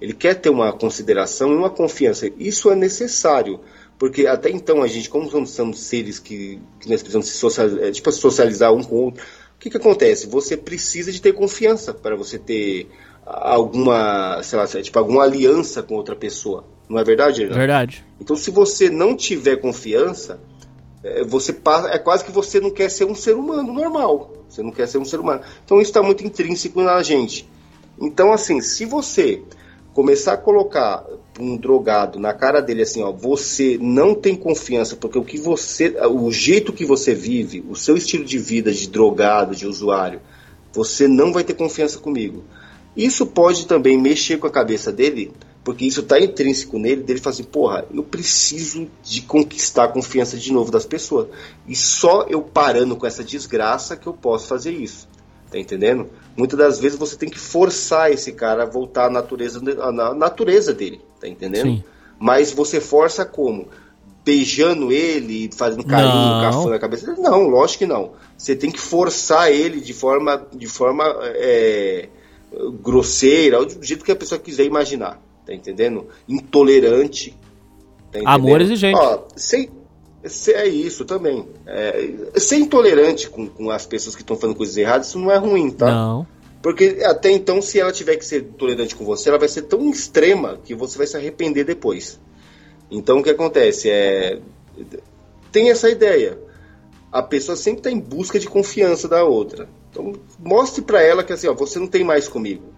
Ele 0.00 0.14
quer 0.14 0.32
ter 0.32 0.48
uma 0.48 0.72
consideração 0.72 1.52
e 1.52 1.56
uma 1.56 1.68
confiança. 1.68 2.30
Isso 2.38 2.70
é 2.70 2.74
necessário. 2.74 3.60
Porque 3.98 4.26
até 4.26 4.48
então 4.48 4.82
a 4.82 4.86
gente, 4.86 5.10
como 5.10 5.28
somos 5.46 5.78
seres 5.80 6.18
que, 6.18 6.58
que 6.80 6.88
nós 6.88 7.02
precisamos 7.02 7.28
se 7.28 7.36
socializar, 7.36 7.84
é, 7.84 7.90
tipo, 7.90 8.10
socializar 8.10 8.72
um 8.72 8.82
com 8.82 8.94
o 8.94 8.98
outro, 9.02 9.22
o 9.22 9.58
que, 9.58 9.68
que 9.68 9.76
acontece? 9.76 10.26
Você 10.26 10.56
precisa 10.56 11.12
de 11.12 11.20
ter 11.20 11.34
confiança 11.34 11.92
para 11.92 12.16
você 12.16 12.38
ter 12.38 12.88
alguma, 13.26 14.42
sei 14.42 14.58
lá, 14.58 14.66
tipo, 14.66 14.98
alguma 14.98 15.24
aliança 15.24 15.82
com 15.82 15.96
outra 15.96 16.16
pessoa. 16.16 16.64
Não 16.88 16.98
é 16.98 17.04
verdade? 17.04 17.44
Não? 17.44 17.54
Verdade. 17.54 18.02
Então, 18.18 18.34
se 18.34 18.50
você 18.50 18.88
não 18.88 19.14
tiver 19.14 19.56
confiança, 19.56 20.40
é, 21.04 21.22
você 21.24 21.52
passa, 21.52 21.88
é 21.88 21.98
quase 21.98 22.24
que 22.24 22.32
você 22.32 22.58
não 22.58 22.70
quer 22.70 22.88
ser 22.90 23.04
um 23.04 23.14
ser 23.14 23.34
humano 23.34 23.70
normal. 23.70 24.37
Você 24.58 24.62
não 24.64 24.72
quer 24.72 24.88
ser 24.88 24.98
um 24.98 25.04
ser 25.04 25.20
humano. 25.20 25.40
Então 25.64 25.80
isso 25.80 25.90
está 25.90 26.02
muito 26.02 26.24
intrínseco 26.26 26.82
na 26.82 27.00
gente. 27.00 27.48
Então, 28.00 28.32
assim, 28.32 28.60
se 28.60 28.84
você 28.84 29.40
começar 29.94 30.32
a 30.32 30.36
colocar 30.36 31.06
um 31.38 31.56
drogado 31.56 32.18
na 32.18 32.34
cara 32.34 32.60
dele 32.60 32.82
assim, 32.82 33.00
ó, 33.00 33.12
você 33.12 33.78
não 33.80 34.16
tem 34.16 34.34
confiança 34.34 34.96
porque 34.96 35.16
o 35.16 35.24
que 35.24 35.38
você, 35.38 35.96
o 36.10 36.32
jeito 36.32 36.72
que 36.72 36.84
você 36.84 37.14
vive, 37.14 37.64
o 37.68 37.76
seu 37.76 37.96
estilo 37.96 38.24
de 38.24 38.36
vida 38.38 38.72
de 38.72 38.88
drogado, 38.88 39.54
de 39.54 39.64
usuário, 39.64 40.20
você 40.72 41.06
não 41.06 41.32
vai 41.32 41.44
ter 41.44 41.54
confiança 41.54 42.00
comigo. 42.00 42.42
Isso 42.96 43.26
pode 43.26 43.64
também 43.64 43.96
mexer 43.96 44.38
com 44.38 44.48
a 44.48 44.50
cabeça 44.50 44.90
dele 44.90 45.30
porque 45.68 45.84
isso 45.84 46.00
está 46.00 46.18
intrínseco 46.18 46.78
nele, 46.78 47.02
dele 47.02 47.20
fala 47.20 47.34
assim, 47.34 47.44
porra, 47.44 47.84
eu 47.92 48.02
preciso 48.02 48.88
de 49.02 49.20
conquistar 49.20 49.84
a 49.84 49.88
confiança 49.88 50.34
de 50.38 50.50
novo 50.50 50.70
das 50.70 50.86
pessoas. 50.86 51.28
E 51.66 51.76
só 51.76 52.22
eu 52.22 52.40
parando 52.40 52.96
com 52.96 53.06
essa 53.06 53.22
desgraça 53.22 53.94
que 53.94 54.06
eu 54.06 54.14
posso 54.14 54.48
fazer 54.48 54.72
isso. 54.72 55.06
Tá 55.50 55.58
entendendo? 55.58 56.08
Muitas 56.34 56.58
das 56.58 56.78
vezes 56.80 56.98
você 56.98 57.16
tem 57.16 57.28
que 57.28 57.38
forçar 57.38 58.10
esse 58.10 58.32
cara 58.32 58.62
a 58.62 58.66
voltar 58.66 59.08
à 59.08 59.10
natureza, 59.10 59.60
à 59.82 60.14
natureza 60.14 60.72
dele, 60.72 61.02
tá 61.20 61.28
entendendo? 61.28 61.66
Sim. 61.66 61.84
Mas 62.18 62.50
você 62.50 62.80
força 62.80 63.26
como? 63.26 63.68
Beijando 64.24 64.90
ele, 64.90 65.50
fazendo 65.54 65.84
carinho, 65.84 66.50
café 66.50 66.70
na 66.70 66.78
cabeça 66.78 67.08
dele? 67.08 67.20
Não, 67.20 67.46
lógico 67.46 67.80
que 67.80 67.86
não. 67.86 68.12
Você 68.38 68.56
tem 68.56 68.70
que 68.70 68.80
forçar 68.80 69.52
ele 69.52 69.82
de 69.82 69.92
forma, 69.92 70.46
de 70.50 70.66
forma 70.66 71.04
é, 71.24 72.08
grosseira, 72.80 73.62
do 73.62 73.84
jeito 73.84 74.02
que 74.02 74.12
a 74.12 74.16
pessoa 74.16 74.38
quiser 74.38 74.64
imaginar 74.64 75.27
tá 75.48 75.54
entendendo? 75.54 76.06
Intolerante. 76.28 77.34
Tá 78.12 78.20
Amor 78.24 78.60
exigente. 78.60 78.98
Ó, 78.98 79.22
sem, 79.34 79.70
é 80.52 80.68
isso 80.68 81.04
também. 81.06 81.48
É, 81.66 82.10
ser 82.36 82.56
intolerante 82.56 83.30
com, 83.30 83.48
com 83.48 83.70
as 83.70 83.86
pessoas 83.86 84.14
que 84.14 84.22
estão 84.22 84.36
fazendo 84.36 84.56
coisas 84.56 84.76
erradas, 84.76 85.08
isso 85.08 85.18
não 85.18 85.30
é 85.30 85.38
ruim, 85.38 85.70
tá? 85.70 85.86
Não. 85.86 86.26
Porque 86.62 86.98
até 87.04 87.30
então, 87.30 87.62
se 87.62 87.80
ela 87.80 87.92
tiver 87.92 88.16
que 88.16 88.26
ser 88.26 88.42
tolerante 88.42 88.94
com 88.94 89.04
você, 89.04 89.30
ela 89.30 89.38
vai 89.38 89.48
ser 89.48 89.62
tão 89.62 89.88
extrema 89.88 90.58
que 90.62 90.74
você 90.74 90.98
vai 90.98 91.06
se 91.06 91.16
arrepender 91.16 91.64
depois. 91.64 92.20
Então 92.90 93.20
o 93.20 93.22
que 93.22 93.30
acontece? 93.30 93.88
É. 93.88 94.40
Tem 95.50 95.70
essa 95.70 95.88
ideia. 95.88 96.38
A 97.10 97.22
pessoa 97.22 97.56
sempre 97.56 97.80
está 97.80 97.90
em 97.90 97.98
busca 97.98 98.38
de 98.38 98.48
confiança 98.48 99.08
da 99.08 99.24
outra. 99.24 99.68
Então 99.90 100.12
mostre 100.38 100.82
para 100.82 101.00
ela 101.00 101.24
que 101.24 101.32
assim, 101.32 101.48
ó, 101.48 101.54
você 101.54 101.78
não 101.78 101.86
tem 101.86 102.04
mais 102.04 102.28
comigo 102.28 102.77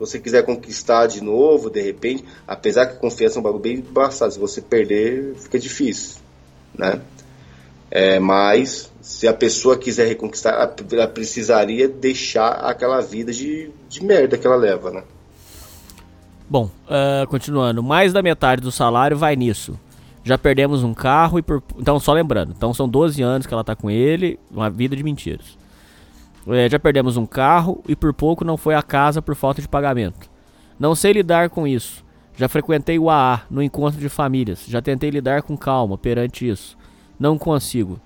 você 0.00 0.18
quiser 0.18 0.42
conquistar 0.44 1.06
de 1.06 1.22
novo, 1.22 1.68
de 1.68 1.82
repente, 1.82 2.24
apesar 2.48 2.86
que 2.86 2.98
confiança 2.98 3.36
é 3.36 3.40
um 3.40 3.42
bagulho 3.42 3.62
bem 3.62 3.76
embaçado, 3.76 4.32
se 4.32 4.38
você 4.38 4.62
perder, 4.62 5.34
fica 5.36 5.58
difícil, 5.58 6.16
né? 6.76 7.02
É, 7.90 8.18
mas 8.18 8.90
se 9.02 9.28
a 9.28 9.34
pessoa 9.34 9.76
quiser 9.76 10.08
reconquistar, 10.08 10.74
ela 10.92 11.06
precisaria 11.06 11.86
deixar 11.86 12.52
aquela 12.52 13.00
vida 13.00 13.30
de, 13.30 13.70
de 13.88 14.02
merda 14.02 14.38
que 14.38 14.46
ela 14.46 14.56
leva, 14.56 14.90
né? 14.90 15.02
Bom, 16.48 16.70
uh, 16.86 17.26
continuando, 17.28 17.82
mais 17.82 18.12
da 18.12 18.22
metade 18.22 18.62
do 18.62 18.72
salário 18.72 19.16
vai 19.16 19.36
nisso. 19.36 19.78
Já 20.24 20.38
perdemos 20.38 20.82
um 20.82 20.94
carro 20.94 21.38
e 21.38 21.42
por... 21.42 21.62
Então, 21.78 22.00
só 22.00 22.12
lembrando, 22.12 22.54
então 22.56 22.72
são 22.72 22.88
12 22.88 23.22
anos 23.22 23.46
que 23.46 23.52
ela 23.52 23.64
tá 23.64 23.76
com 23.76 23.90
ele, 23.90 24.38
uma 24.50 24.70
vida 24.70 24.96
de 24.96 25.02
mentiras. 25.02 25.58
É, 26.46 26.68
já 26.68 26.78
perdemos 26.78 27.16
um 27.16 27.26
carro 27.26 27.82
e 27.86 27.94
por 27.94 28.12
pouco 28.14 28.44
não 28.44 28.56
foi 28.56 28.74
a 28.74 28.82
casa 28.82 29.20
por 29.20 29.34
falta 29.34 29.60
de 29.60 29.68
pagamento. 29.68 30.30
Não 30.78 30.94
sei 30.94 31.12
lidar 31.12 31.50
com 31.50 31.66
isso. 31.66 32.04
Já 32.36 32.48
frequentei 32.48 32.98
o 32.98 33.10
AA 33.10 33.42
no 33.50 33.62
encontro 33.62 34.00
de 34.00 34.08
famílias. 34.08 34.64
Já 34.66 34.80
tentei 34.80 35.10
lidar 35.10 35.42
com 35.42 35.56
calma 35.56 35.98
perante 35.98 36.48
isso. 36.48 36.76
Não 37.18 37.36
consigo. 37.36 38.00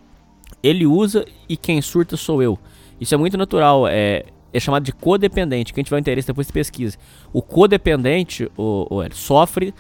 Ele 0.62 0.86
usa 0.86 1.24
e 1.48 1.56
quem 1.56 1.81
surta 1.81 2.16
sou 2.16 2.43
eu. 2.43 2.59
Isso 3.01 3.15
é 3.15 3.19
muito 3.19 3.36
natural. 3.36 3.86
É, 3.86 4.24
é 4.52 4.61
chamado 4.61 4.82
de 4.82 4.93
codependente. 4.93 5.73
Quem 5.73 5.85
tiver 5.85 5.98
interesse 5.98 6.27
depois 6.27 6.51
pesquise. 6.51 6.97
O 7.32 7.40
codependente 7.40 8.51
o, 8.56 8.86
o, 8.90 9.15
sofre 9.15 9.73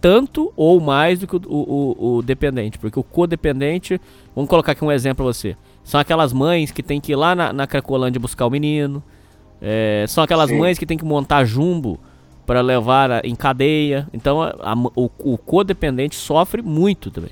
tanto 0.00 0.52
ou 0.54 0.78
mais 0.80 1.18
do 1.18 1.26
que 1.26 1.36
o, 1.36 1.40
o, 1.46 2.16
o, 2.16 2.22
dependente. 2.22 2.78
Porque 2.78 2.98
o 2.98 3.02
codependente, 3.02 3.98
vamos 4.34 4.50
colocar 4.50 4.72
aqui 4.72 4.84
um 4.84 4.92
exemplo 4.92 5.24
para 5.24 5.32
você. 5.32 5.56
São 5.84 6.00
aquelas 6.00 6.32
mães 6.32 6.70
que 6.70 6.82
tem 6.82 7.00
que 7.00 7.12
ir 7.12 7.16
lá 7.16 7.34
na, 7.34 7.52
na 7.52 7.66
Cracolândia 7.66 8.18
buscar 8.18 8.46
o 8.46 8.50
menino. 8.50 9.02
É, 9.60 10.06
são 10.08 10.24
aquelas 10.24 10.48
Sim. 10.48 10.58
mães 10.58 10.78
que 10.78 10.86
tem 10.86 10.96
que 10.96 11.04
montar 11.04 11.44
jumbo 11.44 12.00
para 12.46 12.62
levar 12.62 13.24
em 13.24 13.34
cadeia. 13.34 14.08
Então 14.12 14.42
a, 14.42 14.48
a, 14.60 14.74
o, 14.96 15.10
o 15.18 15.38
codependente 15.38 16.16
sofre 16.16 16.62
muito 16.62 17.10
também. 17.10 17.30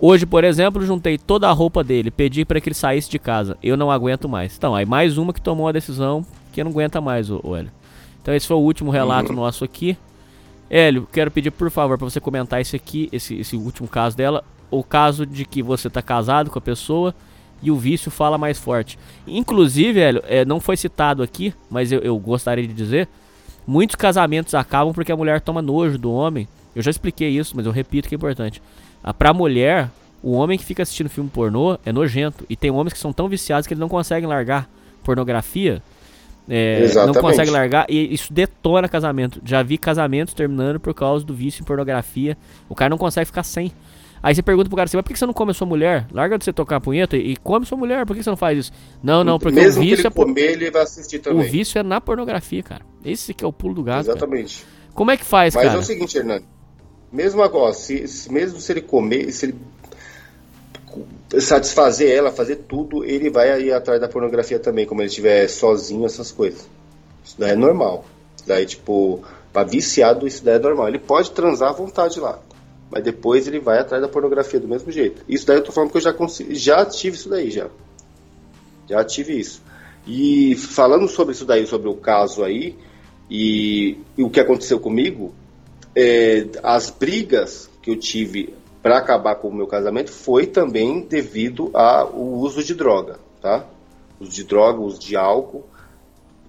Hoje, 0.00 0.24
por 0.24 0.44
exemplo, 0.44 0.84
juntei 0.86 1.18
toda 1.18 1.48
a 1.48 1.52
roupa 1.52 1.82
dele, 1.82 2.10
pedi 2.10 2.44
para 2.44 2.60
que 2.60 2.68
ele 2.68 2.74
saísse 2.74 3.10
de 3.10 3.18
casa. 3.18 3.56
Eu 3.60 3.76
não 3.76 3.90
aguento 3.90 4.28
mais. 4.28 4.56
Então, 4.56 4.72
aí 4.72 4.86
mais 4.86 5.18
uma 5.18 5.32
que 5.32 5.40
tomou 5.40 5.66
a 5.66 5.72
decisão 5.72 6.24
que 6.52 6.62
não 6.62 6.70
aguenta 6.70 7.00
mais, 7.00 7.30
o, 7.30 7.40
o 7.42 7.56
Hélio. 7.56 7.72
Então 8.22 8.34
esse 8.34 8.46
foi 8.46 8.56
o 8.56 8.60
último 8.60 8.90
relato 8.90 9.30
uhum. 9.30 9.36
nosso 9.36 9.64
aqui. 9.64 9.96
Hélio, 10.70 11.08
quero 11.10 11.30
pedir 11.30 11.50
por 11.50 11.70
favor 11.70 11.96
para 11.96 12.08
você 12.08 12.20
comentar 12.20 12.60
esse 12.60 12.76
aqui, 12.76 13.08
esse, 13.10 13.34
esse 13.40 13.56
último 13.56 13.88
caso 13.88 14.16
dela. 14.16 14.44
O 14.70 14.84
caso 14.84 15.24
de 15.24 15.44
que 15.46 15.62
você 15.62 15.88
está 15.88 16.02
casado 16.02 16.50
com 16.50 16.58
a 16.58 16.62
pessoa 16.62 17.14
e 17.62 17.70
o 17.70 17.76
vício 17.76 18.10
fala 18.10 18.38
mais 18.38 18.58
forte. 18.58 18.98
Inclusive, 19.26 19.92
velho, 19.92 20.22
é, 20.26 20.44
não 20.44 20.60
foi 20.60 20.76
citado 20.76 21.22
aqui, 21.22 21.52
mas 21.70 21.90
eu, 21.92 22.00
eu 22.00 22.18
gostaria 22.18 22.66
de 22.66 22.72
dizer, 22.72 23.08
muitos 23.66 23.96
casamentos 23.96 24.54
acabam 24.54 24.94
porque 24.94 25.12
a 25.12 25.16
mulher 25.16 25.40
toma 25.40 25.60
nojo 25.60 25.98
do 25.98 26.12
homem. 26.12 26.48
Eu 26.74 26.82
já 26.82 26.90
expliquei 26.90 27.30
isso, 27.30 27.56
mas 27.56 27.66
eu 27.66 27.72
repito 27.72 28.08
que 28.08 28.14
é 28.14 28.16
importante. 28.16 28.62
Ah, 29.02 29.12
pra 29.12 29.32
mulher, 29.32 29.90
o 30.22 30.32
homem 30.32 30.58
que 30.58 30.64
fica 30.64 30.82
assistindo 30.82 31.08
filme 31.08 31.30
pornô 31.30 31.78
é 31.84 31.92
nojento. 31.92 32.44
E 32.48 32.56
tem 32.56 32.70
homens 32.70 32.92
que 32.92 32.98
são 32.98 33.12
tão 33.12 33.28
viciados 33.28 33.66
que 33.66 33.74
eles 33.74 33.80
não 33.80 33.88
conseguem 33.88 34.28
largar 34.28 34.68
pornografia. 35.02 35.82
É, 36.50 36.88
não 37.06 37.12
consegue 37.12 37.50
largar 37.50 37.84
e 37.90 38.14
isso 38.14 38.32
detona 38.32 38.88
casamento. 38.88 39.40
Já 39.44 39.62
vi 39.62 39.76
casamentos 39.76 40.32
terminando 40.32 40.80
por 40.80 40.94
causa 40.94 41.24
do 41.24 41.34
vício 41.34 41.60
em 41.60 41.64
pornografia. 41.64 42.38
O 42.68 42.74
cara 42.74 42.88
não 42.88 42.96
consegue 42.96 43.26
ficar 43.26 43.42
sem. 43.42 43.70
Aí 44.22 44.34
você 44.34 44.42
pergunta 44.42 44.68
pro 44.68 44.76
cara 44.76 44.86
assim, 44.86 44.96
mas 44.96 45.04
por 45.04 45.12
que 45.12 45.18
você 45.18 45.26
não 45.26 45.32
come 45.32 45.50
a 45.50 45.54
sua 45.54 45.66
mulher? 45.66 46.06
Larga 46.12 46.36
de 46.38 46.44
você 46.44 46.52
tocar 46.52 46.76
a 46.76 46.80
punheta 46.80 47.16
e 47.16 47.36
come 47.36 47.64
sua 47.66 47.78
mulher, 47.78 48.04
por 48.06 48.16
que 48.16 48.22
você 48.22 48.30
não 48.30 48.36
faz 48.36 48.58
isso? 48.58 48.72
Não, 49.02 49.22
não, 49.22 49.38
porque 49.38 49.54
Mesmo 49.54 49.80
o 49.80 49.84
vício 49.84 50.00
ele 50.02 50.06
é 50.08 50.10
comer, 50.10 50.50
ele 50.52 50.70
vai 50.70 50.82
assistir 50.82 51.18
também. 51.20 51.46
O 51.46 51.50
vício 51.50 51.78
é 51.78 51.82
na 51.82 52.00
pornografia, 52.00 52.62
cara. 52.62 52.82
Esse 53.04 53.32
que 53.32 53.44
é 53.44 53.46
o 53.46 53.52
pulo 53.52 53.74
do 53.74 53.82
gato. 53.82 54.00
Exatamente. 54.10 54.62
Cara. 54.64 54.78
Como 54.94 55.10
é 55.10 55.16
que 55.16 55.24
faz, 55.24 55.54
Mas 55.54 55.64
cara? 55.64 55.76
é 55.76 55.80
o 55.80 55.84
seguinte, 55.84 56.18
Hernani. 56.18 56.44
Mesmo 57.12 57.42
agora, 57.42 57.72
se, 57.72 58.06
se- 58.08 58.30
mesmo 58.32 58.58
se 58.60 58.72
ele 58.72 58.82
comer, 58.82 59.30
se 59.32 59.46
ele 59.46 59.54
satisfazer 61.40 62.10
ela, 62.10 62.32
fazer 62.32 62.56
tudo, 62.56 63.04
ele 63.04 63.30
vai 63.30 63.62
ir 63.62 63.72
atrás 63.72 64.00
da 64.00 64.08
pornografia 64.08 64.58
também, 64.58 64.86
como 64.86 65.00
ele 65.00 65.08
estiver 65.08 65.46
sozinho, 65.48 66.04
essas 66.06 66.32
coisas. 66.32 66.68
Isso 67.24 67.36
daí 67.38 67.52
é 67.52 67.56
normal. 67.56 68.04
Isso 68.36 68.46
daí, 68.48 68.64
tipo, 68.66 69.22
pra 69.52 69.62
viciado, 69.62 70.26
isso 70.26 70.44
daí 70.44 70.56
é 70.56 70.58
normal. 70.58 70.88
Ele 70.88 70.98
pode 70.98 71.30
transar 71.30 71.70
à 71.70 71.72
vontade 71.72 72.18
lá. 72.18 72.38
Mas 72.90 73.04
depois 73.04 73.46
ele 73.46 73.60
vai 73.60 73.78
atrás 73.78 74.02
da 74.02 74.08
pornografia 74.08 74.58
do 74.58 74.68
mesmo 74.68 74.90
jeito. 74.90 75.22
Isso 75.28 75.46
daí 75.46 75.58
eu 75.58 75.64
tô 75.64 75.72
falando 75.72 75.90
que 75.90 75.98
eu 75.98 76.00
já, 76.00 76.14
já 76.50 76.84
tive 76.86 77.16
isso 77.16 77.28
daí, 77.28 77.50
já. 77.50 77.68
Já 78.88 79.04
tive 79.04 79.38
isso. 79.38 79.62
E 80.06 80.56
falando 80.56 81.06
sobre 81.06 81.34
isso 81.34 81.44
daí, 81.44 81.66
sobre 81.66 81.88
o 81.88 81.94
caso 81.94 82.42
aí, 82.42 82.74
e, 83.30 83.98
e 84.16 84.22
o 84.22 84.30
que 84.30 84.40
aconteceu 84.40 84.80
comigo, 84.80 85.34
é, 85.94 86.46
as 86.62 86.90
brigas 86.90 87.68
que 87.82 87.90
eu 87.90 87.96
tive 87.96 88.54
para 88.82 88.98
acabar 88.98 89.34
com 89.34 89.48
o 89.48 89.54
meu 89.54 89.66
casamento 89.66 90.10
foi 90.10 90.46
também 90.46 91.00
devido 91.02 91.70
ao 91.74 92.16
uso 92.16 92.62
de 92.64 92.74
droga, 92.74 93.18
tá? 93.42 93.66
Uso 94.18 94.30
de 94.30 94.44
droga, 94.44 94.80
uso 94.80 94.98
de 94.98 95.14
álcool. 95.14 95.64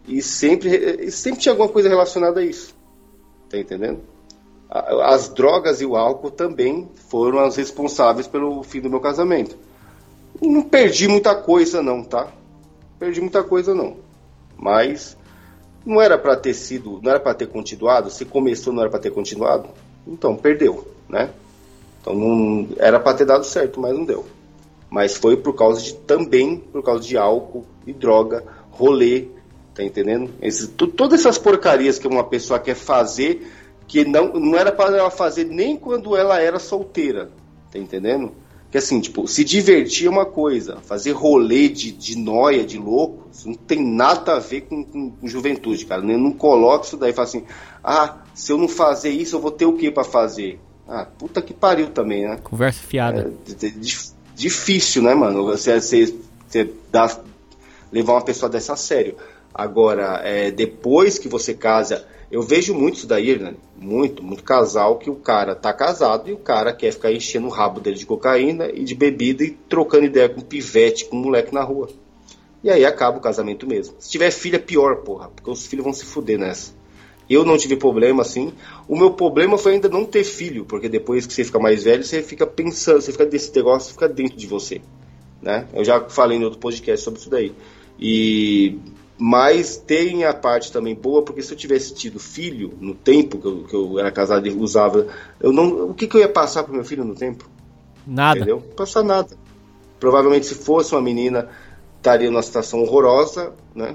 E 0.07 0.21
sempre, 0.21 1.11
sempre 1.11 1.41
tinha 1.41 1.51
alguma 1.51 1.69
coisa 1.69 1.89
relacionada 1.89 2.39
a 2.39 2.45
isso. 2.45 2.73
Tá 3.49 3.57
entendendo? 3.57 3.99
As 4.69 5.29
drogas 5.29 5.81
e 5.81 5.85
o 5.85 5.95
álcool 5.95 6.29
também 6.29 6.87
foram 7.09 7.39
as 7.39 7.55
responsáveis 7.55 8.27
pelo 8.27 8.61
fim 8.61 8.79
do 8.79 8.89
meu 8.89 8.99
casamento. 8.99 9.57
Não 10.39 10.61
perdi 10.61 11.07
muita 11.07 11.33
coisa 11.33 11.81
não, 11.81 12.03
tá? 12.03 12.27
Perdi 12.99 13.19
muita 13.19 13.43
coisa 13.43 13.73
não. 13.73 13.97
Mas 14.55 15.17
não 15.83 15.99
era 15.99 16.17
para 16.19 16.35
ter 16.35 16.53
sido, 16.53 16.99
não 17.01 17.09
era 17.09 17.19
para 17.19 17.33
ter 17.33 17.47
continuado. 17.47 18.11
Se 18.11 18.25
começou, 18.25 18.71
não 18.71 18.81
era 18.81 18.91
para 18.91 18.99
ter 18.99 19.11
continuado. 19.11 19.69
Então 20.05 20.35
perdeu, 20.35 20.87
né? 21.07 21.31
Então 21.99 22.13
não 22.13 22.67
era 22.77 22.99
para 22.99 23.17
ter 23.17 23.25
dado 23.25 23.45
certo, 23.45 23.79
mas 23.79 23.95
não 23.95 24.05
deu. 24.05 24.25
Mas 24.89 25.17
foi 25.17 25.35
por 25.35 25.53
causa 25.53 25.81
de 25.81 25.95
também 25.95 26.57
por 26.57 26.83
causa 26.83 27.03
de 27.03 27.17
álcool 27.17 27.65
e 27.87 27.93
droga, 27.93 28.43
rolê, 28.71 29.27
tá 29.73 29.83
entendendo? 29.83 30.31
Esse, 30.41 30.67
todas 30.67 31.21
essas 31.21 31.37
porcarias 31.37 31.97
que 31.97 32.07
uma 32.07 32.23
pessoa 32.23 32.59
quer 32.59 32.75
fazer 32.75 33.51
que 33.89 34.05
não, 34.05 34.31
não 34.33 34.55
era 34.57 34.71
para 34.71 34.95
ela 34.97 35.11
fazer 35.11 35.43
nem 35.45 35.75
quando 35.75 36.15
ela 36.15 36.39
era 36.39 36.59
solteira, 36.59 37.29
tá 37.71 37.77
entendendo? 37.77 38.31
Que 38.71 38.77
assim, 38.77 39.01
tipo, 39.01 39.27
se 39.27 39.43
divertir 39.43 40.05
é 40.05 40.09
uma 40.11 40.27
coisa, 40.27 40.77
fazer 40.83 41.11
rolê 41.11 41.67
de, 41.67 41.91
de 41.91 42.15
noia, 42.15 42.63
de 42.63 42.77
louco, 42.77 43.27
isso 43.33 43.47
não 43.49 43.55
tem 43.55 43.83
nada 43.83 44.35
a 44.35 44.39
ver 44.39 44.61
com, 44.61 44.83
com- 44.85 45.09
com 45.09 45.27
juventude, 45.27 45.85
cara. 45.87 46.03
Eu 46.03 46.17
não 46.19 46.31
coloco 46.31 46.85
isso 46.85 46.95
daí 46.95 47.09
e 47.09 47.13
falo 47.13 47.27
assim, 47.27 47.43
ah, 47.83 48.17
se 48.35 48.51
eu 48.51 48.57
não 48.59 48.67
fazer 48.67 49.09
isso, 49.09 49.35
eu 49.35 49.39
vou 49.41 49.49
ter 49.51 49.65
o 49.65 49.73
que 49.73 49.89
para 49.89 50.03
fazer? 50.03 50.59
Ah, 50.87 51.03
puta 51.05 51.41
que 51.41 51.51
pariu 51.53 51.89
também, 51.89 52.27
né? 52.29 52.37
Conversa 52.43 52.81
fiada. 52.83 53.31
É, 53.49 53.53
di- 53.55 53.71
di- 53.71 53.97
difícil, 54.35 55.01
né, 55.01 55.15
mano? 55.15 55.45
Você, 55.45 55.81
você, 55.81 56.13
você 56.47 56.71
dá, 56.91 57.19
levar 57.91 58.13
uma 58.13 58.21
pessoa 58.23 58.49
dessa 58.49 58.73
a 58.73 58.75
sério. 58.77 59.15
Agora, 59.51 60.21
é, 60.23 60.51
depois 60.51 61.17
que 61.17 61.27
você 61.27 61.55
casa, 61.55 62.05
eu 62.31 62.43
vejo 62.43 62.75
muito 62.75 62.97
isso 62.97 63.07
daí, 63.07 63.37
né? 63.39 63.55
Muito, 63.75 64.23
muito 64.23 64.43
casal 64.43 64.99
que 64.99 65.09
o 65.09 65.15
cara 65.15 65.55
tá 65.55 65.73
casado 65.73 66.29
e 66.29 66.33
o 66.33 66.37
cara 66.37 66.71
quer 66.73 66.91
ficar 66.91 67.11
enchendo 67.11 67.47
o 67.47 67.51
rabo 67.51 67.79
dele 67.79 67.97
de 67.97 68.05
cocaína 68.05 68.69
e 68.71 68.83
de 68.83 68.93
bebida 68.93 69.43
e 69.43 69.51
trocando 69.51 70.05
ideia 70.05 70.29
com 70.29 70.41
pivete, 70.41 71.05
com 71.05 71.15
moleque 71.15 71.53
na 71.53 71.63
rua. 71.63 71.89
E 72.63 72.69
aí 72.69 72.85
acaba 72.85 73.17
o 73.17 73.21
casamento 73.21 73.65
mesmo. 73.65 73.95
Se 73.99 74.11
tiver 74.11 74.29
filha, 74.31 74.59
pior, 74.59 74.97
porra, 74.97 75.29
porque 75.29 75.49
os 75.49 75.65
filhos 75.65 75.83
vão 75.83 75.93
se 75.93 76.05
fuder 76.05 76.37
nessa. 76.37 76.77
Eu 77.27 77.45
não 77.45 77.57
tive 77.57 77.75
problema 77.75 78.21
assim. 78.21 78.53
O 78.87 78.97
meu 78.97 79.11
problema 79.11 79.57
foi 79.57 79.73
ainda 79.73 79.87
não 79.87 80.05
ter 80.05 80.23
filho, 80.23 80.65
porque 80.65 80.89
depois 80.89 81.25
que 81.25 81.33
você 81.33 81.43
fica 81.43 81.59
mais 81.59 81.83
velho, 81.83 82.03
você 82.03 82.21
fica 82.21 82.45
pensando, 82.45 83.01
você 83.01 83.11
fica 83.11 83.25
desse 83.25 83.55
negócio, 83.55 83.93
fica 83.93 84.09
dentro 84.09 84.35
de 84.35 84.47
você, 84.47 84.81
né? 85.41 85.67
Eu 85.73 85.85
já 85.85 86.09
falei 86.09 86.37
em 86.37 86.43
outro 86.43 86.59
podcast 86.59 87.03
sobre 87.03 87.19
isso 87.19 87.29
daí. 87.29 87.53
E 87.99 88.77
mas 89.21 89.75
tem 89.75 90.23
a 90.23 90.33
parte 90.33 90.71
também 90.71 90.95
boa, 90.95 91.21
porque 91.21 91.41
se 91.41 91.51
eu 91.51 91.57
tivesse 91.57 91.93
tido 91.93 92.17
filho 92.17 92.73
no 92.79 92.95
tempo 92.95 93.37
que 93.37 93.45
eu, 93.45 93.63
que 93.65 93.75
eu 93.75 93.99
era 93.99 94.09
casado 94.09 94.47
e 94.47 94.51
usava, 94.51 95.07
eu 95.41 95.51
não, 95.51 95.89
o 95.89 95.93
que, 95.93 96.07
que 96.07 96.15
eu 96.15 96.21
ia 96.21 96.29
passar 96.29 96.63
pro 96.63 96.73
meu 96.73 96.85
filho 96.85 97.03
no 97.03 97.13
tempo? 97.13 97.49
Nada. 98.07 98.39
Entendeu? 98.39 98.61
Passar 98.77 99.03
nada. 99.03 99.35
Provavelmente 99.99 100.45
se 100.45 100.55
fosse 100.55 100.95
uma 100.95 101.01
menina, 101.01 101.49
estaria 101.97 102.31
numa 102.31 102.41
situação 102.41 102.81
horrorosa, 102.81 103.53
né? 103.75 103.93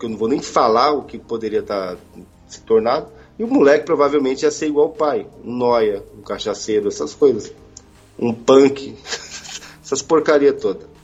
Que 0.00 0.06
eu 0.06 0.10
não 0.10 0.16
vou 0.16 0.28
nem 0.28 0.42
falar 0.42 0.90
o 0.90 1.04
que 1.04 1.16
poderia 1.16 1.60
estar 1.60 1.96
se 2.48 2.60
tornado. 2.62 3.06
E 3.38 3.44
o 3.44 3.46
moleque 3.46 3.86
provavelmente 3.86 4.42
ia 4.42 4.50
ser 4.50 4.66
igual 4.66 4.88
o 4.88 4.92
pai. 4.92 5.28
Um 5.44 5.56
noia, 5.56 6.02
um 6.18 6.22
cachaceiro, 6.22 6.88
essas 6.88 7.14
coisas. 7.14 7.52
Um 8.18 8.34
punk. 8.34 8.96
essas 9.80 10.02
porcaria 10.02 10.52
toda. 10.52 10.97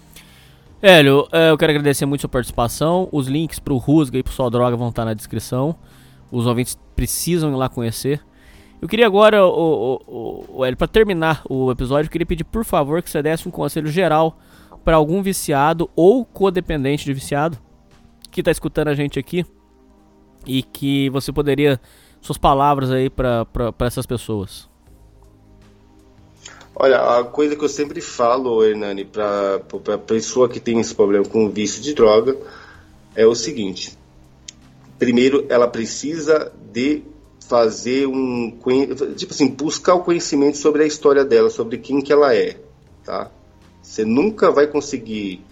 Hélio, 0.86 1.26
é, 1.32 1.50
eu 1.50 1.56
quero 1.56 1.70
agradecer 1.70 2.04
muito 2.04 2.20
a 2.20 2.24
sua 2.24 2.28
participação. 2.28 3.08
Os 3.10 3.26
links 3.26 3.58
pro 3.58 3.78
Rusga 3.78 4.18
e 4.18 4.22
pro 4.22 4.34
Só 4.34 4.50
Droga 4.50 4.76
vão 4.76 4.90
estar 4.90 5.06
na 5.06 5.14
descrição. 5.14 5.74
Os 6.30 6.46
ouvintes 6.46 6.78
precisam 6.94 7.50
ir 7.50 7.56
lá 7.56 7.70
conhecer. 7.70 8.20
Eu 8.82 8.86
queria 8.86 9.06
agora, 9.06 9.46
o, 9.46 9.98
o, 10.06 10.58
o, 10.58 10.62
Hélio, 10.62 10.76
pra 10.76 10.86
terminar 10.86 11.40
o 11.48 11.70
episódio, 11.70 12.08
eu 12.08 12.12
queria 12.12 12.26
pedir 12.26 12.44
por 12.44 12.66
favor 12.66 13.00
que 13.00 13.08
você 13.08 13.22
desse 13.22 13.48
um 13.48 13.50
conselho 13.50 13.88
geral 13.88 14.38
para 14.84 14.96
algum 14.96 15.22
viciado 15.22 15.88
ou 15.96 16.22
codependente 16.22 17.06
de 17.06 17.14
viciado 17.14 17.56
que 18.30 18.42
tá 18.42 18.50
escutando 18.50 18.88
a 18.88 18.94
gente 18.94 19.18
aqui 19.18 19.46
e 20.46 20.62
que 20.62 21.08
você 21.08 21.32
poderia 21.32 21.80
suas 22.20 22.36
palavras 22.36 22.90
aí 22.90 23.08
para 23.08 23.46
essas 23.86 24.04
pessoas. 24.04 24.68
Olha, 26.76 27.18
a 27.18 27.24
coisa 27.24 27.54
que 27.54 27.64
eu 27.64 27.68
sempre 27.68 28.00
falo, 28.00 28.64
Hernani, 28.64 29.04
para 29.04 29.60
a 29.94 29.98
pessoa 29.98 30.48
que 30.48 30.58
tem 30.58 30.80
esse 30.80 30.94
problema 30.94 31.24
com 31.24 31.46
o 31.46 31.48
vício 31.48 31.80
de 31.80 31.94
droga 31.94 32.36
é 33.14 33.24
o 33.24 33.34
seguinte: 33.34 33.96
primeiro, 34.98 35.46
ela 35.48 35.68
precisa 35.68 36.52
de 36.72 37.02
fazer 37.48 38.06
um 38.08 38.58
tipo 39.16 39.32
assim, 39.32 39.48
buscar 39.48 39.94
o 39.94 40.02
conhecimento 40.02 40.56
sobre 40.56 40.82
a 40.82 40.86
história 40.86 41.24
dela, 41.24 41.50
sobre 41.50 41.78
quem 41.78 42.00
que 42.00 42.12
ela 42.12 42.34
é, 42.34 42.56
tá? 43.04 43.30
Você 43.80 44.04
nunca 44.04 44.50
vai 44.50 44.66
conseguir 44.66 45.44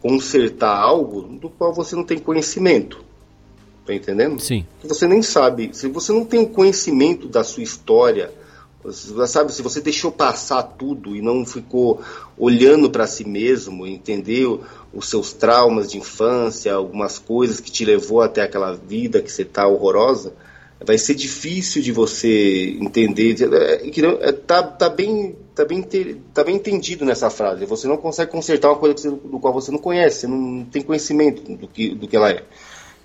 consertar 0.00 0.76
algo 0.76 1.22
do 1.22 1.48
qual 1.48 1.72
você 1.72 1.96
não 1.96 2.04
tem 2.04 2.18
conhecimento. 2.18 3.04
Tá 3.86 3.94
entendendo? 3.94 4.38
Sim. 4.38 4.66
Você 4.84 5.08
nem 5.08 5.22
sabe, 5.22 5.70
se 5.72 5.88
você 5.88 6.12
não 6.12 6.24
tem 6.24 6.40
o 6.40 6.48
conhecimento 6.48 7.26
da 7.26 7.42
sua 7.42 7.62
história, 7.62 8.30
sabe, 9.26 9.52
se 9.52 9.60
você 9.60 9.80
deixou 9.80 10.10
passar 10.10 10.62
tudo 10.62 11.14
e 11.14 11.20
não 11.20 11.44
ficou 11.44 12.00
olhando 12.38 12.88
para 12.88 13.06
si 13.06 13.26
mesmo, 13.26 13.86
entendeu 13.86 14.62
os 14.92 15.08
seus 15.08 15.32
traumas 15.32 15.90
de 15.90 15.98
infância, 15.98 16.72
algumas 16.72 17.18
coisas 17.18 17.60
que 17.60 17.70
te 17.70 17.84
levou 17.84 18.22
até 18.22 18.42
aquela 18.42 18.72
vida 18.72 19.20
que 19.20 19.30
você 19.30 19.44
tá 19.44 19.66
horrorosa, 19.66 20.32
vai 20.82 20.96
ser 20.96 21.14
difícil 21.14 21.82
de 21.82 21.92
você 21.92 22.76
entender. 22.80 23.36
É, 23.52 24.32
tá, 24.32 24.62
tá, 24.62 24.88
bem, 24.88 25.36
tá, 25.54 25.64
bem, 25.64 25.82
tá 26.32 26.42
bem 26.42 26.56
entendido 26.56 27.04
nessa 27.04 27.28
frase. 27.28 27.66
Você 27.66 27.86
não 27.86 27.98
consegue 27.98 28.30
consertar 28.30 28.70
uma 28.70 28.78
coisa 28.78 28.96
você, 28.96 29.10
do 29.10 29.38
qual 29.38 29.52
você 29.52 29.70
não 29.70 29.78
conhece, 29.78 30.26
não 30.26 30.64
tem 30.64 30.80
conhecimento 30.80 31.42
do 31.54 31.68
que, 31.68 31.94
do 31.94 32.08
que 32.08 32.16
ela 32.16 32.30
é. 32.30 32.42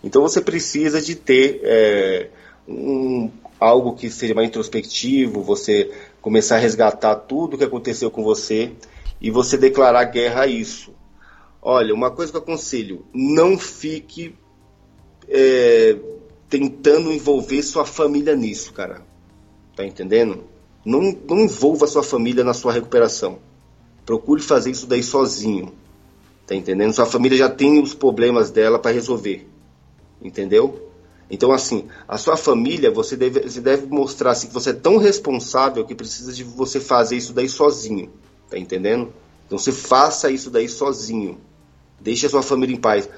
Então 0.02 0.22
você 0.22 0.40
precisa 0.40 1.02
de 1.02 1.16
ter 1.16 1.60
é, 1.64 2.30
um, 2.68 3.30
algo 3.60 3.96
que 3.96 4.10
seja 4.10 4.34
mais 4.34 4.48
introspectivo, 4.48 5.42
você 5.42 5.92
começar 6.22 6.56
a 6.56 6.60
resgatar 6.60 7.16
tudo 7.16 7.54
o 7.54 7.58
que 7.58 7.64
aconteceu 7.64 8.12
com 8.12 8.24
você 8.24 8.72
e 9.22 9.32
você 9.32 9.58
declarar 9.58 10.04
guerra 10.06 10.42
a 10.42 10.48
isso. 10.48 10.94
Olha, 11.62 11.94
uma 11.94 12.12
coisa 12.12 12.32
que 12.32 12.38
eu 12.38 12.42
aconselho, 12.42 13.06
não 13.14 13.58
fique 13.58 14.36
é, 15.28 15.98
tentando 16.50 17.12
envolver 17.12 17.64
sua 17.64 17.86
família 17.86 18.36
nisso, 18.36 18.72
cara. 18.74 19.02
Tá 19.76 19.86
entendendo? 19.86 20.44
Não, 20.86 21.18
não 21.28 21.40
envolva 21.40 21.88
sua 21.88 22.04
família 22.04 22.44
na 22.44 22.54
sua 22.54 22.72
recuperação. 22.72 23.40
Procure 24.06 24.42
fazer 24.42 24.72
isso 24.72 24.86
daí 24.86 25.02
sozinho. 25.02 25.74
Tá 26.46 26.54
entendendo? 26.54 26.94
Sua 26.94 27.08
família 27.08 27.38
já 27.38 27.50
tem 27.50 27.82
os 27.82 27.96
problemas 27.96 28.52
dela 28.52 28.78
para 28.78 28.92
resolver. 28.92 29.48
Entendeu? 30.22 30.85
Então, 31.30 31.52
assim, 31.52 31.88
a 32.08 32.18
sua 32.18 32.38
família, 32.38 32.92
você 32.92 33.16
deve, 33.16 33.42
você 33.42 33.60
deve 33.60 33.88
mostrar 33.88 34.32
assim, 34.32 34.48
que 34.48 34.54
você 34.54 34.70
é 34.70 34.74
tão 34.74 34.98
responsável 34.98 35.84
que 35.86 35.96
precisa 35.96 36.32
de 36.32 36.44
você 36.44 36.80
fazer 36.80 37.16
isso 37.16 37.34
daí 37.34 37.50
sozinho. 37.50 38.12
Tá 38.50 38.58
entendendo? 38.58 39.12
Então, 39.46 39.58
você 39.58 39.72
faça 39.72 40.30
isso 40.30 40.50
daí 40.50 40.70
sozinho. 40.70 41.40
Deixe 42.00 42.28
a 42.28 42.30
sua 42.30 42.44
família 42.44 42.76
em 42.76 42.80
paz. 42.80 43.10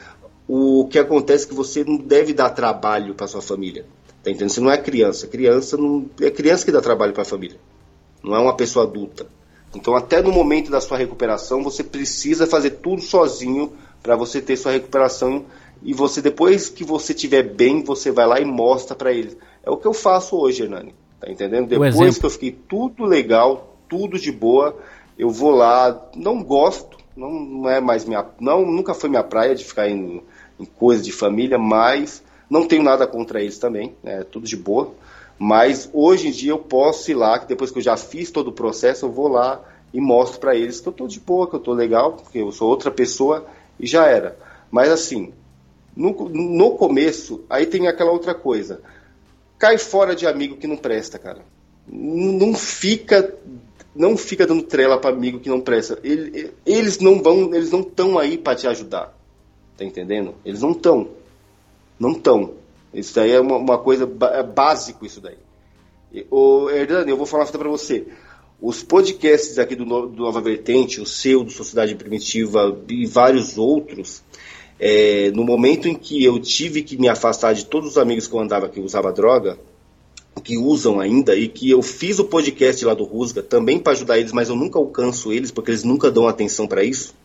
O 0.47 0.87
que 0.89 0.97
acontece 0.97 1.45
é 1.45 1.47
que 1.49 1.53
você 1.53 1.83
não 1.83 1.97
deve 1.97 2.33
dar 2.33 2.49
trabalho 2.51 3.13
para 3.13 3.27
sua 3.27 3.41
família. 3.41 3.85
Tá 4.23 4.31
entendendo? 4.31 4.51
Você 4.51 4.61
não 4.61 4.71
é 4.71 4.77
criança. 4.77 5.27
Criança 5.27 5.75
não 5.75 6.09
é 6.21 6.31
criança 6.31 6.65
que 6.65 6.71
dá 6.71 6.81
trabalho 6.81 7.13
para 7.13 7.23
a 7.23 7.25
família. 7.25 7.59
Não 8.23 8.35
é 8.35 8.39
uma 8.39 8.55
pessoa 8.55 8.85
adulta. 8.85 9.27
Então, 9.75 9.95
até 9.95 10.21
no 10.21 10.31
momento 10.31 10.71
da 10.71 10.79
sua 10.79 10.97
recuperação, 10.97 11.61
você 11.61 11.83
precisa 11.83 12.47
fazer 12.47 12.71
tudo 12.71 13.01
sozinho 13.01 13.73
para 14.01 14.15
você 14.15 14.41
ter 14.41 14.55
sua 14.55 14.71
recuperação 14.71 15.45
e 15.83 15.93
você 15.93 16.21
depois 16.21 16.69
que 16.69 16.83
você 16.83 17.13
estiver 17.13 17.43
bem, 17.43 17.83
você 17.83 18.11
vai 18.11 18.25
lá 18.25 18.39
e 18.39 18.45
mostra 18.45 18.95
para 18.95 19.11
eles. 19.11 19.37
É 19.63 19.69
o 19.69 19.77
que 19.77 19.87
eu 19.87 19.93
faço 19.93 20.35
hoje, 20.37 20.63
Hernani. 20.63 20.93
Tá 21.19 21.31
entendendo? 21.31 21.67
Depois 21.67 22.17
que 22.17 22.25
eu 22.25 22.29
fiquei 22.29 22.51
tudo 22.51 23.03
legal, 23.03 23.75
tudo 23.89 24.19
de 24.19 24.31
boa, 24.31 24.77
eu 25.17 25.29
vou 25.29 25.51
lá, 25.51 26.09
não 26.15 26.43
gosto, 26.43 26.97
não, 27.15 27.31
não 27.31 27.69
é 27.69 27.81
mais 27.81 28.05
minha, 28.05 28.25
não, 28.39 28.65
nunca 28.65 28.93
foi 28.93 29.09
minha 29.09 29.23
praia 29.23 29.55
de 29.55 29.65
ficar 29.65 29.89
em, 29.89 30.21
em 30.59 30.65
coisa 30.65 31.01
de 31.01 31.11
família, 31.11 31.57
mas 31.57 32.23
não 32.49 32.67
tenho 32.67 32.83
nada 32.83 33.07
contra 33.07 33.41
eles 33.41 33.57
também, 33.57 33.95
é 34.03 34.23
tudo 34.23 34.45
de 34.45 34.55
boa. 34.55 34.93
Mas 35.39 35.89
hoje 35.93 36.27
em 36.27 36.31
dia 36.31 36.51
eu 36.51 36.59
posso 36.59 37.09
ir 37.11 37.15
lá, 37.15 37.39
que 37.39 37.47
depois 37.47 37.71
que 37.71 37.79
eu 37.79 37.83
já 37.83 37.97
fiz 37.97 38.31
todo 38.31 38.49
o 38.49 38.53
processo, 38.53 39.05
eu 39.05 39.11
vou 39.11 39.27
lá 39.27 39.61
e 39.93 39.99
mostro 39.99 40.39
para 40.39 40.55
eles 40.55 40.79
que 40.79 40.87
eu 40.87 40.93
tô 40.93 41.07
de 41.07 41.19
boa, 41.19 41.47
que 41.47 41.55
eu 41.55 41.59
tô 41.59 41.73
legal, 41.73 42.13
porque 42.13 42.39
eu 42.39 42.51
sou 42.51 42.69
outra 42.69 42.91
pessoa 42.91 43.45
e 43.79 43.85
já 43.85 44.05
era. 44.05 44.37
Mas 44.71 44.89
assim, 44.89 45.33
no, 45.97 46.29
no 46.29 46.71
começo, 46.75 47.43
aí 47.49 47.65
tem 47.65 47.87
aquela 47.87 48.11
outra 48.11 48.35
coisa. 48.35 48.81
Cai 49.57 49.79
fora 49.79 50.15
de 50.15 50.27
amigo 50.27 50.57
que 50.57 50.67
não 50.67 50.77
presta, 50.77 51.17
cara. 51.17 51.41
Não 51.87 52.53
fica 52.53 53.35
não 53.95 54.15
fica 54.15 54.45
dando 54.45 54.61
trela 54.61 54.99
para 54.99 55.09
amigo 55.09 55.39
que 55.39 55.49
não 55.49 55.59
presta. 55.59 55.99
Eles 56.03 56.99
não 56.99 57.21
vão, 57.21 57.53
eles 57.55 57.71
não 57.71 57.79
estão 57.79 58.19
aí 58.19 58.37
para 58.37 58.55
te 58.55 58.67
ajudar. 58.67 59.17
Tá 59.75 59.83
entendendo? 59.83 60.35
Eles 60.45 60.61
não 60.61 60.71
estão. 60.71 61.09
Não 61.99 62.11
estão. 62.11 62.53
Isso 62.93 63.15
daí 63.15 63.31
é 63.31 63.39
uma, 63.39 63.57
uma 63.57 63.77
coisa 63.79 64.07
é 64.33 64.43
básico 64.43 65.03
isso 65.03 65.19
daí. 65.19 65.37
O 66.29 66.69
Hernani, 66.69 67.09
eu 67.09 67.17
vou 67.17 67.25
falar 67.25 67.47
para 67.47 67.69
você. 67.69 68.07
Os 68.61 68.83
podcasts 68.83 69.57
aqui 69.57 69.75
do, 69.75 69.85
do 69.85 70.23
Nova 70.23 70.41
Vertente, 70.41 71.01
o 71.01 71.05
seu, 71.05 71.43
do 71.43 71.51
Sociedade 71.51 71.95
Primitiva 71.95 72.79
e 72.87 73.05
vários 73.05 73.57
outros, 73.57 74.23
é, 74.79 75.31
no 75.31 75.43
momento 75.43 75.87
em 75.87 75.95
que 75.95 76.23
eu 76.23 76.39
tive 76.39 76.83
que 76.83 76.97
me 76.97 77.09
afastar 77.09 77.53
de 77.53 77.65
todos 77.65 77.91
os 77.91 77.97
amigos 77.97 78.27
que 78.27 78.33
eu 78.33 78.39
andava 78.39 78.69
que 78.69 78.79
usava 78.79 79.11
droga, 79.11 79.57
que 80.43 80.57
usam 80.57 80.99
ainda, 80.99 81.35
e 81.35 81.47
que 81.47 81.69
eu 81.69 81.81
fiz 81.81 82.19
o 82.19 82.25
podcast 82.25 82.85
lá 82.85 82.93
do 82.93 83.03
Rusga 83.03 83.41
também 83.41 83.79
para 83.79 83.93
ajudar 83.93 84.19
eles, 84.19 84.31
mas 84.31 84.49
eu 84.49 84.55
nunca 84.55 84.77
alcanço 84.77 85.33
eles 85.33 85.51
porque 85.51 85.71
eles 85.71 85.83
nunca 85.83 86.11
dão 86.11 86.27
atenção 86.27 86.67
para 86.67 86.83
isso, 86.83 87.15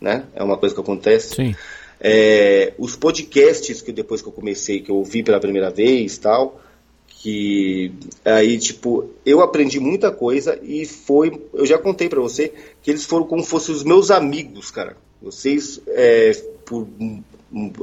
né? 0.00 0.24
É 0.34 0.42
uma 0.42 0.56
coisa 0.56 0.74
que 0.74 0.80
acontece. 0.80 1.34
Sim. 1.34 1.54
É, 2.00 2.72
os 2.78 2.96
podcasts 2.96 3.82
que 3.82 3.92
depois 3.92 4.22
que 4.22 4.28
eu 4.28 4.32
comecei, 4.32 4.80
que 4.80 4.90
eu 4.90 4.96
ouvi 4.96 5.22
pela 5.22 5.38
primeira 5.38 5.70
vez 5.70 6.16
tal, 6.16 6.60
que 7.06 7.92
aí 8.24 8.56
tipo 8.58 9.10
eu 9.26 9.42
aprendi 9.42 9.78
muita 9.78 10.10
coisa 10.10 10.58
e 10.62 10.86
foi, 10.86 11.38
eu 11.52 11.66
já 11.66 11.76
contei 11.76 12.08
para 12.08 12.20
você 12.20 12.54
que 12.80 12.90
eles 12.90 13.04
foram 13.04 13.26
como 13.26 13.44
fossem 13.44 13.74
os 13.74 13.84
meus 13.84 14.10
amigos, 14.10 14.70
cara. 14.70 14.96
Vocês 15.20 15.78
é, 15.88 16.32
por 16.70 16.86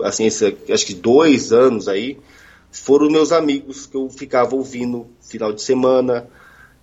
assim, 0.06 0.28
esse, 0.28 0.56
acho 0.70 0.86
que 0.86 0.94
dois 0.94 1.52
anos 1.52 1.90
aí, 1.90 2.18
foram 2.72 3.10
meus 3.10 3.34
amigos 3.34 3.86
que 3.86 3.98
eu 3.98 4.10
ficava 4.10 4.56
ouvindo 4.56 5.08
final 5.20 5.52
de 5.52 5.62
semana, 5.62 6.30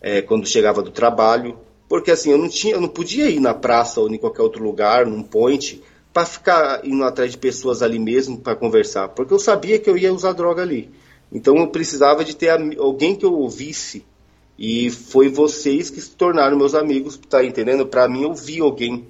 é, 0.02 0.20
quando 0.20 0.46
chegava 0.46 0.82
do 0.82 0.90
trabalho, 0.90 1.56
porque 1.88 2.10
assim, 2.10 2.30
eu 2.30 2.36
não 2.36 2.48
tinha, 2.48 2.74
eu 2.74 2.80
não 2.82 2.88
podia 2.88 3.30
ir 3.30 3.40
na 3.40 3.54
praça 3.54 4.02
ou 4.02 4.12
em 4.12 4.18
qualquer 4.18 4.42
outro 4.42 4.62
lugar, 4.62 5.06
num 5.06 5.22
point, 5.22 5.82
para 6.12 6.26
ficar 6.26 6.84
indo 6.84 7.02
atrás 7.04 7.30
de 7.30 7.38
pessoas 7.38 7.80
ali 7.80 7.98
mesmo 7.98 8.38
para 8.38 8.54
conversar, 8.54 9.08
porque 9.08 9.32
eu 9.32 9.38
sabia 9.38 9.78
que 9.78 9.88
eu 9.88 9.96
ia 9.96 10.12
usar 10.12 10.32
droga 10.32 10.60
ali. 10.60 10.90
Então 11.32 11.56
eu 11.56 11.68
precisava 11.68 12.22
de 12.22 12.36
ter 12.36 12.50
alguém 12.78 13.16
que 13.16 13.24
eu 13.24 13.32
ouvisse. 13.32 14.04
E 14.56 14.88
foi 14.90 15.28
vocês 15.28 15.90
que 15.90 16.00
se 16.00 16.10
tornaram 16.10 16.56
meus 16.56 16.74
amigos, 16.74 17.16
tá 17.28 17.42
entendendo? 17.42 17.86
Para 17.86 18.08
mim 18.08 18.24
ouvir 18.24 18.60
alguém 18.60 19.04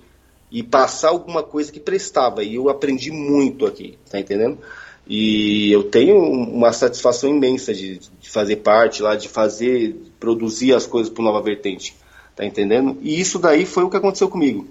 e 0.55 0.62
passar 0.62 1.08
alguma 1.08 1.42
coisa 1.42 1.73
que 1.73 1.81
prestava. 1.81 2.44
E 2.44 2.55
eu 2.55 2.68
aprendi 2.68 3.10
muito 3.10 3.66
aqui, 3.66 3.99
tá 4.08 4.20
entendendo? 4.20 4.57
E 5.05 5.70
eu 5.73 5.83
tenho 5.91 6.16
uma 6.16 6.73
satisfação 6.73 7.28
imensa 7.28 7.74
de, 7.74 7.99
de 7.99 8.31
fazer 8.31 8.57
parte 8.57 9.02
lá, 9.02 9.16
de 9.16 9.28
fazer, 9.28 9.97
produzir 10.20 10.73
as 10.73 10.86
coisas 10.86 11.12
para 11.12 11.24
Nova 11.24 11.42
Vertente, 11.42 11.97
tá 12.36 12.44
entendendo? 12.44 12.97
E 13.02 13.20
isso 13.20 13.41
daí 13.41 13.66
foi 13.66 13.83
o 13.83 13.91
que 13.91 13.97
aconteceu 13.97 14.28
comigo. 14.28 14.65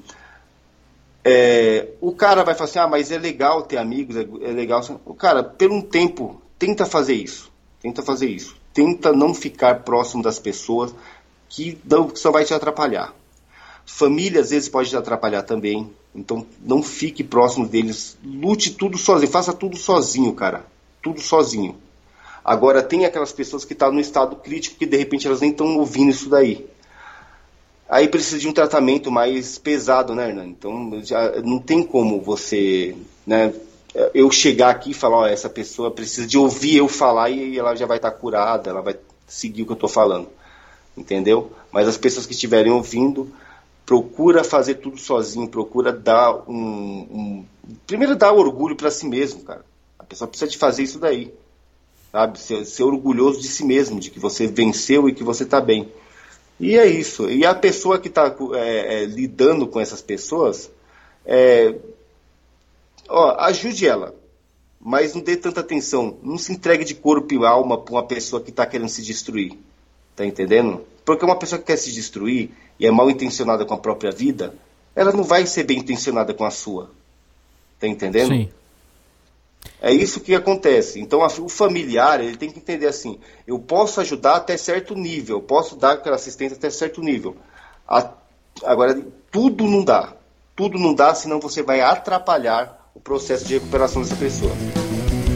É, 1.22 1.90
o 2.00 2.14
cara 2.14 2.46
vai 2.46 2.56
falar 2.56 2.70
assim, 2.70 2.80
ah, 2.80 2.88
mas 2.88 3.12
é 3.12 3.18
legal 3.18 3.64
ter 3.64 3.78
amigos, 3.78 4.16
é, 4.16 4.22
é 4.22 4.52
legal. 4.54 4.82
O 5.06 5.14
cara, 5.14 5.44
por 5.44 5.70
um 5.70 5.82
tempo, 5.82 6.42
tenta 6.58 6.86
fazer 6.86 7.16
isso, 7.16 7.52
tenta 7.82 8.02
fazer 8.02 8.30
isso, 8.30 8.56
tenta 8.74 9.12
não 9.12 9.34
ficar 9.34 9.84
próximo 9.84 10.24
das 10.24 10.40
pessoas 10.40 10.96
que, 11.50 11.74
que 11.74 12.20
só 12.20 12.32
vai 12.32 12.46
te 12.46 12.54
atrapalhar. 12.54 13.14
Família 13.86 14.42
às 14.42 14.50
vezes 14.50 14.70
pode 14.70 14.90
te 14.90 14.96
atrapalhar 14.96 15.44
também. 15.44 15.90
Então 16.16 16.46
não 16.62 16.84
fique 16.84 17.24
próximo 17.24 17.68
deles. 17.68 18.18
Lute 18.24 18.72
tudo 18.72 18.98
sozinho. 18.98 19.32
Faça 19.32 19.54
tudo 19.54 19.78
sozinho, 19.78 20.34
cara. 20.34 20.66
Tudo 21.02 21.22
sozinho. 21.22 21.76
Agora 22.44 22.84
tem 22.84 23.06
aquelas 23.06 23.32
pessoas 23.32 23.64
que 23.64 23.74
estão 23.74 23.90
tá 23.90 23.94
no 23.94 24.02
estado 24.02 24.36
crítico 24.36 24.78
que 24.78 24.86
de 24.86 24.98
repente 24.98 25.26
elas 25.26 25.40
nem 25.40 25.52
estão 25.52 25.78
ouvindo 25.78 26.12
isso 26.12 26.30
daí. 26.30 26.66
Aí 27.90 28.08
precisa 28.08 28.40
de 28.40 28.48
um 28.48 28.54
tratamento 28.54 29.12
mais 29.12 29.58
pesado, 29.58 30.16
né, 30.16 30.30
Hernani? 30.30 30.50
Então 30.50 31.02
já 31.04 31.42
não 31.42 31.60
tem 31.60 31.84
como 31.84 32.20
você, 32.22 32.96
né, 33.26 33.54
eu 34.14 34.32
chegar 34.32 34.72
aqui 34.72 34.92
e 34.92 34.94
falar, 34.96 35.18
ó, 35.18 35.28
essa 35.28 35.50
pessoa 35.50 35.92
precisa 35.92 36.26
de 36.26 36.38
ouvir 36.38 36.78
eu 36.78 36.88
falar 36.88 37.30
e 37.30 37.58
ela 37.58 37.76
já 37.76 37.86
vai 37.86 37.98
estar 37.98 38.12
tá 38.12 38.18
curada, 38.18 38.70
ela 38.70 38.82
vai 38.82 38.96
seguir 39.28 39.62
o 39.62 39.66
que 39.66 39.72
eu 39.72 39.76
estou 39.76 39.90
falando. 39.90 40.28
Entendeu? 40.98 41.52
Mas 41.72 41.88
as 41.88 41.98
pessoas 41.98 42.26
que 42.26 42.34
estiverem 42.34 42.72
ouvindo, 42.72 43.32
procura 43.86 44.44
fazer 44.44 44.76
tudo 44.76 44.98
sozinho, 44.98 45.48
procura 45.48 45.92
dar 45.92 46.50
um, 46.50 46.56
um 46.56 47.46
primeiro 47.86 48.16
dar 48.16 48.32
orgulho 48.32 48.76
para 48.76 48.92
si 48.92 49.08
mesmo, 49.08 49.42
cara. 49.44 49.66
A 49.98 50.04
pessoa 50.04 50.28
precisa 50.28 50.50
de 50.50 50.58
fazer 50.58 50.84
isso 50.84 51.00
daí, 51.00 51.34
sabe? 52.12 52.40
Ser, 52.40 52.66
ser, 52.66 52.84
orgulhoso 52.84 53.40
de 53.40 53.48
si 53.48 53.66
mesmo, 53.66 54.00
de 54.00 54.10
que 54.10 54.20
você 54.20 54.48
venceu 54.48 55.08
e 55.08 55.14
que 55.14 55.24
você 55.24 55.44
está 55.44 55.62
bem. 55.62 55.92
E 56.60 56.78
é 56.78 56.86
isso. 56.86 57.30
E 57.30 57.46
a 57.46 57.56
pessoa 57.56 58.00
que 58.00 58.08
está 58.08 58.36
é, 58.54 59.04
é, 59.04 59.06
lidando 59.06 59.68
com 59.68 59.80
essas 59.80 60.02
pessoas, 60.02 60.70
é, 61.26 61.76
ó, 63.10 63.36
ajude 63.46 63.88
ela, 63.88 64.14
mas 64.80 65.14
não 65.14 65.22
dê 65.22 65.36
tanta 65.38 65.62
atenção. 65.62 66.18
Não 66.22 66.38
se 66.38 66.52
entregue 66.52 66.84
de 66.84 66.96
corpo 66.96 67.34
e 67.34 67.46
alma 67.46 67.78
para 67.78 67.94
uma 67.94 68.06
pessoa 68.06 68.42
que 68.42 68.50
está 68.50 68.66
querendo 68.66 68.90
se 68.90 69.02
destruir. 69.02 69.58
Tá 70.16 70.26
entendendo? 70.26 70.86
Porque 71.06 71.26
uma 71.26 71.38
pessoa 71.38 71.60
que 71.60 71.66
quer 71.66 71.78
se 71.78 71.92
destruir, 71.92 72.52
e 72.80 72.88
é 72.88 72.92
mal 72.92 73.10
intencionada 73.10 73.66
com 73.66 73.74
a 73.74 73.78
própria 73.78 74.12
vida, 74.12 74.54
ela 74.96 75.12
não 75.12 75.24
vai 75.24 75.46
ser 75.46 75.64
bem 75.64 75.80
intencionada 75.80 76.34
com 76.34 76.46
a 76.46 76.52
sua. 76.52 76.92
Tá 77.80 77.88
entendendo? 77.88 78.30
Sim. 78.30 78.50
É 79.82 79.92
isso 79.92 80.20
que 80.20 80.34
acontece. 80.34 81.00
Então 81.00 81.22
o 81.22 81.50
familiar 81.50 82.22
ele 82.22 82.38
tem 82.38 82.50
que 82.50 82.60
entender 82.60 82.88
assim: 82.88 83.20
eu 83.46 83.60
posso 83.60 84.00
ajudar 84.02 84.36
até 84.36 84.56
certo 84.58 84.96
nível, 84.96 85.38
eu 85.38 85.42
posso 85.42 85.76
dar 85.76 85.94
aquela 85.94 86.16
assistência 86.16 86.56
até 86.58 86.70
certo 86.70 87.02
nível. 87.02 87.36
A, 87.88 88.10
agora 88.64 89.02
tudo 89.32 89.66
não 89.66 89.84
dá, 89.84 90.14
tudo 90.56 90.78
não 90.78 90.94
dá, 90.94 91.14
senão 91.14 91.40
você 91.40 91.62
vai 91.62 91.82
atrapalhar 91.82 92.92
o 92.96 93.00
processo 93.00 93.46
de 93.46 93.56
recuperação 93.56 94.02
dessa 94.02 94.16
pessoa. 94.16 94.52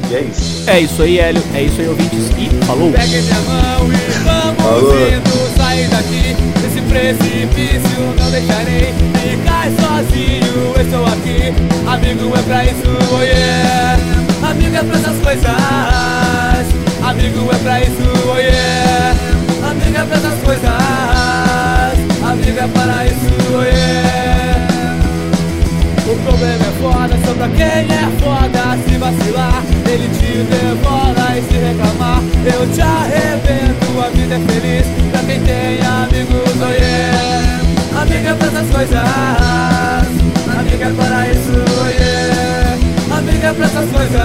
E 0.10 0.16
é 0.16 0.22
isso. 0.22 0.70
É 0.70 0.80
isso 0.80 1.04
aí, 1.04 1.20
Hélio. 1.20 1.44
É 1.54 1.64
isso 1.64 1.82
aí, 1.82 1.88
ouvintes. 1.90 2.30
E 2.38 2.66
falou. 2.66 2.92
Pegue 2.92 3.22
minha 3.22 3.40
mão 3.42 3.92
e 3.92 4.10
vamos 4.24 4.64
falou. 4.64 5.08
indo 5.10 5.58
sair 5.58 5.90
daqui 5.90 6.77
precipício. 6.88 8.16
Não 8.20 8.32
deixarei 8.32 8.94
ficar 9.22 9.68
sozinho. 9.80 10.74
Eu 10.76 10.82
estou 10.82 11.06
aqui, 11.06 11.54
amigo 11.88 12.34
é 12.38 12.42
pra 12.44 12.66
isso, 12.66 12.98
oh 13.12 13.22
yeah. 13.22 13.98
Amigo 14.50 14.76
é 14.76 14.84
pra 14.84 14.98
essas 14.98 15.18
coisas. 15.24 15.46
Amigo 17.04 17.50
é 17.52 17.58
pra 17.58 17.82
isso, 17.82 18.32
oh 18.32 18.38
yeah. 18.38 19.16
Amigo 19.70 19.98
é 19.98 20.06
pra 20.06 20.18
essas 20.18 20.40
coisas. 20.42 20.70
Amigo 22.24 22.60
é 22.60 22.68
para 22.68 23.06
isso, 23.06 23.56
oh 23.56 23.64
yeah 23.64 24.07
problema 26.28 26.66
é 26.66 26.74
foda, 26.82 27.16
só 27.26 27.34
pra 27.34 27.48
quem 27.50 27.88
é 27.88 28.06
foda 28.20 28.78
Se 28.86 28.98
vacilar, 28.98 29.64
ele 29.88 30.10
te 30.10 30.44
devora 30.44 31.38
E 31.38 31.42
se 31.42 31.58
reclamar, 31.58 32.22
eu 32.46 32.68
te 32.74 32.82
arrebento 32.82 34.00
A 34.00 34.10
vida 34.10 34.36
é 34.36 34.40
feliz 34.40 34.86
pra 35.12 35.22
quem 35.24 35.40
tem 35.42 35.80
amigos, 35.82 36.54
oh 36.62 36.72
yeah 36.72 38.02
Amiga 38.02 38.36
pra 38.36 38.48
essas 38.48 38.70
coisas 38.70 39.00
Amiga 40.60 40.90
para 40.98 41.30
isso, 41.30 41.56
oh 41.80 41.90
yeah 41.90 43.18
Amiga 43.18 43.54
pra 43.54 43.66
essas 43.66 43.90
coisas 43.90 44.22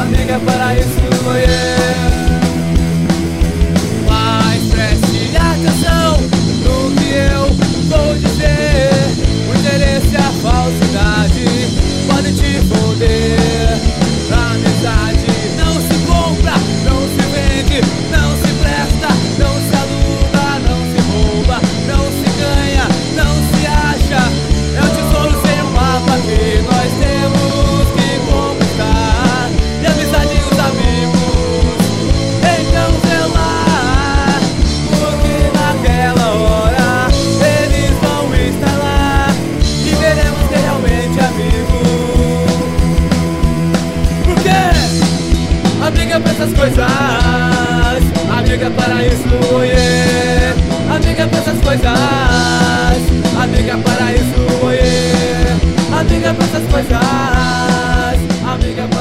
Amiga 0.00 0.40
para 0.44 0.74
isso, 0.74 1.00
oh 1.26 1.36
yeah 1.36 2.10
Mas 4.08 4.62
preste 4.72 5.36
atenção 5.36 6.20
no 6.64 6.90
que 6.96 7.12
eu 7.14 7.46
vou 7.88 8.14
dizer 8.16 8.99
falsidade 10.40 11.44
pode 12.08 12.32
te 12.32 12.60
foder. 12.68 13.39
essas 46.40 46.54
coisas. 46.54 46.86
Amiga 48.38 48.70
para 48.70 49.06
isso, 49.06 49.28
é 49.62 50.54
Amiga 50.94 51.26
para 51.26 51.38
essas 51.38 51.60
coisas. 51.60 51.98
Amiga 53.42 53.78
para 53.78 54.12
isso, 54.14 54.70
é 54.72 55.98
Amiga 55.98 56.34
para 56.34 56.46
essas 56.46 56.66
coisas. 56.70 56.98
Amiga 58.46 58.88
para 58.88 58.99